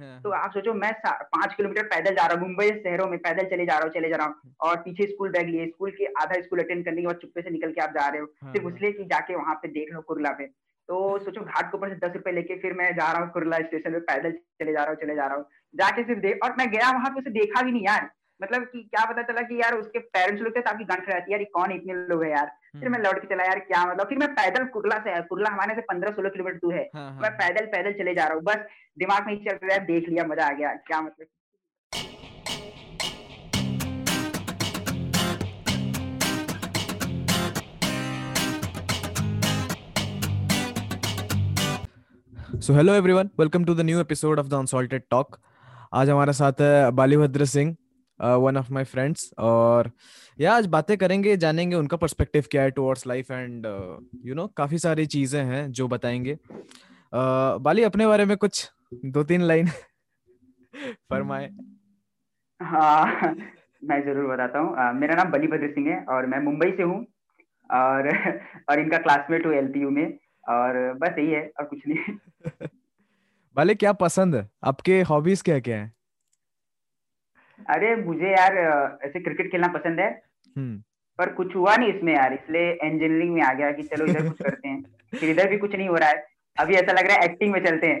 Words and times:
हाँ, 0.00 0.20
तो 0.22 0.30
हाँ। 0.30 0.40
आप 0.42 0.52
सोचो 0.52 0.72
मैं 0.74 0.92
पाँच 1.06 1.54
किलोमीटर 1.54 1.82
पैदल 1.82 2.14
जा 2.14 2.26
रहा 2.26 2.38
हूँ 2.38 2.46
मुंबई 2.48 2.68
शहरों 2.68 3.06
में 3.08 3.18
पैदल 3.18 3.44
चले 3.46 3.66
जा 3.66 3.74
रहा 3.74 3.84
हूँ 3.84 3.92
चले 3.92 4.08
जा 4.08 4.16
रहा 4.16 4.26
हूँ 4.26 4.54
और 4.60 4.76
पीछे 4.76 5.06
स्कूल 5.06 5.30
बैग 5.30 5.48
लिए 5.48 5.66
स्कूल 5.66 5.90
के 5.90 6.06
आधा 6.22 6.40
स्कूल 6.42 6.62
अटेंड 6.62 6.84
करने 6.84 7.00
के 7.00 7.06
बाद 7.06 7.16
चुप्पे 7.16 7.42
से 7.42 7.50
निकल 7.50 7.72
के 7.72 7.80
आप 7.80 7.90
जा 7.90 8.08
रहे 8.08 8.20
हो 8.20 8.26
सिर्फ़ 8.26 8.68
इसलिए 8.68 8.92
कि 8.92 9.04
जाके 9.04 9.34
वहाँ 9.34 9.54
पे 9.54 9.68
देख 9.68 9.92
लो 9.94 10.00
कुरला 10.00 10.30
पे 10.38 10.46
तो 10.88 10.96
सोचो 11.18 11.40
घाट 11.40 11.70
के 11.72 11.76
ऊपर 11.78 11.88
से 11.88 11.94
दस 12.06 12.14
रुपए 12.16 12.32
लेके 12.32 12.58
फिर 12.60 12.72
मैं 12.72 12.90
जा 12.96 13.12
रहा 13.12 13.22
हूँ 13.22 13.30
कुरला 13.32 13.58
स्टेशन 13.58 13.92
पे 13.92 14.00
पैदल 14.10 14.32
चले 14.32 14.72
जा 14.72 14.82
रहा 14.82 14.90
हूँ 14.90 14.96
चले 15.02 15.14
जा 15.14 15.26
रहा 15.26 15.36
हूँ 15.36 15.46
जाके 15.74 16.02
सिर्फ़ 16.02 16.20
देख 16.20 16.44
और 16.44 16.54
मैं 16.58 16.70
गया 16.70 16.90
वहाँ 16.90 17.10
पे 17.10 17.20
उसे 17.20 17.30
देखा 17.30 17.62
भी 17.62 17.72
नहीं 17.72 17.84
यार। 17.86 18.10
मतलब 18.40 18.62
कि 18.64 18.82
क्या 18.82 19.04
पता 19.04 19.22
चला 19.22 19.42
कि 19.42 19.60
यार 19.60 19.74
उसके 19.74 19.98
पेरेंट्स 19.98 20.42
लोग 20.42 20.56
थे 20.56 20.60
ताकि 20.60 20.84
गन 20.84 21.02
रहती 21.08 21.32
यार 21.32 21.44
कौन 21.54 21.72
इतने 21.72 21.94
लोग 21.94 22.24
है 22.24 22.30
यार। 22.30 22.50
फिर 22.74 22.88
मैं। 22.88 22.98
लौट 23.00 23.18
के 23.20 23.26
चला 23.28 23.44
यार 23.44 23.58
क्या 23.60 23.84
मतलब 23.86 24.08
फिर 24.08 24.18
मैं 24.18 24.28
पैदल 24.34 24.64
कुरला 24.74 24.98
से 25.04 25.20
कुरला 25.28 25.50
हमारे 25.50 25.74
से 25.74 25.80
पंद्रह 25.92 26.10
सोलह 26.12 26.28
किलोमीटर 26.30 26.56
दूर 26.58 26.74
है 26.74 26.88
हाँ, 26.94 27.10
हाँ, 27.10 27.20
मैं। 27.22 27.30
पैदल 27.38 27.66
पैदल 27.76 27.92
चले 27.98 28.14
जा 28.14 28.24
रहा 28.24 28.34
हूँ 28.34 28.42
बस 28.44 28.66
दिमाग 28.98 29.26
में 29.26 29.36
चल 29.44 29.58
रहा 29.62 29.74
है 29.74 29.84
देख 29.86 30.08
लिया 30.08 30.24
मज़ा 30.26 30.46
आ 30.46 30.52
गया 30.52 30.74
क्या 30.88 31.00
मतलब 31.00 31.26
so 42.60 42.74
hello 42.74 42.94
everyone 42.94 43.30
welcome 43.38 43.64
to 43.64 43.74
the 43.74 43.80
new 43.82 44.00
episode 44.00 44.38
of 44.38 44.46
the 44.48 44.54
unsalted 44.54 45.02
talk 45.10 45.36
आज 45.94 46.10
हमारे 46.10 46.32
साथ 46.32 46.60
है 46.60 46.90
Balibhadra 46.92 47.44
Singh 47.46 47.74
one 48.24 48.56
of 48.56 48.72
my 48.72 48.84
friends 48.84 49.34
और 49.38 49.90
या 50.40 50.54
आज 50.54 50.66
बातें 50.66 50.96
करेंगे 50.98 51.36
जानेंगे 51.36 51.76
उनका 51.76 51.96
पर्सपेक्टिव 51.96 52.44
क्या 52.50 52.62
है 52.62 52.70
towards 52.70 53.06
life 53.06 53.30
and 53.30 53.66
you 54.24 54.34
know 54.34 54.46
काफ़ी 54.46 54.78
सारी 54.78 55.06
चीज़ें 55.06 55.44
हैं 55.44 55.72
जो 55.72 55.88
बताएँगे। 55.88 56.34
Uh, 56.34 57.60
बाली 57.60 57.82
अपने 57.82 58.06
बारे 58.06 58.24
में 58.24 58.36
कुछ 58.36 58.70
दो 59.04 59.24
तीन 59.24 59.42
लाइन 59.42 59.66
फरमाए। 61.10 61.50
हाँ 62.62 63.04
मैं 63.84 64.00
ज़रूर 64.04 64.34
बताता 64.34 64.58
हूँ। 64.58 64.76
Uh, 64.76 64.94
मेरा 65.00 65.14
नाम 65.14 65.30
बलीभद्र 65.32 65.68
सिंह 65.68 65.88
है 65.88 66.04
और 66.04 66.26
मैं 66.26 66.38
मुंबई 66.38 66.70
से 66.70 66.82
हूँ। 66.82 67.06
और 67.70 68.08
और 68.70 68.80
इनका 68.80 68.98
क्लासमेट 68.98 69.46
हूँ 69.46 69.54
एलपीयू 69.54 69.90
में। 69.90 70.18
और 70.48 70.92
बस 70.94 71.18
यही 71.18 71.30
है 71.30 71.50
और 71.60 71.64
कुछ 71.64 71.82
नहीं। 71.88 72.16
वाले 73.56 73.74
क्या 73.74 73.92
पसंद 73.92 74.34
है? 74.34 74.50
आपके 74.64 75.02
हॉबीज 75.02 75.42
क्या 75.42 75.60
क्या 75.60 75.76
है? 75.76 75.92
अरे 77.70 77.96
मुझे 77.96 78.30
यार 78.30 78.56
ऐसे 79.04 79.20
क्रिकेट 79.20 79.50
खेलना 79.50 79.68
पसंद 79.68 80.00
है। 80.00 80.22
हम्म। 80.56 80.82
पर 81.18 81.32
कुछ 81.32 81.54
हुआ 81.56 81.76
नहीं 81.76 81.92
इसमें 81.94 82.14
यार 82.14 82.32
इसलिए 82.32 82.72
इंजीनियरिंग 82.72 83.34
में 83.34 83.42
आ 83.42 83.52
गया 83.52 83.70
कि 83.72 83.82
चलो 83.82 84.06
इधर 84.06 84.28
कुछ 84.28 84.42
करते 84.42 84.68
हैं। 84.68 84.82
फिर 85.18 85.30
इधर 85.30 85.50
भी 85.50 85.58
कुछ 85.58 85.74
नहीं 85.74 85.88
हो 85.88 85.94
रहा 85.94 86.08
है। 86.08 86.26
अभी 86.60 86.74
ऐसा 86.74 86.92
लग 86.92 87.06
रहा 87.06 87.16
है 87.16 87.24
एक्टिंग 87.24 87.52
में 87.52 87.64
चलते 87.64 87.86
हैं। 87.86 88.00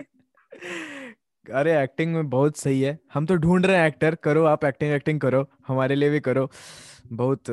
अरे 1.52 1.82
एक्टिंग 1.82 2.14
में 2.14 2.30
बहुत 2.30 2.56
सही 2.56 2.82
है। 2.82 2.98
हम 3.14 3.26
तो 3.26 3.36
ढूंढ 3.36 3.66
रहे 3.66 3.76
हैं 3.76 3.88
एक्टर 3.88 4.14
करो 4.14 4.44
आप 4.44 4.64
एक्टिंग 4.64 4.92
एक्टिंग 4.92 5.20
करो। 5.20 5.48
हमारे 5.68 5.94
लिए 5.94 6.10
भी 6.10 6.20
करो। 6.20 6.50
बहुत 7.12 7.50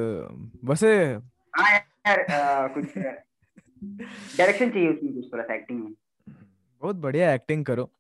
वैसे 0.64 0.96
हाँ 1.58 1.72
यार 1.74 2.22
आ, 2.22 2.68
कुछ 2.68 2.98
डायरेक्शन 4.38 4.70
चाहिए 4.70 4.90
उसमें 4.90 5.14
कुछ 5.14 5.34
थोड़ा 5.34 5.44
सा 5.44 5.54
एक्टिंग 5.54 5.84
में। 5.84 5.94
बहुत 6.82 6.96
बढ़िया 6.96 7.34
एक्टिंग 7.34 7.66
करो। 7.66 7.92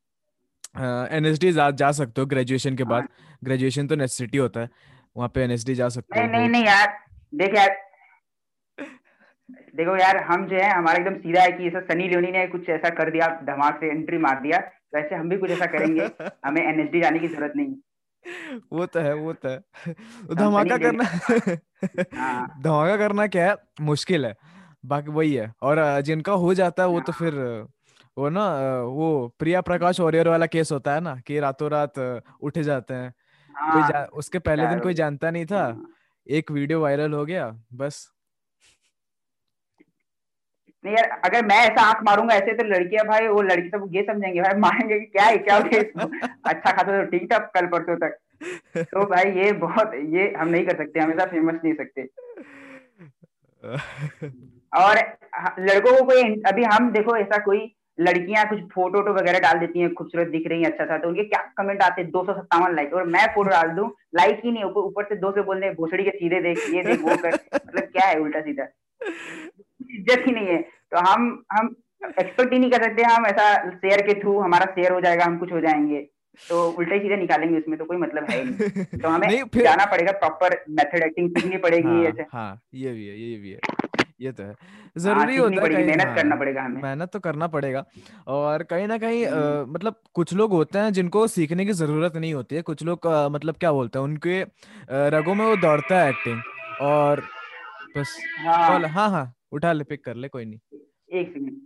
एन 1.12 1.26
एस 1.26 1.40
डी 1.40 1.52
जा 1.52 1.92
सकते 1.92 2.22
हो 2.22 2.28
ग्रेजुएशन 2.28 2.76
के 2.76 2.84
बाद। 2.84 3.08
ग्रेजुएशन 3.44 3.82
हाँ। 3.82 3.88
तो 3.88 3.96
नेसेसिटी 3.96 4.38
होता 4.38 4.60
है। 4.60 4.70
वहाँ 5.18 5.30
पे 5.30 5.44
एन 5.44 5.52
एस 5.52 5.66
डी 5.66 5.76
जा 5.76 5.90
सकते 5.90 6.20
हो। 6.20 6.26
नहीं 6.26 6.40
नहीं 6.40 6.50
नहीं 6.50 6.66
यार। 6.66 7.00
देख 7.36 7.56
यार। 7.56 7.78
देखो 9.76 9.98
यार 9.98 10.18
हम 10.18 10.48
जो 10.48 10.56
है 10.56 10.78
हमारा 10.78 10.98
एकदम 11.00 11.16
सीधा 11.16 11.42
है 11.42 11.52
कि 11.52 11.68
ऐसा 11.68 11.80
सनी 11.80 12.08
लियोनी 12.08 12.32
ने 12.32 12.48
कुछ 12.48 12.70
ऐसा 12.70 12.90
कर 12.90 13.12
दिया 13.12 13.28
धमाक 13.28 13.76
से 13.76 13.90
एंट्री 13.92 14.18
मार 14.18 14.40
दिया। 14.42 14.60
वैसे 14.96 15.16
हम 15.16 15.30
भी 15.30 15.38
कुछ 15.38 15.52
ऐसा 15.52 15.66
करेंगे। 15.66 16.02
हमें 16.46 16.62
एनएसडी 16.62 17.02
जाने 17.02 17.20
की 17.20 17.28
ज़रूरत 17.28 17.54
नहीं। 17.56 17.76
वो 18.74 18.86
तो 18.86 19.00
है 19.00 19.14
वो 19.16 19.34
तो 19.34 19.50
है। 19.50 19.60
धमाका 20.36 20.78
करना 20.78 21.04
हाँ। 22.20 22.62
धमाका 22.62 22.98
करना 22.98 23.28
क्या 23.28 23.50
है? 23.50 23.56
मुश्किल 23.82 24.26
है। 24.26 24.36
बाकी 24.86 25.12
वही 25.12 25.34
है। 25.34 25.54
और 25.62 26.02
जिनका 26.02 26.34
हो 26.34 26.54
जाता 26.54 26.84
है 26.84 26.90
वो 26.90 27.00
तो 27.00 27.12
फिर 27.12 27.34
वो 28.18 28.30
ना 28.30 28.46
वो 28.84 29.28
प्रिया 29.40 29.62
प्रकाश 29.62 30.00
ओरियर 30.00 30.28
वाला 30.28 30.46
केस 30.46 30.72
होता 30.72 30.94
है 30.94 31.02
ना 31.02 31.16
कि 31.28 31.40
रातों 31.40 31.70
रात 31.72 32.00
उठ 32.42 32.58
जाते 32.60 32.94
हैं। 32.94 33.14
कोई 33.56 33.82
जा, 33.84 34.04
उसके 34.14 34.40
पहले 34.40 34.68
दिन 34.68 34.80
कोई 34.80 34.94
जानता 34.94 35.32
नहीं 35.32 35.46
था। 35.46 35.64
हाँ। 35.64 35.88
एक 36.28 36.52
वीडियो 36.52 36.82
वायरल 36.82 37.14
हो 37.14 37.26
गया 37.26 37.46
बस। 37.74 38.08
नहीं 40.84 40.96
यार 40.96 41.10
अगर 41.26 41.46
मैं 41.46 41.56
ऐसा 41.56 41.82
आँख 41.82 42.04
मारूँगा 42.04 42.36
ऐसे 42.36 42.54
तो 42.54 42.64
लड़कियाँ 42.64 43.06
भाई 43.08 43.28
वो 43.28 43.42
लड़की 43.42 43.70
सब 43.70 43.90
ये 43.94 44.02
समझेंगे 44.04 44.42
भाई 44.42 44.60
मारेंगे 44.60 45.00
कि 45.00 45.06
क्या 45.06 45.26
है 45.26 45.38
क्या 45.38 45.58
हो 45.58 45.64
गया 45.64 46.06
अच्छा 46.46 46.72
खासा 46.72 46.84
तो 46.84 47.04
ठीक 47.10 47.32
था 47.34 47.38
कल 47.56 47.66
परसों 47.68 47.96
तक। 47.98 48.18
तो 48.78 49.06
भाई 49.06 49.32
ये 49.32 49.52
बहुत 49.54 49.92
ये 50.10 50.34
हम 50.38 50.48
नहीं 50.48 50.66
कर 50.66 50.78
सकते 50.78 51.00
हमेशा 51.00 51.26
फ़ेमस 51.26 51.60
नहीं 51.64 51.74
सकते। 51.74 52.08
और 54.74 54.98
लड़कों 55.60 55.92
को 55.98 56.04
कोई 56.06 56.24
अभी 56.48 56.64
हम 56.64 56.92
देखो 56.92 57.18
ऐसा 57.18 57.38
कोई 57.38 57.60
लड़कियाँ 58.02 58.46
कुछ 58.50 58.60
फ़ोटो 58.60 58.98
वोटो 58.98 59.14
वगैरह 59.14 59.40
डाल 59.40 59.60
देती 59.60 59.80
हैं 59.80 59.94
खूबसूरत 59.94 60.28
दिख 60.28 60.48
रही 60.48 60.64
है 60.64 60.72
अच्छा 60.72 60.86
सा 60.86 60.98
तो 60.98 61.08
उनके 61.08 61.24
क्या 61.24 61.42
कमेंट 61.58 61.82
आते 61.82 62.02
हैं? 62.02 62.12
दो 62.12 62.24
सौ 62.26 62.34
सत्तावन 62.34 62.76
लाइक 62.76 62.94
और 62.94 63.04
मैं 63.04 63.26
फ़ोटो 63.36 63.50
डाल 63.50 63.70
दूँ 63.70 63.90
लाइक 64.16 64.42
ही 64.46 64.52
नहीं 64.52 64.64
ऊपर 64.64 65.04
से 65.04 65.16
दो 65.16 65.32
से 65.32 65.42
बोल 65.42 65.60
रहे 65.60 65.72
भोसड़ी 65.72 66.04
के 66.04 66.10
सीधे 66.10 66.42
देख 66.42 66.58
ये 66.74 66.84
देख 66.84 67.02
वो 67.02 67.18
कर 67.18 67.40
मतलब 67.56 67.84
क्या 67.84 68.08
है 68.08 68.20
उल्टा 68.20 68.42
सीधा? 68.42 68.68
इज़्ज़त 69.92 70.24
ही 70.28 70.32
नहीं 70.32 70.48
है। 70.48 70.62
तो 70.62 70.98
हम 70.98 71.44
हम 71.52 71.76
एक्सपेक्ट 72.20 72.54
ही 72.54 72.60
नहीं 72.60 72.72
कर 72.72 72.84
सकते 72.84 73.04
हम 73.04 73.26
ऐसा 73.26 73.70
शेयर 73.70 74.02
के 74.02 74.14
थ्रू 74.14 74.40
हमारा 74.40 74.66
शेयर 74.66 74.92
हो 74.92 75.02
जाएगा 75.02 75.26
हम 75.26 75.38
कुछ 75.38 75.52
हो 75.52 75.62
जाएँगे। 75.62 76.08
तो 76.50 76.72
उल्टा 76.72 76.96
ही 76.96 77.00
सीधे 77.00 77.16
निकालेंगे 77.16 77.58
उसमें 77.58 77.78
तो 77.80 77.86
कोई 77.86 77.98
मतलब 77.98 78.30
है 78.30 78.44
नहीं। 78.46 78.86
तो 78.86 79.10
हमें 79.10 79.28
नहीं, 79.28 79.44
जाना 79.64 79.86
पड़ेगा 79.86 80.12
प्रॉपर 80.12 80.66
मेथड 80.70 81.04
एक्टिंग 81.04 81.30
सीखनी 81.30 81.58
पड़ेगी 81.58 81.88
हाँ, 81.88 82.04
ऐसे। 82.04 82.22
हाँ 82.22 82.62
ये 82.74 82.92
भी 82.92 83.08
है 83.08 83.20
ये 83.20 83.38
भी 83.38 83.52
है। 83.52 83.60
ये 84.22 84.32
तो 84.32 84.44
है। 84.44 84.50
हाँ, 84.50 84.90
ज़रूरी 84.98 85.36
होता 85.38 85.62
है 85.64 85.86
मेहनत 85.86 86.16
करना 86.16 86.36
पड़ेगा 86.36 86.64
हमें। 86.64 86.82
मेहनत 86.82 87.10
तो 87.14 87.20
करना 87.20 87.48
पड़ेगा। 87.48 87.84
और 88.28 88.64
कहीं 88.64 88.88
ना 88.88 88.98
कहीं 88.98 89.26
आ, 89.26 89.64
मतलब 89.66 89.96
कुछ 90.14 90.34
लोग 90.34 90.52
होते 90.52 90.80
हैं 90.80 90.94
जिनको 90.94 91.26
सीखने 91.28 91.66
की 91.66 91.74
ज़रूरत 91.74 92.16
नहीं 92.16 92.34
होती 92.34 92.56
है। 92.56 92.62
कुछ 92.62 92.84
लोग 92.84 93.08
मतलब 93.32 93.56
क्या 93.60 93.72
बोलते 93.72 94.00
हैं 94.00 94.04
उनके 94.06 94.42
रगों 95.18 95.36
में 95.36 95.46
वो 95.46 95.56
दौड़ता 95.58 96.02
है 96.02 96.10
एक्टिंग 96.10 96.42
और 96.82 97.22
बस 97.98 98.18
हाँ। 98.40 98.80
हाँ 98.90 99.10
हाँ 99.10 99.26
उठा 99.52 99.72
ले 99.74 99.84
पिक 99.84 100.04
कर 100.06 100.16
ले 100.16 100.28
कोई 100.28 100.46
नहीं। 100.46 100.60
एक 101.20 101.28
सेकंड 101.28 101.60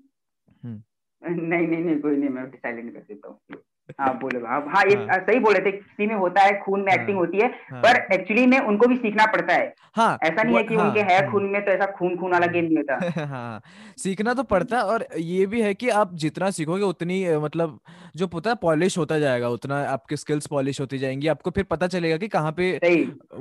हम्म। 0.64 0.82
नहीं 1.22 1.68
नहीं 1.68 1.84
नहीं 1.84 2.00
कोई 2.02 2.16
नहीं 2.18 2.30
मैं 2.30 2.46
साइलेंट 2.50 2.94
कर 2.94 3.00
देता 3.00 3.28
हूँ। 3.28 3.60
हाँ 4.00 4.13
बोले 4.19 4.40
हाँ 4.40 4.59
हाँ 4.68 4.84
ये 4.85 4.96
हाँ, 4.96 5.18
सही 5.19 5.40
बोले 5.40 5.59
थे 5.59 5.72
किसी 5.72 6.07
में 6.07 6.16
होता 6.16 6.41
है 6.41 6.51
खून 6.62 6.79
में 6.79 6.91
हाँ, 6.91 7.00
एक्टिंग 7.00 7.18
होती 7.18 7.38
है 7.38 7.47
हाँ, 7.72 7.81
पर 7.81 7.97
एक्चुअली 8.13 8.46
में 8.46 8.59
उनको 8.59 8.88
भी 8.88 8.96
सीखना 8.96 9.25
पड़ता 9.25 9.53
है। 9.53 9.73
हाँ, 9.96 10.18
ऐसा 10.23 10.44
नहीं 10.44 10.57
है 10.57 10.63
कि 10.63 10.75
हाँ, 10.75 10.85
उनके 10.88 11.00
है 11.01 11.22
हाँ। 11.22 11.31
खून 11.31 11.44
में 11.46 11.62
तो 11.66 11.72
ऐसा 11.72 11.85
खून 11.91 12.16
खून 12.18 12.31
वाला 12.31 12.47
गेम 12.47 12.66
नहीं 12.66 12.78
होता। 12.78 13.25
हाँ, 13.25 13.62
सीखना 13.97 14.34
तो 14.34 14.44
पड़ता 14.44 14.78
है 14.78 14.84
और 14.84 15.07
ये 15.18 15.46
भी 15.46 15.62
है 15.62 15.73
कि 15.73 15.90
आप 15.90 16.16
जितना 16.16 16.50
सीखोगे 16.51 16.84
उतनी 16.84 17.23
मतलब 17.38 17.79
जो 18.16 18.28
पता 18.28 18.50
है 18.50 18.56
पॉलिश 18.56 18.97
होता 18.97 19.19
जाएगा 19.19 19.50
उतना 19.50 19.81
आपकी 19.85 20.17
स्किल्स 20.17 20.47
पॉलिश 20.47 20.81
होती 20.81 20.97
जाएँगी। 20.97 21.28
आपको 21.28 21.52
फिर 21.52 21.63
पता 21.63 21.88
चलेगा 21.88 22.17
कि 22.17 22.28
कहाँ 22.28 22.52
पे 22.52 22.72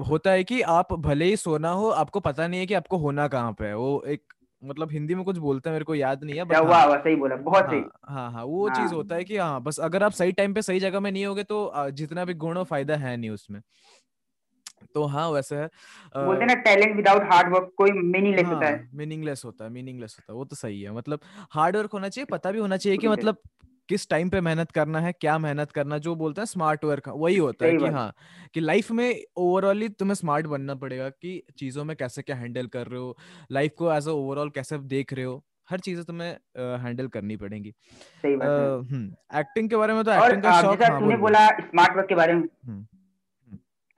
होता 0.09 0.31
है 0.31 0.45
कि 0.45 0.61
आप 0.61 0.93
भले 0.93 1.25
ही 1.25 1.37
सोना 1.37 1.71
हो 1.71 1.89
आपको 1.89 2.21
पता 2.21 2.47
नहीं 2.49 2.61
है 2.61 2.67
कि 2.67 2.75
आपको 2.75 2.99
होना 2.99 3.29
कहाँ 3.29 3.53
पे 3.53 3.67
है। 3.67 3.77
वो 3.77 4.03
एक 4.07 4.23
मतलब 4.65 4.91
हिंदी 4.93 5.15
में 5.15 5.25
कुछ 5.25 5.39
बोलते 5.39 5.71
हैं 5.71 5.75
मेरे 5.75 5.85
को 5.85 5.95
याद 5.95 6.25
नहीं 6.25 6.37
है 6.37 6.45
बट 6.45 6.57
हाँ, 6.57 6.63
वाह 6.63 6.97
सही 6.97 7.17
बोला 7.17 7.37
बहुत 7.37 7.65
सही। 7.65 7.79
हाँ 7.79 7.91
हाँ, 8.09 8.33
हाँ 8.33 8.45
वो 8.45 8.69
हाँ, 8.69 8.77
चीज़ 8.77 8.95
होता 8.95 9.15
है 9.15 9.25
कि 9.25 9.37
हाँ 9.37 9.61
बस 9.63 9.81
अगर 9.81 10.03
आप 10.03 10.13
सही 10.13 10.33
टाइम 10.33 10.55
पे 10.55 10.63
सही 10.63 10.81
जगह 10.81 11.01
में 11.01 11.13
नहीं 11.13 11.27
होगे 11.27 11.43
तो 11.45 11.73
जितना 11.91 12.25
भी 12.25 12.35
गुण 12.35 12.59
और 12.59 12.65
फ़ायदा 12.65 12.97
है 12.97 13.17
नहीं 13.17 13.31
उसमें। 13.31 13.61
तो 14.95 15.05
हाँ 15.05 15.31
वैसे 15.31 15.57
है 15.57 15.67
बोलते 16.17 16.45
ना 16.45 16.55
टैलेंट 16.55 16.97
विदाउट 16.97 17.23
हार्ड 17.23 17.53
वर्क 17.55 17.73
कोई 17.77 17.91
मीनिंगलेस 17.91 18.47
हाँ, 18.47 18.55
होता 18.55 18.67
है 18.67 18.89
मीनिंगलेस 18.95 19.43
होता 19.45 19.65
है 19.65 19.71
मीनिंगलेस 19.71 20.17
होता 20.19 20.33
है 20.33 20.37
वो 20.37 20.45
तो 20.45 20.57
सही 20.57 20.83
है 20.83 20.93
मतलब 20.93 21.21
हार्ड 21.51 21.77
वर्क 21.77 21.93
होना 21.93 22.09
चाहिए 22.09 22.27
पता 22.31 22.53
भी 22.53 22.59
होना 22.59 22.77
चाहिए 22.77 22.99
कि 22.99 23.09
मतलब 23.09 23.37
किस 23.89 24.09
टाइम 24.09 24.29
पे 24.31 24.41
मेहनत 24.41 24.71
करना 24.71 25.01
है 25.01 25.13
क्या 25.13 25.39
मेहनत 25.39 25.73
करना 25.73 25.99
जो 25.99 26.15
बोलते 26.15 26.41
हैं 26.41 26.47
स्मार्ट 26.47 26.85
वर्क 26.85 27.09
वही 27.09 27.37
होता 27.37 27.67
है 27.67 27.77
कि 27.77 27.87
हाँ 27.87 28.13
कि 28.55 28.61
लाइफ 28.61 28.91
में 28.91 29.09
ओवरऑली 29.37 29.89
तुम्हें 29.89 30.15
स्मार्ट 30.15 30.47
बनना 30.47 30.75
पड़ेगा 30.75 31.09
कि 31.09 31.43
चीज़ों 31.59 31.85
में 31.85 31.97
कैसे 31.97 32.23
क्या 32.23 32.37
हैंडल 32.37 32.67
कर 32.67 32.87
रहे 32.87 33.01
हो 33.01 33.17
लाइफ 33.53 33.75
को 33.79 33.93
एज 33.93 34.09
ओवरऑल 34.09 34.51
कैसे 34.51 34.79
देख 34.95 35.13
रहे 35.13 35.25
हो 35.25 35.43
हर 35.71 35.81
चीज़ 35.81 36.01
तुम्हें 36.03 36.31
हैंडल 36.83 37.07
करनी 37.09 37.37
पड़ेगी। 37.37 37.69
एक्टिंग 39.39 39.69
के 39.71 39.77
बारे 39.77 39.95
में 39.95 40.03
तो 40.05 40.13
एक्टिंग 40.13 40.43
का 40.43 40.61
शौक 40.63 40.83
हाँ, 40.83 41.19
बोला 41.19 41.47
स्मार्ट 41.61 41.97
वर्क 41.97 42.09
के 42.09 42.15
बारे 42.15 42.33
में 42.33 42.43
हम्म। 42.43 42.87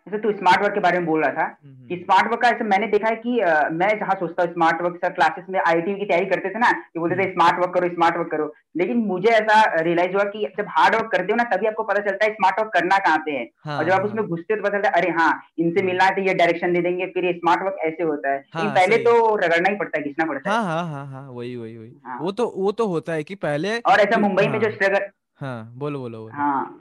जैसे 0.06 0.18
तू 0.22 0.30
स्मार्ट 0.32 0.60
वर्क 0.62 0.74
के 0.74 0.80
बारे 0.80 0.98
में 0.98 1.06
बोल 1.06 1.22
रहा 1.22 1.30
था 1.32 1.44
हम्म, 1.44 1.86
कि 1.88 1.96
स्मार्ट 1.96 2.20
हम्म। 2.22 2.30
वर्क 2.30 2.42
का 2.42 2.48
ऐसे 2.48 2.64
मैंने 2.64 2.86
देखा 2.86 3.08
है 3.08 3.16
कि 3.16 3.38
आ, 3.40 3.68
मैं 3.70 3.88
जहाँ 4.00 4.14
सोचता 4.20 4.42
हूँ 4.42 4.52
स्मार्ट 4.52 4.82
वर्क 4.82 4.96
सर 4.96 5.12
क्लासेस 5.12 5.44
में 5.50 5.58
आई 5.60 5.80
की 5.80 6.04
तैयारी 6.04 6.26
करते 6.26 6.50
थे 6.50 6.58
ना 6.58 6.70
कि 6.72 6.98
बोलते 6.98 7.16
थे 7.16 7.30
स्मार्ट 7.32 7.58
वर्क 7.60 7.72
करो 7.74 7.88
स्मार्ट 7.94 8.16
वर्क 8.16 8.30
करो। 8.30 8.52
लेकिन 8.76 8.96
मुझे 9.06 9.28
ऐसा 9.28 9.56
रियलाइज़ 9.80 10.14
हुआ 10.14 10.24
कि 10.24 10.46
जब 10.58 10.66
हार्ड 10.68 10.94
वर्क 10.94 11.10
करते 11.12 11.32
हो 11.32 11.36
ना 11.36 11.44
तभी 11.44 11.66
आपको 11.66 11.82
पता 11.82 12.00
चलता 12.00 12.24
है 12.24 12.32
स्मार्ट 12.34 12.60
वर्क 12.60 12.70
करना 12.74 12.98
कहाँ 12.98 13.18
पे 13.26 13.32
है। 13.32 13.44
हाँ, 13.64 13.78
और 13.78 13.84
जब 13.84 13.92
आप 13.92 14.00
हाँ। 14.00 14.08
उसमें 14.08 14.24
घुसते 14.26 14.54
हो 14.54 14.60
तो 14.60 14.62
पता 14.62 14.76
चलता 14.78 14.88
है 14.88 15.02
अरे 15.02 15.10
हाँ 15.10 15.30
इनसे 15.58 15.82
मिलना 15.82 16.04
है 16.04 16.14
तो 16.14 16.22
ये 16.22 16.34
डायरेक्शन 16.34 16.72
दे 16.72 16.82
देंगे 16.82 17.06
फिर 17.06 17.24
ये 17.24 17.32
स्मार्ट 17.32 17.62
वर्क 17.62 17.76
ऐसे 17.84 18.02
होता 18.02 18.32
है। 18.32 18.44
हाँ, 18.54 18.70
पहले 18.70 18.98
तो 19.04 19.34
रगड़ना 19.36 19.68
ही 19.68 19.76
पड़ता 19.76 19.98
है 19.98 20.04
घिसना 20.04 20.24
पड़ता 20.24 20.50
है। 20.50 20.56
हाँ 20.56 20.88
हाँ 20.88 21.06
हाँ 21.06 21.28
वही 21.30 21.56
वही 21.56 21.76
वही। 21.78 21.92
वो 22.20 22.32
तो 22.32 22.52
वो 22.56 22.72
तो 22.72 22.86
होता 22.86 23.12
है 23.12 23.24
कि 23.24 23.34
पहले 23.44 23.78
और 23.92 24.00
ऐसा 24.00 24.18
मुंबई 24.18 24.46
में 24.48 24.60
जो 24.60 24.70
स्ट्रगल 24.70 25.10
हाँ 25.40 25.72
बोलो 25.76 25.98
बोलो। 25.98 26.28
हाँ। 26.34 26.78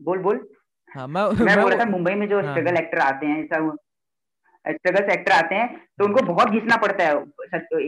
बोल 0.00 0.18
बोल। 0.18 0.46
हाँ 0.96 1.06
मैं 1.08 1.22
मैं 1.40 1.60
बोल 1.60 1.70
रहा 1.70 1.78
था 1.80 1.88
मुंबई 1.90 2.14
में 2.14 2.28
जो 2.28 2.40
स्ट्रगल 2.42 2.74
हाँ। 2.74 2.82
एक्टर 2.82 2.98
आते 3.00 3.26
हैं 3.26 3.42
ऐसा 3.42 3.76
स्ट्रगल 4.64 5.10
एक्टर 5.12 5.32
आते 5.32 5.54
हैं 5.54 5.66
तो 5.98 6.04
उनको 6.04 6.22
बहुत 6.26 6.50
घिसना 6.50 6.76
पड़ता 6.76 7.04
है। 7.04 7.12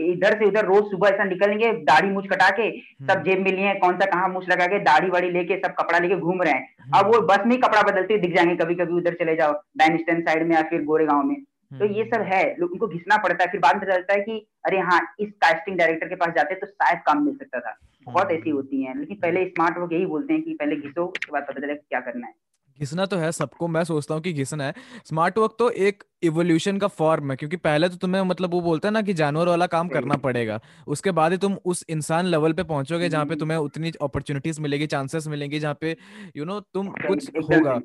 इधर 0.03 0.37
से 0.39 0.45
उधर 0.45 0.65
रोज 0.65 0.83
सुबह 0.91 1.09
ऐसा 1.09 1.23
निकलेंगे 1.23 1.71
दाढ़ी 1.85 2.09
मुछ 2.09 2.27
कटा 2.27 2.49
के 2.49 2.69
सब 2.71 3.09
हम्म। 3.09 3.23
जेब 3.23 3.39
में 3.39 3.51
लिए 3.51 3.73
कौन 3.79 3.97
सा 3.97 4.05
कहाँ 4.05 4.29
मुछ 4.29 4.49
लगा 4.49 4.67
के 4.67 4.79
दाढ़ी 4.83 5.09
वाड़ी 5.09 5.29
लेके 5.31 5.57
सब 5.57 5.73
कपड़ा 5.79 5.99
लेके 5.99 6.15
घूम 6.17 6.41
रहे 6.41 6.53
हैं। 6.53 6.91
अब 6.95 7.13
वो 7.13 7.21
बस 7.23 7.45
में 7.45 7.51
ही 7.51 7.57
कपड़ा 7.61 7.81
बदलते 7.83 8.17
दिख 8.17 8.35
जाएँगे 8.35 8.55
कभी 8.55 8.75
कभी 8.75 8.93
उधर 8.93 9.13
चले 9.15 9.35
जाओ 9.35 9.53
बैंड 9.77 9.99
स्टैंड 10.01 10.23
साइड 10.25 10.47
में 10.47 10.55
या 10.55 10.61
फिर 10.69 10.83
गोरे 10.85 11.05
गाँव 11.05 11.23
में। 11.23 11.35
तो 11.73 11.85
ये 11.87 12.03
सब 12.05 12.21
है 12.23 12.43
उनको 12.61 12.87
घिसना 12.87 13.17
पड़ता 13.17 13.43
है। 13.43 13.51
फिर 13.51 13.59
बाद 13.61 13.75
में 13.75 13.85
चलता 13.87 14.13
है 14.13 14.21
कि 14.21 14.45
अरे 14.65 14.79
हाँ 14.81 14.99
इस 15.19 15.29
कास्टिंग 15.43 15.77
डायरेक्टर 15.77 16.07
के 16.07 16.15
पास 16.15 16.33
जाते 16.35 16.55
तो 16.55 16.67
शायद 16.67 16.99
काम 17.05 17.25
मिल 17.25 17.35
सकता 17.35 17.59
था। 17.59 17.77
बहुत 18.07 18.31
ऐसी 18.31 18.49
होती 18.49 18.83
है 18.83 18.97
लेकिन 18.99 19.17
पहले 19.17 19.45
स्मार्ट 19.47 19.77
लोग 19.77 19.93
यही 19.93 20.05
बोलते 20.05 20.33
हैं 20.33 20.41
कि 20.43 20.53
पहले 20.53 20.75
घिसो 20.77 21.05
उसके 21.05 21.31
बाद 21.31 21.45
पता 21.49 21.61
चले 21.61 21.75
क्या 21.75 21.99
करना 21.99 22.27
है। 22.27 22.33
घिसना 22.79 23.05
तो 23.05 23.17
है 23.17 23.31
सबको 23.31 23.67
मैं 23.67 23.83
सोचता 23.83 24.13
हूँ 24.13 24.21
कि 24.23 24.33
घिसना 24.33 24.63
है। 24.63 24.73
स्मार्ट 25.05 25.37
वर्क 25.37 25.55
तो 25.59 25.69
एक 25.69 26.03
इवोल्यूशन 26.23 26.77
का 26.77 26.87
फॉर्म 26.87 27.31
है 27.31 27.37
क्योंकि 27.37 27.57
पहले 27.57 27.89
तो 27.89 27.95
तुम्हें 27.95 28.21
मतलब 28.21 28.51
वो 28.51 28.61
बोलता 28.61 28.87
है 28.87 28.93
ना 28.93 29.01
कि 29.01 29.13
जानवर 29.13 29.47
वाला 29.47 29.67
काम 29.67 29.87
करना 29.87 30.17
पड़ेगा। 30.17 30.59
उसके 30.87 31.11
बाद 31.11 31.31
ही 31.31 31.37
तुम 31.37 31.57
उस 31.65 31.85
इंसान 31.89 32.25
लेवल 32.25 32.53
पे 32.53 32.63
पहुंचोगे 32.63 33.09
जहाँ 33.09 33.25
पे 33.25 33.35
तुम्हें 33.35 33.57
उतनी 33.57 33.91
अपॉर्चुनिटीज़ 34.01 34.61
मिलेगी 34.61 34.87
चांसेस 34.87 35.27
मिलेंगी 35.27 35.59
जहाँ 35.59 35.77
पे 35.81 35.91
यू 35.91 36.43
you 36.43 36.47
नो 36.47 36.53
know, 36.53 36.65
तुम 36.73 36.87
कुछ 36.87 37.29
होगा। 37.51 37.79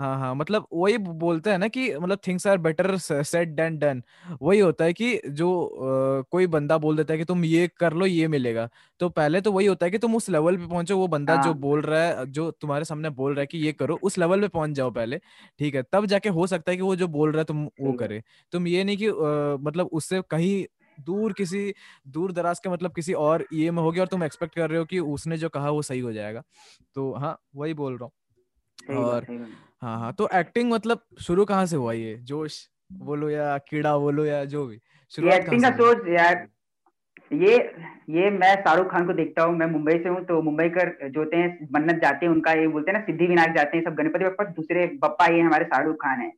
हाँ 0.00 0.16
हाँ 0.18 0.34
मतलब 0.34 0.66
वही 0.72 0.98
बोलते 0.98 1.50
हैं 1.50 1.58
ना 1.58 1.68
कि 1.68 1.90
मतलब 1.96 2.18
things 2.26 2.46
are 2.46 2.58
better 2.58 2.96
said 2.98 3.48
than 3.50 3.76
done 3.78 4.02
वही 4.42 4.58
होता 4.60 4.84
है 4.84 4.92
कि 4.92 5.20
जो 5.30 5.48
आ, 6.18 6.22
कोई 6.30 6.46
बंदा 6.48 6.78
बोल 6.78 6.96
देता 6.96 7.12
है 7.12 7.18
कि 7.18 7.24
तुम 7.24 7.44
ये 7.44 7.66
कर 7.76 7.92
लो 7.94 8.06
ये 8.06 8.28
मिलेगा। 8.28 8.68
तो 9.00 9.08
पहले 9.10 9.40
तो 9.40 9.52
वही 9.52 9.66
होता 9.66 9.86
है 9.86 9.90
कि 9.90 9.98
तुम 9.98 10.14
उस 10.16 10.28
लेवल 10.30 10.56
पे 10.56 10.66
पहुंचो 10.66 10.96
वो 10.98 11.06
बंदा 11.08 11.36
हाँ. 11.36 11.38
जो 11.38 11.54
बोल 11.56 11.82
रहा 11.82 12.02
है 12.02 12.26
जो 12.28 12.50
तुम्हारे 12.52 12.84
सामने 12.84 13.10
बोल 13.12 13.34
रहा 13.34 13.40
है 13.40 13.46
कि 13.46 13.58
ये 13.58 13.72
करो 13.74 13.96
उस 14.02 14.18
लेवल 14.18 14.40
पे 14.40 14.48
पहुँच 14.48 14.70
जाओ 14.72 14.90
पहले 14.90 15.18
ठीक 15.60 15.74
है? 15.74 15.82
तब 15.92 16.06
जाके 16.06 16.28
हो 16.30 16.46
सकता 16.46 16.70
है 16.70 16.76
कि 16.76 16.82
वो 16.82 16.96
जो 16.96 17.08
बोल 17.08 17.32
रहा 17.32 17.40
है 17.40 17.44
तुम 17.44 17.68
वो 17.80 17.92
करे। 17.94 18.22
तुम 18.52 18.66
ये 18.66 18.84
नहीं 18.84 18.96
कि 18.96 19.08
आ, 19.08 19.56
मतलब 19.60 19.86
उससे 19.92 20.22
कहीं 20.30 20.64
दूर 20.98 21.32
किसी 21.32 21.72
दूर 22.08 22.32
दराज 22.32 22.58
के 22.60 22.68
मतलब 22.68 22.92
किसी 22.94 23.12
और 23.14 23.46
ये 23.52 23.70
में 23.70 23.82
होगी 23.82 24.00
और 24.00 24.06
तुम 24.08 24.24
एक्सपेक्ट 24.24 24.54
कर 24.54 24.70
रहे 24.70 24.78
हो 24.78 24.84
कि 24.86 24.98
उसने 25.00 25.36
जो 25.38 25.48
कहा 25.50 25.70
वो 25.70 25.82
सही 25.82 26.00
हो 26.00 26.12
जाएगा। 26.12 26.42
तो 26.96 27.12
हाँ 27.14 27.38
वही 27.56 27.74
बोल 27.74 27.94
रहा 27.94 28.04
हूँ। 28.04 28.12
और 28.96 29.26
हाँ 29.80 29.98
हाँ 29.98 30.12
तो 30.12 30.28
एक्टिंग 30.34 30.72
मतलब 30.72 31.00
शुरू 31.20 31.44
कहाँ 31.44 31.66
से 31.66 31.76
हुआ 31.76 31.92
ये? 31.92 32.14
जोश 32.16 32.68
बोलो 32.92 33.30
या 33.30 33.58
कीड़ा 33.58 33.98
बोलो 33.98 34.24
या 34.24 34.44
जो 34.44 34.66
भी 34.66 34.80
एक्टिंग 35.28 35.62
का 35.62 35.70
सोच 35.70 36.08
यार 36.08 36.46
ये 37.32 37.56
ये 38.10 38.30
मैं 38.30 38.54
शाहरुख 38.54 38.90
खान 38.90 39.06
को 39.06 39.12
देखता 39.12 39.42
हूँ 39.42 39.56
मैं 39.56 39.66
मुंबई 39.66 39.92
से 39.92 40.08
हूँ 40.08 40.24
तो 40.24 40.42
मुंबई 40.42 40.68
कर 40.68 41.08
जो 41.08 41.20
होते 41.20 41.36
हैं 41.36 41.68
मन्नत 41.72 41.96
जाते 41.96 42.26
हैं 42.26 42.32
उनका 42.32 42.52
ये 42.52 42.66
बोलते 42.68 42.90
हैं 42.90 42.98
ना 42.98 43.04
सिद्धि 43.04 43.26
विनायक 43.26 43.54
जाते 43.56 43.76
हैं 43.76 43.84
सब 43.84 43.94
गणपति 43.94 44.24
बप्पा 44.24 44.44
दूसरे 44.44 44.86
बप्पा 44.86 45.26
ये 45.26 45.40
हमारे 45.40 45.64
शाहरुख 45.64 45.96
खान 45.96 46.20
है। 46.20 46.32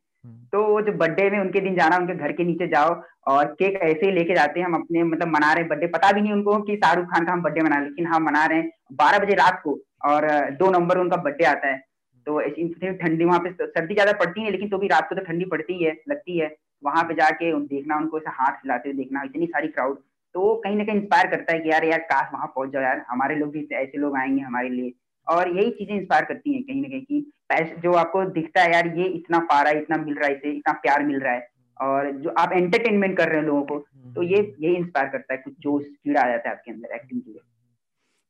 तो 0.53 0.67
वो 0.67 0.81
जो 0.81 0.93
बर्थडे 0.93 1.31
में 1.31 1.41
उनके 1.41 1.61
दिन 1.61 1.75
जाना 1.77 1.97
उनके 1.97 2.15
घर 2.15 2.33
के 2.33 2.45
नीचे 2.45 2.67
जाओ 2.67 3.03
और 3.27 3.45
केक 3.45 3.77
ऐसे 3.83 4.07
ही 4.07 4.13
लेके 4.13 4.35
जाते 4.35 4.61
हैं 4.61 4.67
हम 4.67 4.75
अपने 4.75 5.03
मतलब 5.03 5.29
मना 5.29 5.53
रहे 5.53 5.61
हैं 5.61 5.69
बर्थडे 5.69 5.87
पता 5.87 6.13
भी 6.13 6.21
नहीं 6.21 6.33
उनको 6.33 6.63
कि 6.63 6.77
शाहरुख 6.77 7.07
खान 7.07 7.27
का 7.27 7.33
हम 7.33 7.43
बर्थडे 7.43 7.61
मना 7.61 7.81
लेकिन 7.81 8.07
हम 8.07 8.23
मना 8.23 8.47
रहे 8.47 8.59
हैं 8.59 8.71
बारह 8.93 9.19
बजे 9.19 9.35
रात 9.35 9.61
को 9.65 9.81
और 10.05 10.51
दो 10.51 10.71
नंबर 10.71 10.99
उनका 10.99 11.17
बर्थडे 11.17 11.45
आता 11.45 11.69
है। 11.69 11.92
तो 12.27 12.41
ठंडी 12.41 13.25
वहाँ 13.25 13.39
पे 13.41 13.51
सर्दी 13.61 13.95
ज़्यादा 13.95 14.13
पड़ती 14.15 14.43
है 14.43 14.51
लेकिन 14.51 14.69
तो 14.69 14.79
भी 14.79 14.89
रात 14.89 15.09
को 15.09 15.15
तो 15.15 15.25
ठंडी 15.25 15.45
पड़ती 15.47 15.83
है 15.85 15.93
लगती 16.11 16.39
है। 16.39 16.55
वहाँ 16.83 17.03
पे 17.05 17.15
जाके 17.15 17.53
देखना 17.67 17.97
उनको 17.97 18.19
ऐसा 18.19 18.31
हाथ 18.35 18.53
हिलाते 18.55 18.89
हुए 18.89 18.97
देखना 18.97 19.23
इतनी 19.25 19.47
सारी 19.47 19.69
क्राउड 19.69 19.97
तो 20.35 20.55
कहीं 20.57 20.77
ना 20.77 20.85
कहीं 20.85 20.97
इंस्पायर 20.97 21.27
करता 21.31 21.53
है 21.53 21.61
कि 21.61 21.71
यार 21.71 21.85
यार 21.85 21.99
काश 22.11 22.29
वहाँ 22.33 22.47
पहुँच 22.47 22.71
जाओ 22.73 22.83
यार 22.83 23.05
हमारे 23.09 23.35
लोग 23.37 23.51
भी 23.53 23.67
ऐसे 23.75 23.99
लोग 23.99 24.17
आएँगे 24.19 24.43
हमारे 24.43 24.69
लिए। 24.69 24.93
और 25.27 25.49
यही 25.51 25.71
चीज़ें 25.71 25.95
इंस्पायर 25.97 26.25
करती 26.25 26.55
हैं 26.55 26.63
कहीं 26.63 26.81
ना 26.83 26.89
कहीं 26.89 27.01
की 27.03 27.21
पैसे 27.49 27.77
जो 27.81 27.93
आपको 27.95 28.25
दिखता 28.31 28.63
है 28.63 28.73
यार 28.73 28.87
ये 28.99 29.05
इतना 29.07 29.39
पा 29.41 29.61
रहा 29.63 29.73
है 29.73 29.81
इतना 29.83 29.97
मिल 29.99 30.15
रहा 30.15 30.29
है 30.29 30.35
इसे 30.35 30.51
इतना 30.51 30.73
प्यार 30.83 31.05
मिल 31.05 31.21
रहा 31.21 31.33
है। 31.33 31.47
और 31.81 32.11
जो 32.15 32.31
आप 32.39 32.53
एंटरटेनमेंट 32.53 33.17
कर 33.19 33.29
रहे 33.29 33.39
हैं 33.39 33.47
लोगों 33.47 33.63
को 33.63 33.79
तो 34.15 34.23
ये 34.25 34.39
यही 34.61 34.75
इंस्पायर 34.77 35.09
करता 35.09 35.35
है 35.35 35.41
कुछ 35.41 35.55
जोश 35.61 35.85
कीड़ा 35.85 36.21
आ 36.21 36.29
जाता 36.29 36.49
है 36.49 36.55
आपके 36.57 36.71
अंदर 36.73 36.95
एक्टिंग 36.95 37.21
के 37.21 37.31
लिए। 37.31 37.41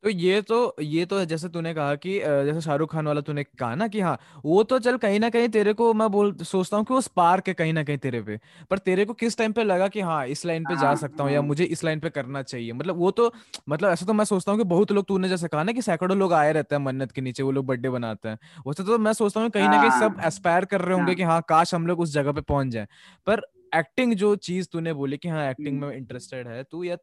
तो 0.02 0.08
ये 0.10 0.40
तो 0.42 0.56
ये 0.80 1.04
तो 1.06 1.24
जैसे 1.24 1.48
तूने 1.48 1.72
कहा 1.74 1.94
कि 1.96 2.18
जैसे 2.18 2.60
शाहरुख 2.60 2.92
खान 2.92 3.06
वाला 3.06 3.20
तूने 3.20 3.42
कहा 3.44 3.74
ना 3.74 3.86
कि 3.88 4.00
हाँ 4.00 4.18
वो 4.44 4.62
तो 4.64 4.78
चल 4.78 4.96
कहीं 4.96 5.18
ना 5.20 5.28
कहीं 5.30 5.48
तेरे 5.48 5.72
को 5.72 5.92
मैं 5.94 6.08
बोल 6.10 6.34
सोचता 6.42 6.76
हूँ 6.76 6.84
कि 6.84 6.94
वो 6.94 7.00
स्पार्क 7.00 7.48
है 7.48 7.54
कहीं 7.54 7.72
ना 7.72 7.84
कहीं 7.84 7.98
तेरे 7.98 8.22
पे। 8.22 8.38
पर 8.70 8.78
तेरे 8.78 9.04
को 9.04 9.14
किस 9.14 9.36
टाइम 9.38 9.52
पे 9.52 9.64
लगा 9.64 9.88
कि 9.88 10.00
हाँ 10.00 10.26
इस 10.26 10.44
लाइन 10.46 10.66
पे 10.66 10.76
जा 10.76 10.94
हाँ, 10.94 10.96
सकता 10.96 11.24
हूँ 11.24 11.30
या 11.32 11.42
हाँ। 11.42 11.42
मुझे 11.42 11.64
इस 11.66 11.84
लाइन 11.84 12.00
पे 12.00 12.10
करना 12.10 12.42
चाहिए? 12.42 12.72
मतलब 12.72 12.96
वो 12.96 13.10
तो 13.10 13.30
मतलब 13.68 13.90
ऐसा 13.90 14.06
तो 14.06 14.12
मैं 14.12 14.24
सोचता 14.24 14.52
हूँ 14.52 14.58
कि 14.58 14.64
बहुत 14.64 14.92
लोग 14.92 15.06
तूने 15.08 15.28
जैसे 15.28 15.48
कहा 15.48 15.62
ना 15.62 15.72
कि 15.72 15.82
सैकड़ों 15.82 16.16
लोग 16.18 16.32
आए 16.32 16.52
रहते 16.52 16.74
हैं 16.74 16.82
मन्नत 16.82 17.12
के 17.12 17.20
नीचे 17.20 17.42
वो 17.42 17.50
लोग 17.52 17.66
बर्थडे 17.66 17.90
बनाते 17.90 18.28
हैं। 18.28 18.38
वैसे 18.66 18.84
तो 18.84 18.98
मैं 18.98 19.12
सोचता 19.12 19.40
हूँ 19.40 19.50
कहीं 19.50 19.68
ना 19.68 19.78
कहीं 19.78 19.90
सब 19.92 20.16
एस्पायर 20.24 20.64
हाँ। 20.64 20.66
कर 20.66 20.80
रहे 20.80 20.94
होंगे 20.94 21.14
कि 21.14 21.22
हाँ 21.22 21.40
काश 21.48 21.74
हम 21.74 21.86
लोग 21.86 22.00
उस 22.00 22.12
जगह 22.12 22.32
पे 22.32 22.40
पहुँच 22.42 22.66
जाए। 22.68 22.86
पर 23.26 23.42
एक्टिंग 23.72 24.14
जो 24.14 24.34
चीज़ 24.36 24.68
तूने 24.72 24.92
बोली 24.92 25.16
कि 25.16 25.28
हाँ 25.28 25.48
एक्टिंग 25.50 25.80
में 25.80 25.96
इंटरेस्टेड 25.96 26.48
है 26.48 26.62
तू 26.62 26.82
या 26.84 26.96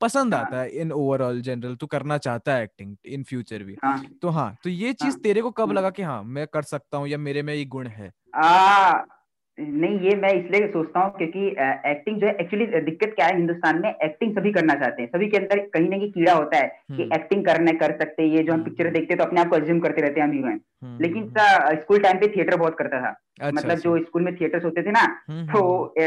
पसंद 0.00 0.34
हाँ. 0.34 0.42
आता 0.44 0.60
है 0.60 0.70
इन 0.70 0.92
ओवरऑल 0.92 1.40
जनरल 1.40 1.74
तू 1.74 1.86
करना 1.86 2.18
चाहता 2.18 2.54
है 2.54 2.62
एक्टिंग 2.62 2.96
इन 3.06 3.22
फ्यूचर 3.22 3.62
भी 3.62 3.76
हाँ. 3.84 3.98
तो 4.22 4.28
हाँ 4.28 4.54
तो 4.64 4.70
ये 4.70 4.92
चीज़ 4.92 5.10
हाँ. 5.10 5.20
तेरे 5.20 5.42
को 5.42 5.50
कब 5.50 5.72
लगा 5.72 5.90
कि 5.90 6.02
हाँ 6.02 6.22
मैं 6.22 6.46
कर 6.46 6.62
सकता 6.62 6.98
हूँ 6.98 7.08
या 7.08 7.18
मेरे 7.18 7.42
में 7.42 7.54
ये 7.54 7.64
गुण 7.64 7.86
है 7.86 8.12
आ, 8.34 8.92
नहीं 9.58 9.98
ये 10.00 10.14
मैं 10.16 10.32
इसलिए 10.34 10.66
सोचता 10.68 11.00
हूँ 11.00 11.10
क्योंकि 11.16 11.46
एक्टिंग 11.90 12.20
जो 12.20 12.26
है 12.26 12.32
एक्चुअली 12.40 12.66
दिक्कत 12.80 13.12
क्या 13.16 13.26
है 13.26 13.36
हिंदुस्तान 13.36 13.80
में 13.82 13.88
एक्टिंग 13.88 14.32
सभी 14.32 14.52
करना 14.52 14.74
चाहते 14.74 15.02
हैं। 15.02 15.08
सभी 15.08 15.28
के 15.28 15.36
अंदर 15.36 15.58
कहीं 15.74 15.88
ना 15.88 15.96
कहीं 15.96 16.10
कीड़ा 16.12 16.32
होता 16.32 16.58
है 16.58 16.66
कि 16.88 17.02
एक्टिंग 17.04 17.40
हम्म। 17.40 17.44
करने 17.46 17.72
कर 17.74 17.92
सकते 17.98 18.22
हैं 18.22 18.28
ये 18.30 18.42
जो 18.42 18.52
हम 18.52 18.64
पिक्चर 18.64 18.84
हम्म। 18.84 18.94
देखते 18.94 19.14
हैं 19.14 19.18
तो 19.18 19.24
अपने 19.24 19.40
आप 19.40 19.48
को 19.48 19.56
एज्यूम 19.56 19.80
करते 19.80 20.02
रहते 20.02 20.20
हैं 20.20 20.26
हम 20.26 20.32
हीरोइन 20.32 20.60
हम्म, 20.82 20.98
लेकिन 21.02 21.30
स्कूल 21.80 21.98
टाइम 21.98 22.18
पे 22.18 22.28
थिएटर 22.36 22.56
बहुत 22.56 22.76
करता 22.78 23.00
था। 23.00 23.08
अच्छा, 23.08 23.50
मतलब 23.50 23.70
अच्छा। 23.70 23.82
जो 23.82 23.98
स्कूल 23.98 24.22
में 24.22 24.34
थिएटर्स 24.36 24.64
होते 24.64 24.82
थे 24.82 24.90
ना 24.90 25.04
तो 25.52 25.62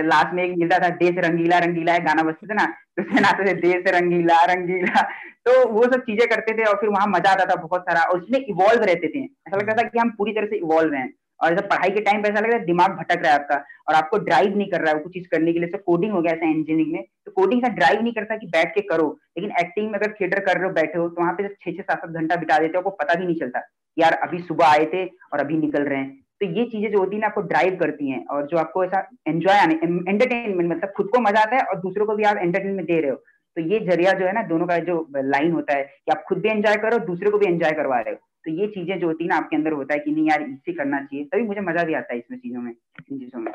लास्ट 0.06 0.34
में 0.34 0.44
एक 0.44 0.58
मिलता 0.58 0.80
था 0.80 0.90
देश 0.98 1.18
रंगीला 1.26 1.60
रंगीला 1.60 1.94
है 1.94 2.04
गाना 2.06 2.24
बजते 2.24 2.48
थे 2.48 2.54
ना 2.54 2.66
तो 2.66 3.04
उसमें 3.04 3.22
नाते 3.22 3.46
थे 3.46 3.54
देश 3.62 3.94
रंगीला 3.96 4.44
रंगीला। 4.54 5.02
तो 5.46 5.68
वो 5.70 5.84
सब 5.86 6.02
चीज़ें 6.02 6.28
करते 6.30 6.54
थे 6.54 6.64
और 6.64 6.76
फिर 6.76 6.90
वहाँ 6.90 7.08
मज़ा 7.10 7.32
आता 7.32 7.46
था 7.46 7.56
बहुत 7.62 7.82
सारा 7.82 8.02
और 8.04 8.20
उसमें 8.20 8.40
इवॉल्व 8.40 8.84
रहते 8.84 9.08
थे। 9.08 9.24
ऐसा 9.24 9.58
लगता 9.58 9.74
था 9.74 9.88
कि 9.90 10.00
हम 10.00 10.10
पूरी 10.18 10.34
तरह 10.34 10.48
से 10.48 10.58
इवॉल्व 10.58 10.94
हैं। 10.94 11.08
और 11.40 11.56
जब 11.56 11.68
पढ़ाई 11.70 11.90
के 11.90 12.02
टाइम 12.02 12.22
पे 12.22 12.30
ऐसा 12.30 12.40
लग 12.40 12.46
रहा 12.46 12.58
है 12.58 12.66
दिमाग 12.66 12.92
भटक 12.98 13.24
रहा 13.24 13.32
है 13.32 13.40
आपका, 13.40 13.56
और 13.90 13.96
आपको 13.96 14.18
ड्राइव 14.20 14.58
नहीं 14.58 14.68
कर 14.68 14.82
रहा 14.82 14.94
है 14.94 15.00
कुछ 15.00 15.14
चीज़ 15.14 15.28
करने 15.32 15.54
के 15.54 15.60
लिए। 15.60 15.70
तो 15.70 15.78
कोडिंग 15.86 16.12
हो 16.12 16.22
गया 16.22 16.34
ऐसा 16.34 16.46
इंजीनियरिंग 16.48 16.94
में। 16.94 17.04
तो 17.26 17.32
कोडिंग 17.32 17.62
का 17.62 17.70
ड्राइव 17.72 18.02
नहीं 18.02 18.14
करता 18.14 18.38
कि 18.38 18.48
बैठ 18.50 18.74
के 18.76 18.82
करो, 18.90 19.08
लेकिन 19.38 19.52
एक्टिंग 19.60 19.92
में 19.92 20.00
अगर 20.00 20.14
थिएटर 20.14 20.40
कर 20.42 20.58
रहे 20.58 20.68
हो, 20.68 20.74
बैठे 20.74 21.00
हो 21.00 21.08
तो 21.10 21.22
वहाँ 21.22 21.34
पे 21.34 21.44
जब 21.44 21.56
छह 21.56 21.72
छह 21.72 21.82
सात 21.84 22.00
सात 22.00 22.10
घंटा 22.12 22.36
बिता 22.36 22.58
देते 22.60 22.78
हो, 22.78 22.80
आपको 22.80 23.04
पता 23.04 23.20
भी 23.20 23.26
नहीं 23.26 23.36
चलता 23.36 23.68
यार 23.98 24.14
अभी 24.24 24.40
सुबह 24.40 24.66
आए 24.68 24.86
थे 24.86 25.06
और 25.06 25.40
अभी 25.40 25.58
निकल 25.58 25.84
रहे 25.84 26.00
हैं। 26.00 26.16
तो 26.42 26.46
ये 26.48 26.64
चीज़ें 26.66 26.92
जो 26.92 27.00
होती 27.00 27.16
है 27.16 27.22
ना, 27.22 27.28
आपको 27.28 27.42
ड्राइव 27.44 27.76
करती 27.78 28.10
हैं, 28.10 28.26
और 28.26 28.46
जो 28.48 28.58
आपको 28.58 28.84
ऐसा 28.86 29.00
एंजॉय 29.28 29.58
आने 29.58 29.76
एंटरटेनमेंट 29.76 30.70
मतलब 30.72 30.92
खुद 30.98 31.08
को 31.08 31.20
मज़ा 31.22 31.42
आता 31.42 31.56
है 31.56 31.62
और 31.64 31.80
दूसरों 31.82 32.06
को 32.06 32.16
भी 32.16 32.24
आप 32.24 32.38
एंटरटेनमेंट 32.38 32.88
दे 32.88 33.00
रहे 33.00 33.12
हो। 33.12 33.16
तो 33.58 33.62
ये 33.64 33.80
ज़रिया 33.82 34.12
जो 34.14 34.26
है 34.26 34.34
ना, 34.34 34.42
दोनों 34.44 34.68
का 34.68 34.78
जो 34.80 35.08
लाइन 35.16 35.52
होता 35.52 35.76
है 35.76 35.84
कि 35.84 36.12
आप 36.12 36.24
खुद 36.28 36.38
भी 36.38 36.50
एंजॉय 36.50 36.76
करो, 36.78 36.98
दूसरे 37.06 37.30
को 37.30 37.38
भी 37.38 37.46
एंजॉय 37.46 37.72
करवा 37.72 38.00
रहे 38.00 38.14
हो। 38.14 38.20
तो 38.48 38.52
ये 38.52 38.68
चीज़ें 38.68 39.00
जो 39.00 39.08
होती 39.08 39.24
है 39.24 39.30
ना 39.30 39.38
आपके 39.38 39.56
अंदर 39.56 39.72
होता 39.72 39.94
है 39.94 40.00
कि 40.00 40.12
नहीं 40.12 40.28
यार 40.30 40.42
इससे 40.42 40.74
करना 40.74 41.00
चाहिए। 41.02 41.24
तभी 41.26 41.44
मुझे 41.44 41.62
मज़ा 41.62 41.84
भी 41.84 41.94
आता 41.94 42.14
है 42.14 42.20
इसमें 42.20 42.38
चीज़ों 42.40 42.62
में 42.62 42.72
इन 42.72 43.20
चीज़ों 43.20 43.40
में। 43.40 43.52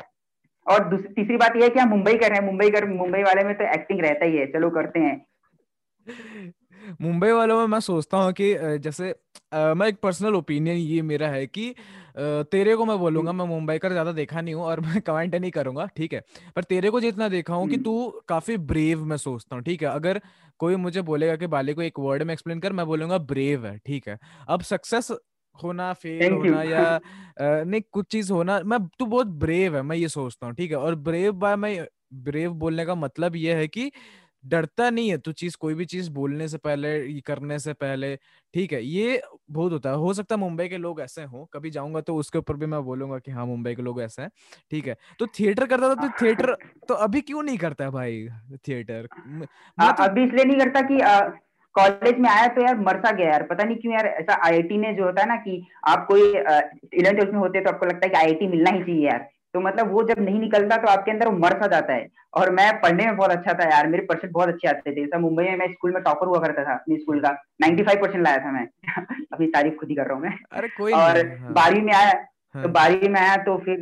और 0.65 0.87
दूसरी 0.89 1.13
तीसरी 1.13 1.37
बात 1.37 1.55
यह 1.55 1.63
है 1.63 1.69
कि 1.69 1.79
हम 1.79 1.89
मुंबई 1.89 2.13
कर 2.13 2.29
रहे 2.29 2.39
हैं 2.39 2.45
मुंबई 2.45 2.69
कर 2.69 2.85
मुंबई 2.89 3.23
वाले 3.23 3.43
में 3.43 3.53
तो 3.55 3.73
एक्टिंग 3.73 4.01
रहता 4.01 4.25
ही 4.25 4.37
है। 4.37 4.45
चलो 4.51 4.69
करते 4.69 4.99
हैं। 4.99 6.53
मुंबई 7.01 7.31
वालों 7.31 7.59
में 7.59 7.67
मैं 7.67 7.79
सोचता 7.79 8.17
हूँ 8.17 8.31
कि 8.33 8.53
जैसे 8.79 9.09
आ, 9.53 9.73
मैं 9.73 9.87
एक 9.87 9.99
पर्सनल 10.03 10.35
ओपिनियन 10.35 10.77
ये 10.77 11.01
मेरा 11.01 11.27
है 11.27 11.45
कि 11.47 11.69
आ, 11.69 11.73
तेरे 12.43 12.75
को 12.75 12.85
मैं 12.85 12.97
बोलूँगा 12.99 13.31
मैं 13.31 13.45
मुंबई 13.45 13.77
का 13.77 13.89
ज़्यादा 13.89 14.11
देखा 14.11 14.41
नहीं 14.41 14.53
हूँ 14.55 14.63
और 14.63 14.79
मैं 14.79 15.01
कमेंट 15.07 15.35
नहीं 15.35 15.51
करूँगा 15.51 15.85
ठीक 15.97 16.13
है? 16.13 16.23
पर 16.55 16.63
तेरे 16.63 16.89
को 16.89 16.99
जितना 16.99 17.29
देखा 17.29 17.55
हूँ 17.55 17.67
कि 17.67 17.75
हम्म। 17.75 17.83
तू 17.83 18.23
काफ़ी 18.27 18.57
ब्रेव 18.71 19.05
मैं 19.05 19.17
सोचता 19.17 19.55
हूँ 19.55 19.63
ठीक 19.63 19.83
है? 19.83 19.89
अगर 19.89 20.21
कोई 20.59 20.75
मुझे 20.77 21.01
बोलेगा 21.03 21.35
कि 21.35 21.47
बाले 21.47 21.73
को 21.73 21.81
एक 21.81 21.99
वर्ड 21.99 22.23
में 22.23 22.33
एक्सप्लेन 22.33 22.59
कर 22.59 22.73
मैं 22.73 22.85
बोलूँगा 22.85 23.17
ब्रेव 23.25 23.65
है 23.67 23.77
ठीक 23.77 24.07
है। 24.09 24.17
अब 24.49 24.61
सक्सेस 24.63 25.11
होना 25.59 25.91
फेल 25.93 26.29
होना 26.29 26.61
या 26.63 26.99
नहीं 27.39 27.81
कुछ 27.91 28.05
चीज़ 28.07 28.31
होना 28.33 28.59
मैं 28.65 28.79
तू 28.99 29.05
बहुत 29.05 29.27
ब्रेव 29.39 29.75
है 29.75 29.81
मैं 29.83 29.95
ये 29.97 30.07
सोचता 30.09 30.47
हूँ 30.47 30.55
ठीक 30.55 30.71
है? 30.71 30.77
और 30.77 30.95
ब्रेव 30.97 31.33
बाय 31.35 31.55
मैं 31.57 31.85
ब्रेव 32.23 32.51
बोलने 32.55 32.85
का 32.85 32.95
मतलब 32.95 33.35
ये 33.35 33.53
है 33.55 33.67
कि 33.67 33.91
डरता 34.43 34.89
नहीं 34.89 35.09
है 35.09 35.17
तू 35.17 35.31
चीज़ 35.33 35.55
कोई 35.57 35.73
भी 35.75 35.85
चीज़ 35.85 36.09
बोलने 36.11 36.47
से 36.47 36.57
पहले 36.59 37.21
करने 37.21 37.59
से 37.59 37.73
पहले 37.75 38.15
ठीक 38.53 38.73
है 38.73 38.83
ये 38.83 39.21
बहुत 39.51 39.71
होता 39.73 39.89
है। 39.89 39.95
हो 39.97 40.13
सकता 40.13 40.35
है 40.35 40.39
मुंबई 40.41 40.67
के 40.69 40.77
लोग 40.77 41.01
ऐसे 41.01 41.23
हों 41.23 41.45
कभी 41.53 41.69
जाऊँगा 41.71 42.01
तो 42.01 42.15
उसके 42.15 42.37
ऊपर 42.39 42.55
भी 42.55 42.65
मैं 42.65 42.83
बोलूँगा 42.85 43.19
कि 43.19 43.31
हाँ 43.31 43.45
मुंबई 43.45 43.75
के 43.75 43.81
लोग 43.81 44.01
ऐसे 44.01 44.21
हैं 44.21 44.31
ठीक 44.71 44.87
है। 44.87 44.95
तो 45.19 45.27
थिएटर 45.29 45.65
करता 45.67 45.89
था 45.89 45.95
तो 45.97 46.09
थिएटर 46.21 46.53
तो 46.89 46.93
अभी 46.95 47.21
क्यों 47.21 47.43
नहीं 47.43 47.57
करता 47.57 47.85
है 47.85 47.91
भाई 47.91 48.27
थिएटर? 48.67 49.07
तो... 49.07 50.03
अभी 50.03 50.23
इसलिए 50.23 50.45
नहीं 50.45 50.57
करता 50.59 50.81
कि 50.81 50.99
कॉलेज 51.75 52.19
में 52.19 52.29
आया 52.29 52.47
तो 52.47 52.61
यार 52.61 52.79
मरसा 52.79 53.11
गया 53.11 53.29
यार 53.29 53.43
पता 53.43 53.63
नहीं 53.63 53.77
क्यों 53.77 53.93
यार 53.93 54.05
ऐसा 54.07 54.33
आईआईटी 54.45 54.77
ने 54.77 54.93
जो 54.93 55.05
होता 55.05 55.21
है 55.21 55.27
ना 55.27 55.35
कि 55.37 55.61
आप 55.87 56.05
कोई 56.07 56.21
इलेवन 56.21 57.15
ट्वेल्थ 57.15 57.31
में 57.33 57.39
होते 57.39 57.61
तो 57.61 57.69
आपको 57.69 57.85
लगता 57.85 58.05
है 58.05 58.09
कि 58.09 58.17
आईआईटी 58.17 58.47
मिलना 58.47 58.69
ही 58.69 58.83
चाहिए 58.83 59.05
यार। 59.07 59.32
तो 59.53 59.59
मतलब 59.59 59.91
वो 59.91 60.03
जब 60.03 60.19
नहीं 60.19 60.39
निकलता 60.39 60.77
तो 60.77 60.87
आपके 60.87 61.11
अंदर 61.11 61.27
वो 61.27 61.37
मर 61.37 61.53
सा 61.53 61.67
जाता 61.67 61.93
है। 61.93 62.07
और 62.33 62.51
मैं 62.51 62.71
पढ़ने 62.81 63.05
में 63.05 63.15
बहुत 63.17 63.31
अच्छा 63.31 63.53
था 63.53 63.69
यार 63.69 63.87
मेरे 63.87 64.03
परसेंट 64.03 64.33
बहुत 64.33 64.49
अच्छे 64.49 64.67
आते 64.67 64.91
थे। 64.91 64.95
जैसा 64.95 65.17
मुंबई 65.19 65.43
में 65.43 65.57
मैं 65.57 65.67
स्कूल 65.71 65.93
में 65.93 66.01
टॉपर 66.03 66.27
हुआ 66.27 66.39
करता 66.39 66.63
था 66.63 66.73
अपने 66.73 66.97
स्कूल 66.97 67.19
का। 67.19 67.31
95 67.63 68.01
परसेंट 68.01 68.23
लाया 68.23 68.37
था 68.37 68.51
मैं। 68.51 68.67
अपनी 69.33 69.47
तारीफ़ 69.47 69.75
खुद 69.75 69.89
ही 69.89 69.95
कर 69.95 70.05
रहा 70.05 70.13
हूँ 70.13 70.23
मैं। 70.23 70.37
अरे 70.51 70.67
कोई 70.67 70.93
और 70.93 71.17
हाँ। 71.27 71.53
बारहवीं 71.53 71.81
में 71.81 71.93
आया 71.93 72.13
तो 72.13 72.59
हाँ. 72.59 72.63
तो 72.63 72.69
बारहवीं 72.69 73.09
में 73.09 73.19
आया 73.21 73.35
तो 73.35 73.57
फिर 73.57 73.79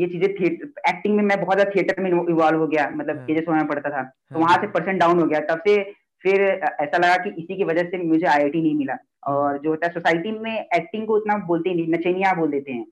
ये 0.00 0.06
चीज़ें 0.06 0.34
थिएटर 0.34 0.88
एक्टिंग 0.88 1.16
में 1.16 1.22
मैं 1.24 1.40
बहुत 1.40 1.56
ज़्यादा 1.56 1.70
थिएटर 1.70 2.02
में 2.02 2.10
इन्वॉल्व 2.10 2.58
हो 2.58 2.66
गया 2.66 2.88
मतलब 2.90 3.16
हाँ. 3.16 3.26
के 3.26 3.52
में 3.52 3.66
पढ़ता 3.66 3.90
था। 3.90 4.02
तो 4.02 4.38
वहाँ 4.38 4.56
से 4.56 4.66
परसेंट 4.66 5.00
डाउन 5.00 5.20
हो 5.20 5.26
गया। 5.26 5.40
तब 5.40 5.58
से 5.58 5.82
फिर 6.24 6.42
ऐसा 6.80 6.98
लगा 6.98 7.16
कि 7.16 7.30
इसी 7.30 7.56
की 7.56 7.64
वजह 7.64 7.82
से 7.82 7.98
मुझे 7.98 8.26
आईआईटी 8.26 8.62
नहीं 8.62 8.74
मिला। 8.74 8.96
और 9.26 9.58
जो 9.58 9.70
होता 9.70 9.86
है 9.86 9.92
सोसाइटी 9.92 10.30
में 10.38 10.52
एक्टिंग 10.52 11.06
को 11.06 11.16
उतना 11.16 11.36
बोलते 11.36 11.70
ही 11.70 11.74
नहीं 11.76 11.88
नचेनिया 11.88 12.32
बोल 12.32 12.50
देते 12.50 12.72
हैं। 12.72 12.84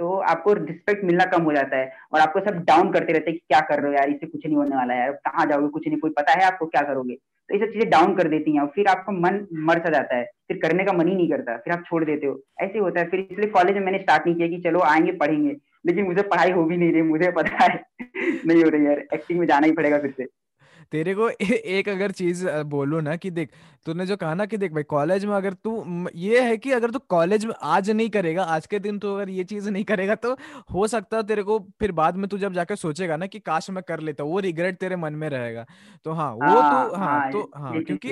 तो 0.00 0.16
आपको 0.16 0.52
रिस्पेक्ट 0.52 1.04
मिलना 1.04 1.24
कम 1.24 1.42
हो 1.42 1.52
जाता 1.52 1.76
है 1.76 1.92
और 2.12 2.20
आपको 2.20 2.40
सब 2.40 2.64
डाउन 2.64 2.92
करते 2.92 3.12
रहते 3.12 3.30
हैं 3.30 3.38
कि 3.38 3.44
क्या 3.48 3.60
कर 3.60 3.80
रहे 3.80 3.90
हो 3.90 3.96
यार, 3.96 4.08
इससे 4.08 4.26
कुछ 4.26 4.46
नहीं 4.46 4.56
होने 4.56 4.76
वाला 4.76 4.94
है 4.94 5.00
यार 5.00 5.12
कहाँ 5.12 5.46
जाओगे, 5.46 5.68
कुछ 5.68 5.88
नहीं, 5.88 5.98
कोई 5.98 6.10
पता 6.10 6.32
है 6.32 6.44
आपको 6.44 6.66
क्या 6.66 6.82
करोगे? 6.82 7.14
तो 7.14 7.54
ये 7.54 7.66
सब 7.66 7.72
चीज़ें 7.72 7.90
डाउन 7.90 8.14
कर 8.16 8.28
देती 8.28 8.54
हैं 8.54 8.60
और 8.60 8.66
फिर 8.74 8.86
आपका 8.86 9.12
मन 9.12 9.46
मर 9.52 9.78
सा 9.78 9.90
जाता 9.90 10.16
है, 10.16 10.24
फिर 10.24 10.58
करने 10.62 10.84
का 10.84 10.92
मन 10.92 11.08
ही 11.08 11.14
नहीं 11.14 11.30
करता, 11.30 11.56
फिर 11.56 11.72
आप 11.72 11.84
छोड़ 11.86 12.04
देते 12.04 12.26
हो। 12.26 12.40
ऐसे 12.62 12.78
होता 12.78 13.00
है, 13.00 13.06
फिर 13.08 13.20
इसलिए 13.20 13.50
कॉलेज 13.50 13.76
में 13.76 13.82
मैंने 13.82 13.98
स्टार्ट 13.98 14.26
नहीं 14.26 14.36
किया 14.36 14.48
कि 14.48 14.58
चलो 14.58 14.80
आएँगे, 14.80 15.12
पढ़ेंगे, 15.12 15.56
लेकिन 15.86 16.04
मुझे 16.04 16.22
पढ़ाई 16.22 16.50
हो 16.50 16.64
भी 16.64 16.76
नहीं 16.76 16.92
रही, 16.92 17.02
मुझे 17.02 17.30
पता 17.30 17.64
है 17.64 17.84
नहीं 18.46 18.64
हो 18.64 18.68
रही 18.68 18.86
यार 18.86 18.98
एक्टिंग 19.14 19.38
में 19.40 19.46
जाना 19.46 19.66
ही 19.66 19.72
पड़ेगा 19.72 19.98
फिर 19.98 20.10
से। 20.10 20.26
तेरे 20.92 21.14
को 21.14 21.28
ए- 21.30 21.60
एक 21.78 21.88
अगर 21.88 22.10
चीज़ 22.10 22.46
बोलू 22.66 23.00
ना 23.00 23.16
कि 23.16 23.30
देख 23.30 23.50
तूने 23.86 24.06
जो 24.06 24.16
कहा 24.16 24.34
ना 24.34 24.44
कि 24.46 24.56
देख 24.56 24.72
भाई 24.72 24.82
कॉलेज 24.82 25.24
में 25.24 25.34
अगर 25.34 25.52
तू 25.64 26.06
ये 26.14 26.40
है 26.40 26.56
कि 26.56 26.72
अगर 26.72 26.90
तू 26.90 26.98
कॉलेज 27.08 27.44
में 27.44 27.54
आज 27.62 27.90
नहीं 27.90 28.08
करेगा 28.10 28.42
आज 28.56 28.66
के 28.66 28.78
दिन 28.78 28.98
तू 28.98 29.14
अगर 29.14 29.30
ये 29.30 29.44
चीज़ 29.44 29.68
नहीं 29.70 29.84
करेगा 29.84 30.14
तो 30.14 30.36
हो 30.74 30.86
सकता 30.86 31.16
है 31.16 31.22
तेरे 31.22 31.42
को 31.42 31.58
फिर 31.80 31.92
बाद 31.92 32.16
में 32.16 32.28
तू 32.28 32.38
जब 32.38 32.52
जाकर 32.52 32.76
सोचेगा 32.76 33.16
ना 33.16 33.26
कि 33.26 33.38
काश 33.40 33.70
मैं 33.70 33.82
कर 33.88 34.00
लेता 34.00 34.24
वो 34.24 34.40
रिग्रेट 34.40 34.78
तेरे 34.78 34.96
मन 34.96 35.12
में 35.14 35.28
रहेगा। 35.28 35.66
तो 36.04 36.12
हाँ 36.12 36.30
वो 36.32 36.40
तो 36.40 36.96
हाँ, 36.96 37.06
हाँ 37.06 37.30
तो 37.32 37.50
हाँ 37.56 37.72
क्योंकि 37.82 38.08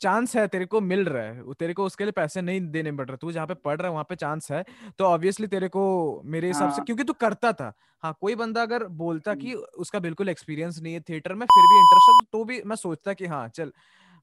चांस 0.00 0.34
है 0.36 0.46
तेरे 0.48 0.66
को 0.66 0.80
मिल 0.80 1.04
रहा 1.04 1.22
है। 1.22 1.52
तेरे 1.54 1.74
को 1.74 1.84
उसके 1.84 2.04
लिए 2.04 2.12
पैसे 2.12 2.42
नहीं 2.42 2.60
देने 2.70 2.92
पड़ 2.92 3.06
रहे। 3.08 3.16
तू 3.16 3.32
जहाँ 3.32 3.46
पे 3.46 3.54
पढ़ 3.54 3.76
रहा 3.78 3.88
है 3.88 3.92
वहाँ 3.92 4.04
पे 4.08 4.16
चांस 4.16 4.50
है। 4.52 4.64
तो 4.98 5.04
ऑब्वियसली 5.04 5.46
तेरे 5.46 5.68
को 5.68 5.82
मेरे 6.26 6.48
हिसाब 6.48 6.70
से 6.70 6.76
हाँ। 6.76 6.84
क्योंकि 6.84 7.04
तू 7.04 7.12
करता 7.20 7.52
था। 7.52 7.72
हाँ 8.02 8.16
कोई 8.20 8.34
बंदा 8.34 8.62
अगर 8.62 8.84
बोलता 8.96 9.34
कि 9.34 9.54
उसका 9.54 9.98
बिल्कुल 9.98 10.28
एक्सपीरियंस 10.28 10.80
नहीं 10.82 10.92
है 10.94 11.00
थिएटर 11.00 11.34
में 11.34 11.46
फिर 11.46 11.62
भी 11.64 11.78
इंटरेस्ट 11.78 12.10
है 12.12 12.26
तो 12.32 12.44
भी 12.44 12.60
मैं 12.66 12.76
सोचता 12.76 13.12
कि 13.12 13.26
हाँ 13.26 13.48
चल 13.48 13.72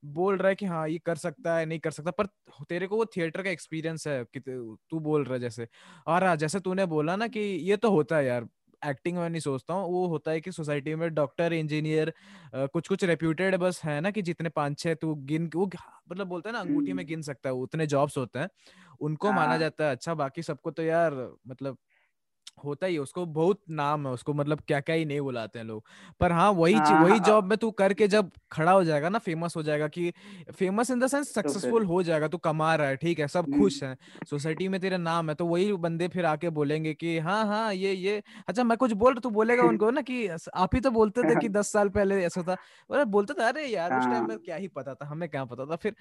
बोल 0.03 0.37
रहा 0.37 0.49
है 0.49 0.55
कि 0.55 0.65
हाँ 0.65 0.87
ये 0.89 0.99
कर 1.05 1.15
सकता 1.15 1.55
है 1.57 1.65
नहीं 1.65 1.79
कर 1.79 1.91
सकता 1.91 2.11
पर 2.13 2.25
तेरे 2.69 2.87
को 2.87 2.97
वो 2.97 3.05
थिएटर 3.07 3.41
का 3.41 3.49
एक्सपीरियंस 3.49 4.07
है 4.07 4.23
कि 4.33 4.39
तू 4.41 4.99
बोल 5.01 5.23
रहा 5.23 5.33
है 5.33 5.39
जैसे। 5.39 5.67
और 6.07 6.23
हाँ 6.23 6.35
जैसे 6.35 6.59
तूने 6.59 6.85
बोला 6.87 7.15
ना 7.15 7.27
कि 7.27 7.39
ये 7.39 7.77
तो 7.77 7.91
होता 7.91 8.17
है 8.17 8.25
यार 8.25 8.47
एक्टिंग 8.89 9.17
में 9.17 9.29
नहीं 9.29 9.41
सोचता 9.41 9.73
हूँ 9.73 9.91
वो 9.91 10.07
होता 10.07 10.31
है 10.31 10.41
कि 10.41 10.51
सोसाइटी 10.51 10.95
में 10.95 11.13
डॉक्टर 11.13 11.53
इंजीनियर 11.53 12.13
कुछ 12.55 12.87
कुछ 12.87 13.03
रेप्यूटेड 13.03 13.55
बस 13.55 13.81
है 13.85 13.99
ना 14.01 14.11
कि 14.11 14.21
जितने 14.21 14.49
पाँच 14.49 14.79
छह 14.79 14.93
तू 14.93 15.15
गिन 15.15 15.49
वो 15.55 15.69
मतलब 16.11 16.27
बोलते 16.27 16.49
हैं 16.49 16.53
ना 16.53 16.59
अंगूठी 16.59 16.93
में 16.93 17.05
गिन 17.05 17.21
सकता 17.21 17.49
है 17.49 17.55
उतने 17.55 17.87
जॉब्स 17.87 18.17
होते 18.17 18.39
हैं 18.39 18.49
उनको 18.99 19.31
माना 19.31 19.49
हाँ। 19.49 19.57
जाता 19.57 19.85
है 19.85 19.91
अच्छा 19.91 20.13
बाकी 20.13 20.41
सबको 20.41 20.71
तो 20.71 20.83
यार 20.83 21.13
मतलब 21.47 21.77
होता 22.65 22.87
ही 22.87 22.97
उसको 22.97 23.25
बहुत 23.25 23.61
नाम 23.69 24.07
है 24.07 24.13
उसको 24.13 24.33
मतलब 24.33 24.61
क्या 24.67 24.79
क्या 24.79 24.95
ही 24.95 25.05
नहीं 25.05 25.21
बुलाते 25.21 25.59
हैं 25.59 25.65
लोग। 25.65 25.83
पर 26.19 26.31
हाँ 26.31 26.49
वही 26.51 26.73
हाँ, 26.73 27.03
वही 27.03 27.19
जॉब 27.19 27.43
हाँ। 27.43 27.49
में 27.49 27.57
तू 27.57 27.71
करके 27.71 28.07
जब 28.07 28.31
खड़ा 28.51 28.71
हो 28.71 28.83
जाएगा 28.83 29.09
ना 29.09 29.19
फ़ेमस 29.19 29.55
हो 29.55 29.63
जाएगा 29.63 29.87
कि 29.87 30.13
famous 30.53 30.91
in 30.91 30.99
the 30.99 31.07
sense 31.07 31.33
successful 31.33 31.85
हो 31.85 32.03
जाएगा 32.03 32.27
तू 32.27 32.37
कमा 32.37 32.75
रहा 32.75 32.87
है 32.87 32.95
ठीक 32.95 33.19
है 33.19 33.27
सब 33.27 33.47
खुश 33.47 33.83
हैं 33.83 33.97
सोसाइटी 34.25 34.67
में 34.67 34.79
तेरा 34.81 34.97
नाम 34.97 35.29
है 35.29 35.35
तो 35.35 35.45
वही 35.45 35.73
बंदे 35.73 36.07
फिर 36.07 36.25
आके 36.25 36.49
बोलेंगे 36.49 36.93
कि 36.93 37.17
हाँ 37.19 37.45
हाँ 37.45 37.73
ये 37.73 37.93
ये। 37.93 38.21
अच्छा 38.47 38.63
मैं 38.63 38.77
कुछ 38.77 38.91
बोल 38.93 39.13
रहा 39.13 39.19
तू 39.19 39.29
बोलेगा 39.29 39.63
उनको 39.65 39.91
ना 39.91 40.01
कि 40.01 40.27
आप 40.55 40.75
ही 40.75 40.81
तो 40.81 40.91
बोलते 40.91 41.23
थे 41.23 41.35
कि 41.35 41.49
दस 41.49 41.71
साल 41.71 41.89
पहले 41.89 42.23
ऐसा 42.25 42.43
था। 42.43 43.03
बोलते 43.05 43.33
थे 43.33 43.43
अरे 43.43 43.65
यार 43.67 43.93
उस 43.93 44.07
टाइम 44.09 44.25
में 44.25 44.37
क्या 44.39 44.55
ही 44.55 44.67
पता 44.67 44.93
था 44.95 45.05
हमें 45.05 45.29
क्या 45.29 45.45
पता 45.45 45.65
था? 45.65 45.75
फिर 45.75 45.95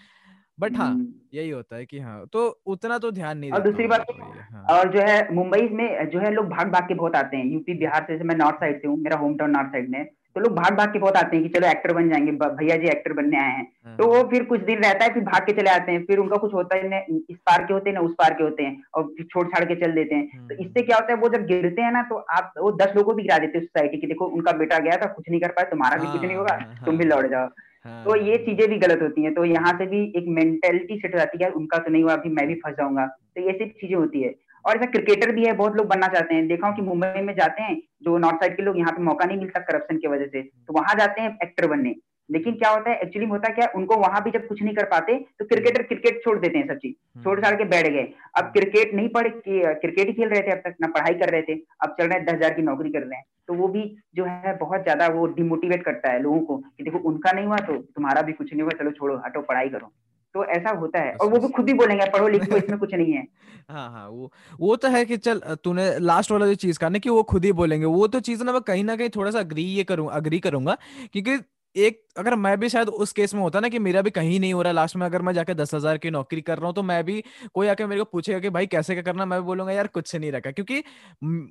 बट 0.59 0.77
हाँ 0.77 0.89
हम्म। 0.89 1.07
यही 1.35 1.51
होता 1.51 1.77
है 1.77 1.85
कि 1.87 1.99
हाँ 1.99 2.25
तो 2.33 2.49
उतना 2.67 2.99
तो 2.99 3.11
ध्यान 3.11 3.39
नहीं 3.39 3.51
और 3.53 3.63
दूसरी 3.63 3.87
बात 3.87 4.07
हाँ. 4.11 4.67
और 4.71 4.93
जो 4.93 5.01
है 5.01 5.35
मुंबई 5.35 5.69
में 5.73 6.11
जो 6.11 6.19
है 6.19 6.31
लोग 6.31 6.49
भाग 6.49 6.71
भाग 6.73 6.89
के 6.89 6.95
बहुत 6.95 7.17
आते 7.17 7.37
हैं 7.37 7.47
यूपी 7.47 7.75
बिहार 7.75 8.07
से 8.09 8.25
मैं 8.25 8.37
नॉर्थ 8.37 8.57
साइड 8.57 8.81
से 8.83 8.89
हूँ 8.89 8.97
मेरा 8.99 9.17
होम 9.17 9.37
टाउन 9.37 9.51
नॉर्थ 9.51 9.69
साइड 9.69 9.91
में 9.91 10.05
तो 10.37 10.41
लोग 10.41 10.53
भाग 10.53 10.77
भाग 10.77 10.93
के 10.93 10.99
बहुत 10.99 11.17
आते 11.17 11.37
हैं 11.37 11.43
कि 11.43 11.49
चलो 11.49 11.67
एक्टर 11.69 11.93
बन 11.93 12.09
जाएँगे 12.11 12.33
भैया 12.33 12.77
जी 12.77 12.87
एक्टर 12.87 13.13
बनने 13.13 13.37
आए 13.37 13.51
हैं 13.51 13.67
हाँ। 13.87 13.97
तो 13.97 14.07
वो 14.07 14.23
फिर 14.31 14.45
कुछ 14.45 14.61
दिन 14.61 14.79
रहता 14.79 15.05
है 15.05 15.13
फिर 15.15 15.23
भाग 15.25 15.43
के 15.43 15.53
चले 15.53 15.71
आते 15.71 15.93
हैं 15.93 16.05
फिर 16.05 16.19
उनका 16.19 16.37
कुछ 16.37 16.55
होता 16.55 16.77
है 16.77 16.89
ना 16.89 16.99
इस 17.31 17.37
पार 17.41 17.65
के 17.65 17.75
होते 17.75 17.91
हैं 17.91 17.95
ना 17.95 18.01
उस 18.01 18.15
पार 18.19 18.35
के 18.35 18.45
होते 18.45 18.63
हैं 18.63 18.83
और 18.95 19.05
फिर 19.09 19.27
छोड़ 19.27 19.47
छाड़ 19.49 19.65
के 19.65 19.75
चल 19.75 19.93
देते 19.93 20.15
हैं 20.15 20.27
तो 20.29 20.55
हम्म। 20.55 20.65
इससे 20.65 20.83
क्या 20.83 20.97
होता 20.97 21.13
है 21.13 21.19
वो 21.19 21.29
जब 21.29 21.47
गिरते 21.47 21.83
हैं 21.83 21.93
ना 21.93 22.03
तो 22.03 22.17
आप 22.39 22.53
वो 22.59 22.73
दस 22.77 22.97
लोगों 22.97 23.05
को 23.05 23.15
भी 23.15 23.23
गिरा 23.23 23.39
देते 23.39 23.59
हैं 23.59 23.65
सोसाइटी 23.65 24.01
की 24.01 24.07
देखो 24.07 24.27
उनका 24.31 24.53
बेटा 24.59 24.79
गया 24.79 24.97
था 24.97 25.13
कुछ 25.13 25.31
नहीं 25.31 25.41
कर 25.41 25.53
पाया 25.53 25.71
तुम्हारा 25.71 26.03
भी 26.03 26.13
कुछ 26.13 26.27
नहीं 26.27 26.37
होगा 26.37 26.55
हाँ, 26.55 26.85
तुम 26.87 26.99
भी 26.99 27.05
लौट 27.05 27.31
जाओ 27.31 27.49
हाँ। 27.85 28.05
तो 28.05 28.17
ये 28.17 28.37
चीज़ें 28.37 28.69
भी 28.69 28.77
गलत 28.77 29.03
होती 29.03 29.23
हैं। 29.23 29.35
तो 29.35 29.45
यहाँ 29.45 29.73
से 29.73 29.87
भी 29.87 30.13
एक 30.17 30.25
मेंटेलिटी 30.29 30.99
सेट 30.99 31.15
हो 31.15 31.19
जाती 31.19 31.45
है, 31.45 31.51
उनका 31.51 31.79
तो 31.79 31.91
नहीं 31.91 32.03
हुआ, 32.03 32.13
अभी 32.13 32.29
मैं 32.29 32.47
भी 32.49 32.55
फंस 32.55 32.75
जाऊँगा। 32.75 33.07
तो 33.07 33.41
ये 33.41 33.53
सब 33.53 33.71
चीज़ें 33.71 33.97
होती 33.97 34.23
है। 34.23 34.35
और 34.65 34.77
ऐसा 34.77 34.87
क्रिकेटर 34.87 35.33
भी 35.33 35.45
है, 35.45 35.53
बहुत 35.53 35.77
लोग 35.77 35.87
बनना 35.87 36.07
चाहते 36.07 36.35
हैं। 36.35 36.49
देखा 36.49 36.67
हूँ 36.67 36.77
कि 36.77 36.83
मुंबई 36.83 37.21
में 37.21 37.35
जाते 37.35 37.63
हैं, 37.63 37.83
जो 38.03 38.19
नॉर्थ 38.19 38.37
साइड 38.37 38.57
के 38.57 38.63
लोग 38.63 38.79
यहाँ 38.79 38.93
पे 38.93 39.03
मौका 39.03 39.25
नहीं 39.25 39.39
मिलता 39.39 39.61
करप्शन 39.61 39.97
की 39.97 40.09
वजह 40.09 40.27
से। 40.27 40.43
तो 40.43 40.73
वहाँ 40.73 40.95
जाते 40.95 41.21
हैं 41.21 41.39
एक्टर 41.43 41.67
बनने। 41.67 41.95
लेकिन 42.29 42.55
क्या 42.55 42.71
होता 42.71 42.91
है 42.91 42.99
एक्चुअली 42.99 43.29
होता 43.29 43.49
क्या 43.55 43.69
उनको 43.77 43.97
वहाँ 43.99 44.23
भी 44.25 44.31
जब 44.31 44.47
कुछ 44.49 44.63
नहीं 44.63 44.75
कर 44.75 44.85
पाते 44.87 45.19
तो 45.39 45.45
क्रिकेटर 45.45 45.83
क्रिकेट 45.83 46.21
छोड़ 46.25 46.39
देते 46.39 46.59
हैं 46.59 46.67
सब 46.69 46.77
चीज़। 46.77 46.93
हम्म। 46.93 47.25
छोड़ 47.25 47.41
छाड़ 47.41 47.55
के 47.55 47.65
बैठ 47.67 47.87
गए। 47.89 48.07
अब 48.39 48.51
क्रिकेट 48.53 48.95
नहीं 48.95 49.09
पढ़ 49.09 49.29
क्रिकेट 49.39 50.07
ही 50.07 50.13
खेल 50.13 50.29
रहे 50.29 50.41
थे 50.41 50.53
अब 50.53 50.59
तक 50.61 50.77
ना 50.81 50.89
पढ़ाई 50.89 51.15
कर 51.15 51.31
रहे 51.31 51.43
थे। 51.43 51.55
अब 51.55 51.95
चल 51.99 52.07
रहे 52.07 52.19
हैं 52.19 52.27
दस 52.27 52.35
हज़ार 52.35 52.55
की 52.55 52.63
नौकरी 52.63 52.91
कर 52.91 53.03
रहे 53.03 53.19
हैं। 53.19 53.25
तो 53.49 53.55
वो 53.55 53.69
भी 53.69 53.83
जो 54.17 54.25
है 54.25 54.57
बहुत 54.59 54.83
ज़्यादा 54.83 55.07
वो 55.15 55.27
डिमोटिवेट 55.35 55.85
करता 55.85 56.13
है 56.13 56.23
लोगों 56.23 56.41
को 56.41 56.57
कि 56.57 56.85
देखो 56.85 56.99
उनका 57.09 57.33
नहीं 57.33 57.47
हुआ 57.47 57.57
तो 57.59 57.77
तुम्हारा 57.77 58.23
भी 58.23 58.33
कुछ 58.33 58.53
नहीं 58.53 58.63
हुआ 58.63 58.79
चलो 58.79 58.91
छोड़ो 58.93 59.17
हटो 59.27 59.41
पढ़ाई 59.43 59.69
करो। 59.69 59.93
तो 60.35 60.45
ऐसा 60.47 60.71
होता 60.71 61.01
है। 61.01 61.13
और 61.15 61.29
वो 61.31 61.39
भी 61.39 61.49
खुद 61.49 61.69
ही 61.69 61.75
बोलेंगे 61.75 62.07
पढ़ो 62.11 62.29
लिखो 62.29 62.57
इसमें 62.57 62.79
कुछ 62.79 62.95
नहीं 62.95 63.13
है। 63.13 63.27
हाँ 63.71 63.91
हाँ 63.91 64.09
वो 64.09 64.31
वो 64.61 64.77
तो 64.77 64.89
है 64.89 65.05
कि 65.05 65.17
चल 65.19 65.41
तूने 65.65 65.89
लास्ट 66.01 66.31
वाला 66.33 66.47
जो 66.47 66.55
चीज़ 66.63 66.79
करने 66.79 67.01
की 67.01 67.11
वो 67.11 67.23
खुद 67.23 67.45
ही 67.45 67.53
बोलेंगे 67.53 67.87
वो 67.87 68.07
तो 68.07 68.21
चीज़ 68.21 68.43
ना 68.45 68.53
मैं 68.53 68.61
कहीं 68.63 68.85
ना 68.85 68.97
कहीं 68.97 69.09
थोड़ा 69.17 69.31
सा 69.31 69.39
अग्री 69.39 69.63
ये 69.65 69.85
करूँ 69.85 70.09
अग्री 70.13 70.39
करूँगा। 70.41 70.77
क्योंकि 71.13 71.39
एक 71.77 72.04
अगर 72.17 72.35
मैं 72.37 72.57
भी 72.61 72.69
शायद 72.69 72.89
उस 72.89 73.13
केस 73.13 73.35
में 73.35 73.41
होता 73.41 73.61
ना 73.61 73.69
कि 73.69 73.79
मेरा 73.79 74.03
भी 74.03 74.11
कहीं 74.11 74.39
नहीं 74.41 74.53
हो 74.55 74.63
रहा 74.63 74.73
लास्ट 74.73 74.97
में 74.97 75.05
अगर 75.07 75.23
मैं 75.23 75.33
जाके 75.33 75.55
दस 75.55 75.75
हज़ार 75.75 75.99
की 75.99 76.11
नौकरी 76.11 76.41
कर 76.41 76.59
रहा 76.59 76.67
हूँ 76.67 76.75
तो 76.75 76.83
मैं 76.83 77.03
भी 77.05 77.23
कोई 77.55 77.69
आके 77.69 77.87
मेरे 77.87 78.01
को 78.01 78.05
पूछेगा 78.13 78.39
कि 78.39 78.51
भाई 78.51 78.67
कैसे 78.67 78.95
क्या 78.95 79.03
करना 79.03 79.25
मैं 79.25 79.41
भी 79.41 79.47
बोलूँगा 79.47 79.73
यार 79.73 79.87
कुछ 79.89 80.15
नहीं 80.17 80.33
रखा 80.33 80.51
क्योंकि 80.51 80.83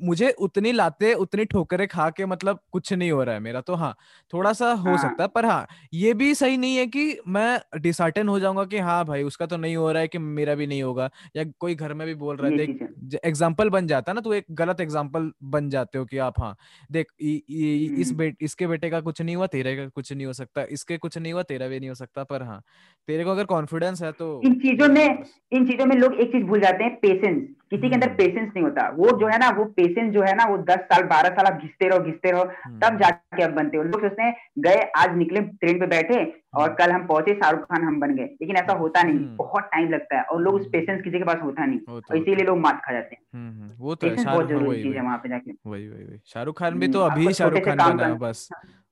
मुझे 0.03 0.31
उतनी 0.39 0.71
लाते 0.71 1.13
उतनी 1.15 1.45
ठोकरे 1.45 1.87
खा 1.87 2.09
के 2.09 2.25
मतलब 2.25 2.59
कुछ 2.71 2.93
नहीं 2.93 3.11
हो 3.11 3.23
रहा 3.23 3.35
है 3.35 3.41
मेरा 3.41 3.61
तो 3.61 3.75
हाँ 3.75 3.93
थोड़ा 4.33 4.53
सा 4.53 4.71
हो 4.73 4.89
हाँ। 4.89 4.97
सकता 4.99 5.23
है 5.23 5.29
पर 5.29 5.45
हाँ 5.45 5.67
ये 5.93 6.13
भी 6.13 6.33
सही 6.35 6.57
नहीं 6.57 6.77
है 6.77 6.85
कि 6.87 7.17
मैं 7.29 7.81
डिसार्टन 7.81 8.27
हो 8.27 8.39
जाऊँगा 8.39 8.65
कि 8.65 8.79
हाँ 8.79 9.03
भाई 9.05 9.23
उसका 9.23 9.45
तो 9.45 9.57
नहीं 9.57 9.75
हो 9.75 9.91
रहा 9.91 10.01
है 10.01 10.07
कि 10.07 10.17
मेरा 10.17 10.55
भी 10.55 10.67
नहीं 10.67 10.83
होगा 10.83 11.09
या 11.35 11.43
कोई 11.59 11.75
घर 11.75 11.93
में 11.93 12.05
भी 12.07 12.15
बोल 12.15 12.37
रहा 12.37 12.51
है 12.51 12.57
देख 12.57 13.19
एग्ज़ाम्पल 13.25 13.69
बन 13.69 13.87
जाता 13.87 14.11
है 14.11 14.15
ना 14.15 14.21
तो 14.21 14.33
एक 14.33 14.45
गलत 14.53 14.81
एग्ज़ाम्पल 14.81 15.31
बन 15.49 15.69
जाते 15.69 15.97
हो 15.97 16.05
कि 16.05 16.17
आप 16.19 16.39
हाँ 16.39 16.55
देख 16.91 17.07
इस 17.21 18.11
हम्म। 18.11 18.31
इसके 18.41 18.67
बेटे 18.67 18.89
का 18.89 18.99
कुछ 19.01 19.21
नहीं 19.21 19.35
हुआ 19.35 19.47
तेरे 19.49 19.75
का 19.75 19.87
कुछ 19.87 20.11
नहीं 20.13 20.25
हो 20.25 20.33
सकता 20.33 20.52
इसके 20.61 20.97
कुछ 20.97 21.17
नहीं 21.17 21.33
हुआ 21.33 21.43
तेरा 21.43 21.67
भी 21.67 21.79
नहीं 21.79 21.89
हो 21.89 21.95
सकता 21.95 22.23
पर 22.23 22.43
हाँ 22.43 22.61
तेरे 23.07 23.23
को 23.23 23.31
अगर 23.31 23.43
कॉन्फिडेंस 23.45 24.01
है 24.03 24.11
तो 24.11 24.41
इन 24.45 24.53
चीज़ों 24.59 24.87
में 24.87 25.23
इन 25.51 25.65
चीज़ों 25.65 25.85
में 25.85 25.95
लोग 25.95 26.13
एक 26.13 26.31
चीज़ 26.31 26.43
भूल 26.43 26.59
जाते 26.59 26.83
हैं 26.83 26.95
पेशेंस 26.95 27.43
किसी 27.71 27.89
के 27.89 27.93
अंदर 27.95 28.09
पेशेंस 28.09 28.37
हम्म। 28.37 28.51
नहीं 28.55 28.63
होता। 28.63 28.87
वो 28.95 29.17
जो 29.19 29.27
है 29.27 29.37
ना 29.39 29.49
वो 29.49 29.63
पेशेंस 29.77 30.11
जो 30.13 30.21
है 30.21 30.35
ना 30.35 30.45
वो 30.45 30.57
दस 30.63 30.79
साल 30.91 31.03
बारह 31.03 31.29
साल 31.29 31.45
आप 31.45 31.59
घिसते 31.61 31.87
रहो 31.87 31.99
घिसते 31.99 32.31
रहो 32.31 32.43
तब 32.43 32.83
हम्म। 32.83 32.97
जाके 32.99 33.43
अब 33.43 33.51
बनते 33.51 33.77
हो। 33.77 33.83
लोग 33.83 34.01
सोचते 34.01 34.23
हैं 34.23 34.35
गए 34.59 34.81
आज 34.97 35.15
निकले 35.17 35.39
ट्रेन 35.41 35.79
पे 35.79 35.87
बैठे 35.87 36.19
और 36.53 36.63
हम्म। 36.63 36.75
कल 36.75 36.91
हम 36.91 37.07
पहुँचे 37.07 37.33
शाहरुख 37.33 37.63
खान 37.63 37.83
हम 37.83 37.99
बन 37.99 38.15
गए। 38.15 38.23
लेकिन 38.23 38.55
ऐसा 38.55 38.73
होता 38.73 39.03
नहीं 39.03 39.35
बहुत 39.37 39.63
टाइम 39.63 39.89
लगता 39.89 40.17
है 40.17 40.23
और 40.23 40.41
लोग 40.41 40.55
उस 40.55 40.67
पेशेंस 40.67 41.01
किसी 41.03 41.17
के 41.17 41.23
पास 41.23 41.41
होता 41.43 41.65
नहीं 41.65 41.79
तो 41.79 41.93
और 42.09 42.17
इसीलिए 42.17 42.45
लोग 42.45 42.57
मात 42.59 42.81
खा 42.85 42.93
जाते 42.93 43.15
हैं। 43.15 43.75
वो 43.79 43.95
तो 43.95 44.09
बहुत 44.09 44.47
ज़रूरी 44.47 44.83
चीज़ 44.83 44.95
है 44.95 45.01
वहाँ। 45.03 45.17
पे 45.17 45.29
जाके। 45.29 45.51
वही 45.65 45.87
वही 45.87 46.19
शाहरुख 46.25 46.59
खान 46.59 46.79
भी 46.79 46.87
तो 46.87 46.99
अभी 47.01 47.33
शाहरुख 47.33 47.65
खान 47.65 47.97
बना 47.97 48.13
बस। 48.27 48.47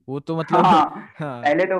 वो 0.09 0.19
तो 0.19 0.37
मतलब 0.37 0.65
हाँ, 0.65 1.09
हाँ। 1.19 1.41
पहले 1.41 1.65
तो 1.65 1.79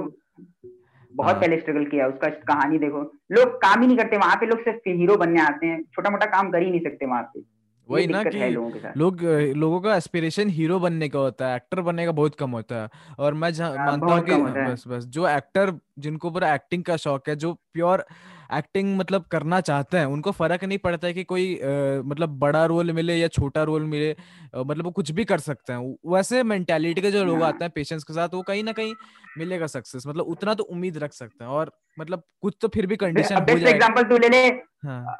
बहुत 1.15 1.31
हाँ। 1.31 1.41
पहले 1.41 1.59
स्ट्रगल 1.59 1.85
किया 1.85 2.07
उसका 2.07 2.29
कहानी 2.29 2.77
देखो। 2.77 3.13
लोग 3.31 3.55
काम 3.55 3.81
ही 3.81 3.87
नहीं 3.87 3.97
करते 3.97 4.17
वहाँ 4.17 4.35
पे 4.35 4.45
लोग 4.45 4.59
सिर्फ़ 4.59 4.89
हीरो 4.89 5.17
बनने 5.17 5.41
आते 5.41 5.67
हैं। 5.67 5.83
छोटा 5.83 6.09
मोटा 6.09 6.25
काम 6.25 6.51
कर 6.51 6.61
ही 6.61 6.71
नहीं 6.71 6.81
सकते 6.81 7.05
वहाँ 7.05 7.23
पे। 7.23 7.61
वही 7.89 8.07
ना 8.07 8.23
कि 8.23 8.55
लोग 8.97 9.21
लोगों 9.57 9.81
का 9.81 9.95
एस्पिरेशन 9.95 10.49
हीरो 10.49 10.79
बनने 10.79 11.09
का 11.09 11.19
होता 11.19 11.47
है 11.47 11.55
एक्टर 11.55 11.81
बनने 11.81 12.05
का 12.05 12.11
बहुत 12.11 12.35
कम 12.35 12.51
होता 12.51 12.75
है। 12.75 12.89
और 13.19 13.33
मैं 13.33 13.51
हाँ, 13.51 13.85
मानता 13.85 14.13
हूँ 14.13 14.23
कि 14.23 14.35
बस 14.71 14.83
बस 14.87 15.05
जो 15.05 15.27
एक्टर 15.27 15.79
जिनको 15.99 16.29
पूरा 16.29 16.55
एक्टिंग 16.55 16.83
का 16.83 16.97
शौक 16.97 17.29
है 17.29 17.35
जो 17.35 17.53
प्योर 17.53 18.05
एक्टिंग 18.53 18.98
मतलब 18.98 19.25
करना 19.31 19.60
चाहते 19.62 19.98
हैं 19.98 20.05
उनको 20.08 20.31
फ़र्क 20.31 20.63
नहीं 20.63 20.77
पड़ता 20.77 21.08
है 21.08 21.13
कि 21.13 21.24
कोई 21.24 21.55
आ, 21.55 22.01
मतलब 22.03 22.38
बड़ा 22.39 22.65
रोल 22.65 22.91
मिले 22.91 23.15
या 23.15 23.27
छोटा 23.29 23.63
रोल 23.63 23.86
मिले 23.86 24.12
आ, 24.12 24.15
मतलब 24.55 24.86
वो 24.86 24.91
कुछ 24.91 25.12
भी 25.12 25.25
कर 25.25 25.39
सकते 25.39 25.74
हैं। 25.74 25.96
वैसे 26.08 26.43
मेंटेलिटी 26.46 27.01
के 27.01 27.12
जो 27.12 27.24
लोग 27.25 27.43
आते 27.43 27.63
हैं 27.65 27.72
पेशेंस 27.75 28.03
के 28.03 28.13
साथ 28.13 28.34
वो 28.34 28.41
कहीं 28.43 28.63
ना 28.63 28.72
कहीं 28.72 28.93
मिलेगा 29.38 29.67
सक्सेस 29.67 30.08
मतलब 30.08 30.25
उतना 30.27 30.53
तो 30.53 30.63
उम्मीद 30.65 30.98
रख 30.98 31.13
सकते 31.13 31.43
हैं। 31.43 31.51
और 31.51 31.72
मतलब 31.98 32.24
कुछ 32.41 32.55
तो 32.62 32.67
फिर 32.67 32.86
भी 32.88 32.96
कंडीशन 32.98 33.36
हो 33.36 33.58
एग्जांपल 33.70 34.03
तू 34.03 34.17
ले 34.17 34.29
ले 34.29 34.48
हाँ। 34.86 35.17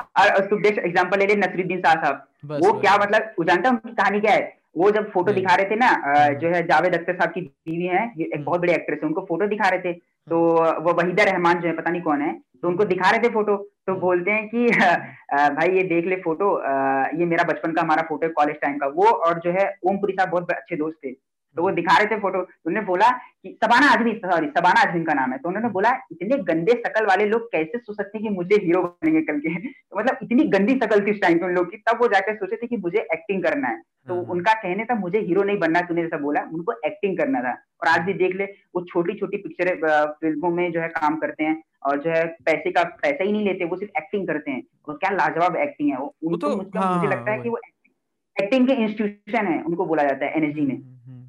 एग्जांपल 0.60 1.20
ले 1.20 1.26
ले 1.26 1.36
नसरुद्दीन 1.38 1.80
शाह 1.80 1.94
साहब। 1.96 2.28
वो 2.64 2.72
क्या 2.80 2.98
मतलब 2.98 3.46
जानता 3.48 3.72
कहानी 3.72 4.20
क्या 4.20 4.32
है? 4.34 4.60
वो 4.78 4.90
जब 4.92 5.10
फ़ोटो 5.12 5.32
दिखा 5.34 5.56
रहे 5.56 5.70
थे 5.70 5.76
ना 5.76 5.88
जो 6.42 6.50
है 6.50 6.62
जावेद 6.68 6.94
अख्तर 6.96 7.16
साहब 7.16 7.32
की 7.32 7.42
बीवी 7.42 7.86
है 7.88 8.04
एक 8.22 8.44
बहुत 8.46 8.62
बड़ी 8.62 8.74
एक्ट्रेस 8.74 9.00
है 9.04 9.08
उनको 9.08 9.22
फ़ोटो 9.22 9.48
दिखा 9.48 9.70
रहे 9.70 9.80
थे। 9.82 9.94
तो 10.28 10.38
वो 10.84 10.94
वहीदा 10.94 11.24
रहमान 11.24 11.62
जो 11.62 11.68
है 11.68 11.76
पता 11.76 11.92
नहीं 11.92 12.02
कौन 12.02 12.22
है 12.22 12.32
तो 12.62 12.68
उनको 12.68 12.86
दिखा 12.86 13.10
रहे 13.10 13.20
थे 13.20 13.30
फ़ोटो 13.34 13.56
तो 13.88 13.96
बोलते 13.96 14.32
हैं 14.32 14.48
कि 14.50 14.68
भाई 15.56 15.70
ये 15.77 15.84
देख 15.84 16.06
ले 16.06 16.15
फ़ोटो 16.15 16.50
ये 17.20 17.25
मेरा 17.25 17.44
बचपन 17.44 17.74
का 17.74 17.82
हमारा 17.82 18.01
फ़ोटो 18.01 18.25
है 18.27 18.32
कॉलेज 18.34 18.56
टाइम 18.62 18.77
का। 18.77 18.88
वो 18.88 19.06
और 19.27 19.39
जो 19.39 19.51
है 19.51 19.65
ओमपुरी 19.89 20.13
साहब 20.13 20.30
बहुत 20.30 20.51
अच्छे 20.51 20.75
दोस्त 20.75 20.98
थे। 21.06 21.12
तो 21.55 21.62
वो 21.62 21.72
दिखा 21.72 21.98
रहे 21.98 22.05
थे 22.08 22.20
फ़ोटो 22.20 22.41
तो 22.41 22.51
उन्होंने 22.65 22.86
बोला 22.88 23.10
कि 23.10 23.50
सबाना 23.63 23.88
आजमी 23.88 24.13
सॉरी 24.15 24.48
सबाना 24.48 24.81
आजमी 24.81 25.03
का 25.03 25.13
नाम 25.13 25.31
है। 25.31 25.38
तो 25.38 25.50
उन्होंने 25.50 25.70
बोला 25.70 25.89
इतने 26.12 26.38
गंदे 26.43 26.72
शकल 26.72 27.05
वाले 27.05 27.25
लोग 27.25 27.51
कैसे 27.51 27.77
सोच 27.77 27.98
सकते 27.98 28.17
हैं 28.17 28.27
कि 28.27 28.34
मुझे 28.36 28.55
हीरो 28.55 28.84
बनेंगे 28.84 29.22
कल 29.22 29.39
के? 29.39 29.55
तो 29.89 30.00
मतलब 30.00 30.17
इतनी 30.24 30.43
गंदी 30.43 30.75
शकल 30.75 31.05
थी 31.05 31.12
उस 31.12 31.22
टाइम 31.22 31.38
पे 31.38 31.46
उन 31.46 31.51
लोग 31.51 31.72
की। 31.72 31.77
तब 31.77 32.01
वो 32.01 32.08
जाकर 32.08 32.36
सोचे 32.36 32.55
थे 32.55 32.67
कि 32.67 32.77
मुझे 32.77 33.00
एक्टिंग 33.00 33.43
करना 33.43 33.67
है। 33.67 33.81
तो 34.08 34.15
हाँ, 34.15 34.24
हाँ। 34.24 34.31
उनका 34.31 34.53
कहने 34.53 34.86
था 34.86 34.96
मुझे 34.96 35.20
हीरो 35.20 35.43
नहीं 35.43 35.58
बनना 35.60 35.81
तूने 35.81 36.01
जैसा 36.01 36.17
बोला 36.17 36.41
उनको 36.53 36.74
एक्टिंग 36.86 37.17
करना 37.17 37.41
था। 37.41 37.51
और 37.81 37.88
आज 37.88 38.01
भी 38.01 38.13
देख 38.13 38.36
ले 38.36 38.46
वो 38.75 38.86
छोटी 38.86 39.13
छोटी 39.13 39.38
पिक्चर 39.38 39.75
फ़िल्मों 40.22 40.50
में 40.50 40.72
जो 40.72 40.81
है 40.81 40.88
काम 40.88 41.15
करते 41.15 41.43
हैं 41.43 41.62
और 41.84 42.00
जो 42.01 42.10
है 42.10 42.25
पैसे 42.46 42.72
का 42.72 42.84
पैसा 42.84 43.24
ही 43.24 43.31
नहीं 43.31 43.46
लेते 43.46 43.65
वो 43.65 43.75
सिर्फ़ 43.75 43.98
एक्टिंग 43.98 44.27
करते 44.27 44.51
हैं। 44.51 44.63
और 44.88 44.96
क्या 44.96 45.10
लाजवाब 45.12 45.55
एक्टिंग 45.55 45.89
है। 45.89 45.98
वो 45.98 46.15
उनको 46.24 46.38
तो, 46.38 46.55
मुझे 46.55 46.79
हाँ, 46.79 47.12
लगता 47.12 47.31
है 47.31 47.41
कि 47.41 47.50
वो 47.50 47.60
एक्टिंग 48.36 48.67
के 48.67 48.74
इंस्टीट्यूशन 48.74 49.48
है 49.48 49.62
उनको 49.63 49.86
बोला 49.86 50.03
जाता 50.03 50.25
है 50.25 50.31
एनएसजी 50.31 50.62
में। 50.62 50.75
हम्म, 50.75 50.86
हम्म, 50.86 51.12
हम्म, 51.12 51.21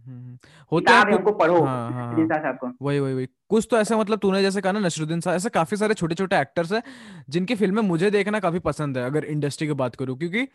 होता 0.72 0.92
है 0.92 1.14
आपको 1.14 1.32
पढ़ो 1.32 1.62
हाँ, 1.62 1.92
हाँ, 1.92 2.26
साहब 2.26 2.56
को 2.56 2.72
वही 2.82 2.98
वही 3.00 3.14
वही। 3.14 3.26
कुछ 3.48 3.68
तो 3.70 3.78
ऐसे 3.78 3.96
मतलब 3.96 4.18
तूने 4.18 4.42
जैसे 4.42 4.60
कहा 4.60 4.72
ना 4.72 4.80
नसरुद्दीन 4.80 5.20
साहब 5.20 5.36
ऐसे 5.36 5.48
काफ़ी 5.48 5.76
सारे 5.76 5.94
छोटे 5.94 6.14
छोटे 6.14 6.36
एक्टर्स 6.36 6.72
हैं 6.72 6.82
जिनकी 7.30 7.54
फ़िल्में 7.54 7.82
मुझे 7.82 8.10
देखना 8.10 8.40
काफ़ी 8.40 8.58
पसंद 8.58 8.98
है 8.98 9.04
अगर 9.04 9.24
इंडस्ट्री 9.24 9.66
की 9.66 9.72
बात 9.72 9.96
करूँ 9.96 10.18
क्योंकि 10.18 10.48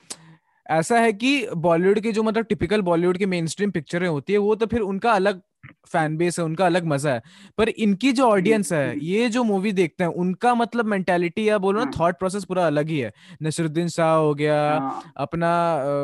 ऐसा 0.69 0.99
है 0.99 1.13
कि 1.13 1.47
बॉलीवुड 1.57 1.99
की 1.99 2.11
जो 2.11 2.23
मतलब 2.23 2.45
टिपिकल 2.45 2.81
बॉलीवुड 2.81 3.17
की 3.17 3.25
मेन 3.25 3.47
स्ट्रीम 3.47 3.71
पिक्चरें 3.71 4.07
होती 4.07 4.33
है 4.33 4.39
वो 4.39 4.55
तो 4.55 4.65
फिर 4.65 4.79
उनका 4.79 5.11
अलग 5.11 5.41
फ़ैन 5.87 6.17
बेस 6.17 6.39
है 6.39 6.45
उनका 6.45 6.65
अलग 6.65 6.85
मज़ा 6.87 7.11
है। 7.11 7.21
पर 7.57 7.69
इनकी 7.69 8.11
जो 8.13 8.27
ऑडियंस 8.27 8.71
है 8.73 8.99
ये 9.05 9.29
जो 9.29 9.43
मूवी 9.45 9.71
देखते 9.73 10.03
हैं 10.03 10.11
उनका 10.15 10.53
मतलब 10.55 10.85
मेंटेलिटी 10.87 11.47
या 11.49 11.57
बोलो 11.57 11.79
ना 11.79 11.85
थॉट 11.87 12.01
हाँ। 12.01 12.11
प्रोसेस 12.19 12.43
पूरा 12.45 12.65
अलग 12.67 12.89
ही 12.89 12.99
है। 12.99 13.11
नसरुद्दीन 13.43 13.87
शाह 13.89 14.13
हो 14.15 14.33
गया 14.35 14.59
हाँ। 14.63 15.01
अपना 15.17 15.51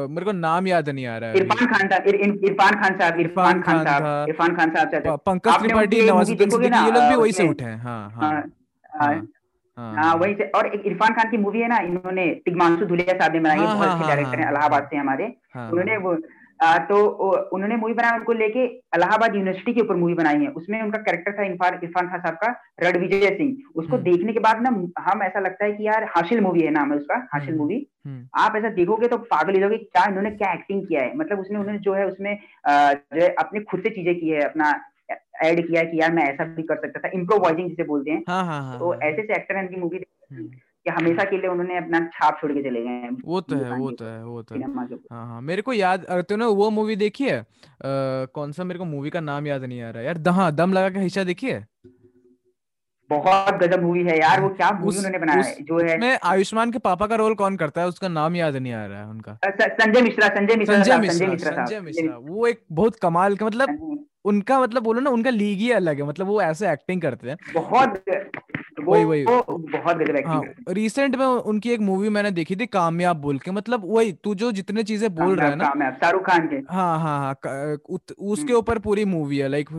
मेरे 0.10 0.25
को 0.25 0.32
नाम 0.34 0.68
याद 0.68 0.90
नहीं 0.90 1.06
आ 1.08 1.18
रहा 1.18 1.30
है 1.30 1.38
इरफान 1.38 1.68
खान 1.68 1.88
था 1.90 1.98
इरफान 2.08 2.82
खान 2.82 2.98
साहब 2.98 3.20
इरफान 3.20 3.62
खान 3.62 3.84
साहब 3.84 4.30
इरफान 4.30 4.56
खान 4.56 4.70
साहब 4.72 5.20
पंकज 5.25 5.60
त्रिपाठी 5.60 6.02
नवाजुद्दीन 6.02 6.50
सिद्दीकी 6.50 6.86
ये 6.86 6.92
लोग 6.92 7.04
भी 7.04 7.16
वही 7.16 7.32
से 7.34 7.48
उठे 7.50 7.66
हैं। 7.66 7.78
हाँ 7.80 8.12
हाँ। 8.12 8.34
हाँ 9.02 9.13
हाँ, 9.78 10.16
वही 10.16 10.34
से 10.34 10.46
और 10.56 10.68
एक 10.68 10.82
इरफान 10.86 11.13
खान 11.13 11.30
की 11.30 11.38
मूवी 11.38 11.60
है 11.60 11.68
ना 11.68 11.78
इन्होंने 11.84 12.25
तिगमांशु 12.46 12.86
धुलिया 12.86 13.13
साहब 13.13 13.34
ने 13.34 13.40
बनाई 13.40 13.60
है 13.60 13.66
बहुत 13.66 13.88
अच्छे 13.88 14.08
डायरेक्टर 14.08 14.40
हैं 14.40 14.50
इलाहाबाद 14.50 14.88
से 14.90 14.98
हमारे। 14.98 15.25
उन्होंने 15.58 15.98
वो 15.98 16.12
तो 16.63 16.96
उन्होंने 17.53 17.75
मूवी 17.75 17.93
बनाया 17.93 18.15
उनको 18.15 18.34
लेके 18.34 18.63
इलाहाबाद 18.65 19.36
यूनिवर्सिटी 19.36 19.74
के 19.74 19.82
ऊपर 19.82 19.96
मूवी 19.96 20.13
बनाई 20.13 20.39
है। 20.39 20.48
उसमें 20.51 20.82
उनका 20.82 20.98
कैरेक्टर 21.00 21.38
था 21.39 21.46
इरफान 21.46 21.79
इरफान 21.84 22.08
खान 22.10 22.20
साहब 22.20 22.36
का 22.36 22.53
रणविजय 22.84 23.29
सिंह। 23.29 23.55
उसको 23.75 23.96
हम्म। 23.96 24.03
देखने 24.03 24.34
के 24.34 24.39
बाद 24.39 24.62
ना 24.62 24.70
हम 25.00 25.24
ऐसा 25.24 25.39
लगता 25.39 25.65
है 25.65 25.72
कि 25.74 25.88
यार 25.88 26.03
हासिल 26.15 26.41
मूवी 26.41 26.62
है 26.62 26.72
नाम 26.72 26.91
है 26.91 26.98
उसका 26.98 27.27
हासिल 27.34 27.55
मूवी। 27.55 27.75
हम्म, 28.05 28.15
हम्म। 28.15 28.27
आप 28.36 28.55
ऐसा 28.55 28.70
देखोगे 28.70 29.08
तो 29.08 29.17
पागल 29.17 29.60
जाओगे 29.60 29.77
क्या 29.77 30.08
इन्होंने 30.08 30.32
क्या 30.32 30.53
एक्टिंग 30.53 30.88
किया 30.88 31.01
है। 31.01 31.15
मतलब 31.17 31.39
उसने 31.39 31.60
उन्होंने 31.60 31.79
जो 31.79 31.93
है 31.93 32.08
उसमें 32.08 32.38
जो 32.70 33.22
है 33.22 33.29
अपने 33.39 33.60
खुद 33.62 33.79
से 33.79 33.89
चीज़ें 33.89 34.20
की 34.20 34.29
है 34.29 34.41
अपना 34.41 34.74
ऐड 35.43 35.67
किया 35.67 35.84
कि 35.84 36.00
यार 36.01 36.12
मैं 36.12 36.24
ऐसा 36.24 36.43
भी 36.46 36.63
कर 36.63 36.75
सकता 36.75 37.00
था। 37.00 37.12
इम्प्रोवाइजिंग 37.13 37.70
जिसे 37.70 37.84
बोलते 37.84 38.12
हैं। 38.12 38.24
हाँ, 38.27 38.46
हाँ, 38.46 38.62
हाँ, 38.63 38.79
तो 38.79 38.91
हाँ, 38.91 39.00
ऐसे 39.03 39.22
से 39.22 39.34
एक्टर 39.34 39.58
इनकी 39.58 39.75
मूवी। 39.75 40.05
कि 40.86 40.92
हमेशा 40.92 41.24
के 41.24 41.38
लिए 41.38 41.50
उन्होंने 41.50 41.78
अपना 41.78 42.00
छाप 42.13 42.38
छोड़ 42.42 42.52
के 42.52 42.62
चले 42.63 42.82
गए 42.82 43.02
हैं। 43.04 43.12
वो 43.25 43.42
तो 43.42 43.56
है 43.56 43.78
वो 43.80 43.92
तो 43.92 44.06
है 44.06 44.24
वो 44.25 44.42
तो 44.42 44.56
है। 44.56 44.62
हाँ 45.12 45.25
हाँ 45.28 45.42
मेरे 45.42 45.62
को 45.62 45.74
याद 45.74 46.06
तूने 46.30 46.46
वो 46.46 46.70
मूवी 46.72 46.96
देखी 46.98 47.24
है? 47.24 47.46
कौन 47.84 48.52
सा? 48.52 48.63
मेरे 48.63 48.80
को 48.80 48.86
मूवी 48.86 49.10
का 49.10 49.20
नाम 49.22 49.48
याद 49.48 49.63
नहीं 49.63 49.82
आ 49.82 49.90
रहा। 49.90 50.04
यार 50.04 50.28
हाँ 50.32 50.52
दम 50.56 50.74
लगा 50.74 50.90
के 50.90 51.00
हिस्सा 51.00 51.24
देखी 51.24 51.48
है? 51.48 51.68
बहुत 53.10 53.54
गजब 53.54 53.82
मूवी 53.84 54.04
है 54.04 54.18
यार 54.20 54.42
वो 54.42 54.50
क्या 54.50 54.70
मूवी 54.72 54.98
उन्होंने 54.98 55.18
बनाया 55.20 55.42
है 55.42 55.63
जो 55.63 55.80
है 55.80 55.98
मैं 56.00 56.18
आयुष्मान 56.25 56.72
के 56.72 56.80
पापा 56.80 57.08
का 57.08 57.16
रोल 57.16 57.34
कौन 57.36 57.56
करता 57.58 57.82
है? 57.82 57.88
उसका 57.88 58.08
नाम 58.10 58.36
याद 58.36 58.56
नहीं 58.56 58.74
आ 58.74 58.86
रहा 58.86 59.00
है 59.00 59.08
उनका। 59.08 59.38
संजय 59.46 60.02
मिश्रा 60.02 60.28
संजय 60.30 60.56
मिश्रा 60.56 60.84
संजय 60.84 61.28
मिश्रा 61.28 61.52
संजय 61.52 61.80
मिश्रा 61.82 62.18
वो 62.20 62.48
एक 62.48 62.63
बहुत 62.72 62.96
कमाल 63.02 63.36
का 63.36 63.46
मतलब 63.46 64.00
उनका 64.25 64.60
मतलब 64.62 64.84
बोलो 64.84 65.00
ना 65.01 65.10
उनका 65.10 65.29
लीग 65.29 65.60
ही 65.60 65.72
अलग 65.72 65.98
है 65.98 66.07
मतलब 66.07 66.27
वो 66.27 66.42
ऐसे 66.42 66.72
एक्टिंग 66.72 67.01
करते 67.01 67.29
हैं। 67.29 67.38
बहुत 67.53 68.03
वही 68.81 69.03
वही। 69.03 69.24
बहुत 69.25 70.24
हाँ 70.25 70.42
रिसेंट 70.70 71.16
में 71.16 71.25
उनकी 71.25 71.72
एक 71.72 71.79
मूवी 71.79 72.09
मैंने 72.09 72.31
देखी 72.31 72.55
थी 72.55 72.66
कामयाब 72.66 73.18
बोल 73.18 73.40
के। 73.40 73.51
मतलब 73.51 73.81
वही 73.86 74.12
तू 74.14 74.36
जो 74.36 74.51
जितने 74.51 74.83
चीज़ें 74.83 75.16
बोल 75.16 75.36
रहा 75.36 75.50
है 75.50 75.55
ना 75.55 75.92
शाहरुख 75.92 76.22
खान 76.22 76.48
के। 76.48 76.55
हाँ 76.55 77.00
हाँ 77.00 77.20
हाँ 77.20 77.33
उसके 78.20 78.42
हम्म। 78.42 78.53
ऊपर 78.53 78.79
पूरी 78.79 79.05
मूवी 79.05 79.38
है। 79.38 79.48
लाइक 79.48 79.70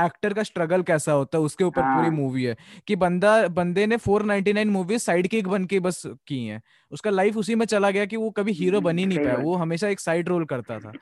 एक्टर 0.00 0.34
का 0.34 0.42
स्ट्रगल 0.42 0.82
कैसा 0.82 1.12
होता 1.12 1.38
है 1.38 1.44
उसके 1.44 1.64
ऊपर 1.64 1.82
पूरी 1.82 2.10
मूवी 2.10 2.44
हाँ। 2.44 2.50
है। 2.50 2.80
कि 2.86 2.96
बंदा 2.96 3.48
बंदे 3.48 3.86
ने 3.86 3.96
499 3.98 4.68
मूवी 4.68 4.98
साइड 4.98 5.28
किक 5.28 5.48
बन 5.48 5.64
के 5.64 5.80
बस 5.80 6.02
की 6.06 6.46
है। 6.46 6.60
उसका 6.92 7.10
लाइफ 7.10 7.36
उसी 7.36 7.54
में 7.54 7.66
चला 7.66 7.90
गया 7.90 8.04
कि 8.04 8.16
वो 8.16 8.30
कभी 8.30 8.52
हीरो 8.52 8.78
हम्म, 8.78 8.84
बन 8.84 8.98
ही 8.98 9.06
नहीं 9.06 9.18
पाया। 9.18 9.36
वो 9.36 9.54
हमेशा 9.54 9.88
एक 9.88 10.00
साइड 10.00 10.28
रोल 10.28 10.44
करता 10.44 10.78
था। 10.78 10.92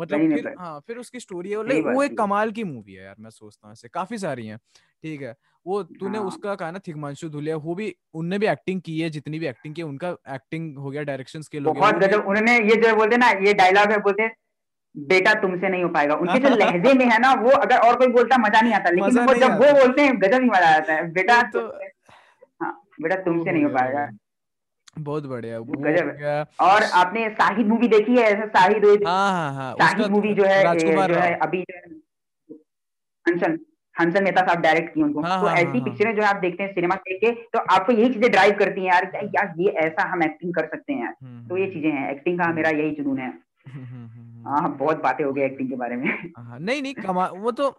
मतलब 0.00 0.18
फिर 0.18 0.54
हाँ 0.58 0.80
फिर 0.86 0.96
उसकी 0.96 1.20
स्टोरी 1.20 1.50
है। 1.50 1.56
वो 1.80 2.02
एक 2.02 2.18
कमाल 2.18 2.50
की 2.50 2.64
मूवी 2.64 2.92
है 2.92 3.04
यार 3.04 3.14
मैं 3.18 3.30
सोचता 3.30 3.68
हूँ 3.68 3.76
काफ़ी 3.94 4.18
सारी 4.18 4.46
हैं। 4.46 4.58
ठीक 5.04 5.22
है। 5.22 5.36
वो 5.66 5.82
तूने 5.82 6.18
हाँ. 6.18 6.26
उसका 6.26 6.54
कहा 6.54 6.70
ना 6.70 6.78
थिगमांशु 6.78 7.28
धुलिया 7.28 7.56
वो 7.56 7.74
भी 7.74 7.96
उनने 8.14 8.38
भी 8.38 8.46
एक्टिंग 8.46 8.80
की 8.80 9.00
है 9.00 9.10
जितनी 9.10 9.38
भी 9.38 9.46
एक्टिंग 9.46 9.74
की 9.74 9.82
उनका 9.82 10.08
एक्टिंग 10.28 10.78
हो 10.78 10.90
गया 10.90 11.02
डायरेक्शन 11.02 11.42
स्किल 11.42 11.64
हो 11.66 11.72
बहुत 11.72 11.94
गजब 11.94 12.26
उन्होंने 12.26 12.58
ये 12.58 12.76
जो 12.76 12.96
बोलते 12.96 13.16
ना 13.16 13.30
ये 13.30 13.54
डायलॉग 13.54 13.90
है 13.90 13.98
बोलते 13.98 14.28
बेटा 14.96 15.34
तुमसे 15.34 15.68
नहीं 15.68 15.82
हो 15.82 15.88
पाएगा। 15.88 16.14
उनके 16.14 16.38
जो 16.38 16.48
लहजे 16.56 16.94
में 16.94 17.04
है 17.06 17.18
ना 17.18 17.32
वो 17.34 17.50
अगर 17.50 17.76
और 17.76 17.96
कोई 17.96 18.06
बोलता 18.06 18.38
मज़ा 18.38 18.60
नहीं 18.60 18.74
आता। 18.74 18.90
लेकिन 18.90 19.18
वो 19.18 19.34
जब 19.34 19.50
वो 19.50 19.72
बोलते 19.80 20.02
हैं 20.02 20.20
गजब 20.22 20.42
ही 20.42 20.48
मज़ा 20.48 20.76
आता 20.76 20.92
है। 20.92 21.12
बेटा 21.12 21.42
तो 21.42 21.66
हाँ 22.62 22.82
बेटा 23.02 23.16
तुमसे 23.16 23.52
नहीं 23.52 23.64
हो 23.64 23.70
पाएगा। 23.70 24.10
बहुत 24.98 25.26
बढ़िया 25.26 25.58
गजब 25.58 26.46
और 26.60 26.82
आपने 26.82 27.30
शाहिद 27.30 27.66
मूवी 27.66 27.88
देखी 27.88 28.16
है 28.16 28.22
ऐसा 28.22 28.46
शाहिद 28.46 29.06
हाँ 29.06 29.30
हाँ 29.32 29.54
हाँ 29.54 29.74
शाहिद 29.74 30.10
मूवी 30.10 30.34
जो 30.34 30.44
है 30.44 30.78
जो 30.78 30.88
है 31.14 31.38
अभी 31.38 31.64
जो 33.26 33.71
है 34.02 34.08
हंसन 34.08 34.24
मेहता 34.24 34.40
साहब 34.40 34.60
डायरेक्ट 34.60 34.94
किए 34.94 35.04
उनको। 35.04 35.20
हाँ, 35.20 35.40
तो 35.40 35.46
हाँ, 35.46 35.56
ऐसी 35.56 35.78
हाँ, 35.78 35.80
पिक्चरें 35.80 36.16
जो 36.16 36.22
आप 36.22 36.36
देखते 36.36 36.62
हैं 36.62 36.72
सिनेमा 36.72 36.94
देख 36.94 37.20
के 37.20 37.30
तो 37.30 37.58
आपको 37.58 37.92
यही 37.92 38.14
चीज़ें 38.14 38.30
ड्राइव 38.30 38.56
करती 38.58 38.80
हैं 38.80 38.88
यार 38.88 39.10
यार 39.24 39.54
ये 39.58 39.68
ऐसा 39.68 40.08
हम 40.08 40.22
एक्टिंग 40.22 40.54
कर 40.54 40.64
सकते 40.66 40.92
हैं 40.92 41.00
यार। 41.00 41.14
हम्म, 41.22 41.48
तो 41.48 41.56
ये 41.56 41.64
हम्म। 41.64 41.74
चीज़ें 41.74 41.90
हैं। 41.90 42.10
एक्टिंग 42.10 42.38
का 42.38 42.52
मेरा 42.52 42.70
यही 42.70 42.90
जुनून 42.90 43.18
है। 43.18 43.52
हाँ 44.44 44.76
बहुत 44.78 45.02
बातें 45.02 45.24
हो 45.24 45.32
गई 45.32 45.42
एक्टिंग 45.42 45.68
के 45.68 45.76
बारे 45.76 45.96
में। 45.96 46.32
हाँ 46.38 46.58
नहीं 46.60 46.82
नहीं 46.82 46.94
कमा 46.96 47.26
वो 47.28 47.50
तो 47.52 47.70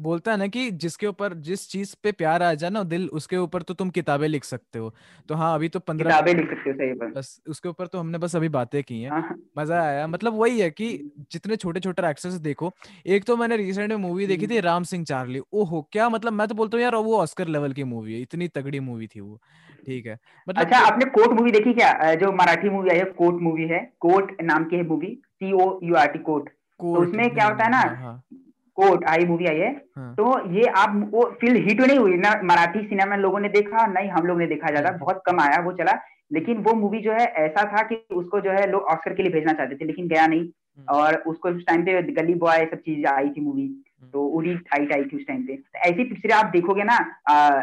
बोलता 0.00 0.30
है 0.30 0.36
ना 0.36 0.46
कि 0.46 0.70
जिसके 0.72 1.06
ऊपर 1.06 1.34
जिस 1.42 1.68
चीज़ 1.70 1.94
पे 2.02 2.12
प्यार 2.12 2.42
आ 2.42 2.52
जाए 2.54 2.70
ना 2.70 2.82
दिल 2.84 3.08
उसके 3.10 3.36
ऊपर 3.36 3.62
तो 3.62 3.74
तुम 3.74 3.90
किताबें 3.90 4.26
लिख 4.28 4.44
सकते 4.44 4.78
हो। 4.78 4.92
तो 5.28 5.34
हाँ 5.34 5.54
अभी 5.54 5.68
तो 5.68 5.80
पंद्रह 5.80 6.10
किताबें 6.10 6.34
लिख 6.34 6.50
सकते 6.50 6.70
हो 6.70 6.76
सही 6.76 6.92
बात। 6.92 7.12
बस 7.12 7.40
उसके 7.48 7.68
ऊपर 7.68 7.86
तो 7.86 7.98
हमने 7.98 8.18
बस 8.18 8.36
अभी 8.36 8.48
बातें 8.48 8.82
की 8.84 9.00
हैं। 9.02 9.10
हाँ। 9.10 9.38
मज़ा 9.56 9.80
आया। 9.82 10.06
मतलब 10.06 10.34
वही 10.34 10.60
है 10.60 10.70
कि 10.70 10.88
जितने 11.32 11.56
छोटे 11.56 11.80
छोटे 11.80 12.02
एक्टर्स 12.08 12.34
देखो 12.40 12.70
एक 13.06 13.24
तो 13.24 13.36
मैंने 13.36 13.56
रिसेंट 13.56 13.88
में 13.90 13.96
मूवी 13.98 14.26
देखी 14.26 14.46
थी 14.46 14.60
राम 14.60 14.82
सिंह 14.84 15.04
चार्ली। 15.04 15.40
ओहो 15.52 15.82
क्या 15.92 16.08
मतलब 16.08 16.32
मैं 16.32 16.46
तो 16.48 16.54
बोलता 16.54 16.76
हूँ 16.76 16.82
यार 16.82 16.94
वो 16.96 17.16
ऑस्कर 17.18 17.48
लेवल 17.48 17.72
की 17.72 17.84
मूवी 17.84 18.14
है 18.14 18.20
इतनी 18.22 18.48
तगड़ी 18.48 18.80
मूवी 18.80 19.06
थी 19.06 19.20
वो। 19.20 19.40
ठीक 19.88 20.06
है। 20.06 20.16
मतलब 20.46 20.64
अच्छा 20.64 20.78
आपने 20.86 21.04
कोर्ट 21.10 21.32
मूवी 21.32 21.50
देखी 21.50 21.72
क्या? 21.74 22.14
जो 22.14 22.32
मराठी 22.34 22.70
मूवी 22.70 22.90
आई 22.90 22.98
है 22.98 23.04
कोर्ट 23.18 23.42
मूवी 23.42 23.66
है 23.68 23.80
कोर्ट 24.00 24.42
नाम 24.42 24.64
की 24.64 24.76
है 24.76 24.86
movie 24.86 25.14
C 25.34 25.52
O 25.54 25.68
U 25.82 25.94
R 25.96 26.06
T 26.08 26.18
court 26.24 26.48
तो 26.48 26.94
उसमें 27.02 27.28
क्या 27.30 27.46
होता 27.46 27.64
है 27.64 27.70
ना 27.70 27.82
कोर्ट 27.82 29.04
हाँ, 29.04 29.06
हाँ। 29.06 29.12
आई 29.12 29.24
मूवी 29.26 29.46
आई 29.46 29.58
है 29.58 29.70
हाँ. 29.96 30.14
तो 30.14 30.50
ये 30.52 30.66
आप 30.76 31.00
वो 31.12 31.24
फ़िल्म 31.40 31.62
हिट 31.62 31.80
नहीं 31.80 31.98
हुई 31.98 32.16
ना 32.16 32.34
मराठी 32.44 32.82
सिनेमा 32.82 33.16
लोगों 33.16 33.40
ने 33.40 33.48
देखा 33.48 33.86
नहीं 33.86 34.08
हम 34.10 34.26
लोग 34.26 34.38
ने 34.38 34.46
देखा 34.46 34.70
ज़्यादा। 34.70 34.90
बहुत 34.96 35.22
कम 35.26 35.40
आया 35.40 35.60
वो 35.62 35.72
चला। 35.72 35.98
लेकिन 36.32 36.58
वो 36.62 36.72
मूवी 36.74 36.98
जो 37.00 37.12
है 37.12 37.24
ऐसा 37.38 37.64
था 37.72 37.82
कि 37.82 37.96
उसको 38.14 38.40
जो 38.40 38.50
है 38.50 38.70
लोग 38.70 38.82
ऑस्कर 38.92 39.14
के 39.14 39.22
लिए 39.22 39.32
भेजना 39.32 39.52
चाहते 39.52 39.76
थे 39.76 39.84
लेकिन 39.84 40.08
गया 40.08 40.26
नहीं। 40.26 40.48
और 40.88 41.16
उसको 41.26 41.48
उस 41.48 41.64
टाइम 41.66 41.82
पे 41.82 42.02
गली 42.12 42.34
बॉय 42.36 42.64
सब 42.64 42.78
चीज़ 42.78 43.06
आई 43.06 43.28
थी 43.28 43.40
मूवी। 43.40 43.66
तो 44.02 44.24
उड़ी 44.28 44.54
टाइट 44.56 44.92
आई 44.92 45.04
थी 45.04 45.16
उस 45.16 45.26
टाइम 45.26 45.42
पे। 45.42 45.56
तो 45.56 45.78
ऐसी 45.78 46.04
पिक्चर 46.04 46.32
आप 46.32 46.46
देखोगे 46.46 46.84
ना 46.84 46.98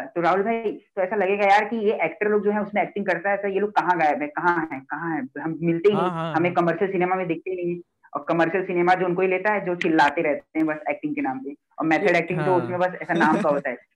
तो 0.06 0.20
राहुल 0.20 0.42
भाई 0.42 0.72
तो 0.96 1.02
ऐसा 1.02 1.16
लगेगा 1.16 1.46
यार 1.46 1.64
कि 1.64 1.76
ये 1.76 1.98
एक्टर 2.04 2.28
लोग 2.28 2.44
जो 2.44 2.50
है 2.50 2.62
उसमें 2.62 2.82
एक्टिंग 2.82 3.06
करता 3.06 3.30
है 3.30 3.36
तो 3.36 3.48
ये 3.48 3.60
लोग 3.60 3.70
कहाँ 3.70 3.98
गायब 3.98 4.22
है 4.22 4.28
कहाँ 4.28 4.68
है 4.72 4.80
कहाँ 4.80 5.16
है? 5.16 5.22
हम 5.40 5.58
मिलते 5.62 5.88
ही 5.88 5.94
नहीं 5.94 6.10
हाँ, 6.10 6.34
हमें 6.34 6.52
कमर्शियल 6.54 6.90
सिनेमा 6.92 7.16
में 7.16 7.26
देखते 7.28 7.50
ही 7.50 7.56
नहीं 7.56 7.80
और 8.14 8.24
कमर्शियल 8.28 8.64
सिनेमा 8.64 8.94
जो 8.94 9.06
उनको 9.06 9.22
ही 9.22 9.28
लेता 9.28 9.52
है 9.52 9.64
जो 9.66 9.74
चिल्लाते 9.76 10.22
रहते 10.22 10.58
हैं 10.58 10.66
बस 10.66 10.80
एक्टिंग 10.90 11.14
के 11.14 11.20
नाम 11.20 11.38
पे। 11.38 11.54
और 11.78 11.86
मेथड 11.86 12.16
एक्टिंग 12.16 12.40
तो 12.40 12.54
उसमें 12.54 12.78
बस 12.78 12.98
ऐसा 13.02 13.14
नाम 13.14 13.40
का 13.42 13.48
होता 13.48 13.70
है। 13.70 13.76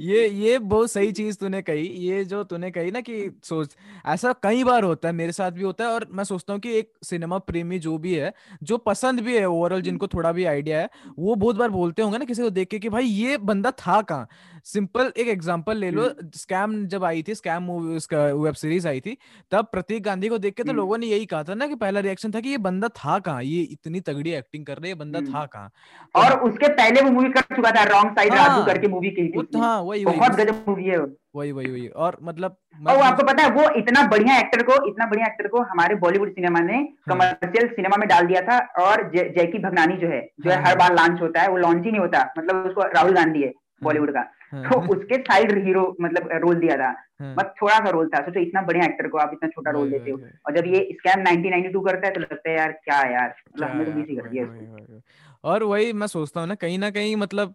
ये 0.00 0.26
ये 0.28 0.58
बहुत 0.60 0.90
सही 0.90 1.12
चीज़ 1.12 1.36
तूने 1.38 1.60
कही 1.62 1.86
ये 2.06 2.24
जो 2.24 2.42
तूने 2.44 2.70
कही 2.70 2.90
ना 2.90 3.00
कि 3.00 3.30
सोच 3.44 3.76
ऐसा 4.06 4.32
कई 4.42 4.64
बार 4.64 4.84
होता 4.84 5.08
है 5.08 5.14
मेरे 5.14 5.32
साथ 5.32 5.50
भी 5.50 5.62
होता 5.62 5.84
है 5.84 5.90
और 5.90 6.06
मैं 6.12 6.24
सोचता 6.24 6.52
हूँ 6.52 6.60
कि 6.60 6.72
एक 6.78 6.92
सिनेमा 7.04 7.38
प्रेमी 7.40 7.78
जो 7.78 7.96
भी 7.98 8.14
है 8.14 8.32
जो 8.62 8.78
पसंद 8.80 9.20
भी 9.20 9.36
है 9.36 9.44
ओवरऑल 9.46 9.82
जिनको 9.82 10.06
थोड़ा 10.08 10.32
भी 10.32 10.44
आइडिया 10.46 10.80
है 10.80 10.88
वो 11.18 11.34
बहुत 11.34 11.56
बार 11.56 11.70
बोलते 11.70 12.02
होंगे 12.02 12.18
ना 12.18 12.24
किसी 12.24 12.42
को 12.42 12.50
देख 12.50 12.68
के 12.68 12.78
कि 12.78 12.88
भाई 12.88 13.04
ये 13.04 13.36
बंदा 13.38 13.70
था 13.78 14.00
कहाँ? 14.02 14.28
सिंपल 14.66 15.12
एक 15.16 15.28
एग्जांपल 15.28 15.76
ले 15.76 15.90
लो 15.90 16.08
स्कैम 16.34 16.62
हम्म। 16.62 16.86
जब 16.86 17.04
आई 17.04 17.22
थी 17.22 17.34
स्कैम 17.34 17.62
मूवी 17.62 17.96
उसका 17.96 18.22
वेब 18.36 18.54
सीरीज़ 18.54 18.88
आई 18.88 19.00
थी 19.00 19.16
तब 19.52 19.66
प्रतीक 19.72 20.02
गांधी 20.02 20.28
को 20.28 20.38
देख 20.38 20.54
के 20.54 20.62
तो 20.62 20.70
हम्म। 20.70 20.76
लोगों 20.76 20.98
ने 20.98 21.06
यही 21.06 21.26
कहा 21.26 21.42
था 21.42 21.54
ना 21.54 21.66
कि 21.66 21.74
पहला 21.74 22.00
रिएक्शन 22.00 22.30
था 22.30 22.40
कि 22.40 22.48
ये 22.48 22.58
बंदा 22.58 22.88
था 22.96 23.18
कहाँ? 23.18 23.42
ये 23.42 23.60
इतनी 23.62 24.00
तगड़ी 24.00 24.32
एक्टिंग 24.32 24.64
कर 24.66 24.78
रहे 24.78 24.90
है 24.90 24.94
बंदा 24.94 25.20
था 25.22 25.44
कहाँ? 25.46 25.70
और 26.14 26.38
उसके 26.40 26.68
पहले 26.72 27.02
वो 27.02 27.10
मूवी 27.10 27.28
कर 27.28 27.54
चुका 27.56 27.70
था 27.70 27.84
रॉन्ग 27.90 28.10
साइड 28.10 28.34
राजू 28.34 28.64
करके 28.64 28.88
मूवी 28.88 29.10
की 29.10 29.28
थी। 29.28 29.58
हाँ 29.58 29.80
वही 29.82 30.04
बहुत 30.04 30.32
गजब 30.32 30.64
मूवी 30.68 30.84
है 30.84 30.98
वही 31.36 31.52
वही 31.52 31.70
वही 31.70 31.86
और 32.02 32.16
मतलब 32.22 32.56
और 32.88 33.02
आपको 33.02 33.22
पता 33.26 33.42
है 33.42 33.50
वो 33.50 33.68
इतना 33.78 34.02
बढ़िया 34.08 34.38
एक्टर 34.38 34.62
को 34.62 34.74
इतना 34.88 35.06
बढ़िया 35.06 35.26
एक्टर 35.26 35.48
को 35.48 35.62
हमारे 35.70 35.94
बॉलीवुड 36.04 36.30
सिनेमा 36.30 36.60
ने 36.62 36.82
कमर्शियल 37.08 37.66
हाँ। 37.66 37.74
सिनेमा 37.74 37.96
में 37.96 38.08
डाल 38.08 38.26
दिया 38.26 38.40
था 38.42 38.58
और 38.84 39.10
जयकी 39.14 39.58
भगनानी 39.58 39.96
जो 39.96 40.08
है 40.08 40.20
जो 40.40 40.50
है 40.50 40.56
हाँ, 40.56 40.64
हर 40.64 40.68
हाँ। 40.68 40.76
बार 40.78 40.96
लॉन्च 40.96 41.20
होता 41.22 41.42
है 41.42 41.48
वो 41.48 41.56
लॉन्च 41.58 41.84
ही 41.84 41.90
नहीं 41.90 42.00
होता। 42.00 42.24
मतलब 42.38 42.66
उसको 42.66 42.88
राहुल 42.94 43.14
गांधी 43.14 43.42
है 43.42 43.52
बॉलीवुड 43.82 44.10
का। 44.10 44.20
तो 44.52 44.80
उसके 44.94 45.16
साइड 45.22 45.52
हीरो 45.66 45.96
मतलब 46.00 46.28
रोल 46.34 46.54
दिया 46.60 46.76
था। 46.76 46.90
मतलब 47.20 47.54
थोड़ा 47.62 47.76
सा 47.76 47.90
रोल 47.90 48.08
था। 48.08 48.20
सोचो 48.22 48.40
इतना 48.40 48.62
बढ़िया 48.62 48.84
एक्टर 48.84 49.08
को 49.08 49.18
आप 49.18 49.30
इतना 49.32 49.48
छोटा 49.48 49.70
रोल 49.70 49.90
देते 49.90 50.10
हो। 50.10 50.16
और 50.46 50.56
जब 50.56 50.66
ये 50.66 50.88
स्कैम 50.92 51.22
1992 51.22 51.80
करता 51.80 52.06
है 52.06 52.12
तो 52.14 52.20
लगता 52.20 52.50
है 52.50 52.56
यार 52.56 52.72
क्या 52.84 53.00
यार? 53.12 53.34
मतलब 53.54 53.68
हमने 53.70 53.84
तो 53.84 54.00
ही 54.02 54.16
कर 54.16 54.28
दिया 54.28 55.00
और 55.44 55.62
वही 55.62 55.92
मैं 55.92 56.06
सोचता 56.06 56.40
हूँ 56.40 56.48
ना 56.48 56.54
कहीं 56.54 56.78
ना 56.78 56.90
कहीं 56.90 57.16
मतलब 57.16 57.54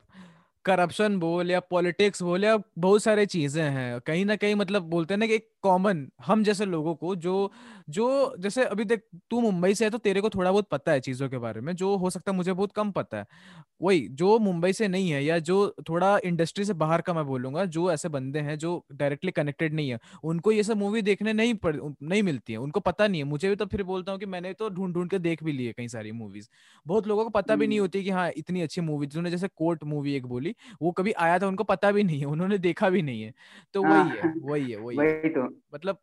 करप्शन 0.66 1.18
बोल 1.20 1.52
या 1.52 1.60
पॉलिटिक्स 1.60 2.22
बोल 2.24 2.44
या 2.44 2.58
बहुत 2.80 3.04
सारे 3.04 3.26
चीज़ें 3.26 3.64
हैं। 3.64 4.00
कहीं 4.00 4.26
ना 4.26 4.36
कहीं 4.36 4.56
मतलब 4.56 4.82
बोलते 4.84 5.14
हैं 5.14 5.20
ना 5.20 5.28
कि 5.28 5.34
एक 5.34 5.48
कॉमन 5.64 6.08
हम 6.26 6.44
जैसे 6.44 6.66
लोगों 6.66 6.96
को 6.96 7.16
जो 7.16 7.52
जो 7.90 8.36
जैसे 8.40 8.64
अभी 8.66 8.86
देख 8.86 9.04
तू 9.32 9.42
मुंबई 9.42 9.74
से 9.74 9.86
है 9.86 9.92
तो 9.92 9.98
तेरे 9.98 10.22
को 10.22 10.30
थोड़ा 10.30 10.52
बहुत 10.52 10.68
पता 10.72 10.92
है 10.92 11.00
चीज़ों 11.00 11.30
के 11.30 11.38
बारे 11.38 11.62
में 11.62 11.76
जो 11.76 11.96
हो 11.96 12.10
सकता 12.10 12.32
है 12.32 12.38
मुझे 12.38 12.54
बहुत 12.54 12.72
कम 12.72 12.92
पता 12.92 13.18
है। 13.18 13.26
वही 13.82 14.08
जो 14.14 14.38
मुंबई 14.40 14.72
से 14.74 14.88
नहीं 14.88 15.10
है 15.12 15.24
या 15.24 15.38
जो 15.42 15.56
थोड़ा 15.90 16.18
इंडस्ट्री 16.26 16.66
से 16.66 16.74
बाहर 16.76 17.02
का 17.02 17.14
मैं 17.14 17.26
बोलूँगा 17.26 17.66
जो 17.68 17.92
ऐसे 17.92 18.10
बंदे 18.10 18.40
हैं 18.40 18.58
जो 18.58 18.74
डायरेक्टली 18.94 19.32
कनेक्टेड 19.32 19.74
नहीं 19.74 19.90
है 19.90 20.00
उनको 20.26 20.52
ये 20.52 20.64
सब 20.64 20.78
मूवी 20.78 21.02
देखने 21.02 21.34
नहीं 21.34 21.54
पड़ 21.58 21.76
नहीं 21.78 22.22
मिलती 22.24 22.54
है 22.54 22.60
उनको 22.60 22.80
पता 22.82 23.08
नहीं 23.08 23.22
है। 23.22 23.28
मुझे 23.28 23.50
भी 23.50 23.56
तो 23.56 23.66
फिर 23.66 23.84
बोलता 23.84 24.12
हूँ 24.12 24.20
कि 24.20 24.26
मैंने 24.28 24.54
तो 24.54 24.70
ढूंढ 24.70 24.94
ढूंढ 24.94 25.10
के 25.10 25.20
देख 25.20 25.44
भी 25.44 25.52
लिए 25.52 25.74
कई 25.74 25.88
सारी 25.88 26.12
मूवीज़। 26.14 26.48
बहुत 26.86 27.08
लोगों 27.08 27.24
को 27.24 27.30
पता 27.32 27.56
भी 27.56 27.68
नहीं। 27.68 27.80
होती 27.80 28.04
कि 28.04 28.10
हाँ 28.10 28.30
इतनी 28.38 28.62
अच्छी 28.62 28.82
मूवी 28.82 29.08
जिन्होंने 29.08 29.32
जैसे 29.32 29.48
कोर्ट 29.56 29.84
मूवी 29.86 30.14
एक 30.16 30.26
बोली 30.28 30.56
वो 30.82 30.92
कभी 30.92 31.12
आया 31.20 31.40
था 31.40 31.48
उनको 31.48 31.64
पता 31.66 31.92
भी 31.92 32.04
नहीं 32.04 32.20
है 32.20 32.26
उन्होंने 32.28 32.58
देखा 32.60 32.90
भी 32.90 33.02
नहीं 33.02 33.22
है। 33.24 33.34
तो 33.76 33.84
वही 33.84 34.10
है 34.10 34.24
हाँ। 34.24 34.34
वही 34.42 34.72
है 34.72 34.78
वही 34.78 34.98
है। 35.00 35.30
तो। 35.30 35.62
मतलब 35.74 35.98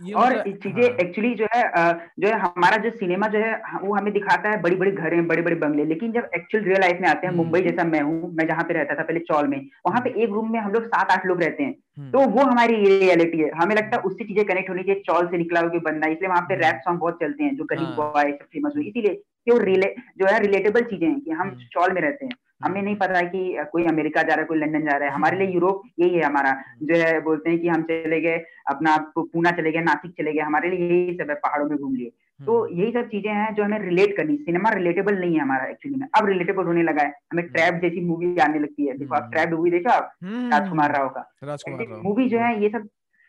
और 0.00 0.32
चीज़ें 0.42 0.82
एक्चुअली 0.82 1.28
हाँ। 1.28 1.36
जो 1.36 1.46
है 1.54 2.10
जो 2.20 2.28
है 2.28 2.38
हमारा 2.40 2.76
जो 2.76 2.90
सिनेमा 2.90 3.26
जो 3.28 3.38
है 3.38 3.80
वो 3.82 3.94
हमें 3.94 4.12
दिखाता 4.12 4.50
है 4.50 4.60
बड़ी 4.62 4.76
बड़ी 4.76 4.90
घरें 4.92 5.26
बड़े 5.26 5.42
बड़े 5.42 5.56
बंगले 5.56 5.84
लेकिन 5.84 6.12
जब 6.12 6.30
एक्चुअल 6.36 6.64
रियल 6.64 6.80
लाइफ 6.80 6.98
में 7.00 7.08
आते 7.08 7.26
हैं 7.26 7.34
मुंबई 7.34 7.58
हम्म। 7.58 7.70
जैसा 7.70 7.84
मैं 7.84 8.00
हूँ 8.00 8.32
मैं 8.34 8.46
जहाँ 8.46 8.64
पे 8.64 8.74
रहता 8.74 8.94
था 8.94 9.02
पहले 9.02 9.20
चौल 9.20 9.48
में 9.48 9.58
वहाँ 9.86 10.00
पे 10.00 10.10
हम्म। 10.10 10.20
एक 10.20 10.30
रूम 10.30 10.52
में 10.52 10.58
हम 10.60 10.72
लोग 10.72 10.86
सात 10.86 11.10
आठ 11.10 11.26
लोग 11.26 11.42
रहते 11.42 11.62
हैं 11.62 11.74
हम्म। 11.98 12.10
तो 12.10 12.26
वो 12.30 12.44
हमारी 12.44 12.76
रियलिटी 12.76 13.38
है 13.38 13.50
हमें 13.54 13.74
लगता 13.76 13.96
है 13.96 14.02
उससे 14.02 14.24
चीज़ें 14.24 14.44
कनेक्ट 14.44 14.70
होनी 14.70 14.82
चाहिए 14.82 15.02
चौल 15.06 15.26
से 15.26 15.38
निकला 15.38 15.60
हुआ 15.60 15.80
बंदा 15.84 16.08
इसलिए 16.08 16.28
वहाँ 16.28 16.42
पे 16.42 16.56
रैप 16.56 16.80
सॉन्ग 16.84 17.00
बहुत 17.00 17.18
चलते 17.20 17.44
हैं 17.44 17.56
जो 17.56 17.64
गरीब 17.64 17.94
बॉय 17.96 18.22
हाँ। 18.22 18.32
फ़ेमस 18.32 18.72
हुई 18.76 18.86
इसीलिए 18.86 19.22
रिले 19.60 19.94
जो 20.18 20.26
है 20.26 20.38
रिलेटेबल 20.40 20.82
चीज़ें 20.82 21.08
हैं 21.08 21.20
कि 21.20 21.30
हम 21.30 21.50
चौल 21.72 21.92
में 21.92 22.00
रहते 22.02 22.24
हैं 22.24 22.32
हमें 22.60 22.80
नहीं 22.82 22.96
पता 22.96 23.18
है 23.18 23.26
कि 23.26 23.64
कोई 23.72 23.84
अमेरिका 23.84 24.22
जा 24.22 24.34
रहा 24.34 24.40
है 24.40 24.46
कोई 24.46 24.58
लंदन 24.58 24.84
जा 24.84 24.96
रहा 24.96 25.08
है। 25.08 25.14
हमारे 25.14 25.38
लिए 25.38 25.54
यूरोप 25.54 25.82
यही 26.00 26.14
है 26.14 26.22
हमारा। 26.22 26.52
जो 26.82 26.94
है 26.94 27.20
बोलते 27.20 27.50
हैं 27.50 27.58
कि 27.58 27.68
हम 27.68 27.82
चले 27.82 28.20
गए 28.20 28.44
अपना 28.70 28.96
पूना 29.18 29.50
चले 29.50 29.72
गए 29.72 29.80
नासिक 29.80 30.10
चले 30.10 30.32
गए। 30.32 30.40
हमारे 30.40 30.70
लिए 30.70 30.88
यही 30.88 31.14
सब 31.14 31.30
है 31.30 31.34
पहाड़ों 31.36 31.68
में 31.68 31.78
घूम 31.78 31.94
लिए। 31.94 32.10
तो 32.40 32.60
हम्म। 32.64 32.80
यही 32.80 32.92
सब 32.92 33.08
चीज़ें 33.08 33.32
हैं 33.32 33.54
जो 33.54 33.64
हमें 33.64 33.78
रिलेट 33.78 34.16
करनी 34.16 34.36
सिनेमा 34.36 34.70
रिलेटेबल 34.70 35.18
नहीं 35.18 35.34
है 35.34 35.40
हमारा 35.40 35.64
एक्चुअली 35.64 35.98
में। 36.00 36.06
अब 36.18 36.26
रिलेटेबल 36.26 36.64
होने 36.64 36.82
लगा 36.82 37.02
है। 37.02 37.12
हमें 37.32 37.44
ट्रैप 37.46 37.72
हम्म। 37.72 37.80
जैसी 37.80 38.00
मूवी 38.00 38.36
आने 38.38 38.58
लगती 38.58 38.86
है। 38.86 38.96
देखो 38.98 39.14
आप 39.14 39.30
ट्रैप 39.32 39.46
हम्म। 39.46 39.56
मूवी 39.56 39.70
देखा 39.70 39.98
राजकुमार 40.24 40.96
राव 40.96 41.08
का। 41.18 42.00
मूवी 42.02 42.28
जो 42.28 42.38
है 42.38 42.62
ये 42.62 42.68
सब 42.68 42.88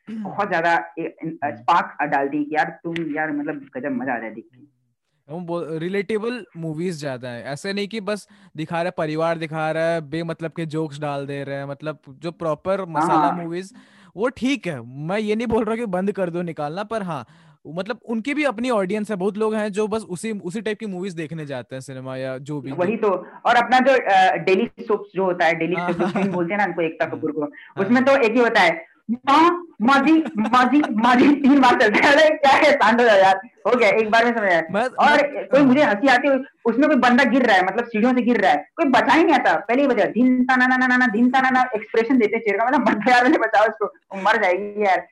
बहुत 0.10 0.48
ज़्यादा 0.48 0.76
स्पार्क 1.00 2.04
डालती 2.04 2.38
है 2.38 2.44
कि 2.44 2.56
यार 2.56 2.70
तुम 2.84 2.96
यार 3.16 3.32
मतलब 3.32 3.66
गजब 3.78 3.92
मज़ा 3.92 4.14
आ 4.14 4.20
जाए 4.20 4.30
देखने 4.30 4.81
रिलेटेबल 5.30 6.44
मूवीज़ 6.58 6.98
ज़्यादा 7.00 7.30
है। 7.30 7.44
ऐसे 7.44 7.74
नहीं 7.74 7.88
कि 7.88 8.00
बस 8.02 8.28
दिखा 8.58 8.82
रहे 8.82 8.92
परिवार 8.92 9.38
दिखा 9.38 9.70
रहा 9.72 9.94
है 9.94 10.02
बेमतलब 10.10 10.52
के 10.52 10.66
जोक्स 10.68 11.00
डाल 11.00 11.26
दे 11.26 11.44
रहे 11.44 11.56
हैं 11.56 11.66
मतलब 11.66 12.00
जो 12.20 12.32
प्रॉपर 12.34 12.86
मसाला 12.90 13.32
मूवीज़ 13.34 13.74
हाँ। 13.76 13.84
वो 14.16 14.30
ठीक 14.38 14.68
है। 14.68 14.80
मैं 15.08 15.18
ये 15.20 15.36
नहीं 15.36 15.48
बोल 15.48 15.64
रहा 15.66 15.76
कि 15.76 15.86
बंद 15.88 16.12
कर 16.12 16.30
दो 16.30 16.42
निकालना 16.42 16.84
पर 16.84 17.04
हाँ 17.04 17.26
मतलब 17.66 18.00
उनकी 18.10 18.34
भी 18.34 18.44
अपनी 18.44 18.70
ऑडियंस 18.70 19.10
है 19.12 19.16
बहुत 19.18 19.38
लोग 19.38 19.54
हैं 19.56 19.72
जो 19.72 19.88
बस 19.88 20.04
उसी 20.10 20.32
उसी 20.42 20.62
टाइप 20.62 20.80
की 20.80 20.86
मूवीज़ 20.86 21.16
देखने 21.16 21.46
जाते 21.46 21.76
हैं 21.76 21.82
सिनेमा 21.82 22.16
या 22.18 22.38
जो 22.40 22.60
भी। 22.62 22.72
वही 22.72 22.96
तो। 22.98 23.10
और 23.46 23.56
अपना 23.56 23.80
जो 23.80 23.98
डेली 24.46 24.68
सोप्स 24.82 25.12
जो 25.16 25.26
होता 25.26 25.46
है 25.46 25.54
डेली 25.56 25.76
सोप्स 25.76 26.28
बोलते 26.28 26.54
हैं 26.54 26.58
ना 26.58 26.66
उनको 26.66 26.82
एकता 26.82 27.06
कपूर 27.06 27.32
को 27.32 27.42
हाँ। 27.42 27.84
उसमें 27.86 28.04
तो 28.06 28.16
एक 28.18 28.32
ही 28.32 28.40
होता 28.40 28.62
है 28.62 28.72
माजी 29.12 30.14
माजी 30.40 30.82
माजी 30.96 31.28
तीन 31.36 31.60
बार 31.62 31.80
चलता 31.82 32.08
है 32.10 32.30
क्या 32.30 32.52
है 32.52 33.20
यार। 33.22 33.40
हो 33.68 33.76
गया 33.78 33.90
एक 33.90 34.12
बार 34.12 34.26
में 34.26 34.32
समझ 34.32 34.44
आया। 34.44 34.86
और 35.00 35.22
कोई 35.46 35.62
मुझे 35.62 35.84
हँसी 35.84 36.08
आती 36.08 36.28
है 36.28 36.36
उसमें 36.66 36.88
कोई 36.88 36.96
बंदा 36.98 37.24
गिर 37.24 37.46
रहा 37.46 37.56
है 37.56 37.66
मतलब 37.66 37.86
सीढ़ियों 37.86 38.14
से 38.14 38.22
गिर 38.22 38.40
रहा 38.42 38.52
है। 38.52 38.66
कोई 38.76 38.86
बचा 38.86 39.14
ही 39.14 39.24
नहीं 39.24 39.36
आता। 39.36 39.56
पहले 39.56 39.82
ही 39.82 39.88
बचा। 39.88 40.06
धिन 40.06 40.44
ता 40.44 40.56
ना 40.56 40.68
ना 40.68 40.98
ना 40.98 41.08
धिन 41.08 41.32
ना 41.36 41.50
ना 41.50 41.62
एक्सप्रेशन 41.76 42.18
देते 42.18 42.40
चेहरे 42.40 42.58
का। 42.58 42.66
मतलब 42.66 42.86
बंदा 42.86 43.12
यार 43.12 43.38
बचाओ 43.38 43.68
उसको। 43.68 44.22
मर 44.24 44.42
जाएगी 44.44 44.86
यार। 44.86 45.08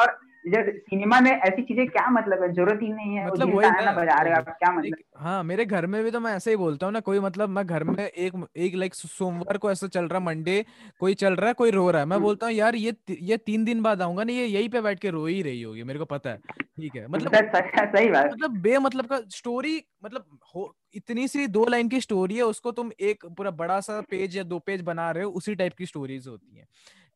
और 0.00 0.18
सिनेमा 0.44 1.20
में 1.20 1.30
ऐसी 1.30 1.62
चीज़ें 1.62 1.86
क्या 1.86 2.08
मतलब 2.10 2.42
है? 2.42 2.52
ज़रूरत 2.52 2.78
ही 2.82 2.92
नहीं 2.92 3.16
है 3.16 3.26
मतलब 3.26 3.54
वही 3.54 3.70
ना 3.84 3.92
बजा 3.92 4.20
रहे 4.22 4.32
आप 4.32 4.48
क्या 4.48 4.72
मतलब? 4.72 4.96
हाँ 5.16 5.42
मेरे 5.44 5.64
घर 5.64 5.86
में 5.86 6.02
भी 6.04 6.10
तो 6.10 6.20
मैं 6.20 6.32
ऐसे 6.36 6.50
ही 6.50 6.56
बोलता 6.56 6.86
हूँ 6.86 6.92
ना 6.92 7.00
कोई 7.00 7.20
मतलब 7.20 7.48
मैं 7.48 7.66
घर 7.66 7.84
में 7.84 8.04
एक 8.06 8.46
एक 8.56 8.74
लाइक 8.74 8.94
सोमवार 8.94 9.58
को 9.58 9.70
ऐसा 9.70 9.86
चल 9.86 10.04
रहा 10.04 10.20
मंडे 10.20 10.64
कोई 11.00 11.14
चल 11.14 11.34
रहा 11.34 11.48
है 11.48 11.54
कोई 11.54 11.70
रो 11.70 11.90
रहा 11.90 12.02
है 12.02 12.06
मैं 12.08 12.16
हम्म। 12.16 12.24
बोलता 12.24 12.46
हूँ 12.46 12.54
यार 12.54 12.74
ये 12.74 12.94
ये 13.10 13.36
तीन 13.36 13.64
दिन 13.64 13.82
बाद 13.82 14.02
आऊँगा 14.02 14.24
ना 14.24 14.32
ये 14.32 14.46
यही 14.46 14.68
पे 14.68 14.80
बैठ 14.80 14.98
के 14.98 15.10
रो 15.10 15.26
ही 15.26 15.42
रही 15.42 15.62
होगी 15.62 15.82
मेरे 15.82 15.98
को 15.98 16.04
पता 16.04 16.30
है। 16.30 16.36
ठीक 16.36 16.96
है 16.96 17.06
मतलब 17.08 17.34
सही 17.96 18.10
बात। 18.10 18.32
मतलब 18.32 18.50
बे 18.50 18.78
मतलब 18.78 19.06
का 19.06 19.20
स्टोरी 19.30 19.82
मतलब 20.04 20.38
हो 20.54 20.74
इतनी 20.94 21.28
सी 21.28 21.46
दो 21.46 21.66
लाइन 21.66 21.88
की 21.88 22.00
स्टोरी 22.00 22.36
है 22.36 22.42
उसको 22.42 22.72
तुम 22.72 22.90
एक 23.00 23.26
पूरा 23.26 23.50
बड़ा 23.50 23.80
सा 23.80 24.00
पेज 24.00 24.36
या 24.36 24.42
दो 24.42 24.58
पेज 24.58 24.80
बना 24.80 25.10
रहे 25.10 25.24
हो 25.24 25.30
उसी 25.30 25.54
टाइप 25.54 25.72
की 25.72 25.86
स्टोरीज 25.86 26.26
होती 26.28 26.56
है। 26.56 26.64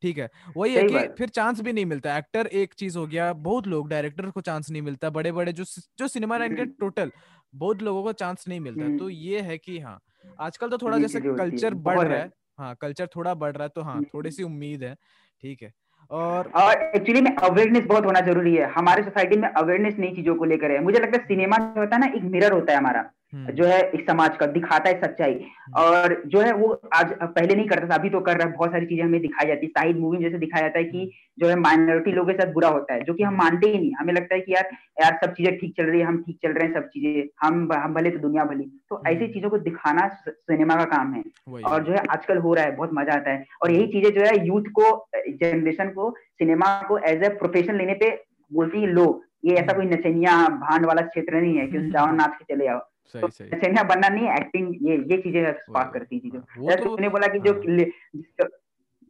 ठीक 0.04 0.18
है। 0.18 0.28
वही 0.56 0.74
है 0.74 0.82
कि 0.84 0.98
फिर 1.18 1.28
चांस 1.30 1.60
भी 1.60 1.72
नहीं 1.72 1.86
मिलता। 1.86 2.16
एक्टर 2.18 2.46
एक 2.54 2.74
चीज़ 2.74 2.98
हो 2.98 3.06
गया 3.06 3.32
बहुत 3.44 3.66
लोग 3.66 3.88
डायरेक्टर 3.88 4.26
को 4.30 4.40
चांस 4.40 4.70
नहीं 4.70 4.82
मिलता 4.82 5.10
बड़े 5.10 5.32
बड़े 5.32 5.52
जो 5.52 5.64
जो 5.98 6.08
सिनेमा 6.08 6.38
लाइन 6.38 6.56
के 6.56 6.64
टोटल 6.80 7.12
बहुत 7.54 7.82
लोगों 7.82 8.02
को 8.02 8.12
चांस 8.14 8.44
नहीं 8.48 8.60
मिलता। 8.60 8.82
तो 8.82 9.04
हम्म। 9.04 9.08
ये 9.10 9.40
है 9.40 9.58
कि 9.58 9.78
हाँ 9.78 9.98
आजकल 10.40 10.68
तो 10.68 10.78
थोड़ा 10.78 10.98
जैसे 10.98 11.20
कल्चर 11.20 11.74
बढ़ 11.88 12.00
रहा 12.00 12.18
है। 12.18 12.30
हाँ। 12.58 12.74
कल्चर 12.80 13.06
थोड़ा 13.16 13.34
बढ़ 13.34 13.52
रहा 13.52 13.62
है 13.62 13.70
तो 13.74 13.82
हाँ 13.82 13.94
हम्म। 13.94 14.04
थोड़ी 14.14 14.30
सी 14.30 14.42
उम्मीद 14.42 14.82
है 14.84 14.94
ठीक 15.42 15.62
है। 15.62 15.72
और 16.10 16.50
एक्चुअली 16.94 17.20
में 17.20 17.34
अवेयरनेस 17.36 17.84
बहुत 17.84 18.04
होना 18.04 18.20
ज़रूरी 18.20 18.54
है। 18.56 18.70
हमारे 18.72 19.02
सोसाइटी 19.02 19.36
में 19.36 19.48
अवेयरनेस 19.48 19.94
नई 19.98 20.14
चीज़ों 20.16 20.34
को 20.34 20.44
लेकर 20.44 20.70
है। 20.70 20.82
मुझे 20.82 20.98
लगता 20.98 21.18
है 21.18 21.24
सिनेमा 21.24 21.56
जो 21.58 21.80
होता 21.80 21.96
है 21.96 22.00
ना 22.00 22.06
एक 22.16 22.22
मिरर 22.32 22.52
होता 22.52 22.72
है 22.72 22.78
हमारा। 22.78 23.00
हम्म। 23.00 23.23
जो 23.34 23.64
है 23.64 23.80
इस 23.90 24.00
समाज 24.06 24.36
का 24.36 24.46
दिखाता 24.46 24.88
है 24.90 25.00
सच्चाई। 25.00 25.32
हम्म। 25.32 25.82
और 25.82 26.22
जो 26.26 26.40
है 26.40 26.52
वो 26.54 26.68
आज 26.94 27.12
पहले 27.22 27.54
नहीं 27.54 27.66
करता 27.68 27.88
था 27.88 27.94
अभी 27.94 28.10
तो 28.10 28.20
कर 28.20 28.36
रहा 28.36 28.48
है। 28.48 28.56
बहुत 28.56 28.70
सारी 28.70 28.86
चीज़ें 28.86 29.04
हमें 29.04 29.20
दिखाई 29.20 29.46
जाती 29.46 29.66
है। 29.66 29.70
साइड 29.70 29.98
मूवी 30.00 30.18
में 30.18 30.24
जैसे 30.24 30.38
दिखाया 30.38 30.62
जाता 30.62 30.78
है 30.78 30.84
कि 30.84 30.98
हम्म। 30.98 31.08
जो 31.38 31.48
है 31.48 31.56
माइनॉरिटी 31.60 32.12
लोगों 32.12 32.32
के 32.32 32.38
साथ 32.38 32.52
बुरा 32.52 32.68
होता 32.68 32.94
है 32.94 33.04
जो 33.04 33.14
कि 33.14 33.22
हम 33.22 33.36
मानते 33.36 33.68
ही 33.68 33.78
नहीं। 33.78 33.92
हमें 34.00 34.12
लगता 34.14 34.34
है 34.34 34.40
कि 34.40 34.52
यार 34.52 34.68
यार 35.00 35.18
सब 35.24 35.32
चीज़ें 35.32 35.56
ठीक 35.58 35.74
चल 35.76 35.86
रही 35.86 36.00
है 36.00 36.06
हम 36.06 36.22
ठीक 36.22 36.38
चल 36.42 36.52
रहे 36.52 36.68
हैं 36.68 36.74
सब 36.74 36.88
चीज़ें। 36.88 37.28
हम 37.42 37.68
हम 37.74 37.94
भले 37.94 38.10
तो 38.10 38.18
दुनिया 38.18 38.44
भली। 38.44 38.70
तो 38.90 39.02
ऐसी 39.08 39.32
चीज़ों 39.32 39.50
को 39.50 39.58
दिखाना 39.60 40.06
सिनेमा 40.26 40.76
का 40.76 40.84
काम 40.96 41.12
है। 41.14 41.22
और 41.64 41.84
जो 41.84 41.92
है 41.92 42.04
आजकल 42.10 42.38
हो 42.38 42.54
रहा 42.54 42.64
है 42.64 42.76
बहुत 42.76 42.90
मज़ा 42.94 43.14
आता 43.14 43.30
है। 43.30 43.44
और 43.62 43.70
यही 43.70 43.86
चीज़ें 43.86 44.12
जो 44.12 44.20
है 44.20 44.46
यूथ 44.46 44.70
को 44.78 44.94
जनरेशन 45.42 45.88
को 45.90 46.10
सिनेमा 46.38 46.76
को 46.88 46.98
एज 47.10 47.22
ए 47.22 47.28
प्रोफेशन 47.36 47.76
लेने 47.76 47.94
पे 47.94 48.10
बोलती 48.52 48.80
है 48.80 48.86
लो 48.86 49.22
ये 49.44 49.54
ऐसा 49.56 49.72
कोई 49.72 49.86
नचनिया 49.86 50.36
भांड 50.58 50.86
वाला 50.86 51.02
क्षेत्र 51.02 51.40
नहीं 51.40 51.56
है 51.58 51.66
कि 51.66 51.78
जाओ 51.90 52.12
नाच 52.12 52.36
के 52.38 52.54
चले 52.54 52.66
आओ। 52.66 52.78
तो 53.22 53.28
सही। 53.28 53.48
बनना 53.84 54.08
नहीं 54.08 54.28
एक्टिंग 54.28 54.74
ये 54.88 54.96
ये 54.96 55.16
चीज़ें 55.22 55.52
स्पार्क 55.52 55.90
करती 55.94 56.18
चीज़ें। 56.18 56.40
तो, 56.40 56.84
तूने 56.84 57.08
बोला 57.08 57.26
कि 57.26 57.38
जो 57.40 57.52
हाँ। 57.52 58.48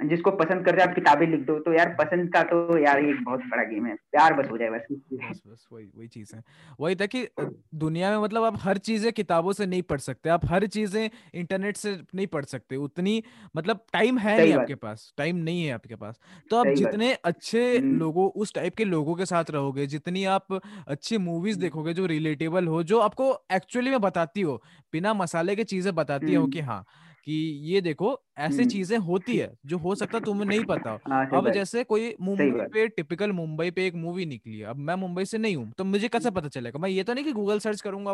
जिसको 0.00 0.30
पसंद 0.30 0.64
करते 0.64 0.83
आप 0.83 0.94
किताबें 0.94 1.26
लिख 1.26 1.40
दो। 1.40 1.59
तो 1.59 1.72
यार 1.72 1.94
पसंद 1.98 2.33
का 2.33 2.42
तो 2.42 2.78
यार 2.78 2.98
एक 2.98 3.22
बहुत 3.24 3.40
बड़ा 3.40 3.62
गेम 3.64 3.87
है। 3.87 3.94
प्यार 3.94 4.35
बस 4.35 4.50
हो 4.50 4.59
जाए 4.59 4.70
बस। 4.70 4.87
बस 4.90 5.42
बस 5.46 5.66
वही 5.72 5.85
वही 5.96 6.09
चीज़ 6.09 6.35
है। 6.37 6.42
वही 6.80 6.94
था 6.96 7.07
कि 7.07 7.26
दुनिया 7.74 8.11
में 8.11 8.24
मतलब 8.24 8.44
आप 8.44 8.59
हर 8.61 8.78
चीज़ें 8.78 9.12
किताबों 9.12 9.52
से 9.52 9.66
नहीं 9.66 9.83
पढ़ 9.83 10.00
सकते। 10.00 10.28
आप 10.30 10.44
हर 10.46 10.66
चीज़ें 10.66 11.09
इंटरनेट 11.35 11.76
से 11.76 11.96
नहीं 12.14 12.26
पढ़ 12.26 12.44
सकते। 12.44 12.76
उतनी 12.76 13.22
मतलब 13.57 13.85
टाइम 13.92 14.18
है 14.18 14.37
नहीं 14.38 14.52
आपके 14.54 14.74
पास। 14.74 15.12
टाइम 15.18 15.37
नहीं 15.37 15.64
है 15.64 15.72
आपके 15.72 15.94
पास। 15.94 16.18
तो 16.50 16.57
आप 16.57 16.66
जितने 16.74 17.12
अच्छे 17.14 17.78
हम्म। 17.78 17.98
लोगों 17.98 18.28
उस 18.37 18.52
टाइप 18.54 18.74
के 18.74 18.85
लोगों 18.85 19.14
के 19.14 19.26
साथ 19.26 19.50
रहोगे 19.50 19.87
जितनी 19.87 20.24
आप 20.24 20.52
अच्छी 20.88 21.18
मूवीज़ 21.18 21.54
हम्म। 21.54 21.62
देखोगे 21.62 21.94
जो 21.94 22.07
रिलेटेबल 22.07 22.66
हो 22.66 22.83
जो 22.83 22.98
आपको 23.00 23.33
एक्चुअली 23.52 23.90
में 23.90 24.00
बताती 24.00 24.40
हो 24.40 24.62
बिना 24.92 25.14
मसाले 25.14 25.57
के 25.57 25.64
चीज़ें 25.64 25.94
बताती 25.94 26.35
हो 26.35 26.46
कि 26.46 26.61
हम्म। 26.61 26.70
हाँ 26.70 26.85
कि 27.27 27.33
ये 27.65 27.81
देखो 27.81 28.09
ऐसे 28.39 28.55
हम्म। 28.55 28.69
चीज़ें 28.69 28.97
होती 28.99 29.37
है 29.37 29.51
जो 29.67 29.79
हो 29.79 29.95
सकता 29.95 30.19
तुम्हें 30.21 30.47
नहीं 30.47 30.65
पता 30.65 30.99
हाँ, 31.09 31.27
अब 31.35 31.49
जैसे 31.51 31.85
कोई 31.85 32.15
मुंबई 32.21 32.51
पे 32.73 32.87
टिपिकल 32.89 33.33
मुंबई 33.33 33.71
पे 33.71 33.87
एक 33.87 33.95
मूवी 33.95 34.27
निकली 34.27 34.59
है 34.59 34.67
अब 34.67 34.77
मैं 34.79 34.95
मुंबई 34.95 35.25
से 35.25 35.39
नहीं 35.39 35.57
हूँ 35.57 35.71
तो 35.79 35.85
मुझे 35.85 36.09
कैसे 36.09 36.31
पता 36.31 36.49
चलेगा? 36.49 36.79
मैं 36.79 36.89
ये 36.89 37.05
तो 37.05 37.15
नहीं 37.15 37.25
कि 37.25 37.33
गूगल 37.33 37.59
सर्च 37.59 37.81
करूँगा 37.81 38.13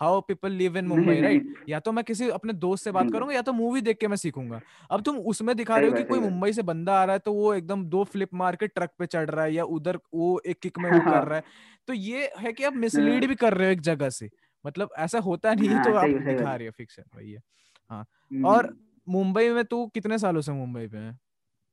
how 0.00 0.20
people 0.20 0.52
live 0.52 0.76
in 0.78 0.86
Mumbai 0.86 1.20
right 1.20 1.46
या 1.68 1.80
तो 1.80 1.92
मैं 1.92 2.04
किसी 2.04 2.28
अपने 2.30 2.52
दोस्त 2.52 2.84
से 2.84 2.92
बात 2.92 3.10
करूँगा 3.10 3.34
या 3.34 3.42
तो 3.42 3.52
मूवी 3.52 3.80
देख 3.80 3.98
के 3.98 4.08
मैं 4.08 4.16
सीखूँगा। 4.16 4.60
अब 4.90 5.02
तुम 5.02 5.18
उसमें 5.26 5.56
दिखा 5.56 5.78
रहे 5.78 5.90
हो 5.90 5.96
कि 5.96 6.02
कोई 6.04 6.20
मुंबई 6.20 6.52
से 6.52 6.62
बंदा 6.62 7.00
आ 7.00 7.04
रहा 7.04 7.12
है 7.12 7.18
तो 7.18 7.32
वो 7.32 7.54
एकदम 7.54 7.84
दो 7.86 8.04
फ्लिप 8.04 8.34
मार 8.34 8.56
के 8.56 8.66
ट्रक 8.66 8.90
पे 8.98 9.06
चढ़ 9.06 9.30
रहा 9.30 9.44
है 9.44 9.54
या 9.54 9.64
उधर 9.64 9.98
वो 10.14 10.40
एक 10.46 10.58
किक 10.62 10.78
में 10.78 10.90
वो 10.90 11.00
कर 11.00 11.24
रहा 11.24 11.36
है। 11.36 11.42
तो 11.88 11.92
ये 11.92 12.30
है 12.38 12.52
कि 12.52 12.64
आप 12.64 12.74
मिसलीड 12.76 13.12
हाँ। 13.12 13.28
भी 13.28 13.34
कर 13.34 13.54
रहे 13.54 13.66
हो 13.68 13.72
एक 13.72 13.80
जगह 13.82 14.10
से। 14.10 14.30
मतलब 14.64 14.90
ऐसा 14.98 15.18
होता 15.18 15.54
नहीं 15.54 15.68
हाँ, 15.68 15.84
तो 15.84 15.92
आप 15.94 16.16
दिखा 16.20 16.54
रहे 16.56 16.66
हो 16.66 16.72
फिक्शन 16.76 17.02
वही 17.16 17.36
है 17.90 18.42
और 18.44 18.66
हम्म। 18.66 19.12
मुंबई 19.12 19.48
में 19.50 19.64
तू 19.64 19.86
कितने 19.94 20.18
सालों 20.18 20.40
से 20.40 20.52
मुंबई 20.52 20.86
पे 20.86 20.98
है 20.98 21.18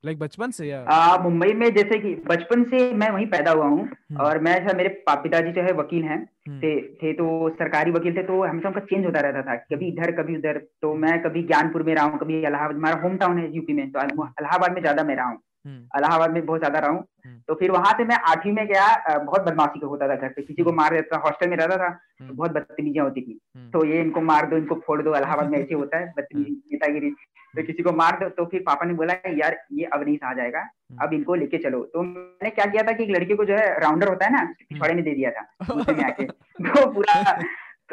लाइक 0.03 0.17
बचपन 0.19 0.51
से 0.51 0.67
या 0.67 0.81
आ, 0.83 1.17
मुंबई 1.17 1.53
में 1.53 1.69
जैसे 1.73 1.97
कि 1.99 2.13
बचपन 2.27 2.63
से 2.63 2.91
मैं 2.93 3.09
वहीं 3.09 3.25
पैदा 3.27 3.51
हुआ 3.51 3.65
हूँ 3.65 3.83
हम्म। 3.83 4.19
और 4.21 4.39
मैं 4.39 4.55
जो 4.67 4.75
मेरे 4.77 4.89
पिताजी 5.09 5.51
जो 5.51 5.61
है 5.61 5.73
वकील 5.73 6.03
हैं 6.03 6.17
हम्म। 6.47 6.59
थे 6.59 6.75
थे 6.93 7.13
तो 7.13 7.27
सरकारी 7.51 7.91
वकील 7.91 8.17
थे 8.17 8.23
तो 8.23 8.43
हमेशा 8.43 8.69
उनका 8.69 8.81
चेंज 8.81 9.05
होता 9.05 9.19
रहता 9.19 9.41
था 9.41 9.55
कभी 9.71 9.87
इधर 9.87 10.11
कभी 10.11 10.37
उधर 10.37 10.57
तो 10.81 10.93
मैं 10.95 11.21
कभी 11.23 11.43
ज्ञानपुर 11.43 11.83
में 11.83 11.93
रहा 11.95 12.05
हूँ 12.05 12.19
कभी 12.19 12.39
इलाहाबाद 12.39 12.75
हमारा 12.75 13.01
होम 13.01 13.17
टाउन 13.17 13.39
है 13.39 13.55
यूपी 13.55 13.73
में 13.73 13.89
तो 13.91 14.01
इलाहाबाद 14.01 14.73
में 14.73 14.81
ज़्यादा 14.81 15.03
मैं 15.03 15.15
रहा 15.15 15.27
हूँ 15.27 15.41
इलाहाबाद 15.65 16.31
में 16.31 16.45
बहुत 16.45 16.59
ज़्यादा 16.59 16.79
रहा 16.79 16.91
हूँ। 16.91 17.05
तो 17.47 17.55
फिर 17.55 17.71
वहाँ 17.71 17.91
से 17.93 18.05
मैं 18.05 18.15
आठवीं 18.29 18.53
में 18.53 18.65
गया 18.67 19.17
बहुत 19.19 19.41
बदमाशी 19.41 19.79
का 19.79 19.87
होता 19.87 20.07
था 20.07 20.15
घर 20.15 20.29
पे। 20.29 20.41
किसी 20.41 20.63
को 20.63 20.71
मार 20.71 20.93
देता 20.93 21.15
था 21.17 21.21
हॉस्टल 21.21 21.49
में 21.49 21.57
रहता 21.57 21.77
था 21.77 21.89
तो 21.89 22.33
बहुत 22.33 22.51
बदतमीजियाँ 22.51 23.05
होती 23.05 23.21
थी। 23.21 23.39
तो 23.73 23.85
ये 23.85 23.99
इनको 24.01 24.21
मार 24.21 24.45
दो 24.45 24.57
इनको 24.57 24.75
फोड़ 24.87 25.01
दो 25.01 25.15
इलाहाबाद 25.15 25.49
में 25.49 25.57
ऐसे 25.59 25.73
होता 25.73 25.97
है 25.97 26.11
बदतमीजी 26.17 26.51
नेतागिरी। 26.71 27.09
तो 27.53 27.63
किसी 27.63 27.83
को 27.83 27.91
मार 27.91 28.17
दो 28.19 28.29
तो 28.29 28.45
फिर 28.45 28.61
पापा 28.65 28.85
ने 28.85 28.93
बोला 28.93 29.13
यार 29.29 29.57
ये 29.73 29.85
अवनीश 29.93 30.19
आ 30.23 30.33
जाएगा 30.33 30.67
अब 31.01 31.13
इनको 31.13 31.35
लेके 31.35 31.57
चलो। 31.57 31.83
तो 31.93 32.01
मैंने 32.03 32.49
क्या 32.49 32.65
किया 32.65 32.83
था 32.83 32.91
कि 32.91 33.03
एक 33.03 33.09
लड़के 33.09 33.35
को 33.35 33.45
जो 33.45 33.55
है 33.55 33.67
राउंडर 33.79 34.07
होता 34.07 34.25
है 34.25 34.31
ना 34.31 34.43
पिछवाड़े 34.59 34.93
में 34.93 35.03
दे 35.03 35.13
दिया 35.13 35.31
था 35.31 35.75
में 35.91 36.03
आके। 36.03 36.25
तो 36.25 36.91
पूरा 36.91 37.37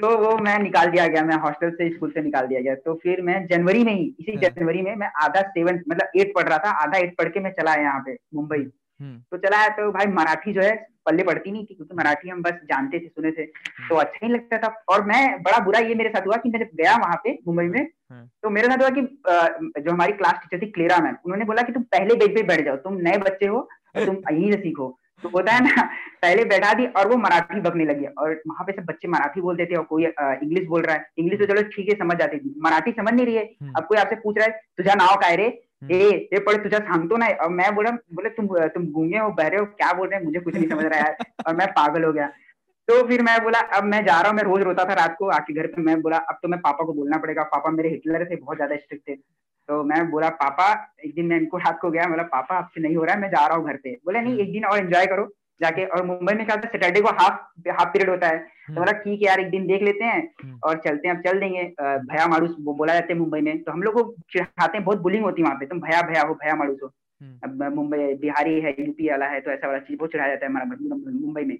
तो 0.00 0.16
वो 0.18 0.36
मैं 0.38 0.58
निकाल 0.58 0.90
दिया 0.90 1.06
गया 1.06 1.22
मैं 1.24 1.36
हॉस्टल 1.38 1.70
से 1.70 1.88
स्कूल 1.90 2.10
से 2.10 2.22
निकाल 2.22 2.46
दिया 2.46 2.60
गया 2.60 2.74
तो 2.76 2.94
फिर 2.94 3.20
मैं 3.22 3.46
जनवरी 3.46 3.82
में 3.84 3.92
ही 3.92 4.04
इसी 4.20 4.32
हाँ। 4.34 4.50
जनवरी 4.50 4.82
में 4.82 4.94
मैं 4.96 5.10
आधा 5.24 5.40
सेवन 5.48 5.80
मतलब 5.88 6.20
एट 6.20 6.32
पढ़ 6.34 6.48
रहा 6.48 6.58
था 6.58 6.70
आधा 6.82 6.98
एट 6.98 7.16
पढ़ 7.18 7.28
के 7.28 7.40
मैं 7.40 7.50
चला 7.52 7.74
यहाँ 7.76 8.00
पे 8.00 8.16
मुंबई 8.34 8.64
हम्म। 9.00 9.18
तो 9.30 9.36
चला 9.38 9.66
तो 9.74 9.90
भाई 9.92 10.06
मराठी 10.12 10.52
जो 10.52 10.62
है 10.62 10.74
पल्ले 11.06 11.22
पड़ती 11.22 11.50
नहीं 11.52 11.64
थी 11.64 11.74
क्योंकि 11.74 11.94
मराठी 11.94 12.28
हम 12.28 12.42
बस 12.42 12.60
जानते 12.64 12.98
थे 12.98 13.08
सुने 13.08 13.30
थे 13.30 13.42
हम्म। 13.42 13.88
तो 13.88 13.96
अच्छा 13.96 14.26
ही 14.26 14.32
लगता 14.32 14.58
था 14.58 14.74
और 14.88 15.04
मैं 15.04 15.22
बड़ा 15.42 15.58
बुरा 15.64 15.78
ये 15.80 15.94
मेरे 15.94 16.10
साथ 16.10 16.26
हुआ 16.26 16.36
कि 16.36 16.50
मैं 16.50 16.60
जब 16.60 16.76
गया 16.76 16.96
वहाँ 16.96 17.20
पे 17.24 17.38
मुंबई 17.46 17.64
में 17.66 17.80
हम्म। 17.80 18.26
तो 18.42 18.50
मेरे 18.50 18.68
साथ 18.68 18.80
हुआ 18.80 18.88
कि 18.90 19.02
जो 19.80 19.90
हमारी 19.90 20.12
क्लास 20.14 20.40
टीचर 20.42 20.62
थी 20.62 20.70
क्लेरा 20.70 20.98
मैम 20.98 21.16
उन्होंने 21.24 21.44
बोला 21.44 21.62
कि 21.62 21.72
तुम 21.72 21.82
पहले 21.90 22.14
बेच 22.16 22.34
पे 22.34 22.42
बैठ 22.44 22.64
जाओ 22.64 22.76
तुम 22.80 22.96
नए 23.02 23.18
बच्चे 23.20 23.46
हो 23.46 23.68
तुम 23.96 24.16
यहीं 24.30 24.52
से 24.52 24.58
सीखो 24.58 24.96
तो 25.22 25.28
होता 25.28 25.52
है 25.52 25.64
ना 25.64 25.82
पहले 26.22 26.44
बैठा 26.46 26.72
दी 26.74 26.86
और 26.88 27.08
वो 27.08 27.16
मराठी 27.18 27.60
बकने 27.60 27.84
लगी 27.84 28.06
और 28.06 28.30
वहाँ 28.48 28.64
पे 28.66 28.72
सब 28.72 28.84
बच्चे 28.84 29.08
मराठी 29.08 29.40
बोलते 29.40 29.66
थे 29.66 29.76
और 29.76 29.84
कोई 29.84 30.04
इंग्लिश 30.04 30.66
बोल 30.68 30.82
रहा 30.82 30.96
है। 30.96 31.06
इंग्लिश 31.18 31.40
तो 31.40 31.46
चलो 31.46 31.62
ठीक 31.70 31.88
है 31.88 31.94
समझ 31.96 32.16
जाती 32.18 32.38
थी। 32.38 32.54
मराठी 32.60 32.92
समझ 32.92 33.12
नहीं 33.12 33.26
रही 33.26 33.34
है। 33.34 33.72
अब 33.76 33.86
कोई 33.86 33.98
आपसे 33.98 34.16
पूछ 34.16 34.38
रहा 34.38 34.46
है 34.46 34.60
तुझा 34.78 34.94
नाव 34.94 35.16
काय 35.16 35.36
रे? 35.36 35.46
ए 35.84 36.28
ये 36.32 36.38
पढ़े 36.40 36.58
तुझा 36.62 36.78
सांगतो 36.80 37.16
ना 37.16 37.26
और 37.42 37.48
मैं 37.50 37.74
बोला 37.74 37.90
बोले 38.14 38.28
तुम 38.30 38.46
तुम 38.68 38.86
गूँगे 38.92 39.18
हो 39.18 39.28
बहरे 39.32 39.58
हो 39.58 39.64
क्या 39.66 39.92
बोल 39.92 40.08
रहे 40.08 40.18
हैं? 40.18 40.24
मुझे 40.24 40.40
कुछ 40.40 40.54
नहीं 40.54 40.68
समझ 40.68 40.84
रहा 40.84 41.00
है 41.00 41.16
और 41.46 41.56
मैं 41.56 41.66
पागल 41.72 42.04
हो 42.04 42.12
गया। 42.12 42.26
तो 42.88 43.02
फिर 43.08 43.22
मैं 43.22 43.42
बोला 43.42 43.58
अब 43.76 43.84
मैं 43.84 44.04
जा 44.04 44.20
रहा 44.20 44.28
हूँ 44.28 44.36
मैं 44.36 44.42
रोज 44.44 44.62
रोता 44.62 44.84
था 44.84 44.94
रात 44.94 45.14
को 45.18 45.28
आके 45.32 45.54
घर 45.54 45.66
पे। 45.66 45.82
मैं 45.82 46.00
बोला 46.02 46.16
अब 46.18 46.38
तो 46.42 46.48
मैं 46.48 46.60
पापा 46.60 46.84
को 46.84 46.92
बोलना 46.92 47.18
पड़ेगा। 47.18 47.42
पापा 47.46 47.70
मेरे 47.70 47.88
हिटलर 47.88 48.24
थे 48.30 48.36
बहुत 48.36 48.56
ज़्यादा 48.56 48.76
स्ट्रिक्ट 48.76 49.08
थे। 49.08 49.14
तो 49.70 49.82
मैं 49.84 49.98
बोला 50.10 50.28
पापा 50.38 50.64
एक 51.04 51.14
दिन 51.14 51.26
मैं 51.26 51.36
इनको 51.36 51.56
रात 51.58 51.78
को 51.80 51.90
गया 51.90 52.04
बोला 52.08 52.22
पापा 52.30 52.54
आपसे 52.58 52.80
नहीं 52.80 52.96
हो 52.96 53.04
रहा 53.04 53.14
है 53.14 53.20
मैं 53.20 53.28
जा 53.30 53.46
रहा 53.46 53.56
हूँ 53.56 53.66
घर 53.66 53.76
पे। 53.82 53.90
बोले 54.04 54.20
नहीं 54.20 54.38
एक 54.40 54.52
दिन 54.52 54.64
और 54.64 54.78
एंजॉय 54.78 55.06
करो 55.06 55.26
जाके। 55.60 55.84
और 55.86 56.04
मुंबई 56.06 56.34
में 56.34 56.44
क्या 56.46 56.54
होता 56.56 56.68
है 56.68 56.72
सैटरडे 56.72 57.00
को 57.00 57.08
हाफ़ 57.18 57.68
हाफ़ 57.70 57.88
पीरियड 57.88 58.10
होता 58.10 58.28
है। 58.28 58.38
तो 58.38 58.44
हम्म। 58.66 58.78
बोला 58.78 58.92
ठीक 58.98 59.20
है 59.20 59.26
यार 59.26 59.40
एक 59.40 59.50
दिन 59.50 59.66
देख 59.66 59.82
लेते 59.82 60.04
हैं 60.04 60.18
हम्म। 60.42 60.58
और 60.64 60.80
चलते 60.86 61.08
हैं 61.08 61.14
अब 61.16 61.22
चल 61.22 61.40
देंगे। 61.40 61.62
भया 62.08 62.26
मारूस 62.26 62.56
बोला 62.60 62.94
जाते 62.94 63.12
हैं 63.12 63.20
मुंबई 63.20 63.40
में। 63.40 63.62
तो 63.62 63.72
हम 63.72 63.82
लोग 63.82 63.94
को 63.94 64.02
चिढ़ाते 64.32 64.78
हैं 64.78 64.84
बहुत 64.84 65.02
बुलिंग 65.02 65.24
होती 65.24 65.42
है 65.42 65.46
वहाँ 65.46 65.58
पे 65.60 65.66
तुम 65.66 65.80
भया 65.80 66.02
भया 66.10 66.22
हो 66.22 66.34
भया 66.34 66.54
मारूस 66.56 66.78
हो। 66.82 66.90
हम्म। 67.20 67.38
अब 67.44 67.74
मुंबई 67.74 68.12
बिहारी 68.20 68.60
है 68.60 68.74
यूपी 68.80 69.10
वाला 69.10 69.26
है 69.26 69.40
तो 69.40 69.50
ऐसा 69.50 69.66
वाला 69.66 69.78
चीज़ 69.80 69.98
बहुत 69.98 70.12
चिढ़ाया 70.12 70.34
जाता 70.34 70.46
है 70.46 70.52
हमारा 70.52 70.96
मुंबई 71.20 71.44
में। 71.44 71.56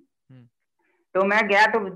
तो 1.14 1.24
मैं 1.24 1.46
गया 1.48 1.66
तो 1.66 1.88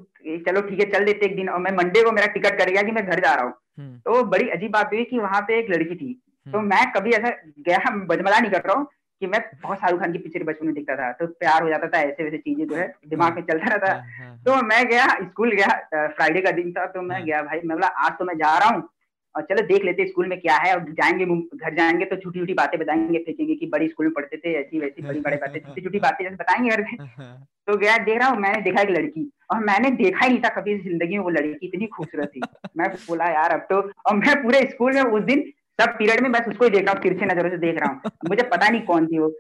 चलो 0.47 0.61
ठीक 0.69 0.81
है 0.81 0.91
चल 0.93 1.05
देते 1.05 1.27
एक 1.27 1.37
दिन। 1.37 1.49
और 1.49 1.61
मैं 1.61 1.73
मंडे 1.77 2.03
को 2.05 2.13
मेरा 2.13 2.27
टिकट 2.33 2.59
कर 2.59 2.71
गया 2.71 2.83
कि 2.83 2.93
मैं 2.93 3.07
घर 3.07 3.21
जा 3.21 3.35
रहा 3.35 3.45
हूँ। 3.45 3.53
तो 3.79 4.23
बड़ी 4.25 4.49
अजीब 4.51 4.73
बात 4.73 4.93
हुई 4.93 5.05
कि 5.05 5.19
वहाँ 5.19 5.41
पे 5.41 5.59
एक 5.59 5.71
लड़की 5.71 5.95
थी। 5.95 6.13
तो 6.47 6.61
मैं 6.63 6.85
कभी 6.93 7.11
ऐसा 7.13 7.31
गया 7.61 7.95
बजमला 8.07 8.39
नहीं 8.39 8.51
कर 8.51 8.61
रहा 8.61 8.77
हूँ 8.79 8.87
कि 9.23 9.27
मैं 9.27 9.41
बहुत 9.63 9.79
शाहरुख 9.79 10.01
खान 10.01 10.13
की 10.13 10.19
पिक्चर 10.19 10.43
बचपन 10.45 10.67
में 10.67 10.75
दिखता 10.75 10.97
था। 10.97 11.11
तो 11.13 11.27
प्यार 11.27 11.63
हो 11.63 11.69
जाता 11.69 11.89
था 11.89 12.01
ऐसे 12.01 12.25
वैसे 12.25 12.39
चीज़ें 12.39 12.67
जो 12.67 12.77
है 12.77 12.87
दिमाग 13.09 13.35
में 13.35 13.43
चलता 13.43 13.67
रहता। 13.67 13.93
हाँ, 13.93 14.01
हाँ, 14.01 14.27
हाँ। 14.27 14.39
तो 14.47 14.63
मैं 14.67 14.85
गया 14.89 15.07
स्कूल 15.23 15.53
गया 15.53 16.09
फ्राइडे 16.09 16.41
का 16.41 16.51
दिन 16.53 16.73
था 16.73 16.87
तो 16.87 17.03
मैं 17.03 17.25
गया 17.25 17.43
भाई 17.43 17.61
मैं 17.65 17.77
बोला 17.77 17.87
आज 18.07 18.13
तो 18.19 18.25
मैं 18.25 18.35
जा 18.35 18.57
रहा 18.59 18.69
हूँ। 18.69 18.89
और 19.37 19.43
चलो 19.43 19.67
देख 19.67 19.85
लेते 19.85 20.07
स्कूल 20.07 20.27
में 20.29 20.39
क्या 20.41 20.57
है 20.57 20.75
और 20.75 20.85
जाएँगे 20.93 21.25
घर 21.57 21.75
जाएँगे 21.75 22.05
तो 22.05 22.17
छोटी 22.17 22.39
छोटी 22.39 22.55
बातें 22.55 22.79
बताएँगे 22.81 23.19
फेंकेंगे 23.19 23.55
कि 23.55 23.67
बड़ी 23.67 23.89
स्कूल 23.89 24.07
में 24.07 24.13
पढ़ते 24.15 24.37
थे 24.37 24.53
ऐसी 24.55 24.81
वैसी 24.81 25.03
बड़ी 25.03 25.21
बड़ी 25.21 25.37
बातें 25.37 25.59
छोटी 25.61 25.81
छोटी 25.81 25.99
बातें 26.07 26.25
जैसे 26.25 26.37
बताएँगे 26.37 26.71
घर 26.71 26.83
में। 26.83 26.97
तो 27.67 27.77
गया 27.77 27.97
देख 27.99 28.19
रहा 28.19 28.29
हूँ 28.29 28.39
मैंने 28.41 28.61
देखा 28.63 28.81
एक 28.81 28.91
लड़की 28.91 29.31
और 29.51 29.65
मैंने 29.65 29.91
देखा 29.93 30.25
ही 30.25 30.29
नहीं 30.29 30.43
था 30.43 30.49
कभी 30.55 30.79
ज़िंदगी 30.79 31.19
में 31.19 31.25
वो 31.25 31.31
लड़की 31.31 31.67
इतनी 31.67 31.87
खूबसूरत 31.87 32.31
थी। 32.37 32.41
मैं 32.77 32.89
बोला 32.95 33.29
यार 33.31 33.51
अब 33.51 33.67
तो 33.71 33.81
और 34.07 34.17
मैं 34.17 34.43
पूरे 34.43 34.61
स्कूल 34.71 34.95
में 34.95 35.03
उस 35.03 35.23
दिन 35.25 35.43
सब 35.81 35.97
पीरियड 35.99 36.21
में 36.21 36.31
बस 36.33 36.49
उसको 36.49 36.65
ही 36.65 36.71
देख 36.71 36.85
रहा 36.85 36.93
हूँ 36.93 37.03
तिरछे 37.03 37.27
नज़रों 37.27 37.51
से 37.51 37.59
देख 37.59 37.81
रहा 37.81 37.91
हूँ। 37.91 38.11
मुझे 38.29 38.43
पता 38.43 38.69
नहीं 38.69 38.83
कौन 38.83 39.07
थी 39.07 39.19
वो 39.19 39.33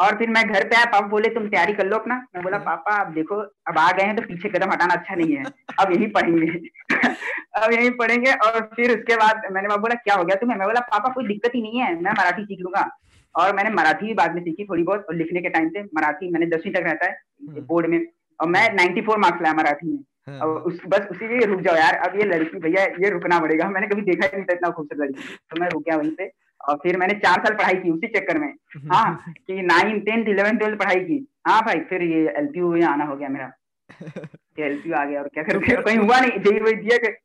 और 0.00 0.16
फिर 0.18 0.30
मैं 0.30 0.44
घर 0.48 0.64
पे 0.68 0.76
आया 0.76 0.84
पापा 0.84 1.06
बोले 1.06 1.28
तुम 1.28 1.48
तैयारी 1.48 1.72
कर 1.72 1.86
लो 1.86 1.96
अपना। 1.96 2.16
मैं 2.34 2.42
बोला 2.42 2.58
पापा 2.58 2.96
अब 2.96 3.12
देखो 3.14 3.36
अब 3.68 3.78
आ 3.78 3.90
गए 3.92 4.02
हैं 4.02 4.16
तो 4.16 4.22
पीछे 4.22 4.48
कदम 4.48 4.70
हटाना 4.70 4.94
अच्छा 4.94 5.14
नहीं 5.14 5.36
है। 5.36 5.44
अब 5.80 5.92
यही 5.92 6.06
पढ़ेंगे। 6.06 6.46
अब 7.56 7.72
यही 7.72 7.90
पढ़ेंगे 7.90 8.32
और 8.32 8.60
फिर 8.76 8.90
उसके 8.90 9.16
बाद 9.16 9.42
मैंने 9.52 9.68
बाबा 9.68 9.80
बोला 9.82 9.94
क्या 9.94 10.14
हो 10.14 10.24
गया 10.24 10.36
तुम्हें? 10.36 10.56
मैं 10.58 10.68
बोला 10.68 10.80
पापा 10.80 11.12
कोई 11.12 11.26
दिक्कत 11.26 11.54
ही 11.54 11.62
नहीं 11.62 11.80
है 11.80 11.94
मैं 12.02 12.12
मराठी 12.12 12.42
सीख 12.42 12.60
लूँगा। 12.60 12.88
और 13.34 13.54
मैंने 13.56 13.70
मराठी 13.70 14.06
भी 14.06 14.14
बाद 14.14 14.34
में 14.34 14.42
सीखी 14.42 14.64
थोड़ी 14.64 14.82
बहुत 14.82 15.06
और 15.08 15.14
लिखने 15.14 15.40
के 15.40 15.48
टाइम 15.48 15.68
पे 15.68 15.82
मराठी 15.82 16.30
मैंने 16.30 16.46
दसवीं 16.46 16.72
तक 16.72 16.84
रहता 16.84 17.06
है 17.06 17.16
बोर्ड 17.42 17.86
हम्म। 17.86 17.96
में 17.96 18.06
और 18.40 18.48
मैं 18.48 18.72
नाइन्टी 18.74 19.00
फोर 19.00 19.18
मार्क्स 19.18 19.42
लाया 19.42 19.54
मराठी 19.54 19.86
में। 19.86 19.98
हाँ। 20.28 20.38
और 20.38 20.62
उस 20.62 20.80
बस 20.88 21.08
उसी 21.10 21.28
के 21.28 21.44
रुक 21.46 21.60
जाओ 21.60 21.76
यार 21.76 21.94
अब 21.94 22.16
ये 22.18 22.24
लड़की 22.24 22.58
भैया 22.58 22.84
ये 22.84 23.10
रुकना 23.10 23.38
पड़ेगा। 23.40 23.68
मैंने 23.68 23.86
कभी 23.86 24.02
देखा 24.02 24.26
ही 24.26 24.36
नहीं 24.36 24.46
था 24.46 24.52
इतना 24.52 24.70
खूबसूरत 24.70 25.00
लड़की। 25.00 25.36
तो 25.50 25.60
मैं 25.60 25.68
रुक 25.68 25.82
गया 25.82 25.96
वहीं 25.96 26.10
पे। 26.10 26.30
और 26.68 26.76
फिर 26.76 26.96
मैंने 26.96 27.14
चार 27.14 27.40
साल 27.40 27.54
पढ़ाई 27.54 27.74
की 27.74 27.90
उसी 27.90 28.06
चक्कर 28.06 28.38
में। 28.38 28.54
हाँ 28.92 29.24
कि 29.28 29.62
नाइन 29.62 30.00
टेंथ 30.00 30.28
इलेवन 30.28 30.56
ट्वेल्थ 30.56 30.78
पढ़ाई 30.78 31.00
की। 31.00 31.28
हाँ 31.46 31.62
भाई 31.62 31.80
फिर 31.80 32.02
ये 32.02 32.34
एल 32.36 32.46
पी 32.46 32.82
आना 32.82 33.04
हो 33.04 33.16
गया 33.16 33.28
मेरा। 33.28 33.52
एल 34.58 34.80
पी 34.80 34.92
आ 34.92 35.04
गया 35.04 35.22
और 35.22 35.28
क्या 35.28 35.44
करूँ? 35.44 35.62
कहीं 35.82 35.98
हुआ 35.98 36.20
नहीं 36.20 36.30
जेई 36.30 36.60
वही 36.60 36.74
दिया 36.74 37.16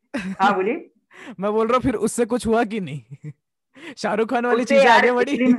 हाँ 0.41 0.55
बोलिए। 0.55 0.89
मैं 1.39 1.51
बोल 1.51 1.67
रहा 1.67 1.75
हूँ 1.75 1.83
फिर 1.83 1.95
उससे 1.95 2.25
कुछ 2.25 2.47
हुआ 2.47 2.63
कि 2.63 2.79
नहीं? 2.79 3.31
शाहरुख 3.97 4.29
खान 4.29 4.45
वाली 4.45 4.63
चीज़ें 4.63 4.87
आगे 4.87 5.11
बढ़ी। 5.11 5.53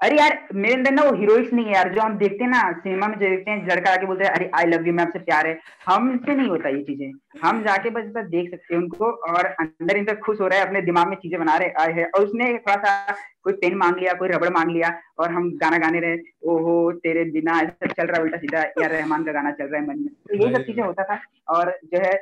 अरे 0.00 0.16
यार 0.16 0.36
मेरे 0.54 0.74
अंदर 0.74 0.90
ना 0.90 1.02
वो 1.02 1.14
हीरोइक्स 1.16 1.52
नहीं 1.52 1.64
है 1.66 1.72
यार 1.72 1.88
जो 1.94 2.00
हम 2.00 2.16
देखते 2.18 2.44
हैं 2.44 2.50
ना 2.50 2.60
सिनेमा 2.72 3.06
में 3.06 3.14
जो 3.14 3.28
देखते 3.28 3.50
हैं 3.50 3.66
लड़का 3.68 3.92
आके 3.92 4.06
बोलते 4.06 4.24
हैं 4.24 4.30
अरे 4.30 4.50
आई 4.54 4.66
लव 4.66 4.86
यू 4.86 4.92
मैं 4.94 5.04
आपसे 5.04 5.18
प्यार 5.18 5.46
है। 5.46 5.58
हमसे 5.86 6.34
नहीं 6.34 6.48
होता 6.48 6.68
ये 6.68 6.82
चीज़ें। 6.82 7.10
हम 7.42 7.62
जाके 7.64 7.90
बस 7.90 8.04
बस 8.16 8.26
देख 8.26 8.50
सकते 8.50 8.74
हैं 8.74 8.80
उनको 8.82 9.10
और 9.30 9.46
अंदर 9.46 9.96
इंदर 9.96 10.16
खुश 10.16 10.40
हो 10.40 10.46
रहा 10.48 10.58
है 10.58 10.66
अपने 10.66 10.82
दिमाग 10.82 11.08
में 11.08 11.16
चीज़ें 11.16 11.38
बना 11.40 11.56
रहे 11.56 11.70
आए 11.82 11.92
हैं। 11.92 12.06
और 12.10 12.24
उसने 12.24 12.52
थोड़ा 12.54 12.76
सा 12.76 13.14
कोई 13.44 13.52
पेन 13.54 13.76
मांग 13.76 13.96
लिया 13.96 14.12
कोई 14.14 14.28
रबड़ 14.28 14.50
मांग 14.50 14.70
लिया 14.70 14.94
और 15.18 15.32
हम 15.32 15.50
गाना 15.58 15.78
गाने 15.78 16.00
रहे 16.00 16.16
ओहो 16.46 16.80
तेरे 17.02 17.24
बिना 17.32 17.60
ऐसा 17.60 17.86
चल 17.86 18.06
रहा 18.06 18.22
उल्टा 18.22 18.38
सीधा 18.38 18.62
यार 18.80 18.90
रहमान 18.90 19.24
का 19.24 19.32
गाना 19.32 19.50
चल 19.52 19.64
रहा 19.64 19.80
है 19.80 19.86
मन 19.88 19.98
में। 19.98 20.08
तो 20.28 20.44
ये 20.44 20.54
सब 20.54 20.66
चीज़ें 20.66 20.82
होता 20.84 21.02
था 21.04 21.20
और 21.56 21.78
जो 21.84 22.06
है 22.06 22.12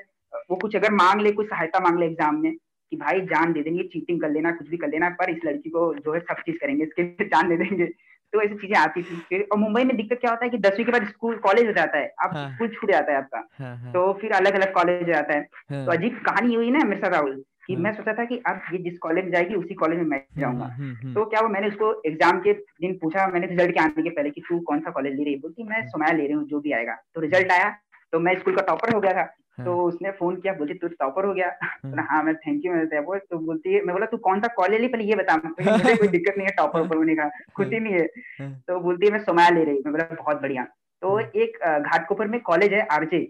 वो 0.51 0.57
कुछ 0.57 0.77
अगर 0.77 0.93
मांग 0.95 1.21
ले 1.21 1.33
कुछ 1.33 1.47
सहायता 1.47 1.81
मांग 1.81 1.99
ले 1.99 2.07
एग्ज़ाम 2.07 2.41
में 2.43 2.55
कि 2.91 2.97
भाई 2.97 3.21
जान 3.27 3.53
दे 3.53 3.63
देंगे 3.63 3.83
चीटिंग 3.83 4.21
कर 4.21 4.31
लेना 4.31 4.51
कुछ 4.53 4.69
भी 4.69 4.77
कर 4.77 4.89
लेना 4.89 5.09
पर 5.11 5.31
इस 5.31 5.45
लड़की 5.45 5.71
को 5.71 5.93
जो 5.95 6.15
है 6.15 6.21
सब 6.21 6.43
चीज़ 6.43 6.57
करेंगे 6.57 6.85
इसके 6.85 7.03
लिए 7.03 7.29
जान 7.29 7.49
दे 7.49 7.57
देंगे। 7.57 7.87
तो 8.33 8.41
ऐसी 8.43 8.55
चीज़ें 8.55 8.77
आती 8.77 9.03
थी। 9.03 9.17
फिर 9.29 9.47
और 9.53 9.59
मुंबई 9.59 9.83
में 9.85 9.97
दिक्कत 9.97 10.19
क्या 10.21 10.31
होता 10.31 10.45
है 10.45 10.51
कि 10.51 10.59
दसवीं 10.59 10.85
के 10.85 10.93
बाद 10.93 11.05
स्कूल 11.09 11.37
कॉलेज 11.37 11.67
हो 11.67 11.73
जाता 11.73 11.99
है। 11.99 12.13
आप 12.23 12.31
हाँ, 12.35 12.49
स्कूल 12.55 12.69
छूट 12.69 12.91
जाता 12.91 13.13
है 13.13 13.19
आपका। 13.19 13.39
हाँ, 13.59 13.77
हाँ, 13.77 13.93
तो 13.93 14.13
फिर 14.13 14.33
अलग 14.33 14.55
अलग 14.55 14.73
कॉलेज 14.75 15.03
हो 15.03 15.13
जाता 15.13 15.35
है। 15.35 15.49
हाँ, 15.71 15.85
तो 15.87 15.93
अजीब 15.93 16.19
कहानी 16.27 16.55
हुई 16.55 16.71
ना 16.71 16.85
मेरे 16.85 17.01
साथ 17.01 17.11
राहुल 17.11 17.43
कि 17.67 17.75
हाँ, 17.75 17.83
मैं 17.83 17.93
सोचा 17.95 18.13
था 18.13 18.25
कि 18.25 18.41
अब 18.47 18.61
ये 18.73 18.79
जिस 18.83 18.99
कॉलेज 18.99 19.25
में 19.25 19.31
जाएगी 19.33 19.55
उसी 19.55 19.75
कॉलेज 19.75 19.99
में 19.99 20.05
मैं 20.05 20.19
हम्म, 20.19 20.41
जाऊँगा। 20.41 20.65
हम्म, 20.67 20.93
हम्म, 20.95 21.15
तो 21.15 21.25
क्या 21.25 21.41
वो 21.41 21.49
मैंने 21.49 21.69
उसको 21.69 21.93
एग्ज़ाम 22.07 22.41
के 22.41 22.53
दिन 22.53 22.99
पूछा 23.03 23.27
मैंने 23.27 23.47
रिज़ल्ट 23.47 23.75
के 23.75 23.81
आने 23.81 24.03
के 24.03 24.11
पहले 24.11 24.31
कि 24.31 24.41
तू 24.41 24.59
कौन 24.61 24.81
सा 24.81 24.91
कॉलेज 24.91 25.17
ले 25.17 25.25
रही 25.25 25.35
है? 25.35 25.41
बोलती 25.41 25.65
मैं 25.65 25.87
सोमाया 25.89 26.13
ले 26.13 26.25
रही 26.25 26.33
हूँ 26.33 26.47
जो 26.49 26.61
भी 26.61 26.73
आएगा। 26.73 26.95
तो 27.15 27.21
रिज़ल्ट 27.21 27.53
आया 27.53 27.75
तो 28.13 28.21
मैं 28.21 28.39
स्कूल 28.39 28.57
का 28.57 28.63
टॉपर 28.63 28.95
हो 28.95 29.01
गया 29.01 29.13
था। 29.13 29.25
तो 29.59 29.71
हाँ। 29.71 29.85
उसने 29.85 30.11
फ़ोन 30.13 30.37
किया 30.37 30.53
बोलती 30.53 30.75
तू 30.75 30.89
टॉपर 30.91 31.25
हो 31.25 31.33
गया। 31.35 31.47
हाँ, 31.63 32.07
हाँ 32.11 32.23
मैं 32.23 32.35
थैंक 32.37 32.65
यू 32.65 32.73
मैं 32.73 33.05
बोल 33.05 33.19
तो 33.21 33.39
बोलती 33.41 33.75
है 33.75 33.83
मैं 33.83 33.93
बोला 33.93 34.07
तू 34.07 34.17
कौन 34.27 34.41
सा 34.41 34.49
कॉलेज 34.57 34.81
ली 34.81 34.89
पहले 34.89 35.05
ये 35.05 35.15
बता 35.17 35.37
मुझे 35.37 35.97
कोई 35.97 36.09
दिक्कत 36.09 36.35
नहीं 36.39 36.47
है 36.47 36.55
टॉपर 36.57 36.81
ऊपर 36.81 36.97
होने 36.97 37.15
का 37.15 37.29
खुशी 37.57 37.81
नहीं 37.81 37.95
है। 37.95 38.09
हाँ। 38.41 38.51
तो 38.69 38.81
बोलती 38.81 39.07
है 39.07 39.13
मैं 39.13 39.23
सोमाया 39.25 39.51
ले 39.51 39.65
रही 39.65 39.83
मैं 39.85 39.93
बोला 39.93 40.05
बहुत 40.15 40.41
बढ़िया। 40.43 40.65
तो 41.03 41.19
एक 41.21 41.59
घाटकोपर 41.63 42.27
में 42.27 42.41
कॉलेज 42.41 42.73
है 42.73 42.87
आरजे 42.93 43.21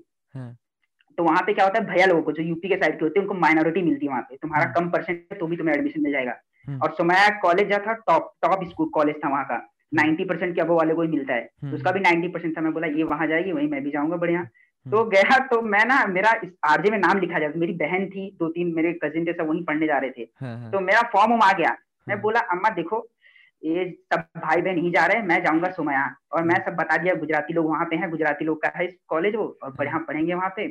तो 1.19 1.25
वहाँ 1.25 1.43
पे 1.43 1.53
क्या 1.55 1.65
होता 1.65 1.79
है 1.79 1.87
भैया 1.87 2.07
लोगों 2.07 2.23
को 2.23 2.33
जो 2.33 2.43
यूपी 2.43 2.69
के 2.69 2.77
साइड 2.77 2.99
के 2.99 3.05
होते 3.05 3.19
हैं 3.21 3.27
उनको 3.27 3.39
माइनॉरिटी 3.41 3.83
मिलती 3.83 4.07
है 4.07 4.11
वहाँ 4.11 4.23
पे। 4.23 4.37
तुम्हारा 4.37 4.65
कम 4.73 4.91
परसेंट 4.91 5.25
है 5.33 5.39
तो 5.39 5.47
भी 5.47 5.57
तुम्हें 5.57 5.75
एडमिशन 5.75 6.03
मिल 6.03 6.12
जाएगा। 6.12 6.33
और 6.83 6.91
सोमाया 6.95 7.29
कॉलेज 7.43 7.69
जो 7.69 7.79
था 7.87 7.93
टॉप 8.07 8.33
टॉप 8.43 8.65
स्कूल 8.65 8.89
कॉलेज 8.95 9.17
था 9.25 9.29
वहाँ 9.29 9.45
का। 9.45 9.57
नाइन्टी 9.95 10.25
परसेंट 10.25 10.55
के 10.55 10.61
अबो 10.61 10.77
वाले 10.77 10.95
को 10.95 11.03
ही 11.03 11.09
मिलता 11.09 11.35
है। 11.35 11.43
तो 11.43 11.75
उसका 11.75 11.91
भी 11.93 12.01
नाइन्टी 12.01 12.29
परसेंट 12.29 12.57
था। 12.57 12.61
मैं 12.61 12.73
बोला 12.73 12.87
ये 12.89 13.03
वहाँ 13.05 13.27
जाएगी 13.27 13.53
वहीं 13.53 13.69
मैं 13.69 13.83
भी 13.85 13.91
जाऊँगा 13.91 14.17
बढ़िया। 14.17 14.47
तो 14.87 15.05
गया 15.07 15.38
तो 15.46 15.61
मैं 15.64 15.85
ना 15.85 16.05
मेरा 16.07 16.31
आरजे 16.64 16.90
में 16.90 16.99
नाम 16.99 17.18
लिखा 17.20 17.38
जाता 17.38 17.59
मेरी 17.61 17.72
बहन 17.75 18.07
थी 18.11 18.31
दो 18.38 18.49
तीन 18.49 18.75
मेरे 18.75 18.92
कजिन 19.05 19.25
थे 19.27 19.33
सब 19.33 19.49
वहीं 19.49 19.64
पढ़ने 19.64 19.87
जा 19.87 19.99
रहे 19.99 20.11
थे। 20.11 20.22
हाँ, 20.40 20.59
हाँ। 20.59 20.70
तो 20.70 20.81
मेरा 20.81 21.03
फॉर्म 21.12 21.33
आ 21.35 21.53
गया। 21.53 21.77
मैं 22.07 22.20
बोला 22.20 22.40
अम्मा 22.53 22.70
देखो 22.70 23.07
ये 23.62 23.85
सब 24.12 24.25
भाई 24.37 24.62
बहन 24.62 24.79
ही 24.79 24.90
जा 24.90 25.05
रहे 25.07 25.16
हैं 25.16 25.27
मैं 25.27 25.42
जाऊँगा 25.44 25.70
सोमया। 25.70 26.05
और 26.33 26.42
मैं 26.44 26.57
सब 26.64 26.77
बता 26.77 26.96
दिया 26.96 27.14
गुजराती 27.14 27.55
लोग 27.55 27.66
वहाँ 27.66 27.85
पे 27.85 27.96
हैं 27.96 28.11
गुजराती 28.11 28.44
लोग 28.44 28.62
का 28.62 28.72
है 28.77 28.87
कॉलेज 29.09 29.35
वो 29.37 29.46
और 29.62 29.70
बढ़िया 29.72 29.99
पढ़ेंगे 29.99 30.35
वहाँ 30.35 30.53
पे। 30.57 30.68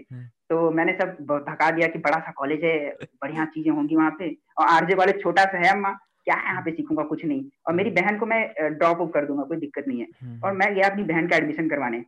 तो 0.50 0.70
मैंने 0.72 0.94
सब 0.94 1.18
धका 1.50 1.70
दिया 1.72 1.88
कि 1.88 2.00
बड़ा 2.00 2.20
सा 2.20 2.32
कॉलेज 2.32 2.64
है 2.64 2.78
बढ़िया 3.22 3.46
चीज़ें 3.46 3.72
होंगी 3.72 3.96
वहाँ 3.96 4.16
पे। 4.20 4.36
और 4.58 4.68
आरजे 4.68 4.96
वाले 4.96 5.12
छोटा 5.22 5.44
सा 5.44 5.58
है 5.58 5.72
अम्मा 5.72 5.98
क्या 6.26 6.36
है 6.36 6.46
यहाँ 6.46 6.62
पे 6.62 6.72
सीखूँगा 6.72 7.04
कुछ 7.04 7.26
नहीं। 7.26 7.44
और 7.68 7.74
मेरी 7.74 7.90
बहन 7.92 8.18
को 8.18 8.26
मैं 8.26 8.42
ड्रॉप 8.78 9.02
आउट 9.02 9.14
कर 9.14 9.26
दूँगा 9.26 9.44
कोई 9.44 9.58
दिक्कत 9.58 9.88
नहीं 9.88 10.00
है। 10.00 10.40
और 10.44 10.54
मैं 10.54 10.74
गया 10.76 10.90
अपनी 10.90 11.04
बहन 11.04 11.28
का 11.28 11.36
एडमिशन 11.36 11.70
करवाने। 11.70 12.04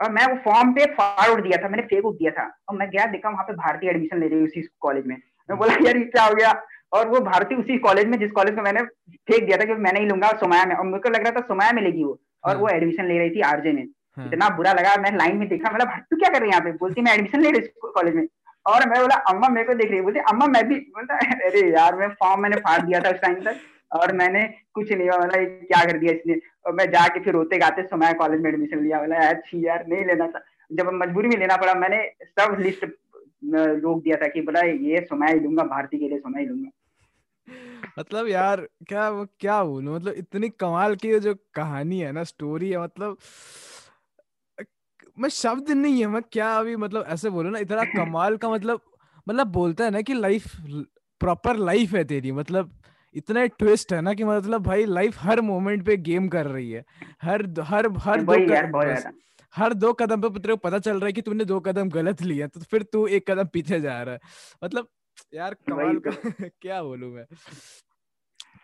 और 0.00 0.10
मैं 0.12 0.26
वो 0.26 0.36
फॉर्म 0.44 0.72
पे 0.72 0.84
फॉरवर्ड 0.94 1.44
दिया 1.44 1.62
था 1.62 1.68
मैंने 1.68 1.82
फेक 1.82 2.04
उठ 2.04 2.14
दिया 2.14 2.30
था। 2.30 2.44
और 2.68 2.76
मैं 2.76 2.88
गया 2.90 3.06
देखा 3.06 3.28
वहाँ 3.28 3.44
पे 3.44 3.52
भारतीय 3.52 3.90
एडमिशन 3.90 4.20
ले 4.20 4.28
रही 4.28 4.44
उसी 4.44 4.68
कॉलेज 4.80 5.06
में। 5.06 5.16
मैं 5.16 5.58
बोला 5.58 5.74
यार 5.84 5.98
क्या 5.98 6.24
हो 6.24 6.34
गया। 6.34 6.52
और 6.92 7.08
वो 7.08 7.20
भारतीय 7.20 7.58
उसी 7.58 7.78
कॉलेज 7.78 8.06
में 8.06 8.18
जिस 8.18 8.30
कॉलेज 8.30 8.54
में 8.54 8.62
मैंने 8.62 8.82
फेंक 8.82 9.44
दिया 9.44 9.56
था 9.58 9.64
कि 9.64 9.74
मैंने 9.82 10.00
ही 10.00 10.06
लूँगा 10.06 10.30
सोमाया 10.40 10.64
में 10.64 10.74
और 10.76 10.86
मुझे 10.86 11.10
लग 11.10 11.22
रहा 11.22 11.32
था 11.32 11.40
सोमाया 11.46 11.72
में 11.72 11.82
लेगी 11.82 12.04
वो। 12.04 12.18
और 12.44 12.56
वो 12.56 12.68
एडमिशन 12.68 13.02
हाँ। 13.02 13.08
ले 13.08 13.18
रही 13.18 13.30
थी 13.30 13.40
आरजे 13.40 13.72
में 13.72 13.86
हाँ। 14.16 14.26
इतना 14.26 14.48
बुरा 14.56 14.72
लगा 14.72 14.96
मैं 15.02 15.16
लाइन 15.16 15.36
में 15.36 15.48
देखा 15.48 15.70
मतलब 15.70 15.88
तू 16.10 16.16
क्या 16.16 16.28
कर 16.28 16.40
रही 16.40 16.50
है 16.50 16.56
यहाँ 16.56 16.64
पे? 16.64 16.72
बोलती 16.72 17.02
मैं 17.02 17.14
एडमिशन 17.14 17.40
ले 17.40 17.50
रही 17.50 17.90
कॉलेज 17.94 18.14
में। 18.14 18.26
और 18.66 18.88
मैं 18.88 19.00
बोला 19.00 19.14
अम्मा 19.30 19.48
मेरे 19.48 19.66
को 19.66 19.74
देख 19.74 19.88
रही 19.88 19.98
है। 19.98 20.02
बोलती 20.02 20.20
अम्मा 20.30 20.46
मैं 20.46 20.66
भी 20.68 20.74
बोलता 20.96 21.14
अरे 21.46 21.68
यार 21.70 21.94
मैं 21.96 22.08
फॉर्म 22.20 22.42
मैंने 22.42 22.56
फाड़ 22.58 22.80
दिया 22.80 23.00
था 23.00 23.10
उस 23.10 23.20
टाइम 23.20 23.40
तक। 23.44 23.56
और 23.92 24.12
मैंने 24.12 24.42
कुछ 24.74 24.92
नहीं 24.92 25.08
मतलब 25.08 25.66
क्या 25.66 25.84
कर 25.84 25.98
दिया 25.98 26.12
इसने? 26.12 26.34
और 26.66 26.72
मैं 26.72 26.90
जाके 26.90 27.20
फिर 27.20 27.32
रोते 27.32 27.58
गाते 27.58 27.82
समय 27.82 28.12
कॉलेज 28.14 28.40
में 28.40 28.50
एडमिशन 28.50 28.84
लिया, 28.84 28.98
बोला 28.98 29.28
अच्छी 29.28 29.66
यार, 29.66 29.86
नहीं 29.88 30.04
लेना 30.06 30.26
था। 30.26 30.44
जब 30.70 30.90
मजबूरी 30.94 31.28
में 31.28 31.36
लेना 31.36 31.56
पड़ा, 31.56 31.74
मैंने 31.74 32.04
सब 32.22 32.56
लिस्ट 32.60 32.84
रोक 33.44 34.02
दिया 34.02 34.16
था 34.16 34.28
कि, 34.28 34.40
बोला, 34.40 34.60
ये 34.60 35.00
समय 35.04 35.34
लूँगा 35.40 35.64
भारती 35.64 35.98
के 35.98 36.08
लिए 36.08 36.18
समय 36.18 36.46
लूँगा 36.46 36.70
मतलब 37.98 38.28
यार, 38.28 38.60
क्या 38.88 39.10
क्या 39.40 39.62
बोलूँ? 39.64 39.94
मतलब 39.94 40.14
इतनी 40.14 40.48
कमाल 40.50 40.94
की 40.96 41.18
जो 41.20 41.34
कहानी 41.54 41.98
है 42.00 42.12
ना 42.12 42.22
स्टोरी 42.24 42.70
है 42.70 42.82
मतलब 42.82 43.16
मैं 45.18 45.28
शब्द 45.28 45.70
नहीं 45.70 46.00
है, 46.00 46.06
मैं 46.06 46.22
क्या 46.32 46.52
अभी 46.58 46.76
मतलब 46.76 47.04
ऐसे 47.08 47.30
बोलो 47.30 47.50
ना, 47.50 47.58
इतना 47.58 47.84
कमाल 47.86 48.36
का 48.36 48.50
मतलब 48.50 48.80
मतलब 49.26 49.46
बोलता 49.52 49.84
है 49.84 49.90
ना 49.90 50.00
कि 50.02 50.14
लाइफ 50.14 50.44
प्रॉपर 51.20 51.56
लाइफ 51.56 51.92
है 51.94 52.04
तेरी 52.04 52.32
मतलब 52.32 52.70
इतना 53.14 53.44
ट्विस्ट 53.46 53.92
है 53.92 54.00
ना 54.00 54.14
कि 54.14 54.24
मतलब 54.24 54.62
भाई 54.62 54.84
लाइफ 54.84 55.16
हर 55.18 55.40
मोमेंट 55.40 55.84
पे 55.86 55.96
गेम 55.96 56.28
कर 56.28 56.46
रही 56.46 56.70
है। 56.70 56.84
हर 57.22 57.46
हर 57.60 57.88
हर 57.98 58.22
दो 58.22 58.32
कदम, 58.32 59.12
हर 59.54 59.74
दो 59.74 59.92
कदम 59.92 60.20
पे 60.20 60.28
तेरे 60.28 60.54
को 60.54 60.56
पता 60.56 60.78
चल 60.78 60.96
रहा 60.96 61.06
है 61.06 61.12
कि 61.12 61.22
तूने 61.22 61.44
दो 61.44 61.60
कदम 61.60 61.88
गलत 61.90 62.22
लिए 62.22 62.46
तो 62.46 62.60
फिर 62.60 62.82
तू 62.82 63.06
एक 63.06 63.30
कदम 63.30 63.48
पीछे 63.52 63.80
जा 63.80 64.02
रहा 64.02 64.14
है। 64.14 64.20
मतलब 64.64 64.88
यार 65.34 65.54
कमाल 65.68 65.98
का 65.98 66.10
क्या 66.60 66.82
बोलू 66.82 67.08
मैं? 67.08 67.24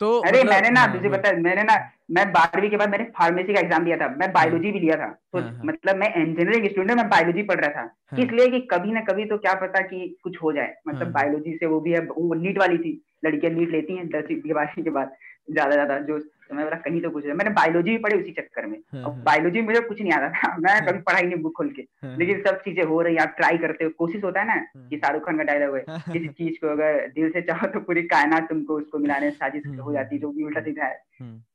तो 0.00 0.08
अरे 0.20 0.38
मतलब, 0.38 0.50
मैंने 0.50 0.70
ना 0.70 0.80
हाँ, 0.80 0.92
तुझे 0.92 1.08
बता 1.08 1.32
मैंने 1.32 1.62
ना 1.62 1.74
मैं 2.11 2.24
बारहवीं 2.32 2.68
के 2.70 2.76
बाद 2.76 2.90
मैंने 2.90 3.04
फार्मेसी 3.18 3.54
का 3.54 3.61
एग्ज़ाम 3.61 3.84
दिया 3.84 3.96
था 3.96 4.08
मैं 4.08 4.30
बायोलॉजी 4.32 4.64
हाँ। 4.64 4.72
भी 4.72 4.80
लिया 4.80 4.96
था। 4.96 5.08
तो 5.32 5.38
हाँ, 5.38 5.61
मतलब 5.64 5.96
मैं 5.96 6.08
इंजीनियरिंग 6.14 6.68
स्टूडेंट 6.70 6.96
मैं 6.96 7.08
बायोलॉजी 7.08 7.42
पढ़ 7.42 7.61
रहा 7.61 7.70
था। 7.70 8.22
इसलिए 8.22 8.48
कि 8.48 8.61
कभी 8.70 8.92
ना 8.92 9.00
कभी 9.00 9.24
तो 9.24 9.38
क्या 9.38 9.54
पता 9.54 9.80
कि 9.80 10.16
कुछ 10.22 10.37
हो 10.42 10.52
जाए 10.52 10.74
मतलब 10.88 11.11
बायोलॉजी 11.12 11.56
से 11.56 11.66
वो 11.66 11.80
भी 11.80 11.92
है 11.92 12.00
वो 12.00 12.34
नीट 12.34 12.58
वाली 12.58 12.78
थी। 12.78 12.92
लड़कियाँ 13.24 13.54
नीट 13.54 13.70
लेती 13.70 13.96
हैं 13.96 14.09
दसवीं 14.09 14.40
के 14.40 14.52
बाद 14.52 14.68
के 14.85 14.90
बाद 14.90 15.12
ज़्यादा 15.52 15.72
ज़्यादा 15.72 15.98
जो 15.98 16.18
तो 16.18 16.54
मैं 16.54 16.64
बोला 16.64 16.76
कहीं 16.76 17.00
तो 17.00 17.11
कुछ 17.11 17.26
है। 17.26 17.33
मैंने 17.33 17.50
बायोलॉजी 17.50 17.90
भी 17.90 17.98
पढ़ी 17.98 18.20
उसी 18.20 18.33
चक्कर 18.33 18.66
में। 18.66 18.78
हाँ, 18.94 19.02
और 19.02 19.12
बायोलॉजी 19.12 19.59
हाँ। 19.59 19.66
मुझे 19.66 19.81
कुछ 19.81 20.02
नहीं 20.02 20.12
आता 20.12 20.28
था। 20.28 20.57
मैं 20.59 20.72
हाँ। 20.72 20.87
कभी 20.87 20.98
पढ़ाई 20.98 21.22
नहीं 21.22 21.37
बुक 21.37 21.52
खोल 21.57 21.70
के। 21.70 21.83
लेकिन 22.18 22.42
सब 22.42 22.61
चीज़ें 22.61 22.85
हो 22.85 23.02
रही 23.02 23.14
है 23.14 23.22
आप 23.22 23.35
ट्राई 23.37 23.59
करते 23.59 23.85
हो। 23.85 23.90
कोशिश 23.98 24.24
होता 24.24 24.40
है 24.40 24.46
ना 24.46 24.57
कि 24.90 24.96
शाहरुख 24.96 25.26
खान 25.26 25.37
का 25.37 25.42
डायलॉग 25.42 25.76
है। 25.76 25.85
किसी 26.12 26.28
चीज़ 26.28 26.54
को 26.61 26.68
अगर 26.68 27.07
दिल 27.09 27.31
से 27.31 27.40
चाहो 27.42 27.66
तो 27.66 27.81
पूरी 27.81 28.02
कायनात 28.02 28.48
तुमको 28.48 28.74
उसको 28.74 28.98
मिलाने 28.98 29.31
साजिश 29.31 29.62
हो 29.81 29.92
जाती 29.92 30.14
है 30.14 30.20
जो 30.20 30.28
भी 30.28 30.44
उल्टा 30.44 30.61
सीधा 30.61 30.85
है। 30.85 31.02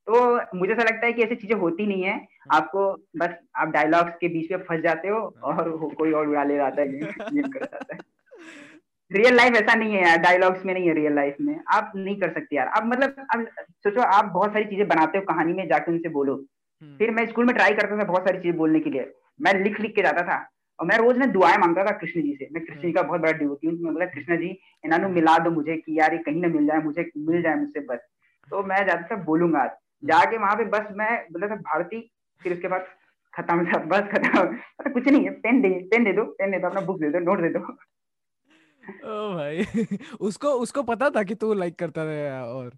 तो 0.08 0.36
मुझे 0.58 0.73
ऐसा 0.73 0.84
लगता 0.84 1.06
है 1.06 1.13
कि 1.13 1.23
ऐसी 1.23 1.36
चीज़ें 1.36 1.56
होती 1.56 1.88
नहीं 1.88 2.04
है। 2.04 2.28
आपको 2.52 3.08
बस 3.17 3.30
आप 3.56 3.67
डायलॉग्स 3.67 4.13
के 4.21 4.28
बीच 4.28 4.52
में 4.52 4.60
फंस 4.60 4.82
जाते 4.82 5.08
हो 5.08 5.36
और 5.43 5.78
कोई 5.95 6.12
और 6.12 6.28
उड़ा 6.28 6.43
ले 6.43 6.54
है 6.54 6.60
जाता 6.60 6.82
है। 6.82 6.88
रियल 9.13 9.36
लाइफ 9.36 9.56
ऐसा 9.56 9.73
नहीं 9.73 9.93
है 9.93 10.02
यार 10.04 10.17
डायलॉग्स 10.17 10.65
में 10.65 10.73
नहीं 10.73 10.88
है 10.88 10.93
रियल 10.93 11.13
लाइफ 11.13 11.36
में। 11.41 11.60
आप 11.67 11.91
नहीं 11.95 12.15
कर 12.19 12.30
सकते 12.30 12.56
यार। 12.56 12.67
आप 12.67 12.86
मतलब 12.86 13.26
अब 13.34 13.45
सोचो 13.84 14.02
आप 14.02 14.26
बहुत 14.26 14.54
सारी 14.54 14.65
चीज़ें 14.65 14.88
बनाते 14.88 15.17
हो 15.17 15.23
कहानी 15.23 15.54
में 15.54 15.67
जाके 15.67 15.91
उनसे 15.91 16.10
बोलो। 16.10 16.34
हम्म। 16.36 16.97
फिर 16.97 17.12
मैं 17.12 17.26
स्कूल 17.26 17.45
में 17.45 17.56
ट्राई 17.56 17.73
करता 17.73 17.97
था 17.99 18.04
बहुत 18.04 18.23
सारी 18.23 18.38
चीज़ें 18.38 18.58
बोलने 18.58 18.80
के 18.80 18.89
लिए। 18.89 19.12
मैं 19.41 19.54
लिख 19.54 19.80
लिख 19.80 19.95
के 19.95 20.02
जाता 20.02 20.23
था। 20.23 20.38
और 20.80 20.88
मैं 20.88 20.97
रोज 20.97 21.17
ना 21.17 21.26
दुआएँ 21.26 21.58
माँगता 21.58 21.84
था 21.86 21.91
कृष्ण 21.97 22.21
जी 22.21 22.34
से। 22.36 22.47
मैं 22.52 22.63
कृष्ण 22.65 22.82
जी 22.82 22.91
का 22.91 23.02
बहुत 23.02 23.21
बड़ा 23.21 23.32
डिवोटी 23.32 23.67
हूँ 23.67 23.76
मैं 23.80 23.93
बोला 23.93 24.06
कृष्ण 24.06 24.38
जी 24.38 24.47
इन्होंने 24.86 25.08
मिला 25.08 25.38
दो 25.38 25.52
मुझे 25.52 25.76
कि 25.78 25.99
यार 25.99 26.13
ये 26.13 26.19
कहीं 26.19 26.41
ना 26.41 26.47
मिल 26.47 26.65
जाए 26.67 26.80
मुझे 26.80 27.10
मिल 27.17 27.41
जाए 27.41 27.56
मुझसे 27.56 27.80
बस। 27.80 27.99
तो 28.52 28.63
मैं 28.63 28.86
जाता 28.86 29.08
था 29.12 29.23
बोलूँगा 29.23 29.60
आज। 29.60 29.69
जाके 30.04 30.38
वहाँ 30.38 30.56
पे 30.56 30.65
बस 30.65 30.88
मैं 30.91 31.17
बोला 31.34 31.47
था 31.47 31.56
भारती 31.56 32.02
फिर 32.41 32.54
उसके 32.54 32.67
बाद 32.67 32.86
खत्म 33.34 33.88
बस 33.88 34.10
खत्म। 34.12 34.91
कुछ 34.93 35.08
नहीं 35.08 35.23
है। 35.26 35.32
पेन 35.41 35.62
दे 35.62 35.69
पेन 35.91 36.04
दे 36.04 36.13
दो 36.13 36.23
पेन 36.39 36.52
दे 36.52 36.60
दो 36.60 36.67
अपना 36.67 36.82
बुक 36.82 36.99
दे 36.99 37.10
दो 37.10 37.19
नोट 37.19 37.41
दे 37.41 37.49
दो। 37.49 37.60
ओ 38.84 39.34
भाई 39.36 39.65
उसको 40.19 40.50
उसको 40.50 40.84
पता 40.84 41.10
था 41.10 41.24
कि 41.24 41.36
तू 41.36 41.54
लाइक 41.54 41.76
करता 41.80 42.06
था 42.06 42.43
और? 42.46 42.72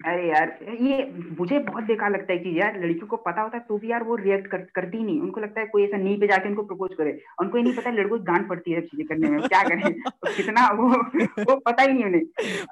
अरे 0.00 0.28
यार 0.28 0.58
ये 0.80 1.04
मुझे 1.40 1.58
बहुत 1.58 1.84
बेकार 1.84 2.10
लगता 2.10 2.32
है 2.32 2.38
कि 2.38 2.60
यार 2.60 2.74
लड़कियों 2.80 3.06
को 3.06 3.16
पता 3.16 3.42
होता 3.42 3.56
है 3.56 3.64
तो 3.68 3.78
भी 3.78 3.90
यार 3.90 4.02
वो 4.02 4.16
रिएक्ट 4.16 4.46
कर, 4.50 4.58
करती 4.58 5.02
नहीं। 5.02 5.20
उनको 5.20 5.40
लगता 5.40 5.60
है 5.60 5.66
कोई 5.66 5.84
ऐसा 5.84 5.96
नी 5.96 6.16
पे 6.16 6.26
जाके 6.26 6.48
उनको 6.48 6.62
प्रपोज 6.62 6.90
करे। 6.94 7.20
उनको 7.40 7.58
ये 7.58 7.64
नहीं 7.64 7.74
पता 7.74 7.90
लड़कों 7.90 8.18
की 8.18 8.24
गांड 8.24 8.48
पड़ती 8.48 8.72
है 8.72 8.80
चीज़ें 8.80 9.06
करने 9.06 9.28
में 9.28 9.40
क्या 9.40 9.62
करें? 9.62 9.92
तो 10.10 10.36
कितना 10.36 10.68
वो 10.72 10.88
वो 11.44 11.56
पता 11.56 11.82
ही 11.82 11.92
नहीं 11.92 12.04
उन्हें। 12.04 12.22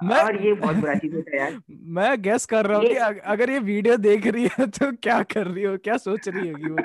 मैं, 0.03 0.23
और 0.23 0.41
ये 0.45 0.53
बहुत 0.53 0.75
बुरा 0.75 0.95
चीज़ 0.95 1.15
होता 1.15 1.31
है 1.31 1.41
यार। 1.41 1.59
मैं 1.71 2.21
गैस 2.21 2.45
कर 2.45 2.65
रहा 2.65 2.77
हूँ 2.77 2.85
कि 2.87 2.95
अगर 3.25 3.49
ये 3.49 3.59
वीडियो 3.59 3.97
देख 3.97 4.27
रही 4.27 4.47
है 4.59 4.67
तो 4.67 4.91
क्या 4.91 5.21
कर 5.23 5.47
रही 5.47 5.63
हो? 5.63 5.77
क्या 5.77 5.97
सोच 5.97 6.27
रही 6.27 6.49
होगी 6.49 6.69
वो? 6.69 6.77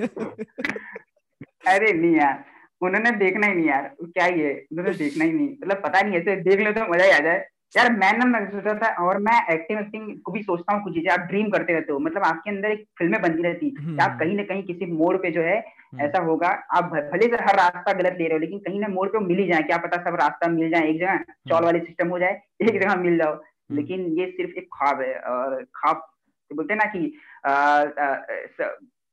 अरे 1.68 1.92
नहीं 1.92 2.16
यार। 2.16 2.44
उन्होंने 2.84 3.10
देखना 3.18 3.46
ही 3.46 3.54
नहीं 3.54 3.66
यार 3.66 3.90
क्या 4.02 4.24
ही 4.26 4.40
है 4.40 4.52
उन्होंने 4.72 4.94
देखना 4.96 5.24
ही 5.24 5.32
नहीं। 5.32 5.48
मतलब 5.48 5.82
पता 5.84 6.00
नहीं 6.00 6.18
ऐसे 6.18 6.36
देख 6.42 6.60
लो 6.60 6.72
तो 6.72 6.92
मज़ा 6.92 7.04
ही 7.04 7.10
आ 7.10 7.18
जाए। 7.20 7.44
यार 7.74 7.90
मैं 7.92 8.12
ना 8.18 8.24
मैं 8.24 8.44
सोचा 8.50 8.72
था 8.80 8.88
और 9.04 9.18
मैं 9.18 9.36
एक्टिंग 9.52 9.78
एक्टिंग 9.80 10.10
को 10.24 10.32
भी 10.32 10.42
सोचता 10.42 10.74
हूँ 10.74 10.82
कुछ 10.84 10.94
चीज़ें 10.94 11.10
आप 11.12 11.20
ड्रीम 11.28 11.48
करते 11.50 11.72
रहते 11.72 11.92
हो। 11.92 11.98
मतलब 12.00 12.24
आपके 12.24 12.50
अंदर 12.50 12.70
एक 12.70 12.84
फ़िल्में 12.98 13.20
बनती 13.22 13.42
रहती 13.42 13.70
कि 13.70 13.96
आप 14.02 14.16
कहीं 14.20 14.36
ना 14.36 14.42
कहीं 14.44 14.62
किसी 14.62 14.86
मोड़ 14.92 15.16
पे 15.16 15.30
जो 15.30 15.42
है 15.42 15.56
हम्म। 15.58 16.02
ऐसा 16.04 16.22
होगा 16.24 16.48
आप 16.76 16.84
भले 17.12 17.26
से 17.26 17.42
हर 17.44 17.56
रास्ता 17.56 17.92
गलत 17.92 18.16
ले 18.18 18.24
रहे 18.24 18.32
हो 18.32 18.38
लेकिन 18.38 18.58
कहीं 18.60 18.80
ना 18.80 18.88
मोड़ 18.90 19.08
पे 19.08 19.24
मिल 19.26 19.38
ही 19.38 19.46
जाए 19.48 19.62
क्या 19.62 19.76
पता 19.78 20.02
सब 20.04 20.16
रास्ता 20.20 20.48
मिल 20.50 20.70
जाए 20.70 20.88
एक 20.88 20.98
जगह 21.00 21.18
चौल 21.18 21.56
हम्म। 21.56 21.64
वाली 21.64 21.80
सिस्टम 21.80 22.08
हो 22.08 22.18
जाए 22.18 22.40
एक 22.62 22.72
जगह 22.72 22.94
मिल 22.96 23.18
जाओ। 23.18 23.32
हम्म। 23.32 23.76
लेकिन 23.76 24.06
ये 24.18 24.26
सिर्फ़ 24.30 24.58
एक 24.58 24.68
ख्वाब 24.74 25.00
है 25.00 25.14
और 25.32 25.62
ख्वाब 25.74 26.06
तो 26.50 26.56
बोलते 26.56 26.74
ना 26.74 26.84
कि 26.86 27.06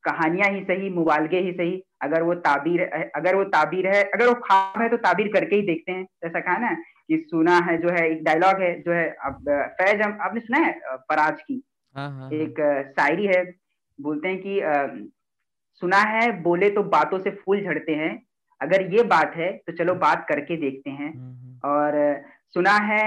कहानियाँ 0.04 0.50
ही 0.50 0.64
सही 0.64 0.90
मुबालगे 0.90 1.40
ही 1.40 1.52
सही 1.52 1.82
अगर 2.02 2.24
वो 2.24 2.34
ताबीर 2.36 2.82
अगर 3.16 3.36
वो 3.36 3.44
ताबीर 3.44 3.88
है 3.88 4.04
अगर 4.04 4.28
वो 4.28 4.34
ख्वाब 4.34 4.82
है 4.82 4.90
तो 4.90 4.98
ताबीर 4.98 5.28
करके 5.34 5.56
ही 5.56 5.62
देखते 5.62 5.92
हैं 5.92 6.06
ऐसा 6.26 6.40
कहा 6.40 6.58
ना 6.58 6.74
कि 7.08 7.18
सुना 7.30 7.58
है 7.58 7.78
जो 7.78 7.90
है 7.90 8.10
एक 8.12 8.24
डायलॉग 8.24 8.62
है 8.62 8.74
जो 8.82 8.92
है 8.92 9.08
अब 9.26 9.50
फैज 9.82 10.02
हम 10.02 10.18
आपने 10.22 10.40
सुना 10.40 10.60
है 10.60 10.98
फराज 11.10 11.42
की 11.42 11.64
हाँ, 11.96 12.10
हाँ, 12.10 12.20
हाँ। 12.20 12.32
एक 12.32 12.62
शायरी 13.00 13.26
है 13.26 13.44
बोलते 14.00 14.28
हैं 14.28 14.42
कि 14.42 15.10
सुना 15.82 15.98
है 15.98 16.32
बोले 16.42 16.70
तो 16.70 16.84
बातों 16.90 17.20
से 17.20 17.32
फूल 17.36 17.64
झड़ते 17.64 17.96
हैं 17.96 18.12
अगर 18.62 18.82
ये 18.94 19.04
बात 19.04 19.34
है 19.36 19.52
तो 19.68 19.74
चलो 19.74 19.96
बात 19.96 20.26
करके 20.30 20.58
देखते 20.58 20.90
हैं 20.90 21.14
हम्म, 21.14 21.32
हम्म। 21.32 21.70
और 21.70 22.24
सुना 22.54 22.74
है 22.84 23.04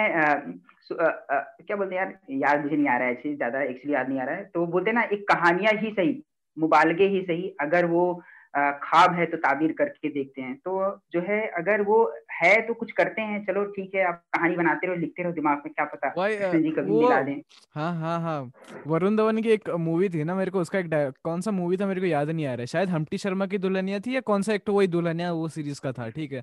सु, 0.81 0.95
आ, 0.95 1.07
आ, 1.07 1.39
क्या 1.39 1.77
बोलते 1.77 1.95
हैं 1.95 2.03
यार 2.03 2.19
याद 2.31 2.63
मुझे 2.63 2.77
नहीं 2.77 2.89
आ 2.89 2.97
रहा 2.97 3.09
है 3.09 3.35
ज़्यादा 3.37 3.63
एक्चुअली 3.63 3.95
याद 3.95 4.09
नहीं 4.09 4.21
आ 4.21 4.25
रहा 4.25 4.35
है 4.35 4.45
तो 4.45 4.67
बोलते 4.67 4.91
हैं 4.91 4.95
ना 4.95 5.03
एक 5.13 5.27
कहानियाँ 5.29 5.73
ही 5.73 5.91
सही 5.91 6.13
मुबालगे 6.59 7.07
ही 7.07 7.21
सही 7.23 7.55
अगर 7.61 7.85
वो 7.85 8.23
ख्वाब 8.57 9.15
है 9.15 9.27
तो 9.27 9.37
ताबीर 9.37 9.73
करके 9.73 10.09
देखते 10.09 10.43
हैं। 10.43 10.55
तो 10.57 10.73
जो 11.13 11.21
है 11.21 11.41
अगर 11.59 11.83
वो 11.83 11.97
है 12.33 12.61
तो 12.67 12.75
कुछ 12.75 12.93
करते 12.93 13.23
हैं 13.23 13.45
चलो 13.45 13.65
ठीक 13.65 13.95
है 13.95 14.05
आप 14.05 14.23
कहानी 14.35 14.57
बनाते 14.57 14.87
रहो 14.87 14.97
लिखते 14.97 15.23
रहो 15.23 15.33
दिमाग 15.33 15.63
में 15.67 15.73
क्या 15.75 15.85
पता 15.85 16.13
जी 16.59 16.71
कभी 16.71 16.93
मिला 16.93 17.21
दें। 17.23 17.41
हाँ 17.75 17.93
हाँ 18.01 18.21
हाँ 18.21 18.51
वरुण 18.87 19.17
धवन 19.17 19.41
की 19.43 19.51
एक 19.51 19.69
मूवी 19.81 20.09
थी 20.09 20.25
ना 20.25 20.35
मेरे 20.35 20.51
को 20.51 20.61
उसका 20.61 20.79
एक 20.79 21.15
कौन 21.25 21.41
सा 21.41 21.51
मूवी 21.51 21.77
था 21.77 21.87
मेरे 21.87 22.01
को 22.01 22.07
याद 22.07 22.31
नहीं 22.31 22.47
आ 22.47 22.53
रहा 22.55 22.61
है 22.61 22.67
शायद 22.67 22.89
हम्टी 22.89 23.19
शर्मा 23.19 23.47
की 23.47 23.59
दुल्हनिया 23.59 24.01
थी 24.01 24.15
या 24.17 24.21
कौन 24.21 24.43
सा 24.43 24.53
एक 24.53 24.65
तो 24.67 24.73
वही 24.73 24.87
दुल्हनिया 24.87 25.33
वो 25.33 25.49
सीरीज़ 25.49 25.81
का 25.81 25.93
था 25.93 26.09
ठीक 26.11 26.33
है। 26.33 26.43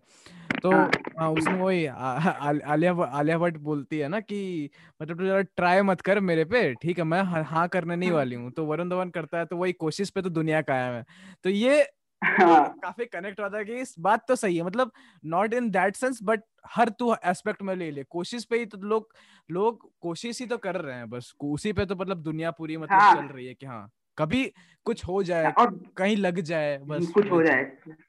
तो 0.64 0.72
हाँ, 0.72 0.90
हाँ 1.20 1.30
उसमें 1.32 1.60
वही 1.60 1.86
आलिया 1.86 2.94
आलिया 3.04 3.38
भट्ट 3.38 3.58
बोलती 3.60 4.00
है 4.00 4.08
ना 4.08 4.20
कि 4.20 4.70
मतलब 5.02 5.18
तू 5.18 5.26
जरा 5.26 5.42
ट्राई 5.42 5.82
मत 5.82 6.02
कर 6.02 6.20
मेरे 6.20 6.46
पे 6.46 6.74
ठीक 6.74 6.98
है 6.98 7.04
मैं 7.04 7.22
हाँ 7.24 7.68
करने 7.68 7.96
नहीं 7.96 8.10
हाँ। 8.10 8.18
वाली 8.18 8.36
हूँ। 8.36 8.52
तो 8.52 8.66
वरुण 8.66 8.90
धवन 8.90 9.10
करता 9.10 9.38
है 9.40 9.46
तो 9.46 9.58
वही 9.58 9.74
कोशिश 9.74 10.10
पे 10.10 10.22
तो 10.22 10.30
दुनिया 10.30 10.62
कायम 10.62 10.94
है। 10.94 11.06
तो 11.44 11.50
ये. 11.50 11.86
काफ़ी 12.24 13.06
कनेक्ट 13.06 13.40
होता 13.40 13.58
है 13.58 13.66
कि 13.66 13.76
इस 13.76 13.96
बात 14.00 14.26
तो 14.28 14.36
सही 14.36 14.58
है 14.58 14.64
मतलब 14.64 14.92
not 15.26 15.54
in 15.54 15.70
that 15.72 15.96
sense 15.96 16.20
but 16.24 16.44
हर 16.76 16.90
तू 16.90 17.14
एस्पेक्ट 17.26 17.62
में 17.62 17.76
ले 17.76 17.90
ले। 17.92 18.04
कोशिश 18.04 18.46
पे 18.46 18.58
ही 18.60 18.66
तो 18.66 18.78
लोग 18.78 19.14
लोग 19.50 19.90
कोशिश 20.02 20.40
ही 20.42 20.48
तो 20.48 20.58
कर 20.58 20.76
रहे 20.76 20.96
हैं 20.96 21.10
बस। 21.10 21.34
उसी 21.44 21.74
पे 21.74 21.86
तो 21.86 21.96
मतलब 21.96 22.22
दुनिया 22.24 22.52
पूरी 22.52 22.78
मतलब 22.78 23.00
हाँ. 23.00 23.16
चल 23.16 23.34
रही 23.36 23.48
है 23.48 23.54
कि 23.54 23.66
हाँ। 23.66 23.90
कभी 24.18 24.52
कुछ 24.86 25.04
हो 25.08 25.22
जाए 25.24 25.52
और 25.52 25.70
कहीं 25.98 26.16
लग 26.18 26.40
जाए 26.42 26.78
बस 26.88 27.08
कुछ 27.08 27.30
हो 27.32 27.42
जाए 27.44 27.64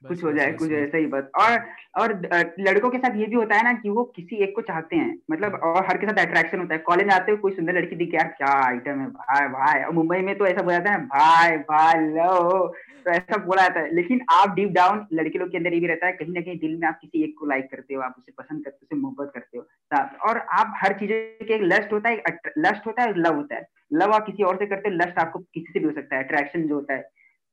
कुछ 0.07 0.23
हो 0.23 0.31
जाए 0.33 0.51
कुछ 0.51 0.71
ऐसा 0.71 0.97
ही 0.97 1.05
बस। 1.05 1.23
और 1.39 1.57
और 2.01 2.13
लड़कों 2.59 2.89
के 2.89 2.97
साथ 2.97 3.17
ये 3.17 3.25
भी 3.25 3.35
होता 3.35 3.55
है 3.55 3.63
ना 3.63 3.73
कि 3.73 3.89
वो 3.89 4.03
किसी 4.15 4.35
एक 4.43 4.55
को 4.55 4.61
चाहते 4.61 4.95
हैं 4.95 5.17
मतलब 5.31 5.59
और 5.63 5.85
हर 5.85 5.97
के 5.97 6.07
साथ 6.07 6.25
अट्रैक्शन 6.25 6.59
होता 6.59 6.73
है। 6.73 6.79
कॉलेज 6.79 7.09
आते 7.09 7.31
हो 7.31 7.37
कोई 7.37 7.51
सुंदर 7.51 7.73
लड़की 7.73 7.95
दिख 7.95 8.13
यार 8.13 8.27
क्या 8.37 8.53
आइटम 8.63 8.99
है 8.99 9.07
भाई 9.09 9.47
भाई। 9.49 9.83
और 9.83 9.93
मुंबई 9.93 10.17
में 10.21 10.37
तो 10.37 10.45
ऐसा 10.45 10.61
बोला 10.61 10.77
जाता 10.77 10.91
है 10.91 11.05
भाई 11.05 11.57
भाई 11.69 11.99
लो। 12.07 12.67
तो 13.05 13.11
ऐसा 13.11 13.37
बोला 13.45 13.61
जाता 13.61 13.79
है। 13.79 13.93
लेकिन 13.95 14.21
आप 14.31 14.55
डीप 14.55 14.69
डाउन 14.71 15.05
लड़के 15.13 15.39
लोग 15.39 15.51
के 15.51 15.57
अंदर 15.57 15.73
ये 15.73 15.79
भी 15.79 15.87
रहता 15.87 16.07
है 16.07 16.13
कहीं 16.13 16.33
ना 16.33 16.41
कहीं 16.41 16.57
दिल 16.59 16.75
में 16.77 16.87
आप 16.87 16.97
किसी 17.01 17.23
एक 17.23 17.35
को 17.39 17.45
लाइक 17.45 17.69
करते 17.71 17.93
हो 17.93 18.01
आप 18.01 18.15
उसे 18.17 18.31
पसंद 18.37 18.63
करते 18.63 18.77
हो 18.81 18.85
उसे 18.85 19.01
मोहब्बत 19.01 19.31
करते 19.35 19.57
हो 19.57 20.29
और 20.29 20.37
आप 20.59 20.73
हर 20.77 20.93
चीज़ 20.93 21.11
के 21.45 21.53
एक 21.55 21.61
लस्ट 21.63 21.93
होता 21.93 22.09
है 22.09 22.23
लस्ट 22.57 22.87
होता 22.87 23.03
है 23.03 23.19
लव 23.19 23.35
होता 23.35 23.55
है। 23.55 23.67
लव 23.93 24.13
आप 24.13 24.25
किसी 24.25 24.43
और 24.43 24.57
से 24.57 24.65
करते 24.65 24.89
हैं 24.89 24.95
लस्ट 24.95 25.19
आपको 25.19 25.39
किसी 25.39 25.73
से 25.73 25.79
भी 25.79 25.85
हो 25.85 25.91
सकता 25.91 26.15
है 26.15 26.23
अट्रैक्शन 26.23 26.67
जो 26.67 26.75
होता 26.75 26.93
है 26.93 27.01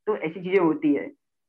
तो 0.07 0.17
ऐसी 0.19 0.41
चीज़ें 0.41 0.61
होती 0.61 0.95
है। 0.95 1.07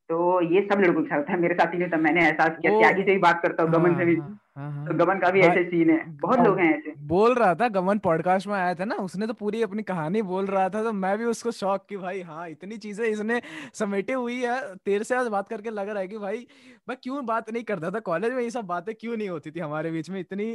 तो 0.10 0.42
ये 0.44 0.62
सब 0.62 0.80
लड़कों 0.80 1.02
के 1.04 1.10
साथ 1.10 1.18
होता 1.18 1.34
है 1.34 1.40
मेरे 1.40 1.56
साथ 1.56 1.74
ही 1.74 1.78
नहीं 1.78 1.88
होता 1.88 1.98
मैंने 1.98 2.24
एहसास 2.24 2.58
किया 2.62 2.80
त्यागी 2.80 3.04
से 3.04 3.12
भी 3.12 3.18
बात 3.20 3.40
करता 3.44 3.64
हूँ 3.64 3.72
गमन 3.72 3.96
से 3.98 4.06
भी। 4.06 4.16
हाँ, 4.58 4.72
हाँ, 4.72 4.86
तो 4.88 4.94
गमन 4.96 5.20
का 5.20 5.30
भी 5.32 5.42
ऐसे 5.42 5.64
सीन 5.64 5.90
है। 5.90 5.98
बहुत 6.22 6.40
लोग 6.40 6.58
हैं 6.60 6.70
ऐसे। 6.70 6.94
बोल 7.08 7.34
रहा 7.36 7.54
था 7.56 7.68
गमन 7.70 7.98
पॉडकास्ट 8.00 8.48
में 8.48 8.54
आया 8.54 8.74
था 8.76 8.86
ना 8.86 8.96
उसने 8.96 9.28
तो 9.28 9.34
पूरी 9.34 9.62
अपनी 9.62 9.84
कहानी 9.84 10.22
बोल 10.22 10.46
रहा 10.46 10.68
था 10.70 10.82
तो 10.84 10.92
मैं 10.94 11.18
भी 11.18 11.26
उसको 11.26 11.52
शौक 11.52 11.86
की 11.90 11.98
भाई 11.98 12.22
हाँ 12.22 12.48
इतनी 12.50 12.78
चीज़ें 12.78 13.06
इसने 13.06 13.42
समेटे 13.74 14.14
हुई 14.14 14.40
है 14.42 14.60
तेरे 14.86 15.04
से 15.04 15.16
आज 15.16 15.28
बात 15.28 15.50
करके 15.50 15.70
लग 15.70 15.90
रहा 15.90 16.00
है 16.00 16.08
कि 16.08 16.18
भाई 16.18 16.46
मैं 16.88 16.98
क्यों 17.04 17.26
बात 17.26 17.50
नहीं 17.52 17.64
करता 17.64 17.92
था? 17.92 18.00
कॉलेज 18.02 18.34
में 18.34 18.42
ये 18.44 18.50
सब 18.52 18.66
बातें 18.66 18.94
क्यों 18.96 19.18
नहीं 19.18 19.30
होती 19.30 19.52
थी 19.52 19.60
हमारे 19.60 19.92
बीच 19.92 20.10
में? 20.10 20.20
इतनी 20.20 20.52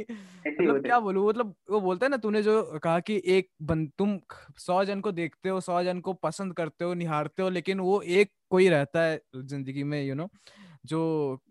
मतलब 0.47 0.81
क्या 0.83 0.99
बोलू 0.99 1.27
मतलब 1.29 1.53
वो 1.71 1.81
बोलते 1.81 2.05
है 2.05 2.09
ना 2.09 2.17
तूने 2.17 2.41
जो 2.43 2.61
कहा 2.83 2.99
कि 3.01 3.21
एक 3.27 3.49
बन 3.63 3.85
तुम 3.97 4.17
सौ 4.59 4.83
जन 4.85 5.01
को 5.01 5.11
देखते 5.13 5.49
हो 5.49 5.59
सौ 5.61 5.81
जन 5.83 5.99
को 6.01 6.13
पसंद 6.19 6.53
करते 6.53 6.85
हो 6.85 6.93
निहारते 6.93 7.43
हो 7.43 7.49
लेकिन 7.49 7.79
वो 7.79 8.01
एक 8.01 8.31
कोई 8.49 8.69
रहता 8.69 9.01
है 9.01 9.19
ज़िंदगी 9.37 9.83
में 9.83 10.01
यू 10.03 10.15
नो 10.15 10.29
जो 10.85 10.99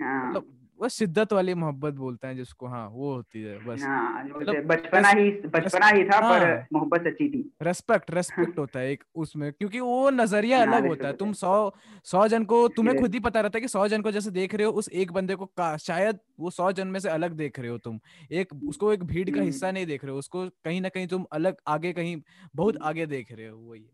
हाँ। 0.03 0.29
मतलब 0.29 0.53
वो 0.81 0.89
शिद्दत 0.89 1.33
वाली 1.33 1.55
मोहब्बत 1.55 1.95
बोलते 1.95 2.27
हैं 2.27 2.37
जिसको 2.37 2.67
हाँ 2.67 2.89
वो 2.89 3.15
होती 3.15 3.43
है 3.43 3.57
बस। 3.67 3.83
हाँ, 3.83 4.25
मतलब 4.25 4.67
बचपना 4.67 5.09
ही 5.09 5.31
बचपना 5.31 5.87
ही 5.87 6.05
था 6.05 6.17
हाँ, 6.17 6.39
पर 6.41 6.67
मोहब्बत 6.73 7.01
सच्ची 7.01 7.29
थी। 7.29 7.51
रेस्पेक्ट 7.63 8.11
रेस्पेक्ट 8.11 8.59
होता 8.59 8.81
है 8.81 8.91
एक 8.91 9.05
उसमें 9.15 9.53
क्योंकि 9.53 9.81
वो 9.81 10.11
नज़रिया 10.11 10.59
हाँ, 10.59 10.67
अलग 10.67 10.87
होता 10.89 11.07
है। 11.09 11.13
तुम 11.15 11.33
सौ 11.33 11.73
सौ 12.05 12.27
जन 12.29 12.45
को 12.45 12.69
तुम्हें 12.69 12.97
खुद 13.01 13.15
ही 13.15 13.21
पता 13.21 13.41
रहता 13.41 13.59
है 13.59 13.61
कि 13.61 13.69
सौ 13.69 13.89
जन 13.89 14.03
को 14.03 14.11
जैसे 14.11 14.31
देख 14.31 14.55
रहे 14.55 14.67
हो 14.67 14.73
उस 14.73 14.89
एक 14.89 15.13
बंदे 15.13 15.35
को 15.35 15.47
का 15.47 15.77
शायद 15.77 16.19
वो 16.41 16.51
सौ 16.51 16.73
जन 16.73 16.89
में 16.89 17.01
से 17.01 17.09
अलग 17.09 17.33
देख 17.33 17.59
रहे 17.61 17.71
हो 17.71 17.79
तुम। 17.79 18.01
एक 18.31 18.53
उसको 18.69 18.93
एक 18.93 19.05
भीड़ 19.05 19.31
का 19.31 19.41
हिस्सा 19.41 19.71
नहीं 19.71 19.87
देख 19.87 20.05
रहे 20.05 20.13
हो 20.13 20.19
उसको 20.19 20.49
कहीं 20.65 20.81
ना 20.81 20.89
कहीं 20.89 21.07
तुम 21.07 21.27
अलग 21.33 21.57
आगे 21.67 21.93
कहीं 21.93 22.17
बहुत 22.55 22.79
आगे 22.83 23.07
देख 23.07 23.33
रहे 23.33 23.49
हो 23.49 23.59
वही 23.59 23.85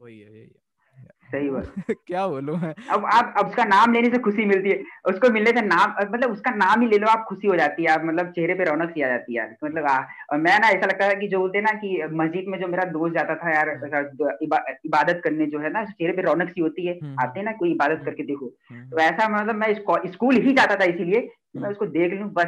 वही 0.00 0.18
है 0.20 0.32
यही 0.32 0.40
है। 0.40 0.69
सही 1.06 1.50
बात। 1.50 1.74
क्या 2.06 2.26
बोलूँ 2.28 2.58
मैं? 2.58 2.74
अब 2.90 3.04
आप 3.04 3.34
अब 3.38 3.46
उसका 3.46 3.64
नाम 3.64 3.92
लेने 3.92 4.10
से 4.10 4.18
खुशी 4.18 4.44
मिलती 4.44 4.70
है। 4.70 4.82
उसको 5.06 5.30
मिलने 5.30 5.50
से 5.50 5.60
नाम 5.60 5.94
मतलब 6.02 6.32
उसका 6.32 6.50
नाम 6.50 6.80
ही 6.80 6.88
ले 6.88 6.98
लो 6.98 7.06
आप 7.06 7.26
खुशी 7.28 7.48
हो 7.48 7.56
जाती 7.56 7.82
है। 7.82 7.88
आप 7.88 8.02
मतलब 8.04 8.26
चेहरे 8.26 8.54
पे 8.54 8.64
रौनक 8.64 8.90
सी 8.90 9.02
आ 9.02 9.08
जाती 9.08 9.34
है 9.34 9.38
यार। 9.38 9.56
मतलब 9.64 9.86
आ, 9.86 9.98
और 10.32 10.38
मैं 10.38 10.60
ना 10.60 10.68
ऐसा 10.68 10.86
लगता 10.86 11.04
है 11.04 11.16
कि 11.16 11.28
जो 11.28 11.38
बोलते 11.38 11.60
ना 11.60 11.70
कि 11.72 12.02
मस्जिद 12.12 12.44
में 12.48 12.60
जो 12.60 12.68
मेरा 12.68 12.84
दोस्त 12.84 13.14
जाता 13.14 13.34
था 13.34 13.54
यार 13.54 13.68
हम्म। 13.68 14.30
इबा, 14.42 14.64
इबादत 14.84 15.20
करने 15.24 15.46
जो 15.46 15.58
है 15.58 15.72
ना 15.72 15.84
चेहरे 15.84 16.12
पे 16.12 16.22
रौनक 16.22 16.48
सी 16.48 16.60
होती 16.60 16.86
है। 16.86 16.92
हम्म, 16.92 17.06
हम्म। 17.06 17.28
आते 17.28 17.42
ना 17.42 17.52
कोई 17.52 17.70
इबादत 17.70 18.02
करके 18.04 18.22
देखो। 18.22 18.46
तो 18.72 18.98
ऐसा 18.98 19.28
मतलब 19.28 19.54
मैं 19.54 19.74
स्कूल 20.06 20.34
ही 20.34 20.52
जाता 20.52 20.76
था 20.76 20.84
इसीलिए 20.84 21.28
मैं 21.56 21.70
उसको 21.70 21.86
देख 21.86 22.12
लूँ 22.12 22.32
बस। 22.32 22.46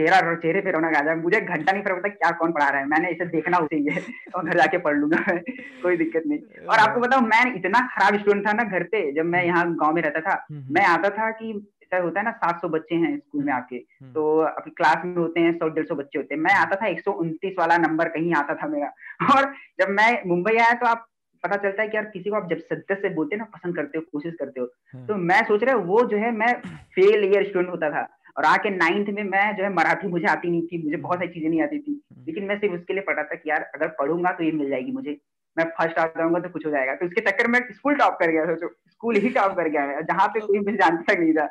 चेहरा 0.00 0.34
चेहरे 0.34 0.60
पे 0.60 0.70
रोना 0.70 0.88
आ 0.88 1.00
जाए 1.02 1.14
मुझे 1.14 1.40
घंटा 1.40 1.72
नहीं 1.72 1.82
फ़र्क 1.82 1.94
पड़ता 1.94 2.08
क्या 2.08 2.30
कौन 2.30 2.52
पढ़ा 2.52 2.68
रहा 2.68 2.80
है। 2.80 2.86
मैंने 2.86 3.08
इसे 3.10 3.24
देखना 3.26 3.58
उसे 3.58 3.76
ही 3.76 3.94
है 3.94 4.02
और 4.36 4.44
घर 4.44 4.58
जाके 4.58 4.78
पढ़ 4.78 4.96
लूँगा। 4.96 5.18
कोई 5.82 5.96
दिक्कत 5.96 6.22
नहीं। 6.26 6.66
और 6.66 6.78
आपको 6.78 7.00
बताऊँ 7.00 7.22
मैं 7.22 7.42
इतना 7.54 7.80
खराब 7.96 8.18
स्टूडेंट 8.20 8.46
था 8.46 8.52
ना 8.52 8.62
घर 8.62 8.82
पे 8.82 9.12
जब 9.12 9.24
मैं 9.24 9.44
यहाँ 9.44 9.64
गाँव 9.74 9.94
में 9.94 10.02
रहता 10.02 10.20
था 10.20 10.46
हम्म, 10.50 10.60
हम्म। 10.60 10.74
मैं 10.74 10.84
आता 10.86 11.10
था 11.10 11.30
कि 11.30 11.50
ऐसा 11.82 12.02
होता 12.02 12.20
है 12.20 12.24
ना 12.24 12.32
सात 12.32 12.60
सौ 12.60 12.68
बच्चे 12.68 12.94
हैं 12.94 13.16
स्कूल 13.18 13.44
में 13.44 13.52
आपके 13.52 13.76
हम्म, 13.76 14.12
तो 14.12 14.38
अपनी 14.38 14.72
क्लास 14.76 15.04
में 15.04 15.14
होते 15.16 15.40
हैं 15.40 15.52
सौ 15.58 15.68
डेढ़ 15.68 15.86
सौ 15.86 15.94
बच्चे 15.94 16.18
होते 16.18 16.34
हैं। 16.34 16.40
मैं 16.42 16.54
आता 16.54 16.76
था 16.76 16.86
एक 16.86 17.00
सौ 17.00 17.12
उनतीस 17.12 17.54
वाला 17.58 17.76
नंबर 17.76 18.08
कहीं 18.08 18.34
आता 18.34 18.54
था 18.54 18.68
मेरा। 18.68 18.92
और 19.36 19.52
जब 19.80 19.88
मैं 19.90 20.10
मुंबई 20.26 20.56
आया 20.56 20.72
तो 20.72 20.86
आप 20.86 21.06
पता 21.44 21.56
चलता 21.56 21.82
है 21.82 21.88
कि 21.88 21.96
यार 21.96 22.04
किसी 22.04 22.30
को 22.30 22.36
आप 22.36 22.48
जब 22.50 22.58
सदस्य 22.58 22.94
से 22.94 23.08
बोलते 23.08 23.34
हैं 23.34 23.38
ना 23.38 23.48
पसंद 23.54 23.76
करते 23.76 23.98
हो 23.98 24.04
कोशिश 24.12 24.34
करते 24.38 24.60
हो। 24.60 24.66
तो 25.06 25.16
मैं 25.16 25.42
सोच 25.44 25.62
रहा 25.64 25.74
हूँ 25.74 25.84
वो 25.86 26.02
जो 26.04 26.16
है 26.16 26.30
मैं 26.32 26.52
फेल 26.94 27.24
ईयर 27.24 27.44
स्टूडेंट 27.44 27.70
होता 27.70 27.90
था। 27.90 28.02
और 28.38 28.44
आके 28.44 28.70
नाइन्थ 28.70 29.08
में 29.08 29.22
मैं 29.24 29.56
जो 29.56 29.62
है 29.64 29.72
मराठी 29.74 30.08
मुझे 30.08 30.26
आती 30.26 30.50
नहीं 30.50 30.62
थी 30.62 30.82
मुझे 30.84 30.96
बहुत 30.96 31.18
सारी 31.18 31.30
चीज़ें 31.30 31.50
नहीं 31.50 31.62
आती 31.62 31.78
थी। 31.78 32.02
हम्म। 32.12 32.24
लेकिन 32.26 32.44
मैं 32.44 32.58
सिर्फ़ 32.58 32.74
उसके 32.74 32.92
लिए 32.92 33.02
पढ़ा 33.02 33.22
था 33.22 33.34
कि 33.34 33.50
यार 33.50 33.70
अगर 33.74 33.88
पढ़ूँगा 33.88 34.32
तो 34.32 34.44
ये 34.44 34.52
मिल 34.52 34.70
जाएगी 34.70 34.92
मुझे। 34.92 35.18
मैं 35.58 35.64
फ़र्स्ट 35.64 35.98
आ 35.98 36.06
जाऊँगा 36.06 36.40
तो 36.40 36.48
कुछ 36.48 36.66
हो 36.66 36.70
जाएगा। 36.70 36.94
तो 36.94 37.06
उसके 37.06 37.20
चक्कर 37.20 37.46
में 37.46 37.60
स्कूल 37.72 37.94
टॉप 37.94 38.16
कर 38.20 38.30
गया 38.30 38.44
सोचो 38.46 38.68
स्कूल 38.68 39.16
ही 39.16 39.28
टॉप 39.28 39.56
कर 39.56 39.68
गया 39.68 40.00
जहाँ 40.00 40.28
पे 40.28 40.40
कोई 40.40 40.58
मुझे 40.58 40.76
जानता 40.76 41.14
नहीं 41.14 41.32
था। 41.32 41.46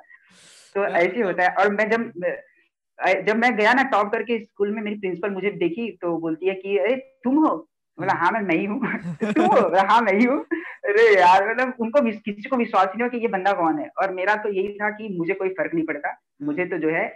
तो 0.75 0.85
ऐसे 0.85 1.21
होता 1.21 1.43
है। 1.43 1.49
और 1.49 1.73
मैं 1.73 1.89
जब 1.89 2.11
जब 3.27 3.37
मैं 3.37 3.55
गया 3.55 3.73
ना 3.73 3.83
टॉप 3.83 4.11
करके 4.11 4.43
स्कूल 4.43 4.71
में 4.71 4.81
मेरी 4.81 4.95
प्रिंसिपल 4.95 5.29
मुझे 5.29 5.49
देखी 5.51 5.91
तो 6.01 6.17
बोलती 6.17 6.47
है 6.47 6.55
कि 6.55 6.77
अरे 6.77 6.95
तुम 6.95 7.35
हो? 7.35 7.68
बोला 7.99 8.13
हाँ 8.13 8.31
मैं 8.31 8.41
नहीं 8.41 8.67
हूँ। 8.67 8.79
तुम 9.23 9.75
हाँ 9.89 10.01
मैं 10.01 10.13
ही 10.13 10.25
हूँ। 10.25 10.39
अरे 10.85 11.03
यार 11.15 11.49
मतलब 11.49 11.73
उनको 11.79 12.01
किसी 12.01 12.49
को 12.49 12.57
विश्वास 12.57 12.87
नहीं 12.87 13.03
हो 13.03 13.09
कि 13.09 13.17
ये 13.17 13.27
बंदा 13.27 13.53
कौन 13.53 13.79
है। 13.79 13.89
और 14.01 14.13
मेरा 14.13 14.35
तो 14.35 14.49
यही 14.49 14.73
था 14.73 14.89
कि 14.89 15.09
मुझे 15.17 15.33
कोई 15.33 15.49
फ़र्क 15.49 15.73
नहीं 15.73 15.85
पड़ता। 15.85 16.15
मुझे 16.41 16.65
तो 16.65 16.77
जो 16.77 16.89
है 16.89 17.07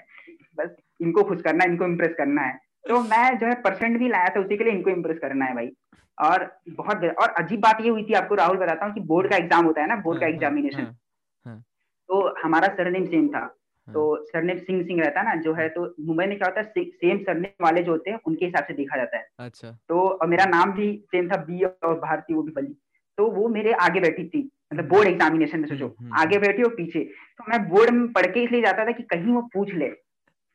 बस 0.58 0.76
इनको 1.02 1.24
खुश 1.24 1.42
करना 1.42 1.64
है 1.64 1.70
इनको 1.70 1.86
इम्प्रेस 1.86 2.12
करना 2.18 2.42
है। 2.42 2.60
तो 2.90 3.00
मैं 3.00 3.38
जो 3.38 3.48
है 3.48 3.54
परसेंट 3.62 3.98
भी 4.00 4.10
लाया 4.10 4.30
था 4.30 4.40
उसी 4.40 4.58
के 4.58 4.64
लिए 4.64 4.74
इनको 4.74 4.90
इम्प्रेस 4.90 5.18
करना 5.22 5.46
है 5.46 5.56
भाई। 5.56 5.70
और 6.18 6.60
बहुत 6.70 7.04
और 7.20 7.30
अजीब 7.30 7.60
बात 7.60 7.82
ये 7.82 7.90
हुई 7.90 8.04
थी 8.04 8.14
आपको 8.14 8.36
राहुल 8.36 8.58
बताता 8.58 8.86
हूँ 8.86 8.94
कि 8.94 9.02
बोर्ड 9.02 9.30
का 9.30 9.36
एग्ज़ाम 9.36 9.66
होता 9.66 9.82
है 9.82 9.88
ना 9.88 9.96
बोर्ड 9.96 10.20
का 10.20 10.28
एग्जामिनेशन 10.28 10.82
हाँ, 10.82 10.86
हाँ, 10.86 11.54
हाँ। 11.54 11.64
तो 12.10 12.36
हमारा 12.44 12.68
सरनेम 12.68 13.06
सेम 13.06 13.28
था। 13.28 13.46
तो 13.88 14.26
सरनेम 14.26 14.58
सिंह 14.58 14.84
सिंह 14.84 15.02
रहता 15.04 15.20
है 15.20 15.26
ना 15.26 15.42
जो 15.42 15.54
है 15.54 15.70
तो 15.70 15.96
मुंबई 16.00 16.26
में 16.26 16.38
क्या 16.38 16.48
होता 16.48 16.62
है 16.62 16.84
सेम 16.84 17.18
सरनेम 17.18 17.66
वाले 17.66 17.82
जो 17.84 17.92
होते 17.92 18.10
हैं 18.10 18.20
उनके 18.28 18.46
हिसाब 18.46 18.64
से 18.64 18.74
देखा 18.74 18.98
जाता 18.98 19.18
है। 19.18 19.28
अच्छा। 19.40 19.72
तो 19.90 20.00
और 20.00 20.28
मेरा 20.28 20.46
नाम 20.46 20.72
भी 20.74 21.06
सेम 21.12 21.30
था 21.30 21.38
बी 21.38 21.64
और 21.64 22.00
भारती 22.00 22.34
वो 22.34 22.42
भी 22.42 22.52
बली 22.52 22.76
तो 23.18 23.32
वो 23.32 23.48
मेरे 23.48 23.72
आगे 23.72 24.00
बैठी 24.00 24.28
थी 24.30 24.52
मतलब 24.74 24.88
बोर्ड 24.88 25.08
एग्जामिनेशन 25.08 25.60
में 25.60 25.68
सोचो 25.68 25.86
हम्म, 25.86 26.06
हम्म, 26.06 26.22
आगे 26.22 26.38
बैठी 26.38 26.62
हो 26.62 26.70
पीछे। 26.70 27.00
तो 27.38 27.44
मैं 27.50 27.70
बोर्ड 27.70 27.90
में 27.90 28.08
पढ़ 28.14 28.26
के 28.26 28.44
इसलिए 28.44 28.62
जाता 28.62 28.86
था 28.86 28.92
कि 28.92 29.04
कहीं 29.04 29.34
वो 29.34 29.42
पूछ 29.42 29.74
ले 29.74 29.92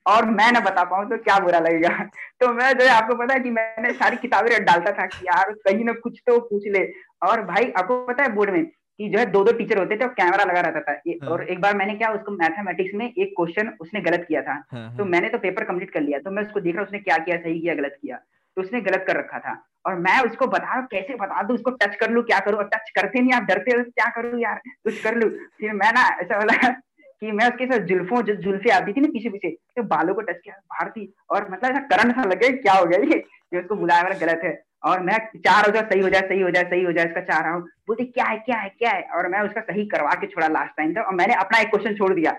और 0.07 0.25
मैं 0.25 0.53
ना 0.53 0.61
बता 0.61 0.85
पाऊँ 0.85 1.11
तो 1.11 1.17
क्या 1.19 1.39
बुरा 1.39 1.59
लगेगा। 1.59 1.89
तो 2.41 2.53
मैं 2.53 2.73
जो 2.73 2.85
है 2.85 2.91
आपको 2.91 3.15
पता 3.15 3.35
है 3.35 3.41
कि 3.41 3.51
मैंने 3.51 3.93
सारी 3.93 4.17
किताबें 4.17 4.65
डालता 4.65 4.93
था 4.93 5.07
कि 5.07 5.27
यार 5.27 5.53
कहीं 5.53 5.85
ना 5.85 5.93
कुछ 5.93 6.23
तो 6.27 6.39
पूछ 6.41 6.67
ले। 6.67 6.93
और 7.23 7.43
भाई 7.45 7.71
आपको 7.71 8.07
पता 8.07 8.23
है 8.23 8.33
बोर्ड 8.33 8.51
में 8.51 8.71
कि 8.99 9.09
जो 9.09 9.19
है 9.19 9.27
दो 9.27 9.45
दो 9.45 9.53
टीचर 9.53 9.79
होते 9.79 9.97
थे 9.97 10.05
और 10.05 10.11
कैमरा 10.11 10.45
लगा 10.45 10.61
रहता 10.61 10.81
था। 10.81 10.93
हाँ। 10.93 11.31
और 11.31 11.45
एक 11.49 11.61
बार 11.61 11.77
मैंने 11.77 11.95
क्या 11.95 12.11
उसको 12.11 12.33
मैथमेटिक्स 12.33 12.95
में 12.95 13.07
एक 13.07 13.35
क्वेश्चन 13.37 13.69
उसने 13.81 14.01
गलत 14.01 14.25
किया 14.29 14.43
था। 14.43 14.53
हाँ, 14.53 14.65
हाँ. 14.73 14.97
तो 14.97 15.05
मैंने 15.05 15.29
तो 15.29 15.39
पेपर 15.39 15.65
कंप्लीट 15.65 15.91
कर 15.91 16.01
लिया। 16.01 16.19
तो 16.19 16.31
मैं 16.31 16.43
उसको 16.43 16.61
देख 16.61 16.75
रहा 16.75 16.85
उसने 16.85 16.99
क्या 16.99 17.19
किया 17.19 17.37
सही 17.37 17.61
किया 17.61 17.75
गलत 17.75 17.99
किया। 18.03 18.17
तो 18.57 18.63
उसने 18.63 18.81
गलत 18.81 19.05
कर 19.07 19.17
रखा 19.17 19.39
था। 19.39 19.65
और 19.87 19.95
मैं 19.95 20.21
उसको 20.21 20.47
बता 20.47 20.75
रहा 20.75 20.81
कैसे 20.81 21.15
बता 21.15 21.43
दू 21.43 21.55
उसको 21.55 21.71
टच 21.71 21.97
कर 21.97 22.11
लू 22.11 22.23
क्या 22.23 22.39
करूँ? 22.39 22.59
और 22.59 22.65
टच 22.65 22.91
करते 22.91 23.21
नहीं 23.21 23.33
आप 23.33 23.43
डरते 23.43 23.71
हो 23.71 23.83
क्या 23.83 24.11
करूँ 24.11 24.41
यार? 24.41 24.61
कुछ 24.85 25.03
कर 25.03 25.15
लू। 25.15 25.29
फिर 25.29 25.73
मैं 25.73 25.93
ना 25.93 26.09
ऐसा 26.21 26.39
बोला 26.39 26.69
कि 27.21 27.33
मैं 27.33 27.49
उसके 27.49 27.67
साथ 27.67 27.79
जुल्फों 27.79 28.23
जो 28.23 28.35
जुल्फे 28.35 28.71
आती 28.71 28.93
थी 28.93 29.01
ना 29.01 29.09
पीछे 29.09 29.29
पीछे 29.29 29.51
तो 29.51 29.83
बालों 29.83 30.15
को 30.15 30.21
टच 30.21 30.41
किया 30.45 30.55
बाहर 30.55 30.91
थी 30.91 31.15
और 31.31 31.51
मतलब 31.51 31.71
ऐसा 31.71 31.81
करंट 31.81 32.15
सा 32.17 32.23
लगे 32.23 32.53
क्या 32.53 32.73
हो 32.73 32.87
गया 32.87 32.99
ये? 32.99 33.25
उसको 33.59 33.75
बुलाया 33.75 34.03
मेरा 34.03 34.19
गलत 34.19 34.41
है। 34.45 34.68
और 34.85 35.01
मैं 35.01 35.19
चार 35.37 35.67
हो 35.67 35.73
जाए 35.73 35.83
सही 35.83 36.01
हो 36.01 36.09
जाए 36.09 36.21
सही 36.21 36.41
हो 36.41 36.51
जाए 36.51 36.65
सही 36.65 36.83
हो 36.85 36.93
जाए 36.93 37.05
इसका 37.05 37.21
चाह 37.21 37.41
रहा 37.41 37.53
हूँ। 37.53 37.63
बोलती 37.63 38.05
क्या 38.05 38.25
है 38.25 38.39
क्या 38.39 38.57
है 38.57 38.69
क्या 38.69 38.91
है? 38.91 39.03
और 39.03 39.29
मैं 39.29 39.41
उसका 39.41 39.61
सही 39.61 39.87
करवा 39.87 40.11
के 40.11 40.27
छोड़ा 40.27 40.49
लास्ट 40.49 40.73
टाइम 40.77 40.93
तक। 40.93 40.99
और 40.99 41.15
मैंने 41.15 41.35
अपना 41.35 41.59
एक 41.59 41.71
क्वेश्चन 41.71 41.95
छोड़ 41.95 42.15
दिया। 42.15 42.33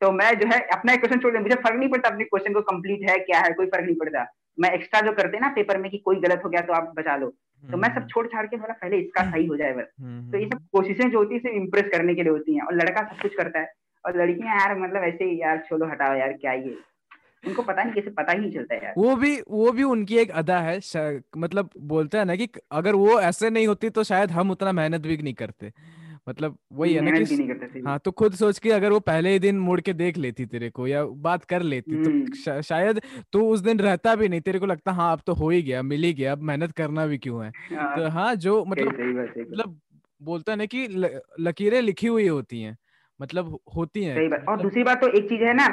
तो 0.00 0.12
मैं 0.12 0.38
जो 0.38 0.46
है 0.46 0.60
अपना 0.60 0.92
एक 0.92 1.00
क्वेश्चन 1.00 1.20
छोड़ 1.20 1.32
दिया। 1.32 1.42
मुझे 1.42 1.54
फ़र्क 1.54 1.76
नहीं 1.76 1.88
पड़ता 1.88 2.08
अपने 2.08 2.24
क्वेश्चन 2.24 2.52
को 2.52 2.60
कंप्लीट 2.60 3.10
है 3.10 3.18
क्या 3.18 3.40
है 3.40 3.52
कोई 3.52 3.66
फ़र्क 3.66 3.84
नहीं 3.84 3.96
पड़ता। 3.96 4.26
मैं 4.60 4.70
एक्स्ट्रा 4.70 5.00
जो 5.00 5.12
करते 5.12 5.38
ना 5.38 5.48
पेपर 5.48 5.78
में 5.78 5.90
कि 5.90 5.98
कोई 5.98 6.16
गलत 6.16 6.42
हो 6.44 6.50
गया 6.50 6.60
तो 6.60 6.72
आप 6.72 6.92
बचा 6.96 7.16
लो। 7.16 7.34
तो 7.70 7.76
मैं 7.76 7.88
सब 7.88 7.96
हम्म। 7.96 8.06
छोड़ 8.06 8.26
छाड़ 8.26 8.46
के 8.46 8.56
बोला 8.56 8.74
पहले 8.74 8.96
इसका 8.96 9.30
सही 9.30 9.46
हो 9.46 9.56
जाए 9.56 9.72
बस। 9.72 9.86
हम्म, 10.00 10.32
तो 10.32 10.38
ये 10.38 10.46
सब 10.46 10.58
कोशिशें 10.72 11.10
जो 11.10 11.18
होती 11.18 11.34
है 11.34 11.40
सिर्फ़ 11.40 11.56
इम्प्रेस 11.56 11.84
करने 11.92 12.14
के 12.14 12.22
लिए 12.22 12.32
होती 12.32 12.54
हैं। 12.54 12.62
और 12.62 12.74
लड़का 12.74 13.02
सब 13.02 13.20
कुछ 13.22 13.34
करता 13.34 13.60
है। 13.60 13.72
और 14.04 14.22
लड़कियाँ 14.22 14.56
यार 14.56 14.78
मतलब 14.78 15.02
ऐसे 15.02 15.24
ही 15.24 15.40
यार 15.40 15.64
छोड़ो 15.68 15.86
हटाओ 15.86 16.14
यार 16.14 16.32
क्या 16.32 16.52
ये? 16.52 16.76
उनको 17.46 17.62
पता 17.62 17.82
नहीं 17.82 17.94
कैसे 17.94 18.10
पता 18.10 18.32
ही 18.32 18.38
नहीं 18.38 18.50
चलता 18.52 18.74
यार। 18.74 18.94
वो 18.98 19.16
भी 19.16 19.36
वो 19.48 19.72
भी 19.72 19.82
उनकी 19.82 20.16
एक 20.18 20.30
अदा 20.30 20.58
है 20.60 20.78
मतलब 21.36 21.70
बोलते 21.78 22.18
हैं 22.18 22.24
ना 22.24 22.36
कि 22.36 22.48
अगर 22.72 22.94
वो 22.94 23.20
ऐसे 23.20 23.50
नहीं 23.50 23.66
होती 23.66 23.90
तो 23.90 24.04
शायद 24.04 24.30
हम 24.30 24.50
उतना 24.50 24.72
मेहनत 24.72 25.00
भी 25.00 25.16
नहीं 25.16 25.34
करते। 25.34 25.72
मतलब 26.28 26.56
वही 26.72 26.94
है 26.94 27.00
ना 27.00 27.10
कि 27.10 27.80
हाँ 27.86 27.98
तो 27.98 28.10
खुद 28.10 28.34
सोच 28.34 28.58
के 28.58 28.70
अगर 28.70 28.92
वो 28.92 29.00
पहले 29.00 29.30
ही 29.30 29.38
दिन 29.38 29.58
मुड़ 29.58 29.80
के 29.80 29.92
देख 29.92 30.16
लेती 30.16 30.46
तेरे 30.46 30.70
को 30.70 30.86
या 30.86 31.04
बात 31.04 31.44
कर 31.44 31.62
लेती 31.62 31.96
तो 31.96 32.10
हम्म। 32.10 32.60
शायद 32.62 33.00
तू 33.32 33.42
उस 33.50 33.60
दिन 33.60 33.78
रहता 33.78 34.14
भी 34.14 34.28
नहीं 34.28 34.40
तेरे 34.40 34.58
को 34.58 34.66
लगता 34.66 34.92
हाँ 34.92 35.12
अब 35.12 35.20
तो 35.26 35.34
हो 35.34 35.50
ही 35.50 35.62
गया 35.62 35.82
मिल 35.82 36.04
ही 36.04 36.12
गया 36.14 36.32
अब 36.32 36.42
मेहनत 36.42 36.72
करना 36.72 37.06
भी 37.06 37.18
क्यों 37.18 37.44
है? 37.44 37.52
हाँ, 37.72 37.96
तो 37.96 38.08
हाँ 38.08 38.34
जो 38.34 38.64
मतलब 38.64 38.88
मतलब 39.40 39.80
बोलता 40.22 40.52
है 40.52 40.58
ना 40.58 40.66
कि 40.66 40.86
लकीरें 41.40 41.80
लिखी 41.82 42.06
हुई 42.06 42.26
होती 42.28 42.60
हैं। 42.62 42.76
मतलब 43.20 43.58
होती 43.76 44.02
है। 44.04 44.14
सही 44.14 44.28
बात। 44.28 44.40
और 44.40 44.46
मतलब 44.46 44.62
दूसरी 44.62 44.82
बात 44.84 45.00
तो 45.00 45.08
एक 45.18 45.28
चीज़ 45.28 45.42
है 45.44 45.54
ना 45.54 45.66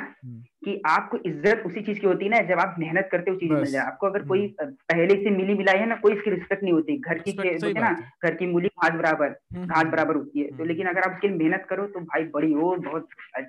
कि 0.64 0.82
आपको 0.88 1.18
इज़्ज़त 1.26 1.64
उसी 1.66 1.82
चीज़ 1.82 2.00
की 2.00 2.08
होती 2.08 2.26
है 2.26 2.32
ना 2.32 2.38
जब 2.48 2.60
आप 2.60 2.76
मेहनत 2.80 3.10
करते 3.12 3.32
हो 3.32 3.38
चीज़ 3.38 3.52
मिल 3.54 3.72
जाए। 3.72 3.82
आपको 3.84 4.08
अगर 4.08 4.22
कोई 4.24 4.48
पहले 4.62 5.16
से 5.24 5.30
मिली 5.32 5.54
मिलाई 5.54 5.78
है 5.78 5.86
ना 5.86 5.96
कोई 5.98 6.14
इसकी 6.14 6.30
रिस्पेक्ट 6.32 6.64
नहीं 6.64 6.74
होती। 6.74 6.98
घर 7.00 7.18
की 7.20 7.32
होती 7.64 7.80
ना 7.80 7.92
घर 8.26 8.36
की 8.36 8.46
मूली 8.48 8.68
घास 8.70 8.92
बराबर 8.94 9.30
घास 9.66 9.86
बराबर 9.88 10.16
होती 10.16 10.40
है। 10.40 10.52
तो 10.52 10.66
लेकिन 10.66 10.88
अगर 10.88 11.02
आप 11.02 11.14
उसके 11.14 11.28
लिए 11.28 11.38
मेहनत 11.38 11.66
करो 11.70 11.86
तो 11.88 12.00
भाई 12.04 12.24
बड़ी 12.34 12.52
हो 12.54 12.76
बहुत 12.82 13.08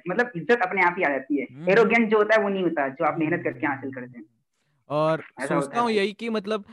मतलब 0.09 0.31
इज़्ज़त 0.37 0.63
अपने 0.63 0.83
आप 0.83 0.95
ही 0.99 1.05
आ 1.05 1.11
जाती 1.11 1.41
है। 1.41 1.47
एरोगेंट 1.69 2.11
जो 2.11 2.19
होता 2.19 2.35
है 2.37 2.43
वो 2.43 2.49
नहीं 2.49 2.63
होता 2.63 2.89
जो 2.91 3.05
आप 3.05 3.19
मेहनत 3.19 3.45
करके 3.45 3.67
हासिल 3.67 3.91
करते 3.91 4.19
हैं। 4.19 4.25
और 4.91 5.23
सोचता 5.41 5.81
हूँ 5.81 5.91
यही 5.91 6.13
कि 6.15 6.29
मतलब 6.31 6.65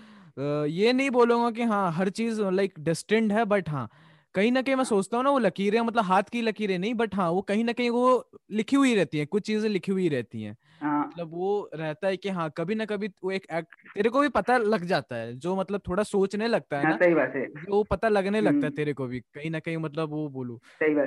ये 0.69 0.93
नहीं 0.93 1.09
बोलूँगा 1.11 1.49
कि 1.51 1.63
हाँ 1.65 1.91
हर 1.91 2.09
चीज़ 2.11 2.41
लाइक 2.43 2.73
डिस्टेंट 2.79 3.31
है 3.31 3.45
बट 3.45 3.69
हाँ 3.69 3.89
कहीं 4.35 4.51
ना 4.51 4.61
कहीं 4.61 4.75
मैं 4.75 4.83
सोचता 4.83 5.17
हूँ 5.17 5.23
ना 5.23 5.29
वो 5.29 5.39
लकीरें 5.39 5.79
मतलब 5.81 6.03
हाथ 6.03 6.23
की 6.23 6.41
लकीरें 6.41 6.77
नहीं 6.79 6.93
बट 6.93 7.15
हाँ 7.15 7.29
वो 7.31 7.41
कहीं 7.41 7.63
ना 7.63 7.73
कहीं 7.73 7.89
वो 7.89 8.29
लिखी 8.51 8.75
हुई 8.75 8.93
रहती 8.95 9.17
है 9.17 9.25
कुछ 9.25 9.43
चीज़ें 9.43 9.69
लिखी 9.69 9.91
हुई 9.91 10.07
रहती 10.09 10.41
हैं 10.41 10.55
हाँ। 10.81 11.05
मतलब 11.07 11.31
वो 11.31 11.69
रहता 11.75 12.07
है 12.07 12.17
कि 12.17 12.29
हाँ 12.29 12.49
कभी 12.57 12.75
ना 12.75 12.85
कभी 12.85 13.07
वो 13.23 13.31
एक 13.31 13.47
एक्ट 13.53 13.75
तेरे 13.95 14.09
को 14.09 14.21
भी 14.21 14.29
पता 14.29 14.57
लग 14.57 14.85
जाता 14.85 15.15
है 15.15 15.33
जो 15.35 15.55
मतलब 15.55 15.81
थोड़ा 15.87 16.03
सोचने 16.03 16.47
लगता 16.47 16.77
है 16.77 16.83
हाँ, 16.83 16.91
ना 16.91 16.97
सही 16.97 17.13
बात 17.13 17.33
है 17.35 17.47
वो 17.69 17.83
पता 17.83 18.09
लगने 18.09 18.41
लगता 18.41 18.57
है 18.57 18.61
हम्म। 18.61 18.75
तेरे 18.75 18.93
को 18.93 19.07
भी 19.07 19.19
कहीं 19.19 19.51
ना 19.51 19.59
कहीं 19.59 19.77
मतलब 19.77 20.09
वो 20.09 20.27
बोलू 20.29 20.59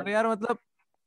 यार 0.09 0.29
मतलब 0.29 0.59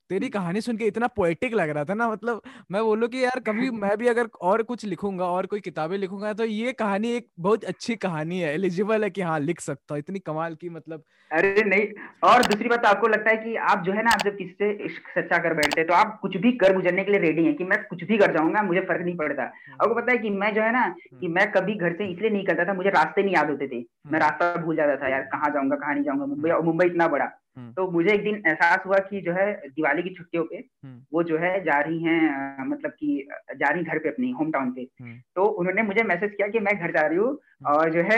तेरी 0.09 0.29
कहानी 0.29 0.61
सुन 0.61 0.77
के 0.77 0.85
इतना 0.85 1.07
पोएटिक 1.15 1.53
लग 1.53 1.69
रहा 1.69 1.83
था 1.85 1.93
ना 1.93 2.09
मतलब 2.09 2.41
मैं 2.71 2.83
बोलूँ 2.83 3.09
कि 3.09 3.23
यार 3.23 3.39
कभी 3.47 3.69
मैं 3.77 3.97
भी 3.97 4.07
अगर 4.07 4.27
और 4.41 4.63
कुछ 4.63 4.85
लिखूँगा 4.85 5.25
और 5.27 5.45
कोई 5.45 5.59
किताबें 5.59 5.97
लिखूँगा 5.97 6.33
तो 6.33 6.45
ये 6.45 6.71
कहानी 6.73 7.11
एक 7.11 7.27
बहुत 7.39 7.63
अच्छी 7.65 7.95
कहानी 7.97 8.39
है 8.39 8.53
एलिजिबल 8.53 9.03
है 9.03 9.09
कि 9.09 9.21
हाँ 9.21 9.39
लिख 9.41 9.59
सकता 9.61 9.93
हूँ 9.93 9.99
इतनी 9.99 10.19
कमाल 10.21 10.55
की 10.55 10.69
मतलब 10.69 11.03
अरे 11.31 11.63
नहीं 11.63 11.87
और 12.23 12.43
दूसरी 12.43 12.69
बात 12.69 12.85
आपको 12.85 13.07
लगता 13.07 13.29
है 13.29 13.37
कि 13.37 13.55
आप 13.69 13.83
जो 13.83 13.93
है 13.93 14.03
ना 14.03 14.11
आप 14.11 14.21
जब 14.25 14.37
किसी 14.37 14.53
से 14.53 14.71
इश्क 14.85 15.09
सच्चा 15.09 15.37
कर 15.37 15.53
बैठते 15.53 15.83
तो 15.83 15.93
आप 15.93 16.17
कुछ 16.21 16.37
भी 16.37 16.51
कर 16.57 16.75
गुजरने 16.75 17.03
के 17.03 17.11
लिए 17.11 17.19
रेडी 17.21 17.45
है 17.45 17.53
कि 17.53 17.63
मैं 17.63 17.81
कुछ 17.83 18.03
भी 18.03 18.17
कर 18.17 18.33
जाऊँगा 18.33 18.61
मुझे 18.63 18.81
फ़र्क 18.81 19.01
नहीं 19.01 19.15
पड़ता 19.15 19.43
हम्म। 19.43 19.73
आपको 19.73 19.95
पता 19.95 20.11
है 20.11 20.17
कि 20.17 20.29
मैं 20.35 20.53
जो 20.55 20.61
है 20.61 20.71
ना 20.71 20.87
कि 20.89 21.25
हम्म। 21.25 21.33
मैं 21.35 21.51
कभी 21.51 21.75
घर 21.75 21.93
से 21.93 22.07
इसलिए 22.07 22.29
नहीं 22.29 22.45
करता 22.45 22.65
था 22.65 22.73
मुझे 22.73 22.89
रास्ते 22.91 23.23
नहीं 23.23 23.35
याद 23.35 23.49
होते 23.49 23.67
थे 23.67 23.77
मैं 23.77 24.05
हम्म। 24.05 24.17
रास्ता 24.17 24.53
भूल 24.61 24.75
जाता 24.75 24.95
था 24.95 25.09
यार 25.09 25.27
कहाँ 25.31 25.49
जाऊँगा 25.49 25.75
कहाँ 25.75 25.93
नहीं 25.93 26.03
जाऊँगा 26.03 26.25
मुंबई 26.25 26.49
और 26.49 26.63
मुंबई 26.63 26.85
इतना 26.85 27.07
बड़ा। 27.07 27.29
तो 27.57 27.89
मुझे 27.91 28.13
एक 28.13 28.23
दिन 28.23 28.41
एहसास 28.47 28.85
हुआ 28.85 28.97
कि 28.99 29.21
जो 29.21 29.33
है 29.33 29.51
दिवाली 29.67 30.03
की 30.03 30.09
छुट्टियों 30.09 30.43
पे 30.43 30.55
हम्म। 30.55 31.01
वो 31.13 31.23
जो 31.23 31.37
है 31.37 31.63
जा 31.63 31.79
रही 31.79 32.03
हैं 32.03 32.65
मतलब 32.67 32.91
कि 32.91 33.27
जा 33.55 33.69
रही 33.69 33.83
घर 33.83 33.99
पे 33.99 34.09
अपनी 34.09 34.31
होम 34.31 34.51
टाउन 34.51 34.71
पे। 34.71 34.87
हम्म। 35.01 35.13
तो 35.35 35.45
उन्होंने 35.45 35.81
मुझे 35.81 36.03
मैसेज 36.03 36.31
किया 36.31 36.47
कि 36.47 36.59
मैं 36.59 36.77
घर 36.79 36.91
जा 36.91 37.07
रही 37.07 37.17
हूँ 37.17 37.37
और 37.65 37.89
जो 37.89 38.01
है 38.01 38.17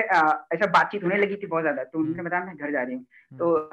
ऐसा 0.53 0.65
बातचीत 0.65 1.03
होने 1.03 1.17
लगी 1.17 1.35
थी 1.35 1.47
बहुत 1.47 1.63
ज़्यादा। 1.63 1.83
तो 1.83 1.99
उन्होंने 1.99 2.23
बताया 2.23 2.45
मैं 2.45 2.55
घर 2.57 2.71
जा 2.71 2.81
रही 2.81 2.95
हूँ। 2.95 3.05
तो 3.37 3.69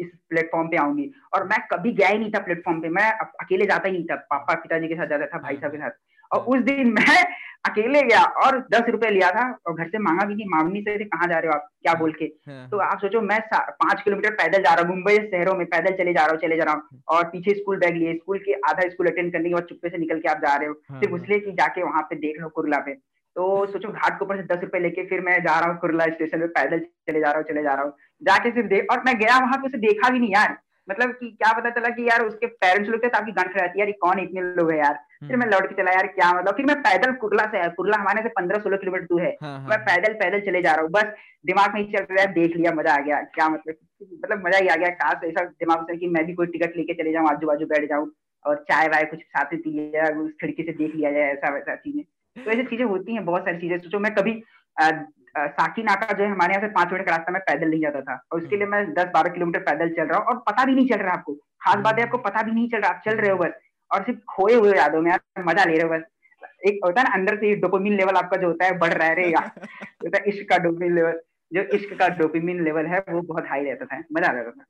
इस 0.00 0.08
प्लेटफॉर्म 0.28 0.68
पे 0.68 0.76
आऊँगी। 0.76 1.10
और 1.34 1.44
मैं 1.44 1.58
कभी 1.72 1.92
गया 1.92 2.08
ही 2.08 2.18
नहीं 2.18 2.30
था 2.30 2.38
प्लेटफॉर्म 2.38 2.80
पे। 2.80 2.88
मैं 2.88 3.10
अकेले 3.12 3.66
जाता 3.66 3.88
ही 3.88 3.92
नहीं 3.92 4.04
था। 4.04 4.14
पापा 4.30 4.54
पिताजी 4.54 4.88
के 4.88 4.94
साथ 4.94 5.06
जाता 5.06 5.26
था 5.26 5.38
भाई 5.38 5.56
साहब 5.56 5.72
के 5.72 5.78
साथ। 5.78 5.90
और 6.32 6.40
उस 6.46 6.60
दिन 6.62 6.92
मैं 6.92 7.22
अकेले 7.66 8.02
गया 8.02 8.22
और 8.44 8.58
दस 8.72 8.88
रुपए 8.88 9.08
लिया 9.10 9.30
था 9.30 9.42
और 9.66 9.74
घर 9.74 9.88
से 9.88 9.98
मांगा 9.98 10.24
भी 10.26 10.34
कि 10.34 10.44
मांगनी 10.48 10.80
से 10.80 10.96
कहाँ 10.98 11.26
जा 11.28 11.38
रहे 11.38 11.48
हो 11.48 11.54
आप? 11.54 11.68
क्या 11.82 11.94
बोल 11.94 12.12
के? 12.12 12.24
हाँ। 12.24 12.68
तो 12.70 12.76
आप 12.78 13.00
सोचो 13.00 13.20
मैं 13.20 13.38
पाँच 13.52 14.00
किलोमीटर 14.02 14.30
पैदल 14.34 14.62
जा 14.62 14.74
रहा 14.74 14.86
हूँ 14.86 14.94
मुंबई 14.94 15.16
शहरों 15.16 15.54
में 15.54 15.66
पैदल 15.66 15.96
चले 15.96 16.12
जा 16.12 16.20
रहा 16.20 16.30
हूँ 16.30 16.40
चले 16.40 16.56
जा 16.56 16.64
रहा 16.64 16.74
हूँ। 16.74 17.02
और 17.08 17.24
पीछे 17.24 17.54
स्कूल 17.54 17.78
बैग 17.78 17.96
लिए 17.96 18.14
स्कूल 18.14 18.38
के 18.38 18.52
आधा 18.70 18.88
स्कूल 18.90 19.06
अटेंड 19.06 19.32
करने 19.32 19.48
के 19.48 19.54
बाद 19.54 19.64
चुप्पे 19.68 19.88
से 19.88 19.98
निकल 19.98 20.20
के 20.20 20.28
आप 20.28 20.38
जा 20.38 20.54
रहे 20.56 20.68
हो। 20.68 20.74
हाँ, 20.90 21.00
सिर्फ़ 21.00 21.14
इसलिए 21.16 21.40
कि 21.40 21.52
जाके 21.52 21.82
वहाँ 21.82 22.02
पे 22.02 22.16
देख 22.16 22.40
लो 22.40 22.48
कुरला 22.48 22.78
पे। 22.86 22.94
तो 23.36 23.66
सोचो 23.66 23.88
घाट 23.88 24.18
के 24.18 24.24
ऊपर 24.24 24.36
से 24.36 24.42
दस 24.54 24.62
रुपए 24.62 24.78
लेके 24.78 25.04
फिर 25.06 25.20
मैं 25.20 25.38
जा 25.42 25.58
रहा 25.58 25.70
हूँ 25.70 25.78
कुरला 25.80 26.04
स्टेशन 26.06 26.40
पे 26.40 26.46
पैदल 26.56 26.78
चले 26.78 27.20
जा 27.20 27.28
रहा 27.28 27.36
हूँ 27.36 27.44
चले 27.48 27.62
जा 27.62 27.74
रहा 27.74 27.84
हूँ। 27.84 27.92
जाके 28.22 28.50
सिर्फ़ 28.50 28.68
देख 28.68 28.90
और 28.92 29.02
मैं 29.06 29.18
गया 29.18 29.38
वहाँ 29.38 29.58
पे 29.58 29.66
उसे 29.66 29.78
देखा 29.78 30.10
भी 30.10 30.18
नहीं 30.18 30.32
यार। 30.32 30.56
मतलब 30.90 31.10
कि 31.10 31.30
क्या 31.32 31.52
पता 31.52 31.70
चला 31.70 31.88
कि 31.88 32.08
यार 32.08 32.24
उसके 32.24 32.46
पेरेंट्स 32.46 32.90
लोग 32.90 33.04
थे 33.04 33.08
ताकि 33.08 33.32
गन 33.32 33.52
खड़ाती 33.52 33.80
यार 33.80 33.90
कौन 34.00 34.18
इतने 34.18 34.42
लोग 34.54 34.70
है 34.70 34.78
यार? 34.78 34.98
फिर 35.20 35.36
मैं 35.36 35.46
लौट 35.46 35.68
के 35.68 35.74
चला 35.74 35.92
यार 35.92 36.06
क्या 36.08 36.32
मतलब? 36.32 36.56
फिर 36.56 36.66
मैं 36.66 36.76
पैदल 36.82 37.12
कुरला 37.14 37.44
से 37.46 37.68
कुरला 37.70 37.96
हमारे 37.96 38.22
से 38.22 38.28
पंद्रह 38.28 38.58
सोलह 38.58 38.76
किलोमीटर 38.76 39.04
दूर 39.04 39.22
है। 39.22 39.36
हाँ, 39.42 39.58
हाँ, 39.58 39.68
मैं 39.68 39.78
पैदल 39.80 40.14
पैदल 40.14 40.40
चले 40.40 40.62
जा 40.62 40.72
रहा 40.72 40.82
हूँ। 40.82 40.90
बस 40.90 41.12
दिमाग 41.46 41.74
में 41.74 41.84
चल 41.92 42.06
रहा 42.10 42.20
है 42.20 42.32
देख 42.32 42.56
लिया 42.56 42.72
मज़ा 42.72 42.94
आ 42.94 43.00
गया। 43.00 43.20
क्या 43.34 43.48
मतलब? 43.48 43.74
मतलब 44.14 44.46
मज़ा 44.46 44.58
ही 44.58 44.68
आ 44.68 44.76
गया। 44.76 44.88
कहा 44.94 45.20
ऐसा 45.26 45.44
दिमाग 45.44 45.84
से 45.84 45.96
कि 45.96 46.08
मैं 46.08 46.24
भी 46.26 46.34
कोई 46.34 46.46
टिकट 46.46 46.76
लेके 46.76 46.94
चले 46.94 47.12
जाऊँ 47.12 47.28
आजू 47.30 47.46
बाजू 47.46 47.66
बैठ 47.66 47.88
जाऊँ 47.88 48.10
और 48.44 48.64
चाय 48.70 48.88
वाय 48.88 49.04
कुछ 49.04 49.20
साथ 49.20 49.54
पी 49.54 49.88
उस 50.20 50.30
खिड़की 50.40 50.62
से 50.62 50.72
देख 50.72 50.94
लिया 50.94 51.12
जाए 51.12 51.32
ऐसा 51.32 51.52
वैसा 51.54 51.74
चीज़ें। 51.76 52.02
तो 52.36 52.50
ऐसी 52.50 52.62
चीज़ें 52.62 52.84
होती 52.84 53.14
हैं 53.14 53.24
बहुत 53.24 53.44
सारी 53.44 53.58
चीज़ें। 53.58 53.78
सोचो 53.78 53.98
मैं 53.98 54.14
कभी 54.14 54.32
साकी 55.34 55.82
नाका 55.82 56.12
जो 56.12 56.24
है 56.24 56.30
हमारे 56.30 56.54
यहाँ 56.54 56.66
से 56.66 56.72
पाँच 56.72 56.92
मिनट 56.92 57.06
का 57.06 57.12
रास्ता 57.12 57.32
मैं 57.32 57.40
पैदल 57.42 57.68
नहीं 57.68 57.80
जाता 57.80 58.00
था। 58.00 58.20
और 58.32 58.40
उसके 58.40 58.56
लिए 58.56 58.66
मैं 58.66 58.84
दस 58.94 59.10
बारह 59.14 59.30
किलोमीटर 59.30 59.60
पैदल 59.60 59.88
चल 59.88 60.04
रहा 60.04 60.18
हूँ 60.18 60.26
और 60.26 60.38
पता 60.48 60.64
भी 60.64 60.74
नहीं 60.74 60.88
चल 60.88 60.98
रहा 60.98 61.12
आपको। 61.12 61.34
खास 61.34 61.82
बात 61.84 61.98
है 61.98 62.04
आपको 62.04 62.18
पता 62.18 62.42
भी 62.42 62.52
नहीं 62.52 62.68
चल 62.70 62.80
रहा 62.80 62.90
आप 62.90 63.02
चल 63.04 63.16
रहे 63.16 63.30
हो 63.30 63.36
बस। 63.38 63.52
और 63.90 64.02
सिर्फ़ 64.04 64.20
खोए 64.30 64.54
हुए 64.54 64.76
यादों 64.76 65.00
में 65.02 65.10
यार 65.10 65.42
मज़ा 65.44 65.64
ले 65.64 65.76
रहे 65.76 65.82
हो 65.82 65.88
बस। 65.88 66.02
एक 66.66 66.80
होता 66.84 67.00
है 67.00 67.08
ना 67.08 67.14
अंदर 67.14 67.36
से 67.36 67.54
डोपामिन 67.56 67.96
लेवल 67.96 68.16
आपका 68.16 68.36
जो 68.36 68.46
होता 68.46 68.64
है 68.64 68.78
बढ़ 68.78 68.92
रहा 68.92 69.08
है 69.08 69.14
रहेगा 69.14 69.40
होता 70.04 70.18
है 70.18 70.24
इश्क 70.28 70.48
का 70.48 70.58
डोपामिन 70.58 70.94
लेवल 70.94 71.20
जो 71.52 71.62
इश्क 71.76 71.94
का 71.98 72.08
डोपामिन 72.16 72.62
लेवल 72.64 72.86
है 72.86 72.98
वो 73.08 73.20
बहुत 73.22 73.46
हाई 73.48 73.64
रहता 73.64 73.84
था 73.86 74.02
मज़ा 74.12 74.28
आ 74.28 74.32
रहा 74.32 74.50
था। 74.50 74.64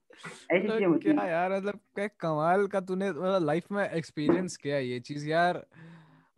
ऐसी 0.51 0.67
तो 0.69 0.73
चीज़ें 0.73 0.87
होती 0.87 1.13
क्या 1.13 1.27
यार 1.27 1.53
मतलब 1.53 1.79
क्या 1.95 2.07
कमाल 2.21 2.67
का 2.67 2.81
तूने 2.81 3.11
मतलब 3.11 3.47
लाइफ 3.47 3.65
में 3.73 3.85
एक्सपीरियंस 3.85 4.57
किया 4.57 4.79
ये 4.79 5.01
चीज़ 5.01 5.29
यार। 5.29 5.63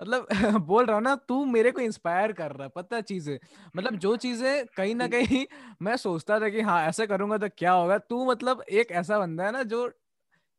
मतलब 0.03 0.27
बोल 0.67 0.87
रहा 0.87 0.97
हूँ 0.97 1.03
ना 1.05 1.15
तू 1.29 1.45
मेरे 1.47 1.71
को 1.71 1.81
इंस्पायर 1.81 2.33
कर 2.33 2.53
रहा 2.53 2.63
है 2.65 2.71
पता 2.77 3.01
चीज़ें? 3.03 3.39
मतलब 3.77 3.97
जो 3.97 4.17
चीज़ें 4.19 4.67
कहीं 4.77 4.95
ना 4.95 5.07
कहीं 5.09 5.45
मैं 5.83 5.97
सोचता 5.99 6.41
था 6.41 6.49
कि 6.49 6.61
हाँ 6.63 6.83
ऐसे 6.85 7.07
करूँगा 7.07 7.39
तो 7.39 7.49
क्या 7.59 7.73
होगा? 7.73 7.99
तू 7.99 8.25
मतलब 8.27 8.63
एक 8.71 8.91
ऐसा 8.93 9.19
बंदा 9.19 9.45
है 9.47 9.53
ना 9.53 9.63
जो 9.65 9.89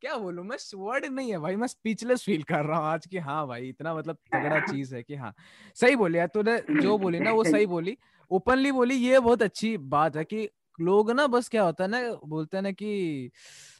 क्या 0.02 0.16
बोलू 0.16 0.42
मैं 0.42 0.56
वर्ड 0.76 1.04
नहीं 1.06 1.30
है 1.30 1.38
भाई 1.38 1.56
मैं 1.56 1.66
स्पीचलेस 1.66 2.24
फील 2.24 2.42
कर 2.44 2.64
रहा 2.66 2.78
हूँ 2.78 2.86
आज 2.86 3.06
की 3.06 3.18
हाँ 3.18 3.46
भाई 3.48 3.68
इतना 3.68 3.94
मतलब 3.94 4.18
तगड़ा 4.32 4.60
चीज़ 4.62 4.94
है 4.96 5.02
कि 5.02 5.14
हाँ। 5.16 5.32
सही 5.76 5.96
बोली 5.96 6.18
यार 6.18 6.26
तूने 6.28 6.58
जो 6.72 6.96
बोली 6.98 7.20
ना 7.20 7.32
वो 7.32 7.44
सही 7.44 7.66
बोली। 7.66 7.96
ओपनली 8.30 8.72
बोली 8.72 8.94
ये 8.96 9.20
बहुत 9.20 9.42
अच्छी 9.42 9.76
बात 9.88 10.16
है 10.16 10.24
कि 10.24 10.48
लोग 10.78 11.10
ना 11.10 11.26
बस 11.26 11.48
क्या 11.48 11.62
होता 11.62 11.84
है 11.84 11.90
ना 11.90 12.00
बोलते 12.26 12.56
हैं 12.56 12.62
ना 12.62 12.70
कि 12.72 13.30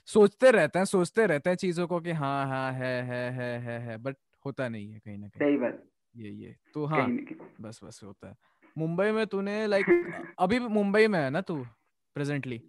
सोचते 0.09 0.51
रहते 0.51 0.79
हैं 0.79 0.87
सोचते 0.87 1.27
रहते 1.27 1.51
हैं 1.51 1.57
चीज़ों 1.57 1.87
को 1.87 2.01
कि 2.01 2.13
हाँ 2.13 2.47
हाँ 2.47 2.73
है 2.73 2.93
है 3.03 3.31
है 3.33 3.59
है 3.61 3.79
है 3.81 3.97
बट 3.99 4.17
होता 4.45 4.69
नहीं 4.69 4.93
है 4.93 4.99
कहीं 4.99 5.19
ना 5.19 5.29
कहीं। 5.29 5.49
सही 5.49 5.57
बात। 5.57 5.83
ये 6.15 6.31
ये। 6.31 6.55
तो 6.75 6.85
हाँ 6.87 7.09
बस 7.61 7.81
बस 7.85 8.01
होता 8.05 8.29
है। 8.29 8.37
मुंबई 8.79 9.11
में 9.11 9.27
तूने 9.27 9.67
लाइक 9.67 9.87
अभी 10.39 10.59
मुंबई 10.59 11.07
में 11.07 11.19
है 11.21 11.31
ना 11.31 11.41
तू 11.41 11.57
प्रेजेंटली 12.17 12.61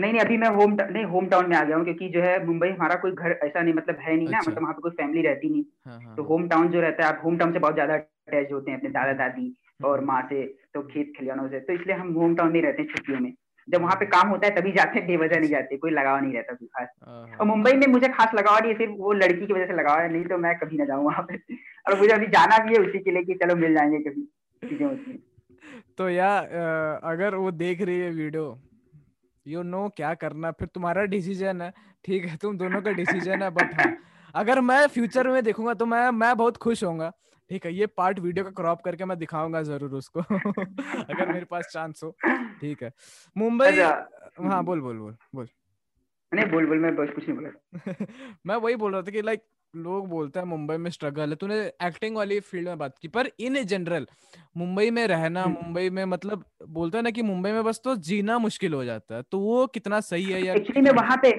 नहीं 0.00 0.12
नहीं 0.12 0.20
अभी 0.20 0.36
मैं 0.36 0.48
होम 0.48 0.72
नहीं 0.80 1.04
होम 1.04 1.26
टाउन 1.28 1.48
में 1.50 1.56
आ 1.56 1.62
गया 1.64 1.76
हूँ 1.76 1.84
क्योंकि 1.84 2.08
जो 2.08 2.20
है 2.22 2.46
मुंबई 2.46 2.68
हमारा 2.68 2.94
कोई 2.94 3.12
घर 3.12 3.30
ऐसा 3.32 3.62
नहीं 3.62 3.74
मतलब 3.74 3.96
है 4.00 4.16
नहीं 4.16 4.26
अच्छा। 4.26 4.38
ना 4.38 4.50
मतलब 4.50 4.62
वहाँ 4.62 4.74
पे 4.74 4.80
कोई 4.82 4.90
फैमिली 4.90 5.22
रहती 5.22 5.48
नहीं। 5.48 5.64
हाँ, 5.86 6.00
हाँ, 6.02 6.16
तो 6.16 6.22
होम 6.22 6.40
हाँ। 6.40 6.48
टाउन 6.48 6.68
जो 6.68 6.80
रहता 6.80 7.06
है 7.06 7.12
आप 7.12 7.20
होम 7.24 7.38
टाउन 7.38 7.52
से 7.52 7.58
बहुत 7.58 7.74
ज़्यादा 7.74 7.94
अटैच 7.94 8.52
होते 8.52 8.70
हैं 8.70 8.78
अपने 8.78 8.90
दादा 8.90 9.12
दादी 9.12 9.56
और 9.84 9.98
हम्म। 9.98 10.06
माँ 10.06 10.22
से 10.22 10.46
तो 10.74 10.82
खेत 10.82 11.12
खलियानों 11.18 11.48
से। 11.48 11.60
तो 11.60 11.72
इसलिए 11.72 11.96
हम 11.96 12.12
होम 12.14 12.36
टाउन 12.36 12.52
में 12.52 12.62
रहते 12.62 12.82
हैं 12.82 12.88
छुट्टियों 12.88 13.20
में। 13.20 13.32
जब 13.72 13.82
वहाँ 13.82 13.96
पे 13.96 14.06
काम 14.06 14.28
होता 14.28 14.46
है 14.46 14.54
तभी 14.54 14.72
जाते 14.72 14.98
हैं 14.98 15.06
बेवजह 15.08 15.40
नहीं 15.40 15.50
जाते 15.50 15.76
कोई 15.76 15.90
लगाव 15.90 16.20
नहीं 16.20 16.32
रहता 16.34 16.54
कोई 16.54 16.68
खास। 16.68 16.88
और 17.40 17.46
मुंबई 17.46 17.72
में 17.72 17.86
मुझे 17.86 18.08
खास 18.08 18.34
लगाव 18.34 18.58
नहीं 18.58 18.72
है 18.72 18.78
सिर्फ़ 18.78 18.92
वो 18.98 19.12
लड़की 19.12 19.46
की 19.46 19.52
वजह 19.52 19.66
से 19.66 19.72
लगाव 19.72 20.00
है 20.00 20.12
नहीं 20.12 20.24
तो 20.24 20.38
मैं 20.38 20.54
कभी 20.58 20.76
ना 20.76 20.84
जाऊँ 20.84 21.04
वहाँ 21.04 21.22
पे। 21.22 21.36
और 21.88 21.98
मुझे 21.98 22.12
अभी 22.14 22.26
जाना 22.26 22.58
भी 22.64 22.74
है 22.74 22.80
उसी 22.80 22.98
के 22.98 23.10
लिए 23.10 23.22
कि 23.22 23.34
चलो 23.34 23.56
मिल 23.56 23.74
जाएँगे 23.74 23.98
कभी 24.00 24.22
चीज़ें 24.62 24.86
होती 24.86 25.22
तो 25.98 26.08
यार 26.08 27.00
अगर 27.04 27.34
वो 27.34 27.50
देख 27.50 27.80
रही 27.82 27.98
है 28.00 28.10
वीडियो 28.10 28.58
यू 29.46 29.62
नो 29.62 29.88
क्या 29.96 30.12
करना 30.14 30.50
फिर 30.50 30.68
तुम्हारा 30.68 31.04
डिसीज़न 31.04 31.60
है। 31.62 31.72
ठीक 32.04 32.24
है 32.24 32.36
तुम 32.36 32.58
दोनों 32.58 32.80
का 32.82 32.90
डिसीज़न 32.92 33.42
है 33.42 33.50
बट 33.50 33.74
हाँ 33.74 33.90
अगर 34.34 34.60
मैं 34.60 34.86
फ्यूचर 34.88 35.28
में 35.28 35.42
देखूँगा 35.44 35.74
तो 35.74 35.86
मैं 35.86 36.10
मैं 36.10 36.36
बहुत 36.36 36.56
खुश 36.56 36.82
होऊँगा। 36.84 37.10
ठीक 37.50 37.64
है 37.66 37.72
ये 37.74 37.86
पार्ट 37.92 38.18
वीडियो 38.18 38.44
का 38.44 38.50
क्रॉप 38.52 38.82
करके 38.82 39.04
मैं 39.04 39.18
दिखाऊँगा 39.18 39.62
ज़रूर 39.62 39.94
उसको 39.94 40.20
अगर 40.20 41.32
मेरे 41.32 41.44
पास 41.44 41.70
चांस 41.72 42.00
हो 42.04 42.14
ठीक 42.60 42.82
है 42.82 42.92
मुंबई 43.36 43.66
अच्छा। 43.66 43.88
हाँ 44.42 44.62
बोल 44.64 44.80
बोल 44.80 44.98
बोल 44.98 45.16
बोल 45.34 45.48
नहीं 46.32 46.50
बोल 46.50 46.66
बोल 46.66 46.78
मैं 46.78 46.94
बस 46.96 47.08
कुछ 47.14 47.28
नहीं 47.28 47.38
बोला 47.38 48.04
मैं 48.46 48.56
वही 48.56 48.76
बोल 48.76 48.92
रहा 48.92 49.02
था 49.02 49.10
कि 49.10 49.22
लाइक 49.22 49.42
लोग 49.74 50.08
बोलते 50.08 50.40
हैं 50.40 50.46
मुंबई 50.46 50.76
में 50.76 50.90
स्ट्रगल 50.90 51.30
है 51.30 51.36
तूने 51.36 51.58
एक्टिंग 51.82 52.16
वाली 52.16 52.38
फ़ील्ड 52.42 52.68
में 52.68 52.78
बात 52.78 52.98
की 52.98 53.08
पर 53.08 53.30
इन 53.40 53.62
जनरल 53.64 54.06
मुंबई 54.56 54.90
में 54.90 55.06
रहना 55.06 55.42
हम्म। 55.42 55.62
मुंबई 55.62 55.90
में 55.90 56.04
मतलब 56.06 56.44
बोलते 56.68 56.98
हैं 56.98 57.02
ना 57.04 57.10
कि 57.10 57.22
मुंबई 57.24 57.52
में 57.52 57.62
बस 57.64 57.80
तो 57.84 57.96
जीना 58.04 58.38
मुश्किल 58.38 58.74
हो 58.74 58.84
जाता 58.84 59.14
है 59.14 59.22
तो 59.22 59.38
वो 59.40 59.66
कितना 59.68 60.00
सही 60.06 60.24
है 60.24 60.44
या 60.44 60.54
एक्चुअली 60.54 60.80
में 60.80 60.90
वहाँ 60.92 61.16
पे 61.22 61.32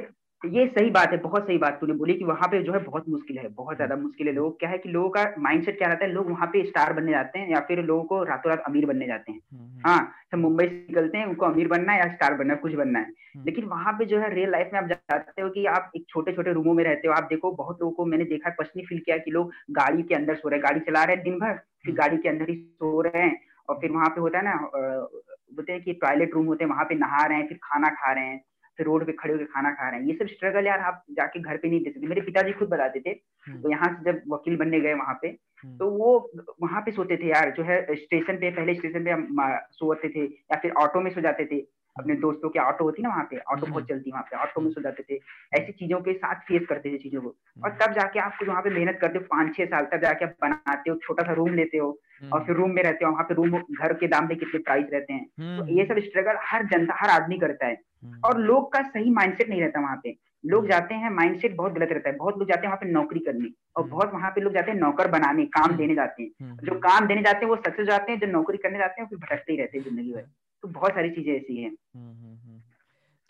ये 0.43 0.65
सही 0.67 0.89
बात 0.89 1.11
है 1.11 1.17
बहुत 1.17 1.43
सही 1.47 1.57
बात 1.57 1.77
तूने 1.81 1.93
बोली 1.93 2.13
कि 2.13 2.25
वहाँ 2.25 2.47
पे 2.47 2.61
जो 2.63 2.73
है 2.73 2.79
बहुत 2.83 3.09
मुश्किल 3.09 3.37
है 3.37 3.47
बहुत 3.47 3.75
ज़्यादा 3.75 3.95
मुश्किल 3.95 4.27
है। 4.27 4.33
लोग 4.33 4.59
क्या 4.59 4.69
है 4.69 4.77
कि 4.77 4.89
लोगों 4.89 5.09
का 5.09 5.23
माइंडसेट 5.39 5.77
क्या 5.77 5.87
रहता 5.87 6.05
है 6.05 6.11
लोग 6.11 6.29
वहाँ 6.29 6.47
पे 6.47 6.63
स्टार 6.65 6.93
बनने 6.93 7.11
जाते 7.11 7.39
हैं 7.39 7.49
या 7.49 7.59
फिर 7.59 7.81
लोगों 7.83 8.03
को 8.03 8.23
रातों 8.23 8.49
रात 8.49 8.63
अमीर 8.67 8.85
बनने 8.85 9.07
जाते 9.07 9.31
हैं। 9.31 9.39
हम्म, 9.51 9.63
हम्म। 9.63 9.81
हाँ 9.85 10.13
सब 10.31 10.37
मुंबई 10.37 10.65
से 10.65 10.71
निकलते 10.71 11.17
हैं 11.17 11.25
उनको 11.25 11.45
अमीर 11.45 11.67
बनना 11.67 11.93
है 11.93 11.99
या 11.99 12.07
स्टार 12.13 12.33
बनना 12.33 12.53
है 12.53 12.59
कुछ 12.59 12.73
बनना 12.73 12.99
है। 12.99 13.05
हम्म। 13.05 13.45
लेकिन 13.45 13.65
वहाँ 13.65 13.93
पे 13.93 14.05
जो 14.05 14.19
है 14.19 14.33
रियल 14.33 14.51
लाइफ 14.51 14.69
में 14.73 14.79
आप 14.79 14.87
जाते 14.87 15.41
हो 15.41 15.49
कि 15.49 15.65
आप 15.65 15.91
एक 15.95 16.05
छोटे 16.09 16.31
छोटे 16.31 16.53
रूमों 16.53 16.73
में 16.73 16.83
रहते 16.83 17.07
हो 17.07 17.13
आप 17.13 17.23
देखो 17.23 17.51
बहुत 17.51 17.81
लोगों 17.81 17.93
को 17.93 18.05
मैंने 18.05 18.23
देखा 18.23 18.49
पर्सनली 18.49 18.85
फील 18.85 18.99
किया 18.99 19.17
कि 19.17 19.31
लोग 19.31 19.51
गाड़ी 19.71 20.03
के 20.03 20.15
अंदर 20.15 20.35
सो 20.35 20.49
रहे 20.49 20.57
हैं 20.57 20.63
गाड़ी 20.63 20.79
चला 20.79 21.03
रहे 21.03 21.15
हैं 21.15 21.23
दिन 21.23 21.39
भर 21.39 21.53
फिर 21.85 21.95
गाड़ी 21.95 22.17
के 22.17 22.29
अंदर 22.29 22.49
ही 22.49 22.55
सो 22.55 23.01
रहे 23.01 23.21
हैं 23.21 23.41
और 23.69 23.75
फिर 23.75 23.91
वहाँ 23.91 24.09
पे 24.09 24.21
होता 24.21 24.37
है 24.37 24.43
ना 24.45 24.55
बोलते 24.67 25.71
हैं 25.73 25.81
कि 25.81 25.93
टॉयलेट 25.93 26.33
रूम 26.33 26.45
होते 26.45 26.63
हैं 26.63 26.71
वहाँ 26.71 26.85
पे 26.85 26.95
नहा 26.95 27.25
रहे 27.25 27.37
हैं 27.37 27.47
फिर 27.47 27.57
खाना 27.63 27.89
खा 27.89 28.11
रहे 28.11 28.25
हैं। 28.25 28.41
रोड 28.79 29.05
पे 29.05 29.11
खड़े 29.11 29.33
होकर 29.33 29.45
खाना 29.45 29.71
खा 29.71 29.89
रहे 29.89 29.99
हैं 29.99 30.07
ये 30.07 30.13
सब 30.13 30.27
स्ट्रगल 30.27 30.67
यार 30.67 30.79
आप 30.79 31.03
जाके 31.11 31.39
घर 31.39 31.57
पे 31.57 31.69
नहीं 31.69 31.83
दे 31.83 31.89
सकते 31.89 32.07
मेरे 32.07 32.21
पिताजी 32.21 32.51
खुद 32.51 32.69
बताते 32.69 32.99
थे 32.99 33.09
हम्म। 33.47 33.61
तो 33.61 33.69
यहाँ 33.69 33.89
से 33.93 34.11
जब 34.11 34.21
वकील 34.27 34.57
बनने 34.57 34.79
गए 34.79 34.93
वहाँ 34.93 35.17
पे 35.21 35.27
हम्म। 35.27 35.77
तो 35.77 35.89
वो 35.89 36.31
वहाँ 36.61 36.81
पे 36.81 36.91
सोते 36.91 37.17
थे 37.17 37.29
यार 37.29 37.53
जो 37.57 37.63
है 37.63 37.83
स्टेशन 37.95 38.37
पे 38.37 38.51
पहले 38.51 38.75
स्टेशन 38.75 39.03
पे 39.03 39.11
हम 39.11 39.67
सोते 39.71 40.09
थे 40.09 40.23
या 40.23 40.59
फिर 40.59 40.71
ऑटो 40.77 41.01
में 41.01 41.11
सो 41.11 41.21
जाते 41.21 41.45
थे 41.45 41.59
अपने 41.95 42.15
दोस्तों 42.15 42.49
के 42.49 42.59
ऑटो 42.59 42.83
होती 42.83 43.01
ना 43.01 43.09
वहाँ 43.09 43.23
पे 43.31 43.37
ऑटो 43.37 43.65
बहुत 43.65 43.87
चलती 43.87 44.11
वहाँ 44.11 44.23
पे 44.23 44.37
ऑटो 44.37 44.61
में 44.61 44.69
सो 44.71 44.81
जाते 44.81 45.03
थे। 45.03 45.19
ऐसी 45.53 45.71
चीज़ों 45.71 45.99
के 45.99 46.13
साथ 46.13 46.35
फेस 46.41 46.65
करते 46.69 46.93
थे 46.93 46.97
चीज़ों 46.97 47.21
को। 47.21 47.27
और 47.27 47.69
हम्म। 47.69 47.85
तब 47.85 47.93
जाके 47.93 48.19
आप 48.19 48.37
कुछ 48.39 48.47
वहाँ 48.47 48.61
पे 48.61 48.69
मेहनत 48.69 48.97
करते 49.01 49.19
हो 49.19 49.25
पाँच 49.25 49.55
छह 49.57 49.65
साल 49.65 49.85
तब 49.85 50.01
जाके 50.01 50.25
आप 50.25 50.35
बनाते 50.41 50.91
हो 50.91 50.97
छोटा 51.03 51.23
सा 51.23 51.33
रूम 51.33 51.53
लेते 51.53 51.77
हो 51.77 51.99
और 52.33 52.43
फिर 52.43 52.55
रूम 52.55 52.71
में 52.71 52.81
रहते 52.83 53.05
हो 53.05 53.11
वहाँ 53.11 53.23
पे 53.23 53.33
रूम 53.33 53.57
घर 53.59 53.93
के 53.93 54.07
दाम 54.07 54.27
में 54.27 54.37
कितने 54.37 54.59
प्राइस 54.59 54.87
रहते 54.93 55.13
हैं। 55.13 55.57
तो 55.57 55.67
ये 55.67 55.85
सब 55.85 55.99
स्ट्रगल 55.99 56.37
हर 56.41 56.65
जनता 56.65 56.97
हर 57.01 57.09
आदमी 57.09 57.37
करता 57.37 57.65
है। 57.65 57.77
और 58.25 58.39
लोग 58.39 58.71
का 58.73 58.81
सही 58.81 59.09
माइंडसेट 59.09 59.49
नहीं 59.49 59.61
रहता 59.61 59.81
वहाँ 59.81 59.99
पे। 60.03 60.15
लोग 60.43 60.67
जाते 60.67 60.95
हैं 60.95 61.09
माइंडसेट 61.09 61.55
बहुत 61.55 61.73
गलत 61.73 61.89
रहता 61.91 62.09
है। 62.09 62.15
बहुत 62.17 62.37
लोग 62.37 62.47
जाते 62.47 62.61
हैं 62.61 62.67
वहाँ 62.67 62.77
पे 62.77 62.89
नौकरी 62.91 63.19
करने 63.19 63.49
और 63.75 63.83
हम्म। 63.83 63.91
बहुत 63.91 64.13
वहाँ 64.13 64.31
पे 64.31 64.41
लोग 64.41 64.53
जाते 64.53 64.71
हैं 64.71 64.77
नौकर 64.79 65.07
बनाने 65.07 65.45
काम 65.47 65.65
हम्म। 65.65 65.77
देने 65.77 65.95
जाते 65.95 66.23
हैं। 66.23 66.29
हम्म, 66.41 66.55
जो 66.65 66.79
काम 66.79 67.07
देने 67.07 67.21
जाते 67.21 67.45
हैं 67.45 67.49
वो 67.49 67.55
सक्सेस 67.55 67.87
जाते 67.87 68.11
हैं 68.11 68.19
जो 68.19 68.27
नौकरी 68.27 68.57
करने 68.57 68.79
जाते 68.79 69.01
हैं 69.01 69.07
फिर 69.09 69.19
भटकते 69.19 69.53
ही 69.53 69.57
रहते 69.59 69.77
हैं 69.77 69.85
ज़िंदगी 69.85 70.13
भर। 70.13 70.25
तो 70.63 70.67
बहुत 70.69 70.91
सारी 70.91 71.09
चीज़ें 71.09 71.33
ऐसी 71.35 71.61
हैं। 71.61 71.75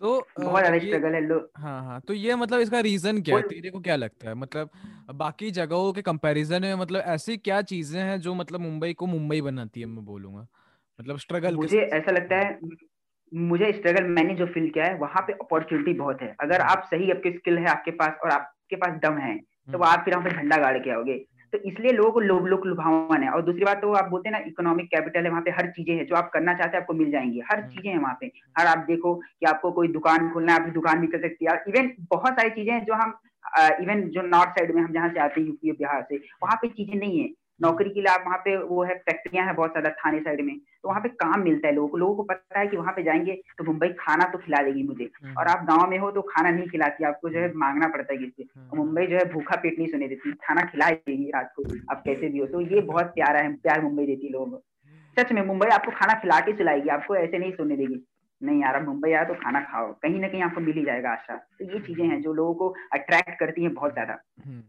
तो 0.01 0.19
बहुत 0.39 0.59
ज़्यादा 0.59 0.79
स्ट्रगल 0.79 1.13
है 1.15 1.21
लोग 1.21 1.49
हाँ 1.57 1.81
हाँ 1.83 1.99
तो 2.01 2.13
ये 2.13 2.35
मतलब 2.35 2.59
इसका 2.59 2.79
रीजन 2.79 3.21
क्या 3.21 3.35
है? 3.35 3.41
तेरे 3.43 3.69
को 3.71 3.79
क्या 3.79 3.95
लगता 3.95 4.27
है? 4.29 4.33
मतलब 4.35 4.69
बाकी 5.15 5.49
जगहों 5.51 5.91
के 5.93 6.01
कंपैरिजन 6.01 6.61
में 6.61 6.75
मतलब 6.75 7.01
ऐसी 7.07 7.37
क्या 7.39 7.61
चीज़ें 7.63 8.01
हैं 8.01 8.19
जो 8.21 8.33
मतलब 8.35 8.59
मुंबई 8.61 8.93
को 8.93 9.05
मुंबई 9.07 9.41
बनाती 9.41 9.79
है 9.81 9.85
मैं 9.87 10.05
बोलूँगा? 10.05 10.47
मतलब 10.99 11.17
स्ट्रगल 11.19 11.55
मुझे 11.55 11.81
ऐसा 11.93 12.11
लगता 12.11 12.37
है 12.37 12.59
मुझे 13.31 13.71
स्ट्रगल 13.73 14.03
मैंने 14.09 14.33
जो 14.35 14.45
फील 14.47 14.69
किया 14.69 14.85
है 14.85 14.97
वहाँ 14.97 15.21
पे 15.27 15.33
अपॉर्चुनिटी 15.35 15.93
बहुत 15.93 16.21
है। 16.21 16.35
अगर 16.41 16.61
आप 16.61 16.83
सही 16.85 17.11
आपके 17.11 17.31
स्किल 17.31 17.57
है 17.57 17.67
आपके 17.67 17.91
पास 17.91 18.17
और 18.23 18.31
आपके 18.31 18.75
पास 18.75 18.99
दम 19.01 19.17
है 19.17 19.37
तो 19.37 19.77
हम्म। 19.77 19.87
आप 19.87 20.01
फिर 20.05 20.15
वहाँ 20.15 20.29
पे 20.29 20.35
झंडा 20.35 20.57
गाड़ 20.57 20.77
के 20.79 20.91
आओगे। 20.91 21.13
तो 21.53 21.57
इसलिए 21.59 21.91
लोग 21.91 22.21
लोग 22.23 22.47
लोग 22.47 22.65
लुभावन 22.65 23.23
है। 23.23 23.29
और 23.29 23.41
दूसरी 23.41 23.65
बात 23.65 23.81
तो 23.81 23.91
आप 23.93 24.09
बोलते 24.09 24.29
हैं 24.29 24.31
ना 24.33 24.43
इकोनॉमिक 24.47 24.85
कैपिटल 24.87 25.23
है 25.23 25.29
वहाँ 25.29 25.41
पे 25.41 25.51
हर 25.51 25.67
चीज़ें 25.71 25.95
हैं 25.95 26.05
जो 26.07 26.15
आप 26.15 26.29
करना 26.33 26.53
चाहते 26.53 26.77
हैं 26.77 26.81
आपको 26.81 26.93
मिल 26.93 27.11
जाएँगी। 27.11 27.41
हर 27.51 27.59
हम्म। 27.59 27.69
चीज़ें 27.69 27.91
हैं 27.91 27.97
वहाँ 27.99 28.17
पे। 28.21 28.31
हर 28.59 28.67
आप 28.67 28.85
देखो 28.87 29.13
कि 29.15 29.45
आपको 29.45 29.71
कोई 29.71 29.87
दुकान 29.91 30.29
खोलना 30.33 30.53
है 30.53 30.59
आपकी 30.59 30.71
दुकान 30.71 31.01
भी 31.01 31.07
कर 31.07 31.21
सकती 31.21 31.45
है। 31.45 31.55
इवन 31.67 31.91
बहुत 32.11 32.33
सारी 32.33 32.49
चीज़ें 32.49 32.73
हैं 32.73 32.83
जो 32.85 32.93
हम 32.93 33.13
इवन 33.81 34.01
जो 34.09 34.21
नॉर्थ 34.21 34.49
साइड 34.49 34.75
में 34.75 34.81
हम 34.81 34.91
जहाँ 34.93 35.09
से 35.09 35.19
आते 35.19 35.41
हैं 35.41 35.47
यूपी 35.47 35.71
बिहार 35.73 36.05
से 36.09 36.17
वहाँ 36.43 36.55
पे 36.61 36.67
चीज़ें 36.69 36.95
नहीं 36.95 37.19
है। 37.19 37.29
नौकरी 37.61 37.89
के 37.89 38.01
लिए 38.01 38.13
आप 38.13 38.23
वहाँ 38.25 38.37
पे 38.45 38.55
वो 38.57 38.83
है 38.83 38.95
फैक्ट्रियाँ 38.99 39.45
हैं 39.45 39.55
बहुत 39.55 39.71
ज़्यादा 39.71 39.89
थाने 39.97 40.19
साइड 40.19 40.41
में। 40.45 40.55
तो 40.83 40.89
वहाँ 40.89 41.01
पे 41.01 41.09
काम 41.09 41.41
मिलता 41.43 41.67
है 41.67 41.73
लोगों 41.75 41.87
को। 41.87 41.97
लोगों 41.97 42.15
को 42.15 42.23
पता 42.23 42.59
है 42.59 42.67
कि 42.67 42.77
वहाँ 42.77 42.93
पे 42.93 43.03
जाएँगे 43.03 43.33
तो 43.57 43.63
मुंबई 43.63 43.87
खाना 43.99 44.25
तो 44.25 44.37
खिला 44.37 44.61
देगी 44.63 44.83
मुझे। 44.83 45.09
हम्म। 45.23 45.33
और 45.37 45.47
आप 45.47 45.65
गाँव 45.65 45.89
में 45.89 45.97
हो 45.97 46.11
तो 46.11 46.21
खाना 46.29 46.49
नहीं 46.49 46.67
खिलाती 46.69 47.03
आपको 47.03 47.29
जो 47.29 47.39
है 47.39 47.47
हम्म। 47.47 47.59
मांगना 47.59 47.87
पड़ता 47.87 48.13
है 48.13 48.17
किससे 48.19 48.43
हम्म। 48.55 48.77
मुंबई 48.77 49.05
जो 49.05 49.17
है 49.17 49.25
भूखा 49.33 49.55
पेट 49.55 49.77
नहीं 49.77 49.87
सुने 49.87 50.07
देती 50.07 50.31
खाना 50.43 50.61
खिला 50.61 50.89
देगी 50.89 51.29
रात 51.29 51.53
को 51.55 51.63
आप 51.91 52.01
कैसे 52.05 52.29
भी 52.29 52.39
हो। 52.39 52.45
तो 52.45 52.61
ये 52.61 52.81
बहुत 52.83 53.13
प्यारा 53.15 53.39
है 53.39 53.53
प्यार 53.57 53.81
मुंबई 53.81 54.05
देती 54.05 54.25
है 54.27 54.33
लोगों 54.33 54.45
को। 54.45 54.63
सच 55.17 55.31
में 55.31 55.41
मुंबई 55.45 55.67
आपको 55.67 55.91
खाना 55.91 56.13
खिला 56.13 56.39
के 56.39 56.57
सुलाएगी 56.57 56.89
आपको 56.89 57.15
ऐसे 57.15 57.37
नहीं 57.37 57.51
सुनने 57.51 57.75
देगी। 57.77 58.03
नहीं 58.41 58.61
यार 58.61 58.81
मुंबई 58.83 59.11
आया 59.11 59.23
तो 59.23 59.33
खाना 59.33 59.59
खाओ 59.61 59.91
कहीं 59.93 60.19
ना 60.19 60.27
कहीं 60.27 60.41
आपको 60.41 60.61
मिल 60.61 60.77
ही 60.77 60.83
जाएगा 60.85 61.09
आशा। 61.09 61.35
तो 61.35 61.65
ये 61.65 61.79
चीज़ें 61.79 62.05
हैं 62.05 62.21
जो 62.21 62.33
लोगों 62.33 62.53
को 62.53 62.69
अट्रैक्ट 62.93 63.39
करती 63.39 63.63
हैं 63.63 63.73
बहुत 63.73 63.93
ज़्यादा। 63.93 64.17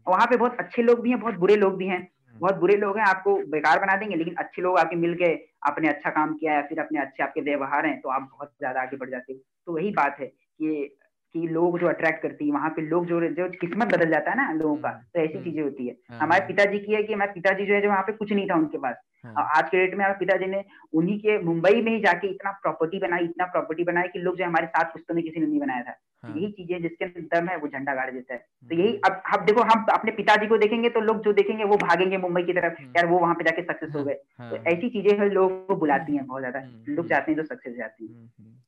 वहाँ 0.07 0.25
पे 0.27 0.37
बहुत 0.37 0.57
अच्छे 0.59 0.81
लोग 0.81 1.01
भी 1.01 1.09
हैं 1.09 1.19
बहुत 1.19 1.35
बुरे 1.35 1.55
लोग 1.55 1.77
भी 1.77 1.87
हैं। 1.87 2.07
बहुत 2.43 2.55
बुरे 2.55 2.75
लोग 2.75 2.97
हैं 2.97 3.05
आपको 3.05 3.35
बेकार 3.47 3.79
बना 3.79 3.95
देंगे 3.95 4.15
लेकिन 4.15 4.35
अच्छे 4.35 4.61
लोग 4.61 4.77
आके 4.79 4.95
मिल 4.95 5.13
के 5.15 5.33
आपने 5.67 5.87
अच्छा 5.87 6.09
काम 6.09 6.33
किया 6.33 6.53
या 6.53 6.61
फिर 6.61 6.79
अपने 6.79 6.99
अच्छे 6.99 7.23
आपके 7.23 7.41
व्यवहार 7.41 7.85
हैं 7.85 7.99
तो 8.01 8.09
आप 8.09 8.29
बहुत 8.31 8.51
ज़्यादा 8.59 8.81
आगे 8.81 8.97
बढ़ 8.97 9.09
जाते 9.09 9.33
हो 9.33 9.39
तो 9.67 9.73
वही 9.73 9.91
बात 9.91 10.19
है 10.19 10.25
कि 10.25 10.97
कि 11.35 11.47
लोग 11.47 11.79
जो 11.79 11.87
अट्रैक्ट 11.87 12.21
करती 12.21 12.45
है 12.45 12.51
वहाँ 12.51 12.69
पे 12.69 12.81
लोग 12.81 13.05
जो 13.05 13.21
जो 13.29 13.47
किस्मत 13.49 13.93
बदल 13.93 14.09
जाता 14.09 14.31
है 14.31 14.37
ना 14.37 14.51
लोगों 14.51 14.75
का 14.75 14.89
तो 14.89 15.19
ऐसी 15.19 15.33
हम्म। 15.33 15.43
चीज़ें 15.43 15.63
होती 15.63 15.87
है 15.87 15.95
हाँ, 16.11 16.19
हमारे। 16.19 16.45
पिताजी 16.47 16.79
की 16.79 16.93
है 16.93 17.03
कि 17.03 17.13
हमारे 17.13 17.31
पिताजी 17.31 17.65
जो 17.65 17.73
है 17.73 17.81
जो 17.81 17.89
वहाँ 17.89 18.03
पे 18.03 18.13
कुछ 18.13 18.31
नहीं 18.31 18.47
था 18.49 18.55
उनके 18.55 18.77
पास। 18.77 18.95
आज 19.23 19.69
के 19.69 19.77
डेट 19.77 19.93
में 19.95 20.03
हमारे 20.05 20.17
पिताजी 20.19 20.45
ने 20.45 20.63
उन्हीं 20.93 21.17
के 21.19 21.37
मुंबई 21.43 21.81
में 21.81 21.91
ही 21.91 21.99
जाके 21.99 22.27
इतना 22.27 22.51
प्रॉपर्टी 22.51 22.99
बनाई 22.99 23.23
इतना 23.23 23.45
प्रॉपर्टी 23.45 23.83
बनाई 23.83 24.07
कि 24.07 24.19
लोग 24.19 24.37
जो 24.37 24.45
हमारे 24.45 24.67
साथ 24.67 24.85
पुस्तकों 24.85 25.15
में 25.15 25.23
किसी 25.23 25.39
ने 25.39 25.45
नहीं 25.45 25.59
बनाया 25.59 25.83
था। 25.83 25.95
हाँ। 26.23 26.35
यही 26.35 26.51
चीज़ें 26.51 26.81
जिसके 26.81 27.05
दम 27.05 27.47
है 27.49 27.57
वो 27.57 27.67
झंडा 27.67 27.93
गाड़ 27.95 28.09
देता 28.11 28.33
है। 28.33 28.39
तो 28.39 28.75
यही 28.75 28.93
अब 29.05 29.21
अब 29.33 29.45
देखो 29.45 29.61
हम 29.61 29.85
अपने 29.93 30.11
पिताजी 30.11 30.47
को 30.47 30.57
देखेंगे 30.57 30.89
तो 30.89 30.99
लोग 30.99 31.23
जो 31.23 31.33
देखेंगे 31.33 31.63
वो 31.63 31.77
भागेंगे 31.77 32.17
मुंबई 32.17 32.43
की 32.43 32.53
तरफ़ 32.53 32.81
यार 32.97 33.07
वो 33.07 33.19
वहाँ 33.19 33.35
पे 33.35 33.43
जाके 33.43 33.61
सक्सेस 33.63 33.91
हो 33.95 34.03
गए। 34.03 34.13
तो 34.49 34.63
ऐसी 34.71 34.89
चीज़ें 34.89 35.25
लोग 35.29 35.65
को 35.67 35.75
बुलाती 35.75 36.15
हैं 36.15 36.25
बहुत 36.27 36.41
ज़्यादा। 36.41 36.59
लोग 36.89 37.07
जाते 37.07 37.31
हैं 37.31 37.41
तो 37.41 37.45
सक्सेस 37.45 37.75
जाती 37.77 38.07
हैं। 38.07 38.15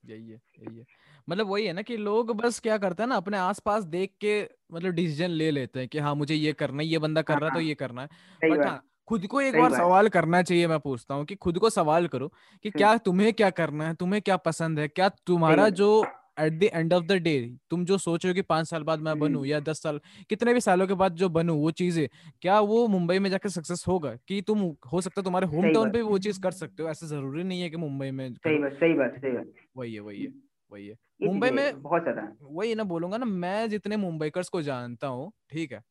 यही 0.06 0.30
है 0.32 0.40
यही 0.60 0.78
है। 0.78 0.86
मतलब 1.28 1.48
वही 1.48 1.66
है 1.66 1.74
ना 1.74 1.82
कि 1.82 1.98
लोग 1.98 2.36
बस 2.38 2.60
क्या 2.60 2.78
करते 2.78 3.04
हैं 3.04 3.08
ना 3.10 3.16
अपने 3.16 3.38
आसपास 3.38 3.84
देख 3.84 4.12
के 4.22 4.42
मतलब 4.74 4.92
डिसीज़न 4.94 5.30
ले 5.32 5.50
लेते 5.52 5.80
हैं 5.80 5.88
कि 5.90 6.00
हाँ 6.00 6.16
मुझे 6.16 6.36
ये 6.36 6.54
करना 6.54 6.82
है 6.84 6.88
ये 6.90 6.98
बंदा 7.00 7.22
कर 7.22 7.34
रहा 7.34 7.46
है 7.46 7.52
तो 7.52 7.60
हाँ, 7.60 7.64
ये 7.64 7.76
करना 7.76 8.02
है। 8.02 8.08
बट 8.50 8.66
हाँ 8.66 8.82
खुद 9.08 9.26
को 9.28 9.42
एक 9.42 9.56
बार 9.56 9.72
सवाल 9.72 10.08
करना 10.10 10.42
चाहिए 10.42 10.68
मैं 10.68 10.80
पूछता 10.80 11.16
हूँ 11.16 11.26
कि 11.26 11.36
खुद 11.38 11.58
को 11.60 11.70
सवाल 11.70 12.08
करो 12.08 12.28
कि 12.66 12.72
क्या 12.72 12.96
तुम्हें 13.00 13.32
क्या 13.34 13.50
करना 13.52 13.88
है 13.88 13.94
तुम्हें 13.96 14.22
क्या 14.22 14.38
पसंद 14.40 14.80
है 14.80 14.88
क्या 14.88 15.10
तुम्हारा 15.28 15.68
जो 15.72 15.90
at 16.38 16.54
the 16.54 16.64
end 16.66 16.94
of 16.94 17.04
the 17.04 17.12
day 17.20 17.34
तुम 17.70 17.84
जो 17.86 17.98
सोच 17.98 18.26
रहे 18.26 18.32
हो 18.32 18.36
कि 18.36 18.42
पाँच 18.44 18.68
साल 18.70 18.84
बाद 18.84 19.00
मैं 19.00 19.18
बनू 19.20 19.44
या 19.46 19.60
दस 19.62 19.82
साल 19.84 20.00
कितने 20.30 20.54
भी 20.54 20.60
सालों 20.62 20.88
के 20.88 20.94
बाद 20.96 21.16
जो 21.16 21.30
बनू 21.30 21.56
वो 21.56 21.72
चीज़ें 21.74 22.08
क्या 22.42 22.60
वो 22.62 22.88
मुंबई 22.88 23.20
में 23.20 23.30
जाकर 23.30 23.50
सक्सेस 23.50 23.84
होगा? 23.88 24.16
कि 24.18 24.42
तुम 24.42 24.60
हो 24.94 25.02
सकता 25.02 25.22
है 25.22 25.24
तुम्हारे 25.24 25.48
होम 25.48 25.70
टाउन 25.70 25.92
पे 25.92 25.98
भी 25.98 26.04
वो 26.06 26.18
चीज़ 26.20 26.40
कर 26.40 26.52
सकते 26.54 26.84
हो 26.84 26.90
ऐसा 26.90 27.08
ज़रूरी 27.08 27.44
नहीं 27.44 27.62
है 27.62 27.70
कि 27.70 27.78
मुंबई 27.78 28.12
में 28.12 28.30
सही 28.36 28.58
बात 28.60 28.72
सही 28.74 28.94
बात 28.94 29.16
सही 29.16 29.32
बात। 29.32 29.48
वही 29.76 29.94
है 29.94 30.00
वही 30.02 30.22
है 30.22 30.30
वही 30.72 30.88
है। 30.88 30.96
मुंबई 31.22 31.50
में 31.52 31.82
बहुत 31.82 32.02
ज़्यादा 32.04 32.28
वही 32.44 32.76
ना 32.76 32.84
बोलूँगा 32.86 33.18
ना 33.18 33.26
मैं 33.26 33.70
जितने 33.70 33.98
मुंबईकर्स 33.98 34.50
को 34.50 34.62
जानता 34.62 35.08
हूँ 35.10 35.32
ठीक 35.50 35.72
है 35.74 35.82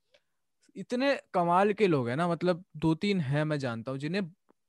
इतने 0.76 1.14
कमाल 1.34 1.72
के 1.72 1.86
लोग 1.86 2.08
हैं 2.08 2.16
ना 2.16 2.28
मतलब 2.28 2.64
दो 2.76 2.94
तीन 2.96 3.20
है 3.22 3.44
मैं 3.44 3.58
जानता 3.58 3.90
हूँ 3.90 3.98
जिन्हें 3.98 4.22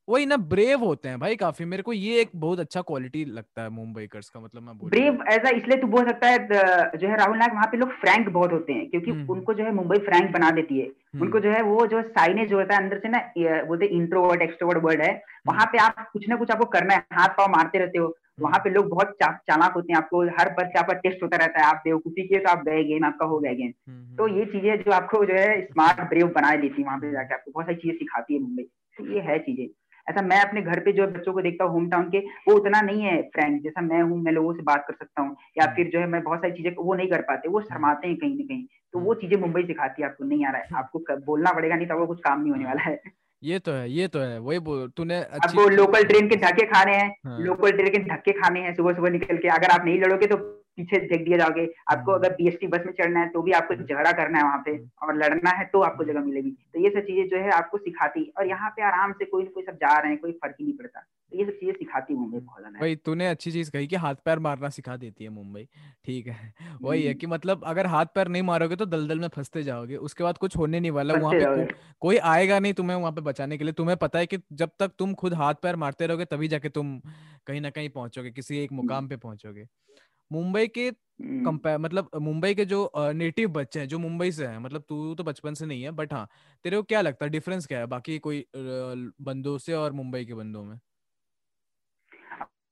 वही 0.08 0.26
ना 0.26 0.36
ब्रेव 0.46 0.84
होते 0.84 1.08
हैं 1.08 1.18
भाई 1.18 1.36
काफ़ी 1.36 1.64
मेरे 1.64 1.82
को 1.82 1.92
ये 1.92 2.20
एक 2.20 2.30
बहुत 2.34 2.60
अच्छा 2.60 2.80
क्वालिटी 2.80 3.24
लगता 3.28 3.62
है 3.62 3.68
मुंबईकर्स 3.68 4.28
का 4.28 4.40
मतलब 4.40 4.62
मैं 4.62 4.76
ब्रेव 4.80 5.22
ऐसा 5.28 5.50
इसलिए 5.50 5.78
तू 5.78 5.86
बोल 5.86 6.06
सकता 6.06 6.28
है 6.28 6.98
जो 6.98 7.08
है 7.08 7.16
राहुल 7.16 7.38
नायक 7.38 7.52
वहाँ 7.52 7.66
पे 7.66 7.76
लोग 7.76 7.92
फ्रैंक 7.94 8.28
बहुत 8.28 8.52
होते 8.52 8.72
हैं 8.72 8.88
क्योंकि 8.90 9.10
हम्म, 9.10 9.20
हम्म। 9.20 9.32
उनको 9.32 9.54
जो 9.54 9.64
है 9.64 9.72
मुंबई 9.72 9.98
फ्रैंक 10.00 10.30
बना 10.32 10.50
देती 10.50 10.78
है 10.78 10.86
हम्म। 10.86 11.22
उनको 11.22 11.40
जो 11.40 11.50
है 11.50 11.62
वो 11.62 11.86
जो 11.86 12.02
साइनेज 12.10 12.48
जो 12.48 12.58
होता 12.58 12.74
है 12.74 12.82
अंदर 12.82 12.98
से 12.98 13.08
ना 13.08 13.20
बोलते 13.64 13.86
इंट्रोवर्ट 13.96 14.42
एक्सट्रोवर्ट 14.42 14.84
वर्ड 14.84 15.02
है 15.02 15.10
वहाँ 15.46 15.66
पे 15.72 15.78
आप 15.78 16.08
कुछ 16.12 16.28
ना 16.28 16.36
कुछ 16.36 16.50
आपको 16.50 16.64
करना 16.70 16.94
है 16.94 17.06
हाथ 17.12 17.36
पाव 17.38 17.50
मारते 17.50 17.78
रहते 17.78 17.98
हो 17.98 18.14
वहाँ 18.38 18.58
पे 18.58 18.70
लोग 18.70 18.88
बहुत 18.88 19.16
चालाक 19.22 19.72
होते 19.72 19.92
हैं 19.92 19.98
आपको 19.98 20.22
हर 20.38 20.48
पर 20.48 20.66
से 20.66 20.78
आपका 20.78 20.92
टेस्ट 20.94 21.22
होता 21.22 21.36
रहता 21.36 21.60
है 21.60 21.66
आप 21.66 21.80
बेवकूफ़ी 21.84 22.22
किए 22.22 22.38
तो 22.38 22.50
आप 22.50 22.64
गए 22.64 22.82
गेम 22.84 23.04
आपका 23.04 23.26
हो 23.26 23.38
गया 23.38 23.52
गेम 23.52 23.70
तो 24.16 24.28
ये 24.28 24.44
चीज़ें 24.44 24.82
जो 24.82 24.92
आपको 24.92 25.24
जो 25.24 25.34
है 25.34 25.60
स्मार्ट 25.62 26.00
ब्रेव 26.00 26.26
बना 26.26 26.54
देती 26.56 26.82
है 26.82 26.86
वहाँ 26.86 26.98
पे 26.98 27.12
जाके 27.12 27.34
आपको 27.34 27.50
बहुत 27.50 27.66
सारी 27.66 27.76
चीज़ें 27.76 27.96
सिखाती 27.96 28.34
है 28.34 28.40
मुंबई। 28.40 28.62
तो 28.96 29.06
ये 29.06 29.20
है 29.20 29.38
चीज़ें। 29.38 29.66
ऐसा 30.06 30.22
मैं 30.22 30.40
अपने 30.40 30.62
घर 30.62 30.80
पे 30.80 30.92
जो 30.92 31.06
बच्चों 31.06 31.32
को 31.32 31.42
देखता 31.42 31.64
हूँ 31.64 31.72
होम 31.72 31.88
टाउन 31.90 32.04
के 32.10 32.18
वो 32.18 32.54
उतना 32.54 32.80
नहीं 32.80 33.02
है 33.02 33.22
फ्रेंड 33.22 33.62
जैसा 33.62 33.80
मैं 33.80 34.02
हूँ 34.02 34.18
मैं 34.18 34.32
लोगों 34.32 34.52
से 34.54 34.62
बात 34.62 34.84
कर 34.88 34.94
सकता 34.94 35.22
हूँ 35.22 35.36
या 35.58 35.64
हम्म। 35.64 35.74
फिर 35.76 35.90
जो 35.92 36.00
है 36.00 36.06
मैं 36.06 36.22
बहुत 36.22 36.38
सारी 36.38 36.52
चीज़ें 36.52 36.74
वो 36.78 36.94
नहीं 36.94 37.08
कर 37.08 37.20
पाते 37.22 37.48
वो 37.48 37.60
शर्माते 37.60 38.08
हैं 38.08 38.16
कहीं 38.16 38.36
ना 38.38 38.44
कहीं। 38.44 38.64
तो 38.92 38.98
वो 38.98 39.10
हम्म। 39.10 39.20
चीज़ें 39.20 39.40
मुंबई 39.40 39.62
सिखाती 39.62 40.02
है 40.02 40.08
आपको 40.08 40.24
नहीं 40.24 40.46
आ 40.46 40.50
रहा 40.50 40.60
है। 40.60 40.68
आपको 40.74 40.98
बोलना 41.26 41.52
पड़ेगा 41.52 41.76
नहीं 41.76 41.86
तो 41.86 41.98
वो 41.98 42.06
कुछ 42.06 42.20
काम 42.20 42.40
नहीं 42.40 42.52
होने 42.52 42.64
वाला 42.64 42.82
है। 42.82 43.00
ये 43.42 43.58
तो 43.58 43.72
है 43.72 43.90
ये 43.90 44.06
तो 44.08 44.18
है 44.18 44.38
वही 44.38 44.58
बोल 44.58 44.88
तूने 44.96 45.20
आपको 45.20 45.68
लोकल 45.68 46.04
ट्रेन 46.04 46.28
के 46.28 46.36
धक्के 46.36 46.66
खाने 46.66 46.94
हैं 46.96 47.08
हाँ। 47.26 47.38
लोकल 47.40 47.70
ट्रेन 47.70 47.88
के 47.88 47.98
धक्के 48.04 48.32
खाने 48.32 48.60
हैं 48.60 48.74
सुबह 48.74 48.92
सुबह 48.92 49.10
निकल 49.10 49.36
के 49.36 49.48
अगर 49.48 49.70
आप 49.70 49.84
नहीं 49.84 50.00
लड़ोगे 50.00 50.26
तो 50.26 50.36
पीछे 50.78 50.98
देख 51.06 51.24
दिया 51.24 51.38
जाओगे। 51.38 51.66
आपको 51.90 52.12
हम्म। 52.12 52.20
अगर 52.20 52.32
पीएसटी 52.34 52.66
बस 52.66 52.82
में 52.86 52.92
चढ़ना 52.92 53.20
है 53.20 53.28
तो 53.28 53.42
भी 53.42 53.52
आपको 53.52 53.74
झगड़ा 53.74 54.12
करना 54.12 54.38
है 54.38 54.44
वहाँ 54.44 54.62
पे 54.66 54.70
हम्म। 54.70 55.08
और 55.08 55.16
लड़ना 55.16 55.50
है 55.50 55.64
तो 55.72 55.80
आपको 55.80 56.04
जगह 56.04 56.20
मिलेगी। 56.20 56.50
तो 56.50 56.80
ये 56.80 56.90
सब 56.90 57.06
चीज़ें 57.06 57.28
जो 57.28 57.36
है 57.36 57.50
आपको 57.50 57.78
सिखाती 57.78 58.32
और 58.38 58.48
यहाँ 58.48 58.70
पे 58.70 58.82
आराम 58.82 59.12
से 59.12 59.24
कोई 59.24 59.44
कोई 59.46 59.62
सब 59.62 59.76
जा 59.76 59.98
रहे 59.98 60.10
हैं 60.10 60.20
कोई 60.20 60.32
फ़र्क 60.32 60.56
ही 60.60 60.64
नहीं 60.64 60.76
पड़ता। 60.76 61.00
तो 61.00 61.38
ये 61.38 61.44
सब 61.44 61.52
चीज़ें 61.52 61.74
सिखाती 61.74 62.14
मुंबई 62.14 62.38
ज़्यादा 62.38 62.78
भाई 62.80 62.96
तूने 62.96 63.28
अच्छी 63.28 63.52
चीज़ 63.52 63.70
कही 63.70 63.86
कि 63.86 63.96
हाथ 63.96 64.14
पैर 64.24 64.38
मारना 64.38 64.68
सिखा 64.68 64.96
देती 64.96 65.24
है 65.24 65.30
मुंबई। 65.30 65.66
ठीक 66.04 66.26
है। 66.26 66.52
वही 66.82 67.02
है 67.02 67.08
हम्म। 67.08 67.18
कि 67.18 67.26
मतलब 67.26 67.64
अगर 67.64 67.86
हाथ 67.86 68.06
पैर 68.14 68.28
नहीं 68.28 68.42
मारोगे 68.42 68.76
तो 68.76 68.86
दलदल 68.86 69.20
में 69.20 69.28
फंसते 69.28 69.62
जाओगे। 69.62 69.96
उसके 69.98 70.24
बाद 70.24 70.38
कुछ 70.38 70.56
होने 70.56 70.80
नहीं 70.80 70.90
वाला। 70.90 71.14
वहाँ 71.14 71.32
पे 71.34 71.66
कोई 72.00 72.16
आएगा 72.16 72.58
नहीं 72.58 72.72
तुम्हें 72.74 72.96
वहाँ 72.96 73.12
पे 73.12 73.20
बचाने 73.20 73.58
के 73.58 73.64
लिए। 73.64 73.72
तुम्हें 73.72 73.96
पता 73.96 74.18
है 74.18 74.26
कि 74.26 74.38
जब 74.52 74.70
तक 74.78 74.92
तुम 74.98 75.14
खुद 75.14 75.34
हाथ 75.34 75.54
पैर 75.62 75.76
मारते 75.76 76.06
रहोगे 76.06 76.24
तभी 76.24 76.48
जाके 76.48 76.68
तुम 76.68 76.98
कहीं 77.46 77.60
ना 77.60 77.70
कहीं 77.70 77.88
पहुंचोगे 77.88 78.30
किसी 78.30 78.58
एक 78.58 78.72
मुकाम 78.72 79.08
पे 79.08 79.16
पहुंचोगे। 79.16 79.66
मुंबई 80.30 80.66
के 80.68 80.90
कंपेयर 81.22 81.74
हम्म। 81.74 81.84
मतलब 81.84 82.10
मुंबई 82.22 82.54
के 82.54 82.64
जो 82.64 82.90
नेटिव 82.96 83.48
बच्चे 83.50 83.80
हैं 83.80 83.88
जो 83.88 83.98
मुंबई 83.98 84.30
से 84.32 84.46
हैं 84.46 84.58
मतलब 84.58 84.82
तू 84.88 85.14
तो 85.14 85.24
बचपन 85.24 85.54
से 85.54 85.66
नहीं 85.66 85.82
है 85.82 85.90
बट 85.92 86.12
हाँ 86.12 86.26
तेरे 86.64 86.76
को 86.76 86.82
क्या 86.82 87.00
लगता 87.00 87.24
है 87.24 87.30
डिफरेंस 87.30 87.66
क्या 87.66 87.78
है 87.78 87.86
बाकी 87.86 88.18
कोई 88.18 88.44
बंदों 88.56 89.56
से 89.58 89.74
और 89.74 89.92
मुंबई 89.92 90.24
के 90.24 90.34
बंदों 90.34 90.64
में? 90.64 90.78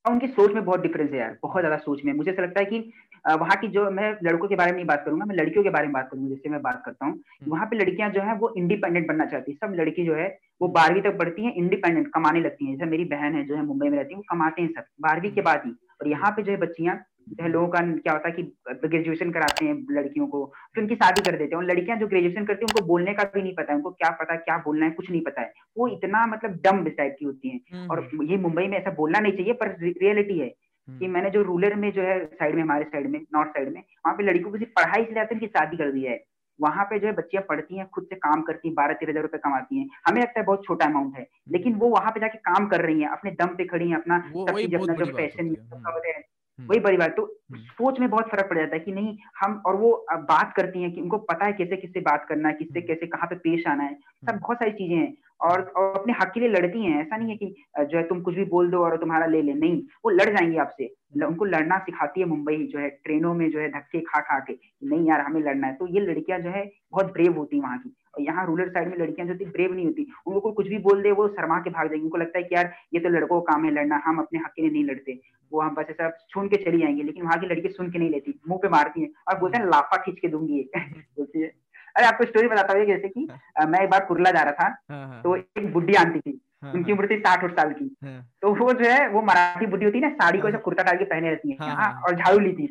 उनकी 0.05 0.27
सोच 0.27 0.51
में 0.53 0.63
बहुत 0.65 0.81
डिफरेंस 0.81 1.11
है 1.11 1.17
यार 1.19 1.37
बहुत 1.43 1.61
ज़्यादा 1.61 1.77
सोच 1.77 2.01
में। 2.05 2.11
मुझे 2.13 2.31
ऐसा 2.31 2.41
लगता 2.41 2.59
है 2.59 2.65
कि 2.65 2.79
वहाँ 3.25 3.55
की 3.61 3.67
जो 3.67 3.89
मैं 3.91 4.11
लड़कों 4.23 4.47
के 4.47 4.55
बारे 4.55 4.71
में 4.71 4.85
बात 4.87 5.03
करूँगा 5.05 5.25
मैं 5.25 5.35
लड़कियों 5.35 5.63
के 5.63 5.69
बारे 5.69 5.87
में 5.87 5.93
बात 5.93 6.09
करूँगा 6.11 6.29
जैसे 6.29 6.49
मैं 6.49 6.61
बात 6.61 6.81
करता 6.85 7.05
हूँ। 7.05 7.13
हम्म। 7.13 7.51
वहाँ 7.51 7.65
पे 7.67 7.77
लड़कियाँ 7.77 8.09
जो 8.09 8.21
है 8.21 8.35
वो 8.37 8.53
इंडिपेंडेंट 8.57 9.07
बनना 9.07 9.25
चाहती 9.25 9.51
है। 9.51 9.57
सब 9.57 9.73
लड़की 9.79 10.05
जो 10.05 10.15
है 10.15 10.27
वो 10.61 10.67
बारहवीं 10.69 11.01
तक 11.01 11.17
पढ़ती 11.19 11.45
है 11.45 11.51
इंडिपेंडेंट 11.53 12.07
कमाने 12.13 12.39
लगती 12.39 12.65
है। 12.65 12.75
जैसे 12.75 12.89
मेरी 12.91 13.05
बहन 13.15 13.35
है 13.35 13.43
जो 13.45 13.55
है 13.55 13.65
मुंबई 13.65 13.89
में 13.89 13.97
रहती 13.97 14.13
है 14.13 14.17
वो 14.17 14.23
कमाते 14.29 14.61
हैं 14.61 14.69
सब 14.71 14.85
बारहवीं 15.01 15.31
के 15.31 15.41
बाद 15.41 15.61
ही। 15.65 15.71
और 16.01 16.07
यहाँ 16.07 16.31
पे 16.31 16.43
जो 16.43 16.51
है 16.51 16.57
बच्चियाँ 16.59 16.95
लोगों 17.41 17.67
का 17.67 17.79
क्या 17.81 18.13
होता 18.13 18.29
है 18.29 18.33
कि 18.33 18.43
ग्रेजुएशन 18.87 19.31
कराते 19.31 19.65
हैं 19.65 19.75
लड़कियों 19.91 20.27
को 20.27 20.43
फिर 20.75 20.83
उनकी 20.83 20.95
शादी 20.95 21.21
कर 21.21 21.37
देते 21.37 21.55
हैं। 21.55 21.57
और 21.57 21.63
लड़कियाँ 21.65 21.97
जो 21.97 22.07
ग्रेजुएशन 22.07 22.45
करती 22.45 22.65
हैं 22.65 22.67
उनको 22.67 22.85
बोलने 22.87 23.13
का 23.13 23.23
भी 23.35 23.41
नहीं 23.41 23.53
पता 23.55 23.71
है 23.71 23.77
उनको 23.77 23.91
क्या 23.93 24.09
पता 24.19 24.35
क्या 24.35 24.57
बोलना 24.65 24.85
है 24.85 24.91
कुछ 24.91 25.09
नहीं 25.11 25.21
पता 25.21 25.41
है। 25.41 25.53
वो 25.77 25.87
इतना 25.87 26.25
मतलब 26.27 26.59
डम 26.63 26.83
टाइप 26.91 27.15
की 27.19 27.25
होती 27.25 27.49
है। 27.49 27.87
और 27.87 28.09
ये 28.23 28.37
मुंबई 28.37 28.67
में 28.67 28.77
ऐसा 28.77 28.91
बोलना 28.93 29.19
नहीं 29.19 29.33
चाहिए 29.33 29.53
पर 29.53 29.75
रियलिटी 29.81 30.39
है 30.39 30.53
कि 30.87 31.07
मैंने 31.07 31.29
जो 31.29 31.41
रूरल 31.43 31.73
में 31.75 31.91
जो 31.91 32.01
है 32.01 32.23
साइड 32.25 32.55
में 32.55 32.61
हमारे 32.61 32.83
साइड 32.85 33.09
में 33.09 33.19
नॉर्थ 33.33 33.49
साइड 33.49 33.73
में 33.73 33.81
वहाँ 33.81 34.15
पे 34.17 34.23
लड़कियों 34.23 34.51
को 34.51 34.57
सिर्फ़ 34.57 34.73
पढ़ाई 34.73 35.01
इसलिए 35.01 35.21
आते 35.21 35.35
हैं 35.35 35.39
कि 35.39 35.47
शादी 35.49 35.77
कर 35.77 35.91
दी 35.91 36.03
है। 36.03 36.23
वहाँ 36.59 36.83
पे 36.85 36.99
जो 36.99 37.07
है 37.07 37.13
बच्चियाँ 37.13 37.43
पढ़ती 37.49 37.77
हैं 37.77 37.87
खुद 37.93 38.03
से 38.03 38.15
काम 38.17 38.41
करती 38.41 38.67
हैं 38.67 38.75
बारह 38.75 38.93
तेरह 38.93 39.11
हज़ार 39.11 39.23
रुपए 39.23 39.37
कमाती 39.37 39.79
हैं। 39.79 39.87
हमें 40.07 40.21
लगता 40.21 40.39
है 40.39 40.45
बहुत 40.45 40.63
छोटा 40.65 40.85
अमाउंट 40.85 41.17
है 41.17 41.25
लेकिन 41.49 41.73
वो 41.75 41.89
वहाँ 41.89 42.11
पे 42.11 42.19
जाके 42.19 42.37
काम 42.45 42.67
कर 42.67 42.81
रही 42.81 43.01
हैं 43.01 43.09
अपने 43.09 43.31
दम 43.41 43.55
पे 43.55 43.65
खड़ी 43.65 43.89
हैं 43.89 43.97
अपना 43.97 44.19
सब 44.19 44.57
चीज़ 44.57 44.75
अपना 44.75 44.93
जो 44.95 45.05
पैशन 45.13 45.47
हम्म। 45.47 46.13
वही 46.59 46.79
बड़ी 46.79 46.97
बात 46.97 47.15
तो 47.17 47.23
हम्म। 47.51 47.61
सोच 47.61 47.99
में 47.99 48.09
बहुत 48.09 48.29
फ़र्क 48.29 48.49
पड़ 48.49 48.57
जाता 48.57 48.75
है 48.75 48.79
कि 48.79 48.91
नहीं 48.91 49.17
हम 49.39 49.61
और 49.65 49.75
वो 49.75 49.91
बात 50.11 50.53
करती 50.57 50.81
हैं 50.81 50.91
कि 50.91 51.01
उनको 51.01 51.17
पता 51.17 51.45
है 51.45 51.53
कैसे 51.53 51.77
किससे 51.77 51.99
बात 51.99 52.25
करना 52.29 52.49
है 52.49 52.53
किससे 52.53 52.79
हम्म। 52.79 52.87
कैसे 52.87 53.07
कहाँ 53.07 53.27
पे 53.27 53.35
पेश 53.35 53.67
आना 53.67 53.83
है 53.83 53.93
सब 54.25 54.37
बहुत 54.39 54.57
सारी 54.57 54.71
चीज़ें 54.71 54.95
हैं। 54.95 55.13
और, 55.41 55.61
और 55.61 55.99
अपने 55.99 56.13
हक 56.13 56.31
के 56.33 56.39
लिए 56.39 56.49
लड़ती 56.49 56.83
हैं। 56.85 57.01
ऐसा 57.01 57.17
नहीं 57.17 57.29
है 57.29 57.35
कि 57.35 57.55
जो 57.79 57.97
है 57.97 58.03
तुम 58.03 58.21
कुछ 58.21 58.35
भी 58.35 58.43
बोल 58.45 58.69
दो 58.71 58.83
और 58.83 58.95
तुम्हारा 58.97 59.25
ले 59.25 59.41
ले। 59.41 59.53
नहीं 59.53 59.81
वो 60.05 60.09
लड़ 60.09 60.29
जाएँगी 60.29 60.57
आपसे। 60.57 60.85
उनको 61.25 61.45
लड़ना 61.45 61.77
सिखाती 61.79 62.21
है 62.21 62.27
मुंबई 62.27 62.55
जो 62.73 62.79
है 62.79 62.89
ट्रेनों 63.03 63.33
में 63.33 63.49
जो 63.51 63.59
है 63.59 63.69
धक्के 63.71 63.99
खा 64.01 64.19
खा 64.19 64.39
के 64.39 64.53
नहीं 64.83 65.07
यार 65.07 65.21
हमें 65.21 65.41
लड़ना 65.41 65.67
है। 65.67 65.73
तो 65.73 65.87
ये 65.87 65.99
लड़कियाँ 65.99 66.39
जो 66.39 66.49
है 66.49 66.65
बहुत 66.91 67.11
ब्रेव 67.13 67.37
होती 67.37 67.55
है 67.55 67.61
वहाँ 67.63 67.77
की। 67.77 67.93
और 68.17 68.21
यहाँ 68.23 68.45
रूरल 68.47 68.69
साइड 68.69 68.89
में 68.89 68.97
लड़कियाँ 68.97 69.27
जो 69.27 69.35
थी 69.35 69.45
ब्रेव 69.45 69.73
नहीं 69.73 69.85
होती। 69.85 70.07
उनको 70.27 70.39
कोई 70.39 70.53
कुछ 70.53 70.67
भी 70.67 70.77
बोल 70.79 71.01
दे 71.03 71.11
वो 71.11 71.27
शर्मा 71.27 71.59
के 71.59 71.69
भाग 71.69 71.87
जाएँगे। 71.87 72.03
उनको 72.03 72.17
लगता 72.17 72.37
है 72.37 72.43
कि 72.43 72.55
यार 72.55 72.71
ये 72.93 72.99
तो 72.99 73.09
लड़कों 73.09 73.41
का 73.41 73.53
काम 73.53 73.65
है 73.65 73.71
लड़ना 73.71 74.01
हम 74.05 74.19
अपने 74.19 74.39
हक 74.39 74.51
के 74.55 74.61
लिए 74.61 74.71
नहीं 74.71 74.85
लड़ते। 74.85 75.19
वो 75.53 75.61
हम 75.61 75.75
बस 75.75 75.85
ऐसा 75.89 76.09
सुन 76.09 76.47
के 76.47 76.55
चली 76.55 76.79
जाएँगे 76.79 77.03
लेकिन 77.03 77.23
वहाँ 77.23 77.39
की 77.39 77.47
लड़की 77.47 77.69
सुन 77.69 77.91
के 77.91 77.99
नहीं 77.99 78.09
लेती 78.09 78.39
मुँह 78.49 78.59
पे 78.61 78.69
मारती 78.69 79.01
है 79.01 79.09
और 79.27 79.39
बोलते 79.39 79.57
हैं 79.57 79.65
लाफा 79.65 79.97
खींच 79.97 80.19
के 80.19 80.27
दूँगी 80.27 80.69
बोलती 80.75 81.41
है। 81.41 81.47
अरे 81.95 82.05
आपको 82.05 82.25
स्टोरी 82.25 82.47
बताता 82.47 82.73
हूँ 82.73 82.85
जैसे 82.85 83.09
कि 83.09 83.27
हाँ। 83.31 83.65
मैं 83.67 83.79
एक 83.79 83.89
बार 83.89 84.05
कुरला 84.05 84.31
जा 84.31 84.41
रहा 84.41 84.51
था 84.51 84.83
हाँ, 84.89 85.07
हाँ। 85.07 85.21
तो 85.21 85.35
एक 85.35 85.73
बुढ़ी 85.73 85.93
आंटी 85.93 86.19
थी 86.19 86.41
उनकी 86.63 86.91
उम्र 86.91 87.07
थी 87.09 87.19
साठ 87.19 87.51
साल 87.51 87.73
की। 87.73 87.97
तो 88.41 88.55
वो 88.55 88.73
जो 88.73 88.89
है 88.89 89.09
वो 89.09 89.21
मराठी 89.21 89.65
बुढ़ी 89.65 89.85
होती 89.85 89.99
है 89.99 90.09
ना 90.09 90.13
साड़ी 90.13 90.39
को 90.39 90.47
ऐसा 90.47 90.57
कुर्ता 90.57 90.83
डाल 90.83 90.97
के 90.97 91.05
पहने 91.05 91.29
रहती 91.29 91.51
है 91.51 91.57
और 92.01 92.15
झाड़ू 92.15 92.39
ली 92.39 92.53
थी। 92.53 92.67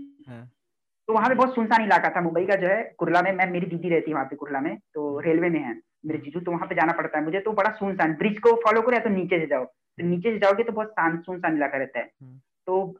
तो 1.09 1.12
वहाँ 1.12 1.29
पे 1.29 1.35
बहुत 1.35 1.55
सुनसान 1.55 1.83
इलाका 1.83 2.09
था 2.09 2.20
मुंबई 2.20 2.47
का 2.47 2.55
जो 2.55 2.66
है 2.66 2.95
कुरला 2.99 3.22
में 3.22 3.33
मैं 3.33 3.51
मेरी 3.51 3.66
दीदी 3.66 3.89
रहती 3.89 4.11
है 4.11 4.14
वहाँ 4.14 4.27
पे 4.27 4.37
कुरला 4.37 4.61
में 4.61 4.77
तो 4.77 5.20
रेलवे 5.20 5.51
में 5.51 5.61
है 5.61 5.81
मेरे 6.07 6.18
जीजू 6.18 6.41
तो 6.41 6.51
वहाँ 6.51 6.66
पे 6.66 6.75
जाना 6.75 6.93
पड़ता 6.93 7.18
है 7.18 7.25
मुझे 7.25 7.41
तो 7.41 7.53
बड़ा 7.53 7.70
सुनसान 7.70 8.14
ब्रिज 8.14 8.39
को 8.39 8.53
फॉलो 8.53 8.83
करो 8.83 8.93
या 8.93 8.99
तो 8.99 9.11
नीचे 9.11 9.39
से 9.39 9.47
जाओ। 9.47 9.64
तो 9.64 10.07
नीचे 10.07 10.33
से 10.33 10.39
जाओगे 10.39 10.62
तो 10.62 10.72
बहुत 10.72 10.89
शांत 10.89 11.22
सुनसान 11.22 11.57
इलाका 11.57 11.79
रहता 11.79 11.99
है। 11.99 12.11
तो 12.67 12.99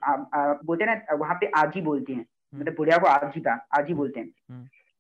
बोलते 0.65 0.85
हैं 0.85 0.97
ना 0.97 1.15
वहाँ 1.15 1.35
पे 1.35 1.51
आजी 1.57 1.81
बोलते 1.81 2.13
हैं। 2.13 2.25
मतलब 2.55 2.75
बुढ़िया 2.77 2.99
को 2.99 3.07
आजी 3.07 3.41
का 3.41 3.67
आजी 3.79 3.95
बोलते 3.95 4.21
हैं। 4.21 4.31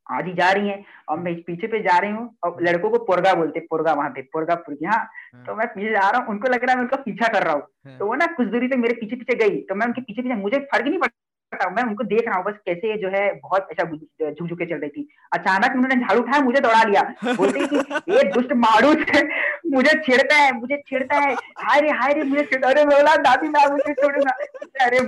आजी 0.06 0.30
ही 0.30 0.36
जा 0.36 0.50
रही 0.50 0.68
है 0.68 0.84
और 1.08 1.18
मैं 1.18 1.34
पीछे 1.42 1.66
पे 1.66 1.82
जा 1.82 1.98
रही 1.98 2.10
हूँ 2.10 2.36
और 2.44 2.62
लड़कों 2.62 2.90
को 2.90 2.98
पोरगा 2.98 3.34
बोलते 3.34 3.58
हैं 3.58 3.66
पोरगा 3.70 3.92
वहाँ 3.92 4.10
पे 4.10 4.22
पोरगा 4.22 4.54
पुरगी 4.54 4.84
हाँ 4.84 5.04
तो 5.46 5.54
मैं 5.54 5.66
पीछे 5.66 5.90
जा 5.90 6.10
रहा 6.10 6.20
हूँ 6.20 6.28
उनको 6.28 6.48
लग 6.48 6.64
रहा 6.64 6.70
है 6.70 6.76
मैं 6.76 6.82
उनका 6.82 6.96
पीछा 6.96 7.28
कर 7.28 7.42
रहा 7.42 7.54
हूँ। 7.54 7.62
तो 7.98 8.06
वो 8.06 8.14
ना 8.14 8.26
कुछ 8.26 8.48
दूरी 8.48 8.68
तक 8.68 8.76
मेरे 8.76 8.94
पीछे 8.94 9.16
पीछे 9.16 9.34
गई 9.34 9.60
तो 9.60 9.74
मैं 9.74 9.86
उनके 9.86 10.00
पीछे 10.00 10.22
पीछे 10.22 10.34
मुझे 10.34 10.58
फ़र्क 10.58 10.86
नहीं 10.86 10.98
पड़ता 11.54 11.70
मैं 11.70 11.82
उनको 11.82 12.04
देख 12.04 12.26
रहा 12.26 12.36
हूँ, 12.36 12.44
बस 12.44 12.54
कैसे 12.66 12.96
जो 12.98 13.08
है 13.08 13.32
बहुत 13.34 13.68
ऐसा 13.72 13.84
झुक 14.30 14.48
झुके 14.48 14.66
चल 14.66 14.76
रही 14.76 14.90
थी। 14.90 15.08
अचानक 15.32 15.74
उन्होंने 15.74 15.96
झाड़ू 15.96 16.20
उठाया, 16.20 16.42
मुझे 16.42 16.60
दौड़ा 16.60 16.82
लिया। 16.82 17.02
बोलते 17.34 17.66
कि, 17.66 17.76
ये 18.12 18.22
दुष्ट 18.32 18.52
मारू 18.52 18.88
मुझे 19.70 19.98
छेड़ता 19.98 20.36
है, 20.36 20.52
मुझे 20.52 20.76
छेड़ता 20.76 21.16
है। 21.16 21.34
हाय 21.34 21.80
रे 21.80 21.90
हाय 21.90 22.12
रे, 22.12 22.22
मुझे 22.22 22.42
अरे 22.42 22.84
बोला, 22.84 23.16
दादी, 23.16 23.48
मैं 23.48 23.70
मुझे 23.70 23.94
छोड़ूँगा। 23.94 24.30
अरे 24.84 25.06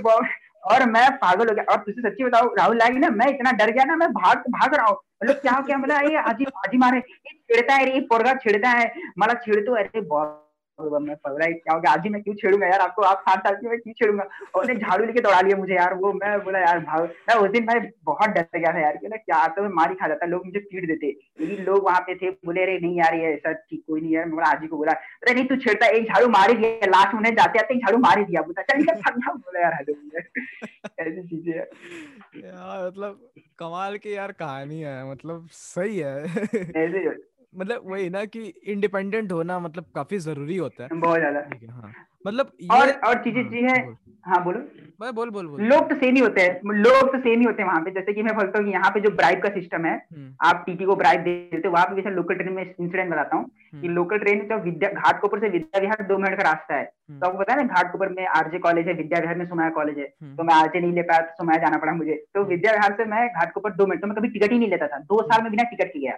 और 0.65 0.85
मैं 0.85 1.09
पागल 1.17 1.49
हो 1.49 1.55
गया। 1.55 1.63
और 1.63 1.77
तुझे 1.77 2.01
सच्ची 2.01 2.23
बताओ 2.23 2.53
राहुल 2.53 2.77
लागी 2.77 2.97
ना, 2.97 3.09
मैं 3.09 3.27
इतना 3.27 3.51
डर 3.51 3.71
गया 3.71 3.83
ना, 3.83 3.95
मैं 3.95 4.09
भाग 4.09 4.37
भाग 4.37 4.75
रहा 4.75 4.85
हूँ। 4.85 4.97
मतलब 5.23 5.35
क्या 5.35 5.51
हो 5.53 5.63
क्या 5.63 5.77
मतलब 5.77 6.09
ये 6.11 6.17
आजी 6.17 6.45
आजी 6.45 6.77
मारे, 6.77 6.97
ये 6.97 7.33
छेड़ता 7.33 7.73
है 7.73 7.93
ये 7.93 7.99
पोरगा 7.99 8.33
छेड़ता 8.33 8.69
है। 8.69 8.91
मला 9.17 9.33
छेड़तो 9.33 9.75
अरे 9.75 10.01
बहुत 10.01 10.46
मैं 10.79 11.15
पगला 11.15 11.45
क्या 11.47 11.73
हो 11.73 11.79
गया? 11.81 11.91
आज 11.91 12.03
ही 12.03 12.09
मैं 12.09 12.21
क्यों 12.23 12.33
छेड़ूँगा 12.35 12.67
यार? 12.67 12.79
आपको 12.79 13.01
आप 13.01 13.21
सात 13.21 13.39
साल 13.39 13.55
की 13.55 13.67
मैं 13.67 13.77
क्यों 13.79 13.93
छेड़ूँगा? 13.93 14.23
और 14.55 14.63
उसने 14.63 14.75
झाड़ू 14.75 15.05
लेके 15.05 15.21
दौड़ा 15.21 15.39
लिया 15.41 15.57
मुझे 15.57 15.73
यार 15.75 15.93
वो 15.93 16.11
मैं 16.13 16.37
बोला 16.43 16.59
यार 16.59 16.79
भाव 16.79 17.03
मैं 17.29 17.35
उस 17.35 17.49
दिन 17.51 17.65
भाई 17.65 17.79
बहुत 18.05 18.29
डर 18.29 18.57
गया 18.57 18.73
था 18.73 18.79
यार 18.79 18.97
कि 18.97 19.07
ना 19.07 19.17
क्या 19.17 19.45
तो 19.47 19.61
मैं 19.61 19.69
मार 19.69 19.89
ही 19.89 19.95
खा 19.95 20.07
जाता 20.07 20.25
लोग 20.25 20.45
मुझे 20.45 20.59
पीट 20.59 20.87
देते। 20.87 21.07
लेकिन 21.39 21.63
लोग 21.65 21.83
वहाँ 21.85 21.99
पे 21.99 22.15
थे 22.15 22.29
बोले 22.29 22.61
अरे 22.63 22.77
नहीं 22.79 22.97
यार 22.99 23.15
ये 23.15 23.33
ऐसा 23.33 23.51
ठीक 23.51 23.83
कोई 23.87 24.01
नहीं 24.01 24.13
यार 24.13 24.25
मैं 24.25 24.35
बोला 24.35 24.47
आज 24.47 24.61
ही 24.61 24.67
को 24.67 24.77
बोला। 24.77 24.91
अरे 24.91 25.33
नहीं 25.33 25.45
तू 25.45 25.55
छेड़ता 25.55 25.87
एक 25.87 26.03
झाड़ू 26.03 26.27
मार 26.27 26.49
ही 26.49 26.55
दिया 26.55 26.87
लास्ट 26.87 27.15
उन्हें 27.15 27.33
जाते 27.35 27.59
आते 27.59 27.79
झाड़ू 27.79 27.97
मार 27.97 28.19
ही 28.19 28.25
दिया। 28.25 28.41
बोला 28.41 28.61
चल 28.61 28.83
बोला 29.27 29.59
यार 29.59 29.75
ऐसी 30.99 31.21
चीज़ें 31.27 31.53
यार 31.53 32.87
मतलब 32.87 33.19
कमाल 33.59 33.97
की 33.97 34.15
यार 34.15 34.31
कहानी 34.31 34.79
है 34.79 35.11
मतलब 35.11 35.47
सही 35.51 35.97
है। 35.97 36.23
ऐसे 36.23 37.09
मतलब 37.57 37.89
वही 37.91 38.09
ना 38.09 38.23
कि 38.27 38.41
इंडिपेंडेंट 38.65 39.31
होना 39.31 39.59
मतलब 39.59 39.85
काफ़ी 39.95 40.17
ज़रूरी 40.19 40.57
होता 40.57 40.83
है। 40.83 40.89
बहुत 40.95 41.19
ज़्यादा। 41.19 41.39
हाँ। 41.73 41.93
मतलब 42.25 42.51
और 42.71 42.91
और 43.07 43.23
चीज़ें 43.23 43.43
चीज़ 43.43 43.65
है। 43.65 43.79
हाँ 44.25 44.43
बोलो। 44.43 44.59
मैं 45.01 45.13
बोल 45.15 45.29
बोल 45.29 45.47
बोल। 45.47 45.61
लोग 45.61 45.89
तो 45.89 45.95
सेम 45.95 46.15
ही 46.15 46.21
होते 46.21 46.41
हैं। 46.41 46.73
लोग 46.75 47.11
तो 47.11 47.19
सेम 47.19 47.39
ही 47.39 47.45
होते 47.45 47.61
हैं 47.61 47.67
वहाँ 47.69 47.81
पे। 47.81 47.91
जैसे 47.91 48.13
कि 48.13 48.23
मैं 48.23 48.35
बोलता 48.35 48.59
हूँ 48.59 48.71
यहाँ 48.71 48.89
पे 48.91 48.99
जो 48.99 49.09
ब्राइब 49.11 49.41
का 49.41 49.49
सिस्टम 49.49 49.85
है 49.85 49.93
हम्म। 49.93 50.33
आप 50.41 50.63
टीटी 50.65 50.85
को 50.85 50.95
ब्राइब 50.95 51.21
दे 51.21 51.35
देते 51.51 51.67
हो 51.67 51.73
वहाँ 51.73 51.85
पे 51.85 51.95
जैसे 51.95 52.15
लोकल 52.15 52.35
ट्रेन 52.35 52.53
में 52.53 52.63
इंसिडेंट 52.63 53.11
बताता 53.11 53.37
हूँ 53.37 53.45
कि 53.81 53.87
लोकल 53.87 54.15
हम्म। 54.15 54.23
ट्रेन 54.23 54.41
जो 54.49 54.57
विद्या 54.63 54.89
घाटकोपर 54.91 55.39
से 55.39 55.49
विद्या 55.49 55.81
विहार 55.81 56.03
दो 56.07 56.17
मिनट 56.17 56.37
का 56.37 56.43
रास्ता 56.43 56.75
है। 56.75 56.83
हम्म। 56.83 57.19
तो 57.19 57.27
आपको 57.27 57.39
पता 57.39 57.53
है 57.53 57.63
ना 57.63 57.73
घाटकोपर 57.73 58.09
में 58.09 58.25
आरजे 58.27 58.59
कॉलेज 58.59 58.87
है 58.87 58.93
विद्या 58.93 59.19
विहार 59.19 59.37
में 59.37 59.45
सुमाया 59.45 59.69
कॉलेज 59.79 59.97
है। 59.97 60.35
तो 60.35 60.43
मैं 60.43 60.55
आरजे 60.55 60.79
नहीं 60.79 60.93
ले 60.93 61.01
पाया 61.03 61.21
तो 61.21 61.33
सुमाया 61.37 61.59
जाना 61.59 61.77
पड़ा 61.77 61.93
मुझे। 61.93 62.23
तो 62.33 62.43
विद्या 62.45 62.71
विहार 62.71 62.95
से 62.97 63.05
मैं 63.05 63.27
घाटकोपर 63.29 63.73
दो 63.73 63.87
मिनट 63.87 64.01
तो 64.01 64.07
मैं 64.07 64.17
कभी 64.17 64.27
टिकट 64.29 64.51
ही 64.51 64.59
नहीं 64.59 64.69
लेता 64.69 64.87
था। 64.87 64.97
दो 64.99 65.21
साल 65.23 65.43
में 65.43 65.51
बिना 65.51 65.69
टिकट 65.69 65.93
के 65.93 65.99
गया। 65.99 66.17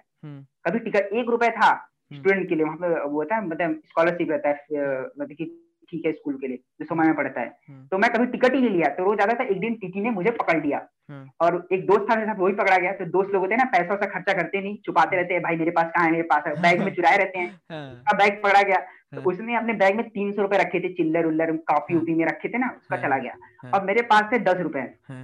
कभी 0.68 0.80
टिकट 0.80 1.14
एक 1.14 1.30
रुपए 1.30 1.50
था 1.52 1.76
स्टूडेंट 2.12 2.47
के 2.50 2.56
लिए 2.56 2.66
वहाँ 2.66 2.78
पे 2.78 2.88
वो 3.00 3.18
होता 3.18 3.36
है 3.36 3.47
मतलब 3.47 3.82
स्कॉलरशिप 3.89 4.32
रहता 4.32 4.50
है 4.50 4.56
मतलब 4.56 5.32
की 5.32 5.45
ठीक 5.92 6.06
है 6.06 6.12
स्कूल 6.12 6.38
के 6.38 6.48
लिए 6.48 6.58
जो 6.80 6.86
समय 6.86 7.06
में 7.06 7.16
पढ़ता 7.16 7.42
है 7.42 7.48
हम्म। 7.70 7.86
तो 7.88 7.98
मैं 7.98 8.12
कभी 8.14 8.26
टिकट 8.28 8.56
ही 8.56 8.62
नहीं 8.62 8.70
लिया 8.70 8.90
तो 8.96 9.04
रोज 9.04 9.22
आता 9.22 9.34
था 9.34 9.44
एक 9.46 9.60
दिन 9.60 9.76
टीटी 9.76 10.02
ने 10.02 10.10
मुझे 10.12 10.32
पकड़ 10.34 10.58
लिया 10.58 10.82
हम्म। 11.10 11.30
और 11.42 11.68
एक 11.72 11.86
दोस्त 11.86 12.06
था 12.10 12.16
मेरे 12.16 12.28
साथ 12.28 12.40
वही 12.40 12.54
पकड़ा 12.54 12.78
गया 12.78 12.92
तो 12.92 13.06
दोस्त 13.12 13.34
लोग 13.34 13.42
होते 13.42 13.56
हैं 13.56 13.64
ना 13.64 13.70
पैसा 13.72 13.94
वैसा 13.94 14.10
खर्चा 14.10 14.34
करते 14.34 14.62
नहीं 14.62 14.78
छुपाते 14.86 15.16
रहते 15.16 15.34
हैं 15.34 15.44
भाई 15.44 15.56
मेरे 15.56 15.72
पास 15.72 15.92
कहाँ 15.96 16.06
है 16.06 16.12
मेरे 16.12 16.24
पास 16.24 16.44
है 16.48 16.54
बैग 16.62 16.82
में 16.82 16.94
चुराए 16.96 17.18
रहते 17.18 17.40
हैं 17.40 17.50
हाँ। 17.72 18.18
बैग 18.18 18.42
पकड़ा 18.44 18.62
गया 18.62 18.86
तो 19.16 19.18
हाँ। 19.18 19.26
उसने 19.26 19.55
अपने 19.55 19.74
बैग 19.74 19.95
में 19.95 20.10
तीन 20.10 20.32
सौ 20.32 20.41
रुपए 20.41 20.57
रखे 20.57 20.80
थे 20.80 20.93
चिल्लर 20.93 21.26
उल्लर 21.26 21.51
काफ़ी 21.51 21.93
हाँ। 21.93 22.01
उपी 22.01 22.14
में 22.14 22.26
रखे 22.26 22.49
थे 22.49 22.57
ना 22.57 22.68
उसका 22.78 22.97
चला 22.97 23.18
गया। 23.18 23.34
अब 23.74 23.84
मेरे 23.84 24.01
पास 24.01 24.24
थे 24.34 24.39
दस 24.39 24.57
रुपए। 24.57 24.82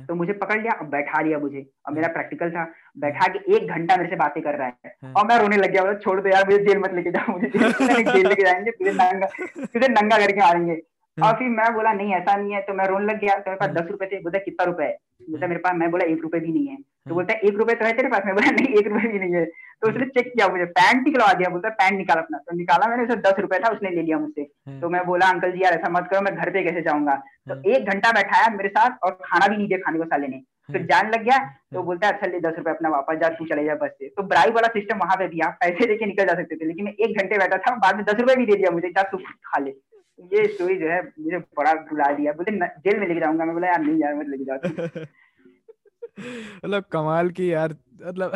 तो 0.07 0.15
मुझे 0.15 0.33
पकड़ 0.33 0.61
लिया 0.61 0.71
अब 0.71 0.86
बैठा 0.86 1.21
लिया 1.21 1.39
मुझे। 1.39 1.65
अब 1.88 1.93
मेरा 1.93 2.07
प्रैक्टिकल 2.07 2.49
था। 2.49 2.63
बैठा 2.97 3.27
के 3.27 3.55
एक 3.55 3.67
घंटा 3.67 3.97
मेरे 3.97 4.09
से 4.09 4.15
बातें 4.15 4.43
कर 4.43 4.55
रहा 4.55 4.67
है। 4.67 5.13
और 5.17 5.27
मैं 5.27 5.38
रोने 5.39 5.57
लग 5.57 5.71
गया 5.71 5.93
छोड़ 5.93 6.21
दो 6.21 6.29
यार 6.29 6.45
मुझे 6.45 6.57
जेल 6.65 6.77
मत 6.77 6.93
लेके 6.93 7.11
जाओ 7.11 7.31
मुझे 7.31 7.47
जेल 7.47 8.27
लेके 8.27 8.43
जाएँगे 8.43 8.71
तुझे 8.71 8.91
नंगा 8.91 9.27
तुझे 9.65 9.88
नंगा 9.88 10.17
करके 10.17 10.41
मारेंगे 10.41 10.81
और 11.24 11.34
फिर 11.34 11.47
मैं 11.49 11.74
बोला 11.74 11.91
नहीं 11.93 12.13
ऐसा 12.13 12.36
नहीं 12.36 12.53
है। 12.53 12.61
तो 12.61 12.74
मैं 12.74 12.86
रोने 12.88 13.05
लग 13.05 13.20
गया। 13.20 13.36
तो 13.36 13.51
मेरे 13.51 13.55
पास 13.55 13.70
दस 13.70 13.91
रुपए 13.91 14.05
थे। 14.05 14.20
बोलता 14.20 14.39
कितना 14.39 14.66
रुपए? 14.66 14.84
है। 14.84 14.97
बोलता 15.30 15.47
मेरे 15.47 15.59
पास 15.59 15.76
मैं 15.76 15.91
बोला 15.91 16.05
एक 16.05 16.22
रुपए 16.22 16.39
भी 16.39 16.51
नहीं 16.51 16.68
है। 16.68 16.78
तो 17.09 17.16
बोलता 17.16 17.34
एक 17.34 17.57
रुपए 17.57 17.74
तो 17.74 17.86
है 17.86 17.91
तेरे 17.93 18.09
पास? 18.09 18.22
मैं 18.26 18.36
बोला 18.36 18.51
नहीं 18.51 18.76
एक 18.76 18.88
रुपए 18.88 19.07
भी 19.07 19.20
नहीं 19.20 19.34
है। 19.34 19.45
तो 19.45 19.89
उसने 19.89 20.05
चेक 20.05 20.28
किया 20.28 20.47
मुझे। 20.47 20.66
पैंट 20.66 21.03
निकलवा 21.03 21.34
दिया। 21.34 21.49
बोलता 21.49 21.70
पैंट 21.70 21.97
निकाल 21.97 22.18
अपना। 22.18 22.38
तो 22.38 22.55
निकाला 22.57 22.88
मैंने 22.88 23.03
उसे 23.03 23.16
दस 23.16 23.39
रुपए 23.39 23.59
था 23.59 23.70
उसने 23.70 23.89
ले 23.89 24.01
लिया 24.01 24.20
मुझसे। 24.20 24.43
तो 24.82 24.89
मैं 24.89 25.05
बोला 25.05 25.30
अंकल 25.30 25.51
जी 25.51 25.63
यार 25.63 25.74
ऐसा 25.74 25.89
मत 25.89 26.07
करो 26.11 26.22
मैं 26.22 26.36
घर 26.36 26.49
पे 26.49 26.63
कैसे 26.63 26.82
जाऊँगा? 26.82 27.16
तो 27.49 27.61
एक 27.72 27.89
घंटा 27.89 28.11
बैठाया 28.11 28.49
मेरे 28.55 28.70
साथ 28.70 29.03
और 29.03 29.18
खाना 29.26 29.47
भी 29.47 29.57
नहीं 29.57 29.68
दिया 29.68 29.80
खाने 29.80 29.99
को 29.99 30.05
साले 30.05 30.28
ने। 30.28 30.41
फिर 30.72 30.86
जान 30.86 31.09
लग 31.09 31.24
गया। 31.24 31.38
तो 31.74 31.84
बोलता 31.84 32.07
है 32.07 32.13
अच्छा 32.13 32.28
ले 32.28 32.39
दस 32.39 32.53
रुपए 32.57 32.72
अपना 32.72 32.89
वापस 32.89 33.18
जा 33.18 33.30
तू 33.30 33.45
चले 33.45 33.66
जा 33.66 33.76
बस 33.76 33.89
से। 33.89 34.07
तो 34.07 34.24
ब्राइब 34.24 34.55
वाला 34.55 34.68
सिस्टम 34.68 34.97
वहाँ 34.97 35.16
पे 35.16 35.28
भी 35.28 35.39
आप 35.39 35.57
पैसे 35.61 35.88
लेके 35.88 36.05
निकल 36.05 36.26
जा 36.26 36.36
सकते 36.36 36.55
थे 36.55 36.66
लेकिन 36.66 36.86
मैं 36.86 36.93
एक 36.93 37.18
घंटे 37.18 37.38
बैठा 37.38 37.57
था 37.57 37.76
बाद 37.76 37.95
में 37.95 38.05
दस 38.05 38.20
रुपए 38.20 38.36
भी 38.36 38.45
दे 38.45 38.55
दिया 38.55 38.72
मुझे 38.72 38.89
जा 38.89 39.03
तू 39.03 39.18
खा 39.18 39.59
ले। 39.59 39.72
ये 40.20 40.47
स्टोरी 40.47 40.76
जो 40.76 40.88
है 40.89 41.01
मुझे 41.03 41.38
बड़ा 41.57 41.72
रुला 41.72 42.11
दिया। 42.13 42.32
बोलते 42.34 42.51
जेल 42.82 42.99
में 42.99 43.07
लेके 43.07 43.20
जाऊँगा 43.20 43.45
मैं 43.45 43.53
बोला 43.53 43.68
यार 43.68 43.82
नहीं 43.82 43.99
यार 44.01 44.16
मत 44.16 44.28
लेके 44.30 44.43
जाओ। 44.45 45.05
मतलब 46.20 46.84
कमाल 46.91 47.30
की 47.30 47.51
यार 47.53 47.76
मतलब 48.05 48.34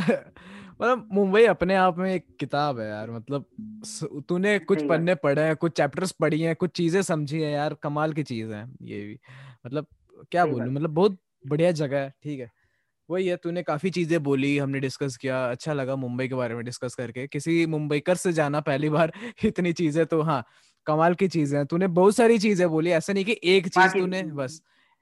मतलब 0.81 1.07
मुंबई 1.11 1.43
अपने 1.45 1.75
आप 1.75 1.97
में 1.97 2.13
एक 2.13 2.25
किताब 2.39 2.79
है 2.79 2.87
यार 2.87 3.11
मतलब 3.11 3.45
तूने 4.29 4.57
कुछ 4.59 4.81
पन्ने 4.83 5.15
पढ़े 5.15 5.41
हैं 5.41 5.55
कुछ 5.55 5.71
चैप्टर्स 5.77 6.11
पढ़ी 6.11 6.41
हैं 6.41 6.55
कुछ 6.55 6.71
चीज़ें 6.71 7.01
समझी 7.01 7.41
हैं 7.41 7.51
यार 7.51 7.73
कमाल 7.83 8.13
की 8.13 8.23
चीज़ 8.23 8.51
है 8.53 8.65
ये 8.83 9.01
भी। 9.05 9.19
मतलब 9.65 9.87
क्या 10.31 10.45
बोलूँ 10.45 10.73
मतलब 10.73 10.89
बहुत 10.89 11.17
बढ़िया 11.45 11.71
जगह 11.71 11.99
है 11.99 12.13
ठीक 12.23 12.39
है। 12.39 12.49
वही 13.09 13.27
है 13.27 13.35
तूने 13.37 13.63
काफ़ी 13.63 13.89
चीज़ें 13.89 14.21
बोली 14.23 14.57
हमने 14.57 14.79
डिस्कस 14.79 15.17
किया 15.17 15.43
अच्छा 15.51 15.73
लगा 15.73 15.95
मुंबई 15.95 16.27
के 16.27 16.35
बारे 16.35 16.55
में 16.55 16.63
डिस्कस 16.65 16.95
करके। 16.95 17.27
किसी 17.27 17.65
मुंबईकर 17.65 18.15
से 18.15 18.33
जाना 18.33 18.59
पहली 18.61 18.89
बार 18.89 19.11
इतनी 19.45 19.73
चीज़ें 19.73 20.05
तो 20.05 20.21
हाँ 20.21 20.43
कमाल 20.87 21.13
की 21.13 21.27
चीज़ 21.27 21.55
है। 21.55 21.63
तूने 21.65 21.87
बहुत 21.95 22.15
सारी 22.15 22.37
चीज़ें 22.37 22.67
बोली 22.69 22.91
ऐसा 22.91 23.13
नहीं 23.13 23.25
कि 23.25 23.39
एक 23.43 23.67
चीज़ 23.67 23.93
तूने 23.93 24.23
बस 24.23 24.61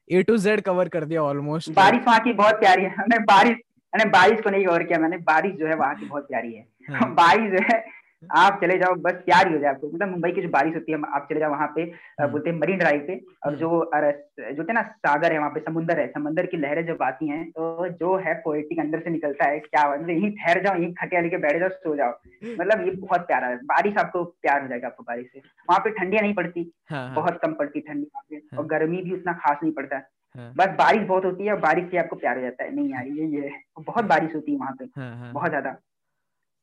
ए 0.10 0.24
टू 0.24 0.38
जेड 0.38 0.62
कवर 0.62 0.90
कर 0.90 1.06
दिया 1.06 1.24
ऑलमोस्ट 1.24 1.72
बारिश 1.72 2.02
वहाँ 2.08 2.20
की 2.20 2.34
बहुत 2.34 2.60
प्यारी 2.60 2.84
है। 2.84 3.20
बारिश 3.22 3.58
मैंने 3.94 4.10
बारिश 4.10 4.42
को 4.42 4.50
नहीं 4.50 4.66
कवर 4.66 4.84
किया 4.84 5.00
मैंने 5.00 5.18
बारिश 5.18 5.54
जो 5.54 5.68
है 5.68 5.76
वहाँ 5.76 5.96
की 5.96 6.06
बहुत 6.06 6.28
प्यारी 6.28 6.54
है। 6.54 6.66
हाँ। 6.90 7.14
बारिश 7.14 7.52
जो 7.52 7.66
है 7.68 7.80
आप 8.24 8.58
चले 8.62 8.78
जाओ 8.78 8.94
बस 8.98 9.14
प्यार 9.26 9.48
ही 9.48 9.54
हो 9.54 9.60
जाए 9.60 9.72
आपको 9.72 9.88
मतलब 9.88 10.10
मुंबई 10.10 10.32
की 10.32 10.42
जो 10.42 10.50
बारिश 10.50 10.74
होती 10.76 10.92
है 10.92 10.98
आप 11.10 11.28
चले 11.30 11.40
जाओ 11.40 11.52
वहाँ 11.52 11.68
पे 11.76 11.82
हम्म। 11.82 12.32
बोलते 12.32 12.50
हैं 12.50 12.58
मरीन 12.58 12.78
ड्राइव 12.78 13.02
पे 13.08 13.16
और 13.16 13.52
हम्म। 13.52 13.58
जो 13.58 14.54
जो 14.54 14.64
थे 14.64 14.74
ना 14.74 14.82
सागर 15.00 15.34
है 15.34 15.38
वहाँ 15.40 15.50
पे 15.50 15.60
समुंदर 15.60 16.00
है 16.00 16.08
समुंदर 16.10 16.46
की 16.46 16.58
लहरें 16.58 16.86
जब 16.86 17.04
आती 17.04 17.28
हैं 17.28 17.44
तो 17.52 17.88
जो 18.00 18.16
है 18.18 18.34
पोएटिक 18.42 18.80
अंदर 18.80 19.00
से 19.00 19.10
निकलता 19.10 19.50
है 19.50 19.60
क्या 19.60 19.88
मतलब 19.90 20.10
यही 20.10 20.30
ठहर 20.32 20.64
जाओ 20.64 20.76
यही 20.76 20.92
खटिया 20.96 21.22
लेके 21.22 21.38
बैठ 21.38 21.60
जाओ 21.60 21.70
सो 21.78 21.96
जाओ 21.96 22.14
मतलब 22.44 22.86
ये 22.86 22.92
बहुत 22.98 23.28
प्यारा 23.28 23.48
है 23.48 23.58
बारिश 23.68 23.98
आपको 23.98 24.24
प्यार 24.42 24.62
हो 24.62 24.68
जाएगा 24.68 24.88
आपको 24.88 25.04
बारिश 25.04 25.28
से 25.34 25.40
वहाँ 25.40 25.80
पे 25.80 25.90
ठंडिया 25.92 26.22
नहीं 26.22 26.34
पड़ती 26.34 26.72
हाँ, 26.90 27.00
हाँ। 27.00 27.16
बहुत 27.16 27.40
कम 27.42 27.54
पड़ती 27.54 27.80
ठंडी 27.82 28.06
वहाँ 28.06 28.24
पे 28.30 28.38
और 28.38 28.58
हाँ। 28.58 28.68
गर्मी 28.70 29.02
भी 29.02 29.14
उतना 29.14 29.34
खास 29.36 29.58
नहीं 29.64 29.74
पड़ता 29.74 30.02
बस 30.36 30.76
बारिश 30.78 31.08
बहुत 31.08 31.26
होती 31.26 31.46
है 31.46 31.54
और 31.54 31.60
बारिश 31.60 31.90
से 31.92 31.98
आपको 31.98 32.16
प्यार 32.16 32.36
हो 32.36 32.42
जाता 32.42 32.64
है 32.64 32.76
नहीं 32.76 32.90
यार 32.90 33.08
ये 33.10 33.28
ये 33.36 33.52
बहुत 33.80 34.06
बारिश 34.06 34.36
होती 34.36 34.52
है 34.52 34.58
वहाँ 34.58 34.76
पे 34.80 34.86
बहुत 35.32 35.50
ज़्यादा 35.50 35.76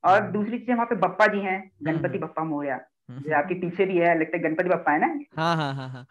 और 0.05 0.21
हम्म। 0.21 0.33
दूसरी 0.33 0.59
चीज़ 0.59 0.73
वहाँ 0.73 0.87
पे 0.87 0.95
बप्पा 0.99 1.27
जी 1.27 1.41
हैं 1.41 1.59
गणपति 1.83 2.09
हम्म। 2.09 2.27
बप्पा 2.27 2.45
मोरिया 2.45 2.79
जो 3.11 3.35
आपके 3.37 3.55
पीछे 3.55 3.85
भी 3.85 3.99
है 3.99 4.19
लगता 4.19 4.37
है 4.37 4.43
गणपति 4.43 4.69
बप्पा 4.69 4.93
है 4.93 5.01
ना 5.01 5.43
हाँ 5.43 5.57
हाँ 5.57 5.75
हाँ 5.75 5.89
हाँ 5.89 6.07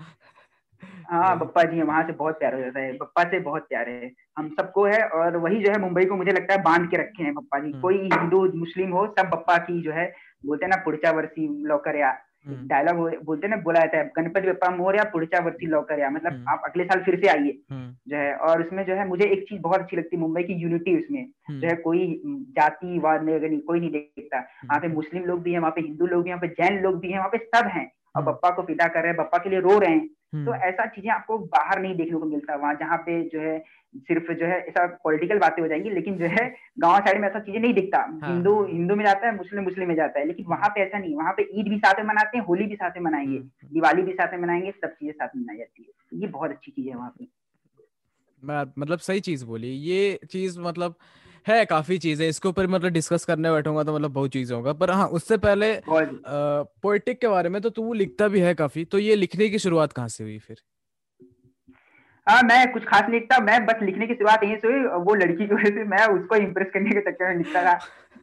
हाँ 1.10 1.38
बप्पा 1.39 1.64
जी 1.64 1.78
है 1.78 1.84
वहाँ 1.84 2.04
से 2.04 2.14
बहुत 2.14 2.39
प्यार 2.39 2.54
हो 2.54 2.60
जाता 2.60 2.80
है 2.80 2.91
बप्पा 2.98 3.24
से 3.24 3.39
बहुत 3.39 3.66
प्यार 3.70 3.89
है 3.89 4.12
हम 4.38 4.50
सबको 4.50 4.86
है 4.86 5.02
और 5.10 5.38
वही 5.38 5.64
जो 5.64 5.72
है 5.72 5.80
मुंबई 5.80 6.06
को 6.06 6.16
मुझे 6.16 6.32
लगता 6.32 6.54
है 6.54 6.62
बाँध 6.64 6.89
के 6.89 6.98
रखे 6.98 7.24
हैं 7.24 7.34
बप्पा 7.34 7.60
जी 7.60 7.72
हम्म। 7.72 7.82
कोई 7.82 7.98
हिंदू 8.04 8.44
मुस्लिम 8.56 8.91
हो 8.91 9.06
सब 9.20 9.30
बप्पा 9.30 9.58
की 9.58 9.82
जो 9.82 9.91
है 9.91 10.12
बोलते 10.46 10.66
हैं 10.66 10.70
ना 10.70 10.82
पुड़चा 10.84 11.12
वर्सी 11.12 11.48
लौकर 11.68 11.96
या 11.96 12.12
डायलॉग 12.48 12.98
हम्म। 12.98 13.18
बोलते 13.24 13.48
ना 13.48 13.56
बोला 13.56 13.80
जाता 13.80 13.98
है 13.98 14.12
गणपति 14.16 14.48
बप्पा 14.48 14.70
मोरिया 14.76 15.04
पुड़चा 15.04 15.39
वर्ती 15.39 15.66
लॉकर 15.66 16.00
या 16.00 16.10
मतलब 16.10 16.34
हम्म। 16.34 16.50
आप 16.50 16.62
अगले 16.66 16.84
साल 16.84 17.02
फिर 17.04 17.20
से 17.20 17.28
आइए। 17.28 17.58
हम्म। 17.72 17.96
जो 18.08 18.18
है 18.18 18.36
और 18.36 18.64
उसमें 18.64 18.86
जो 18.86 18.94
है 18.94 19.08
मुझे 19.08 19.26
एक 19.26 19.46
चीज़ 19.50 19.62
बहुत 19.62 19.82
अच्छी 19.82 19.98
लगती 19.98 20.16
है 20.16 20.22
मुंबई 20.22 20.44
की 20.44 20.54
यूनिटी 20.54 20.98
उसमें। 20.98 21.26
जो 21.52 21.68
है 21.68 21.76
कोई 21.76 22.22
जाति 22.26 23.00
वाद 23.00 23.24
नहीं 23.24 23.60
कोई 23.60 23.80
नहीं 23.80 23.91
देखता। 23.91 24.38
वहाँ 24.39 24.80
पे 24.80 24.88
मुस्लिम 24.88 25.24
लोग 25.24 25.44
भी 25.44 25.54
है 25.54 25.60
वहाँ 25.60 25.72
पे 25.72 25.82
हिंदू 25.82 26.06
लोग 26.06 26.24
भी 26.24 26.30
है 26.30 26.36
वहाँ 26.36 26.50
पे 26.50 26.64
जैन 26.64 26.82
लोग 26.82 27.00
भी 27.00 27.12
है 27.12 27.18
वहाँ 27.18 27.30
पे 27.30 27.38
सब 27.38 27.68
है। 27.68 27.91
और 28.16 28.24
बप्पा 28.24 28.50
को 28.50 28.62
पिता 28.62 28.88
कर 28.88 29.00
रहे 29.00 29.08
हैं 29.08 29.18
बप्पा 29.18 29.38
के 29.38 29.50
लिए 29.50 29.60
रो 29.60 29.80
रहे 29.80 29.91
हैं। 29.91 30.10
तो 30.36 30.53
ऐसा 30.67 30.86
चीज़ें 30.86 31.09
आपको 31.11 31.38
बाहर 31.47 31.81
नहीं 31.81 31.95
देखने 31.95 32.19
को 32.19 32.25
मिलता 32.25 32.55
वहाँ 32.55 32.73
जहाँ 32.75 32.97
पे 32.97 33.21
जो 33.29 33.39
है 33.39 33.57
सिर्फ़ 34.07 34.31
जो 34.31 34.45
है 34.45 34.59
ऐसा 34.59 34.86
पॉलिटिकल 35.03 35.39
बातें 35.39 35.61
हो 35.61 35.67
जाएँगी 35.67 35.89
लेकिन 35.89 36.17
जो 36.17 36.25
है 36.27 36.47
गाँव 36.79 36.99
साइड 36.99 37.19
में 37.21 37.27
ऐसा 37.27 37.39
चीज़ें 37.39 37.59
नहीं 37.59 37.73
दिखता 37.73 37.97
हाँ। 37.97 38.29
हिंदू 38.29 38.53
हिंदू 38.65 38.95
में 38.95 39.03
जाता 39.05 39.27
है 39.27 39.36
मुस्लिम 39.36 39.63
मुस्लिम 39.63 39.88
में 39.88 39.95
जाता 39.95 40.19
है 40.19 40.25
लेकिन 40.27 40.45
वहाँ 40.45 40.69
पे 40.69 40.81
ऐसा 40.81 40.99
नहीं 40.99 41.15
वहाँ 41.15 41.34
पे 41.34 41.47
ईद 41.53 41.67
भी 41.67 41.77
साथ 41.77 41.99
में 41.99 42.05
मनाते 42.05 42.38
हैं 42.38 42.45
होली 42.45 42.65
भी 42.65 42.75
साथ 42.75 42.97
में 42.97 43.03
मनाएँगे 43.03 43.38
हम्म, 43.38 43.49
हम्म। 43.61 43.73
दिवाली 43.73 44.01
भी 44.01 44.13
साथ 44.13 44.34
में 44.34 44.39
मनाएँगे 44.39 44.71
सब 44.71 44.93
चीज़ें 44.93 45.13
साथ 45.13 45.36
में 45.36 45.43
मनाई 45.43 45.57
जाती 45.57 45.84
है 45.84 46.19
ये 46.21 46.27
बहुत 46.27 46.51
अच्छी 46.51 46.71
चीज़ 46.71 46.89
है 46.89 46.95
वहाँ 46.95 47.13
पे 47.19 47.27
मतलब 48.77 48.99
सही 48.99 49.19
चीज़ 49.19 49.45
बोली 49.45 49.67
ये 49.67 50.19
चीज़ 50.29 50.59
मतलब 50.59 50.95
है 51.46 51.64
काफ़ी 51.66 51.98
चीज़ें। 52.00 52.28
इसके 52.28 52.48
ऊपर 52.50 52.68
मतलब 52.68 52.91
डिस्कस 52.91 53.26
करने 53.26 53.52
बैठूँगा 53.52 53.84
तो 53.84 53.96
मतलब 53.96 54.12
बहुत 54.12 54.32
चीज़ें 54.32 54.56
होगा। 54.56 54.74
पर 54.74 54.91
हाँ 54.91 55.08
उससे 55.10 55.38
पहले 55.39 55.74
पोइटिक 56.28 57.20
के 57.22 57.28
बारे 57.28 57.50
में 57.50 57.62
तो 57.62 57.70
तू 57.72 57.94
लिखता 57.94 58.28
भी 58.28 58.39
है 58.41 58.54
काफ़ी। 58.56 58.86
तो 58.86 59.00
ये 59.00 59.16
लिखने 59.16 59.50
की 59.50 59.60
शुरुआत 59.60 59.94
कहाँ 59.94 60.08
से 60.10 60.24
हुई 60.24 60.38
फिर? 60.39 60.58
हाँ 62.28 62.41
मैं 62.43 62.71
कुछ 62.71 62.84
खास 62.84 63.01
नहीं 63.01 63.19
लिखता 63.19 63.39
मैं 63.39 63.65
बस 63.65 63.82
लिखने 63.82 64.07
की 64.07 64.13
शुरुआत 64.13 64.43
यहीं 64.43 64.55
से 64.55 64.67
हुई 64.67 65.01
वो 65.05 65.15
लड़की 65.15 65.47
की 65.47 65.53
वजह 65.53 65.69
से 65.69 65.84
मैं 65.86 66.05
उसको 66.07 66.36
इम्प्रेस 66.36 66.67
करने 66.74 66.89
के 66.89 67.01
चक्कर 67.01 67.28
में 67.30 67.38
लिखता 67.38 67.63
था 67.63 67.74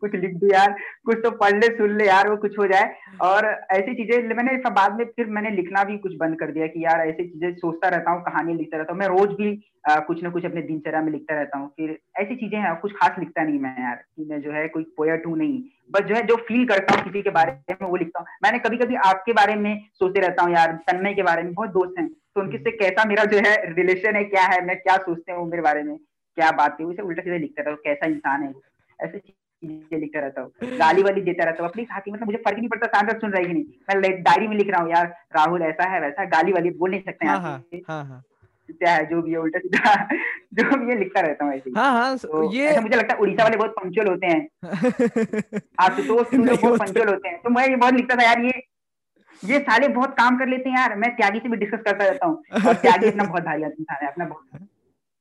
कुछ 0.03 0.14
लिख 0.14 0.34
दो 0.34 0.46
यार 0.53 0.74
कुछ 1.05 1.18
तो 1.22 1.30
पढ़ 1.30 1.57
ले 1.57 1.66
सुन 1.68 1.96
ले 1.96 2.07
यार 2.07 2.28
वो 2.28 2.36
कुछ 2.36 2.59
हो 2.59 2.66
जाए। 2.66 2.94
और 3.20 3.46
ऐसी 3.72 3.94
चीज़ें 3.94 4.34
मैंने 4.34 4.57
बाद 4.70 4.96
में 4.98 5.05
फिर 5.07 5.26
मैंने 5.26 5.51
लिखना 5.51 5.82
भी 5.84 5.96
कुछ 5.98 6.14
बंद 6.14 6.38
कर 6.40 6.53
दिया 6.53 6.66
कि 6.66 6.84
यार 6.84 7.01
ऐसी 7.01 7.26
चीज़ें 7.28 7.55
सोचता 7.55 7.88
रहता 7.88 8.11
हूँ 8.11 8.22
कहानी 8.22 8.55
लिखता 8.55 8.76
रहता 8.76 8.92
हूँ। 8.92 9.01
मैं 9.01 9.09
रोज 9.09 9.32
भी 9.32 9.51
आ, 9.90 9.98
कुछ 9.98 10.22
ना 10.22 10.30
कुछ 10.30 10.44
अपने 10.44 10.62
दिनचर्या 10.62 11.03
में 11.03 11.12
लिखता 11.12 11.34
रहता 11.34 11.59
हूँ। 11.59 11.68
फिर 11.68 11.98
ऐसी 12.20 12.36
चीज़ें 12.36 12.59
हैं 12.59 12.74
कुछ 12.76 12.92
खास 12.92 13.18
लिखता 13.18 13.42
नहीं 13.42 13.59
मैं 13.59 13.74
यार 13.82 13.96
कि 13.96 14.24
मैं 14.24 14.40
जो 14.42 14.53
है 14.53 14.66
कोई 14.68 14.82
पोएट 14.96 15.26
हूँ 15.26 15.36
नहीं। 15.38 15.62
बस 15.90 16.03
जो 16.03 16.14
है 16.14 16.22
जो 16.22 16.36
फील 16.48 16.66
करता 16.66 16.94
हूँ 16.94 17.05
किसी 17.05 17.22
के 17.22 17.30
बारे 17.30 17.74
में 17.82 17.88
वो 17.88 17.96
लिखता 17.96 18.20
हूँ। 18.20 18.26
मैंने 18.42 18.59
कभी 18.59 18.78
कभी 18.78 18.96
आपके 19.05 19.32
बारे 19.32 19.55
में 19.57 19.74
सोचते 19.92 20.20
रहता 20.20 20.42
हूँ 20.42 20.53
यार 20.53 20.72
तन्मय 20.88 21.14
के 21.14 21.22
बारे 21.22 21.42
में 21.42 21.53
बहुत 21.55 21.70
दोस्त 21.70 21.98
हैं। 21.98 22.09
तो 22.37 22.41
उनके 22.41 22.59
से 22.59 22.70
कैसा 22.70 23.05
मेरा 23.05 23.24
जो 23.24 23.39
है 23.39 23.55
रिलेशन 23.74 24.16
है 24.16 24.24
क्या 24.24 24.43
है 24.43 24.64
मैं 24.66 24.76
क्या 24.81 24.97
सोचते 24.97 25.33
हूँ 25.33 25.49
मेरे 25.51 25.62
बारे 25.62 25.83
में 25.83 25.97
क्या 25.97 26.51
बात 26.51 26.76
है 26.81 26.87
उसे 26.87 27.03
उल्टा 27.03 27.22
सीधा 27.22 27.37
लिखता 27.37 27.62
रहता 27.62 27.70
हूँ 27.70 27.78
कैसा 27.85 28.07
इंसान 28.07 28.43
है 28.43 28.53
ऐसे 28.99 29.18
चीज़ें 29.18 29.99
लिखता 30.01 30.20
रहता 30.20 30.43
हूँ 30.43 30.76
गाली 30.78 31.03
वाली 31.03 31.20
देता 31.20 31.45
रहता 31.45 31.62
हूँ 31.62 31.70
अपनी 31.70 31.85
साथी 31.85 32.11
मतलब 32.11 32.26
मुझे 32.26 32.39
फ़र्क 32.39 32.59
नहीं 32.59 32.68
पड़ता 32.68 32.87
सांसद 32.87 33.20
सुन 33.20 33.33
रही 33.33 33.53
नहीं। 33.53 34.01
मैं 34.01 34.22
डायरी 34.22 34.49
में 34.49 34.57
लिख 34.57 34.70
रहा 34.70 34.81
हूँ 34.83 34.91
यार 34.91 35.07
राहुल 35.37 35.62
ऐसा 35.62 35.89
है 35.89 36.01
वैसा 36.01 36.24
गाली 36.28 36.53
वाली 36.53 36.70
बोल 36.70 36.91
नहीं 36.91 37.01
सकते 37.01 37.26
हाँ, 37.26 37.41
हाँ, 37.41 38.05
हाँ, 38.05 38.22
क्या 38.70 38.95
है 38.95 39.07
जो 39.07 39.22
भी 39.22 39.31
है 39.31 39.37
उल्टा 39.37 39.59
सीधा 39.59 39.95
जो 40.55 40.76
भी 40.78 40.91
है 40.93 40.99
लिखता 40.99 41.20
रहता 41.20 41.45
हूँ 41.45 41.55
ऐसे 41.55 41.70
हाँ। 41.76 41.93
हाँ 41.93 42.16
तो 42.18 42.53
ये 42.53 42.81
मुझे 42.81 42.97
लगता 42.97 43.14
है 43.14 43.20
उड़ीसा 43.20 43.43
वाले 43.43 43.57
बहुत 43.57 43.70
पंक्चुअल 43.70 44.09
होते 44.09 44.26
हैं। 44.26 44.49
आशुतोष 45.81 46.35
बहुत 46.35 46.78
पंक्चुअल 46.81 47.09
होते 47.09 47.28
हैं। 47.28 47.41
तो 47.43 47.51
मैं 47.51 47.68
ये 47.68 47.76
बहुत 47.76 47.95
लिखता 47.95 48.16
था 48.16 48.24
यार 48.24 48.41
ये 48.41 48.53
ये 49.43 49.59
साले 49.61 49.88
बहुत 49.88 50.14
काम 50.14 50.36
कर 50.38 50.49
लेते 50.49 50.70
हैं 50.70 50.78
यार 50.78 50.95
मैं 50.97 51.11
त्यागी 51.16 51.38
से 51.38 51.49
भी 51.49 51.57
डिस्कस 51.57 51.82
करता 51.84 52.05
रहता 52.05 52.26
हूँ। 52.26 52.74
त्यागी 52.74 53.09
अपना 53.09 53.24
बहुत 53.24 53.43
भाई 53.43 53.62
इंसान 53.62 53.97
है 54.03 54.09
अपना 54.09 54.24
बहुत। 54.24 54.68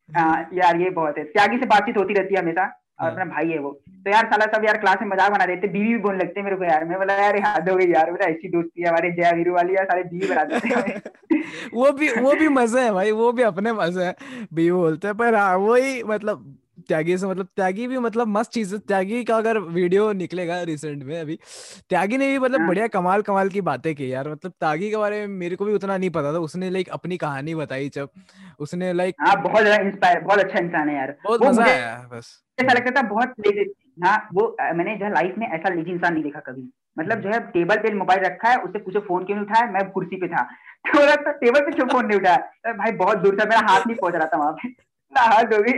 हाँ 0.10 0.50
यार 0.54 0.82
ये 0.82 0.90
बहुत 0.92 1.18
है। 1.18 1.24
त्यागी 1.24 1.58
से 1.58 1.66
बातचीत 1.68 1.98
होती 1.98 2.14
रहती 2.14 2.36
है 2.36 2.42
हमेशा 2.42 2.64
और 2.64 3.06
हाँ। 3.06 3.12
अपना 3.12 3.26
भाई 3.26 3.50
है 3.50 3.58
वो। 3.60 3.72
तो 4.06 4.12
यार 4.12 4.26
साला 4.26 4.46
सब 4.54 4.66
यार 4.66 4.78
क्लास 4.78 4.98
में 5.02 5.08
मज़ाक 5.08 5.32
बना 5.32 5.46
देते 5.46 5.68
बीवी 5.68 5.88
भी 5.88 5.98
बोलने 5.98 6.24
लगते 6.24 6.42
मेरे 6.42 6.56
को 6.56 6.64
यार। 6.64 6.86
मैं 6.86 6.98
बोला 6.98 7.14
यार 7.16 7.38
याद 7.38 7.70
हो 7.70 7.76
गई 7.76 7.92
यार 7.92 8.12
मेरा 8.12 8.26
ऐसी 8.26 8.50
दोस्ती 8.50 8.82
है 8.82 8.88
हमारे 8.90 9.12
जया 9.12 9.32
वीरू 9.32 9.54
वाली 9.54 9.76
यार 9.76 9.86
सारे 9.86 10.04
बीवी 10.04 10.28
बना 10.28 10.44
देते 10.44 11.38
वो 11.74 11.92
भी 11.92 12.10
वो 12.22 12.34
भी 12.36 12.48
मज़े 12.50 12.82
है 12.82 12.92
भाई 12.94 13.12
वो 13.12 13.32
भी 13.32 13.44
अपने 13.44 13.74
मज़े 13.74 14.06
है। 14.06 14.16
बीवी 14.54 14.72
बोलते 14.72 15.08
हैं 15.08 15.16
पर 15.18 15.36
हाँ 15.36 15.56
वही 15.58 16.02
मतलब 16.04 16.56
त्यागी 16.90 17.18
से 17.18 17.28
मतलब 17.28 17.48
त्यागी 17.56 17.88
भी 17.88 17.98
मतलब 18.00 18.28
मस्त 18.28 18.52
चीज़ 18.52 18.74
है। 18.76 18.80
त्यागी 18.88 19.24
का 19.24 19.38
अगर 19.38 19.58
वीडियो 19.60 20.12
निकलेगा 20.14 20.62
रिसेंट 20.64 21.04
में 21.04 21.20
अभी 21.20 21.38
त्यागी 21.90 22.18
ने 22.18 22.28
भी 22.28 22.40
मतलब 22.40 22.60
हाँ। 22.60 22.68
बढ़िया 22.68 22.88
कमाल 22.88 23.22
कमाल 23.22 23.50
की 23.50 23.62
बातें 23.62 23.94
की 23.96 24.12
यार। 24.14 24.30
मतलब 24.30 24.52
त्यागी 24.60 24.90
के 24.90 24.98
बारे 24.98 25.20
में 25.20 25.36
मेरे 25.38 25.56
को 25.56 25.66
भी 25.66 25.74
उतना 25.74 25.98
नहीं 25.98 26.10
पता 26.10 26.34
था। 26.34 26.40
उसने 26.40 26.70
लाइक 26.70 26.90
अपनी 26.90 27.18
कहानी 27.18 27.56
बताई 27.56 27.90
जब 27.90 28.10
उसने 28.60 28.92
लाइक 28.94 29.16
हाँ 29.22 29.36
बहुत 29.44 29.68
इंस्पायर 29.68 30.20
बहुत 30.20 30.40
अच्छा 30.40 30.60
इंसान 30.60 30.90
है 30.90 30.96
यार। 30.96 31.16
बहुत 31.24 31.46
मज़ा 31.46 31.66
आया 31.66 31.96
बस। 32.14 32.36
ऐसा 32.58 32.74
लगता 32.74 32.92
था 32.92 33.08
बहुत 33.10 33.34
हाँ 34.04 34.18
वो 34.34 34.56
मैंने 34.76 34.96
जो 34.96 35.10
लाइफ 35.14 35.36
में 35.38 35.48
ऐसा 35.48 35.70
लेजी 35.70 35.92
इंसान 35.92 36.14
नहीं 36.14 36.24
देखा 36.24 36.40
कभी। 36.40 36.70
मतलब 37.00 37.22
जो 37.22 37.30
है 37.30 37.40
टेबल 37.52 37.78
पे 37.78 37.94
मोबाइल 37.94 38.20
रखा 38.20 38.50
है 38.50 38.58
उससे 38.58 38.80
पूछो 38.80 39.00
फ़ोन 39.00 39.24
क्यों 39.26 39.38
नहीं 39.38 39.46
उठाया? 39.46 39.72
मैं 39.72 39.90
कुर्सी 39.92 40.16
पे 40.16 40.28
था। 40.28 40.44
तो 40.96 41.32
टेबल 41.32 41.62
पे 41.62 41.72
क्यों 41.72 41.88
फ़ोन 41.88 42.06
नहीं 42.06 42.20
उठाया? 42.20 42.74
भाई 42.74 42.92
बहुत 42.92 43.18
दूर 43.18 43.38
था 43.40 43.46
मेरा 43.46 43.62
हाथ 43.70 43.88
नहीं 43.88 43.96
पहुँच 43.96 44.16
रहा 44.16 44.28
था 44.28 44.38
वहाँ 44.38 44.52
पे। 44.54 44.70
हद 45.18 45.54
हो 45.54 45.62
गई। 45.62 45.74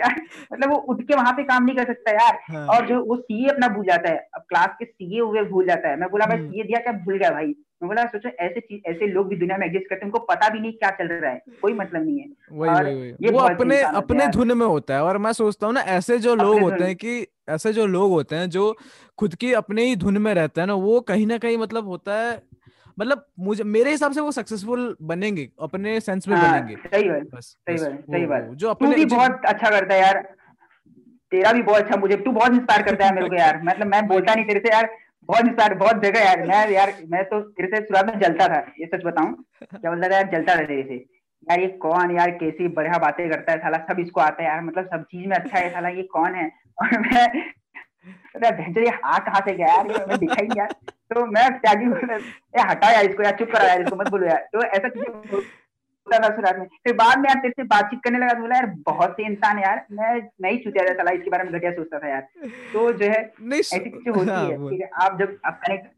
मतलब 0.53 0.69
वो 0.69 0.75
उठ 0.75 1.01
के 1.01 1.15
वहाँ 1.15 1.33
पे 1.33 1.43
काम 1.43 1.63
नहीं 1.63 1.75
कर 1.75 1.85
सकता 1.85 2.11
यार। 2.11 2.39
हाँ। 2.51 2.67
और 2.67 2.87
जो 2.87 3.05
वो 3.05 3.15
सीए 3.15 3.47
अपना 3.47 3.67
भूल 3.67 3.85
जाता 3.85 4.09
है। 4.09 4.27
अब 4.35 4.41
क्लास 4.49 4.69
के 4.79 4.85
सीए 4.85 5.21
हुए 5.21 5.41
भूल 5.41 5.67
जाता 5.67 5.89
है। 5.89 5.99
मैं 5.99 6.09
बोला 6.09 6.25
भाई 6.25 6.37
सीए 6.37 6.47
हम्म। 6.47 6.61
दिया 6.61 6.79
क्या? 6.79 6.93
भूल 6.93 7.17
गया 7.17 7.31
भाई। 7.31 7.45
मैं 7.81 7.87
बोला 7.87 8.05
सोचो 8.05 8.29
ऐसे 8.29 8.59
चीज़ 8.59 8.81
ऐसे 8.87 9.07
लोग 9.07 9.27
भी 9.27 9.35
दुनिया 9.35 9.57
में 9.57 9.67
एग्जिस्ट 9.67 9.89
करते 9.89 10.05
हैं। 10.05 10.13
उनको 10.13 10.19
पता 10.19 10.49
भी 10.49 10.59
नहीं 10.59 10.71
क्या 10.71 10.89
चल 10.89 11.07
रहा 11.07 11.31
है। 11.31 11.41
कोई 11.61 11.73
मतलब 11.73 12.05
नहीं 12.05 12.19
है। 12.19 12.25
वही, 12.51 12.69
और 12.71 12.83
वही, 12.83 12.95
वही, 12.95 13.09
ये 13.09 13.31
वो 13.31 13.39
अपने 13.39 13.81
अपने 13.81 14.27
धुन 14.27 14.57
में 14.57 14.65
होता 14.65 14.93
है। 14.93 15.03
और 15.03 15.17
मैं 15.17 15.33
सोचता 15.33 15.67
हूँ 15.67 15.73
ना 15.73 15.81
ऐसे 15.81 16.17
जो 16.19 16.35
लोग 16.35 16.61
होते 16.61 16.83
हैं 16.83 16.95
कि 16.95 17.27
ऐसे 17.49 17.73
जो 17.73 17.85
लोग 17.85 18.11
होते 18.11 18.35
हैं 18.35 18.49
जो 18.49 18.77
खुद 19.17 19.35
की 19.35 19.53
अपने 19.53 19.83
ही 19.83 19.95
धुन 19.95 20.17
में 20.17 20.33
रहते 20.33 20.61
हैं 20.61 20.67
ना 20.67 20.73
वो 20.73 21.01
कहीं 21.01 21.27
ना 21.27 21.37
कहीं 21.37 21.57
मतलब 21.57 21.87
होता 21.87 22.13
है 22.13 22.43
मतलब 22.99 23.25
मुझे 23.39 23.63
मेरे 23.63 23.91
हिसाब 23.91 24.11
से 24.11 24.21
वो 24.21 24.31
सक्सेसफुल 24.31 24.95
बनेंगे 25.01 25.49
अपने 25.61 25.99
सेंस 25.99 26.27
में 26.27 26.35
हाँ, 26.35 26.51
बनेंगे। 26.51 26.75
सही 26.75 27.09
बात 27.09 27.23
बस 27.35 27.55
सही 27.69 27.77
बात 27.77 27.99
सही 28.11 28.25
बात। 28.25 28.49
जो 28.53 28.69
अपने 28.69 28.95
भी 28.95 29.05
बहुत 29.05 29.41
अच्छा 29.45 29.69
करता 29.69 29.93
है 29.93 30.01
यार। 30.01 30.21
तेरा 31.31 31.51
भी 31.51 31.61
बहुत 31.61 31.81
अच्छा 31.81 31.99
मुझे 31.99 32.15
तू 32.15 32.31
बहुत 32.31 32.51
इंस्पायर 32.51 32.81
करता 32.81 33.05
है 33.05 33.13
मेरे 33.15 33.29
को 33.29 33.35
यार। 33.35 33.61
मतलब 33.63 33.87
मैं 33.87 34.07
बोलता 34.07 34.33
नहीं 34.35 34.45
तेरे 34.45 34.59
से 34.59 34.73
यार 34.73 34.89
बहुत 35.29 35.45
इंस्पायर 35.45 35.73
बहुत 35.73 36.03
जगह 36.03 36.19
यार। 36.19 36.45
मैं 36.47 36.69
यार 36.69 36.93
मैं 37.07 37.23
तो 37.23 37.39
तेरे 37.41 37.67
से 37.67 37.81
शुरुआत 37.85 38.05
में 38.05 38.19
जलता 38.19 38.47
था 38.47 38.59
ये 38.79 38.85
सच 38.85 39.05
बताऊँ। 39.05 39.33
क्या 39.63 39.91
बोलता 39.91 40.09
था 40.09 40.15
यार 40.15 40.29
जलता 40.31 40.55
था 40.55 40.65
तेरे 40.65 40.83
से। 40.83 40.95
यार 41.47 41.59
ये 41.59 41.67
कौन 41.67 42.15
यार 42.17 42.31
कैसी 42.31 42.67
बढ़िया 42.67 42.97
बातें 42.97 43.29
करता 43.29 43.51
है 43.51 43.57
साला 43.57 43.77
सब 43.89 43.99
इसको 43.99 44.21
आता 44.21 44.43
है 44.43 44.49
यार। 44.49 44.61
मतलब 44.61 44.85
सब 44.85 45.03
चीज़ 45.03 45.27
में 45.27 45.35
अच्छा 45.37 45.57
है 45.57 45.69
साला 45.69 45.89
ये 45.89 46.03
कौन 46.13 46.35
है? 46.35 46.51
और 46.81 46.99
मैं 46.99 47.27
अरे 48.35 48.81
ये 48.81 48.89
हाँ 49.03 49.19
कहाँ 49.19 49.41
से 49.41 49.53
गया 49.53 49.67
यार 49.67 50.07
मैं 50.07 50.17
दिखाई 50.19 50.47
यार। 50.57 50.75
तो 51.11 51.25
मैं 51.27 51.47
त्यागी 51.59 51.85
ए 52.57 52.61
हटा 52.69 52.91
यार 52.91 53.05
इसको 53.05 53.23
यार 53.23 53.35
चुप 53.39 53.51
करा 53.51 53.67
यार 53.67 53.81
इसको 53.81 53.95
मत 53.95 54.09
बोलो 54.09 54.27
यार। 54.27 54.47
तो 54.53 54.63
ऐसा 54.63 54.89
चीज़ें 54.89 55.39
शुरुआत 56.07 56.57
में। 56.59 56.65
फिर 56.83 56.93
बाद 56.95 57.19
में 57.19 57.29
यार 57.29 57.39
तेरे 57.41 57.53
से 57.57 57.63
बातचीत 57.71 57.99
करने 58.03 58.19
लगा 58.19 58.33
तो 58.33 58.41
बोला 58.41 58.55
यार 58.55 58.65
बहुत 58.87 59.11
से 59.11 59.25
इंसान 59.25 59.59
यार 59.59 59.85
मैं 59.91 60.13
नहीं 60.41 60.57
चुतिया 60.59 60.85
था 60.85 60.93
सला 60.93 61.11
इसके 61.11 61.29
बारे 61.29 61.43
में 61.43 61.53
घटिया 61.53 61.71
सोचता 61.71 61.99
था 61.99 62.07
यार। 62.07 62.27
तो 62.73 62.91
जो 62.91 63.05
है 63.05 63.21
ऐसी 63.59 63.79
चीज़ें 63.79 64.11
होती 64.13 64.29
हाँ, 64.29 64.45
है। 64.45 64.69
ठीक 64.69 64.81
है 64.81 64.89
आप 65.05 65.17
जब 65.19 65.37
आप 65.45 65.59
कनेक्ट 65.65 65.89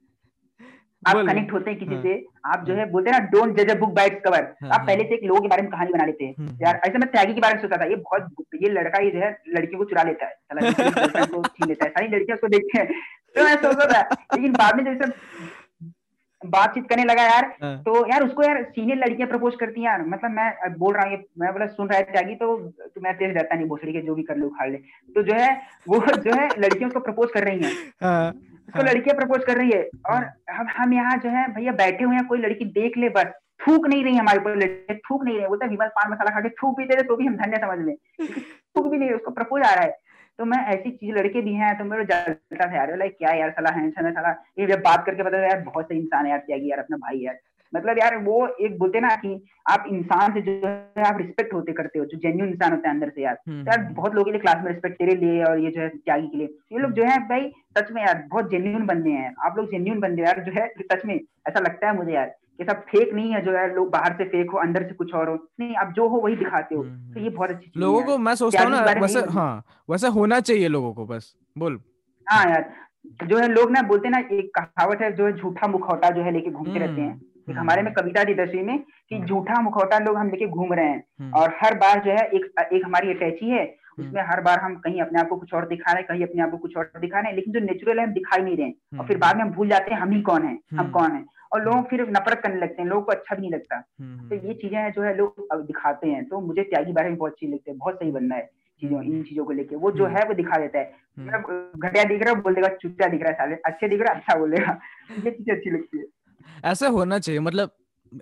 आप 1.03 1.15
कनेक्ट 1.27 1.51
होते 1.53 1.69
हैं 1.71 1.79
किसी 1.79 1.93
हाँ। 1.93 2.01
से 2.03 2.11
आप 2.45 2.63
जो 2.65 2.73
है। 2.75 2.85
बोलते 2.91 3.09
हैं 3.09 3.19
ना 3.19 3.25
डोंट 3.31 3.55
जज 3.57 3.69
a 3.71 3.73
book 3.79 3.89
by 3.93 4.05
its 4.07 4.21
cover 4.25 4.43
आप 4.71 4.85
पहले 4.87 5.03
से 5.03 5.15
एक 5.15 5.23
लोगों 5.23 5.41
के 5.41 5.47
बारे 5.47 5.61
में 5.61 5.71
कहानी 5.71 5.91
बना 5.93 6.05
लेते 6.05 6.25
हैं। 6.25 6.33
हम्म। 6.37 6.57
यार 6.61 6.79
ऐसे 6.87 6.97
मैं 6.97 7.09
त्यागी 7.11 7.33
के 7.33 7.41
बारे 7.41 7.55
में 7.55 7.61
सोचा 7.61 7.77
था 7.77 7.85
ये 7.85 7.95
बहुत 7.95 8.45
ये 8.63 8.69
लड़का 8.69 9.01
ये 9.03 9.09
जो 9.11 9.19
है 9.19 9.31
लड़की 9.55 9.77
को 9.77 9.85
चुरा 9.85 10.03
लेता 10.03 10.25
है 10.25 10.31
छीन 11.25 11.67
लेता 11.67 11.85
है। 11.85 11.91
सारी 11.91 12.07
लड़कियाँ 12.07 12.35
उसको 12.35 12.47
देखते 12.47 12.79
हैं। 12.79 12.87
तो 13.35 13.43
मैं 13.43 13.57
था 13.57 14.01
लेकिन 14.35 14.51
बाद 14.53 14.75
में 14.75 14.83
जैसे 14.85 15.11
बातचीत 16.41 16.87
करने 16.89 17.03
लगा 17.03 17.23
यार 17.23 17.45
हाँ। 17.61 17.77
तो 17.83 18.05
यार 18.07 18.23
उसको 18.23 18.43
यार 18.43 18.61
सीनियर 18.65 18.97
लड़कियाँ 18.97 19.27
प्रपोज 19.29 19.55
करती 19.59 19.81
हैं 19.81 19.87
यार 19.87 20.01
मतलब 20.05 20.31
मैं 20.31 20.73
बोल 20.77 20.93
रहा 20.93 21.05
हूँ 21.09 21.17
मैं 21.39 21.51
बोला 21.53 21.65
सुन 21.67 21.87
रहा 21.87 21.97
है 21.97 22.03
त्यागी 22.03 22.35
तो, 22.35 22.57
मैं 23.01 23.13
तेज 23.17 23.35
रहता 23.35 23.55
नहीं 23.55 23.67
भोसड़ी 23.67 23.93
के 23.93 24.01
जो 24.01 24.15
भी 24.15 24.23
कर 24.23 24.37
लो 24.37 24.47
उखाड़ 24.47 24.69
ले 24.71 24.77
तो 25.09 25.23
जो 25.23 25.33
है 25.33 25.51
वो 25.87 25.99
जो 25.99 26.35
है 26.35 26.49
लड़कियाँ 26.59 26.89
उसको 26.89 26.99
प्रपोज 26.99 27.29
कर 27.33 27.43
रही 27.43 27.59
हैं 27.59 27.71
हाँ। 28.03 28.29
उसको 28.31 28.79
हाँ। 28.79 28.87
लड़कियाँ 28.89 29.15
प्रपोज 29.17 29.43
कर 29.43 29.57
रही 29.57 29.71
है 29.71 29.89
और। 30.09 30.29
हम 30.51 30.67
हम 30.77 30.93
यहाँ 30.93 31.17
जो 31.17 31.29
है 31.29 31.47
भैया 31.53 31.71
बैठे 31.75 32.03
हुए 32.03 32.15
हैं 32.15 32.25
कोई 32.27 32.39
लड़की 32.39 32.65
देख 32.73 32.97
ले 32.97 33.09
बस 33.09 33.31
थूक 33.67 33.87
नहीं 33.87 34.03
रही 34.03 34.15
हमारे 34.15 34.39
ऊपर 34.39 34.55
लड़के 34.55 34.95
थूक 34.99 35.23
नहीं 35.23 35.37
रहे 35.37 35.47
बोलते 35.47 35.67
विमल 35.67 35.87
पान 35.97 36.11
मसाला 36.11 36.35
खा 36.35 36.41
के 36.41 36.49
थूक 36.55 36.77
भी 36.77 36.85
दे 36.85 36.95
रहे 36.95 37.03
तो 37.03 37.15
भी 37.15 37.25
हम 37.25 37.35
धन्य 37.37 37.57
समझ 37.57 37.79
लें 37.85 37.95
थूक 38.75 38.87
भी 38.87 38.97
नहीं 38.97 39.11
उसको 39.11 39.31
प्रपोज 39.31 39.61
आ 39.61 39.73
रहा 39.73 39.83
है 39.83 39.97
तो 40.39 40.45
मैं 40.45 40.57
ऐसी 40.65 40.91
चीज़ 40.91 41.15
लड़के 41.15 41.41
भी 41.41 41.53
हैं 41.53 41.77
तो 41.77 41.83
मेरे 41.83 42.05
जलता 42.05 42.71
था 42.71 42.75
यार 42.75 42.97
लाइक 42.97 43.17
क्या 43.17 43.31
यार 43.31 43.51
सलाह 43.51 43.73
है 43.73 43.89
सलाह 43.91 44.61
ये 44.61 44.67
जब 44.67 44.79
बात 44.79 45.05
करके 45.05 45.23
पता 45.23 45.37
यार 45.37 45.59
बहुत 45.59 45.85
सही 45.85 45.99
इंसान 45.99 46.25
है 46.25 46.31
यार 46.31 46.39
त्यागी 46.39 46.69
यार 46.71 46.79
अपना 46.79 46.97
भाई 46.97 47.19
यार 47.19 47.39
मतलब 47.75 47.97
यार 47.97 48.17
वो 48.17 48.47
एक 48.61 48.77
बोलते 48.79 48.99
ना 48.99 49.15
कि 49.15 49.45
आप 49.69 49.85
इंसान 49.87 50.33
से 50.33 50.41
जो 50.41 50.51
है 50.67 51.03
आप 51.05 51.17
रिस्पेक्ट 51.17 51.53
होते 51.53 51.73
करते 51.73 51.99
हो 51.99 52.05
जो 52.05 52.17
जेन्यून 52.17 52.49
इंसान 52.49 52.71
होता 52.71 52.89
है 52.89 52.93
अंदर 52.95 53.09
से 53.09 53.21
यार। 53.21 53.33
तो 53.33 53.51
यार 53.51 53.79
हम्म। 53.79 53.93
बहुत 53.93 54.15
लोगों 54.15 54.25
के 54.25 54.31
लिए 54.31 54.39
क्लास 54.39 54.57
में 54.57 54.71
रिस्पेक्ट 54.71 54.97
तेरे 54.97 55.15
लिए 55.15 55.43
और 55.43 55.59
ये 55.59 55.71
जो 55.71 55.81
है 55.81 55.89
त्यागी 55.89 56.27
के 56.27 56.37
लिए। 56.37 56.47
ये 56.73 56.79
लोग 56.79 56.91
जो 56.91 57.03
है 57.03 57.17
भाई 57.17 57.51
सच 57.77 57.91
में 57.91 58.01
यार 58.01 58.23
बहुत 58.27 58.49
जेन्यून 58.49 58.85
बंदे 58.85 59.09
हैं। 59.09 59.35
आप 59.45 59.57
लोग 59.57 59.71
जेन्यून 59.71 59.99
बंदे 59.99 60.21
यार 60.21 60.43
जो 60.43 60.51
है 60.51 60.73
सच 60.81 61.05
में 61.05 61.15
ऐसा 61.15 61.59
लगता 61.59 61.87
है 61.87 61.95
मुझे 61.95 62.13
यार। 62.13 62.35
कि 62.59 62.63
सब 62.63 62.81
फेक 62.81 63.13
नहीं 63.13 63.33
है 63.33 63.41
जो 63.45 63.53
यार 63.53 63.73
लोग 63.75 63.89
बाहर 63.91 64.13
से 64.13 64.25
फेक 64.25 64.51
हो 64.51 64.57
अंदर 64.57 64.83
से 64.83 64.93
कुछ 64.93 65.13
और 65.13 65.29
हो। 65.29 65.35
नहीं 65.59 65.75
आप 65.75 65.93
जो 65.95 66.07
हो 66.07 66.19
वही 66.19 66.35
दिखाते 66.35 66.75
हो। 66.75 66.81
हम्म, 66.81 67.13
तो 67.13 67.19
ये 67.19 67.29
बहुत 67.29 67.49
अच्छी 67.49 67.71
लोगों 67.77 68.01
को 68.03 68.17
मैं 68.17 68.35
सोचता 68.35 68.63
हूँ 68.63 68.71
ना 68.71 68.81
वैसे 69.01 69.19
हाँ 69.31 69.63
वैसे 69.89 70.07
होना 70.17 70.39
चाहिए 70.39 70.67
लोगों 70.67 70.93
को 70.93 71.05
बस 71.05 71.33
बोल। 71.57 71.79
हाँ 72.27 72.43
यार 72.45 72.71
जो 73.27 73.37
है 73.37 73.47
लोग 73.47 73.71
ना 73.71 73.81
बोलते 73.81 74.09
ना 74.09 74.19
एक 74.31 74.51
कहावत 74.57 75.01
है 75.01 75.11
जो 75.15 75.25
है 75.25 75.33
झूठा 75.33 75.67
मुखौटा 75.67 76.09
जो 76.09 76.23
है 76.23 76.31
लेके 76.31 76.51
घूमते 76.51 76.79
रहते 76.79 77.01
हैं। 77.01 77.21
एक 77.49 77.57
हमारे 77.57 77.81
में 77.81 77.93
कविता 77.93 78.23
थी 78.23 78.33
दसवीं 78.35 78.63
में 78.63 78.77
कि 78.79 79.15
हाँ। 79.15 79.25
झूठा 79.25 79.61
मुखौटा 79.61 79.97
लोग 79.99 80.17
हम 80.17 80.29
लेके 80.29 80.47
घूम 80.47 80.73
रहे 80.73 80.85
हैं। 80.85 81.03
हम्म। 81.19 81.33
और 81.39 81.55
हर 81.61 81.73
बार 81.77 82.03
जो 82.05 82.11
है 82.11 82.27
एक 82.27 82.45
एक 82.73 82.85
हमारी 82.85 83.09
अटैची 83.13 83.49
है 83.49 83.63
हम्म। 83.63 84.07
उसमें 84.07 84.21
हर 84.29 84.41
बार 84.41 84.59
हम 84.59 84.75
कहीं 84.75 85.01
अपने 85.01 85.19
आप 85.19 85.27
को 85.29 85.35
कुछ 85.35 85.53
और 85.53 85.67
दिखा 85.67 85.91
रहे 85.91 86.01
हैं 86.01 86.07
कहीं 86.07 86.23
अपने 86.23 86.43
आप 86.43 86.51
को 86.51 86.57
कुछ 86.57 86.77
और 86.77 86.91
दिखा 87.01 87.19
रहे 87.19 87.29
हैं 87.29 87.35
लेकिन 87.35 87.53
जो 87.53 87.59
नेचुरल 87.65 87.99
है 87.99 88.05
हम 88.05 88.13
दिखाई 88.13 88.41
नहीं 88.41 88.57
रहे 88.57 88.67
और 88.67 88.97
हम्म। 88.97 89.07
फिर 89.07 89.17
बाद 89.17 89.37
में 89.37 89.43
हम 89.43 89.51
भूल 89.51 89.69
जाते 89.69 89.93
हैं 89.93 90.01
हम 90.01 90.11
ही 90.11 90.21
कौन 90.21 90.45
है 90.45 90.57
हम 90.73 90.91
कौन 90.91 91.11
है। 91.11 91.23
और 91.53 91.65
लोग 91.65 91.89
फिर 91.89 92.09
नफरत 92.09 92.39
करने 92.43 92.61
लगते 92.61 92.81
हैं 92.81 92.89
लोगों 92.89 93.01
को 93.01 93.11
अच्छा 93.11 93.35
भी 93.35 93.41
नहीं 93.41 93.51
लगता। 93.51 93.79
तो 94.29 94.47
ये 94.47 94.53
चीज़ें 94.53 94.91
जो 94.91 95.01
है 95.01 95.15
लोग 95.17 95.61
दिखाते 95.67 96.07
हैं। 96.07 96.25
तो 96.25 96.39
मुझे 96.41 96.63
त्यागी 96.63 96.91
बारे 96.91 97.09
में 97.09 97.17
बहुत 97.17 97.31
अच्छी 97.31 97.47
लगती 97.47 97.71
है 97.71 97.77
बहुत 97.77 97.95
सही 97.95 98.11
बनना 98.11 98.35
है 98.35 98.49
चीज़ों 98.81 99.03
इन 99.03 99.23
चीज़ों 99.23 99.45
को 99.45 99.51
लेके। 99.51 99.75
वो 99.75 99.91
जो 99.91 100.05
है 100.05 100.27
वो 100.27 100.33
दिखा 100.33 100.57
देता 100.57 100.79
है। 100.79 100.95
मतलब 101.19 101.71
घटिया 101.77 102.03
दिख 102.03 102.21
रहा 102.21 102.33
है 102.33 102.41
बोल 102.41 102.55
देगा 102.55 102.67
चुटिया 102.67 103.09
दिख 103.09 103.21
रहा 103.21 103.29
है 103.29 103.35
साले। 103.35 103.55
अच्छे 103.55 103.87
दिख 103.87 104.01
रहा 104.01 104.13
है 104.13 104.19
अच्छा 104.19 104.39
बोलेगा। 104.39 104.79
ये 105.25 105.31
चीज़ें 105.31 105.55
अच्छी 105.55 105.69
लगती 105.69 105.97
है। 105.97 106.05
ऐसा 106.71 106.87
होना 106.87 107.19
चाहिए 107.19 107.41
मतलब 107.41 107.71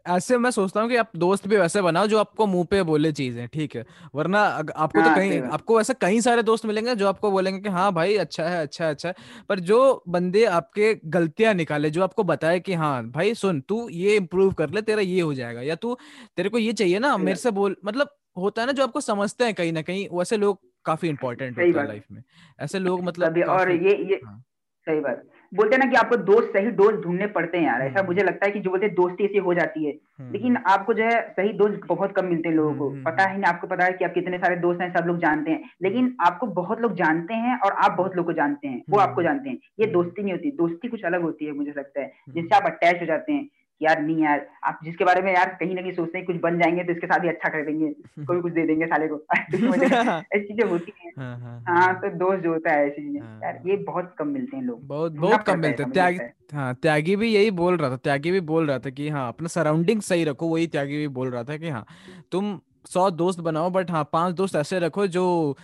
ऐसे 0.08 0.38
मैं 0.38 0.52
सोचता 0.52 0.82
हूँ 0.82 0.90
कि 0.90 0.96
आप 0.96 1.12
दोस्त 1.16 1.48
भी 1.48 1.58
वैसे 1.58 1.82
बनाओ 1.82 2.08
जो 2.08 2.20
आपको 2.20 2.46
मुँह 2.48 2.66
पे 2.66 2.82
बोले 2.84 3.12
चीज़ें 3.12 3.48
ठीक 3.48 3.76
है? 3.76 3.86
वरना 4.16 4.40
आपको 4.42 5.02
तो 5.02 5.02
हाँ, 5.02 5.16
तो 5.16 5.22
कहीं 5.22 5.42
आपको 5.42 5.78
वैसे 5.78 5.94
कई 5.94 6.22
सारे 6.22 6.44
दोस्त 6.44 6.66
मिलेंगे 6.66 6.96
जो 6.96 7.08
आपको 7.08 7.32
बोलेंगे 7.32 7.60
कि 7.60 7.70
हाँ 7.70 7.92
भाई 7.94 8.16
अच्छा 8.16 8.44
है 8.44 8.62
अच्छा 8.62 8.86
है 8.86 8.92
अच्छा 8.92 9.10
है। 9.10 9.16
पर 9.50 9.60
जो 9.60 10.04
बंदे 10.08 10.46
आपके 10.46 10.94
गलतियाँ 11.06 11.54
निकाले 11.54 11.90
जो 11.90 12.04
आपको 12.04 12.24
बताए 12.24 12.60
कि 12.60 12.74
हाँ 12.74 13.04
भाई 13.10 13.34
सुन 13.34 13.62
तू 13.62 13.88
ये 13.90 14.16
इम्प्रूव 14.16 14.54
कर 14.54 14.70
ले 14.70 14.82
तेरा 14.82 15.02
ये 15.02 15.22
हो 15.22 15.34
जाएगा। 15.34 15.62
या 15.62 15.76
तू 15.76 15.98
तेरे 16.38 16.50
को 16.50 16.58
ये 16.58 16.74
चाहिए 16.74 17.00
ना 17.00 17.18
मेरे 17.18 17.38
से 17.38 17.52
बोल 17.52 17.76
मतलब 17.86 18.16
होता 18.38 18.62
है 18.62 18.66
ना 18.66 18.74
जो 18.74 18.84
आपको 18.84 19.02
समझते 19.02 19.46
हैं 19.46 19.54
कहीं 19.54 19.72
ना 19.74 19.82
कहीं 19.82 20.08
वैसे 20.14 20.38
लोग 20.38 20.60
काफ़ी 20.86 21.10
इंपॉर्टेंट 21.10 21.58
होते 21.58 21.80
हैं 21.80 21.88
लाइफ 21.88 22.06
में। 22.12 22.24
ऐसे 22.60 22.80
लोग 22.80 23.04
मतलब 23.04 23.38
और 23.50 23.72
ये 23.72 23.96
ये 24.04 24.22
हाँ। 24.26 24.44
सही 24.88 25.00
बात। 25.00 25.24
बोलते 25.54 25.76
हैं 25.76 25.86
ना 25.86 25.92
कि 25.92 25.98
आपको 25.98 26.16
दोस्त 26.16 26.48
सही 26.48 26.72
दोस्त 26.72 26.96
ढूँढने 26.96 27.28
पड़ते 27.28 27.58
हैं 27.58 27.66
यार। 27.66 27.82
ऐसा 27.82 28.00
हम्म। 28.00 28.08
मुझे 28.08 28.24
लगता 28.24 28.46
है 28.46 28.52
कि 28.52 28.60
जो 28.60 28.70
बोलते 28.70 28.86
हैं 28.86 28.96
दोस्ती 28.96 29.24
ऐसी 29.26 29.38
हो 29.38 29.54
जाती 29.54 29.86
है। 29.86 29.92
हम्म। 29.92 30.32
लेकिन 30.32 30.58
आपको 30.58 30.94
जो 30.94 31.04
है 31.04 31.30
सही 31.30 31.54
दोस्त 31.54 31.82
बहुत 31.88 32.12
कम 32.12 32.26
मिलते 32.26 32.50
हैं 32.50 32.56
लोगों 32.56 32.76
को। 32.76 32.90
हम्म, 32.90 33.04
पता 33.04 33.24
है 33.24 33.40
ना 33.40 33.48
आपको 33.48 33.68
पता 33.68 33.86
है 33.86 33.92
कि 33.92 34.06
आप 34.06 34.14
कितने 34.14 34.38
सारे 34.38 34.56
दोस्त 34.56 34.82
हैं 34.82 34.94
सब 34.98 35.06
लोग 35.06 35.18
जानते 35.18 35.52
हैं। 35.52 35.70
लेकिन 35.84 36.16
आपको 36.20 36.48
बहुत 36.48 36.82
लोग 36.82 36.96
जानते 36.96 37.34
हैं 37.34 37.60
और 37.60 37.72
आप 37.72 37.92
बहुत 37.92 38.16
लोग 38.16 38.26
को 38.26 38.34
जानते 38.34 38.68
हैं। 38.68 38.84
वो 38.90 39.00
आपको 39.00 39.24
जानते 39.24 39.50
हैं। 39.50 39.58
ये 39.80 39.86
दोस्ती 39.86 40.24
नहीं 40.24 40.34
होती। 40.34 40.52
दोस्ती 40.52 40.88
कुछ 40.88 41.04
अलग 41.04 41.22
होती 41.22 41.46
है 41.46 41.52
मुझे 41.52 41.74
लगता 41.78 42.02
है। 42.02 42.12
जिससे 42.30 42.56
आप 42.56 42.64
अटैच 42.64 43.02
हो 43.02 43.06
जाते 43.06 43.34
हैं। 43.34 43.50
यार 43.82 44.02
नहीं 44.02 44.24
यार 44.24 44.48
आप 44.64 44.80
जिसके 44.84 45.06
बारे 45.06 45.22
में 45.22 45.34
यार 45.34 45.50
कहीं 45.60 45.76
ना 45.76 45.82
कहीं 45.82 45.92
सोचते 45.92 46.18
हैं 46.18 46.28
कुछ 46.28 46.36
बन 46.36 46.60
जाएँगे 46.60 46.84
तो 46.84 46.92
इसके 46.92 47.08
साथ 47.08 47.24
ही 47.24 47.30
अच्छा 47.30 47.50
कर 47.50 47.66
देंगे 47.66 47.90
कोई 48.26 48.42
कुछ 48.42 48.54
दे 48.54 48.66
देंगे 48.66 48.86
साले 48.86 49.08
को। 49.08 49.16
ऐसी 50.36 50.44
चीज़ें 50.44 50.70
होती 50.70 50.94
हैं। 51.06 51.12
हाँ, 51.18 51.40
हाँ, 51.40 51.62
हाँ।, 51.68 51.82
हाँ। 51.82 51.94
तो 52.02 52.10
दोस्त 52.10 52.44
जो 52.44 52.54
होता 52.54 52.72
है 52.72 52.88
ऐसी 52.88 53.02
चीज़ें। 53.02 53.22
यार 53.44 53.62
ये 53.66 53.76
बहुत 53.78 54.16
कम 54.20 54.28
मिलते 54.28 54.58
हैं 54.58 54.64
लोग। 54.64 54.88
बहुत 54.88 55.12
बहुत 55.12 55.44
कम 55.44 55.60
मिलते 55.60 55.84
हैं। 55.84 55.92
त्यागी 55.92 56.20
हाँ। 56.54 56.74
त्यागी 56.76 57.16
भी 57.16 57.34
यही 57.34 57.52
बोल 57.52 57.78
रहा 57.78 57.90
था 57.90 57.96
त्यागी 57.96 58.32
भी 58.32 58.40
बोल 58.40 58.68
रहा 58.68 58.80
था 58.80 58.90
कि 58.90 59.10
हाँ 59.10 59.28
अपना 59.28 59.48
सराउंडिंग 59.48 60.02
सही 60.02 60.24
रखो 60.24 60.48
वही 60.48 60.68
त्यागी 60.68 60.98
भी 60.98 61.08
बोल 61.08 61.30
रहा 61.32 61.44
था 61.44 61.58
कि 61.58 61.70
हाँ 61.70 61.86
तुम 62.32 62.60
सौ 62.90 63.10
दोस्त 63.12 63.40
बनाओ 63.40 63.70
बट 63.70 63.92
हाँ 63.92 64.10
पाँच 64.14 64.36
दोस्त 64.36 64.56
ऐसे 64.56 64.80
रखो 64.80 65.08
जो 65.08 65.58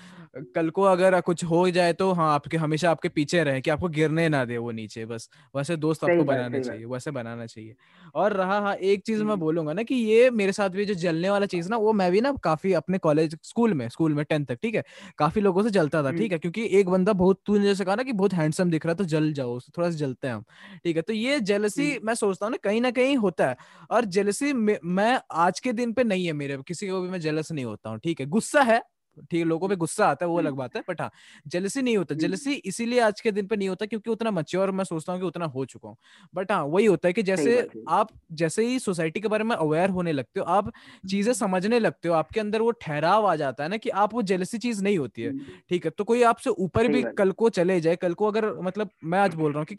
कल 0.54 0.70
को 0.70 0.82
अगर 0.84 1.20
कुछ 1.22 1.44
हो 1.44 1.70
जाए 1.72 1.94
तो 1.94 2.12
हाँ 2.14 2.34
आपके 2.34 2.58
हमेशा 2.58 2.92
आपके 2.92 3.10
पीछे 3.10 3.44
रहे 3.44 3.62
कि 3.62 3.70
आपको 3.70 3.88
गिरने 3.90 4.28
ना 4.30 4.44
दे 4.46 4.58
वो 4.58 4.72
नीचे 4.72 5.06
बस। 5.06 5.30
वैसे 5.56 5.76
दोस्त 5.78 6.04
आपको 6.04 6.24
बनाना 6.24 6.60
चाहिए 6.60 6.86
वैसे 6.86 7.12
बनाना 7.12 7.46
चाहिए। 7.46 7.76
और 8.16 8.34
रहा 8.34 8.60
हाँ 8.62 8.74
एक 8.76 9.04
चीज़ 9.06 9.24
मैं 9.24 9.38
बोलूँगा 9.40 9.74
ना 9.74 9.84
कि 9.84 9.96
ये 9.96 10.30
मेरे 10.32 10.52
साथ 10.52 10.70
भी 10.70 10.86
जो 10.86 10.94
जलने 10.96 11.30
वाला 11.30 11.46
चीज़ 11.48 11.70
ना 11.70 11.78
वो 11.78 11.94
मैं 11.94 12.12
भी 12.12 12.22
ना 12.22 12.32
काफ़ी 12.44 12.74
अपने 12.74 12.98
कॉलेज 13.00 13.36
स्कूल 13.44 13.74
में 13.74 13.88
स्कूल 13.90 14.14
में 14.14 14.24
टेंथ 14.26 14.46
तक 14.46 14.58
ठीक 14.62 14.76
है? 14.76 14.84
काफ़ी 15.20 15.42
लोगों 15.42 15.64
से 15.64 15.70
जलता 15.70 16.04
था 16.04 16.12
ठीक 16.14 16.32
है? 16.32 16.38
क्योंकि 16.40 16.66
एक 16.72 16.90
बंदा 16.90 17.14
बहुत 17.16 17.42
तूने 17.46 17.64
जैसे 17.64 17.86
कहा 17.86 17.96
ना 17.96 18.04
कि 18.04 18.14
बहुत 18.14 18.34
हैंडसम 18.34 18.70
दिख 18.72 18.86
रहा 18.86 18.92
है 18.92 18.98
तो 18.98 19.04
जल 19.06 19.32
जाओ 19.34 19.60
थोड़ा 19.70 19.90
सा 19.90 19.96
जलते 19.98 20.28
हैं 20.28 20.36
हम 20.36 20.44
ठीक 20.84 20.96
है? 20.96 21.02
तो 21.02 21.14
ये 21.14 21.40
जेलसी 21.42 21.98
मैं 22.04 22.14
सोचता 22.16 22.46
हूँ 22.46 22.52
ना 22.52 22.58
कहीं 22.64 22.82
ना 22.82 22.92
कहीं 22.92 23.18
होता 23.18 23.50
है। 23.50 23.56
और 23.92 24.06
जेलसी 24.08 24.54
मैं 24.54 25.20
आज 25.34 25.60
के 25.60 25.74
दिन 25.74 25.94
पे 25.94 26.04
नहीं 26.04 26.26
है 26.26 26.34
मेरे 26.34 26.58
किसी 26.68 26.88
को 26.90 27.02
भी 27.02 27.10
मैं 27.10 27.20
जेलस 27.20 27.52
नहीं 27.52 27.66
होता 27.66 27.90
हूँ 27.90 28.00
ठीक 28.00 28.20
है? 28.20 28.26
गुस्सा 28.28 28.62
है 28.64 28.82
ठीक 29.22 29.40
है 29.40 29.44
लोगों 29.46 29.70
पे 29.70 29.76
गुस्सा 29.78 30.08
आता 30.08 30.26
है 30.26 30.30
वो 30.30 30.38
अलग 30.38 30.54
बात 30.56 30.76
है 30.76 30.82
बट 30.90 31.02
हाँ 31.02 31.10
जेलसी 31.48 31.82
नहीं 31.82 31.98
होता। 31.98 32.16
जेलसी 32.16 32.54
इसीलिए 32.66 33.00
आज 33.02 33.22
के 33.22 33.32
दिन 33.32 33.48
पे 33.48 33.56
नहीं 33.56 33.70
होता 33.70 33.86
क्योंकि 33.86 34.10
उतना 34.10 34.32
मच्योर 34.32 34.72
मैं 34.72 34.84
सोचता 34.84 35.14
हूँ 35.14 35.20
कि 35.22 35.28
उतना 35.28 35.46
हो 35.48 35.66
चुका 35.66 35.90
हूँ। 35.90 35.98
बट 36.34 36.52
हाँ 36.52 36.64
वही 36.66 36.86
होता 36.86 37.08
है 37.08 37.14
कि 37.14 37.24
जैसे 37.24 37.66
आप 37.90 38.10
जैसे 38.34 38.66
ही 38.66 38.80
सोसाइटी 38.80 39.20
के 39.20 39.28
बारे 39.28 39.44
में 39.44 39.56
अवेयर 39.56 39.90
होने 39.90 40.12
लगते 40.12 40.40
हो 40.40 40.46
आप 40.48 40.72
चीज़ें 41.10 41.34
समझने 41.34 41.80
लगते 41.80 42.10
हो 42.10 42.14
आपके 42.16 42.40
अंदर 42.40 42.62
वो 42.62 42.72
ठहराव 42.82 43.26
आ 43.28 43.36
जाता 43.36 43.64
है 43.64 43.70
ना 43.70 43.78
कि 43.78 43.90
आप 43.98 44.14
वो 44.14 44.22
जेलसी 44.24 44.58
चीज़ 44.58 44.84
नहीं 44.84 44.98
होती 44.98 45.22
है। 45.22 45.34
ठीक 45.70 45.86
है 45.86 45.92
तो 45.92 46.04
कोई 46.04 46.24
आपसे 46.24 46.50
ऊपर 46.60 46.88
भी 46.88 47.04
कल 47.18 47.32
को 47.34 47.50
चले 47.52 47.80
जाए 47.82 47.96
कल 47.96 48.14
को 48.14 48.28
अगर 48.28 48.52
मतलब 48.62 48.90
मैं 49.06 49.20
आज 49.20 49.36
बोल 49.36 49.52
रहा 49.52 49.60
हूँ 49.60 49.66
कि 49.68 49.76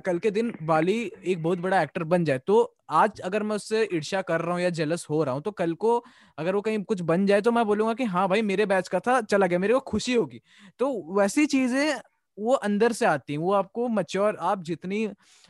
कल 0.00 0.18
के 0.18 0.30
दिन 0.30 0.52
बाली 0.62 1.00
एक 1.24 1.42
बहुत 1.42 1.58
बड़ा 1.58 1.82
एक्टर 1.82 2.04
बन 2.06 2.24
जाए 2.24 2.38
तो 2.38 2.62
आज 2.88 3.20
अगर 3.22 3.42
मैं 3.42 3.56
उससे 3.56 3.82
ईर्ष्या 3.94 4.20
कर 4.22 4.40
रहा 4.40 4.54
हूँ 4.54 4.62
या 4.62 4.70
जेलस 4.72 5.06
हो 5.10 5.22
रहा 5.24 5.34
हूँ 5.34 5.42
तो 5.42 5.50
कल 5.52 5.74
को 5.76 5.96
अगर 6.38 6.54
वो 6.54 6.60
कहीं 6.62 6.82
कुछ 6.84 7.00
बन 7.02 7.26
जाए 7.26 7.40
तो 7.40 7.52
मैं 7.52 7.64
बोलूँगा 7.66 7.94
कि 7.94 8.04
हाँ 8.06 8.28
भाई 8.28 8.42
मेरे 8.44 8.66
बैच 8.66 8.88
का 8.88 9.00
था 9.00 9.20
चला 9.22 9.46
गया 9.46 9.58
मेरे 9.58 9.74
को 9.74 9.80
खुशी 9.86 10.14
होगी। 10.14 10.40
तो 10.80 10.90
वैसी 11.18 11.46
चीज़ें 11.48 11.94
वो 12.38 12.52
अंदर 12.56 12.92
से 12.92 13.06
आती 13.06 13.32
हैं 13.32 13.40
वो 13.40 13.52
आपको 13.54 13.88
मच्योर 13.90 14.36
आप 14.42 14.62
जितनी 14.64 15.04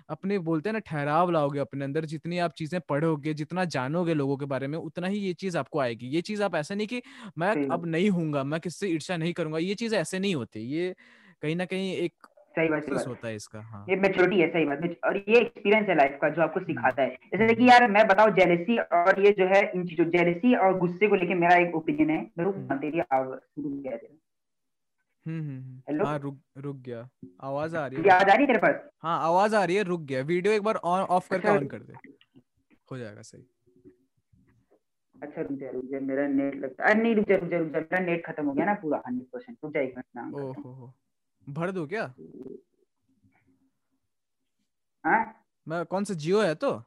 अपने 0.09 0.39
बोलते 0.41 0.69
हैं 0.69 0.73
ना 0.73 0.79
ठहराव 0.83 1.31
लाओगे 1.31 1.59
अपने 1.61 1.85
अंदर 1.85 2.05
जितनी 2.07 2.39
आप 2.39 2.53
चीज़ें 2.55 2.81
पढ़ोगे 2.83 3.35
जितना 3.35 3.65
जानोगे 3.67 4.15
लोगों 4.15 4.37
के 4.37 4.47
बारे 4.47 4.67
में 4.67 4.79
उतना 4.79 5.07
ही 5.07 5.19
ये 5.19 5.33
चीज़ 5.35 5.59
आपको 5.59 5.79
आएगी। 5.81 6.07
ये 6.09 6.21
चीज़ 6.23 6.43
आप 6.43 6.55
ऐसे 6.57 6.75
नहीं 6.75 6.87
कि 6.87 7.03
मैं 7.39 7.57
अब 7.71 7.87
नहीं 7.87 8.11
हूँगा 8.11 8.45
मैं 8.45 8.61
किससे 8.61 8.89
ईर्ष्या 8.89 9.17
नहीं 9.17 9.33
करूँगा। 9.35 9.59
ये 9.61 9.75
चीज़ 9.75 9.95
ऐसे 9.95 10.19
नहीं 10.19 10.35
होती। 10.35 10.61
ये 10.71 10.95
कहीं 11.43 11.57
ना 11.57 11.65
कहीं 11.67 11.93
एक 11.95 12.27
सही 12.57 12.69
बात 12.69 12.83
सही 12.85 13.05
होता 13.09 13.29
है 13.29 13.35
इसका 13.37 13.61
हाँ। 13.61 13.85
ये 13.89 13.97
मेच्योरिटी 13.97 14.41
है 14.41 14.49
सही 14.49 14.65
बात। 14.65 14.97
और 15.05 15.17
ये 15.17 15.39
एक्सपीरियंस 15.41 15.89
है 15.89 15.95
लाइफ 15.95 16.19
का 16.23 16.29
जो 16.29 16.43
आपको 16.43 16.61
सिखाता 16.61 17.03
है। 17.03 17.17
जैसे 17.35 17.55
कि 17.55 17.69
यार 17.69 17.91
मैं 17.91 18.07
बताऊँ 18.07 18.31
जेलेसी 18.31 18.79
और 18.79 19.21
ये 19.27 19.33
जो 19.33 19.47
है 19.47 19.63
इन 19.75 19.87
चीज़ों 19.87 20.05
जेलेसी 20.11 20.55
और 20.57 20.79
गुस्से 20.79 21.09
को 21.09 21.15
लेके 21.15 21.35
मेरा 21.35 21.57
एक 21.57 21.75
ओपिनियन 21.77 22.11
है। 22.11 22.21
मैं 22.39 22.45
रुक 22.45 22.55
हम्म। 22.57 22.77
तेरी 22.79 23.01
आवाज़ 23.01 23.39
शुरू 23.39 23.71
किया 23.71 23.97
तेरा। 23.97 24.17
हम्म 25.27 25.41
हम्म 25.41 25.79
हेलो 25.89 26.05
हाँ 26.05 26.19
रुक 26.19 26.39
रुक 26.57 26.77
गया। 26.77 27.09
आवाज़ 27.41 27.77
आ 27.77 27.87
रही 27.87 28.03
है। 28.03 28.09
आवाज़ 28.11 28.31
आ 28.31 28.35
रही 28.35 28.41
है 28.41 28.47
तेरे 28.47 28.59
पास? 28.59 28.81
हाँ 29.03 29.19
आवाज़ 29.27 29.55
आ 29.57 29.65
रही 29.65 29.77
है 29.77 29.83
रुक 29.83 30.01
गया। 30.01 30.23
वीडियो 30.23 30.53
एक 30.53 30.63
बार 30.63 30.77
ऑन 30.85 31.01
ऑफ़ 31.01 31.29
करके 31.31 31.49
ऑन 31.49 31.57
अच्छा। 31.57 31.69
कर 31.69 31.85
दे। 31.85 31.95
हो 32.93 32.99
जाएगा 32.99 33.23
सही। 33.23 33.47
अच्छा 35.15 35.43
रुक 35.43 35.59
जा 35.59 35.71
रुक 35.71 35.85
जा। 35.85 36.01
मेरा 36.01 36.27
नेट 36.29 36.55
लगता 36.57 36.89
है। 36.89 36.95
नहीं 37.03 37.15
रुक 37.15 37.29
जा 37.29 37.37
रुक 37.37 37.49
जा 37.51 37.59
रुक 37.59 37.69
जा। 37.69 37.79
मेरा 37.81 37.99
नेट 37.99 38.27
खत्म 38.27 38.47
हो 38.47 38.53
गया 38.53 38.65
ना 38.67 38.75
पूरा 38.75 39.03
हंड्रेड 39.07 39.29
परसेंट 39.33 39.59
रुक 39.65 39.73
जा 39.75 39.81
एक 39.81 39.95
मिनट 39.99 40.35
ओहो 40.35 40.93
भर 41.49 41.71
दो 41.71 41.87
क्या? 41.87 42.13
हाँ? 45.05 45.45
मैं 45.67 45.85
कौन 45.85 46.05
सा 46.05 46.15
जियो 46.15 46.43
है 46.43 46.55
तो? 46.55 46.83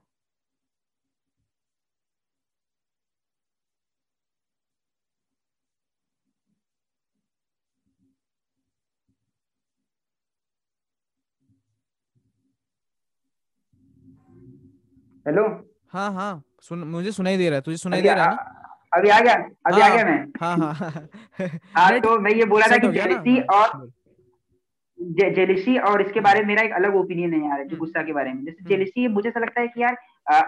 हेलो? 15.25 15.43
हाँ 15.93 16.11
हाँ 16.13 16.43
सुन 16.61 16.79
मुझे 16.87 17.11
सुनाई 17.11 17.37
दे 17.37 17.49
रहा 17.49 17.55
है 17.55 17.61
तुझे 17.61 17.77
सुनाई 17.77 18.01
दे 18.01 18.13
रहा 18.13 18.25
है 18.25 18.31
ना? 18.31 18.53
अभी 18.97 19.09
आ 19.09 19.19
गया 19.19 19.33
अभी 19.67 19.81
हाँ, 19.81 19.89
आ 19.89 19.95
गया 19.95 20.05
मैं। 20.05 20.31
हाँ 20.41 20.57
हाँ। 20.57 20.73
हाँ, 20.73 21.59
हाँ 21.75 21.99
तो 21.99 22.17
मैं 22.19 22.31
ये 22.31 22.45
बोला 22.45 22.67
था 22.67 22.77
कि 22.77 22.87
जेलसी 22.87 23.39
और 23.41 23.89
जेलिसी 25.01 25.77
और 25.77 26.01
इसके 26.01 26.19
बारे 26.19 26.39
में 26.39 26.47
मेरा 26.47 26.61
एक 26.61 26.71
अलग 26.71 26.95
ओपिनियन 26.95 27.33
है 27.33 27.45
यार 27.47 27.57
जो 27.57 27.63
हम्म। 27.63 27.77
गुस्सा 27.77 28.03
के 28.03 28.13
बारे 28.13 28.33
में। 28.33 28.45
जैसे 28.45 28.65
जेलिसी 28.65 29.07
मुझे 29.07 29.29
ऐसा 29.29 29.39
लगता 29.39 29.61
है 29.61 29.67
कि 29.67 29.81
यार 29.81 29.97
आ, 30.31 30.41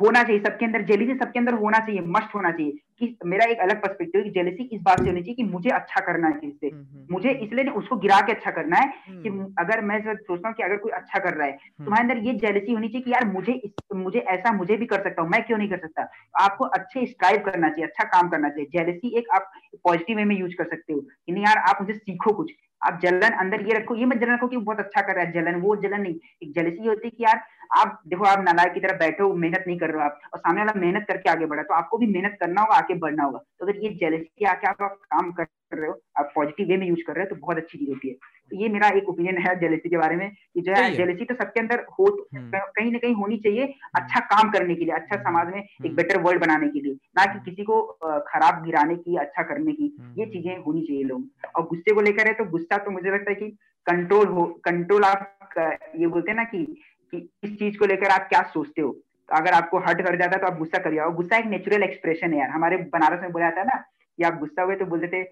होना 0.00 0.22
चाहिए 0.22 0.42
सबके 0.42 0.64
अंदर 0.64 0.82
जेलिसी 0.82 1.14
सबके 1.14 1.38
अंदर 1.38 1.54
होना 1.54 1.78
चाहिए 1.78 2.00
मस्ट 2.00 2.34
होना 2.34 2.50
चाहिए। 2.50 2.72
कि 2.98 3.16
मेरा 3.24 3.44
एक 3.44 3.58
अलग 3.58 3.82
पर्सपेक्टिव 3.82 4.22
कि 4.22 4.30
जेलिसी 4.30 4.62
इस 4.62 4.80
बात 4.82 5.00
से 5.00 5.06
होनी 5.06 5.20
चाहिए 5.20 5.34
कि 5.34 5.42
मुझे 5.42 5.70
अच्छा 5.70 6.00
करना 6.00 6.26
है 6.28 6.32
किसी 6.32 6.68
हम्म, 6.68 6.84
हम्म, 6.84 7.06
मुझे 7.10 7.28
हम्म। 7.28 7.44
इसलिए 7.44 7.64
उसको 7.64 7.96
गिरा 7.96 8.20
के 8.20 8.32
अच्छा 8.32 8.50
करना 8.50 8.76
है 8.76 8.92
कि 9.08 9.28
अगर 9.58 9.80
मैं 9.80 10.14
सोचता 10.14 10.48
हूँ 10.48 10.56
कि 10.56 10.62
अगर 10.62 10.76
कोई 10.76 10.92
अच्छा 10.92 11.18
कर 11.18 11.34
रहा 11.34 11.46
है 11.46 11.52
तुम्हारे 11.52 12.02
अंदर 12.02 12.26
ये 12.26 12.34
जेलिसी 12.34 12.72
होनी 12.72 12.88
चाहिए 12.88 13.02
कि 13.02 13.10
यार 13.10 13.24
मुझे 13.24 13.52
इस, 13.52 13.70
मुझे 13.94 14.18
ऐसा 14.18 14.52
मुझे 14.52 14.76
भी 14.76 14.86
कर 14.86 15.02
सकता 15.02 15.22
हूँ 15.22 15.30
मैं 15.30 15.42
क्यों 15.42 15.58
नहीं 15.58 15.68
कर 15.68 15.78
सकता? 15.78 16.10
आपको 16.40 16.64
अच्छे 16.64 17.06
स्ट्राइव 17.06 17.38
करना 17.38 17.68
चाहिए 17.68 17.86
अच्छा 17.86 18.04
काम 18.04 18.28
करना 18.28 18.48
चाहिए। 18.48 18.78
जेलिसी 18.78 19.18
एक 19.18 19.24
आप 19.34 19.50
पॉजिटिव 19.84 20.16
वे 20.16 20.24
में 20.24 20.38
यूज़ 20.38 20.54
कर 20.56 20.64
सकते 20.64 20.92
हो 20.92 21.00
कि 21.00 21.32
नहीं 21.32 21.44
यार 21.44 21.58
आप 21.58 21.78
मुझे 21.80 21.92
सीखो 21.94 22.32
कुछ। 22.32 22.52
आप 22.82 23.00
जलन 23.02 23.30
अंदर 23.30 23.62
ये 23.62 23.74
रखो, 23.74 23.94
ये 23.94 24.04
मत 24.04 24.16
जलन 24.16 24.34
रखो 24.34 24.48
कि 24.48 24.56
बहुत 24.56 24.78
अच्छा 24.78 25.00
कर 25.00 25.14
रहा 25.14 25.24
है, 25.24 25.32
जलन, 25.32 25.54
वो 25.54 25.76
जलन 25.76 26.00
नहीं। 26.00 26.14
एक 26.42 26.52
जलसी 26.54 26.86
होती 26.86 27.06
है 27.06 27.10
कि 27.10 27.24
यार 27.24 27.40
आप 27.76 28.00
देखो 28.08 28.24
आप 28.24 28.42
नालायक 28.44 28.72
की 28.74 28.80
तरह 28.80 28.96
बैठे 28.98 29.22
हो 29.22 29.32
मेहनत 29.34 29.64
नहीं 29.66 29.78
कर 29.78 29.90
रहे 29.90 29.98
हो 29.98 30.04
आप 30.04 30.20
और 30.34 30.38
सामने 30.40 30.60
वाला 30.60 30.80
मेहनत 30.80 31.04
करके 31.08 31.30
आगे 31.30 31.46
बढ़ा 31.46 31.62
तो 31.62 31.74
आपको 31.74 31.98
भी 31.98 32.06
मेहनत 32.06 32.36
करना 32.40 32.60
होगा 32.60 32.76
आगे 32.76 32.94
बढ़ना 32.94 33.24
होगा। 33.24 33.38
तो 33.38 33.66
अगर 33.66 33.84
ये 33.84 33.90
जेलसी 34.00 34.44
आके 34.46 34.66
आप 34.68 34.76
काम 34.80 35.30
कर 35.32 35.46
रहे 35.72 35.86
हो 35.88 36.00
आप 36.18 36.32
पॉजिटिव 36.34 36.68
वे 36.68 36.76
में 36.76 36.86
यूज़ 36.86 37.00
कर 37.06 37.14
रहे 37.14 37.24
हो 37.24 37.34
तो 37.34 37.40
बहुत 37.40 37.56
अच्छी 37.56 37.78
चीज़ 37.78 37.88
होती 37.90 38.08
है। 38.08 38.14
तो 38.50 38.56
ये 38.56 38.68
मेरा 38.68 38.88
एक 38.96 39.08
ओपिनियन 39.08 39.38
है 39.46 39.54
जेलसी 39.60 39.88
के 39.88 39.96
बारे 39.96 40.16
में 40.16 40.28
कि 40.30 40.60
जो 40.60 40.72
है 40.72 40.90
जेलसी 40.96 41.24
तो 41.24 41.34
सबके 41.34 41.60
अंदर 41.60 41.84
हो 41.98 42.06
हम्म। 42.34 42.58
कहीं 42.76 42.92
ना 42.92 42.98
कहीं 42.98 43.14
होनी 43.14 43.36
चाहिए 43.36 43.62
हम्म। 43.62 44.02
अच्छा 44.02 44.20
काम 44.26 44.50
करने 44.50 44.74
के 44.74 44.84
लिए 44.84 44.94
अच्छा 44.94 45.16
हम्म। 45.16 45.24
समाज 45.24 45.54
में 45.54 45.62
एक 45.86 45.94
बेटर 45.96 46.20
वर्ल्ड 46.22 46.40
बनाने 46.40 46.68
के 46.68 46.80
लिए 46.80 46.94
ना 47.18 47.24
कि 47.32 47.38
किसी 47.50 47.64
को 47.64 47.80
खराब 48.28 48.62
गिराने 48.64 48.96
की 48.96 49.16
अच्छा 49.18 49.42
करने 49.42 49.72
की 49.72 49.94
ये 50.18 50.26
चीज़ें 50.26 50.56
होनी 50.58 50.82
चाहिए 50.82 51.04
लोग 51.04 51.48
और 51.56 51.66
गुस्से 51.66 51.94
को 51.94 52.00
लेकर 52.00 52.28
है 52.28 52.34
तो 52.34 52.44
गुस्सा 52.50 52.78
तो 52.78 52.90
मुझे 52.90 53.10
लगता 53.10 53.30
है 53.30 53.34
कि 53.36 53.48
कंट्रोल 53.86 54.26
हो 54.28 54.44
कंट्रोल 54.64 55.04
आप 55.04 55.32
ये 55.58 56.06
बोलते 56.06 56.30
हैं 56.30 56.36
ना 56.36 56.44
कि 56.44 56.66
कि 57.10 57.30
इस 57.44 57.58
चीज़ 57.58 57.78
को 57.78 57.86
लेकर 57.86 58.06
आप 58.06 58.28
क्या 58.28 58.42
सोचते 58.42 58.80
हो? 58.82 58.92
तो 59.28 59.36
अगर 59.36 59.52
आपको 59.52 59.78
हर्ट 59.78 59.98
कर 59.98 60.16
जाता 60.16 60.36
है 60.36 60.40
तो 60.42 60.46
आप 60.46 60.58
गुस्सा 60.58 60.78
कर 60.78 60.94
जाओ 60.94 61.12
गुस्सा 61.12 61.36
एक 61.36 61.46
नेचुरल 61.46 61.82
एक्सप्रेशन 61.82 62.32
है 62.32 62.38
यार। 62.38 62.50
हमारे 62.50 62.76
बनारस 62.76 63.22
में 63.22 63.32
बोला 63.32 63.44
जाता 63.44 63.60
है 63.60 63.66
ना 63.66 63.76
कि 64.16 64.22
आप 64.22 64.38
गुस्सा 64.38 64.62
हुए 64.62 64.76
तो 64.76 64.84
बोलते 64.84 65.06
थे 65.06 65.22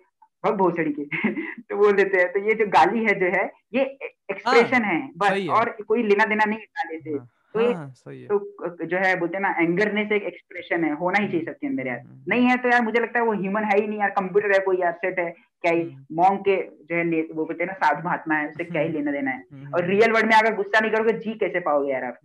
भग 0.47 0.55
भोसड़ी 0.57 0.93
के। 0.93 1.33
तो 1.63 1.77
बोल 1.77 1.93
देते 1.93 2.19
हैं। 2.19 2.33
तो 2.33 2.39
ये 2.39 2.55
जो 2.55 2.67
गाली 2.67 3.05
है 3.05 3.21
जो 3.21 3.27
है 3.27 3.53
ये 3.75 3.83
एक्सप्रेशन 4.31 4.85
हाँ, 4.85 4.93
है। 4.93 5.11
बस 5.17 5.49
और 5.51 5.77
कोई 5.89 6.03
लेना 6.03 6.25
देना 6.25 6.45
नहीं 6.45 6.59
गाली 6.59 6.99
से। 6.99 7.34
हाँ, 7.59 7.89
सही 7.97 8.25
हाँ, 8.27 8.39
तो 8.39 8.85
जो 8.87 8.97
है 8.97 9.15
बोलते 9.19 9.39
ना 9.39 9.49
एंगरनेस 9.61 10.13
एक 10.13 10.23
एक्सप्रेशन 10.23 10.85
है 10.85 10.95
होना 10.95 11.19
ही 11.19 11.29
चाहिए 11.29 11.45
सबके 11.47 11.67
अंदर 11.67 11.87
यार। 11.87 11.99
हम्म। 11.99 12.23
नहीं 12.29 12.47
है 12.47 12.57
तो 12.57 12.69
यार 12.69 12.83
मुझे 12.83 13.01
लगता 13.01 13.19
है 13.19 13.25
वो 13.25 13.33
ह्यूमन 13.33 13.65
है 13.65 13.81
ही 13.81 13.87
नहीं 13.87 13.99
यार 13.99 14.11
कंप्यूटर 14.11 14.53
है 14.53 14.59
कोई 14.59 14.77
यार 14.81 14.93
सेट 14.93 15.19
है। 15.19 15.31
क्या 15.31 15.73
ही 15.73 15.83
मॉन्ग 16.13 16.31
हम्म। 16.31 16.43
के 16.43 16.57
जो 16.57 16.97
है 16.97 17.23
वो 17.23 17.45
बोलते 17.45 17.65
हैं 17.65 17.67
ना 17.67 17.75
साधु 17.87 18.09
महात्मा 18.09 18.35
है 18.35 18.49
उसे 18.49 18.65
क्या 18.65 18.83
ही 18.83 18.89
हम्म। 18.89 18.99
लेना 18.99 19.13
देना 19.13 19.31
है। 19.31 19.71
और 19.75 19.85
रियल 19.85 20.13
वर्ल्ड 20.13 20.27
में 20.27 20.35
अगर 20.37 20.55
गुस्सा 20.55 20.81
नहीं 20.81 20.93
करोगे 20.93 21.13
जी 21.13 21.35
कैसे 21.35 21.61
पाओगे 21.61 21.93
यार 21.93 22.05
आप? 22.05 22.19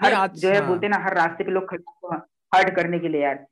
हर 0.00 0.28
जो 0.28 0.48
है 0.48 0.66
बोलते 0.66 0.88
ना 0.88 0.96
हर 0.96 1.14
रास्ते 1.14 1.44
पे 1.44 1.50
लोग 1.50 1.68
खड़े 1.70 2.16
हर्ट 2.54 2.74
करने 2.76 2.98
के 2.98 3.08
लिए 3.08 3.22
यार। 3.22 3.46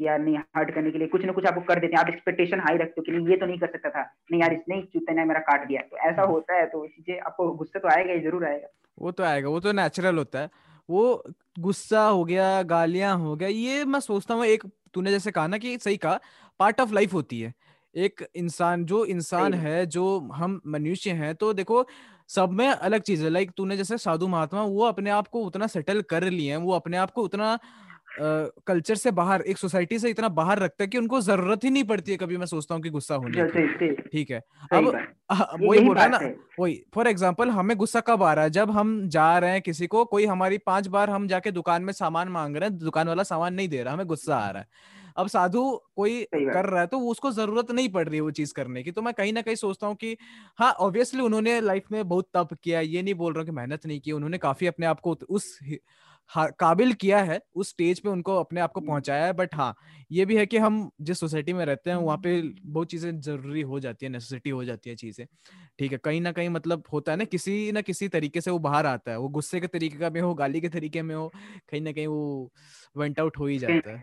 यार 0.00 0.18
नहीं 0.18 0.36
हर्ट 0.56 0.70
करने 0.74 0.90
के 0.90 0.98
लिए 0.98 1.08
कुछ 1.08 1.24
ना 1.24 1.32
कुछ 1.32 1.46
आपको 1.46 1.60
कर 1.62 1.80
देते 1.80 1.96
हैं। 1.96 2.00
आप 2.00 2.08
एक्सपेक्टेशन 2.08 2.60
हाई 2.60 2.76
रखते 2.76 2.94
हो 2.98 3.02
कि 3.02 3.12
नहीं 3.12 3.28
ये 3.28 3.36
तो 3.36 3.46
नहीं 3.46 3.58
कर 3.58 3.66
सकता 3.68 3.90
था। 3.90 4.02
नहीं 4.30 4.40
यार 4.40 4.52
इसने 4.52 4.80
चूते 4.92 5.14
ने 5.14 5.24
मेरा 5.24 5.40
काट 5.42 5.66
दिया। 5.68 5.82
तो 5.82 5.96
ऐसा 6.10 6.22
होता 6.24 6.54
है 6.54 6.66
तो 6.66 6.86
चीज़ें 6.86 7.18
आपको 7.20 7.50
गुस्सा 7.54 7.78
तो 7.78 7.88
आएगा 7.88 8.12
ही 8.12 8.20
ज़रूर 8.20 8.44
आएगा। 8.46 8.68
वो 8.98 9.10
तो 9.10 9.24
आएगा 9.24 9.48
वो 9.48 9.60
तो 9.60 9.72
नेचुरल 9.72 10.18
होता 10.18 10.38
है। 10.38 10.50
वो 10.88 11.22
गुस्सा 11.58 12.04
हो 12.04 12.24
गया 12.24 12.62
गालियाँ 12.68 13.16
हो 13.18 13.34
गया 13.36 13.48
ये 13.48 13.84
मैं 13.84 14.00
सोचता 14.02 14.34
हूँ 14.34 14.44
एक 14.46 14.64
तूने 14.94 15.10
जैसे 15.10 15.30
कहा 15.30 15.46
ना 15.46 15.58
कि 15.58 15.76
सही 15.78 15.96
कहा 15.96 16.18
पार्ट 16.60 16.80
ऑफ़ 16.80 16.92
लाइफ 16.94 17.14
होती 17.14 17.40
है। 17.40 17.52
एक 17.94 18.26
इंसान 18.36 18.84
जो 18.84 19.04
इंसान 19.06 19.54
है 19.54 19.84
जो 19.88 20.18
हम 20.34 20.60
मनुष्य 20.66 21.10
हैं 21.12 21.34
तो 21.34 21.52
देखो 21.54 21.84
सब 22.30 22.50
में 22.50 22.68
अलग 22.68 23.00
चीज़ 23.02 23.24
है। 23.24 23.30
लाइक 23.30 23.50
तूने 23.56 23.76
जैसे 23.76 23.98
साधु 23.98 24.28
महात्मा 24.28 24.62
वो 24.64 24.84
अपने 24.84 25.10
आप 25.10 25.28
को 25.28 25.42
उतना 25.44 25.66
सेटल 25.68 26.00
कर 26.10 26.24
लिए 26.24 26.50
हैं 26.50 26.56
वो 26.58 26.72
अपने 26.72 26.96
आप 26.96 27.10
को 27.10 27.22
उतना 27.22 27.58
कल्चर 28.16 28.94
से 28.94 29.10
बाहर 29.12 29.42
एक 29.42 29.58
सोसाइटी 29.58 29.98
से 29.98 30.10
इतना 30.10 30.28
बाहर 30.30 30.58
रखता 30.58 30.84
है 30.84 30.88
कि 30.88 30.98
उनको 30.98 31.20
ज़रूरत 31.20 31.64
ही 31.64 31.70
नहीं 31.70 31.84
पड़ती 31.84 32.12
है 32.12 32.16
कभी 32.18 32.36
मैं 32.36 32.46
सोचता 32.46 32.74
हूँ 32.74 32.82
कि 32.82 32.90
गुस्सा 32.90 33.14
होने 33.14 33.44
की। 33.46 33.90
ठीक 34.08 34.30
है। 34.30 34.42
अब 34.72 34.86
वही 35.60 35.80
बोल 35.80 35.94
रहा 35.94 36.04
है 36.04 36.10
ना 36.10 36.18
वही 36.58 36.74
फॉर 36.94 37.08
एग्ज़ाम्पल 37.08 37.50
हमें 37.50 37.76
गुस्सा 37.76 38.00
कब 38.00 38.22
आ 38.22 38.32
रहा 38.34 38.44
है? 38.44 38.50
जब 38.50 38.70
हम 38.70 39.08
जा 39.08 39.38
रहे 39.38 39.50
हैं 39.50 39.62
किसी 39.62 39.86
को 39.86 40.04
कोई 40.06 40.26
हमारी 40.26 40.58
पाँच 40.60 40.86
बार 40.88 41.10
हम 41.10 41.28
जाके 41.28 41.50
दुकान 41.52 41.82
में 41.82 41.92
सामान 41.92 42.28
मांग 42.30 42.56
रहे 42.56 42.68
हैं 42.68 42.78
दुकान 42.78 43.08
वाला 43.08 43.22
सामान 43.24 43.54
नहीं 43.54 43.68
दे 43.68 43.82
रहा 43.82 43.94
हमें 43.94 44.06
गुस्सा 44.06 44.36
आ 44.36 44.50
रहा 44.50 44.60
है। 44.60 45.00
अब 45.16 45.26
साधु 45.28 45.62
कोई 45.96 46.22
कर 46.34 46.64
रहा 46.64 46.80
है 46.80 46.86
तो 46.86 46.98
उसको 47.08 47.30
ज़रूरत 47.32 47.70
नहीं 47.70 47.88
पड़ 47.88 48.06
रही 48.08 48.16
है 48.16 48.20
वो 48.22 48.30
चीज़ 48.32 48.52
करने 48.54 48.82
की। 48.82 48.90
तो 48.90 49.02
मैं 49.02 49.12
कहीं 49.14 49.32
ना 49.32 49.40
कहीं 49.42 49.56
सोचता 49.56 49.86
हूँ 49.86 49.96
कि 49.96 50.16
हाँ 50.58 50.72
ऑब्वियसली 50.72 51.22
उन्होंने 51.22 51.60
लाइफ 51.60 51.90
में 51.92 52.08
बहुत 52.08 52.28
तप 52.36 52.52
किया 52.62 52.80
ये 52.80 53.02
नहीं 53.02 53.14
बोल 53.14 53.34
रहा 53.34 53.44
कि 53.44 53.50
मेहनत 53.52 53.86
नहीं 53.86 54.00
की 54.00 54.12
उन्होंने 54.12 54.38
काफ़ी 54.38 54.66
अपने 54.66 54.86
आप 54.86 55.00
को 55.00 55.16
उस 55.28 55.58
काबिल 56.30 56.92
किया 56.94 57.18
है 57.22 57.40
उस 57.54 57.68
स्टेज 57.70 58.00
पे 58.00 58.08
उनको 58.08 58.36
अपने 58.36 58.60
आप 58.60 58.72
को 58.72 58.80
पहुँचाया 58.80 59.24
है 59.26 59.32
बट 59.32 59.54
हाँ 59.54 59.74
ये 60.10 60.24
भी 60.24 60.36
है 60.36 60.46
कि 60.46 60.58
हम 60.58 60.90
जिस 61.00 61.20
सोसाइटी 61.20 61.52
में 61.52 61.64
रहते 61.66 61.90
हैं 61.90 61.96
वहाँ 61.96 62.16
पे 62.18 62.40
बहुत 62.64 62.90
चीज़ें 62.90 63.20
ज़रूरी 63.20 63.60
हो 63.62 63.80
जाती 63.80 64.06
है 64.06 64.12
नेसेसिटी 64.12 64.50
हो 64.50 64.64
जाती 64.64 64.90
है 64.90 64.96
चीज़ें 64.96 65.26
ठीक 65.78 65.92
है 65.92 65.98
कहीं 65.98 66.20
ना 66.20 66.32
कहीं 66.32 66.48
मतलब 66.48 66.84
होता 66.92 67.12
है 67.12 67.18
ना 67.18 67.24
किसी 67.24 67.72
ना 67.72 67.80
किसी 67.80 68.08
तरीके 68.08 68.40
से 68.40 68.50
वो 68.50 68.58
बाहर 68.60 68.86
आता 68.86 69.10
है 69.10 69.18
वो 69.18 69.28
गुस्से 69.30 69.60
के 69.60 69.66
तरीके 69.66 69.98
का 69.98 70.10
में 70.10 70.20
हो 70.20 70.34
गाली 70.34 70.60
के 70.60 70.68
तरीके 70.68 71.02
में 71.02 71.14
हो 71.14 71.28
कहीं 71.68 71.80
ना 71.80 71.92
कहीं 71.92 72.06
वो 72.06 72.52
वेंट 72.96 73.20
आउट 73.20 73.38
हो 73.38 73.46
ही 73.46 73.58
जाता 73.58 73.90
है। 73.90 74.02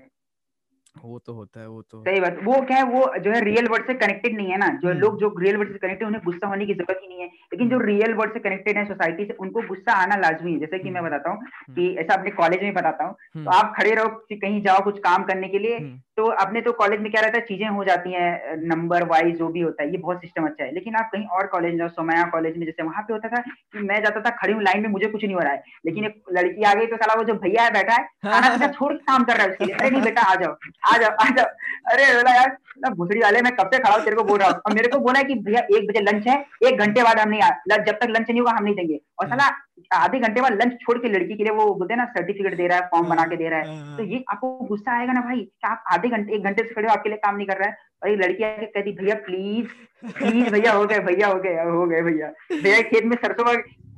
वो 1.06 1.20
तो 1.20 1.34
होता 1.34 1.60
है 1.60 1.68
वो 1.70 1.82
तो 1.82 2.02
सही 2.02 2.20
बात। 2.20 2.38
वो 2.44 2.62
क्या 2.62 2.78
है 2.78 2.84
वो 2.84 3.20
जो 3.20 3.32
है 3.32 3.42
रियल 3.42 3.68
वर्ल्ड 3.68 3.88
से 3.88 3.94
कनेक्टेड 3.94 4.36
नहीं 4.38 4.48
है 4.48 4.58
ना। 4.58 4.68
जो 4.68 4.90
हम्म। 4.90 5.00
लोग 5.00 5.20
जो 5.20 5.34
रियल 5.40 5.58
वर्ल्ड 5.58 5.72
से 5.72 5.78
कनेक्टेड 5.78 6.08
उन्हें 6.08 6.22
गुस्सा 6.26 6.48
होने 6.48 6.66
की 6.66 6.74
ज़रूरत 6.74 7.00
ही 7.04 7.08
नहीं 7.08 7.20
है। 7.20 7.26
लेकिन 7.26 7.70
जो 7.70 7.80
रियल 7.80 8.14
वर्ल्ड 8.14 8.34
से 8.34 8.40
कनेक्टेड 8.40 8.78
है 8.78 8.86
सोसाइटी 8.86 9.26
से 9.26 9.34
उनको 9.34 9.62
गुस्सा 9.62 9.94
आना 9.94 10.16
लाजमी 10.16 10.54
है। 10.54 10.60
जैसे 10.60 10.80
कि 10.80 10.90
मैं 10.90 11.00
हम्म। 11.02 11.10
बताता 11.10 11.30
हूँ 11.30 11.38
हम्म। 11.40 11.76
कि 11.76 11.96
ऐसा 11.96 12.14
अपने 12.14 12.32
कॉलेज 12.32 12.64
में 12.64 12.74
बताता 12.74 13.04
हूँ 13.04 13.44
तो 13.46 13.52
आप 13.52 13.74
खड़े 13.78 13.92
रहो 13.92 14.08
कहीं 14.34 14.62
जाओ 14.62 14.84
कुछ 14.84 15.00
काम 15.00 15.24
करने 15.24 15.48
के 15.48 15.60
लिए। 15.60 15.80
तो 16.20 16.26
अपने 16.38 16.62
तो 16.62 16.72
कॉलेज 16.72 17.00
में 17.02 17.10
क्या 17.12 17.22
रहता 17.22 17.38
है, 17.38 17.44
चीज़ें 17.46 17.68
हो 17.68 17.84
जाती 17.84 18.14
हैं 18.14 18.56
नंबर 18.68 19.04
वाइज 19.08 19.38
जो 19.38 19.48
भी 19.50 19.60
होता 19.60 19.84
है, 19.84 19.92
ये 19.92 19.98
बहुत 19.98 20.22
सिस्टम 20.22 20.46
अच्छा 20.46 20.64
है। 20.64 20.74
लेकिन 20.74 20.96
आप 20.96 21.10
कहीं 21.14 21.26
और 21.28 21.48
कॉलेज 21.48 21.78
जाओ, 21.78 21.88
सोमया 21.90 22.24
कॉलेज 22.30 22.58
में 22.58 22.66
जैसे 22.66 22.84
वहाँ 22.84 23.04
पे 23.04 23.14
होता 23.14 23.30
था 23.30 23.42
कि 23.42 23.80
मैं 23.82 24.02
जाता 24.04 24.22
था, 24.22 24.30
खड़ी 24.38 24.54
हूँ 24.54 24.64
लाइन 24.64 24.82
में, 24.82 24.90
मुझे 24.90 25.08
कुछ 25.08 25.24
नहीं 25.24 25.36
हो 25.36 25.42
रहा 25.42 25.52
है। 25.52 25.64
लेकिन 25.86 26.06
एक 26.06 26.22
लड़की 26.34 26.64
आ 26.64 26.74
गई 26.74 26.86
तो 26.86 26.98
साला 26.98 27.14
वो 27.14 27.24
जो 27.24 27.34
भैया 27.40 27.64
है 27.64 27.72
बैठा 27.74 27.94
है 27.94 28.72
छोड़ 28.72 28.94
के 28.94 29.04
काम 29.06 29.24
कर 29.24 29.38
रहा 29.38 29.44
है 29.44 29.52
उसके 29.52 29.66
लिए। 29.66 29.76
अरे 29.76 29.90
नहीं 29.90 30.02
बेटा, 30.02 30.22
आ 30.22 30.36
जाओ 30.36 30.56
आ 30.86 30.98
जाओ 30.98 31.12
आ 31.12 31.30
जाओ। 31.30 31.46
अरे 31.94 32.14
बोला 32.16 32.36
यार 32.36 32.58
ना 32.82 32.90
भूसड़ी 32.96 33.20
वाले 33.20 33.42
मैं 33.42 33.56
कब 33.56 33.70
से 33.74 33.80
खड़ा 33.80 33.96
हूँ 33.96 34.04
तेरे 34.04 34.16
को 34.16 34.24
बोल 34.24 34.40
रहा 34.40 34.50
हूँ। 34.50 34.62
और 34.68 34.74
मेरे 34.74 34.88
को 34.88 35.00
बोला 35.00 35.22
कि 35.24 35.36
भैया 35.46 35.62
एक 35.78 35.88
बजे 35.88 36.02
लंच 36.02 36.28
है 36.28 36.38
एक 36.68 36.80
घंटे 36.80 37.04
बाद 37.04 37.20
हम 37.20 37.30
नहीं 37.30 37.42
आ 37.42 37.50
जब 37.70 37.94
तक 37.94 38.08
लंच 38.10 38.30
नहीं 38.30 38.40
होगा 38.40 38.52
हम 38.52 38.64
नहीं 38.64 38.76
देंगे। 38.76 39.00
और 39.20 39.28
साला 39.28 39.50
आधे 39.94 40.20
घंटे 40.20 40.42
बाद 40.42 40.54
लंच 40.54 40.74
छोड़ 40.82 40.98
के 40.98 41.10
लड़की 41.10 41.36
के 41.36 41.44
लिए 41.44 41.54
वो 41.54 41.66
बोलते 41.74 41.94
हैं 41.94 41.98
ना 41.98 42.06
सर्टिफिकेट 42.08 42.56
दे 42.58 42.68
रहा 42.68 42.78
है 42.78 42.88
फॉर्म 42.92 43.08
बना 43.10 43.24
के 43.24 43.36
दे 43.36 43.50
रहा 43.50 43.60
है। 43.60 43.68
हाँ, 43.68 43.86
हाँ। 43.86 43.98
तो 43.98 44.04
ये 44.04 44.24
आपको 44.32 44.52
गुस्सा 44.68 44.98
आएगा 44.98 45.14
ना 45.14 45.22
भाई 45.22 45.48
आप 45.66 45.84
आधे 45.94 46.10
घंटे 46.10 46.36
एक 46.36 46.44
घंटे 46.44 46.64
से 46.64 46.74
खड़े 46.74 46.88
हो 46.88 46.94
आपके 46.94 47.10
लिए 47.10 47.18
काम 47.18 47.36
नहीं 47.36 47.48
कर 47.48 47.58
रहा 47.58 47.70
है। 47.70 47.78
और 48.04 48.10
एक 48.10 48.20
लड़की 48.20 48.44
आके 48.44 48.66
कहती 48.66 48.92
भैया 48.94 49.16
प्लीज़ 49.26 49.68
प्लीज़ 50.14 50.50
भैया 50.50 50.74
हो 50.74 50.86
गए 50.86 51.00
भैया 51.02 51.28
हो 51.28 51.40
गए 51.40 51.64
हो 51.70 51.86
गए 51.86 52.02
भैया। 52.02 52.32
भैया 52.54 52.82
खेत 52.90 53.06
में 53.06 53.16
सरसों 53.18 53.44
का 53.44 53.54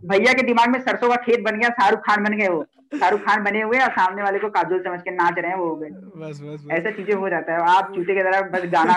भैया 0.08 0.34
के 0.34 0.44
दिमाग 0.44 0.70
में 0.70 0.80
सरसों 0.82 1.10
का 1.10 1.16
खेत 1.26 1.42
बन 1.42 1.60
गया 1.60 1.70
शाहरुख 1.72 2.00
खान 2.00 2.24
बन 2.24 2.38
गए 2.38 2.48
वो। 2.48 2.66
शाहरुख 2.92 3.22
खान 3.22 3.44
बने 3.44 3.62
हुए 3.62 3.80
और 3.80 3.92
सामने 3.92 4.24
वाले 4.24 4.40
को 4.40 4.50
काजोल 4.50 4.80
समझ 4.80 5.00
के 5.02 5.12
नाच 5.12 5.36
रहे 5.38 5.52
हैं 5.52 5.58
वो 5.58 5.68
हो 5.70 5.76
गए। 5.76 5.90
बस 5.90 6.42
बस 6.42 6.68
ऐसा 6.72 6.92
चीज़ें 6.92 7.14
हो 7.16 7.30
जाता 7.30 7.54
है। 7.54 7.60
आप 7.78 7.92
चूते 7.96 8.16
की 8.16 8.24
तरह 8.24 8.42
बस 8.42 8.66
गाना 8.66 8.94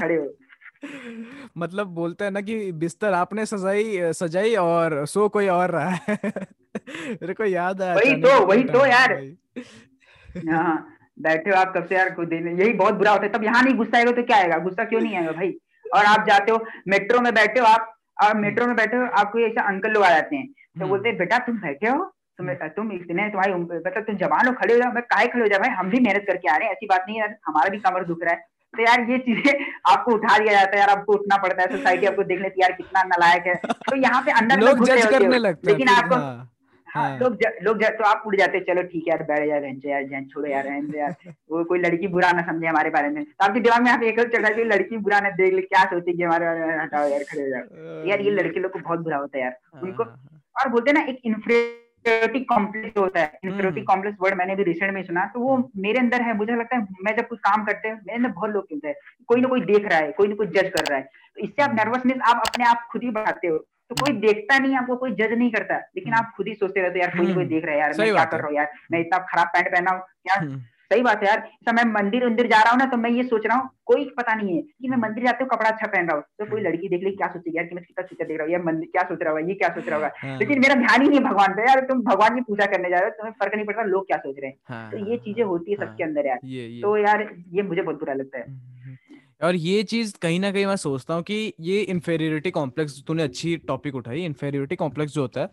खड़े 0.00 0.16
हो। 0.16 0.32
मतलब 1.58 1.86
बोलते 1.86 2.24
हैं 2.24 2.30
ना 2.30 2.40
कि 2.40 2.72
बिस्तर 2.72 3.12
आपने 3.12 3.46
सजाई 3.46 4.12
सजाई 4.12 4.54
और 4.54 5.04
सो 5.06 5.28
कोई 5.28 5.48
और 5.48 5.70
रहा 5.70 5.90
है। 6.08 6.18
मेरे 7.10 7.34
को 7.34 7.44
याद 7.44 7.82
है 7.82 7.94
वही 7.94 8.14
तो 8.22 8.46
वही 8.46 8.64
तो 8.64 8.86
यार। 8.86 9.12
हाँ 10.50 10.74
बैठे 11.22 11.50
हो 11.50 11.56
आप 11.56 11.72
कब 11.76 11.86
से 11.86 11.94
यार 11.94 12.10
खुद 12.10 12.32
यही 12.32 12.72
बहुत 12.72 12.94
बुरा 12.94 13.10
होता 13.10 13.24
है। 13.24 13.32
तब 13.32 13.44
यहाँ 13.44 13.62
नहीं 13.62 13.74
गुस्सा 13.74 13.98
आएगा 13.98 14.10
तो 14.10 14.22
क्या 14.22 14.36
आएगा? 14.36 14.58
गुस्सा 14.58 14.84
क्यों 14.84 15.00
नहीं 15.00 15.16
आएगा 15.16 15.32
भाई? 15.32 15.54
और 15.94 16.04
आप 16.04 16.26
जाते 16.28 16.52
हो 16.52 16.64
मेट्रो 16.88 17.20
में 17.20 17.32
बैठे 17.34 17.60
हो 17.60 17.66
आप 17.66 17.94
और 18.22 18.36
मेट्रो 18.36 18.66
में 18.66 18.76
बैठे 18.76 18.96
हो 18.96 19.04
आपको 19.18 19.38
ऐसे 19.38 19.60
अंकल 19.60 19.90
लोग 19.90 20.02
आ 20.02 20.10
जाते 20.10 20.36
हैं। 20.36 20.46
तो 20.46 20.80
हम्म। 20.80 20.88
बोलते 20.88 21.08
हैं 21.08 21.18
बेटा 21.18 21.38
तुम 21.38 21.56
बैठे 21.56 21.88
हो? 21.88 22.10
तुम 22.38 22.52
तुम 22.68 22.92
इतने 22.92 23.28
तुम्हारी 23.28 23.52
मतलब 23.54 24.02
तुम 24.02 24.16
जवान 24.16 24.46
हो 24.46 24.52
खड़े 24.52 24.74
हो 24.74 24.80
जाओ 24.80 24.92
मैं 24.92 25.02
काहे 25.02 25.26
खड़े 25.26 25.42
हो 25.42 25.48
जाए 25.48 25.58
भाई 25.58 25.68
हम 25.68 25.90
भी 25.90 26.00
मेहनत 26.00 26.24
करके 26.26 26.48
आ 26.48 26.56
रहे 26.56 26.68
हैं 26.68 26.74
ऐसी 26.74 26.86
बात 26.86 27.04
नहीं 27.08 27.20
है 27.20 27.28
हमारा 27.46 27.68
भी 27.68 27.78
कमर 27.78 28.04
दुख 28.04 28.22
रहा 28.22 28.34
है। 28.34 28.40
तो 28.74 28.82
यार 28.82 29.00
ये 29.10 29.18
चीज़ें 29.18 29.64
आपको 29.86 30.12
उठा 30.12 30.38
दिया 30.38 30.52
जाता 30.52 30.70
है 30.70 30.78
यार 30.78 30.88
आपको 30.88 31.12
उठना 31.12 31.36
पड़ता 31.36 31.62
है 31.62 31.76
सोसाइटी 31.76 32.06
आपको 32.06 32.22
देख 32.22 32.40
लेती 32.40 32.60
है 32.60 32.68
यार 32.68 32.72
कितना 32.72 33.02
नलायक 33.02 33.46
है। 33.46 33.54
तो 33.54 33.96
यहाँ 33.96 34.22
पे 34.22 34.30
अंदर 34.30 34.60
लोग 34.60 34.84
जज 34.86 35.06
करने 35.06 35.38
लगते 35.38 35.70
लेकिन 35.70 35.88
आपको 35.88 36.14
हाँ, 36.14 36.50
हाँ, 36.88 37.18
लोग 37.18 37.38
लोग 37.62 37.82
तो 37.82 38.04
आप 38.04 38.22
उड़ 38.26 38.36
जाते 38.36 38.60
चलो 38.60 38.82
ठीक 38.82 39.04
है 39.08 39.10
यार 39.10 39.22
बैठ 39.22 39.46
जाए 39.48 39.60
रहने 39.60 39.90
यार 39.90 40.02
जैन 40.02 40.24
छोड़ो 40.24 40.46
यार 40.46 40.64
रहने 40.64 40.98
यार। 40.98 41.14
वो 41.50 41.64
कोई 41.64 41.78
लड़की 41.78 42.08
बुरा 42.08 42.32
ना 42.32 42.42
समझे 42.42 42.66
हमारे 42.66 42.90
बारे 42.90 43.08
में। 43.08 43.24
तो 43.24 43.44
आपके 43.44 43.60
दिमाग 43.60 43.82
में 43.82 43.90
आप 43.90 44.02
एक 44.02 44.20
चढ़ा 44.20 44.50
कि 44.50 44.64
लड़की 44.64 44.98
बुरा 44.98 45.20
ना 45.20 45.30
देख 45.30 45.54
ले 45.54 45.62
क्या 45.62 45.84
सोचेगी 45.84 46.22
हमारे 46.22 46.46
बारे 46.46 46.66
में? 46.66 46.78
हटाओ 46.78 47.08
यार 47.08 47.22
खड़े 47.22 47.42
हो 47.42 47.48
जाओ। 47.48 48.06
यार 48.08 48.20
ये 48.20 48.30
लड़के 48.30 48.60
लोग 48.60 48.72
को 48.72 48.78
बहुत 48.78 49.00
बुरा 49.00 49.16
होता 49.16 49.38
है 49.38 49.44
यार। 49.44 49.56
हाँ, 49.74 49.82
उनको 49.82 50.04
और 50.60 50.68
बोलते 50.68 50.92
ना 50.92 51.00
एक 51.00 51.20
इन्फ्रे 51.24 51.83
इन्फेरिटी 52.06 52.40
कॉम्प्लेक्स 52.44 52.98
होता 52.98 53.20
है 53.20 53.38
इन्फेरिटी 53.44 53.82
कॉम्प्लेक्स 53.82 54.18
वर्ड 54.20 54.34
मैंने 54.34 54.54
भी 54.56 54.62
रिसेंट 54.62 54.92
में 54.94 55.02
सुना 55.02 55.24
तो 55.34 55.40
वो 55.40 55.54
हम्म। 55.54 55.82
मेरे 55.82 55.98
अंदर 55.98 56.22
है 56.22 56.36
मुझे 56.36 56.52
लगता 56.52 56.76
है 56.76 56.86
मैं 57.04 57.16
जब 57.16 57.28
कुछ 57.28 57.38
काम 57.40 57.64
करते 57.64 57.88
हैं 57.88 57.94
मेरे 57.96 58.16
अंदर 58.16 58.30
बहुत 58.30 58.50
लोग 58.50 58.64
कहते 58.64 58.88
हैं 58.88 58.96
कोई 59.28 59.40
ना 59.40 59.48
कोई 59.48 59.60
देख 59.62 59.86
रहा 59.86 59.98
है 59.98 60.10
कोई 60.12 60.28
ना 60.28 60.34
कोई 60.34 60.46
जज 60.48 60.70
कर 60.70 60.86
रहा 60.86 60.98
है 60.98 61.04
तो 61.04 61.42
इससे 61.42 61.62
आप 61.62 61.74
नर्वसनेस 61.74 62.16
हम्म। 62.16 62.30
आप 62.30 62.42
अपने 62.46 62.64
आप 62.64 62.86
खुद 62.92 63.02
ही 63.02 63.10
बढ़ाते 63.10 63.48
हो 63.48 63.58
तो 63.90 63.94
कोई 63.96 64.12
देखता 64.18 64.58
नहीं 64.58 64.76
आपको 64.76 64.96
कोई 64.96 65.10
जज 65.12 65.32
नहीं 65.32 65.50
करता 65.50 65.76
लेकिन 65.96 66.14
आप 66.14 66.32
खुद 66.36 66.48
ही 66.48 66.54
सोचते 66.54 66.80
रहते 66.80 67.00
यार 67.00 67.16
कोई 67.16 67.34
कोई 67.34 67.44
देख 67.46 67.64
रहा 67.64 67.74
है 67.74 67.80
यार 67.80 67.94
मैं 67.98 68.12
क्या 68.12 68.24
कर 68.26 68.38
रहा 68.38 68.46
हूँ 68.46 68.56
यार 68.56 68.70
मैं 68.92 69.00
इतना 69.00 69.18
खराब 69.26 69.48
पैंट 69.48 69.70
पहना 69.72 69.90
हूँ 69.90 70.00
यार 70.26 70.46
सही 70.94 71.02
बात 71.02 71.22
है 71.22 71.28
यार। 71.28 71.72
मैं 71.74 71.84
मंदिर 71.84 72.24
उंदिर 72.24 72.46
जा 72.46 72.60
रहा 72.62 72.70
हूँ 72.70 72.78
ना 72.78 72.84
तो 72.86 72.96
मैं 72.96 73.10
ये 73.10 73.22
सोच 73.24 73.46
रहा 73.46 73.56
हूँ 73.58 73.68
कोई 73.86 74.04
पता 74.18 74.34
नहीं 74.34 74.56
है 74.56 74.62
कि 74.62 74.88
मैं 74.88 74.96
मंदिर 74.98 75.24
जाते 75.24 75.44
हूँ 75.44 75.48
कपड़ा 75.50 75.70
अच्छा 75.70 75.86
पहन 75.86 76.06
रहा 76.06 76.16
हूँ। 76.16 76.24
तो 76.38 76.50
कोई 76.50 76.60
लड़की 76.60 76.88
देख 76.88 77.02
ली 77.04 77.10
क्या 77.12 77.28
सोचेगी 77.28 77.56
यार 77.56 77.66
कि 77.66 77.74
मैं 77.74 77.84
कितना 77.84 78.06
सुंदर 78.06 78.26
देख 78.26 78.38
रहा 78.38 78.44
हूँ 78.46 78.52
यार 78.52 78.62
मंदिर 78.62 78.88
क्या 78.92 79.02
सोच 79.02 79.22
रहा 79.22 79.30
होगा 79.30 79.46
ये 79.48 79.54
क्या 79.54 79.68
सोच 79.74 79.88
रहा 79.88 79.96
होगा। 79.96 80.10
हाँ। 80.18 80.38
लेकिन 80.38 80.60
मेरा 80.60 80.74
ध्यान 80.74 81.02
ही 81.02 81.08
नहीं 81.08 81.20
भगवान 81.20 81.54
पे। 81.54 81.68
यार 81.68 81.80
तुम 81.80 82.02
भगवान 82.02 82.34
की 82.34 82.40
पूजा 82.48 82.66
करने 82.66 82.90
जा 82.90 82.98
रहे 82.98 83.08
हो 83.08 83.14
तुम्हें 83.18 83.32
फ़र्क 83.40 83.54
नहीं 83.54 83.66
पड़ता 83.66 83.82
लोग 83.84 84.06
क्या 84.06 84.18
सोच 84.18 84.36
रहे 84.38 84.50
हैं। 84.50 84.56
हाँ, 84.68 84.90
तो 84.90 85.10
ये 85.10 85.16
चीज़ें 85.16 85.42
होती 85.44 85.70
है 85.70 85.76
सबके 85.76 86.02
हाँ। 86.02 86.10
अंदर 86.10 86.26
यार। 86.26 86.38
तो 86.82 86.96
यार 86.96 87.28
ये 87.52 87.62
मुझे 87.62 87.82
बहुत 87.82 87.98
बुरा 87.98 88.14
लगता 88.14 88.38
है। 88.38 88.44
हम्म, 88.44 88.58
हम्म, 88.84 88.96
हम्म। 89.08 89.46
और 89.46 89.54
ये 89.54 89.82
चीज़ 89.82 90.14
कहीं 90.22 90.38
ना 90.40 90.50
कहीं 90.52 90.66
मैं 90.66 90.76
सोचता 90.76 91.14
हूँ 91.14 91.22
कि 91.22 91.54
ये 91.60 91.80
इन्फेरियोरिटी 91.80 92.50
कॉम्प्लेक्स 92.50 93.02
तूने 93.06 93.22
अच्छी 93.22 93.56
टॉपिक 93.68 93.94
उठाई 93.94 94.24
इन्फेरियोरिटी 94.24 94.76
कॉम्प्लेक्स 94.76 95.14
जो 95.14 95.20
होता 95.20 95.40
है 95.40 95.50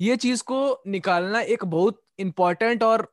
ये 0.00 0.16
चीज़ 0.16 0.42
को 0.42 0.60
निकालना 0.86 1.40
एक 1.40 1.64
बहुत 1.64 2.00
इंपॉर्टेंट 2.18 2.82
और 2.82 3.10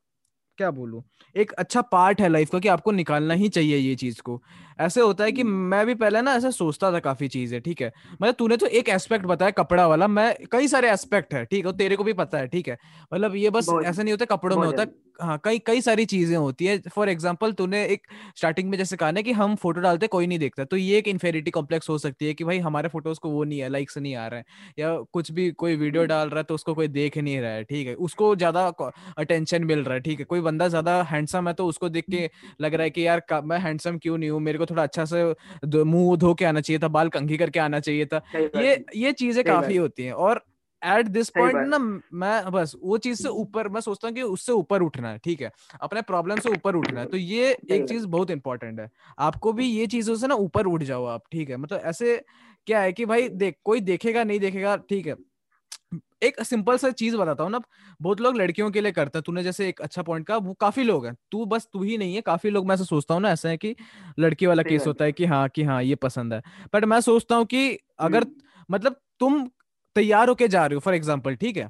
क्या 0.61 0.71
बोलूँ? 0.71 1.03
एक 1.35 1.51
अच्छा 1.51 1.81
पार्ट 1.81 2.21
है 2.21 2.29
लाइफ 2.29 2.49
का 2.49 2.59
कि 2.59 2.67
आपको 2.67 2.91
निकालना 2.91 3.33
ही 3.33 3.49
चाहिए 3.49 3.77
ये 3.77 3.95
चीज़ 3.95 4.21
को। 4.21 4.41
ऐसे 4.81 5.01
होता 5.01 5.23
है 5.23 5.31
कि 5.31 5.41
हम्म। 5.41 5.69
मैं 5.71 5.85
भी 5.85 5.95
पहले 5.95 6.21
ना 6.21 6.33
ऐसे 6.35 6.51
सोचता 6.51 6.91
था 6.91 6.99
काफ़ी 7.01 7.27
चीज़ें 7.29 7.59
ठीक 7.61 7.81
है? 7.81 7.91
मतलब 8.13 8.35
तूने 8.35 8.57
तो 8.57 8.65
एक 8.67 8.89
एस्पेक्ट 8.89 9.25
बताया 9.25 9.51
कपड़ा 9.53 9.87
वाला 9.87 10.07
मैं 10.09 10.33
कई 10.51 10.67
सारे 10.67 10.91
एस्पेक्ट 10.91 11.33
है 11.33 11.45
ठीक 11.45 11.65
है? 11.65 11.73
तेरे 11.73 11.95
को 11.95 12.03
भी 12.03 12.13
पता 12.15 12.37
है 12.37 12.47
ठीक 12.47 12.67
है? 12.69 12.77
मतलब 13.13 13.35
ये 13.35 13.49
बस 13.51 13.67
ऐसा 13.85 14.03
नहीं 14.03 14.13
होता 14.13 14.25
कपड़ों 14.35 14.57
में 14.57 14.65
होता 14.67 14.85
हाँ 15.19 15.39
कई 15.43 15.59
कई 15.59 15.81
सारी 15.81 16.03
चीज़ें 16.05 16.35
होती 16.37 16.65
है। 16.65 16.77
फॉर 16.89 17.09
एग्ज़ाम्पल 17.09 17.51
तूने 17.53 17.83
एक 17.85 18.07
स्टार्टिंग 18.37 18.69
में 18.69 18.77
जैसे 18.77 18.95
कहा 18.97 19.09
ना 19.11 19.21
कि 19.21 19.31
हम 19.31 19.55
फ़ोटो 19.55 19.81
डालते 19.81 20.07
कोई 20.07 20.27
नहीं 20.27 20.39
देखता 20.39 20.63
तो 20.65 20.77
ये 20.77 20.97
एक 20.97 21.07
इन्फेरिटी 21.07 21.51
कॉम्प्लेक्स 21.51 21.89
हो 21.89 21.97
सकती 21.97 22.27
है 22.27 22.33
कि 22.33 22.43
भाई 22.43 22.59
हमारे 22.59 22.89
फ़ोटोज़ 22.89 23.19
को 23.19 23.29
वो 23.29 23.43
नहीं 23.43 23.59
है 23.59 23.69
लाइक्स 23.69 23.97
नहीं 23.97 24.15
आ 24.15 24.25
रहे 24.27 24.39
हैं 24.39 24.45
या 24.79 24.95
कुछ 25.13 25.31
भी 25.31 25.49
कोई 25.53 25.75
वीडियो 25.75 26.05
डाल 26.05 26.29
रहा 26.29 26.39
है 26.39 26.43
तो 26.43 26.55
उसको 26.55 26.73
कोई 26.73 26.87
देख 26.89 27.17
नहीं 27.17 27.39
रहा 27.41 27.51
है 27.51 27.63
ठीक 27.63 27.87
है? 27.87 27.93
उसको 27.95 28.35
ज़्यादा 28.35 28.65
अटेंशन 29.17 29.63
मिल 29.65 29.83
रहा 29.83 29.93
है 29.93 29.99
ठीक 30.01 30.19
है? 30.19 30.25
कोई 30.25 30.41
बंदा 30.41 30.67
ज़्यादा 30.67 31.01
हैंडसम 31.11 31.47
है 31.47 31.53
तो 31.53 31.67
उसको 31.67 31.89
देख 31.89 32.05
के 32.11 32.29
लग 32.61 32.73
रहा 32.73 32.83
है 32.83 32.89
कि 32.89 33.05
यार 33.07 33.21
मैं 33.43 33.59
हैंडसम 33.59 33.97
क्यों 33.97 34.17
नहीं 34.17 34.29
हूँ 34.29 34.39
मेरे 34.41 34.57
को 34.57 34.65
थोड़ा 34.71 34.83
अच्छा 34.83 35.05
से 35.07 35.23
मुँह 35.85 36.15
धो 36.17 36.33
के 36.35 36.45
आना 36.45 36.61
चाहिए 36.61 36.79
था 36.79 36.87
बाल 36.89 37.09
कंघी 37.11 37.37
करके 37.37 37.59
आना 37.61 37.79
चाहिए 37.81 38.05
था। 38.07 38.21
ये 38.55 38.79
ये 38.95 39.11
चीज़ें 39.13 39.43
काफ़ी 39.45 39.75
होती 39.77 40.03
हैं 40.05 40.13
और 40.13 40.43
एट 40.81 41.07
दिस 41.09 41.29
पॉइंट 41.31 41.61
ना 41.63 41.77
मैं 41.79 42.51
बस 42.51 42.73
वो 42.83 42.97
चीज़ 42.99 43.19
से 43.19 43.29
ऊपर 43.31 43.67
मैं 43.69 43.81
सोचता 43.81 44.07
हूँ 44.07 44.15
कि 44.15 44.21
उससे 44.23 44.51
ऊपर 44.53 44.81
उठना 44.81 45.09
है 45.11 45.17
ठीक 45.19 45.41
है। 45.41 45.51
अपने 45.81 46.01
प्रॉब्लम 46.03 46.39
से 46.39 46.49
ऊपर 46.49 46.75
उठना 46.75 46.99
है 47.01 47.07
तो 47.07 47.17
ये 47.17 47.57
एक 47.69 47.85
चीज़ 47.85 48.07
बहुत 48.07 48.31
इंपॉर्टेंट 48.31 48.79
है। 48.79 48.89
आपको 49.19 49.53
भी 49.53 49.67
ये 49.67 49.87
चीज़ों 49.87 50.15
से 50.17 50.27
ना 50.27 50.35
ऊपर 50.37 50.67
उठ 50.67 50.83
जाओ 50.85 51.05
आप 51.07 51.23
ठीक 51.31 51.49
है। 51.49 51.57
मतलब 51.57 51.79
ऐसे 51.85 52.17
क्या 52.67 52.81
है 52.81 52.93
कि 52.93 53.05
भाई 53.05 53.29
देख 53.31 53.55
कोई 53.65 53.81
देखेगा 53.83 54.23
नहीं 54.23 54.39
देखेगा 54.39 54.75
ठीक 54.85 55.07
है। 55.07 55.15
एक 56.21 56.41
सिंपल 56.43 56.77
सा 56.77 56.89
चीज़ 56.91 57.15
बताता 57.17 57.43
हूँ 57.43 57.51
ना 57.51 57.59
बहुत 57.99 58.21
लोग 58.21 58.35
लड़कियों 58.37 58.69
के 58.71 58.81
लिए 58.81 58.91
करते 58.91 59.17
हैं। 59.17 59.23
तूने 59.25 59.43
जैसे 59.43 59.67
एक 59.69 59.81
अच्छा 59.81 60.01
पॉइंट 60.01 60.25
कहा 60.27 60.37
वो 60.39 60.53
काफ़ी 60.55 60.83
लोग 60.83 61.05
हैं। 61.05 61.15
तू 61.31 61.45
बस 61.45 61.67
तू 61.73 61.83
ही 61.83 61.97
नहीं 61.97 62.15
है 62.15 62.21
काफ़ी 62.21 62.49
लोग 62.49 62.67
मैं 62.67 62.75
ऐसा 62.75 62.83
सोचता 62.83 63.13
हूँ 63.13 63.21
ना 63.21 63.31
ऐसा 63.31 63.49
है 63.49 63.57
कि 63.57 63.75
लड़की 64.19 64.45
वाला 64.45 64.63
केस 64.63 64.87
होता 64.87 65.05
है। 65.05 65.11
कि 65.11 65.25
हाँ 65.25 65.47
कि 65.49 65.63
हाँ 65.63 65.81
ये 65.83 65.95
पसंद 65.97 66.33
है। 66.33 66.41
बट 66.73 66.85
मैं 66.85 66.99
सोचता 67.01 67.35
हूँ 67.35 67.45
कि 67.45 67.77
अगर 67.99 68.25
हम्म। 68.25 68.41
मतलब 68.69 68.95
तुम 69.19 69.47
तैयार 69.95 70.29
होके 70.29 70.47
जा 70.47 70.65
रहे 70.65 70.75
हो 70.75 70.79
फॉर 70.79 70.93
एग्ज़ाम्पल 70.95 71.35
ठीक 71.35 71.57
है? 71.57 71.69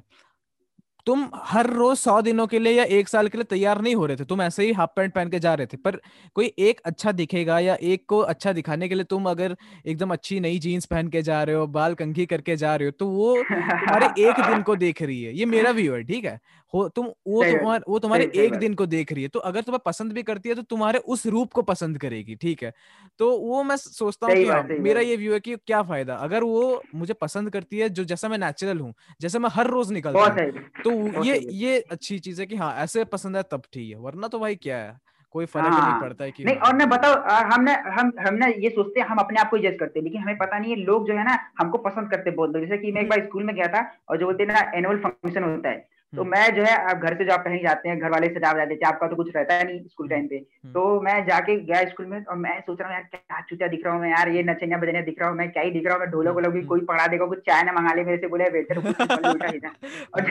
तुम 1.06 1.24
हर 1.44 1.66
रोज 1.66 1.96
सौ 1.98 2.20
दिनों 2.22 2.46
के 2.46 2.58
लिए 2.58 2.72
या 2.72 2.84
एक 2.96 3.08
साल 3.08 3.28
के 3.28 3.38
लिए 3.38 3.44
तैयार 3.44 3.80
नहीं 3.82 3.94
हो 3.94 4.06
रहे 4.06 4.16
थे 4.16 4.24
तुम 4.24 4.42
ऐसे 4.42 4.64
ही 4.64 4.72
हाफ़ 4.72 4.90
पैंट 4.96 5.12
पहन 5.14 5.28
के 5.28 5.38
जा 5.38 5.54
रहे 5.54 5.66
थे 5.66 5.76
पर 5.76 5.96
कोई 6.34 6.46
एक 6.58 6.80
अच्छा 6.84 7.12
दिखेगा 7.12 7.58
या 7.58 7.76
एक 7.82 8.04
को 8.08 8.18
अच्छा 8.26 8.52
दिखाने 8.52 8.88
के 8.88 8.94
लिए 8.94 9.04
तुम 9.04 9.26
अगर 9.30 9.56
एकदम 9.86 10.12
अच्छी 10.12 10.40
नई 10.40 10.58
जीन्स 10.58 10.86
पहन 10.86 11.08
के 11.08 11.22
जा 11.22 11.42
रहे 11.42 11.54
हो 11.56 11.66
बाल 11.68 11.94
कंघी 11.94 12.26
करके 12.26 12.56
जा 12.56 12.74
रहे 12.76 12.88
हो 12.88 12.92
तो 12.98 13.08
वो 13.08 13.34
तुम्हारे 13.42 14.06
एक 14.28 14.40
दिन 14.46 14.62
को 14.62 14.76
देख 14.76 15.02
रही 15.02 15.22
है। 15.22 15.36
ये 15.38 15.44
मेरा 15.46 15.70
व्यू 15.80 15.94
है 15.94 16.02
ठीक 16.04 16.24
है? 16.24 16.38
हो 16.74 16.88
तुम 16.88 17.06
वो 17.06 17.42
तुम्हारे 17.44 17.84
वो 17.88 17.98
तुम्हारे 17.98 18.30
एक 18.34 18.54
दिन 18.54 18.74
को 18.74 18.86
देख 18.86 19.12
रही 19.12 19.22
है 19.22 19.28
तो 19.28 19.38
अगर 19.40 19.62
तुम्हें 19.62 19.80
पसंद 19.86 20.12
भी 20.12 20.22
करती 20.22 20.48
है 20.48 20.54
तो 20.54 20.62
तुम्हारे 20.62 20.98
उस 21.06 21.26
रूप 21.26 21.52
को 21.52 21.62
पसंद 21.62 21.98
करेगी 21.98 22.34
ठीक 22.34 22.62
है? 22.62 22.72
तो 23.18 23.30
वो 23.38 23.62
मैं 23.62 23.76
सोचता 23.76 24.26
हूँ 24.26 24.34
कि 24.34 24.44
हाँ, 24.44 24.62
मेरा 24.80 25.00
ये 25.00 25.16
व्यू 25.16 25.32
है 25.32 25.40
कि 25.40 25.56
क्या 25.56 25.82
फ़ायदा 25.82 26.14
अगर 26.14 26.44
वो 26.44 26.82
मुझे 26.94 27.14
पसंद 27.14 27.50
करती 27.50 27.78
है 27.78 27.88
जो 27.88 28.04
जैसा 28.04 28.28
मैं 28.28 28.38
नेचुरल 28.38 28.78
हूँ 28.78 28.92
जैसे 29.20 29.38
मैं 29.38 29.50
हर 29.52 29.66
रोज 29.66 29.92
निकलता 29.92 30.24
हूँ 30.24 30.52
तो 30.84 31.24
ये 31.24 31.38
ये 31.54 31.78
अच्छी 31.90 32.18
चीज़ 32.18 32.40
है 32.40 32.46
कि 32.46 32.56
हाँ 32.56 32.74
ऐसे 32.76 33.04
पसंद 33.12 33.36
है 33.36 33.42
तब 33.42 33.62
ठीक 33.72 33.90
है 33.90 33.96
वरना 33.98 34.28
तो 34.28 34.38
भाई 34.38 34.56
क्या 34.56 34.76
है 34.76 34.98
कोई 35.34 35.46
फ़र्क 35.46 35.66
हाँ, 35.66 35.90
नहीं 35.90 36.00
पड़ता 36.00 36.24
है 36.24 36.30
कि 36.30 36.44
नहीं 36.44 36.56
और 36.56 36.74
मैं 36.76 36.88
बताओ 36.88 37.14
हमने 37.52 37.74
हम 37.92 38.12
हमने 38.18 38.46
ये 38.54 38.70
सोचते 38.70 39.00
हैं 39.00 39.06
हम 39.08 39.18
अपने 39.18 39.40
आप 39.40 39.50
को 39.50 39.58
जज 39.58 39.76
करते 39.80 39.98
हैं 39.98 40.04
लेकिन 40.04 40.22
हमें 40.22 40.36
पता 40.38 40.58
नहीं 40.58 40.70
है 40.70 40.76
लोग 40.80 41.06
जो 41.06 41.14
है 41.14 41.24
ना 41.24 41.38
हमको 41.60 41.78
पसंद 41.78 42.10
करते 42.10 42.30
बहुत 42.30 42.50
लोग 42.50 42.62
जैसे 42.62 42.78
कि 42.78 42.92
मैं 42.92 43.02
एक 43.02 43.08
बार 43.08 43.24
स्कूल 43.24 43.44
में 43.44 43.54
गया 43.54 43.66
था 43.68 43.88
और 44.08 44.18
जो 44.18 44.26
बोलते 44.26 44.42
हैं 44.42 44.52
ना 44.52 44.70
एनुअल 44.74 44.98
फ़ंक्शन 44.98 45.44
होता 45.44 45.68
है 45.68 45.91
तो 46.12 46.22
हम्म। 46.22 46.30
मैं 46.30 46.54
जो 46.56 46.62
है 46.62 46.74
आप 46.90 46.96
घर 46.98 47.14
से 47.14 47.24
जो 47.24 47.32
आप 47.32 47.44
कहीं 47.44 47.62
जाते 47.62 47.88
हैं 47.88 47.98
घर 47.98 48.10
वाले 48.10 48.26
सजा 48.28 48.52
जाते 48.52 48.76
थे 48.76 48.86
आपका 48.86 49.06
तो 49.08 49.16
कुछ 49.16 49.28
रहता 49.36 49.54
है 49.54 49.64
नहीं 49.64 49.78
स्कूल 49.80 50.08
टाइम 50.08 50.26
पे। 50.26 50.36
हम्म। 50.36 50.72
तो 50.72 51.00
मैं 51.00 51.24
जाके 51.26 51.56
गया 51.60 51.82
स्कूल 51.84 52.06
में 52.06 52.24
और 52.24 52.36
मैं 52.36 52.60
सोच 52.60 52.80
रहा 52.80 52.88
हूँ 52.88 52.96
यार 52.96 53.08
क्या 53.12 53.40
चुतिया 53.40 53.68
दिख 53.68 53.84
रहा 53.84 53.94
हूँ 53.94 54.02
मैं 54.02 54.10
यार 54.10 54.28
ये 54.28 54.42
नचनिया 54.42 54.78
बजनिया 54.78 55.02
दिख 55.02 55.20
रहा 55.20 55.28
हूँ 55.28 55.36
मैं 55.38 55.50
क्या 55.52 55.62
ही 55.62 55.70
दिख 55.70 55.86
रहा 55.86 55.94
हूँ 55.94 56.00
मैं 56.00 56.10
ढोलो 56.10 56.32
वोलो 56.32 56.50
भी 56.50 56.58
हम्म। 56.58 56.68
कोई 56.68 56.80
पकड़ा 56.80 57.06
देगा 57.06 57.26
कुछ 57.26 57.38
चाय 57.38 57.62
ना 57.62 57.72
मंगा 57.72 57.94
ले 57.94 58.04
मेरे 58.04 58.18
से 58.18 58.28
बोले 58.28 58.50
बेहतर 58.50 58.78
और 60.14 60.30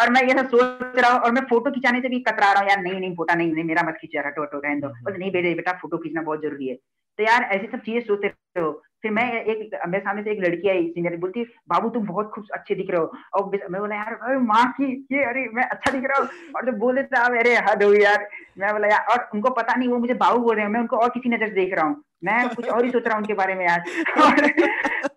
और 0.00 0.10
मैं 0.10 0.22
ये 0.22 0.38
सब 0.38 0.48
सोच 0.48 0.98
रहा 0.98 1.10
हूँ 1.12 1.20
और 1.20 1.32
मैं 1.32 1.42
फ़ोटो 1.42 1.70
खिंचाने 1.70 2.00
से 2.00 2.08
भी 2.08 2.20
कतरा 2.20 2.52
रहा 2.52 2.62
हूँ 2.62 2.70
यार 2.70 2.82
नहीं 2.82 3.00
नहीं 3.00 3.16
फोटा 3.16 3.34
नहीं 3.34 3.52
नहीं 3.52 3.64
मेरा 3.64 3.82
मत 3.82 3.98
खींचा 4.00 4.22
हटो 4.26 4.42
हटो 4.42 4.58
रहने 4.58 4.80
दो। 4.80 5.18
नहीं 5.18 5.30
बेटे 5.32 5.54
बेटा 5.54 5.72
फ़ोटो 5.72 5.98
खींचना 5.98 6.22
बहुत 6.22 6.42
ज़रूरी 6.42 6.68
है। 6.68 6.74
तो 7.18 7.24
यार 7.24 7.42
ऐसी 7.42 7.66
सब 7.66 7.78
चीज़ें 7.78 8.00
सोचते 8.00 8.28
रहो। 8.56 8.82
फिर 9.02 9.10
मैं 9.10 9.24
एक 9.34 9.70
मेरे 9.88 10.02
सामने 10.04 10.22
से 10.22 10.30
एक 10.30 10.40
लड़की 10.40 10.68
आई 10.68 10.86
सीनियर 10.88 11.16
बोलती 11.18 11.42
बाबू 11.68 11.88
तुम 11.90 12.06
बहुत 12.06 12.30
खूब 12.34 12.46
अच्छे 12.54 12.74
दिख 12.74 12.90
रहे 12.90 13.00
हो। 13.00 13.12
और 13.34 13.68
मैं 13.70 13.80
बोला 13.80 13.96
यार 13.96 14.12
अरे 14.14 14.36
माँ 14.40 14.64
की 14.72 14.92
ये 15.12 15.24
अरे 15.24 15.46
मैं 15.54 15.62
अच्छा 15.64 15.90
दिख 15.90 16.04
रहा 16.04 16.18
हूँ। 16.18 16.28
और 16.56 16.66
जब 16.66 16.78
बोले 16.78 17.02
थे 17.02 17.18
आप 17.18 17.32
अरे 17.40 17.54
हद 17.68 17.82
हो 17.82 17.92
यार। 17.94 18.28
मैं 18.58 18.72
बोला 18.72 18.88
यार 18.88 19.06
और 19.12 19.28
उनको 19.34 19.50
पता 19.52 19.74
नहीं 19.74 19.88
वो 19.88 19.98
मुझे 19.98 20.14
बाबू 20.16 20.38
बोल 20.40 20.56
रहे 20.56 20.64
हैं 20.64 20.72
मैं 20.72 20.80
उनको 20.80 20.96
और 20.96 21.08
किसी 21.10 21.28
नज़र 21.28 21.50
देख 21.54 21.74
रहा 21.74 21.84
हूँ। 21.84 22.02
मैं 22.24 22.48
कुछ 22.54 22.68
और 22.68 22.84
ही 22.84 22.90
सोच 22.90 23.06
रहा 23.06 23.14
हूँ 23.14 23.22
उनके 23.22 23.34
बारे 23.34 23.54
में 23.54 23.64
यार। 23.66 23.80
और, 24.22 24.50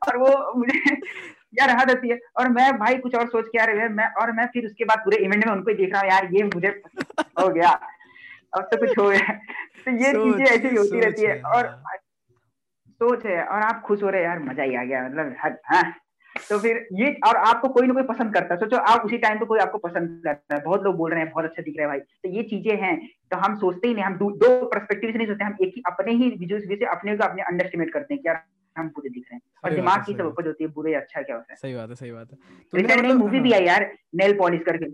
और 0.07 0.17
वो 0.17 0.53
मुझे 0.57 0.95
यार 1.59 1.69
हद 1.71 1.89
होती 1.89 2.09
है। 2.09 2.19
और 2.39 2.49
मैं 2.49 2.71
भाई 2.77 2.95
कुछ 2.97 3.15
और 3.15 3.27
सोच 3.27 3.47
के 3.47 3.59
आ 3.59 3.65
रहे 3.65 3.87
मैं 3.89 4.07
और 4.21 4.31
मैं 4.31 4.45
फिर 4.53 4.65
उसके 4.65 4.85
बाद 4.85 4.99
पूरे 4.99 5.17
इवेंट 5.25 5.45
में 5.45 5.53
उनको 5.53 5.71
ही 5.71 5.75
देख 5.77 5.91
रहा 5.93 6.01
हूँ 6.01 6.09
यार 6.09 6.29
ये 6.33 6.43
मुझे 6.45 6.67
हो 7.41 7.47
गया 7.49 7.69
अब 8.53 8.63
तो 8.63 8.77
कुछ 8.77 8.97
हो 8.97 9.09
गया। 9.09 9.33
तो 9.85 9.91
ये 9.93 10.11
चीज़ें 10.13 10.45
ऐसी 10.45 10.75
होती 10.75 10.99
रहती 10.99 11.21
है। 11.21 11.41
और। 11.41 11.67
सोच 13.03 13.25
है 13.25 13.43
और 13.43 13.61
आप 13.63 13.81
खुश 13.81 14.03
हो 14.03 14.09
रहे 14.09 14.23
यार 14.23 14.39
मज़ा 14.41 14.63
ही 14.63 14.75
आ 14.75 14.83
गया 14.83 15.03
मतलब 15.03 15.35
हाँ। 15.65 15.83
तो 16.35 16.57
फिर 16.59 16.77
ये 16.93 17.09
और 17.27 17.35
आपको 17.37 17.69
कोई 17.69 17.87
ना 17.87 17.93
कोई 17.93 18.03
पसंद 18.03 18.33
करता 18.33 18.53
है। 18.53 18.59
सोचो 18.59 18.77
आप 18.91 19.03
उसी 19.05 19.17
टाइम 19.17 19.39
पे 19.39 19.45
कोई 19.45 19.59
आपको 19.59 19.77
पसंद 19.77 20.21
करता 20.23 20.55
है। 20.55 20.61
बहुत 20.63 20.83
लोग 20.83 20.95
बोल 20.97 21.11
रहे 21.11 21.19
हैं 21.19 21.29
बहुत 21.29 21.45
अच्छा 21.45 21.61
दिख 21.61 21.75
रहा 21.77 21.85
है 21.85 21.89
भाई। 21.89 21.99
तो 21.99 22.29
ये 22.29 22.43
चीज़ें 22.43 22.81
हैं। 22.81 22.95
तो 23.31 23.37
हम 23.37 23.55
सोचते 23.55 23.87
ही 23.87 23.93
नहीं 23.93 24.05
हम 24.05 24.15
दो 24.17 24.49
परस्पेक्टिव 24.65 25.11
से 25.11 25.17
नहीं 25.17 25.27
सोचते 25.27 25.43
हम 25.43 25.57
एक 25.61 25.73
ही 25.75 25.83
अपने 25.87 26.13
ही 26.13 26.29
विजुअल 26.39 26.61
से 26.61 26.85
अपने 26.87 27.15
को 27.17 27.23
अपने 27.23 27.43
अंडर 27.43 27.65
एस्टिमेट 27.65 27.93
करते 27.93 28.13
हैं 28.13 28.21
कि 28.23 28.27
यार 28.29 28.41
हम 28.75 28.87
बुरे 28.87 29.09
दिख 29.09 29.23
रहे 29.23 29.35
हैं। 29.35 29.41
और 29.63 29.75
दिमाग 29.75 30.05
की 30.05 30.13
सब 30.13 30.25
उपज 30.25 30.47
होती 30.47 30.63
है 30.63 30.69
बुरे 30.71 30.93
अच्छा 30.93 31.21
क्या 31.21 31.35
होता 31.35 31.53
है। 31.53 31.57
सही 31.57 31.75
बात 31.75 31.89
है 31.89 31.95
सही 31.95 32.11
बात 32.11 32.31
है। 32.31 32.37
रिसेंट 32.73 33.11
मूवी 33.13 33.39
भी 33.39 33.51
आई 33.51 33.65
यार 33.65 33.89
नेल 34.15 34.37
पॉलिश 34.37 34.61
करके। 34.65 34.85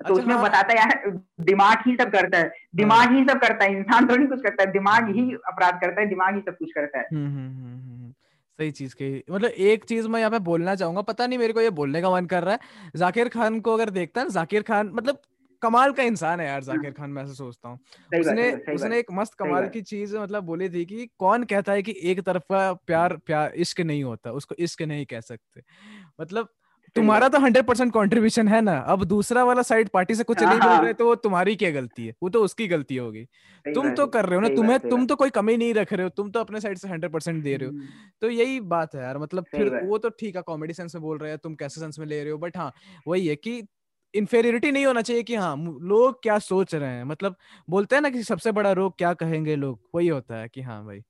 तो 0.00 0.04
अच्छा, 0.04 0.22
उसमें 0.22 0.34
हाँ। 0.34 0.44
बताता 0.44 0.72
है 0.72 0.78
यार 0.78 1.20
दिमाग 1.40 1.78
ही 1.86 1.96
सब 1.96 2.10
करता 2.10 2.38
है। 2.38 2.52
दिमाग 2.74 3.08
हाँ। 3.08 3.18
ही 3.18 3.24
सब 3.24 3.40
करता 3.40 3.64
है 3.64 3.76
इंसान 3.76 4.08
थोड़ी 4.08 4.26
कुछ 4.26 4.42
करता 4.42 4.62
है 4.62 4.72
दिमाग 4.72 5.16
ही 5.16 5.34
अपराध 5.34 5.80
करता 5.80 6.00
है 6.00 6.08
दिमाग 6.08 6.34
ही 6.34 6.40
सब 6.40 6.56
कुछ 6.58 6.72
करता 6.74 6.98
है। 6.98 7.04
हम्म, 7.12 7.26
हम्म, 7.26 7.56
हम्म, 7.56 8.12
सही 8.58 8.70
चीज़ 8.70 8.94
कही। 8.94 9.22
मतलब 9.30 9.50
एक 9.50 9.84
चीज़ 9.84 10.08
मैं 10.08 10.20
यहाँ 10.20 10.30
पे 10.30 10.38
बोलना 10.38 10.74
चाहूँगा 10.74 11.02
पता 11.02 11.26
नहीं 11.26 11.38
मेरे 11.38 11.52
को 11.52 11.60
ये 11.60 11.70
बोलने 11.70 12.02
का 12.02 12.10
मन 12.10 12.26
कर 12.26 12.42
रहा 12.42 12.54
है। 12.54 12.60
जाकिर 12.96 13.28
खान 13.28 13.60
को 13.60 13.74
अगर 13.74 13.90
देखता 13.90 14.20
है 14.20 14.30
जाकिर 14.30 14.62
खान 14.62 14.90
मतलब 14.94 15.18
कमाल 15.62 15.92
का 15.92 16.02
इंसान 16.02 16.40
है 16.40 16.46
यार 16.46 16.62
जाकिर 16.62 16.90
खान 16.90 17.10
मैं 17.10 17.22
ऐसा 17.22 17.32
सोचता 17.32 17.68
हूँ। 17.68 17.78
उसने 18.20 18.74
उसने 18.74 18.98
एक 18.98 19.06
मस्त 19.12 19.34
कमाल 19.34 19.68
की 19.68 19.82
चीज़ 19.82 20.16
मतलब 20.16 20.44
बोली 20.44 20.68
थी 20.68 20.84
कि 20.84 21.10
कौन 21.18 21.44
कहता 21.44 21.72
है 21.72 21.82
कि 21.82 21.94
एक 22.02 22.20
तरफा 22.20 22.72
प्यार 22.72 23.16
प्यार 23.16 23.52
इश्क 23.54 23.80
नहीं 23.80 24.04
होता 24.04 24.32
उसको 24.32 24.54
इश्क 24.58 24.82
नहीं 24.82 25.06
कह 25.06 25.20
सकते। 25.20 25.62
मतलब 26.20 26.48
तुम्हारा 26.96 27.28
तो 27.28 27.38
हंड्रेड 27.40 27.64
परसेंट 27.66 27.92
कॉन्ट्रीब्यूशन 27.92 28.48
है 28.48 28.60
ना। 28.60 28.76
अब 28.88 29.04
दूसरा 29.04 29.44
वाला 29.44 29.62
साइड 29.62 29.88
पार्टी 29.88 30.14
से 30.14 30.24
कुछ 30.24 30.42
नहीं 30.42 30.58
बोल 30.60 30.68
हाँ। 30.68 30.82
रहे 30.82 30.92
तो 30.94 31.06
वो 31.06 31.14
तुम्हारी 31.16 31.54
क्या 31.56 31.70
गलती 31.70 32.06
है? 32.06 32.14
वो 32.22 32.28
तो 32.28 32.42
उसकी 32.44 32.66
गलती 32.68 32.96
होगी। 32.96 33.24
तुम 33.66 33.90
तो 33.92 34.06
कर 34.08 34.26
रहे 34.26 34.34
हो 34.34 34.40
ना 34.40 34.48
तुम्हें 34.50 34.78
तुम 34.80 35.06
तो 35.06 35.16
कोई 35.16 35.30
कमी 35.30 35.56
नहीं 35.56 35.74
रख 35.74 35.92
रहे 35.92 36.04
हो 36.04 36.10
तुम 36.16 36.30
तो 36.30 36.40
अपने 36.40 36.60
साइड 36.60 36.78
से 36.78 36.88
हंड्रेड 36.88 37.12
परसेंट 37.12 37.42
दे 37.44 37.56
रहे 37.56 37.66
हो। 37.66 37.72
हम्म। 37.72 37.88
तो 38.22 38.30
यही 38.30 38.60
बात 38.68 38.94
है 38.94 39.02
यार 39.02 39.18
मतलब 39.18 39.44
फिर 39.52 39.68
वो 39.80 39.98
तो 39.98 40.08
ठीक 40.20 40.36
है 40.36 40.42
कॉमेडी 40.42 40.72
सेंस 40.74 40.94
में 40.94 41.02
बोल 41.02 41.18
रहे 41.18 41.30
हैं 41.30 41.38
तुम 41.38 41.54
कैसे 41.56 41.80
सेंस 41.80 41.98
में 41.98 42.06
ले 42.06 42.22
रहे 42.22 42.32
हो? 42.32 42.38
बट 42.38 42.56
हाँ 42.56 42.72
वही 43.06 43.26
है 43.26 43.36
कि 43.38 43.62
इन्फेरिटी 44.14 44.70
नहीं 44.72 44.86
होना 44.86 45.02
चाहिए 45.02 45.22
कि 45.22 45.34
हाँ 45.36 45.56
लोग 45.84 46.22
क्या 46.22 46.38
सोच 46.40 46.74
रहे 46.74 46.90
हैं? 46.90 47.04
मतलब 47.04 47.36
बोलते 47.68 47.96
हैं 47.96 48.02
ना 48.02 48.10
कि 48.10 48.22
सबसे 48.24 48.52
बड़ा 48.52 48.72
रोग 48.72 48.96
क्या 48.98 49.12
कहेंगे 49.14 49.56
लोग? 49.56 49.80
वही 49.94 50.08
होता 50.08 50.36
है 50.36 50.48
कि 50.48 50.62
हाँ 50.62 50.84
भाई 50.86 51.02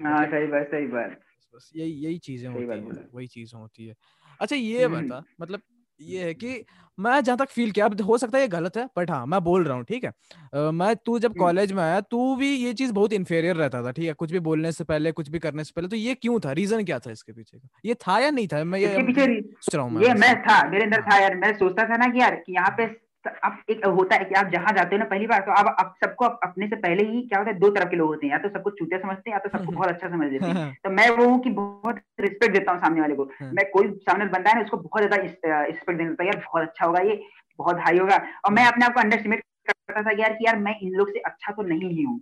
हाँ 0.00 0.24
सही 0.26 0.46
बात 0.46 0.66
सही 0.66 0.86
बात। 0.86 1.20
बस 1.54 1.70
यही 1.76 1.92
यही 2.04 2.18
चीज़ें 2.18 2.48
होती 2.48 2.64
है 2.64 3.08
वही 3.14 3.26
चीज़ें 3.26 3.58
होती 3.60 3.86
है। 3.86 3.94
अच्छा 4.40 4.56
ये 4.56 4.84
हम्म, 4.84 4.96
हम्म। 4.96 5.08
बता 5.08 5.22
मतलब 5.40 5.60
ये 6.00 6.24
है 6.24 6.34
कि 6.34 6.64
मैं 6.98 7.20
जहाँ 7.20 7.38
तक 7.38 7.48
फील 7.48 7.70
किया 7.70 7.84
अब 7.86 8.00
हो 8.00 8.16
सकता 8.18 8.38
है 8.38 8.42
ये 8.42 8.48
गलत 8.48 8.76
है 8.76 8.84
बट 8.96 9.10
हाँ 9.10 9.26
मैं 9.26 9.40
बोल 9.40 9.64
रहा 9.64 9.76
हूँ 9.76 9.84
ठीक 9.84 10.04
है? 10.04 10.10
uh, 10.10 10.72
मैं 10.72 10.94
तू 10.96 11.18
जब 11.18 11.36
कॉलेज 11.38 11.72
में 11.72 11.82
आया 11.82 12.00
तू 12.00 12.34
भी 12.36 12.48
ये 12.54 12.72
चीज़ 12.74 12.92
बहुत 12.92 13.12
इन्फेरियर 13.12 13.56
रहता 13.56 13.82
था 13.82 13.90
ठीक 13.90 14.06
है? 14.06 14.12
कुछ 14.12 14.32
भी 14.32 14.38
बोलने 14.38 14.72
से 14.72 14.84
पहले 14.84 15.12
कुछ 15.12 15.28
भी 15.28 15.38
करने 15.38 15.64
से 15.64 15.72
पहले 15.76 15.88
तो 15.88 15.96
ये 15.96 16.14
क्यों 16.14 16.38
था? 16.40 16.52
रीजन 16.52 16.84
क्या 16.84 16.98
था 16.98 17.10
इसके 17.10 17.32
पीछे 17.32 17.58
का? 17.58 17.68
ये 17.84 17.94
था 17.94 18.18
या 18.18 18.30
नहीं 18.30 18.48
था? 18.48 18.62
मैं 18.64 18.78
ये 18.78 18.94
सोच 18.94 19.74
रहा 19.74 19.84
हूँ 19.84 20.02
ये 20.02 20.14
मैं 20.14 20.34
था 20.42 20.62
मेरे 20.70 20.84
अंदर 20.84 21.02
था 21.02 21.18
यार 21.18 21.34
मैं 21.36 21.52
सोचता 21.54 21.84
था 21.84 21.96
ना 21.96 22.06
कि 22.06 22.20
यार 22.20 22.34
कि 22.36 22.52
यहाँ 22.52 22.74
पे 22.76 22.86
अब 23.26 23.58
एक 23.70 23.84
होता 23.86 24.16
है 24.16 24.24
कि 24.24 24.34
आप 24.34 24.46
जहाँ 24.46 24.72
जाते 24.72 24.96
हो 24.96 24.98
ना 24.98 25.04
पहली 25.04 25.26
बार 25.26 25.40
तो 25.40 25.52
आप, 25.52 25.76
आप 25.80 25.94
सबको 26.04 26.24
अपने 26.24 26.66
से 26.68 26.76
पहले 26.76 27.04
ही 27.04 27.22
क्या 27.22 27.38
होता 27.38 27.50
है 27.50 27.58
दो 27.58 27.70
तरह 27.70 27.84
के 27.84 27.96
लोग 27.96 28.08
होते 28.08 28.26
हैं। 28.26 28.32
या 28.32 28.38
तो 28.38 28.48
सबको 28.48 28.70
चूतिया 28.70 28.98
समझते 28.98 29.30
हैं 29.30 29.36
या 29.36 29.38
तो 29.38 29.58
सबको 29.58 29.72
बहुत 29.72 29.88
अच्छा 29.88 30.08
समझ 30.08 30.30
देते 30.30 30.46
हैं। 30.46 30.54
तो 30.84 30.90
मैं 30.90 31.08
वो 31.10 31.26
हूँ 31.26 31.40
कि 31.40 31.50
बहुत 31.50 32.00
रिस्पेक्ट 32.20 32.52
देता 32.52 32.72
हूँ 32.72 32.80
सामने 32.80 33.00
वाले 33.00 33.14
को। 33.14 33.24
हाँ। 33.40 33.50
मैं 33.52 33.70
कोई 33.70 33.88
सामने 33.88 34.24
बंदा 34.26 34.50
है 34.50 34.56
ना 34.56 34.62
उसको 34.62 34.76
बहुत 34.76 35.02
ज़्यादा 35.02 35.16
रिस्पेक्ट 35.22 35.98
देता 35.98 36.22
हूँ 36.24 36.30
यार 36.32 36.36
बहुत 36.36 36.62
अच्छा 36.62 36.86
होगा 36.86 37.00
ये 37.00 37.20
बहुत 37.58 37.76
हाई 37.80 37.98
होगा। 37.98 38.16
और 38.44 38.52
मैं 38.52 38.66
अपने 38.66 38.86
आप 38.86 38.94
को 38.94 39.00
अंडर 39.00 39.22
करता 39.26 40.02
था 40.02 40.10
यार 40.20 40.32
कि 40.32 40.46
यार 40.46 40.58
मैं 40.58 40.78
इन 40.80 40.92
लोग 40.92 41.10
से 41.10 41.18
अच्छा 41.18 41.52
तो 41.52 41.62
नहीं 41.62 41.90
ही 41.90 42.02
हूँ। 42.02 42.20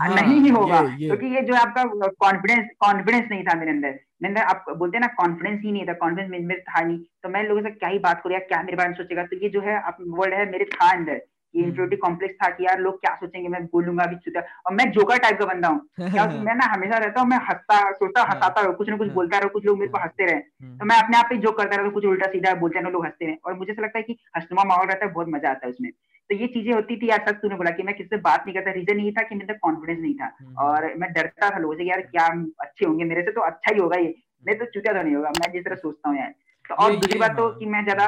हाँ, 0.00 0.14
नहीं 0.14 0.40
ही 0.40 0.48
होगा 0.48 0.80
क्योंकि 0.82 1.26
ये, 1.26 1.34
ये 1.34 1.42
जो 1.42 1.54
आपका 1.54 1.84
कॉन्फिडेंस 2.06 2.68
कॉन्फिडेंस 2.80 3.28
नहीं 3.30 3.44
था 3.44 3.54
मेरे 3.54 3.70
अंदर। 3.70 3.88
मेरे 3.88 4.28
अंदर 4.28 4.40
आप 4.42 4.64
बोलते 4.76 4.96
हैं 4.96 5.00
ना 5.00 5.06
कॉन्फिडेंस 5.06 5.60
ही 5.64 5.72
नहीं 5.72 5.84
था 5.84 5.92
कॉन्फिडेंस 5.92 6.30
मेरे 6.30 6.42
अंदर 6.42 6.58
था 6.58 6.80
नहीं। 6.80 6.98
तो 7.22 7.28
मैं 7.28 7.44
लोगों 7.44 7.62
से 7.62 7.70
क्या 7.70 7.88
ही 7.88 7.98
बात 7.98 8.22
करूँ 8.24 8.38
क्या 8.38 8.62
मेरे 8.62 8.76
बारे 8.76 8.88
में 8.88 8.96
सोचेगा? 8.96 9.22
तो 9.22 9.36
ये 9.36 9.48
जो 9.48 9.60
है 9.60 9.82
आप 9.82 9.96
वर्ड 10.00 10.34
है 10.34 10.50
मेरे 10.50 10.64
था 10.64 10.90
अंदर। 10.90 11.20
हम्म। 11.54 11.96
कॉम्प्लेक्स 11.96 12.34
था 12.34 12.48
कि 12.50 12.64
यार 12.64 12.78
लोग 12.78 13.00
क्या 13.00 13.14
सोचेंगे 13.14 13.48
मैं 13.48 13.64
बोलूँगा 13.66 14.04
अभी 14.04 14.16
छूता 14.16 14.40
और 14.66 14.74
मैं 14.74 14.90
जोकर 14.90 15.18
टाइप 15.18 15.38
का 15.38 15.44
बंदा 15.44 15.68
हूँ 15.68 15.80
क्या 16.00 16.26
मैं 16.26 16.54
ना 16.54 16.64
हमेशा 16.64 16.98
रहता 16.98 17.20
हूँ 17.20 17.28
मैं 17.28 17.36
हंसता 17.36 17.90
सोचता 17.92 18.20
हाँ। 18.20 18.34
हंसाता 18.34 18.60
रहूँ 18.60 18.74
कुछ 18.74 18.88
ना 18.88 18.96
कुछ 18.96 19.08
हाँ। 19.08 19.14
बोलता 19.14 19.38
रहूँ 19.38 19.50
कुछ 19.50 19.64
लोग 19.64 19.78
मेरे 19.78 19.90
को 19.90 19.98
हाँ। 19.98 20.06
हँसते 20.06 20.26
रहे 20.26 20.40
तो 20.78 20.84
मैं 20.84 20.96
अपने 20.96 21.16
आप 21.16 21.26
पे 21.30 21.36
जोक 21.36 21.56
करता 21.58 21.70
रहता 21.70 21.82
हूँ 21.82 21.92
कुछ 21.92 22.04
उल्टा 22.04 22.26
सीधा 22.26 22.54
बोलते 22.54 22.78
हैं 22.78 22.90
लोग 22.90 23.04
हँसते 23.04 23.26
रहे 23.26 23.36
और 23.44 23.54
मुझे 23.54 23.72
ऐसा 23.72 23.82
लगता 23.82 23.98
है 23.98 24.02
कि 24.02 24.16
हंसनुमा 24.36 24.64
माहौल 24.64 24.86
रहता 24.86 25.06
है 25.06 25.12
बहुत 25.12 25.28
मज़ा 25.28 25.50
आता 25.50 25.66
है 25.66 25.70
उसमें 25.70 25.90
तो 26.30 26.34
ये 26.34 26.46
चीज़ें 26.46 26.72
होती 26.72 26.96
थी 26.96 27.08
यार 27.08 27.24
सच 27.28 27.34
तूने 27.34 27.54
बोला 27.54 27.70
कि 27.70 27.82
मैं 27.82 27.96
किससे 27.96 28.16
बात 28.16 28.44
नहीं 28.46 28.54
करता 28.54 28.70
रीजन 28.70 29.00
यही 29.00 29.12
था 29.12 29.22
कि 29.22 29.34
मेरे 29.34 29.54
कॉन्फिडेंस 29.54 29.98
नहीं 29.98 30.14
था। 30.14 30.36
और 30.58 30.94
मैं 30.94 31.12
डरता 31.12 31.50
था 31.50 31.58
लोगों 31.58 31.74
से 31.74 31.84
यार 31.84 32.00
क्या 32.00 32.26
अच्छे 32.60 32.86
होंगे 32.86 33.04
मेरे 33.04 33.22
से 33.22 33.30
तो 33.30 33.40
अच्छा 33.40 33.74
ही 33.74 33.80
होगा 33.80 33.96
ये 33.96 34.14
मैं 34.46 34.58
तो 34.58 34.64
चुका 34.64 34.92
तो 34.92 35.02
नहीं 35.02 35.14
होगा 35.14 35.28
मैं 35.28 35.52
जिस 35.52 35.64
तरह 35.64 35.74
सोचता 35.74 36.08
हूँ 36.08 36.18
यार 36.18 36.34
तो 36.68 36.74
और 36.74 36.96
दूसरी 36.96 37.18
बात 37.18 37.36
तो 37.36 37.48
कि 37.50 37.66
मैं 37.66 37.84
ज़्यादा 37.84 38.06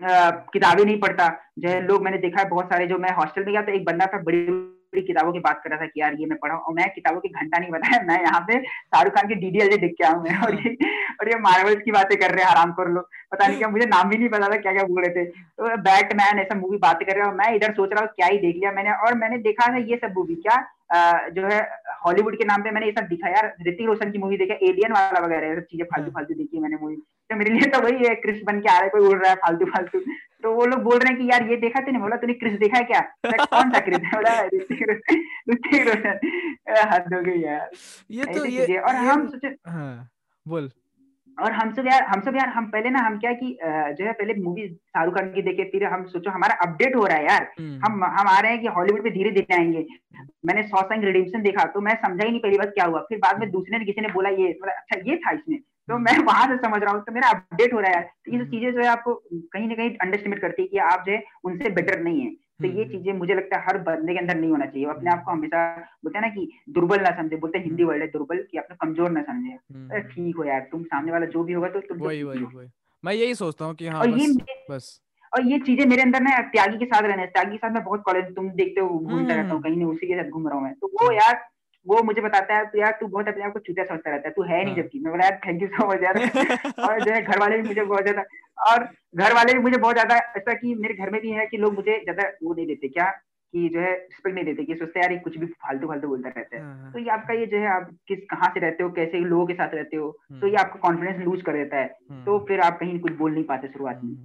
किताबें 0.00 0.84
नहीं 0.84 0.98
पढ़ता। 1.00 1.28
जो 1.58 1.68
है 1.68 1.80
लोग 1.82 2.02
मैंने 2.04 2.18
देखा 2.18 2.40
है 2.40 2.48
बहुत 2.48 2.66
सारे 2.66 2.86
जो 2.86 2.98
मैं 2.98 3.14
हॉस्टल 3.14 3.44
में 3.44 3.52
गया 3.52 3.62
तो 3.62 3.72
एक 3.72 3.84
बंदा 3.84 4.06
था 4.06 4.22
बड़ी 4.22 4.46
बड़ी 4.90 5.02
किताबों 5.02 5.32
की 5.32 5.38
बात 5.40 5.60
कर 5.64 5.70
रहा 5.70 5.80
था 5.80 5.86
कि 5.86 6.00
यार 6.00 6.14
ये 6.14 6.26
मैं 6.26 6.38
पढ़ा 6.38 6.54
और 6.56 6.74
मैं 6.74 6.88
किताबों 6.90 7.20
की 7.20 7.28
घंटा 7.30 7.58
नहीं 7.58 7.70
बताया 7.70 8.00
मैं 8.04 8.20
यहाँ 8.22 8.40
पे 8.42 8.60
शाहरुख 8.60 9.14
खान 9.14 9.28
की 9.28 9.34
डीडीएल 9.36 9.76
देख 9.76 9.94
के 9.98 10.04
आऊँ 10.04 10.22
मैं। 10.22 10.36
और 10.42 10.54
ये 10.56 10.74
और 11.20 11.28
ये 11.28 11.38
मार्वल्स 11.40 11.82
की 11.84 11.92
बातें 11.92 12.16
कर 12.18 12.30
रहे 12.30 12.44
हैं 12.44 12.50
आराम 12.50 12.72
कर 12.72 12.88
लो। 12.90 13.00
पता 13.32 13.46
नहीं 13.46 13.58
क्या 13.58 13.68
मुझे 13.68 13.86
नाम 13.86 14.08
भी 14.10 14.18
नहीं 14.18 14.28
पता 14.28 14.48
था 14.48 14.56
क्या 14.58 14.72
क्या 14.72 14.84
बोल 14.84 15.04
रहे 15.04 15.10
थे। 15.14 15.24
तो 15.24 15.76
बैटमैन 15.82 16.38
ऐसा 16.38 16.54
मूवी 16.56 16.78
बात 16.78 17.02
कर 17.02 17.12
रहे 17.12 17.22
हैं 17.22 17.30
और 17.30 17.36
मैं 17.36 17.52
इधर 17.54 17.72
सोच 17.74 17.92
रहा 17.92 18.00
हूँ 18.00 18.10
क्या 18.16 18.26
ही 18.26 18.38
देख 18.38 18.56
लिया 18.56 18.72
मैंने। 18.72 18.92
और 18.98 19.14
मैंने 19.18 19.38
देखा 19.42 19.72
था 19.72 19.84
ये 19.84 19.96
सब 19.96 20.14
मूवी 20.16 20.34
क्या 20.46 20.56
जो 21.30 21.46
है 21.46 21.60
हॉलीवुड 22.04 22.38
के 22.38 22.44
नाम 22.44 22.62
पे 22.62 22.70
मैंने 22.70 22.86
ये 22.86 22.92
सब 22.92 23.08
दिखा 23.08 23.28
यार 23.28 23.54
ऋतिक 23.66 23.86
रोशन 23.86 24.10
की 24.10 24.18
मूवी 24.18 24.36
देखा 24.38 24.54
एलियन 24.62 24.92
वाला 24.92 25.24
वगैरह 25.26 25.54
सब 25.54 25.66
चीज़ें 25.70 25.86
फालतू 25.86 26.10
फालतू 26.10 26.34
देखी 26.34 26.60
मैंने 26.60 26.76
मूवी 26.76 26.96
मेरे 27.30 27.50
लिए 27.50 27.66
तो 27.70 27.80
वही 27.80 28.06
है 28.06 28.14
क्रिस 28.16 28.42
बन 28.44 28.60
के 28.60 28.68
आ 28.68 28.72
रहा 28.72 28.82
है 28.82 28.88
कोई 28.88 29.06
उड़ 29.08 29.18
रहा 29.18 29.30
है 29.30 29.36
फालतू 29.36 29.66
फालतू। 29.66 30.00
तो 30.42 30.52
वो 30.54 30.64
लोग 30.66 30.82
बोल 30.82 30.98
रहे 30.98 31.12
हैं 31.12 31.18
कि 31.18 31.30
यार 31.30 31.48
ये 31.50 31.56
देखा 31.58 31.80
तूने? 31.80 31.98
बोला 31.98 32.16
तूने 32.16 32.34
क्रिस 32.34 32.52
देखा 32.58 32.78
है 32.78 32.84
क्या? 32.84 33.00
कौन 33.26 33.70
सा 33.70 33.80
क्रिस 33.80 33.98
बोला 34.06 34.40
ऋतिक 34.46 34.82
रोशन 34.82 36.18
हद 36.90 37.14
हो 37.14 37.20
गई 37.22 37.40
यार। 37.40 37.70
ये 38.10 38.24
तो 38.24 38.44
ये 38.46 38.76
और 38.78 38.94
हम 38.96 39.26
सोचे 39.28 39.48
हाँ 39.68 40.08
बोल। 40.46 40.70
और 41.38 41.52
हम 41.52 41.72
सब 41.74 41.86
यार 41.86 42.02
हम 42.04 42.20
सब 42.20 42.36
यार 42.36 42.48
हम 42.48 42.64
पहले 42.70 42.90
ना 42.90 43.00
हम 43.00 43.18
क्या 43.18 43.32
कि 43.32 43.56
जो 43.62 44.04
है 44.04 44.12
पहले 44.12 44.34
मूवी 44.36 44.66
शाहरुख 44.68 45.14
खान 45.14 45.32
की 45.32 45.42
देखे 45.42 45.64
फिर 45.72 45.84
हम 45.86 46.04
सोचो 46.06 46.30
हमारा 46.30 46.54
अपडेट 46.62 46.96
हो 46.96 47.04
रहा 47.06 47.16
है 47.16 47.24
यार। 47.24 47.50
हम्म। 47.58 47.80
हम 47.84 48.04
हम 48.04 48.28
आ 48.28 48.38
रहे 48.38 48.52
हैं 48.52 48.60
कि 48.60 48.68
हॉलीवुड 48.76 49.04
में 49.04 49.12
धीरे 49.14 49.30
धीरे 49.30 49.54
आएँगे। 49.54 49.86
मैंने 50.46 50.62
सौ 50.68 50.82
संग 50.82 51.04
रिडीमशन 51.04 51.42
देखा 51.42 51.64
तो 51.74 51.80
मैं 51.80 51.94
समझा 51.96 52.24
ही 52.24 52.30
नहीं 52.30 52.40
पहली 52.40 52.58
बार 52.58 52.70
क्या 52.70 52.84
हुआ। 52.84 53.00
फिर 53.08 53.18
बाद 53.18 53.40
में 53.40 53.50
दूसरे 53.50 53.78
ने 53.78 53.84
किसी 53.84 54.00
ने 54.00 54.08
बोला 54.12 54.30
ये 54.42 54.52
अच्छा 54.52 55.00
ये 55.06 55.16
था 55.16 55.32
इसमें। 55.32 55.58
तो 55.88 55.98
मैं 55.98 56.18
वहाँ 56.18 56.46
से 56.46 56.56
समझ 56.56 56.82
रहा 56.82 56.92
हूँ 56.92 57.02
तो 57.02 57.12
मेरा 57.12 57.28
अपडेट 57.28 57.72
हो 57.74 57.80
रहा 57.80 57.98
है 57.98 58.02
तो 58.26 58.32
ये 58.32 58.44
चीज़ें 58.44 58.72
जो 58.72 58.80
है 58.80 58.86
आपको 58.86 59.14
कहीं 59.52 59.68
ना 59.68 59.74
कहीं 59.74 59.90
अंडरस्टिमेट 59.96 60.40
करती 60.40 60.62
है 60.62 60.68
कि 60.68 60.78
आप 60.86 61.04
जो 61.06 61.12
है 61.12 61.22
उनसे 61.44 61.70
बेटर 61.70 62.00
नहीं 62.00 62.20
है। 62.20 62.30
तो 62.30 62.66
ये 62.66 62.82
हम्म। 62.82 62.92
चीज़ें 62.92 63.12
मुझे 63.12 63.34
लगता 63.34 63.58
है 63.58 63.64
हर 63.66 63.78
बंदे 63.78 64.12
के 64.12 64.18
अंदर 64.18 64.34
नहीं 64.34 64.50
होना 64.50 64.66
चाहिए। 64.66 64.86
अपने 64.86 65.10
आप 65.10 65.22
को 65.24 65.30
हमेशा 65.30 65.60
बोलते 66.04 66.18
हैं 66.18 66.24
ना 66.26 66.34
कि 66.34 66.48
दुर्बल 66.70 67.00
ना 67.00 67.10
समझे 67.16 67.36
बोलते 67.36 67.58
हैं 67.58 67.64
हिंदी 67.64 67.84
वर्ड 67.84 68.02
है 68.02 68.08
दुर्बल 68.08 68.42
कि 68.50 68.58
अपने 68.58 68.76
कमज़ोर 68.80 69.10
ना 69.10 69.22
समझे। 69.22 69.50
हम्म। 69.50 70.00
ठीक 70.08 70.36
हो 70.36 70.44
यार 70.44 70.68
तुम 70.72 70.82
सामने 70.84 71.12
वाला 71.12 71.26
जो 71.26 71.44
भी 71.44 71.52
होगा 71.52 71.68
तो 71.68 71.80
तुम 71.80 71.98
वही 71.98 72.22
वही 72.22 72.44
वही। 72.56 72.68
मैं 73.04 73.12
यही 73.12 73.34
सोचता 73.34 73.64
हूँ 73.64 73.74
कि 73.74 73.86
हाँ 73.86 74.00
और 74.00 74.10
बस, 74.10 74.20
ये 74.20 74.64
बस। 74.70 75.00
और 75.32 75.46
ये 75.46 75.58
चीज़ें 75.58 75.84
मेरे 75.86 76.02
अंदर 76.02 76.20
ना 76.20 76.38
त्यागी 76.52 76.78
के 76.78 76.84
साथ 76.84 77.02
रहने 77.02 77.26
त्यागी 77.26 77.50
के 77.50 77.56
साथ 77.56 77.70
मैं 77.70 77.84
बहुत 77.84 78.02
कॉलेज 78.02 78.34
तुम 78.36 78.50
देखते 78.50 78.80
हो 78.80 78.88
घूमता 78.88 79.34
रहता 79.34 79.42
हूँ 79.42 79.50
हम्म। 79.50 79.62
कहीं 79.62 79.76
नहीं 79.76 79.86
उसी 79.86 80.06
के 80.06 80.22
साथ 80.22 80.30
घूम 80.30 80.48
रहा 80.48 80.56
हूँ 80.56 80.64
मैं। 80.64 80.74
तो 80.74 80.90
वो 80.94 81.12
यार 81.12 81.34
वो 81.86 82.02
मुझे 82.02 82.20
बताता 82.20 82.56
है 82.56 82.64
तो 82.66 82.78
यार 82.78 82.96
तू 83.00 83.06
बहुत 83.06 83.28
अपने 83.28 83.44
आप 83.44 83.52
को 83.52 83.58
चूतिया 83.58 83.84
समझता 83.84 84.10
रहता 84.10 84.28
है 84.28 84.34
तू 84.34 84.42
है 84.42 84.64
नहीं 84.64 84.74
हाँ। 84.74 84.82
जबकि। 84.82 84.98
मैं 84.98 85.12
बोला 85.12 85.24
यार 85.24 85.40
थैंक 85.46 85.62
यू 85.62 85.68
सो 85.68 85.86
मच 85.88 86.02
यार। 86.02 86.14
और 86.90 87.00
जो 87.00 87.12
है 87.12 87.22
घर 87.22 87.38
वाले 87.38 87.56
भी 87.56 87.68
मुझे 87.68 87.84
बहुत 87.84 88.02
ज़्यादा 88.02 88.24
और 88.70 88.88
घर 89.16 89.32
वाले 89.34 89.52
भी 89.54 89.58
मुझे 89.58 89.78
बहुत 89.78 89.94
ज़्यादा 89.94 90.16
ऐसा 90.36 90.54
कि 90.54 90.74
मेरे 90.74 90.94
घर 90.94 91.10
में 91.10 91.20
भी 91.20 91.30
है 91.30 91.46
कि 91.46 91.56
लोग 91.56 91.74
मुझे 91.74 92.00
ज़्यादा 92.02 92.28
वो 92.42 92.54
नहीं 92.54 92.66
देते 92.66 92.88
क्या? 92.88 93.10
कि 93.54 93.68
जो 93.68 93.80
है 93.80 93.92
रिस्पेक्ट 93.92 94.34
नहीं 94.34 94.44
देते 94.44 94.64
कि 94.64 94.74
सोचते 94.74 95.00
यार 95.00 95.12
ये 95.12 95.18
कुछ 95.18 95.36
भी 95.38 95.46
फालतू 95.46 95.86
फालतू 95.86 96.08
बोलता 96.08 96.28
रहता 96.28 96.56
है। 96.56 96.62
हाँ, 96.62 96.74
हाँ। 96.82 96.92
तो 96.92 96.98
ये 96.98 97.10
आपका 97.10 97.34
ये 97.34 97.46
जो 97.46 97.58
है 97.58 97.66
आप 97.66 97.88
किस 98.08 98.18
कहाँ 98.30 98.50
से 98.54 98.60
रहते 98.60 98.82
हो 98.82 98.90
कैसे 98.90 99.20
लोगों 99.20 99.46
के 99.46 99.54
साथ 99.54 99.74
रहते 99.74 99.96
हो 99.96 100.10
तो 100.40 100.46
ये 100.46 100.56
आपका 100.56 100.80
कॉन्फिडेंस 100.80 101.24
लूज 101.24 101.42
कर 101.42 101.52
देता 101.52 101.76
है। 101.76 101.86
तो 102.24 102.38
फिर 102.48 102.60
आप 102.60 102.78
कहीं 102.80 102.98
कुछ 103.00 103.12
बोल 103.12 103.32
नहीं 103.32 103.44
पाते 103.44 103.68
शुरुआत 103.68 104.00
में। 104.04 104.16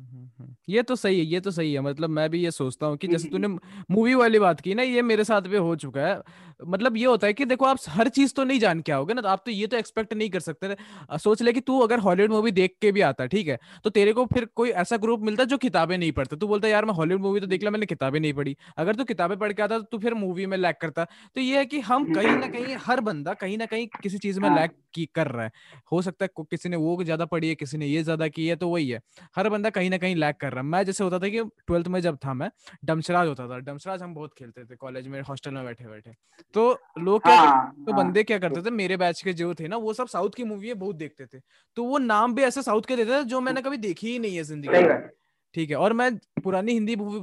ये 0.69 0.81
तो 0.81 0.95
सही 0.95 1.19
है 1.19 1.25
ये 1.25 1.39
तो 1.39 1.51
सही 1.51 1.73
है। 1.73 1.81
मतलब 1.81 2.09
मैं 2.09 2.29
भी 2.29 2.43
ये 2.43 2.51
सोचता 2.51 2.85
हूँ 2.85 2.97
कि 2.97 3.07
जैसे 3.07 3.29
तूने 3.29 3.47
मूवी 3.91 4.13
वाली 4.15 4.39
बात 4.39 4.61
की 4.61 4.73
ना 4.75 4.83
ये 4.83 5.01
मेरे 5.01 5.23
साथ 5.23 5.41
भी 5.41 5.57
हो 5.57 5.75
चुका 5.75 6.01
है। 6.01 6.19
मतलब 6.65 6.97
ये 6.97 7.05
होता 7.05 7.27
है 7.27 7.33
कि 7.33 7.45
देखो 7.45 7.65
आप 7.65 7.77
हर 7.89 8.09
चीज़ 8.09 8.33
तो 8.33 8.43
नहीं 8.43 8.59
जान 8.59 8.81
के 8.81 8.91
आओगे 8.91 9.13
ना 9.13 9.21
तो 9.21 9.27
आप 9.27 9.41
तो 9.45 9.51
ये 9.51 9.67
तो 9.67 9.77
एक्सपेक्ट 9.77 10.13
नहीं 10.13 10.29
कर 10.29 10.39
सकते 10.41 10.75
सोच 11.19 11.41
ले 11.41 11.53
कि 11.53 11.61
तू 11.61 11.79
अगर 11.79 11.99
हॉलीवुड 11.99 12.31
मूवी 12.31 12.51
देख 12.53 12.75
के 12.81 12.91
भी 12.91 13.01
आता 13.03 13.25
ठीक 13.27 13.47
है 13.47 13.57
तो 13.83 13.89
तेरे 13.89 14.13
को 14.13 14.25
फिर 14.25 14.45
कोई 14.55 14.69
ऐसा 14.71 14.97
ग्रुप 14.97 15.21
मिलता 15.21 15.43
जो 15.43 15.57
किताबें 15.57 15.97
नहीं 15.97 16.11
पढ़ता। 16.11 16.35
तू 16.35 16.47
बोलता 16.47 16.67
यार 16.67 16.85
मैं 16.85 16.93
हॉलीवुड 16.93 17.21
मूवी 17.21 17.39
तो 17.39 17.47
देख 17.47 17.61
लिया 17.61 17.71
मैंने 17.71 17.85
किताबें 17.85 18.19
नहीं 18.19 18.33
पढ़ी। 18.33 18.55
अगर 18.77 18.95
तू 18.95 19.03
किताबें 19.03 19.37
पढ़ 19.39 19.53
के 19.53 19.61
आता 19.63 19.77
तो 19.77 19.83
तू 19.83 19.97
फिर 19.99 20.13
मूवी 20.15 20.45
में 20.45 20.57
लैक 20.57 20.77
करता। 20.81 21.03
तो 21.35 21.41
ये 21.41 21.57
है 21.57 21.65
कि 21.65 21.79
हम 21.81 22.05
कहीं 22.05 22.37
ना 22.37 22.47
कहीं 22.49 22.75
हर 22.85 23.01
बंदा 23.01 23.33
कहीं 23.35 23.57
ना 23.57 23.65
कहीं 23.65 23.87
किसी 24.03 24.17
चीज़ 24.17 24.39
में 24.39 24.49
लैक 24.49 24.71
की 24.93 25.05
कर 25.15 25.27
रहा 25.27 25.43
है। 25.43 25.51
हो 25.91 26.01
सकता 26.01 26.25
है 26.25 26.43
किसी 26.45 26.69
ने 26.69 26.75
वो 26.77 27.03
ज़्यादा 27.03 27.25
पढ़ी 27.25 27.49
है 27.49 27.55
किसी 27.55 27.77
ने 27.77 27.87
ये 27.87 28.03
ज़्यादा 28.03 28.27
की 28.27 28.47
है 28.47 28.55
तो 28.55 28.69
वही 28.69 28.89
है। 28.89 28.99
हर 29.35 29.49
बंदा 29.49 29.69
कहीं 29.71 29.89
ना 29.89 29.97
कहीं 29.97 30.15
लैक 30.15 30.37
कर 30.37 30.51
रहा 30.51 30.61
है। 30.61 30.67
मैं 30.67 30.83
जैसे 30.85 31.03
होता 31.03 31.19
था 31.19 31.29
कि 31.29 31.43
ट्वेल्थ 31.67 31.87
में 31.87 31.99
जब 32.01 32.17
था 32.25 32.33
मैं 32.33 32.49
डमसराज 32.85 33.27
होता 33.27 33.47
था। 33.47 33.57
डमसराज 33.61 34.01
हम 34.01 34.13
बहुत 34.15 34.33
खेलते 34.37 34.65
थे 34.65 34.75
कॉलेज 34.75 35.07
में 35.07 35.19
हॉस्टल 35.21 35.51
में 35.51 35.63
बैठे 35.65 35.85
बैठे 35.85 36.11
तो 36.53 36.71
लोग 36.99 37.23
क्या 37.23 37.35
हाँ, 37.35 37.73
तो 37.77 37.93
हाँ, 37.93 38.03
बंदे 38.03 38.23
क्या 38.23 38.37
करते 38.39 38.61
थे 38.61 38.69
मेरे 38.71 38.97
बैच 38.97 39.21
के 39.21 39.33
जो 39.33 39.53
थे 39.55 39.67
ना 39.67 39.77
वो 39.77 39.93
सब 39.93 40.07
साउथ 40.07 40.29
की 40.37 40.43
मूवी 40.43 40.73
बहुत 40.75 40.95
देखते 40.95 41.25
थे। 41.25 41.39
तो 41.77 41.83
वो 41.83 41.97
नाम 41.97 42.33
भी 42.35 42.43
ऐसे 42.43 42.61
साउथ 42.63 42.81
के 42.87 42.95
देते 42.95 43.11
थे 43.11 43.23
जो 43.25 43.41
मैंने 43.41 43.61
कभी 43.61 43.77
देखी 43.77 44.11
ही 44.11 44.19
नहीं 44.19 44.35
है 44.37 44.43
ज़िंदगी 44.43 44.69
में। 44.69 45.09
ठीक 45.55 45.69
है 45.69 45.75
और 45.77 45.93
मैं 45.93 46.11
पुरानी 46.43 46.73
हिंदी 46.73 46.95
मूवी 46.95 47.19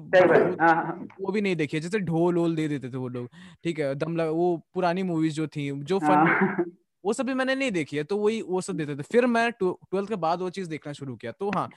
हाँ, 0.61 0.75
हाँ। 0.77 1.09
वो 1.21 1.33
भी 1.33 1.41
नहीं 1.41 1.57
देखी 1.57 1.77
है 1.77 1.81
जैसे 1.81 1.99
ढोल 2.01 2.39
ओल 2.39 2.55
दे 2.57 2.67
देते 2.69 2.91
थे 2.91 2.97
वो 2.97 3.09
लोग। 3.09 3.29
ठीक 3.65 3.79
है 3.79 3.95
दम 3.95 4.17
लग, 4.17 4.29
वो 4.29 4.57
पुरानी 4.75 5.03
मूवीज़ 5.03 5.35
जो 5.35 5.47
थी 5.49 5.71
जो 5.85 5.99
फन 6.01 6.29
वो 7.05 7.13
सब 7.13 7.27
भी 7.27 7.35
मैंने 7.35 7.55
नहीं 7.55 7.71
देखी 7.73 7.97
है 7.97 8.05
तो 8.05 8.17
वही 8.19 8.41
वो 8.43 8.61
सब 8.61 8.77
देते 8.77 8.97
थे। 8.97 9.03
फिर 9.03 9.27
मैं 9.27 9.51
ट्वेल्थ 9.53 10.09
के 10.09 10.17
बाद 10.19 10.41
वो 10.43 10.51
चीज़ 10.51 10.69
देखना 10.71 10.93
शुरू 10.93 11.17
किया। 11.17 11.33
तो 11.33 11.51
हाँ 11.51 11.69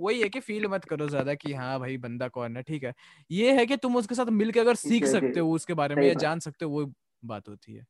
वही 0.00 0.20
है 0.20 0.28
कि 0.28 0.40
फील 0.40 0.66
मत 0.66 0.84
करो 0.84 1.08
ज़्यादा 1.08 1.34
कि 1.34 1.52
हाँ 1.52 1.78
भाई 1.80 1.96
बंदा 1.96 2.28
कौन 2.28 2.56
है 2.56 2.62
ठीक 2.62 2.84
है। 2.84 2.92
ये 3.30 3.52
है 3.52 3.66
कि 3.66 3.76
तुम 3.76 3.96
उसके 3.96 4.14
साथ 4.14 4.26
मिलकर 4.32 4.60
अगर 4.60 4.74
सीख 4.74 5.04
सकते 5.06 5.40
हो 5.40 5.50
उसके 5.52 5.74
बारे 5.74 5.94
में 5.94 6.02
या 6.02 6.14
जान 6.14 6.38
सकते 6.38 6.64
हो 6.64 6.70
वो 6.70 6.92
बात 7.24 7.48
होती 7.48 7.74
है। 7.74 7.86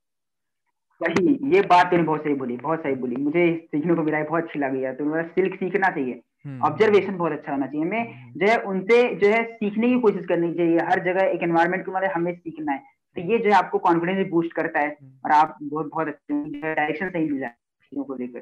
वही 1.01 1.35
ये 1.55 1.61
बात 1.61 1.91
तूने 1.91 2.03
बहुत 2.03 2.21
सही 2.21 2.35
बोली 2.35 2.57
बहुत 2.57 2.81
सही 2.81 2.95
बोली। 2.95 3.17
मुझे 3.17 3.47
सीखने 3.67 3.95
को 3.95 4.03
मिला 4.03 4.19
है 4.19 4.25
बहुत 4.25 4.45
अच्छी 4.45 4.59
लगी 4.59 4.83
है 4.83 4.95
तो 4.95 5.23
सिल्क 5.29 5.55
सीखना 5.55 5.89
चाहिए। 5.89 6.21
ऑब्जर्वेशन 6.63 7.09
हम्म। 7.09 7.19
बहुत 7.19 7.33
अच्छा 7.33 7.53
होना 7.53 7.67
चाहिए। 7.67 7.87
हमें 7.87 8.13
हम्म। 8.15 8.41
जो 8.41 8.47
है 8.47 8.57
उनसे 8.65 9.15
जो 9.15 9.29
है 9.29 9.43
सीखने 9.45 9.89
की 9.89 10.01
कोशिश 10.01 10.27
करनी 10.27 10.53
चाहिए। 10.55 10.79
हर 10.91 11.05
जगह 11.05 11.27
एक 11.27 11.43
एनवायरमेंट 11.43 11.85
के 11.87 11.93
मतलब 11.93 12.11
हमें 12.15 12.35
सीखना 12.35 12.73
है। 12.73 12.83
तो 13.17 13.23
ये 13.33 13.39
जो 13.39 13.51
है 13.51 13.57
आपको 13.57 13.79
कॉन्फिडेंस 13.79 14.27
बूस्ट 14.31 14.53
करता 14.53 14.81
है 14.81 14.89
हम्म। 14.91 15.13
और 15.25 15.33
आप 15.33 15.57
बहुत 15.63 15.91
बहुत 15.91 16.09
अच्छे 16.09 16.35
डायरेक्शन 16.75 17.11
सही 17.11 17.25
मिल 17.25 17.41
जाए 17.41 17.55
चीज़ों 17.83 18.05
को 18.05 18.15
लेकर। 18.15 18.41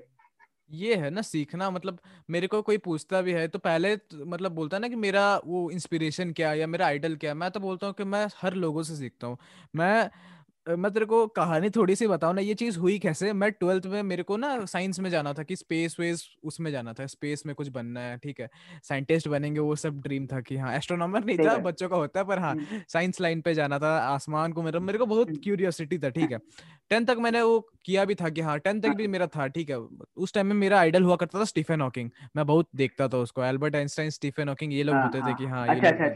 ये 0.73 0.95
है 0.97 1.09
ना 1.11 1.23
सीखना 1.23 1.71
मतलब 1.71 1.99
मेरे 2.31 2.47
को 2.47 2.61
कोई 2.63 2.79
पूछता 2.79 3.21
भी 3.23 3.33
है 3.33 3.47
तो 3.49 3.59
पहले 3.59 3.97
तो, 3.97 4.25
मतलब 4.27 4.53
बोलता 4.53 4.77
है 4.77 4.81
ना 4.81 4.89
कि 4.89 4.97
मेरा 4.97 5.25
वो 5.47 5.71
इंस्पिरेशन 5.71 6.33
क्या 6.33 6.51
है 6.51 6.59
या 6.59 6.67
मेरा 6.67 6.87
आइडल 6.87 7.17
क्या 7.17 7.31
है 7.31 7.35
मैं 7.37 7.51
तो 7.51 7.61
बोलता 7.61 7.87
हूँ 7.87 7.95
कि 7.95 8.05
मैं 8.07 8.27
हर 8.37 8.55
लोगों 8.57 8.83
से 8.83 8.97
सीखता 8.97 9.27
हूँ। 9.27 9.37
मैं 9.75 10.11
मैं 10.67 10.91
तेरे 10.93 11.07
को 11.07 11.27
कहानी 11.27 11.71
थोड़ी 11.71 11.95
सी 11.97 12.07
बताऊँ 12.07 12.35
ना 12.35 12.41
ये 12.41 12.55
चीज़ 12.55 12.79
हुई 12.79 12.99
कैसे? 12.99 13.33
मैं 13.33 13.53
ट्वेल्थ 13.53 13.87
में 13.87 14.03
मेरे 14.03 14.23
को 14.23 14.37
ना 14.37 14.65
साइंस 14.65 15.01
में 15.01 15.11
जाना 15.11 15.33
था 15.33 15.43
कि 15.43 15.57
स्पेस 15.57 15.97
वेस 16.01 16.37
उसमें 16.45 16.71
जाना 16.73 16.93
था 16.93 17.07
स्पेस 17.07 17.43
में 17.47 17.55
कुछ 17.55 17.69
बनना 17.69 18.01
है 18.01 18.19
ठीक 18.19 18.41
है? 18.41 18.49
साइंटिस्ट 18.83 19.29
बनेंगे 19.29 19.61
वो 19.61 19.77
सब 19.77 20.01
ड्रीम 20.03 20.27
था 20.27 20.41
कि 20.41 20.57
हाँ 20.57 20.77
एस्ट्रोनॉमर 20.77 21.25
नहीं 21.25 21.39
था 21.39 21.57
बच्चों 21.59 21.89
का 21.89 21.97
होता 21.97 22.21
है 22.21 22.27
पर 22.27 22.39
हाँ 22.39 22.55
साइंस 22.89 23.21
लाइन 23.21 23.41
पे 23.41 23.55
जाना 23.55 23.79
था 23.79 23.99
आसमान 23.99 24.53
को 24.53 24.63
मेरा 24.63 24.81
मेरे 24.81 24.99
को 24.99 25.07
बहुत 25.07 25.29
क्यूरियोसिटी 25.45 25.99
था 25.99 26.09
ठीक 26.09 26.33
है? 26.33 26.39
टेंथ 26.91 27.07
तक 27.07 27.17
मैंने 27.19 27.43
वो 27.43 27.71
किया 27.85 28.05
भी 28.05 28.15
था 28.15 28.29
कि 28.29 28.41
हाँ 28.41 28.59
टेंथ 28.59 28.83
तक 28.83 28.89
भी 28.89 29.07
मेरा 29.07 29.27
था 29.27 29.47
ठीक 29.47 29.71
है? 29.71 29.77
उस 30.17 30.35
टाइम 30.35 30.47
में 30.47 30.55
मेरा 30.55 30.79
आइडल 30.81 31.03
हुआ 31.03 31.17
करता 31.17 31.41
था 31.41 31.45
स्टीफन 31.45 31.81
हॉकिंग। 31.81 32.11
मैं 32.37 32.47
बहुत 32.47 32.69
देखता 32.77 33.09
था 33.09 33.17
उसको 33.17 33.45
एल्बर्ट 33.45 33.77
आइंस्टाइन 33.77 34.11
स्टीफन 34.11 34.49
हॉकिंग 34.49 34.73
ये 34.73 34.83
लोग 34.83 34.97
होते 34.97 35.21
थे 35.21 35.35
कि 35.35 35.47
हाँ 35.47 35.69
अच्छा 35.69 35.89
अच्छा 35.89 36.09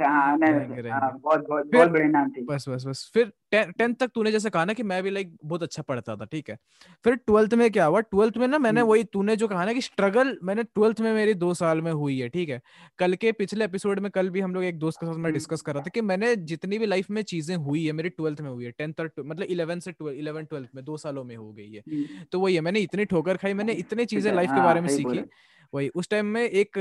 बस 2.42 2.68
बस 2.68 2.84
बस 2.86 3.10
फिर 3.14 3.32
टेंथ 3.52 3.94
तक 3.94 4.10
तूने 4.14 4.30
जैसे 4.32 4.50
कहा 4.50 4.64
ना 4.64 4.72
कि 4.72 4.82
मैं 4.82 5.02
भी 5.02 5.10
लाइक 5.10 5.36
बहुत 5.44 5.62
अच्छा 5.62 5.82
पढ़ता 5.82 6.16
था 6.16 6.24
ठीक 6.24 6.48
है। 6.50 6.56
फिर 7.04 7.14
ट्वेल्थ 7.16 7.54
में 7.54 7.70
क्या 7.70 7.84
हुआ? 7.86 8.00
ट्वेल्थ 8.00 8.36
में 8.36 8.46
ना 8.48 8.58
मैंने 8.58 8.80
हम्म। 8.80 8.90
वही 8.90 9.04
तूने 9.12 9.36
जो 9.36 9.48
कहा 9.48 9.64
ना 9.64 9.72
कि 9.72 9.80
स्ट्रगल 9.80 10.36
मैंने 10.44 10.62
ट्वेल्थ 10.64 11.00
में 11.00 11.12
मेरी 11.14 11.34
दो 11.34 11.52
साल 11.54 11.80
में 11.80 11.90
हुई 11.92 12.18
है 12.18 12.28
ठीक 12.28 12.48
है। 12.48 12.60
कल 12.98 13.14
के 13.14 13.32
पिछले 13.32 13.64
एपिसोड 13.64 14.00
में 14.00 14.10
कल 14.10 14.30
भी 14.30 14.40
हम 14.40 14.54
लोग 14.54 14.64
एक 14.64 14.78
दोस्त 14.78 15.00
के 15.00 15.06
साथ 15.06 15.16
में 15.16 15.32
डिस्कस 15.32 15.62
कर 15.62 15.74
रहा 15.74 15.82
था 15.82 15.90
कि 15.94 16.00
मैंने 16.02 16.34
जितनी 16.52 16.78
भी 16.78 16.86
लाइफ 16.86 17.10
में 17.10 17.22
चीज़ें 17.24 17.54
हुई 17.56 17.84
है 17.86 17.92
मेरी 17.92 18.08
ट्वेल्थ 18.10 18.40
में 18.40 18.50
हुई 18.50 18.64
है 18.64 18.70
टेंथ 18.70 19.00
और 19.00 19.12
मतलब 19.18 19.46
इलेवन 19.46 19.80
से 19.80 19.94
इलेवन 20.10 20.44
ट्वेल्थ 20.44 20.68
में 20.74 20.84
दो 20.84 20.96
सालों 20.96 21.24
में 21.24 21.36
हो 21.36 21.52
गई 21.52 21.70
है। 21.70 21.82
हम्म। 21.88 22.24
तो 22.32 22.40
वही 22.40 22.54
है 22.54 22.60
मैंने 22.60 22.80
इतनी 22.80 23.04
ठोकर 23.04 23.36
खाई 23.36 23.54
मैंने 23.54 23.72
इतनी 23.74 24.04
चीज़ें 24.06 24.32
लाइफ 24.34 24.48
के 24.48 24.54
हाँ, 24.54 24.64
बारे 24.64 24.80
में 24.80 24.88
सीखी। 24.88 25.24
वही 25.72 25.88
उस 25.94 26.08
टाइम 26.08 26.26
में 26.26 26.42
एक 26.42 26.78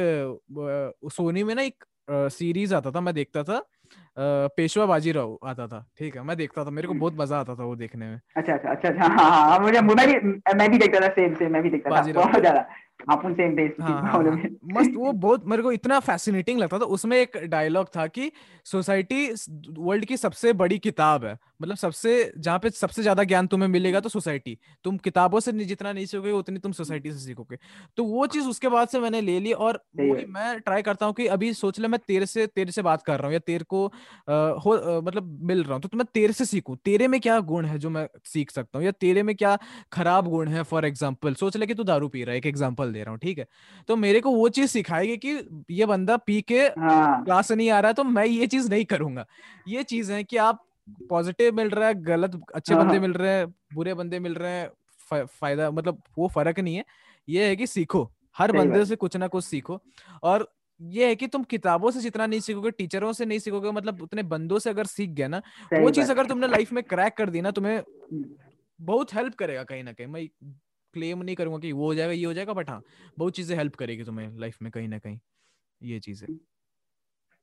सोनी 1.13 1.43
में 1.43 1.53
ना 1.55 1.61
एक 1.61 1.83
सीरीज़ 2.09 2.73
आता 2.75 2.91
था 2.91 3.01
मैं 3.01 3.13
देखता 3.13 3.43
था। 3.43 3.57
पेशवा 4.57 4.85
बाजीराव 4.85 5.37
आता 5.43 5.67
था। 5.67 5.85
ठीक 5.97 6.15
है 6.15 6.23
मैं 6.23 6.37
देखता 6.37 6.65
था 6.65 6.69
मेरे 6.69 6.87
को 6.87 6.93
हम्म। 6.93 7.01
बहुत 7.01 7.13
मज़ा 7.17 7.39
आता 7.39 7.55
था 7.55 7.63
वो 7.63 7.75
देखने 7.75 8.07
में। 8.07 8.19
अच्छा 8.37 8.53
अच्छा 8.53 8.69
अच्छा 8.69 8.89
हाँ 8.99 9.09
हाँ, 9.09 9.49
हाँ 9.49 9.59
मुझे 9.59 9.81
मैं 9.81 10.07
भी 10.07 10.15
मैं 10.55 10.69
भी 10.71 10.77
देखता 10.77 10.99
था 10.99 11.09
सेम 11.09 11.35
सेम 11.35 11.51
मैं 11.53 11.61
भी 11.63 11.69
देखता 11.69 11.89
था 11.89 12.11
बहुत 12.11 12.39
ज़्यादा। 12.39 12.65
अपन 12.99 13.33
सेम 13.33 13.55
पेज 13.55 13.71
हाँ, 13.81 14.01
हाँ, 14.01 14.23
हाँ, 14.23 14.37
मस्त 14.73 14.91
वो 14.95 15.11
बहुत 15.13 15.45
मेरे 15.47 15.63
को 15.63 15.71
इतना 15.71 15.99
फैसिनेटिंग 15.99 16.59
लगता 16.59 16.79
था। 16.79 16.85
उसमें 16.87 17.17
एक 17.17 17.37
डायलॉग 17.45 17.87
था 17.95 18.05
कि 18.07 18.31
सोसाइटी 18.65 19.27
वर्ल्ड 19.79 20.05
की 20.05 20.17
सबसे 20.17 20.53
बड़ी 20.53 20.77
किताब 20.79 21.25
है। 21.25 21.37
मतलब 21.61 21.75
सबसे 21.75 22.31
जहाँ 22.37 22.59
पे 22.59 22.69
सबसे 22.69 23.01
ज़्यादा 23.01 23.23
ज्ञान 23.23 23.47
तुम्हें 23.47 23.67
मिलेगा 23.69 23.99
तो 23.99 24.09
सोसाइटी 24.09 24.57
तुम 24.85 24.97
किताबों 24.97 25.39
से 25.39 25.51
जितना 25.65 25.91
नहीं 25.93 26.05
सीखोगे 26.05 26.31
उतनी 26.31 26.59
तुम 26.59 26.71
सोसाइटी 26.71 27.11
से 27.11 27.19
सीखोगे। 27.19 27.57
तो 27.97 28.03
वो 28.03 28.25
चीज़ 28.27 28.47
उसके 28.47 28.69
बाद 28.69 28.87
से 28.87 28.99
मैंने 28.99 29.21
ले 29.21 29.39
ली 29.39 29.51
और 29.51 29.81
मैं 29.97 30.59
ट्राई 30.59 30.81
करता 30.81 31.05
हूँ 31.05 31.13
कि 31.13 31.27
अभी 31.27 31.53
सोच 31.53 31.79
ले 31.79 31.87
मैं 31.87 31.99
तेरे 32.07 32.25
से 32.25 32.47
तेरे 32.47 32.71
से 32.71 32.81
बात 32.81 33.03
कर 33.03 33.17
रहा 33.17 33.27
हूँ 33.27 33.33
या 33.33 33.39
तेरे 33.39 33.63
को 33.63 33.85
आ, 33.85 33.91
हो 34.29 34.73
आ, 34.73 35.01
मतलब 35.01 35.39
मिल 35.43 35.63
रहा 35.63 35.73
हूँ। 35.73 35.81
तो 35.81 35.97
मैं 35.97 36.05
तेरे 36.13 36.33
से 36.33 36.45
सीखूं। 36.45 36.75
तेरे 36.85 37.07
में 37.07 37.19
क्या 37.21 37.39
गुण 37.45 37.65
है 37.65 37.77
जो 37.79 37.89
मैं 37.89 38.07
सीख 38.25 38.51
सकता 38.51 38.77
हूँ? 38.77 38.85
या 38.85 38.91
तेरे 38.91 39.23
में 39.23 39.35
क्या 39.35 39.57
खराब 39.91 40.27
गुण 40.29 40.47
है? 40.47 40.63
फॉर 40.65 40.85
एग्ज़ाम्पल 40.85 41.33
सोच 41.35 41.57
ले 41.57 41.65
कि 41.65 41.73
तू 41.73 41.83
दारू 41.83 42.07
पी 42.09 42.23
रहा 42.23 42.31
है 42.31 42.37
एक 42.37 42.45
एग्ज़ाम्पल 42.45 42.84
दे 42.91 43.03
रहा 43.03 43.11
हूँ 43.11 43.19
ठीक 43.19 43.37
है? 43.37 43.47
तो 43.89 43.95
मेरे 43.95 44.19
को 44.21 44.31
वो 44.31 44.49
चीज़ 44.49 44.71
सिखाएगी 44.71 45.17
कि 45.17 45.65
ये 45.71 45.85
बंदा 45.85 46.17
पी 46.17 46.41
के 46.41 46.59
हाँ। 46.59 47.23
क्लास 47.23 47.51
नहीं 47.51 47.69
आ 47.69 47.79
रहा 47.79 47.89
है 47.89 47.93
तो 47.93 48.03
मैं 48.03 48.25
ये 48.25 48.47
चीज़ 48.47 48.69
नहीं 48.69 48.85
करूँगा। 48.85 49.25
ये 49.67 49.83
चीज़ 49.83 50.11
है 50.11 50.23
कि 50.23 50.37
आप 50.37 50.65
पॉजिटिव 51.09 51.55
मिल 51.55 51.69
रहा 51.69 51.87
है 51.87 51.93
गलत 52.03 52.41
अच्छे 52.55 52.73
हाँ, 52.73 52.83
बंदे 52.83 52.93
हाँ। 52.93 53.01
मिल 53.01 53.13
रहे 53.13 53.37
हैं 53.37 53.47
बुरे 53.73 53.93
बंदे 53.93 54.19
मिल 54.19 54.33
रहे 54.33 54.51
हैं 54.51 55.25
फ़ायदा 55.25 55.71
मतलब 55.71 56.01
वो 56.17 56.27
फ़र्क 56.27 56.59
नहीं 56.59 56.75
है। 56.75 56.85
ये 57.29 57.47
है 57.47 57.55
कि 57.55 57.67
सीखो 57.67 58.09
हर 58.37 58.51
बंदे 58.51 58.85
से 58.85 58.95
कुछ 58.95 59.17
ना 59.17 59.27
कुछ 59.27 59.43
सीखो। 59.43 59.79
और 60.23 60.47
ये 60.81 61.07
है 61.07 61.15
कि 61.15 61.27
तुम 61.27 61.43
किताबों 61.43 61.91
से 61.91 61.99
जितना 61.99 62.25
नहीं 62.27 62.39
सीखोगे 62.39 62.71
टीचरों 62.71 63.11
से 63.13 63.25
नहीं 63.25 63.39
सीखोगे 63.39 63.71
मतलब 63.71 64.01
उतने 64.01 64.23
बंदों 64.23 64.59
से 64.59 64.69
अगर 64.69 64.85
सीख 64.85 65.09
गया 65.09 65.27
ना 65.27 65.41
वो 65.73 65.89
चीज़ 65.89 66.11
अगर 66.11 66.25
तुमने 66.25 66.47
लाइफ 66.47 66.71
में 66.73 66.83
क्रैक 66.83 67.13
कर 67.13 67.29
दी 67.29 67.41
ना 67.41 67.51
तुम्हें 67.51 67.77
हम्म। 67.77 68.25
बहुत 68.79 69.13
हेल्प 69.13 69.35
करेगा 69.35 69.63
कहीं 69.63 69.83
ना 69.83 69.91
कहीं। 69.93 70.07
मैं 70.07 70.27
क्लेम 70.95 71.23
नहीं 71.23 71.35
करूँगा 71.35 71.59
कि 71.59 71.71
वो 71.73 71.85
हो 71.85 71.93
जाएगा 71.95 72.13
ये 72.13 72.25
हो 72.25 72.33
जाएगा 72.33 72.53
बट 72.53 72.69
हाँ 72.69 72.81
बहुत 73.17 73.35
चीज़ें 73.35 73.55
हेल्प 73.57 73.75
करेगी 73.75 74.03
तुम्हें 74.03 74.27
लाइफ 74.39 74.57
में 74.61 74.71
कहीं 74.71 74.87
ना 74.89 74.99
कहीं 74.99 75.19
ये 75.81 75.99
चीज़। 75.99 76.25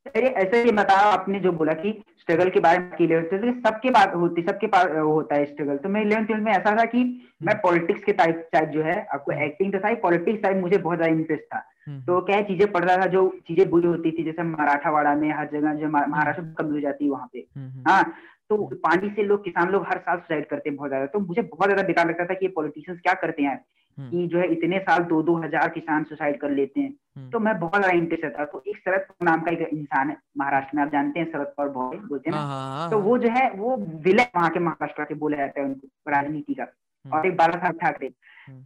अरे 0.07 0.29
ऐसे 0.39 0.63
ही 0.63 0.71
बताओ 0.73 1.11
आपने 1.11 1.41
जो 1.41 1.51
बोला 1.53 1.73
कि 1.75 1.91
स्ट्रगल 2.21 2.49
के 2.51 2.61
बारे 2.61 2.79
में 2.79 2.97
इलेवन 3.01 3.25
ट्वेल्थ 3.25 3.59
सबके 3.67 3.91
पास 3.91 4.15
होती 4.15 4.43
सबके 4.43 4.67
पास 4.67 4.97
होता 4.97 5.37
है 5.37 5.45
स्ट्रगल 5.47 5.77
तो 5.77 5.89
मैं 5.89 6.01
इलेवन 6.03 6.25
ट्वेल्थ 6.25 6.45
में 6.45 6.51
ऐसा 6.53 6.75
था 6.79 6.85
कि 6.85 7.03
मैं 7.43 7.55
पॉलिटिक्स 7.61 8.01
हम्म। 8.01 8.07
के 8.07 8.13
टाइप 8.13 8.49
टाइप 8.53 8.69
जो 8.69 8.83
है 8.83 8.97
आपको 9.15 9.33
एक्टिंग 9.45 9.73
तो 9.73 9.79
था 9.79 9.95
पॉलिटिक्स 10.03 10.43
टाइप 10.43 10.57
मुझे 10.57 10.79
बहुत 10.79 10.99
ज़्यादा 10.99 11.15
इंटरेस्ट 11.15 11.45
था। 11.45 11.63
हम्म। 11.87 12.01
तो 12.01 12.21
क्या 12.23 12.41
चीज़ें 12.43 12.71
पढ़ 12.73 12.85
रहा 12.85 12.97
था 12.97 13.07
जो 13.13 13.23
चीज़ें 13.49 13.69
बुरी 13.71 13.87
होती 13.89 14.11
थी 14.11 14.25
जैसे 14.25 14.43
मराठावाड़ा 14.43 15.15
में 15.15 15.29
हर 15.33 15.49
जगह 15.53 15.75
जो 15.77 15.89
महाराष्ट्र 15.89 16.43
कमी 16.59 16.71
हो 16.71 16.81
जाती 16.81 17.05
है 17.05 17.11
वहाँ 17.11 17.29
पे। 17.33 17.47
हम्म, 17.57 17.85
हाँ 17.89 18.03
तो 18.51 18.57
पानी 18.85 19.09
से 19.11 19.23
लोग 19.23 19.45
किसान 19.45 19.71
लोग 19.71 19.87
हर 19.87 19.99
साल 19.99 20.19
सुसाइड 20.19 20.47
करते 20.47 20.69
हैं 20.69 20.77
बहुत 20.77 20.91
ज़्यादा। 20.91 21.07
तो 21.07 21.19
मुझे 21.21 21.43
बहुत 21.43 21.69
ज़्यादा 21.69 21.83
बेकार 21.83 22.09
लगता 22.09 22.25
था 22.25 22.35
कि 22.35 22.47
ये 22.47 22.53
पॉलिटिशियंस 22.53 23.01
क्या 23.01 23.15
करते 23.21 23.43
हैं 23.43 23.55
हम्म। 23.99 24.11
कि 24.11 24.27
जो 24.27 24.39
है 24.39 24.47
इतने 24.53 24.79
साल 24.81 25.03
दो 25.05 25.23
दो 25.23 25.37
हज़ार 25.37 25.69
किसान 25.71 26.05
सुसाइड 26.05 26.39
कर 26.41 26.51
लेते 26.51 26.81
हैं। 26.81 26.93
हम्म। 27.17 27.31
तो 27.31 27.39
मैं 27.39 27.59
बहुत 27.61 27.77
ज़्यादा 27.77 27.97
इंटरेस्ट 27.97 28.39
था। 28.39 28.45
तो 28.45 28.63
एक 28.67 28.77
शरद 28.79 29.07
नाम 29.23 29.41
का 29.41 29.53
एक 29.53 29.69
इंसान 29.73 30.11
है 30.11 30.17
महाराष्ट्र 30.39 30.77
में 30.77 30.83
आप 30.83 30.93
जानते 30.93 31.21
हैं 31.21 31.27
शरद 31.33 31.53
पवार 31.57 31.69
बहुत 31.71 32.05
बोलते 32.09 32.31
हैं 32.31 32.37
हाँ, 32.37 32.47
हाँ, 32.47 32.79
हाँ, 32.79 32.91
तो 32.91 32.99
वो 33.01 33.19
जो 33.19 33.29
है 33.29 33.51
वो 33.51 33.77
विलय 34.05 34.31
वहाँ 34.37 34.51
के 34.51 34.61
महाराष्ट्र 34.61 35.05
के 35.05 35.15
बोला 35.17 35.37
जाता 35.37 35.61
है 35.61 35.67
उनको 35.67 36.11
राजनीति 36.11 36.55
का। 36.55 36.63
हम्म। 36.65 37.17
और 37.17 37.27
एक 37.27 37.37
बाला 37.37 37.59
साहब 37.59 37.79
ठाकरे 37.81 38.13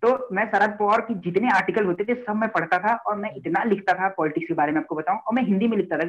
तो 0.02 0.08
मैं 0.32 0.44
शरद 0.50 0.76
पवार 0.78 1.00
की 1.00 1.14
जितने 1.20 1.48
आर्टिकल 1.50 1.84
होते 1.84 2.04
थे 2.04 2.14
सब 2.14 2.36
मैं 2.36 2.48
पढ़ता 2.50 2.78
था 2.78 2.94
और 3.06 3.16
मैं 3.16 3.34
इतना 3.36 3.62
लिखता 3.64 3.92
था 3.94 4.08
पॉलिटिक्स 4.16 4.48
के 4.48 4.54
बारे 4.54 4.72
में 4.72 4.80
आपको 4.80 4.94
बताऊँ 4.94 5.18
और 5.18 5.34
मैं 5.34 5.42
हिंदी 5.42 5.68
में 5.68 5.76
लिखता 5.76 5.98
था। 5.98 6.06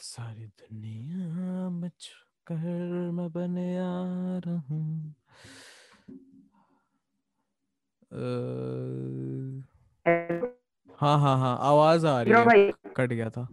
सारी 0.00 0.46
दुनिया 0.46 1.68
में 1.70 1.90
कर 2.46 3.10
मैं 3.10 3.30
बने 3.32 3.78
आ 3.78 4.38
रहा 4.38 4.58
हूँ। 4.70 5.14
हाँ 10.98 11.18
हाँ 11.18 11.38
हाँ 11.38 11.58
आवाज़ 11.60 12.06
आ 12.06 12.22
रही 12.22 12.32
है। 12.32 12.72
कट 12.96 13.12
गया 13.12 13.30
था। 13.30 13.48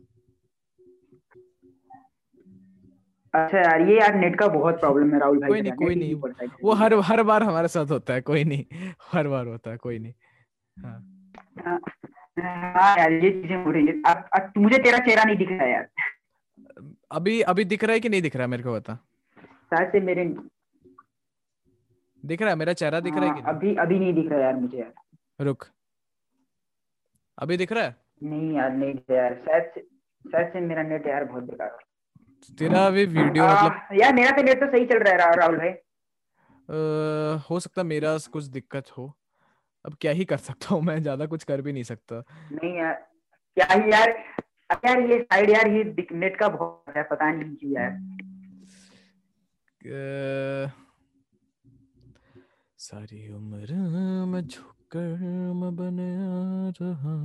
अच्छा 3.33 3.57
यार 3.57 3.81
ये 3.81 3.99
यार 3.99 4.15
नेट 4.15 4.39
का 4.39 4.47
बहुत 4.47 4.79
प्रॉब्लम 4.79 5.13
है 5.13 5.19
राहुल 5.19 5.37
भाई 5.37 5.49
कोई 5.49 5.61
नहीं 5.61 5.73
कोई 5.73 5.95
नहीं। 5.95 6.15
वो 6.63 6.73
हर 6.73 6.93
हर 6.93 7.23
बार 7.23 7.43
हमारे 7.43 7.67
साथ 7.67 7.85
होता 7.85 8.13
है 8.13 8.21
कोई 8.21 8.43
नहीं। 8.43 8.65
हर 9.11 9.27
बार 9.27 9.47
होता 9.47 9.71
है 9.71 9.77
कोई 9.77 9.99
नहीं। 9.99 10.13
हाँ। 10.77 11.23
हाँ, 11.65 11.79
हाँ 12.39 12.97
यार 12.97 13.11
ये 13.11 13.31
चीज़ें 13.31 13.65
हो 13.65 13.71
रही 13.71 13.85
है। 13.87 13.93
अब, 13.93 14.51
मुझे 14.57 14.77
तेरा 14.77 14.97
चेहरा 14.97 15.23
नहीं 15.23 15.37
दिख 15.37 15.49
रहा 15.49 15.63
है 15.63 15.71
यार। 15.71 15.87
अभी 17.11 17.41
अभी 17.51 17.63
दिख 17.65 17.83
रहा 17.83 17.93
है 17.93 17.99
कि 17.99 18.09
नहीं 18.09 18.21
दिख 18.21 18.35
रहा 18.35 18.43
है 18.43 18.49
मेरे 18.49 18.63
को 18.63 18.73
बता 18.73 18.95
शायद 19.71 19.91
से 19.91 19.99
मेरे 20.01 20.25
दिख 22.23 22.41
रहा 22.41 22.49
है 22.49 22.55
मेरा 22.55 22.73
चेहरा 22.73 22.99
दिख 22.99 23.15
रहा 23.15 23.25
है 23.25 23.35
कि 23.35 23.41
हाँ, 23.41 23.53
अभी 23.53 23.75
अभी 23.75 23.99
नहीं 23.99 24.13
दिख 24.13 24.31
रहा 24.31 24.39
यार 24.39 24.55
मुझे 24.55 24.77
यार। 24.77 25.45
रुक। 25.45 25.65
अभी 27.37 27.57
दिख 27.57 27.71
रहा 27.71 27.83
है? 27.83 27.95
नहीं 28.23 28.51
यार 28.55 28.71
नहीं 28.71 28.93
दिख 28.93 29.03
रहा 29.09 29.21
यार। 29.21 29.33
शायद 29.45 29.71
शायद 30.25 30.51
से 30.53 30.59
मेरा 30.61 30.83
नेट 30.83 31.07
यार 31.07 31.23
बहुत 31.25 31.43
बेकार 31.43 31.77
तेरा 32.59 32.85
अभी 32.87 33.05
वीडियो 33.05 33.45
मतलब 33.45 33.99
यार 34.01 34.13
मेरा 34.13 34.31
तो 34.31 34.41
नेट 34.43 34.59
तो 34.59 34.71
सही 34.71 34.85
चल 34.85 34.99
रहा 34.99 35.13
है 35.13 35.35
राहुल 35.35 35.57
भाई। 35.57 35.69
आ, 35.69 37.37
हो 37.49 37.59
सकता 37.59 37.83
मेरा 37.83 38.17
कुछ 38.31 38.43
दिक्कत 38.55 38.89
हो। 38.97 39.13
अब 39.85 39.95
क्या 40.01 40.11
ही 40.11 40.25
कर 40.25 40.37
सकता 40.37 40.73
हूँ 40.75 40.81
मैं 40.83 41.01
ज़्यादा 41.01 41.25
कुछ 41.25 41.43
कर 41.43 41.61
भी 41.61 41.73
नहीं 41.73 41.83
सकता। 41.83 42.23
नहीं 42.51 42.75
यार 42.77 42.93
क्या 43.57 43.67
ही 43.73 43.91
यार। 43.91 44.11
यार 44.69 44.99
ये 45.01 45.17
साइड 45.23 45.49
यार 45.49 45.67
ये 45.67 45.83
नेट 46.11 46.37
का 46.39 46.47
बहुत 46.47 46.97
है 46.97 47.03
पता 47.03 47.31
नहीं 47.31 47.55
क्यों 47.55 47.71
यार। 47.73 47.91
सारी 52.79 53.33
उम्र 53.33 53.73
मैं 54.31 54.41
झुककर 54.47 55.17
मैं 55.53 55.75
बने 55.75 56.09
आ 56.15 56.69
रहा। 56.81 57.15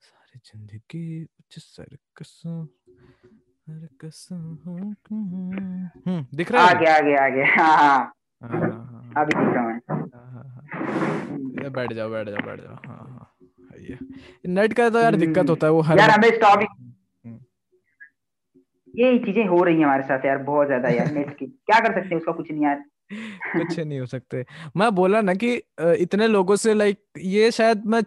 सारी 0.00 0.38
ज़िंदगी 0.44 1.24
कुछ 1.24 1.58
सर्कस 1.58 2.32
सर्कस 3.66 4.28
हम्म 4.32 6.26
दिख 6.36 6.52
रहा 6.52 6.62
है? 6.62 6.68
आगे 6.76 6.86
आगे 6.86 7.16
आगे। 7.16 7.42
हाँ, 7.42 7.76
हाँ। 7.76 8.12
हाँ 8.42 8.60
हाँ 8.60 9.12
अभी 9.16 9.34
दिख 9.34 9.54
रहा 9.54 9.62
मैं। 9.66 9.80
बैठ 11.72 11.92
जाओ 11.92 12.10
बैठ 12.10 12.28
जाओ 12.28 12.46
बैठ 12.46 12.60
जाओ। 12.60 12.74
हाँ 12.86 12.98
हाँ। 12.98 13.33
नेट 14.48 14.72
का 14.72 14.88
तो 14.90 15.00
यार 15.00 15.16
दिक्कत 15.16 15.50
होता 15.50 15.66
है 15.66 15.72
वो 15.72 15.80
हर 15.82 15.98
यार 15.98 16.10
हमें 16.10 16.30
स्टॉप 16.30 16.58
हम्म। 16.58 17.38
ये 18.94 19.18
चीज़ें 19.18 19.44
हो 19.46 19.62
रही 19.64 19.76
हैं 19.76 19.84
हमारे 19.84 20.02
साथ 20.02 20.24
यार 20.26 20.38
बहुत 20.42 20.66
ज़्यादा 20.66 20.88
यार 20.88 21.10
नेट 21.14 21.30
की। 21.38 21.46
क्या 21.46 21.78
कर 21.80 21.92
सकते 21.94 22.08
हैं 22.08 22.16
उसका 22.16 22.32
कुछ 22.32 22.50
नहीं 22.50 22.64
यार। 22.64 22.82
कुछ 23.56 23.78
नहीं 23.78 23.98
हो 24.00 24.06
सकते। 24.06 24.44
मैं 24.76 24.90
बोला 24.94 25.20
ना 25.20 25.34
कि 25.34 25.54
इतने 25.80 26.26
लोगों 26.28 26.56
से 26.56 26.74
लाइक 26.74 26.98
ये 27.18 27.50
शायद 27.50 27.82
मैं 27.86 28.02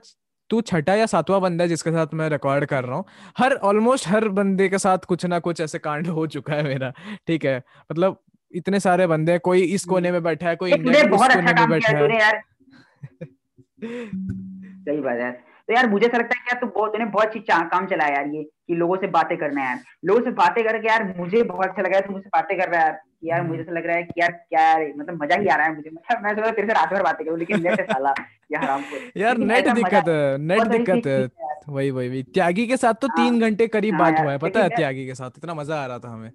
तू 0.49 0.61
छठा 0.61 0.93
या 0.95 1.05
सातवां 1.05 1.41
बंदा 1.41 1.63
है 1.63 1.67
जिसके 1.69 1.91
साथ 1.91 2.13
मैं 2.13 2.29
रिकॉर्ड 2.29 2.65
कर 2.65 2.83
रहा 2.83 2.95
हूँ। 2.95 3.05
हर 3.37 3.53
ऑलमोस्ट 3.69 4.07
हर 4.07 4.27
बंदे 4.39 4.67
के 4.69 4.77
साथ 4.77 5.05
कुछ 5.07 5.25
ना 5.25 5.39
कुछ 5.39 5.61
ऐसे 5.61 5.79
कांड 5.79 6.07
हो 6.09 6.25
चुका 6.27 6.53
है 6.53 6.63
मेरा 6.63 6.91
ठीक 7.27 7.45
है? 7.45 7.57
मतलब 7.91 8.19
इतने 8.51 8.79
सारे 8.79 9.07
बंदे 9.07 9.31
हैं 9.31 9.39
कोई 9.43 9.61
इस 9.75 9.85
कोने 9.85 10.11
में 10.11 10.21
बैठा 10.23 10.49
है 10.49 10.55
कोई 10.55 10.71
इंडिया 10.71 11.03
के 11.03 11.09
कोने 11.09 11.33
अच्छा 11.33 11.65
में 11.65 11.69
बैठा 11.69 11.97
है। 11.97 12.31
सही 13.81 14.99
बात 15.01 15.19
है 15.19 15.31
तो 15.67 15.73
यार 15.73 15.89
मुझे 15.89 16.05
ऐसा 16.05 16.17
लगता 16.17 16.35
है 16.35 16.41
कि 16.41 16.49
यार 16.51 16.59
तू 16.61 16.67
बहुत 16.75 16.91
तूने 16.93 17.05
बहुत 17.05 17.25
अच्छी 17.25 17.39
काम 17.39 17.85
चला 17.87 18.05
यार 18.07 18.27
ये 18.27 18.43
कि 18.43 18.75
लोगों 18.75 18.97
से 18.97 19.07
बातें 19.07 19.37
करना 19.37 19.61
है 19.61 19.67
यार। 19.67 19.79
लोगों 20.05 20.21
से 20.21 20.31
बातें 20.31 20.63
करके 20.63 20.87
यार 20.87 21.03
मुझे 21.17 21.43
बहुत 21.43 21.67
अच्छा 21.67 21.81
लगा 21.81 21.99
तू 21.99 22.13
मुझसे 22.13 22.29
बातें 22.29 22.57
कर 22.57 22.69
रहा 22.69 22.81
है 22.81 22.99
यार 23.23 23.43
मुझे 23.43 23.61
ऐसा 23.61 23.71
लग 23.71 23.85
रहा 23.85 23.95
है 23.95 24.03
कि 24.03 24.21
यार 24.21 24.31
क्या 24.31 24.61
यार 24.61 24.93
मतलब 24.97 25.23
मज़ा 25.23 25.35
ही 25.35 25.47
आ 25.47 25.55
रहा 25.55 25.65
है 25.67 25.75
मुझे। 25.75 25.89
मतलब 25.89 26.23
मैं 26.23 26.35
सोचा 26.35 26.51
तेरे 26.51 26.67
से 26.67 26.73
रात 26.73 26.93
भर 26.93 27.03
बातें 27.03 27.25
करूँ 27.27 27.37
लेकिन 27.39 27.61
नेट 27.63 27.81
साला 27.81 28.13
यार 28.51 28.63
हराम 28.63 28.81
को 28.81 29.19
यार 29.19 29.37
नेट 29.37 29.67
दिक्कत 29.69 30.07
है 30.07 30.37
नेट 30.37 30.67
दिक्कत 30.67 31.07
है। 31.07 31.27
वही 31.69 31.91
वही 31.91 32.23
त्यागी 32.23 32.67
के 32.67 32.77
साथ 32.77 32.93
तो 32.93 33.07
तीन 33.07 33.33
हाँ। 33.33 33.49
घंटे 33.49 33.67
करीब 33.67 33.93
हाँ 33.93 34.11
बात 34.11 34.19
हुआ 34.23 34.31
है 34.31 34.37
पता 34.37 34.63
है 34.63 34.69
त्यागी 34.69 35.05
के 35.05 35.15
साथ? 35.15 35.31
इतना 35.37 35.53
मज़ा 35.53 35.81
आ 35.83 35.85
रहा 35.85 35.99
था 35.99 36.09
हमें। 36.09 36.31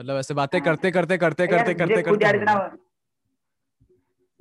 मतलब 0.00 0.16
ऐसे 0.16 0.34
बातें 0.34 0.58
हाँ। 0.58 0.64
करते 0.66 0.90
करते 0.90 1.18
करते 1.18 1.46
करते 1.46 1.74
करते 1.74 2.02
करते। 2.02 2.91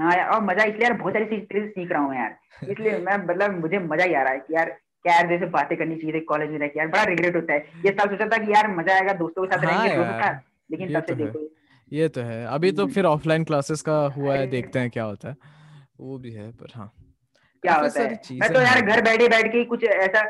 हाँ 0.01 0.15
यार 0.17 0.29
और 0.29 0.41
मज़ा 0.43 0.63
इसलिए 0.63 0.83
यार 0.83 0.93
बहुत 0.93 1.13
सारी 1.13 1.25
चीज़ 1.25 1.67
सीख 1.69 1.91
रहा 1.91 2.01
हूँ 2.01 2.15
यार। 2.15 2.37
इसलिए 2.69 2.97
मैं 2.99 3.17
मतलब 3.25 3.59
मुझे 3.59 3.79
मज़ा 3.79 4.03
ही 4.03 4.13
आ 4.13 4.21
रहा 4.21 4.33
है 4.33 4.39
कि 4.39 4.55
यार 4.55 4.69
क्या 5.05 5.13
यार 5.15 5.27
जैसे 5.27 5.45
बातें 5.51 5.77
करनी 5.77 5.95
चाहिए 5.95 6.19
कॉलेज 6.29 6.49
में 6.49 6.57
रह 6.59 6.71
यार 6.77 6.87
बड़ा 6.87 7.03
रिग्रेट 7.03 7.35
होता 7.35 7.53
है। 7.53 7.59
ये 7.85 7.91
साल 7.91 8.07
सोचा 8.07 8.25
था 8.25 8.37
कि 8.37 8.51
यार 8.51 8.67
मज़ा 8.75 8.95
आएगा 8.95 9.13
दोस्तों 9.13 9.45
के 9.45 9.55
साथ 9.55 9.65
हाँ 9.65 9.71
रहेंगे 9.71 9.95
दोस्तों 9.95 10.19
के 10.19 10.49
लेकिन 10.71 10.93
तब 10.93 11.05
से 11.05 11.13
तो 11.13 11.23
देखो। 11.23 11.47
ये 11.91 12.07
तो 12.07 12.21
है। 12.21 12.45
अभी 12.47 12.71
तो 12.71 12.83
हम्म। 12.83 12.93
फिर 12.93 13.05
ऑफलाइन 13.05 13.43
क्लासेस 13.43 13.81
का 13.81 13.97
हुआ 14.17 14.35
है 14.35 14.47
देखते 14.47 14.79
हैं 14.79 14.89
क्या 14.89 15.03
होता 15.03 15.29
है। 15.29 15.35
वो 15.99 16.17
भी 16.17 16.31
है 16.31 16.51
पर 16.51 16.71
हाँ। 16.75 16.91
क्या 17.63 17.73
होता 17.75 18.01
है। 18.01 18.19
मैं 18.33 18.53
तो 18.53 18.61
यार 18.61 18.81
घर 18.81 19.01
बैठे 19.01 19.27
बैठ 19.27 19.47
के 19.47 19.63
कुछ 19.65 19.83
ऐसा 19.83 20.21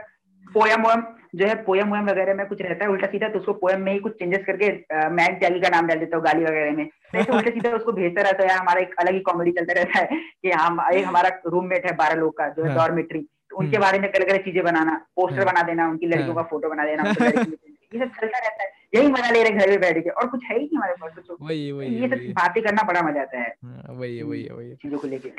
पोयम 0.46 0.82
वोयम 0.82 1.04
जो 1.36 1.48
है 1.48 1.56
पोयम 1.64 1.90
वोयम 1.90 2.10
वगैरह 2.10 2.34
में 2.34 2.46
कुछ 2.48 2.62
रहता 2.62 2.86
है 2.86 2.92
उल्टा 2.92 3.08
सीधा 3.08 3.28
तो 3.30 3.40
उसको 3.40 3.54
पोयम 3.54 3.82
में 3.82 3.92
ही 3.94 4.00
कुछ 4.00 4.14
चेंजेस 4.14 4.44
करके 4.46 4.70
मैं 5.10 5.28
त्यागी 5.40 5.60
का 5.60 5.70
नाम 5.70 5.88
डाल 5.88 6.00
देता 6.00 6.18
हूँ 6.18 6.26
गाली 6.26 6.44
वगैरह 6.44 6.72
में 6.72 7.26
तो 7.26 7.34
उल्टा 7.34 7.52
सीधा 7.52 7.72
उसको 7.76 7.92
भेजता 7.92 8.22
रहता 8.22 8.44
है 8.44 8.50
यार 8.50 8.60
हमारा 8.60 8.82
एक 8.82 8.96
अलग 9.00 9.14
ही 9.14 9.20
कॉमेडी 9.30 9.52
चलता 9.52 9.74
रहता 9.74 10.00
है 10.00 10.20
कि 10.42 10.52
हम 10.54 10.82
एक 10.94 11.06
हमारा 11.06 11.30
रूममेट 11.48 11.86
है 11.86 11.96
बारह 11.96 12.20
लोग 12.20 12.38
का 12.38 12.48
जो 12.50 12.66
है 12.66 12.76
डॉर्मेट्री 12.76 13.20
हाँ। 13.20 13.28
तो 13.50 13.58
उनके 13.58 13.78
हम्म। 13.78 13.86
बारे 13.86 14.00
में 14.00 14.08
अलग 14.10 14.30
अलग 14.30 14.44
चीज़ें 14.44 14.64
बनाना 14.64 14.94
पोस्टर 15.16 15.38
हाँ। 15.38 15.46
बना 15.46 15.62
देना 15.64 15.88
उनकी 15.88 16.08
लड़कियों 16.08 16.36
का 16.36 16.44
फ़ोटो 16.44 16.68
हाँ। 16.68 16.78
बना 16.78 16.86
देना 16.86 17.04
ये 17.94 18.00
सब 18.00 18.12
चलता 18.12 18.38
रहता 18.38 18.64
है 18.64 18.70
यही 18.94 19.08
मज़ा 19.08 19.30
ले 19.32 19.44
रहे 19.44 19.52
घर 19.52 19.70
में 19.70 19.80
बैठ 19.80 19.98
के। 19.98 20.10
और 20.12 20.28
कुछ 20.28 20.44
है 20.46 20.58
ही 20.58 20.64
नहीं 20.66 20.78
हमारे 20.78 20.94
पास 21.02 21.24
तो 21.28 21.38
वही 21.42 21.72
वही 21.72 21.96
ये 21.96 22.08
सब 22.08 22.24
बातें 22.34 22.62
करना 22.64 22.84
बड़ा 22.84 23.02
मज़ा 23.02 23.22
आता 23.22 23.40
है। 23.40 23.56
वही 23.90 24.22
वही 24.22 24.48
वही। 24.50 24.74
चीज़ों 24.76 24.98
को 25.00 25.08
लेके। 25.08 25.30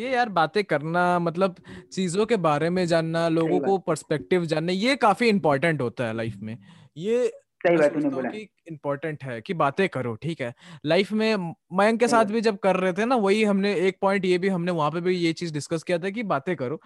ये 0.00 0.10
यार 0.10 0.28
बातें 0.30 0.62
करना 0.64 1.18
मतलब 1.18 1.54
चीज़ों 1.92 2.26
के 2.26 2.36
बारे 2.48 2.70
में 2.70 2.84
जानना 2.86 3.28
लोगों 3.30 3.60
को 3.60 3.78
पर्सपेक्टिव 3.86 4.44
जानना 4.46 4.72
ये 4.72 4.96
काफ़ी 4.96 5.28
इंपॉर्टेंट 5.28 5.80
होता 5.80 6.06
है 6.06 6.16
लाइफ 6.16 6.36
में। 6.42 6.56
ये 6.96 7.30
सही 7.60 7.76
बात 7.76 7.92
तूने 7.92 8.10
बोला 8.10 8.30
इम्पोर्टेंट 8.68 9.24
है। 9.24 9.40
कि 9.40 9.54
बातें 9.54 9.88
करो 9.88 10.14
ठीक 10.22 10.40
है। 10.40 10.54
लाइफ 10.86 11.12
में 11.12 11.54
मयंक 11.78 12.00
के 12.00 12.08
साथ 12.08 12.24
भी 12.26 12.40
जब 12.40 12.58
कर 12.58 12.76
रहे 12.76 12.92
थे 12.92 13.04
ना 13.04 13.16
वही 13.16 13.44
हमने 13.44 13.74
एक 13.88 13.98
पॉइंट 14.00 14.24
ये 14.24 14.38
भी 14.38 14.48
हमने 14.48 14.72
वहाँ 14.72 14.90
पे 14.90 15.00
भी 15.00 15.16
ये 15.16 15.32
चीज़ 15.32 15.54
डिस्कस 15.54 15.82
किया 15.82 15.98
था 15.98 16.10
कि 16.10 16.22
बातें 16.24 16.56
करो 16.56 16.80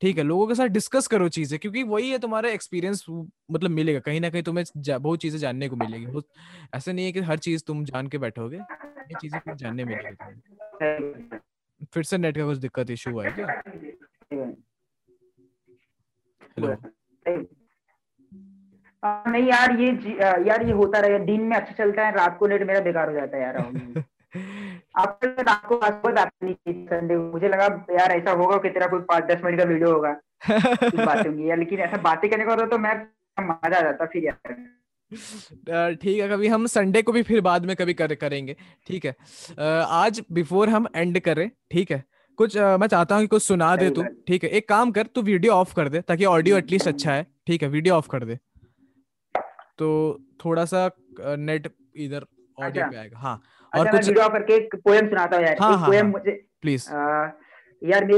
ठीक 0.00 0.18
है। 0.18 0.24
लोगों 0.24 0.46
के 0.46 0.54
साथ 0.54 0.70
डिस्कस 0.70 1.06
करो 1.06 1.28
चीज़ें 1.28 1.60
क्योंकि 1.60 1.84
वही 1.84 2.10
है 2.10 2.18
तुम्हारा 2.18 2.50
एक्सपीरियंस 2.50 3.04
मतलब 3.10 3.70
मिलेगा 3.70 4.00
कहीं 4.00 4.20
ना 4.20 4.30
कहीं 4.30 4.42
तुम्हें 4.42 4.64
बहुत 4.78 5.20
चीज़ें 5.20 5.38
जानने 5.38 5.68
को 5.68 5.76
मिलेगी। 5.76 6.20
ऐसा 6.74 6.92
नहीं 6.92 7.06
है 7.06 7.12
कि 7.12 7.22
हर 7.22 7.40
चीज़ 7.40 7.64
तुम 7.66 7.84
जान 7.84 8.06
के 8.06 8.18
बैठोगे 8.18 8.56
ये 8.56 9.14
चीज़ें 9.14 9.40
कुछ 9.40 9.54
जानने 9.54 9.84
मिलेगी 9.84 11.84
फिर 11.94 12.02
से 12.02 12.18
नेट 12.18 12.36
का 12.36 12.44
कुछ 12.44 12.58
दिक्कत 12.58 12.90
इशू 12.90 13.10
हुआ 13.10 13.24
है 13.24 13.32
क्या 13.32 13.62
हेलो 16.56 16.76
नहीं 19.02 19.46
यार 19.48 19.80
ये 19.80 19.88
यार 20.46 20.64
ये 20.66 20.72
होता 20.72 21.00
रहे 21.00 21.18
दिन 21.26 21.40
में 21.40 21.56
अच्छा 21.56 21.74
चलता 21.74 22.06
है 22.06 22.14
रात 22.14 22.36
को 22.38 22.46
नेट 22.46 22.66
मेरा 22.66 22.80
बेकार 22.80 23.08
हो 23.08 23.14
जाता 23.14 23.36
है 23.36 23.42
यार। 23.42 23.56
आपको 24.98 25.42
रात 25.42 25.66
को 25.66 25.76
बात 25.76 26.32
संडे 26.44 27.16
मुझे 27.16 27.48
लगा 27.48 27.66
यार 27.90 28.12
ऐसा 28.12 28.30
होगा 28.30 28.56
कि 28.56 28.68
तेरा 28.68 28.86
कोई 28.86 29.00
पाँच 29.10 29.24
दस 29.24 29.44
मिनट 29.44 29.60
का 29.60 29.64
वीडियो 29.64 29.92
होगा। 29.92 30.10
बात 31.04 31.26
होंगी। 31.26 31.48
यार 31.50 31.58
लेकिन 31.58 31.80
ऐसा 31.80 31.96
बातें 32.02 32.28
करने 32.30 32.44
का 32.44 32.56
तो 32.66 32.78
मैं 32.78 32.94
मज़ा 33.38 33.78
आ 33.78 33.80
जाता 33.80 34.06
फिर 34.06 34.24
यार। 34.24 34.54
ठीक 35.94 36.20
है 36.20 36.28
कभी 36.28 36.48
हम 36.48 36.66
संडे 36.66 37.02
को 37.02 37.12
भी 37.12 37.22
फिर 37.22 37.40
बाद 37.40 37.66
में 37.66 37.74
कभी 37.76 37.94
कर 37.94 38.14
करेंगे। 38.14 38.56
ठीक 38.86 39.04
है। 39.04 39.14
आज 39.82 40.22
बिफोर 40.32 40.68
हम 40.68 40.86
एंड 40.96 41.20
करें 41.20 41.48
ठीक 41.70 41.90
है। 41.92 42.02
कुछ 42.38 42.56
मैं 42.56 42.86
चाहता 42.86 43.14
हूँ 43.14 43.22
कि 43.22 43.28
कुछ 43.28 43.42
सुना 43.42 43.74
दे 43.76 43.90
तू। 43.90 44.02
ठीक 44.28 44.44
है 44.44 44.50
एक 44.50 44.68
काम 44.68 44.90
कर 44.92 45.06
तू 45.14 45.22
वीडियो 45.22 45.52
ऑफ़ 45.52 45.74
कर 45.74 45.88
दे 45.88 46.00
ताकि 46.00 46.24
ऑडियो 46.24 46.58
एटलीस्ट 46.58 46.88
अच्छा 46.88 47.12
है। 47.12 47.26
ठीक 47.46 47.62
है 47.62 47.68
वीडियो 47.68 47.94
ऑफ़ 47.94 48.08
कर 48.08 48.24
दे। 48.24 48.38
तो 49.78 49.88
थोड़ा 50.44 50.64
सा 50.64 50.88
नेट 51.20 51.72
इधर 51.96 52.26
ऑडियो 52.58 52.84
अच्छा। 52.84 52.90
पे 52.90 52.96
आएगा। 52.96 53.18
हाँ 53.18 53.34
और 53.72 53.86
अच्छा, 53.86 53.98
कुछ 53.98 54.08
वीडियो 54.08 54.28
करके 54.28 54.54
एक 54.54 54.74
पोएम 54.84 55.08
सुनाता 55.08 55.36
हूँ 55.36 55.44
यार। 55.44 55.56
हाँ, 55.60 55.72
एक 55.72 55.78
हाँ, 55.78 55.88
पोएम 55.88 56.04
हाँ, 56.04 56.10
मुझे 56.12 56.32
प्लीज़ 56.62 56.88
यार 57.82 58.04
मैं 58.04 58.16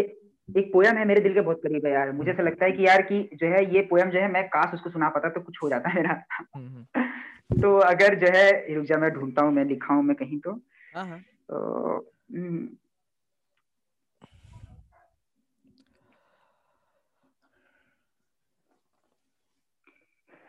एक 0.48 0.72
पोयम 0.72 0.96
है 0.96 1.04
मेरे 1.04 1.20
दिल 1.20 1.34
के 1.34 1.40
बहुत 1.40 1.60
करीब 1.62 1.86
है 1.86 1.92
यार। 1.92 2.12
मुझे 2.12 2.30
ऐसा 2.30 2.42
लगता 2.42 2.64
है 2.64 2.72
कि 2.72 2.86
यार 2.86 3.02
कि 3.02 3.18
जो 3.34 3.46
है 3.46 3.64
ये 3.74 3.80
पोयम 3.80 4.10
जो 4.10 4.18
है 4.18 4.32
मैं 4.32 4.46
काश 4.48 4.74
उसको 4.74 4.90
सुना 4.90 5.08
पाता 5.08 5.28
तो 5.28 5.40
कुछ 5.40 5.58
हो 5.62 5.68
जाता 5.68 5.88
है 5.88 5.94
मेरा। 5.96 6.22
हम्म, 6.56 6.66
हम्म। 6.68 6.84
तो 7.62 7.76
अगर 7.78 8.14
जो 8.14 8.26
है 8.26 8.74
रुक 8.74 8.84
जा 8.84 8.98
मैं 8.98 9.10
ढूंढता 9.10 9.42
हूँ 9.42 9.52
मैं 9.52 9.64
लिखा 9.64 9.94
हूँ 9.94 10.02
मैं 10.02 10.16
कहीं 10.16 10.38
तो, 10.38 10.52
हाँ, 10.94 11.20
तो 11.50 11.96
हम्म। 12.32 12.68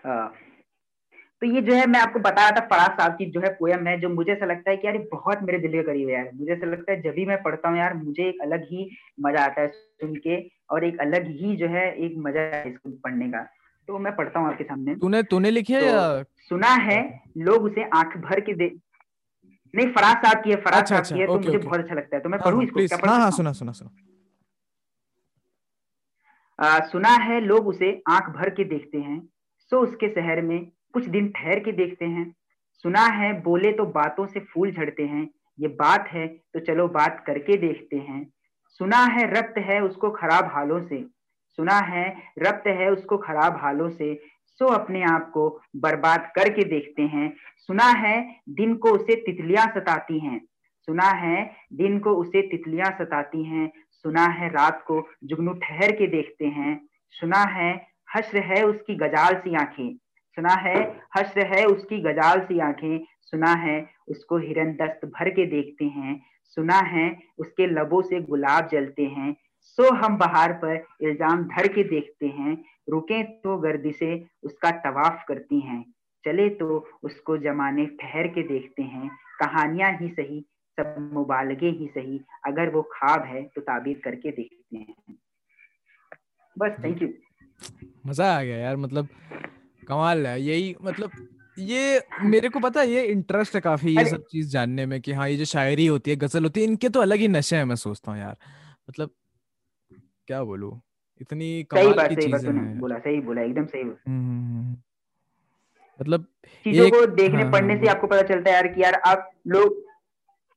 हाँ। 0.05 0.50
तो 1.41 1.47
ये 1.47 1.61
जो 1.61 1.73
है 1.73 1.85
मैं 1.87 1.99
आपको 1.99 2.19
बता 2.19 2.41
रहा 2.41 2.51
था 2.51 2.65
फराज 2.65 2.97
साहब 2.97 3.11
की 3.11 3.25
जो 3.31 3.39
है 3.41 3.49
पोयम 3.53 3.87
है 3.87 3.99
जो 3.99 4.09
मुझे 4.09 4.31
ऐसा 4.31 4.45
लगता 4.45 4.69
है 4.71 4.77
कि 4.77 4.87
यार 4.87 4.97
बहुत 5.11 5.39
मेरे 5.43 5.57
दिल 5.59 5.71
के 5.71 5.83
करीब 5.83 6.09
है 6.09 6.13
यार। 6.13 6.29
मुझे 6.33 6.51
ऐसा 6.53 6.65
लगता 6.65 6.91
है 6.91 7.01
जब 7.01 7.11
भी 7.11 7.25
मैं 7.25 7.41
पढ़ता 7.43 7.69
हूँ 7.69 7.77
यार 7.77 7.93
मुझे 7.93 8.27
एक 8.27 8.41
अलग 8.41 8.63
ही 8.63 8.89
मज़ा 9.19 9.43
आता 9.45 9.61
है 9.61 9.67
सुन 9.67 10.15
के 10.25 10.37
और 10.69 10.83
एक 10.85 10.99
अलग 10.99 11.27
ही 11.31 11.55
जो 11.55 11.67
है 11.67 11.85
एक 12.05 12.17
मज़ा 12.17 12.41
है 12.41 12.69
इसको 12.69 12.89
पढ़ने 12.89 13.29
का। 13.29 13.41
तो 13.87 13.97
मैं 13.99 14.15
पढ़ता 14.15 14.39
हूँ 14.39 14.47
आपके 14.47 14.63
सामने। 14.63 14.95
तूने 14.95 15.23
तूने 15.23 15.51
लिखे 15.51 15.79
तो, 15.79 15.85
या? 15.85 16.23
सुना 16.49 16.73
है 16.83 16.99
लोग 17.37 17.63
उसे 17.63 17.83
आँख 17.93 18.17
भर 18.17 18.39
के 18.39 18.53
दे 18.53 18.67
नहीं 19.73 19.87
फराज 19.87 20.15
साहब 20.17 20.43
की 20.43 20.49
है 20.49 20.55
फराज 20.55 20.81
अच्छा, 20.81 20.95
साहब 20.95 21.03
अच्छा, 21.03 21.15
की 21.15 21.21
है 21.21 21.27
तो 21.27 21.39
मुझे 21.39 21.57
बहुत 21.57 21.79
अच्छा 21.79 21.95
लगता 21.95 22.15
है। 22.15 22.21
तो 22.23 22.29
मैं 22.29 22.37
हाँ, 22.37 22.45
पढ़ू 22.45 22.57
हाँ, 22.57 22.65
इसको 22.65 22.87
क्या 22.87 22.97
हाँ, 23.09 23.19
हाँ, 23.19 23.31
सुना 23.31 23.51
सुना 23.53 23.71
सुना। 23.71 23.91
सुना 26.87 27.09
है 27.23 27.39
लोग 27.41 27.67
उसे 27.67 28.01
आँख 28.09 28.29
भर 28.29 28.49
के 28.49 28.63
देखते 28.63 28.97
हैं 28.97 29.19
सो 29.71 29.79
उसके 29.79 30.07
शहर 30.09 30.41
में 30.41 30.71
कुछ 30.93 31.05
दिन 31.05 31.29
ठहर 31.29 31.59
के 31.59 31.71
देखते 31.71 32.05
हैं। 32.05 32.35
सुना 32.73 33.05
है, 33.05 33.41
बोले 33.41 33.71
तो 33.71 33.85
बातों 33.85 34.25
से 34.25 34.39
फूल 34.39 34.71
झड़ते 34.71 35.03
हैं। 35.03 35.29
ये 35.59 35.67
बात 35.67 36.07
है 36.07 36.27
तो 36.27 36.59
चलो 36.59 36.87
बात 36.87 37.23
करके 37.27 37.57
देखते 37.57 37.97
हैं। 37.97 38.33
सुना 38.67 39.05
है, 39.05 39.31
रक्त 39.31 39.57
है 39.57 39.81
उसको 39.81 40.09
खराब 40.09 40.45
हालों 40.45 40.81
से। 40.81 41.05
सुना 41.55 41.77
है, 41.79 42.15
रक्त 42.39 42.67
है 42.67 42.91
उसको 42.91 43.17
खराब 43.17 43.57
हालों 43.57 43.89
से। 43.89 44.21
सो 44.47 44.65
अपने 44.65 45.03
आप 45.03 45.31
को 45.31 45.61
बर्बाद 45.75 46.31
करके 46.35 46.63
देखते 46.63 47.01
हैं। 47.01 47.35
सुना 47.57 47.83
है, 47.83 48.41
दिन 48.49 48.75
को 48.75 48.89
उसे 48.89 49.15
तितलियाँ 49.15 49.67
सताती 49.67 50.19
हैं। 50.19 50.41
सुना 50.79 51.09
है, 51.09 51.55
दिन 51.73 51.99
को 51.99 52.09
उसे 52.09 52.41
तितलियाँ 52.41 52.91
सताती 52.91 53.43
हैं। 53.43 53.71
सुना 53.91 54.25
है, 54.25 54.49
रात 54.49 54.83
को 54.87 55.07
जुगनू 55.23 55.53
ठहर 55.53 55.91
के 55.91 56.07
देखते 56.07 56.45
हैं। 56.45 56.87
सुना 57.09 57.43
है, 57.43 57.87
हश्र 58.15 58.37
है 58.37 58.63
उसकी 58.63 58.95
गजाल 58.95 59.35
सी 59.35 59.55
आँखें। 59.55 59.97
सुना 60.37 60.53
है 60.61 60.75
हश्र 61.17 61.45
है 61.47 61.65
उसकी 61.65 61.99
गजाल 62.01 62.39
सी 62.41 62.59
आँखें, 62.61 62.99
सुना 63.21 63.53
है 63.57 63.79
उसको 64.07 64.37
हिरन 64.37 64.73
दस्त 64.75 65.05
भर 65.07 65.29
के 65.29 65.45
देखते 65.47 65.85
हैं, 65.87 66.21
सुना 66.57 66.77
है 66.87 67.05
उसके 67.39 67.67
लबों 67.67 68.01
से 68.01 68.19
गुलाब 68.21 68.67
जलते 68.71 69.03
हैं, 69.07 69.35
सो 69.61 69.93
हम 69.95 70.17
बाहर 70.17 70.53
पर 70.55 70.83
इल्ज़ाम 71.01 71.43
धर 71.45 71.67
के 71.67 71.83
देखते 71.85 72.27
हैं, 72.29 72.57
रुके 72.89 73.23
तो 73.23 73.57
गर्दी 73.57 73.91
से 73.91 74.13
उसका 74.43 74.71
तवाफ 74.81 75.23
करती 75.27 75.59
हैं, 75.59 75.83
चले 76.23 76.49
तो 76.55 76.85
उसको 77.03 77.37
जमाने 77.39 77.85
ठहर 78.01 78.27
के 78.27 78.43
देखते 78.47 78.83
हैं, 78.83 79.09
कहानियाँ 79.39 79.91
ही 79.97 80.09
सही, 80.09 80.45
सब 80.77 81.09
मुबालगे 81.13 81.69
ही 81.69 81.87
सही, 81.87 82.19
अगर 82.45 82.69
वो 82.69 82.81
खाब 82.91 83.25
है 83.25 83.43
तो 83.45 83.61
ताबीर 83.61 84.01
करके 84.03 84.31
देखते 84.31 84.77
हैं। 84.77 85.17
बस 86.55 86.83
थैंक 86.83 87.01
यू 87.01 87.09
मज़ा 88.07 88.35
आ 88.37 88.41
गया 88.43 88.57
यार 88.57 88.77
मतलब 88.77 89.07
कमाल 89.87 90.27
है 90.27 90.41
यही 90.41 90.75
मतलब 90.83 91.11
ये 91.59 92.01
मेरे 92.21 92.49
को 92.49 92.59
पता 92.59 92.81
है 92.81 92.89
ये 92.89 93.03
इंटरेस्ट 93.03 93.55
है 93.55 93.61
काफ़ी 93.61 93.97
ये 93.97 94.05
सब 94.05 94.23
चीज़ 94.31 94.49
जानने 94.49 94.85
में 94.85 95.01
कि 95.01 95.11
हाँ 95.11 95.29
ये 95.29 95.37
जो 95.37 95.45
शायरी 95.45 95.85
होती 95.85 96.11
है 96.11 96.17
गज़ल 96.17 96.43
होती 96.43 96.61
है 96.61 96.67
इनके 96.67 96.89
तो 96.89 96.99
अलग 96.99 97.17
ही 97.17 97.27
नशे 97.27 97.55
हैं 97.55 97.65
मैं 97.65 97.75
सोचता 97.75 98.11
हूँ 98.11 98.19
यार। 98.19 98.37
मतलब 98.89 99.09
क्या 100.27 100.43
बोलू 100.43 100.81
इतनी 101.21 101.63
कमाल 101.63 101.93
सही 101.93 102.15
की 102.15 102.21
चीज़ें 102.21 102.53
हैं। 102.53 102.79
बोला 102.79 102.97
सही 102.99 103.19
बोला 103.19 103.41
एकदम 103.41 103.65
सही 103.65 103.83
बोला। 103.83 104.11
हम्म, 104.11 104.29
हम्म, 104.29 104.57
हम्म। 104.57 104.77
मतलब 106.01 106.25
चीज़ों 106.65 106.89
को 106.89 107.05
देखने 107.05 107.43
हाँ, 107.43 107.51
पढ़ने 107.51 107.77
से 107.77 107.87
आपको 107.87 108.07
पता 108.07 108.21
चलता 108.21 108.49
है 108.49 108.55
यार 108.55 108.67
कि 108.67 108.83
यार 108.83 108.93
आप 108.93 109.31
लोग 109.47 109.90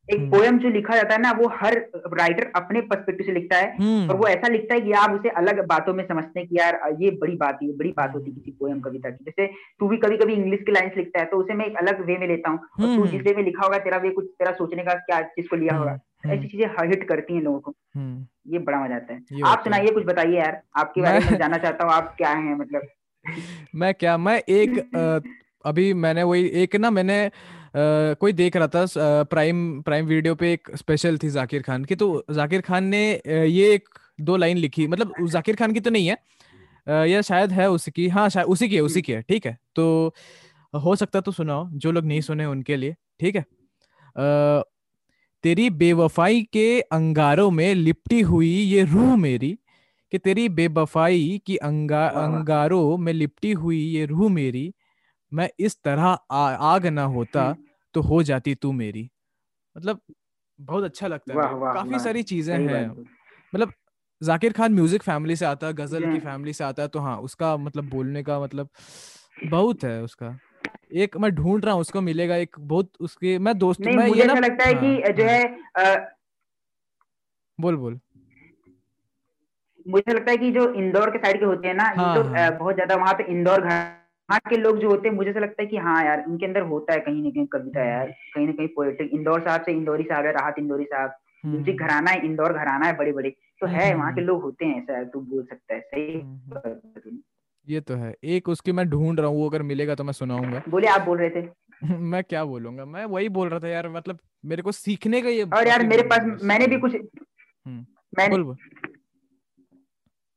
एक 0.09 0.21
पोयम 0.31 0.47
हम्म। 0.47 0.59
जो 0.59 0.69
लिखा 0.69 0.95
जाता 0.95 1.15
है 1.15 1.21
ना 1.21 1.31
वो 1.33 1.49
हर 1.55 1.75
राइटर 2.15 2.51
अपने 2.57 2.81
पर्सपेक्टिव 2.81 3.27
से 3.27 3.33
लिखता 3.33 3.57
है 3.57 3.77
हम्म। 3.77 4.11
और 4.11 4.17
वो 4.17 4.27
ऐसा 4.27 4.49
लिखता 4.49 4.75
है 4.75 4.81
कि 4.81 4.93
आप 4.93 5.11
उसे 5.11 5.29
अलग 5.35 5.65
बातों 5.67 5.95
में 5.95 6.05
समझते 6.07 6.41
हैं 6.41 6.49
कि 6.49 6.59
यार 6.59 6.79
ये 7.01 7.11
बड़ी 7.21 7.37
बात 7.37 7.59
है 7.63 7.69
बड़ी 7.77 7.93
बात 7.97 8.15
होती 8.15 8.31
है 8.31 8.37
किसी 8.37 8.51
पोयम 8.51 8.81
कविता 8.81 9.11
की 9.11 9.25
जैसे 9.25 9.47
तू 9.81 9.89
भी 9.89 9.97
कभी 9.97 10.17
कभी 10.17 10.35
इंग्लिश 10.35 10.61
की 10.61 10.73
लाइन्स 10.73 10.97
लिखता 10.97 11.21
है 11.21 11.27
तो 11.27 11.37
उसे 11.37 11.55
मैं 11.55 11.67
एक 11.67 11.77
अलग 11.77 12.05
वे 12.07 12.19
में 12.19 12.27
लेता 12.29 12.51
हूँ 12.51 12.59
और 12.59 12.85
तू 12.87 12.93
हम्म। 12.93 13.07
जिस 13.07 13.23
वे 13.23 13.35
में 13.37 13.43
लिखा 13.43 13.65
होगा 13.65 13.79
तेरा 13.79 13.99
वे 13.99 14.11
कुछ 14.11 14.27
तेरा 14.39 14.53
सोचने 14.53 14.83
का 14.83 14.95
क्या 14.95 15.21
चीज़ 15.31 15.49
को 15.49 15.57
लिया 15.57 15.77
होगा 15.77 15.99
ऐसी। 16.27 16.49
चीज़ें 16.49 16.67
हिट 16.67 17.09
करती 17.09 17.35
हैं 17.35 17.43
लोगों 17.43 17.61
को। 17.61 17.75
ये 18.47 18.59
बड़ा 18.59 18.81
मज़ा 18.81 18.97
आता 18.97 19.15
है 19.15 19.41
आप 19.47 19.65
सुनाइए 19.65 19.91
कुछ 19.91 20.05
बताइए 20.05 20.39
यार 20.39 20.61
आपके 20.77 21.01
बारे 21.01 21.19
में 21.21 21.39
जानना 21.39 21.57
चाहता 21.57 21.85
हूँ 21.85 21.93
आप 21.93 22.15
क्या 22.19 22.31
है 22.31 22.59
मतलब 22.59 22.87
मैं 23.75 23.95
क्या 23.95 24.17
मैं 24.19 24.39
एक 24.51 24.79
अभी 25.67 25.93
मैंने 25.95 26.23
वही 26.23 26.47
एक 26.63 26.77
ना 26.77 26.91
मैंने 26.91 27.19
कोई 27.75 28.33
देख 28.33 28.57
रहा 28.57 28.69
था 28.69 29.25
प्राइम 29.25 29.81
प्राइम 29.83 30.07
वीडियो 30.07 30.35
पे 30.35 30.53
एक 30.53 30.71
स्पेशल 30.77 31.19
थी 31.19 31.31
जाकिर 31.31 31.63
खान 31.63 31.85
की। 31.85 31.95
तो 31.95 32.25
जाकिर 32.31 32.61
खान 32.61 32.85
ने 32.85 33.03
ये 33.27 33.73
एक 33.75 33.89
दो 34.21 34.37
लाइन 34.37 34.57
लिखी 34.57 34.87
मतलब 34.87 35.27
जाकिर 35.29 35.57
खान 35.57 35.73
की 35.73 35.81
तो 35.81 35.91
नहीं 35.91 36.07
है। 36.07 36.17
या 37.09 37.21
शायद 37.23 37.53
है 37.53 37.71
उसकी 37.71 38.09
हाँ 38.09 38.29
शायद 38.29 38.47
उसी 38.47 38.69
की 38.69 38.75
है 38.75 38.83
उसी 38.83 39.03
की 39.03 39.13
है 39.13 39.23
ठीक 39.23 39.47
है। 39.47 39.57
तो 39.77 40.15
हो 40.75 40.95
सकता 40.97 41.21
तो 41.21 41.33
सुनाओ 41.33 41.69
जो 41.73 41.93
लोग 41.93 42.05
नहीं 42.05 42.21
सुने 42.21 42.47
उनके 42.47 42.77
लिए 42.77 42.95
ठीक 43.21 43.37
है। 43.37 43.45
तेरी 45.45 45.69
बेवफाई 45.73 46.43
के 46.53 46.81
अंगारों 46.93 47.51
में 47.51 47.75
लिपटी 47.75 48.21
हुई 48.23 48.49
ये 48.49 48.85
रूह 48.85 49.17
मेरी 49.17 49.57
कि 50.13 50.19
तेरी 50.19 50.49
बेवफाई 50.51 51.41
की 51.47 51.57
अंगा 51.59 52.07
अंगारों 52.07 52.97
में 52.97 53.13
लिपटी 53.13 53.53
हुई 53.53 53.79
ये 53.79 54.05
रूह 54.07 54.31
मेरी 54.31 54.73
मैं 55.35 55.49
इस 55.59 55.83
तरह 55.85 56.19
आ, 56.31 56.51
आग 56.51 56.87
ना 56.87 57.05
होता 57.05 57.43
हम्म। 57.43 57.65
तो 57.95 58.01
हो 58.01 58.23
जाती 58.23 58.55
तू 58.55 58.73
मेरी। 58.73 59.11
मतलब 59.77 60.01
बहुत 60.61 60.85
अच्छा 60.85 61.07
लगता 61.07 61.33
है। 61.33 61.39
वाह, 61.39 61.73
काफ़ी 61.75 61.91
वाह, 61.91 61.99
सारी 61.99 62.23
चीज़ें 62.23 62.55
हैं। 62.55 62.89
मतलब 63.55 63.73
जाकिर 64.23 64.53
खान 64.53 64.73
म्यूज़िक 64.73 65.03
फैमिली 65.03 65.37
से 65.37 65.47
आता 65.47 65.67
है 65.67 65.73
गज़ल 65.73 66.13
की 66.13 66.19
फैमिली 66.19 66.53
से 66.53 66.65
आता 66.65 66.83
है 66.83 66.89
तो 66.89 66.99
हाँ 66.99 67.17
उसका 67.19 67.57
मतलब 67.57 67.89
बोलने 67.89 68.23
का 68.23 68.41
मतलब 68.41 68.69
बहुत 69.51 69.85
है 69.85 70.03
उसका। 70.03 70.39
एक 70.93 71.17
मैं 71.17 71.31
ढूंढ 71.35 71.65
रहा 71.65 71.75
हूँ 71.75 71.81
उसको 71.81 72.01
मिलेगा 72.01 72.37
एक 72.37 72.57
बहुत 72.59 72.93
उसके 73.01 73.39
मैं 73.39 73.59
दोस्त 73.59 73.81
मैं 73.81 74.07
मुझे 74.09 74.21
ये 74.21 74.27
ना 74.27 74.35
लगता 74.35 74.65
है 74.65 74.75
हाँ, 74.75 74.81
कि 74.83 75.13
जो 75.13 75.25
हाँ, 75.25 75.33
है 75.33 75.97
आ, 75.97 76.07
बोल 77.61 77.77
बोल। 77.77 78.01
मुझे 79.89 80.15
लगता 80.15 80.31
है 80.31 80.37
कि 80.37 80.51
जो 80.51 80.73
इंदौर 80.75 81.11
के 81.11 81.19
साइड 81.19 81.39
के 81.39 81.45
होते 81.45 81.69
हैं 81.69 81.75
ना 81.75 81.85
हाँ, 81.85 82.15
तो 82.15 82.23
हाँ, 82.23 82.59
बहुत 82.59 82.75
ज़्यादा 82.75 82.95
वहाँ 82.95 83.15
पे 83.15 83.25
इंदौर 83.33 83.67
वहाँ 84.29 84.41
के 84.49 84.57
लोग 84.57 84.79
जो 84.79 84.91
होते 84.91 85.09
हैं 85.09 85.15
मुझे 85.15 85.33
तो 85.33 85.41
लगता 85.41 85.63
है 85.63 85.67
कि 85.69 85.77
हाँ 85.77 86.05
यार 86.05 86.25
उनके 86.29 86.47
अंदर 86.47 86.61
होता 86.69 86.93
है 86.93 87.01
कहीं 87.01 87.23
ना 87.23 87.31
कहीं 87.31 87.47
कविता 87.47 87.81
हम्म। 87.81 87.91
यार 87.91 88.11
कहीं 88.35 88.47
ना 88.47 88.53
कहीं 88.53 88.69
पोएटिक 88.69 89.11
इंदौर 89.15 89.41
साहब 89.41 89.63
से 89.63 89.73
इंदौरी 89.73 90.05
साहब 90.05 90.27
है 90.27 90.33
राहत 90.33 90.55
इंदौरी 90.59 90.85
साहब 90.85 91.15
म्यूज़िक 91.47 91.75
हम्म। 91.75 91.87
घराना 91.87 92.11
है 92.11 92.25
इंदौर 92.27 92.53
घराना 92.53 92.87
है 92.87 92.97
बड़े 92.97 93.13
बड़े 93.13 93.31
तो 93.61 93.67
है 93.67 93.95
वहाँ 93.95 94.15
के 94.15 94.21
लोग 94.21 94.43
होते 94.43 94.65
हैं 94.65 94.83
ऐसा 94.83 95.03
तू 95.05 95.21
बोल 95.21 95.45
सकता 95.45 95.75
है 95.75 95.81
सही 95.81 97.21
ये 97.67 97.81
तो 97.81 97.95
है। 97.95 98.15
एक 98.25 98.49
उसकी 98.49 98.73
मैं 98.73 98.89
ढूंढ 98.89 99.21
रहा 99.21 99.29
हूँ 99.29 99.47
अगर 99.47 99.63
मिलेगा 99.63 99.95
तो 99.95 100.05
मैं 100.05 100.13
सुनाऊँगा। 100.13 100.63
बोले 100.69 100.87
आप 100.87 101.01
बोल 101.01 101.19
रहे 101.19 101.31
थे। 101.31 101.43
मैं 102.05 102.23
क्या 102.25 102.45
बोलूँगा? 102.45 102.85
मैं 102.85 103.05
वही 103.05 103.29
बोल 103.29 103.49
रहा 103.49 103.61
था 103.61 103.69
यार 103.69 103.89
मतलब 103.89 104.19
मेरे 104.45 104.63
को 104.63 104.73
सीखने 104.73 105.21
का 105.23 105.29
ये 105.29 105.43
और 105.55 105.69
यार 105.69 105.87
मेरे 105.87 106.03
पास 106.03 106.43
मैंने 106.43 106.67
भी 106.67 106.79
कुछ 106.79 106.95
हम्म, 106.95 107.85
मैंने 108.19 108.37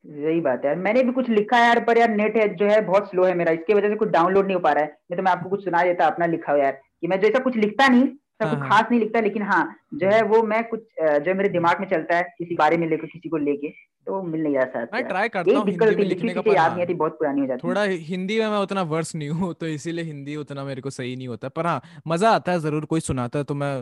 यही 0.07 0.39
बात 0.41 0.65
है। 0.65 0.75
मैंने 0.77 1.03
भी 1.03 1.11
कुछ 1.11 1.29
लिखा 1.29 1.57
है 1.57 1.65
यार 1.65 1.79
पर 1.83 1.97
यार 1.97 2.09
नेट 2.11 2.37
है 2.37 2.47
जो 2.55 2.65
है 2.67 2.79
बहुत 2.81 3.09
स्लो 3.09 3.23
है 3.25 3.33
मेरा। 3.35 3.51
इसके 3.51 3.73
वजह 3.73 3.89
से 3.89 3.95
कुछ 3.95 4.09
डाउनलोड 4.09 4.45
नहीं 4.45 4.55
हो 4.55 4.61
पा 4.61 4.71
रहा 4.71 4.83
है। 4.83 4.89
नहीं 4.89 5.17
तो 5.17 5.23
मैं 5.23 5.31
आपको 5.31 5.49
कुछ 5.49 5.63
सुना 5.63 5.83
देता 5.83 6.05
अपना 6.07 6.25
लिखा 6.27 6.51
हुआ 6.51 6.63
यार 6.63 6.79
कि 7.01 7.07
मैं 7.07 7.19
जैसा 7.21 7.39
कुछ 7.39 7.55
लिखता 7.57 7.87
नहीं 7.87 8.07
सब 8.07 8.45
हाँ, 8.45 8.49
कुछ 8.49 8.59
हाँ। 8.59 8.69
खास 8.69 8.91
नहीं 8.91 8.99
लिखता 8.99 9.19
लेकिन 9.19 9.43
हाँ 9.43 9.75
जो 9.95 10.09
है 10.09 10.21
वो 10.23 10.41
मैं 10.43 10.63
कुछ 10.63 10.79
जो 11.01 11.33
मेरे 11.35 11.49
दिमाग 11.49 11.79
में 11.79 11.87
चलता 11.89 12.15
है 12.17 12.23
किसी 12.37 12.55
बारे 12.55 12.77
में 12.77 12.87
लेकर 12.87 13.07
किसी 13.07 13.29
को 13.29 13.37
लेके 13.37 13.69
तो 14.07 14.21
मिल 14.23 14.41
नहीं 14.43 14.53
जाता 14.53 14.79
मैं 14.93 15.03
ट्राई 15.07 15.29
करता 15.29 15.51
हूँ 15.51 15.65
हिंदी 15.67 15.95
में 15.95 16.03
लिखने 16.03 16.33
का 16.33 16.41
याद 16.53 16.71
नहीं 16.73 16.81
आती 16.83 16.93
बहुत 16.93 17.17
पुरानी 17.19 17.41
हो 17.41 17.47
जाती 17.47 17.67
थोड़ा 17.67 17.83
हिंदी 18.09 18.39
में 18.39 18.47
मैं 18.47 18.57
उतना 18.57 18.81
वर्स 18.91 19.15
नहीं 19.15 19.29
हूँ 19.31 19.53
तो 19.53 19.67
इसीलिए 19.67 20.05
हिंदी 20.05 20.35
उतना 20.35 20.63
मेरे 20.63 20.81
को 20.81 20.89
सही 20.89 21.15
नहीं 21.15 21.27
होता। 21.27 21.49
पर 21.49 21.65
हाँ 21.65 21.81
मज़ा 22.07 22.29
आता 22.31 22.51
है 22.51 22.59
ज़रूर 22.59 22.85
कोई 22.85 22.99
सुनाता 22.99 23.39
है 23.39 23.45
तो 23.45 23.55
मैं 23.55 23.73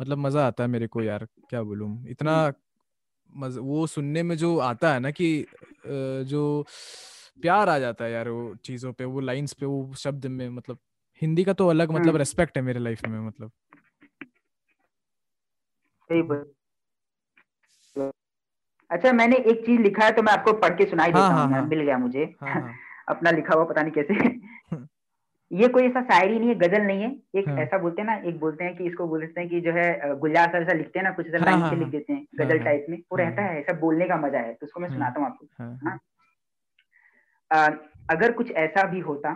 मतलब 0.00 0.18
मज़ा 0.18 0.46
आता 0.46 0.62
है 0.62 0.68
मेरे 0.68 0.86
को 0.86 1.02
यार 1.02 1.26
क्या 1.50 1.62
बोलूँ। 1.62 1.90
इतना 2.08 2.32
हम्म। 2.34 2.52
वो 3.36 3.86
सुनने 3.86 4.22
में 4.22 4.36
जो 4.36 4.58
आता 4.58 4.92
है 4.94 5.00
ना 5.00 5.10
कि 5.10 5.46
जो 6.26 6.66
प्यार 7.42 7.68
आ 7.68 7.78
जाता 7.78 8.04
है 8.04 8.12
यार 8.12 8.28
वो 8.28 8.54
चीज़ों 8.54 8.92
पे 8.92 9.04
वो 9.04 9.20
लाइंस 9.20 9.52
पे 9.52 9.66
वो 9.66 9.94
शब्द 9.94 10.26
में 10.26 10.48
मतलब 10.48 10.78
हिंदी 11.22 11.44
का 11.44 11.52
तो 11.52 11.68
अलग 11.68 11.90
मतलब 11.90 12.16
रेस्पेक्ट 12.16 12.58
हम्म। 12.58 12.66
है 12.66 12.66
मेरे 12.66 12.84
लाइफ 12.84 13.04
में 13.08 13.20
मतलब। 13.20 13.52
अच्छा 18.90 19.12
मैंने 19.12 19.36
एक 19.36 19.66
चीज़ 19.66 19.80
लिखा 19.80 20.04
है 20.04 20.12
तो 20.12 20.22
मैं 20.22 20.32
आपको 20.32 20.52
पढ़ 20.52 20.74
के 20.74 20.86
सुनाई 20.86 21.08
देता 21.08 21.20
हाँ, 21.20 21.46
हूँ 21.46 21.54
हाँ, 21.54 21.66
मिल 21.66 21.80
गया 21.80 21.98
मुझे। 21.98 22.24
हाँ, 22.24 22.54
हाँ. 22.54 22.74
अपना 23.08 23.30
लिखा 23.30 23.54
हुआ 23.54 23.64
पता 23.64 23.82
नहीं 23.82 23.92
कैसे। 23.92 24.14
ये 25.50 25.68
कोई 25.68 25.82
ऐसा 25.82 26.00
शायरी 26.02 26.38
नहीं 26.38 26.48
है 26.48 26.54
गज़ल 26.54 26.82
नहीं 26.82 27.02
है। 27.02 27.10
एक 27.36 27.48
हाँ. 27.48 27.56
ऐसा 27.58 27.78
बोलते 27.78 28.02
हैं 28.02 28.06
ना 28.06 28.14
एक 28.28 28.38
बोलते 28.40 28.64
हैं 28.64 28.76
कि 28.76 28.84
इसको 28.84 29.06
बोलते 29.08 29.40
हैं 29.40 29.48
कि 29.50 29.60
जो 29.60 29.72
है 29.72 30.14
गुलजार 30.18 30.48
सर 30.48 30.62
ऐसा 30.62 30.72
लिखते 30.72 30.98
हैं 30.98 31.04
ना 31.04 31.10
कुछ 31.10 31.26
ऐसा 31.26 31.44
लाइन 31.44 31.60
हाँ, 31.60 31.70
से 31.70 31.76
हाँ, 31.76 31.84
लिख 31.84 31.92
देते 31.92 32.12
हैं 32.12 32.26
गज़ल 32.40 32.58
टाइप 32.64 32.86
में। 32.90 32.98
वो 33.12 33.16
रहता 33.16 33.42
है। 33.42 33.58
ऐसा 33.60 33.72
बोलने 33.80 34.08
का 34.08 34.16
मज़ा 34.16 34.38
है 34.38 34.52
तो 34.54 34.66
उसको 34.66 34.80
मैं 34.80 34.88
सुनाता 34.88 35.20
हूँ 35.20 35.26
आपको। 35.26 35.46
हाँ। 37.50 37.68
अगर 38.10 38.32
कुछ 38.32 38.50
ऐसा 38.56 38.82
भी 38.82 39.00
होता 39.00 39.32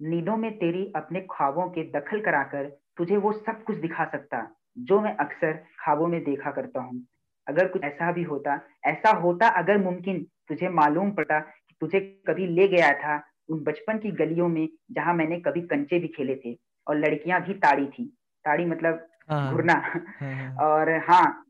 नींदों 0.00 0.36
में 0.36 0.50
तेरी 0.58 0.92
अपने 0.96 1.20
ख्वाबों 1.30 1.68
के 1.70 1.82
दखल 1.90 2.20
कराकर 2.20 2.68
तुझे 2.96 3.16
वो 3.16 3.32
सब 3.32 3.62
कुछ 3.64 3.76
दिखा 3.76 4.04
सकता 4.04 4.46
जो 4.78 5.00
मैं 5.00 5.16
अक्सर 5.16 5.52
ख्वाबों 5.80 6.06
में 6.06 6.22
देखा 6.24 6.50
करता 6.50 6.80
हूँ। 6.80 7.02
अगर 7.46 7.68
कुछ 7.68 7.82
ऐसा 7.84 8.12
भी 8.12 8.22
होता 8.22 8.60
ऐसा 8.86 9.10
होता 9.16 9.48
अगर 9.58 9.78
मुमकिन 9.78 10.22
तुझे 10.48 10.68
मालूम 10.68 11.10
पड़ता 11.10 11.38
कि 11.40 11.76
तुझे 11.80 12.00
कभी 12.26 12.46
ले 12.46 12.68
गया 12.68 12.92
था 12.94 13.16
उन 13.50 13.62
बचपन 13.64 13.98
की 13.98 14.10
गलियों 14.10 14.48
में 14.48 14.68
जहाँ 14.92 15.14
मैंने 15.14 15.40
कभी 15.40 15.60
कंचे 15.60 15.98
भी 15.98 16.08
खेले 16.08 16.36
थे 16.36 16.56
और 16.86 16.98
लड़कियाँ 16.98 17.40
भी 17.40 17.54
ताड़ी 17.54 17.86
थी। 17.86 18.04
ताड़ी 18.44 18.64
मतलब 18.64 19.06
हाँ। 19.30 19.52
घुरना। 19.52 19.72
हाँ, 19.72 20.34
हाँ। 20.34 20.54
और 20.66 20.90
हाँ 21.10 21.44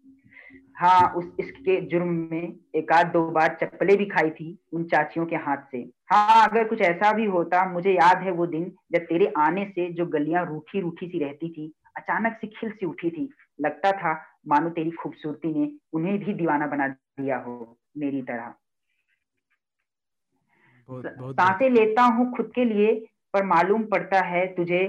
हाँ 0.76 1.12
उस 1.14 1.24
इसके 1.40 1.80
जुर्म 1.80 2.08
में 2.30 2.56
एक 2.74 2.92
आध 2.92 3.06
दो 3.06 3.24
बार 3.30 3.56
चप्पलें 3.60 3.96
भी 3.98 4.06
खाई 4.06 4.30
थी 4.30 4.58
उन 4.72 4.84
चाचियों 4.84 5.26
के 5.26 5.36
हाथ 5.36 5.56
से। 5.72 5.78
हाँ 6.10 6.48
अगर 6.48 6.68
कुछ 6.68 6.80
ऐसा 6.80 7.12
भी 7.12 7.24
होता 7.24 7.64
मुझे 7.72 7.90
याद 7.90 8.22
है 8.22 8.30
वो 8.30 8.46
दिन 8.46 8.72
जब 8.92 9.00
तेरे 9.00 9.32
आने 9.38 9.64
से 9.64 9.92
जो 9.92 10.06
गलियाँ 10.06 10.46
रूखी 10.46 10.80
रूखी 10.80 11.08
सी 11.08 11.18
रहती 11.18 11.48
थी 11.48 11.72
अचानक 11.96 12.38
से 12.40 12.46
खिल 12.46 12.70
सी 12.70 12.86
उठी 12.86 13.10
थी। 13.10 13.28
लगता 13.60 13.92
था 13.92 14.12
मानो 14.48 14.70
तेरी 14.70 14.90
खूबसूरती 14.90 15.52
ने 15.54 15.70
उन्हें 15.92 16.18
भी 16.18 16.34
दीवाना 16.34 16.66
बना 16.66 16.88
दिया 16.88 17.38
हो 17.38 17.78
मेरी 17.98 18.22
तरह। 18.22 18.54
साँसें 20.90 21.68
लेता 21.70 22.02
हूँ 22.04 22.32
खुद 22.36 22.50
के 22.54 22.64
लिए 22.64 22.94
पर 23.34 23.44
मालूम 23.46 23.84
पड़ता 23.86 24.20
है 24.26 24.46
तुझे। 24.54 24.86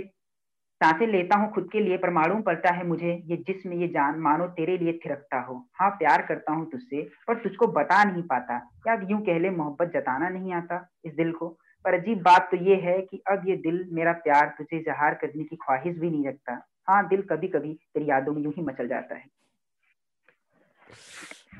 साँसें 0.81 1.05
लेता 1.07 1.35
हूँ 1.37 1.51
खुद 1.53 1.67
के 1.71 1.79
लिए 1.79 1.97
पर 1.97 2.09
मालूम 2.09 2.41
पड़ता 2.41 2.73
है 2.73 2.85
मुझे 2.87 3.11
ये 3.25 3.35
जिसम 3.47 3.73
ये 3.73 3.87
जान 3.87 4.19
मानो 4.19 4.47
तेरे 4.49 4.77
लिए 4.77 4.93
थिरकता 5.05 5.39
हो। 5.41 5.55
हाँ 5.75 5.89
प्यार 5.89 6.21
करता 6.21 6.53
हूँ 6.53 6.69
तुझसे 6.71 7.01
पर 7.27 7.41
तुझको 7.43 7.67
बता 7.73 8.03
नहीं 8.03 8.23
पाता। 8.23 8.55
या 8.87 8.93
यूँ 9.09 9.19
कह 9.21 9.39
ले 9.39 9.49
मोहब्बत 9.49 9.91
जताना 9.93 10.29
नहीं 10.29 10.53
आता 10.53 10.85
इस 11.05 11.13
दिल 11.13 11.31
को। 11.31 11.49
पर 11.85 11.93
अजीब 11.93 12.21
बात 12.21 12.47
तो 12.51 12.57
ये 12.57 12.75
है 12.75 12.99
कि 13.01 13.21
अब 13.31 13.47
ये 13.47 13.55
दिल 13.57 13.85
मेरा 13.91 14.11
प्यार 14.23 14.53
तुझे 14.57 14.81
जहार 14.83 15.13
करने 15.21 15.43
की 15.43 15.55
ख्वाहिश 15.55 15.97
भी 15.97 16.09
नहीं 16.09 16.27
रखता। 16.27 16.53
हाँ 16.89 17.07
दिल 17.07 17.21
कभी 17.21 17.47
कभी 17.47 17.73
तेरी 17.73 18.09
यादों 18.09 18.33
में 18.33 18.41
यूँ 18.43 18.53
ही 18.57 18.61
मचल 18.63 18.87
जाता 18.87 19.15
है। 19.15 19.25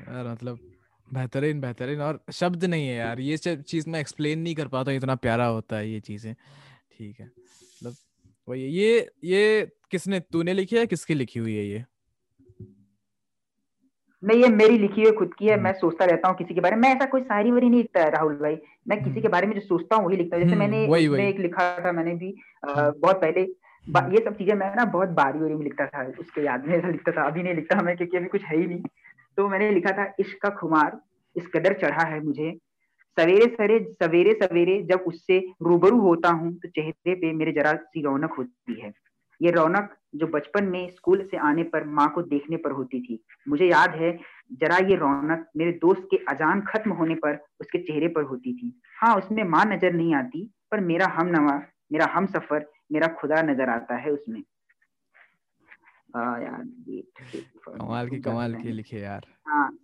यार 0.08 0.26
मतलब 0.26 0.58
बेहतरीन 1.12 1.60
बेहतरीन 1.60 2.00
और 2.00 2.20
शब्द 2.32 2.64
नहीं 2.64 2.86
है 2.88 2.94
यार 2.96 3.20
ये 3.20 3.36
चीज़ 3.36 3.88
मैं 3.90 4.00
एक्सप्लेन 4.00 4.38
नहीं 4.38 4.54
कर 4.54 4.68
पाता 4.68 4.92
इतना 4.92 5.14
प्यारा 5.18 5.46
होता 5.48 5.76
है 5.76 5.90
ये 5.90 6.00
चीज़ें 6.00 6.34
ठीक 6.34 7.20
है 7.20 7.26
मतलब 7.26 7.94
वही 8.48 8.62
ये 8.62 9.10
ये 9.24 9.70
किसने 9.90 10.20
तूने 10.22 10.52
लिखी 10.52 10.76
है 10.76 10.86
किसकी 10.86 11.14
लिखी 11.14 11.40
हुई 11.40 11.56
है 11.56 11.64
ये 11.66 11.84
नहीं 14.22 14.42
ये 14.42 14.48
मेरी 14.50 14.78
लिखी 14.78 15.02
हुई 15.02 15.12
खुद 15.12 15.32
की 15.34 15.46
है 15.46 15.54
हम्म। 15.54 15.64
मैं 15.64 15.72
सोचता 15.74 16.04
रहता 16.04 16.28
हूँ 16.28 16.36
किसी 16.36 16.54
के 16.54 16.60
बारे 16.60 16.76
में 16.76 16.82
मैं 16.82 16.94
ऐसा 16.94 17.06
कोई 17.06 17.22
शायरी 17.22 17.50
वरी 17.50 17.68
नहीं 17.68 17.80
लिखता 17.80 18.00
है 18.00 18.10
राहुल 18.10 18.34
भाई 18.36 18.56
मैं 18.88 18.98
किसी 18.98 19.10
हम्म। 19.10 19.22
के 19.22 19.28
बारे 19.28 19.46
में 19.46 19.54
जो 19.54 19.60
सोचता 19.62 19.96
हूँ 19.96 20.06
वही 20.06 20.16
लिखता 20.16 20.36
हूँ 20.36 20.44
जैसे 20.44 20.54
हम्म, 20.54 20.64
मैंने 20.64 20.86
वही, 20.86 21.08
वही। 21.08 21.24
एक 21.24 21.38
लिखा 21.40 21.64
था 21.84 21.92
मैंने 21.92 22.14
भी 22.14 22.34
आ, 22.68 22.90
बहुत 22.90 23.20
पहले 23.20 23.40
ये 23.84 24.24
सब 24.24 24.36
चीज़ें 24.38 24.54
मैं 24.54 24.74
ना 24.76 24.84
बहुत 24.86 25.08
बारी 25.12 25.38
वारी 25.38 25.54
में 25.54 25.64
लिखता 25.64 25.86
था 25.86 26.04
उसके 26.20 26.44
याद 26.44 26.66
में 26.66 26.74
ऐसा 26.76 26.88
लिखता 26.88 27.12
था 27.12 27.22
अभी 27.22 27.42
नहीं 27.42 27.54
लिखता 27.54 27.80
मैं 27.82 27.96
क्योंकि 27.96 28.16
अभी 28.16 28.26
कुछ 28.28 28.44
है 28.44 28.58
ही 28.58 28.66
नहीं 28.66 28.82
तो 29.38 29.48
मैंने 29.48 29.70
लिखा 29.70 29.90
था, 29.92 30.12
इश्क 30.20 30.38
का 30.42 30.50
खुमार, 30.50 31.00
इस 31.36 31.46
कदर 31.46 31.78
चढ़ा 31.80 32.04
है 32.04 32.20
मुझे। 32.24 32.52
सवेरे 33.16 33.46
सवेरे 33.46 33.78
सवेरे 34.02 34.32
सवेरे 34.34 34.82
जब 34.82 35.04
उससे 35.06 35.38
रूबरू 35.62 36.00
होता 36.00 36.28
हूँ 36.30 36.52
तो 36.54 36.68
चेहरे 36.68 37.14
पे 37.14 37.32
मेरे 37.32 37.52
जरा 37.52 37.72
सी 37.74 38.02
रौनक 38.02 38.34
होती 38.38 38.80
है। 38.80 38.92
ये 39.40 39.50
रौनक 39.50 39.94
जो 40.14 40.26
बचपन 40.26 40.64
में 40.64 40.90
स्कूल 40.90 41.22
से 41.30 41.36
आने 41.38 41.62
पर 41.64 41.84
माँ 41.88 42.08
को 42.14 42.22
देखने 42.22 42.56
पर 42.56 42.70
होती 42.70 43.00
थी। 43.00 43.18
मुझे 43.48 43.66
याद 43.66 43.94
है, 43.94 44.12
जरा 44.52 44.76
ये 44.78 44.96
रौनक 44.96 45.46
मेरे 45.56 45.72
दोस्त 45.72 46.06
के 46.10 46.16
अजान 46.28 46.60
खत्म 46.62 46.92
होने 46.92 47.14
पर 47.14 47.38
उसके 47.60 47.78
चेहरे 47.78 48.08
पर 48.08 48.22
होती 48.22 48.52
थी। 48.54 48.72
हाँ 48.98 49.14
उसमें 49.16 49.42
माँ 49.44 49.64
नज़र 49.66 49.92
नहीं 49.92 50.14
आती, 50.14 50.48
पर 50.70 50.80
मेरा 50.80 51.06
हम 51.08 51.26
नवा, 51.28 51.60
मेरा 51.92 52.06
हम 52.12 52.26
सफ़र, 52.26 52.66
मेरा 52.92 53.06
खुदा 53.20 53.42
नज़र 53.42 53.68
आता 53.68 53.96
है 53.96 54.10
उसमें। 54.10 54.42
यार 56.16 56.64
कमाल 57.78 58.08
की 58.08 58.18
कमाल 58.18 58.54
की 58.54 58.72
लिखे 58.72 58.98
यार। 58.98 59.26
हाँ 59.48 59.78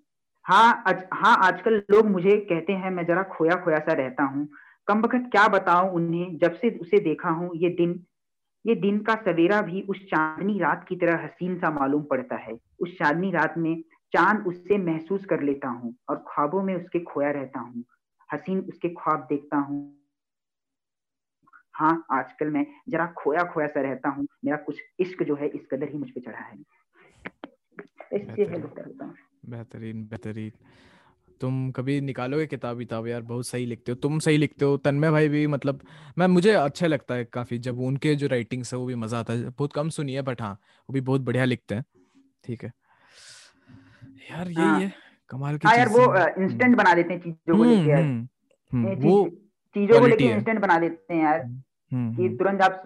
हाँ 0.44 0.84
आज, 0.86 1.04
हाँ 1.12 1.36
आजकल 1.36 1.82
लोग 1.90 2.06
मुझे 2.06 2.36
कहते 2.36 2.72
हैं 2.72 2.90
मैं 2.90 3.06
जरा 3.06 3.22
खोया 3.22 3.56
खोया 3.56 3.78
सा 3.78 3.92
रहता 3.92 4.22
हूँ। 4.22 4.48
कम 4.86 5.00
वक्त 5.00 5.28
क्या 5.32 5.48
बताऊँ 5.48 5.90
उन्हें 5.90 6.38
जब 6.38 6.54
से 6.54 6.78
उसे 6.78 6.98
देखा 6.98 7.30
हूँ 7.30 7.50
ये 7.56 7.68
दिन 7.68 8.04
ये 8.66 8.74
दिन 8.74 8.98
का 8.98 9.14
सवेरा 9.14 9.62
भी 9.62 9.82
उस 9.82 10.04
चांदनी 10.04 10.58
रात 10.58 10.86
की 10.88 10.96
तरह 10.96 11.24
हसीन 11.24 11.58
सा 11.58 11.70
मालूम 11.70 12.02
पड़ता 12.02 12.36
है। 12.36 12.58
उस 12.80 12.98
चांदनी 12.98 13.30
रात 13.30 13.54
में 13.58 13.82
चाँद 14.12 14.46
उससे 14.46 14.78
महसूस 14.78 15.24
कर 15.24 15.42
लेता 15.42 15.68
हूँ 15.68 15.94
और 16.08 16.24
ख्वाबों 16.28 16.62
में 16.62 16.74
उसके 16.74 17.00
खोया 17.00 17.30
रहता 17.30 17.60
हूँ। 17.60 17.84
हसीन 18.32 18.60
उसके 18.60 18.88
ख्वाब 18.88 19.20
देखता 19.20 19.56
हूँ। 19.56 19.97
हाँ 21.78 22.06
आजकल 22.12 22.50
मैं 22.50 22.64
जरा 22.88 23.06
खोया 23.18 23.42
खोया 23.44 23.66
सा 23.66 23.80
रहता 23.80 24.08
हूँ। 24.08 24.26
मेरा 24.44 24.56
कुछ 24.56 24.80
इश्क 25.00 25.22
जो 25.22 25.34
है 25.36 25.48
इस 25.48 25.66
कदर 25.70 25.88
ही 25.88 25.98
मुझ 25.98 26.08
पर 26.10 26.20
चढ़ा 26.20 26.38
है। 26.38 26.56
बेहतरीन। 29.46 30.02
बेहतरीन 30.04 30.52
तुम 31.40 31.70
कभी 31.70 32.00
निकालोगे 32.00 32.46
किताब 32.46 32.76
विताब 32.76 33.06
यार 33.06 33.20
बहुत 33.22 33.46
सही 33.46 33.66
लिखते 33.66 33.92
हो। 33.92 33.96
तुम 33.96 34.18
सही 34.18 34.36
लिखते 34.36 34.64
हो। 34.64 34.76
तन्मय 34.76 35.10
भाई 35.10 35.28
भी 35.28 35.46
मतलब 35.46 35.80
मैं 36.18 36.26
मुझे 36.26 36.52
अच्छा 36.52 36.86
लगता 36.86 37.14
है 37.14 37.24
काफ़ी। 37.24 37.58
जब 37.58 37.80
उनके 37.80 38.14
जो 38.14 38.26
राइटिंग्स 38.26 38.72
है 38.74 38.78
वो 38.78 38.86
भी 38.86 38.94
मज़ा 38.94 39.18
आता 39.18 39.32
है। 39.32 39.48
बहुत 39.48 39.72
कम 39.72 39.88
सुनी 39.88 40.14
है 40.14 40.22
बट 40.22 40.42
हाँ 40.42 40.52
वो 40.52 40.92
भी 40.92 41.00
बहुत 41.00 41.20
बढ़िया 41.20 41.44
लिखते 41.44 41.74
हैं। 41.74 41.84
ठीक 42.44 42.64
है। 42.64 42.72
यार 44.30 44.48
यही 44.48 44.54
हाँ, 44.54 44.80
है। 44.80 44.92
कमाल 45.30 45.56
की 45.56 45.68
हाँ 45.68 45.76
यार 45.76 45.88
वो 45.88 46.02
इंस्टेंट 46.42 46.62
हम्म। 46.62 46.76
बना 46.76 46.94
देते 46.94 47.14
हैं 47.14 47.20
चीज़ों 47.20 47.56
को 47.56 47.64
लेके 47.64 47.90
यार। 47.90 48.02
हम्म, 48.02 48.28
हम्म, 48.72 48.94
वो 49.00 49.28
चीज़ों 49.76 50.00
को 50.00 50.06
लेके 50.06 50.24
इंस्टेंट 50.24 50.60
बना 50.60 50.78
देते 50.78 51.14
हैं 51.14 51.22
यार। 51.22 51.40
कि 51.92 52.28
तुरंत 52.36 52.62
आप। 52.62 52.82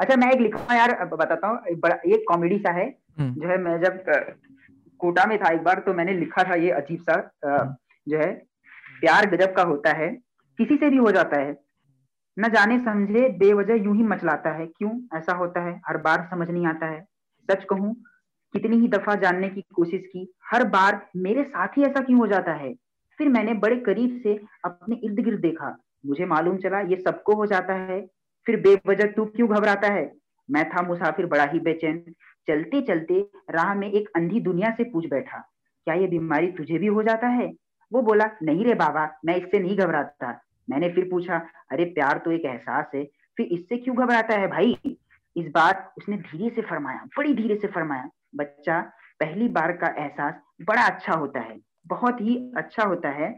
अच्छा 0.00 0.16
मैं 0.16 0.30
एक 0.32 0.40
लिखा 0.40 0.74
यार 0.74 1.04
बताता 1.04 1.48
हूँ 1.48 1.58
एक 2.06 2.24
कॉमेडी 2.28 2.58
सा 2.58 2.72
है 2.72 2.88
जो 3.20 3.48
है 3.48 3.58
मैं 3.58 3.80
जब 3.82 4.02
कोटा 5.00 5.24
में 5.26 5.38
था 5.38 5.52
एक 5.52 5.62
बार 5.62 5.78
तो 5.78 5.94
मैंने 5.94 6.12
लिखा 6.12 6.42
था 6.42 6.54
ये 6.54 6.70
अजीब 6.70 7.00
सा 7.00 7.16
जो 7.44 8.18
है 8.18 8.32
प्यार 9.00 9.26
गजब 9.26 9.54
का 9.54 9.62
होता 9.62 9.92
है 9.92 10.08
किसी 10.58 10.76
से 10.76 10.90
भी 10.90 10.96
हो 10.96 11.10
जाता 11.10 11.36
है 11.36 11.56
न 12.38 12.48
जाने 12.48 12.78
समझे 12.78 13.28
बेवजह 13.28 13.74
यूँ 13.74 13.96
ही 13.96 14.02
मचलाता 14.02 14.50
है 14.50 14.66
क्यों 14.66 14.90
ऐसा 15.18 15.32
होता 15.32 15.60
है 15.60 15.80
हर 15.86 15.96
बार 15.96 16.28
समझ 16.30 16.48
नहीं 16.50 16.66
आता 16.66 16.86
है 16.86 17.00
सच 17.48 17.64
कहूँ 17.64 17.94
कितनी 18.54 18.76
ही 18.76 18.88
दफ़ा 18.88 19.14
जानने 19.14 19.48
की 19.48 19.60
कोशिश 19.74 20.00
की 20.06 20.32
हर 20.50 20.64
बार 20.68 21.00
मेरे 21.16 21.44
साथ 21.44 21.68
ही 21.68 21.82
ऐसा 21.82 22.00
क्यों 22.00 22.18
हो 22.18 22.26
जाता 22.26 22.52
है 22.52 22.72
फिर 23.18 23.28
मैंने 23.28 23.54
बड़े 23.54 23.76
करीब 23.76 24.20
से 24.22 24.34
अपने 24.64 24.96
इर्द 24.96 25.20
गिर्द 25.20 25.40
देखा 25.40 25.76
मुझे 26.04 26.26
मालूम 26.26 26.56
चला, 26.58 26.80
ये 26.80 26.96
सबको 26.96 27.34
हो 27.34 27.46
जाता 27.46 27.74
है। 27.74 28.00
फिर 28.46 28.60
बेवजह 28.60 29.06
तू 29.06 29.24
क्यों 29.26 29.48
घबराता 29.48 29.88
है? 29.88 30.10
मैं 30.48 30.68
था 30.70 30.82
मुसाफिर, 30.82 31.26
बड़ा 31.26 31.44
ही 31.44 31.58
बेचैन। 31.60 32.04
चलते 32.48 32.80
चलते 32.82 33.20
राह 33.50 33.74
में 33.74 33.90
एक 33.90 34.08
अंधी 34.16 34.40
दुनिया 34.40 34.70
से 34.70 34.84
पूछ 34.84 35.06
बैठा, 35.06 35.38
क्या 35.86 35.94
ये 35.94 36.06
बीमारी 36.06 36.50
तुझे 36.52 36.78
भी 36.78 36.86
हो 36.86 37.02
जाता 37.02 37.26
है? 37.28 37.52
वो 37.92 38.02
बोला, 38.02 38.30
नहीं 38.42 38.64
रे 38.64 38.74
बाबा, 38.74 39.08
मैं 39.24 39.36
इससे 39.36 39.58
नहीं 39.58 39.76
घबराता। 39.76 40.40
मैंने 40.68 40.88
फिर 40.88 41.08
पूछा, 41.10 41.40
अरे 41.70 41.84
प्यार 41.84 42.18
तो 42.18 42.30
एक 42.30 42.44
एहसास 42.44 42.90
है, 42.94 43.04
फिर 43.36 43.46
इससे 43.48 43.76
क्यों 43.76 43.96
घबराता 43.96 44.34
है 44.34 44.48
भाई? 44.48 44.76
इस 45.36 45.46
बार 45.46 45.92
उसने 45.98 46.16
धीरे 46.18 46.50
से 46.50 46.62
फरमाया, 46.62 47.04
बड़ी 47.18 47.34
धीरे 47.34 47.56
से 47.56 47.68
फरमाया, 47.68 48.08
बच्चा, 48.36 48.80
पहली 49.20 49.48
बार 49.50 49.72
का 49.74 49.94
एहसास 49.98 50.34
बड़ा 50.62 50.82
अच्छा 50.84 51.14
होता 51.14 51.40
है, 51.40 51.58
बहुत 51.86 52.20
ही 52.20 52.36
अच्छा 52.56 52.84
होता 52.84 53.08
है। 53.10 53.32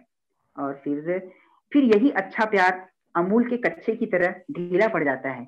और 0.57 0.81
फिर 0.85 1.31
फिर 1.75 1.85
यही 1.85 2.11
अच्छा 2.11 2.45
प्यार 2.45 2.87
अमूल 3.15 3.49
के 3.49 3.57
कच्चे 3.59 3.95
की 3.97 4.07
तरह 4.07 4.35
ढीला 4.53 4.87
पड़ 4.89 5.03
जाता 5.05 5.31
है। 5.31 5.47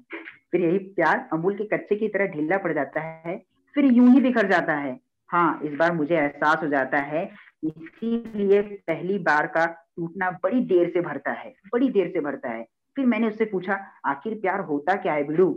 फिर 0.52 0.60
यही 0.60 0.78
प्यार 0.78 1.28
अमूल 1.32 1.54
के 1.54 1.64
कच्चे 1.66 1.96
की 1.96 2.08
तरह 2.08 2.26
ढीला 2.26 2.56
पड़ 2.58 2.72
जाता 2.72 3.00
है, 3.00 3.36
फिर 3.74 3.84
यूँ 3.84 4.08
ही 4.12 4.20
बिखर 4.20 4.48
जाता 4.48 4.74
है। 4.74 4.98
हाँ 5.30 5.60
इस 5.64 5.74
बार 5.74 5.92
मुझे 5.92 6.16
एहसास 6.16 6.62
हो 6.62 6.68
जाता 6.68 6.98
है, 6.98 7.24
इसीलिए 7.64 8.62
पहली 8.62 9.18
बार 9.18 9.46
का 9.46 9.66
टूटना 9.66 10.30
बड़ी 10.42 10.60
देर 10.64 10.90
से 10.90 11.00
भरता 11.00 11.32
है, 11.32 11.52
बड़ी 11.72 11.88
देर 11.90 12.10
से 12.10 12.20
भरता 12.20 12.50
है। 12.50 12.66
फिर 12.96 13.06
मैंने 13.06 13.28
उससे 13.28 13.44
पूछा, 13.44 13.78
आखिर 14.06 14.34
प्यार 14.34 14.60
होता 14.60 14.94
क्या 14.96 15.12
है 15.12 15.24
बिड़ू 15.24 15.48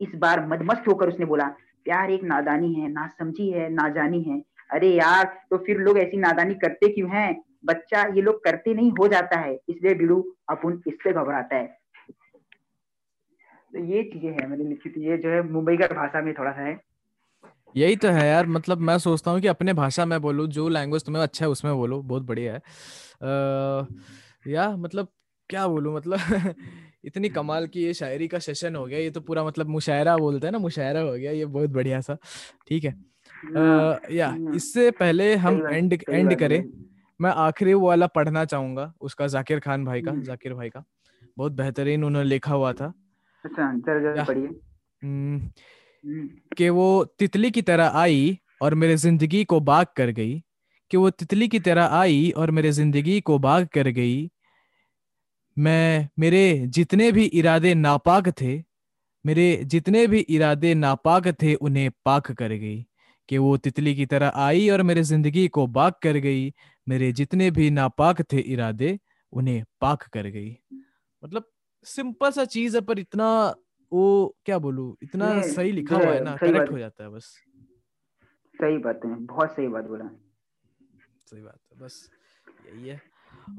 इस 0.00 0.14
बार 0.14 0.46
मदमस्त 0.46 0.88
होकर 0.88 1.08
उसने 1.08 1.26
बोला, 1.26 1.48
प्यार 1.84 2.10
एक 2.10 2.24
नादानी 2.24 2.72
है 2.74 2.88
ना 2.88 3.06
समझी 3.08 3.50
है 3.50 3.68
ना 3.68 3.88
जानी 3.88 4.22
है। 4.22 4.40
अरे 4.70 4.88
यार 4.88 5.24
तो 5.50 5.58
फिर 5.58 5.78
लोग 5.78 5.98
ऐसी 5.98 6.16
नादानी 6.16 6.54
करते 6.54 6.88
क्यों 6.88 7.10
हैं? 7.10 7.40
बच्चा 7.64 8.02
ये 8.14 8.22
लोग 8.22 8.44
करते 8.44 8.74
नहीं 8.74 8.90
हो 8.90 9.08
जाता 9.08 9.38
है। 9.40 9.54
इसलिए 9.68 9.94
बिड़ू 9.94 10.20
अपन 10.50 10.80
इससे 10.86 11.12
घबराता 11.12 11.56
है। 11.56 11.66
तो 13.72 13.84
ये 13.84 14.02
चीज़ें 14.02 14.30
हैं 14.30 14.46
मैंने 14.46 14.64
लिखी 14.64 14.90
थी 14.90 15.08
ये 15.08 15.16
जो 15.16 15.30
है 15.30 15.42
मुंबई 15.42 15.76
का 15.76 15.86
भाषा 15.86 16.22
में 16.22 16.32
थोड़ा 16.34 16.52
सा 16.52 16.62
है। 16.62 16.78
यही 17.76 17.96
तो 17.96 18.08
है 18.08 18.26
यार 18.28 18.46
मतलब 18.46 18.78
मैं 18.78 18.98
सोचता 18.98 19.30
हूँ 19.30 19.40
कि 19.40 19.46
अपने 19.46 19.72
भाषा 19.72 20.04
में 20.04 20.20
बोलो 20.20 20.46
जो 20.46 20.68
लैंग्वेज 20.68 21.04
तुम्हें 21.04 21.22
अच्छा 21.22 21.44
है 21.44 21.50
उसमें 21.50 21.74
बोलो 21.76 22.00
बहुत 22.02 22.22
बढ़िया 22.22 22.52
है। 22.52 22.58
आ, 22.58 23.86
या 24.46 24.70
मतलब 24.76 25.08
क्या 25.50 25.66
बोलूँ 25.68 25.94
मतलब 25.96 26.18
इतनी 27.04 27.28
कमाल 27.28 27.66
की 27.66 27.82
ये 27.82 27.94
शायरी 27.94 28.28
का 28.28 28.38
सेशन 28.38 28.76
हो 28.76 28.84
गया 28.86 28.98
ये 28.98 29.10
तो 29.10 29.20
पूरा 29.20 29.44
मतलब 29.44 29.68
मुशायरा 29.68 30.16
बोलते 30.16 30.46
हैं 30.46 30.52
ना 30.52 30.58
मुशायरा 30.58 31.00
हो 31.00 31.12
गया 31.12 31.30
ये 31.32 31.44
बहुत 31.46 31.70
बढ़िया 31.70 32.00
सा 32.00 32.16
ठीक 32.68 32.84
है। 32.84 32.90
आ, 33.56 33.96
या 34.10 34.34
इससे 34.54 34.90
पहले 34.90 35.34
हम 35.36 35.62
एंड 35.68 35.98
एंड 36.08 36.34
करें। 36.38 36.62
मैं 37.20 37.30
आखिरी 37.30 37.74
वो 37.74 37.88
वाला 37.88 38.06
पढ़ना 38.06 38.44
चाहूँगा 38.44 38.94
उसका 39.00 39.26
जाकिर 39.26 39.60
खान 39.60 39.84
भाई 39.84 40.02
का 40.02 40.12
जाकिर 40.14 40.54
भाई 40.54 40.70
का। 40.70 40.84
बहुत 41.38 41.52
बेहतरीन 41.52 42.04
उन्होंने 42.04 42.28
लिखा 42.28 42.54
हुआ 42.54 42.72
था। 42.72 42.94
अच्छा 43.44 44.24
पढ़िए। 44.24 44.46
हम्म, 45.04 45.38
हम्म। 46.04 46.28
कि 46.56 46.68
वो 46.68 47.04
तितली 47.18 47.50
की 47.50 47.62
तरह 47.62 47.88
आई 47.88 48.38
और 48.62 48.74
मेरे 48.74 48.96
ज़िंदगी 48.96 49.44
को 49.44 49.60
बाग 49.60 49.86
कर 49.96 50.10
गई। 50.10 50.42
कि 50.90 50.96
वो 50.96 51.10
तितली 51.10 51.48
की 51.48 51.60
तरह 51.60 51.84
आई 51.84 52.30
और 52.30 52.50
मेरे 52.50 52.72
ज़िंदगी 52.72 53.20
को 53.20 53.38
बाग 53.38 53.66
कर 53.66 53.88
गई। 53.88 54.30
मैं 55.58 56.08
मेरे 56.18 56.64
जितने 56.66 57.12
भी 57.12 57.24
इरादे 57.24 57.74
नापाक 57.74 58.28
थे 58.28 58.62
मेरे 59.26 59.60
जितने 59.64 60.06
भी 60.06 60.18
इरादे 60.18 60.74
नापाक 60.74 61.28
थे 61.28 61.54
उन्हें 61.54 61.90
पाक 62.04 62.32
कर 62.32 62.52
गई। 62.52 62.86
कि 63.30 63.38
वो 63.38 63.56
तितली 63.56 63.94
की 63.94 64.06
तरह 64.06 64.32
आई 64.36 64.68
और 64.70 64.82
मेरे 64.82 65.02
ज़िंदगी 65.02 65.46
को 65.48 65.66
बाग 65.66 65.92
कर 66.02 66.16
गई। 66.18 66.52
मेरे 66.86 67.12
जितने 67.12 67.50
भी 67.50 67.70
नापाक 67.70 68.22
थे 68.32 68.38
इरादे 68.52 68.98
उन्हें 69.32 69.64
पाक 69.80 70.02
कर 70.02 70.26
गई। 70.26 70.56
मतलब 71.22 71.44
सिंपल 71.86 72.30
सा 72.30 72.44
चीज़ 72.44 72.76
है 72.76 72.80
पर 72.82 72.98
इतना 72.98 73.28
वो 73.92 74.36
क्या 74.44 74.58
बोलू 74.58 74.96
इतना 75.02 75.40
सही 75.42 75.72
लिखा 75.72 75.96
हुआ 75.96 76.06
है 76.06 76.24
ना 76.24 76.36
करेक्ट 76.36 76.72
हो 76.72 76.78
जाता 76.78 77.04
है 77.04 77.10
बस। 77.10 77.34
सही 78.54 78.78
बात 78.78 79.00
है 79.04 79.14
बहुत 79.14 79.54
सही 79.56 79.68
बात 79.68 79.84
बोला। 79.84 80.08
सही 81.26 81.42
बात 81.42 81.58
है 81.72 81.80
बस 81.80 82.10
यही 82.66 82.88
है। 82.88 83.00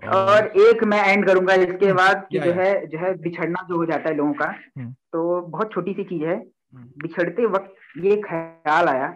और, 0.04 0.16
और 0.16 0.48
एक 0.60 0.84
मैं 0.84 1.04
एंड 1.08 1.26
करूँगा 1.28 1.54
इसके 1.54 1.86
हम्म, 1.86 1.98
बाद 1.98 2.28
कि 2.32 2.40
जो 2.40 2.52
है 2.52 2.88
जो 2.88 2.98
है 2.98 3.14
बिछड़ना 3.22 3.66
जो 3.70 3.78
हो 3.78 3.86
जाता 3.86 4.10
है 4.10 4.16
लोगों 4.16 4.34
का 4.34 4.46
हम्म। 4.78 4.92
तो 4.92 5.42
बहुत 5.42 5.72
छोटी 5.74 5.94
सी 5.94 6.04
चीज़ 6.04 6.24
है 6.24 6.36
हम्म। 6.36 6.86
बिछड़ते 7.02 7.46
वक्त 7.46 7.76
ये 8.06 8.22
ख्याल 8.22 8.88
आया 8.90 9.08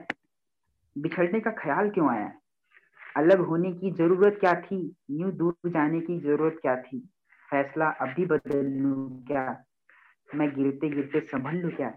बिछड़ने 0.97 1.39
का 1.39 1.51
ख्याल 1.51 1.89
क्यों 1.89 2.09
आया? 2.09 2.31
अलग 3.17 3.39
होने 3.39 3.71
की 3.71 3.91
ज़रूरत 3.91 4.37
क्या 4.39 4.53
थी? 4.53 4.95
न्यू 5.11 5.31
दूर 5.31 5.69
जाने 5.69 5.99
की 5.99 6.19
ज़रूरत 6.19 6.57
क्या 6.61 6.75
थी? 6.75 6.99
फैसला 7.51 7.89
अभी 7.89 8.25
बदल 8.25 8.65
लू 8.65 9.23
क्या? 9.27 9.65
मैं 10.35 10.55
गिरते 10.55 10.89
गिरते 10.89 11.19
संभल 11.19 11.55
लू 11.55 11.69
क्या? 11.69 11.89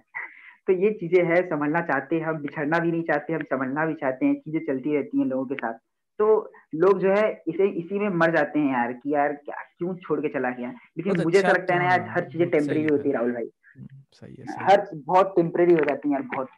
तो 0.67 0.73
ये 0.73 0.91
चीज़ें 0.91 1.25
हैं 1.25 1.49
संभलना 1.49 1.81
चाहते 1.81 2.17
हैं 2.17 2.27
हम 2.27 2.39
बिछड़ना 2.39 2.79
भी 2.79 2.93
नहीं 2.93 3.03
चाहते 3.03 3.33
हम 3.33 3.43
समझना 3.43 3.87
भी 3.87 3.95
चाहते 3.95 4.27
हैं 4.27 4.35
चीज़ें 4.35 4.61
चलती 4.61 4.97
रहती 4.97 5.19
हैं 5.19 5.27
लोगों 5.27 5.47
के 5.47 5.55
साथ। 5.55 5.73
तो 6.19 6.53
लोग 6.75 6.99
जो 6.99 7.11
है 7.11 7.43
इसे 7.49 7.69
इसी 7.69 7.99
में 7.99 8.09
मर 8.09 8.37
जाते 8.37 8.59
हैं 8.59 8.73
यार 8.73 8.93
कि 8.93 9.15
यार 9.15 9.33
क्या 9.33 9.57
क्यों 9.79 9.95
छोड़ 9.97 10.21
के 10.21 10.29
चला 10.29 10.51
गया? 10.51 10.69
लेकिन 10.71 11.17
मुझे 11.23 11.39
ऐसा 11.39 11.49
अच्छा 11.49 11.61
लगता 11.61 11.75
है 11.75 11.81
ना 11.81 11.91
यार 11.91 12.09
हर 12.11 12.25
चीज़ें 12.25 12.51
टेम्परेरी 12.51 12.89
होती 12.93 13.09
है 13.09 13.15
राहुल 13.15 13.33
भाई। 13.33 13.51
सही 14.13 14.35
है 14.35 14.45
हर 14.65 14.89
बहुत 14.95 15.33
टेम्परेरी 15.37 15.73
हो 15.73 15.85
जाती 15.89 16.09
है 16.09 16.15
यार 16.15 16.23
बहुत। 16.23 16.49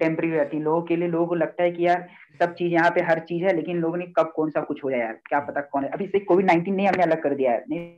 टेम्परेरी 0.00 0.36
रहती 0.36 0.56
है। 0.56 0.62
लोगों 0.62 0.82
के 0.82 0.96
लिए 0.96 1.08
लोगों 1.08 1.26
को 1.26 1.34
लगता 1.34 1.62
है 1.62 1.70
कि 1.70 1.86
यार 1.86 2.08
सब 2.38 2.54
चीज़ 2.54 2.72
यहाँ 2.72 2.90
पे 2.90 3.00
हर 3.00 3.18
चीज़ 3.18 3.44
है 3.44 3.56
लेकिन 3.56 3.76
लोगों 3.76 3.96
ने 3.96 4.06
कब 4.06 4.32
कौन 4.36 4.50
सा 4.50 4.60
कुछ 4.60 4.84
हो 4.84 4.90
जाए 4.90 5.00
यार? 5.00 5.12
क्या 5.28 5.40
पता 5.40 5.60
कौन 5.60 5.84
है? 5.84 5.90
अभी 5.90 6.06
से 6.06 6.18
कोविड 6.18 6.46
नाइन्टीन 6.46 6.74
ने 6.74 6.86
हमने 6.86 7.02
अलग 7.02 7.22
कर 7.22 7.34
दिया 7.34 7.52
है। 7.52 7.64
नहीं 7.70 7.90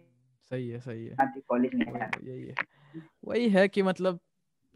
सही 0.50 0.68
है 0.68 0.80
सही 0.80 1.06
है। 1.06 1.16
कॉलेज 1.48 1.74
में 1.74 1.86
यही 2.24 2.46
है। 2.46 2.54
वही 3.24 3.48
है 3.48 3.68
कि 3.68 3.82
मतलब 3.82 4.18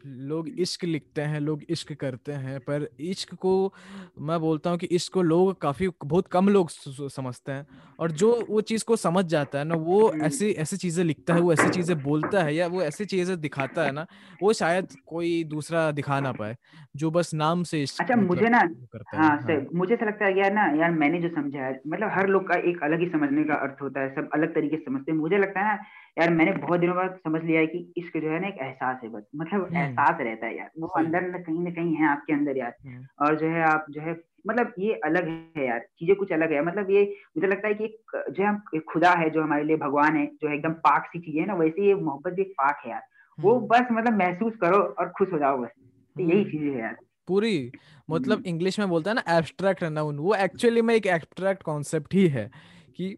लोग 0.05 0.49
इश्क 0.49 0.83
लिखते 0.83 1.21
हैं 1.21 1.39
लोग 1.39 1.61
इश्क 1.69 1.93
करते 1.93 2.31
हैं 2.31 2.59
पर 2.59 2.87
इश्क 3.01 3.33
को 3.35 3.73
मैं 4.21 4.39
बोलता 4.39 4.69
हूँ 4.69 4.77
कि 4.77 4.85
इश्क 4.91 5.13
को 5.13 5.21
लोग 5.21 5.59
काफ़ी 5.61 5.89
बहुत 6.05 6.27
कम 6.27 6.49
लोग 6.49 6.69
समझते 6.69 7.51
हैं 7.51 7.65
और 7.99 8.11
जो 8.11 8.31
वो 8.49 8.61
चीज़ 8.61 8.85
को 8.85 8.95
समझ 8.95 9.25
जाता 9.25 9.59
है 9.59 9.63
ना 9.63 9.75
वो 9.75 10.07
हम्म। 10.07 10.25
ऐसी 10.25 10.51
ऐसी 10.51 10.77
चीज़ें 10.77 11.03
लिखता 11.03 11.33
है 11.33 11.41
वो 11.41 11.53
ऐसी 11.53 11.69
चीज़ें 11.69 11.97
बोलता 12.03 12.43
है 12.43 12.55
या 12.55 12.67
वो 12.67 12.81
ऐसी 12.83 13.05
चीज़ें 13.05 13.39
दिखाता 13.41 13.83
है 13.83 13.91
ना 13.91 14.05
वो 14.43 14.53
शायद 14.53 14.87
कोई 15.05 15.43
दूसरा 15.43 15.89
दिखा 15.91 16.19
ना 16.19 16.31
पाए 16.31 16.55
जो 16.95 17.11
बस 17.11 17.33
नाम 17.33 17.63
से 17.63 17.83
इश्क 17.83 18.01
अच्छा 18.01 18.15
मुझे 18.15 18.49
ना 18.49 18.57
हाँ, 18.57 19.37
हाँ। 19.39 19.59
मुझे 19.73 19.93
ऐसा 19.93 20.05
लगता 20.05 20.25
है 20.25 20.37
यार 20.39 20.53
ना 20.53 20.65
यार 20.77 20.91
मैंने 20.91 21.19
जो 21.21 21.29
समझा 21.29 21.59
है 21.59 21.81
मतलब 21.87 22.09
हर 22.09 22.27
लोग 22.27 22.47
का 22.47 22.55
एक 22.69 22.83
अलग 22.83 22.99
ही 22.99 23.09
समझने 23.09 23.43
का 23.43 23.53
अर्थ 23.63 23.81
होता 23.81 24.01
है 24.01 24.13
सब 24.15 24.29
अलग 24.33 24.53
तरीके 24.55 24.77
से 24.77 24.83
समझते 24.83 25.11
हैं 25.11 25.17
मुझे 25.19 25.37
लगता 25.37 25.59
है 25.59 25.75
ना 25.75 25.83
यार 26.17 26.29
मैंने 26.29 26.51
बहुत 26.51 26.79
दिनों 26.79 26.95
बाद 26.95 27.17
समझ 27.23 27.41
लिया 27.43 27.59
है 27.59 27.67
कि 27.67 27.93
इश्क 27.97 28.17
जो 28.17 28.29
है 28.29 28.39
ना 28.41 28.47
एक 28.47 28.57
एहसास 28.61 28.97
है 29.03 29.09
बस। 29.09 29.23
मतलब 29.35 29.63
हम्म। 29.63 29.77
एहसास 29.77 30.17
रहता 30.21 30.45
है 30.45 30.57
यार। 30.57 30.69
वो 30.79 30.87
अंदर 30.87 31.21
न 31.21 31.41
कहीं 31.43 31.59
ना 31.59 31.69
कहीं 31.71 31.95
है 31.95 32.07
आपके 32.07 32.33
अंदर 32.33 32.57
यार। 32.57 32.75
हम्म। 32.85 33.05
और 33.21 33.37
जो 33.37 33.47
है 33.47 33.61
आप 33.63 33.85
जो 33.89 34.01
है 34.01 34.15
मतलब 34.47 34.73
ये 34.79 34.93
अलग 35.05 35.27
है 35.57 35.67
यार। 35.67 35.79
चीज़ें 35.79 36.15
कुछ 36.15 36.31
अलग 36.31 36.51
है। 36.53 36.61
मतलब 36.65 36.89
ये 36.91 37.03
मुझे 37.37 37.47
लगता 37.47 37.67
है 37.67 37.73
कि 37.73 37.87
जो 38.15 38.43
है 38.43 38.79
खुदा 38.79 39.11
है 39.13 39.29
जो 39.29 39.43
हमारे 39.43 39.63
लिए 39.63 39.77
भगवान 39.77 40.15
है 40.17 40.25
जो 40.41 40.47
है 40.49 40.55
एकदम 40.55 40.73
पाक 40.73 41.05
सी 41.05 41.19
चीज़ 41.19 41.37
है 41.39 41.45
ना 41.45 41.53
वैसे 41.55 41.87
ये 41.87 41.93
मोहब्बत 41.95 42.33
भी 42.33 42.43
पाक 42.43 42.81
है 42.85 42.91
यार। 42.91 43.01
वो 43.39 43.55
हम्म। 43.55 43.67
बस 43.67 43.87
मतलब 43.91 44.17
महसूस 44.17 44.53
करो 44.61 44.77
और 44.77 45.09
खुश 45.09 45.33
हो 45.33 45.37
जाओ 45.39 45.57
बस। 45.57 45.69
तो 46.15 46.21
यही। 46.21 46.43
चीज़ 46.45 46.63
है 46.63 46.79
यार। 46.79 46.95
पूरी। 47.27 47.71
मतलब 48.09 48.43
इंग्लिश 48.45 48.79
में 48.79 48.89
बोलता 48.89 49.11
है 49.11 49.15
ना 49.15 49.37
एब्स्ट्रैक्ट 49.37 49.83
नाउन 49.83 50.17
वो 50.17 50.35
एक्चुअली 50.35 50.81
में 50.81 50.95
एक 50.95 51.05
एब्स्ट्रैक्ट 51.07 51.63
कॉन्सेप्ट 51.63 52.13
ही 52.13 52.27
है 52.27 52.49
कि 52.95 53.15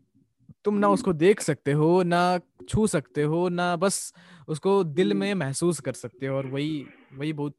तुम 0.66 0.76
ना 0.76 0.88
उसको 0.88 1.14
देख 1.14 1.42
सकते 1.42 1.72
हो 1.72 2.04
ना 2.04 2.40
छू 2.70 2.88
सकते 2.88 3.24
हो 3.24 3.50
ना 3.50 3.76
बस 3.76 4.14
उसको 4.48 4.84
दिल 4.84 5.14
में 5.14 5.34
महसूस 5.34 5.80
कर 5.80 5.94
सकते 5.94 6.28
हो 6.28 6.38
और 6.38 6.46
वही 6.46 6.86
वही 7.18 7.34
बहुत 7.34 7.54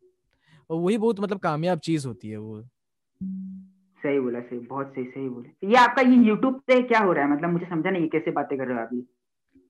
वही 0.71 0.99
बहुत 0.99 1.21
मतलब 1.21 1.39
कामयाब 1.39 1.79
चीज़ 1.79 2.07
होती 2.09 2.29
है 2.29 2.37
वो। 2.37 2.63
सही 4.03 4.21
बोला 4.21 4.41
सही 4.41 4.59
बहुत 4.59 4.87
सही 4.87 5.05
सही 5.05 5.29
बोले। 5.29 5.69
ये 5.69 5.75
आपका 5.75 6.03
ये 6.03 6.17
यूट्यूब 6.17 6.55
पे 6.55 6.83
क्या 6.83 7.01
हो 7.01 7.13
रहा 7.13 7.25
है? 7.25 7.33
मतलब 7.33 7.51
मुझे 7.51 7.67
समझा 7.67 7.91
नहीं 7.91 8.09
कैसे 8.09 8.31
बातें 8.31 8.59
कर 8.59 8.67
रहे 8.67 8.77
हो 8.77 8.83
अभी 8.83 9.07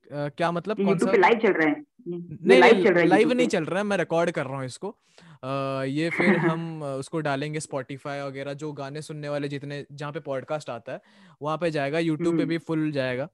Uh, 0.07 0.31
क्या 0.37 0.51
मतलब 0.53 0.81
यूट्यूब 0.81 1.11
पे 1.11 1.19
लाइव 1.19 1.39
चल 1.39 1.53
रहे 1.53 1.69
हैं। 1.69 1.85
नहीं 2.09 2.59
लाइव 2.61 2.83
चल 2.85 2.91
रहा 2.91 3.01
है 3.01 3.07
लाइव 3.09 3.33
नहीं 3.33 3.47
चल 3.49 3.65
रहा 3.65 3.79
है 3.79 3.85
मैं 3.85 3.97
रिकॉर्ड 3.97 4.31
कर 4.31 4.47
रहा 4.47 4.57
हूँ 4.57 4.67
इसको। 4.67 4.95
ये 5.87 6.11
फिर 6.11 6.37
हम 6.53 6.83
उसको 6.83 7.21
डालेंगे 7.23 7.61
स्पॉटिफाई 7.61 8.21
वगैरह 8.21 8.53
जो 8.55 8.73
गाने 8.75 9.03
सुनने 9.03 9.29
वाले 9.29 9.49
जितने 9.49 9.85
जहाँ 9.93 10.13
पे 10.13 10.21
पॉडकास्ट 10.21 10.71
आता 10.71 10.93
है 10.93 11.01
वहाँ 11.43 11.57
पे 11.59 11.71
जाएगा 11.71 11.99
यूट्यूब 12.01 12.39
पे 12.39 12.45
भी 12.45 12.59
फुल 12.69 12.91
जाएगा। 12.93 13.29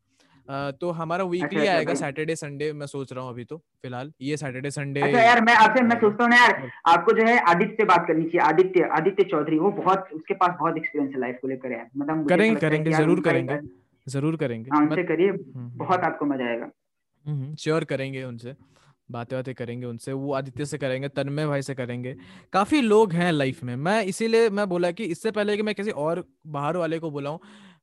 तो 0.80 0.90
हमारा 0.92 1.24
वीकली 1.24 1.46
अच्छा, 1.48 1.60
अच्छा 1.60 1.72
आएगा 1.72 1.94
सैटरडे 1.94 2.34
संडे 2.36 2.72
मैं 2.72 2.86
सोच 2.86 3.12
रहा 3.12 3.24
हूँ 3.24 3.32
अभी 3.32 3.44
तो 3.44 3.56
फ़िलहाल। 3.56 4.12
ये 4.22 4.36
सैटरडे 4.36 4.70
संडे 4.70 5.00
अच्छा 5.00 5.20
यार 5.22 5.40
मैं 5.40 5.54
आपसे 5.56 5.82
मैं 5.84 5.98
सोचता 6.00 6.24
हूँ 6.24 6.32
यार 6.32 6.68
आपको 6.88 7.12
जो 7.18 7.26
है 7.26 7.38
आदित्य 7.50 7.74
से 7.74 7.84
बात 7.84 8.04
करनी 8.08 8.24
चाहिए। 8.24 8.40
आदित्य 8.48 8.88
आदित्य 8.98 9.24
चौधरी 9.30 9.58
वो 9.58 9.70
बहुत 9.72 10.08
उसके 10.14 10.34
पास 10.34 10.56
बहुत 10.60 10.76
एक्सपीरियंस 10.76 11.14
है 11.14 11.20
लाइफ 11.20 11.38
को 11.42 11.48
लेकर 11.48 11.72
यार। 11.72 11.88
मतलब 11.96 12.28
करेंगे 12.28 12.60
करेंगे 12.60 12.92
ज़रूर 12.92 13.20
करेंगे 13.20 13.58
ज़रूर 14.06 14.36
करेंगे। 14.36 14.70
हाँ 14.70 14.80
उनसे 14.82 15.02
करिए 15.04 15.28
हम्म, 15.28 15.52
हम्म। 15.56 15.78
बहुत 15.78 16.00
आपको 16.04 16.26
मज़ा 16.26 16.46
आएगा। 16.46 16.70
श्योर 17.58 17.84
करेंगे 17.84 18.24
उनसे 18.24 18.54
बातें 19.10 19.36
बातें 19.38 19.54
करेंगे 19.54 19.86
उनसे 19.86 20.12
वो 20.12 20.32
आदित्य 20.32 20.64
से 20.64 20.78
करेंगे 20.78 21.08
तन्मय 21.08 21.46
भाई 21.46 21.62
से 21.62 21.74
करेंगे। 21.74 22.16
काफ़ी 22.52 22.80
लोग 22.80 23.12
हैं 23.12 23.32
लाइफ 23.32 23.62
में 23.64 23.76
मैं 23.76 24.02
इसीलिए 24.04 24.50
मैं 24.50 24.68
बोला 24.68 24.90
कि 24.90 25.04
इससे 25.04 25.30
पहले 25.30 25.56
कि 25.56 25.62
मैं 25.62 25.74
किसी 25.74 25.90
और 25.90 26.24
बाहर 26.46 26.76
वाले 26.76 26.98
को 26.98 27.10
बुलाऊं 27.10 27.38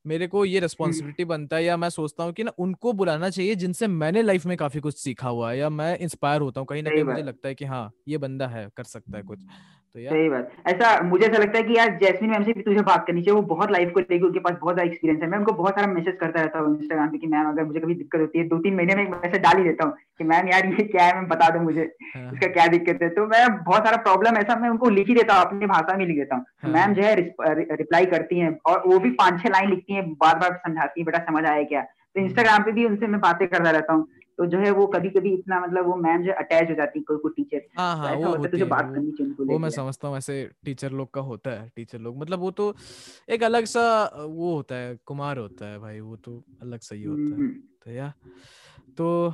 मेरे 0.08 0.28
को 0.28 0.46
ये 0.46 0.60
रिस्पॉन्सिबिलिटी 0.60 1.24
हम्म। 1.24 1.30
बनता 1.30 1.56
है 1.56 1.64
या 1.64 1.78
मैं 1.78 1.90
सोचता 1.90 2.24
हूँ 2.24 2.34
कि 2.34 2.44
ना 2.44 2.52
उनको 2.60 2.94
बुलाना 2.94 3.30
चाहिए 3.30 3.56
जिनसे 3.56 3.88
मैंने 3.88 4.22
लाइफ 4.22 4.46
में 4.46 4.58
काफ़ी 4.58 4.80
कुछ 4.80 4.98
सीखा 4.98 5.30
हुआ 5.30 5.52
है 5.52 5.58
या 5.58 5.70
मैं 5.70 5.98
इंस्पायर 5.98 6.42
होता 6.42 6.62
हूँ 6.62 6.68
कहीं 6.68 6.84
ना 6.84 6.90
कहीं 6.90 7.04
मुझे 7.04 7.24
लगता 7.24 7.48
है 7.48 7.56
कि 7.56 7.66
हाँ 7.66 7.92
ये 8.08 8.18
बंदा 8.18 8.48
है 8.48 8.68
कर 8.78 8.84
सकता 8.84 9.18
है 9.18 9.24
कुछ। 9.24 9.40
तो 9.96 10.00
यार 10.00 10.14
सही 10.14 10.30
बात। 10.30 10.50
ऐसा 10.68 10.90
मुझे 11.04 11.26
ऐसा 11.26 11.38
लगता 11.38 11.58
है 11.58 11.64
कि 11.64 11.76
यार 11.78 11.90
जैस्मिन 12.02 12.32
मैम 12.32 12.44
से 12.44 12.54
भी 12.54 12.62
तुझे 12.62 12.82
बात 12.82 13.06
करनी 13.08 13.22
चाहिए। 13.22 13.36
वो 13.36 13.42
बहुत 13.48 13.72
लाइफ 13.72 13.92
को 13.94 14.00
लेकर 14.00 14.26
उनके 14.26 14.40
पास 14.40 14.58
बहुत 14.62 14.76
ज़्यादा 14.76 14.92
एक्सपीरियंस 14.92 15.22
है। 15.24 15.30
मैं 15.30 15.38
उनको 15.38 15.52
बहुत 15.54 15.76
सारा 15.76 15.88
मैसेज 15.94 16.18
करता 16.20 16.42
रहता 16.42 16.60
हूँ 16.60 16.78
इंस्टाग्राम 16.78 17.10
पे 17.10 17.18
कि 17.18 17.28
मैम 17.28 17.50
अगर 17.50 17.64
मुझे 17.64 17.80
कभी 17.80 17.96
दिक्कत 17.96 18.20
होती 18.20 18.40
है 18.40 18.48
दो 18.48 18.58
तीन 18.58 18.76
महीने 18.76 18.96
में 18.96 19.04
एक 19.04 19.10
मैसेज 19.12 19.42
डाल 19.42 19.58
ही 19.58 19.64
देता 19.64 19.86
हूँ 19.86 19.94
कि 20.18 20.24
मैम 20.24 20.48
यार 20.48 20.66
ये 20.68 20.84
क्या 20.86 21.06
है? 21.06 21.16
मैम 21.16 21.28
बता 21.28 21.50
दो 21.50 21.60
मुझे। 21.60 21.90
हाँ। 22.16 22.32
इसका 22.34 22.48
क्या 22.50 22.68
दिक्कत 22.68 23.00
है? 23.02 23.10
तो 23.10 23.26
मैं 23.28 23.48
बहुत 23.64 23.86
सारा 23.86 23.98
प्रॉब्लम 24.04 24.38
ऐसा 24.38 24.56
मैं 24.56 24.70
उनको 24.70 24.90
लिख 24.90 25.08
ही 25.08 25.16
देता 25.16 25.34
हूँ 25.34 25.46
अपनी 25.46 25.66
भाषा 25.68 25.98
में 25.98 26.06
लिख 26.06 26.18
देता 26.18 26.36
हूँ। 26.36 26.46
हाँ। 26.64 26.72
मैम 26.72 26.94
जो 26.94 27.04
है 27.04 27.16
रिप्लाई 27.16 28.06
करती 28.08 28.40
है 28.40 28.58
और 28.66 28.84
वो 28.86 29.00
भी 29.00 29.10
पाँच 29.18 29.42
छह 29.44 29.50
लाइन 29.50 29.70
लिखती 29.70 29.94
है 29.94 30.02
बार 30.18 30.38
बार 30.40 30.62
समझाती 30.68 31.02
है 31.02 31.06
बेटा 31.06 31.20
समझ 31.24 31.46
आया 31.46 31.64
क्या? 31.64 31.82
तो 31.82 32.22
इंस्टाग्राम 32.22 32.56
हम्म। 32.56 32.66
पे 32.66 32.72
भी 32.72 32.86
उनसे 32.86 33.08
मैं 33.08 33.20
बातें 33.22 33.48
करता 33.48 33.72
रहता 33.72 33.94
हूँ। 33.94 34.08
तो 34.40 34.46
जो 34.46 34.58
है 34.60 34.70
वो 34.72 34.86
कभी 34.88 35.10
कभी 35.10 35.34
इतना 35.34 35.60
मतलब 35.60 35.86
वो 35.86 35.96
मैम 35.98 36.24
जो 36.24 36.34
अटैच 36.34 36.70
हो 36.70 36.76
जाती 36.76 37.00
है 37.00 37.04
कोई 37.04 37.18
कोई 37.18 37.32
टीचर 37.36 37.62
हाँ 37.78 37.96
हाँ 37.98 38.12
तो 38.12 38.20
वो 38.20 38.36
होती 38.36 38.60
है, 38.60 38.66
बात 38.66 38.92
करनी 38.94 39.12
चाहिए 39.12 39.30
उनको 39.30 39.46
वो 39.46 39.58
मैं 39.60 39.70
समझता 39.70 40.08
हूँ 40.08 40.18
ऐसे 40.18 40.50
टीचर 40.66 40.92
लोग 40.92 41.12
का 41.14 41.22
होता 41.22 41.52
है 41.52 41.72
टीचर 41.76 42.00
लोग। 42.00 42.18
मतलब 42.18 42.40
वो 42.40 42.52
तो 42.52 42.74
एक 43.30 43.44
अलग 43.44 43.66
सा 43.66 43.84
वो 44.16 44.54
होता 44.56 44.76
है 44.76 44.96
कुमार 45.06 45.38
होता 45.38 45.66
है 45.66 45.80
भाई 45.80 46.00
वो 46.00 46.16
तो 46.16 46.44
अलग 46.62 46.80
सही 46.80 47.04
होता 47.04 47.22
है। 47.22 47.32
हम्म। 47.32 47.50
तो 47.84 47.92
या 47.92 48.12
तो 48.98 49.34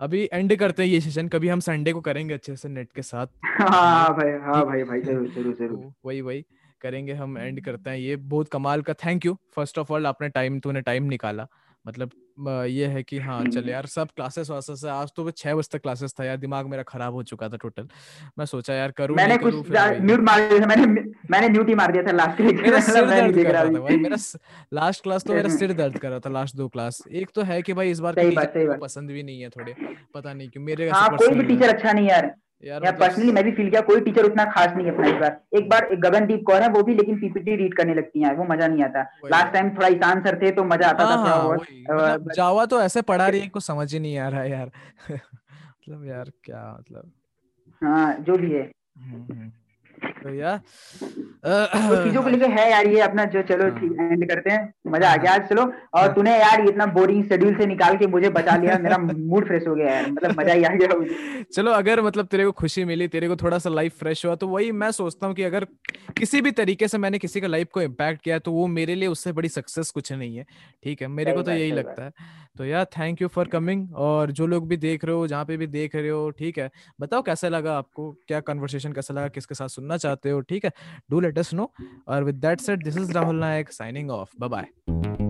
अभी 0.00 0.28
एंड 0.32 0.56
करते 0.56 0.82
हैं 0.82 0.90
ये 0.90 1.00
सेशन 1.00 1.28
कभी 1.28 1.48
हम 1.48 1.60
संडे 1.60 1.92
को 1.92 2.00
करेंगे 2.00 2.34
अच्छे 2.34 2.56
से 2.56 2.68
नेट 2.68 2.92
के 2.92 3.02
साथ। 3.02 3.26
हाँ 3.60 4.14
भाई 4.16 4.30
हाँ 4.42 4.64
भाई 4.66 4.82
भाई 4.82 5.00
ज़रूर 5.00 5.28
ज़रूर 5.28 5.54
ज़रूर। 5.54 5.92
वही 6.04 6.20
वही 6.20 6.44
करेंगे 6.82 7.12
हम 7.14 7.38
एंड 7.38 7.64
करते 7.64 7.90
हैं। 7.90 7.96
ये 7.98 8.16
बहुत 8.16 8.48
कमाल 8.48 8.82
का 8.82 8.94
thank 9.04 9.26
you 9.26 9.36
first 9.54 9.78
of 9.78 9.92
all 9.92 10.06
आपने 10.06 10.28
टाइम 10.30 10.60
तूने 10.60 10.80
टाइम 10.82 11.04
निकाला। 11.08 11.46
मतलब 11.84 12.10
ये 12.38 12.86
है 12.86 13.02
कि 13.02 13.18
हाँ 13.18 13.44
चल 13.44 13.68
यार 13.68 13.86
सब 13.86 14.08
क्लासेस 14.16 14.50
वासेस 14.50 14.84
आज 14.84 15.10
तो 15.16 15.30
छह 15.30 15.54
बजे 15.54 15.68
तक 15.72 15.82
क्लासेस 15.82 16.14
था 16.20 16.24
यार 16.24 16.36
दिमाग 16.36 16.66
मेरा 16.66 16.82
खराब 16.82 17.14
हो 17.14 17.22
चुका 17.22 17.48
था 17.48 17.56
टोटल 17.56 17.88
मैं 18.38 18.46
सोचा 18.46 18.74
यार 18.74 18.90
करूँ 18.90 19.16
मैंने 19.16 19.36
कुछ 19.36 19.54
म्यूट 19.54 20.20
मार 20.20 20.48
दिया 20.48 20.60
था 20.60 20.66
मैंने 20.66 20.86
मैंने 21.30 21.48
म्यूट 21.48 21.68
ही 21.68 21.74
मार 21.74 21.92
दिया 21.92 22.02
था 22.02 22.12
लास्ट 22.12 22.40
मेरा 22.40 22.80
सिर 22.80 23.06
दर्द 23.06 23.42
कर 23.42 23.52
रहा 23.52 23.64
था 23.64 23.80
भाई 23.80 23.96
मेरा 23.96 24.16
लास्ट 24.72 25.02
क्लास 25.02 25.24
तो 25.24 25.34
मेरा 25.34 25.48
सिर 25.48 25.72
दर्द 25.72 25.98
कर 25.98 26.08
रहा 26.08 26.18
था 26.18 26.30
लास्ट 26.30 26.56
दो 26.56 26.68
क्लास 26.68 27.02
एक 27.12 27.30
तो 27.34 27.42
है 27.42 27.60
कि 27.62 27.72
भाई 27.72 27.90
इस 27.90 28.00
बार 28.00 28.14
पसंद 28.80 29.10
भी 29.10 29.22
नहीं 29.22 29.40
है 29.40 29.48
थोड़े 29.48 29.74
पता 30.14 30.32
नहीं 30.32 30.48
क्यों 30.48 30.64
मेरे 30.64 30.88
हाँ, 30.90 31.08
कोई 31.16 31.28
भी 31.28 31.42
टीचर 31.42 31.74
अच्छा 31.74 31.92
नहीं 31.92 32.08
यार। 32.08 32.34
यार 32.62 32.80
पर्सनली 32.92 33.22
मतलब 33.22 33.34
मैं 33.34 33.44
भी 33.44 33.52
फील 33.52 33.70
किया 33.70 33.80
कोई 33.80 34.00
टीचर 34.00 34.24
उतना 34.24 34.44
खास 34.44 34.76
नहीं 34.76 34.86
है 34.86 34.92
अपना 34.94 35.06
इस 35.08 35.14
बार 35.14 35.40
एक 35.58 35.68
बार 35.68 35.84
एक 35.84 36.00
गगनदीप 36.00 36.42
कौर 36.46 36.62
है 36.62 36.68
वो 36.68 36.82
भी 36.82 36.94
लेकिन 36.94 37.18
पीपीटी 37.20 37.56
रीड 37.56 37.74
करने 37.76 37.94
लगती 37.94 38.22
है 38.22 38.34
वो 38.34 38.44
मज़ा 38.44 38.66
नहीं 38.66 38.84
आता। 38.84 39.02
लास्ट 39.24 39.52
टाइम 39.52 39.70
थोड़ा 39.70 39.88
ईशान 39.88 40.20
सर 40.20 40.42
थे 40.42 40.50
तो 40.50 40.64
मज़ा 40.64 40.88
आता 40.88 41.04
था 41.04 41.14
हाँ, 41.14 41.48
मतलब 41.48 42.32
जावा 42.36 42.66
तो 42.66 42.80
ऐसे 42.82 43.02
पढ़ा 43.02 43.28
रही 43.28 43.40
है 43.40 43.48
कुछ 43.48 43.64
समझ 43.64 43.92
ही 43.94 44.00
नहीं 44.00 44.18
आ 44.18 44.28
रहा 44.28 44.44
यार। 44.44 44.70
मतलब 45.10 46.06
यार 46.06 46.30
क्या 46.44 46.76
मतलब। 46.80 47.12
हाँ 47.82 48.16
जो 48.20 48.36
भी 48.36 48.52
है। 48.52 48.62
हम्म, 48.98 49.22
हम्म। 49.32 49.50
तो 50.22 50.34
यार 50.34 50.58
तो 51.44 52.02
चीज़ों 52.04 52.22
को 52.22 52.28
लेके 52.28 52.46
है 52.52 52.70
यार 52.70 52.86
ये 52.88 53.00
अपना 53.00 53.24
जो 53.32 53.42
चलो 53.42 53.64
हाँ। 53.64 53.78
ठीक 53.80 53.92
एंड 54.00 54.28
करते 54.28 54.50
हैं। 54.50 54.72
मज़ा 54.92 55.10
आ 55.12 55.16
गया 55.16 55.32
आज 55.34 55.48
चलो। 55.48 55.62
और 55.62 56.00
हाँ। 56.00 56.12
तूने 56.14 56.36
यार 56.38 56.60
इतना 56.68 56.86
बोरिंग 56.94 57.24
शेड्यूल 57.28 57.54
से 57.56 57.66
निकाल 57.66 57.96
के 57.96 58.06
मुझे 58.06 58.28
बचा 58.30 58.56
लिया 58.56 58.78
मेरा 58.78 58.98
मूड 59.02 59.46
फ्रेश 59.46 59.66
हो 59.68 59.74
गया 59.74 59.94
यार 59.94 60.10
मतलब 60.10 60.40
मज़ा 60.40 60.52
ही 60.52 60.64
आ 60.64 60.74
गया 60.74 61.44
चलो 61.56 61.70
अगर 61.72 62.02
मतलब 62.02 62.26
तेरे 62.26 62.44
को 62.44 62.52
खुशी 62.52 62.84
मिली 62.84 63.08
तेरे 63.08 63.28
को 63.28 63.36
थोड़ा 63.36 63.58
सा 63.58 63.70
लाइफ 63.70 63.98
फ्रेश 63.98 64.24
हुआ 64.26 64.34
तो 64.34 64.48
वही 64.48 64.70
मैं 64.74 64.90
सोचता 64.92 65.26
हूँ 65.26 65.34
कि 65.34 65.42
अगर 65.42 65.66
किसी 66.18 66.40
भी 66.40 66.50
तरीके 66.52 66.88
से 66.88 66.98
मैंने 66.98 67.18
किसी 67.18 67.40
का 67.40 67.46
लाइफ 67.46 67.68
को 67.72 67.82
इम्पैक्ट 67.82 68.22
किया 68.22 68.38
तो 68.38 68.52
वो 68.52 68.66
मेरे 68.68 68.94
लिए 68.94 69.08
उससे 69.08 69.32
बड़ी 69.32 69.48
सक्सेस 69.48 69.90
कुछ 69.90 70.12
नहीं 70.12 70.36
है। 70.36 70.44
ठीक 70.84 71.02
है 71.02 71.08
मेरे 71.08 71.32
को 71.32 71.42
तो 71.42 71.52
यही 71.52 71.72
लगता 71.72 72.04
है। 72.04 72.12
तो 72.58 72.64
यार 72.64 72.84
थैंक 72.84 73.22
यू 73.22 73.28
फॉर 73.28 73.48
कमिंग 73.48 73.94
और 73.94 74.30
जो 74.30 74.46
लोग 74.46 74.68
भी 74.68 74.76
देख 74.76 75.04
रहे 75.04 75.14
हो, 75.14 75.26
जहाँ 75.26 75.44
पे 75.44 75.56
भी 75.56 75.66
देख 75.66 75.96
रहे 75.96 76.08
हो, 76.08 76.30
ठीक 76.30 76.58
है? 76.58 76.70
बताओ 77.00 77.22
कैसा 77.22 77.48
लगा 77.48 77.78
आपको? 77.78 78.10
क्या 78.28 78.40
कन्वर्सेशन 78.40 78.92
कैसा 78.92 79.14
लगा? 79.14 79.28
किसके 79.28 79.54
साथ 79.54 79.68
सुनना 79.68 79.96
चाहते 79.96 80.30
हो? 80.30 80.40
ठीक 80.40 80.64
है? 80.64 80.72
डू 81.10 81.20
लेट 81.20 81.38
अस 81.38 81.54
नो 81.54 81.72
और 82.08 82.24
with 82.24 82.34
that 82.34 82.60
said 82.60 82.84
this 82.84 82.96
is 82.96 83.12
Rahul 83.12 83.36
Nayak 83.36 83.72
signing 83.72 84.10
off 84.10 84.30
bye 84.40 84.48
bye 84.48 85.21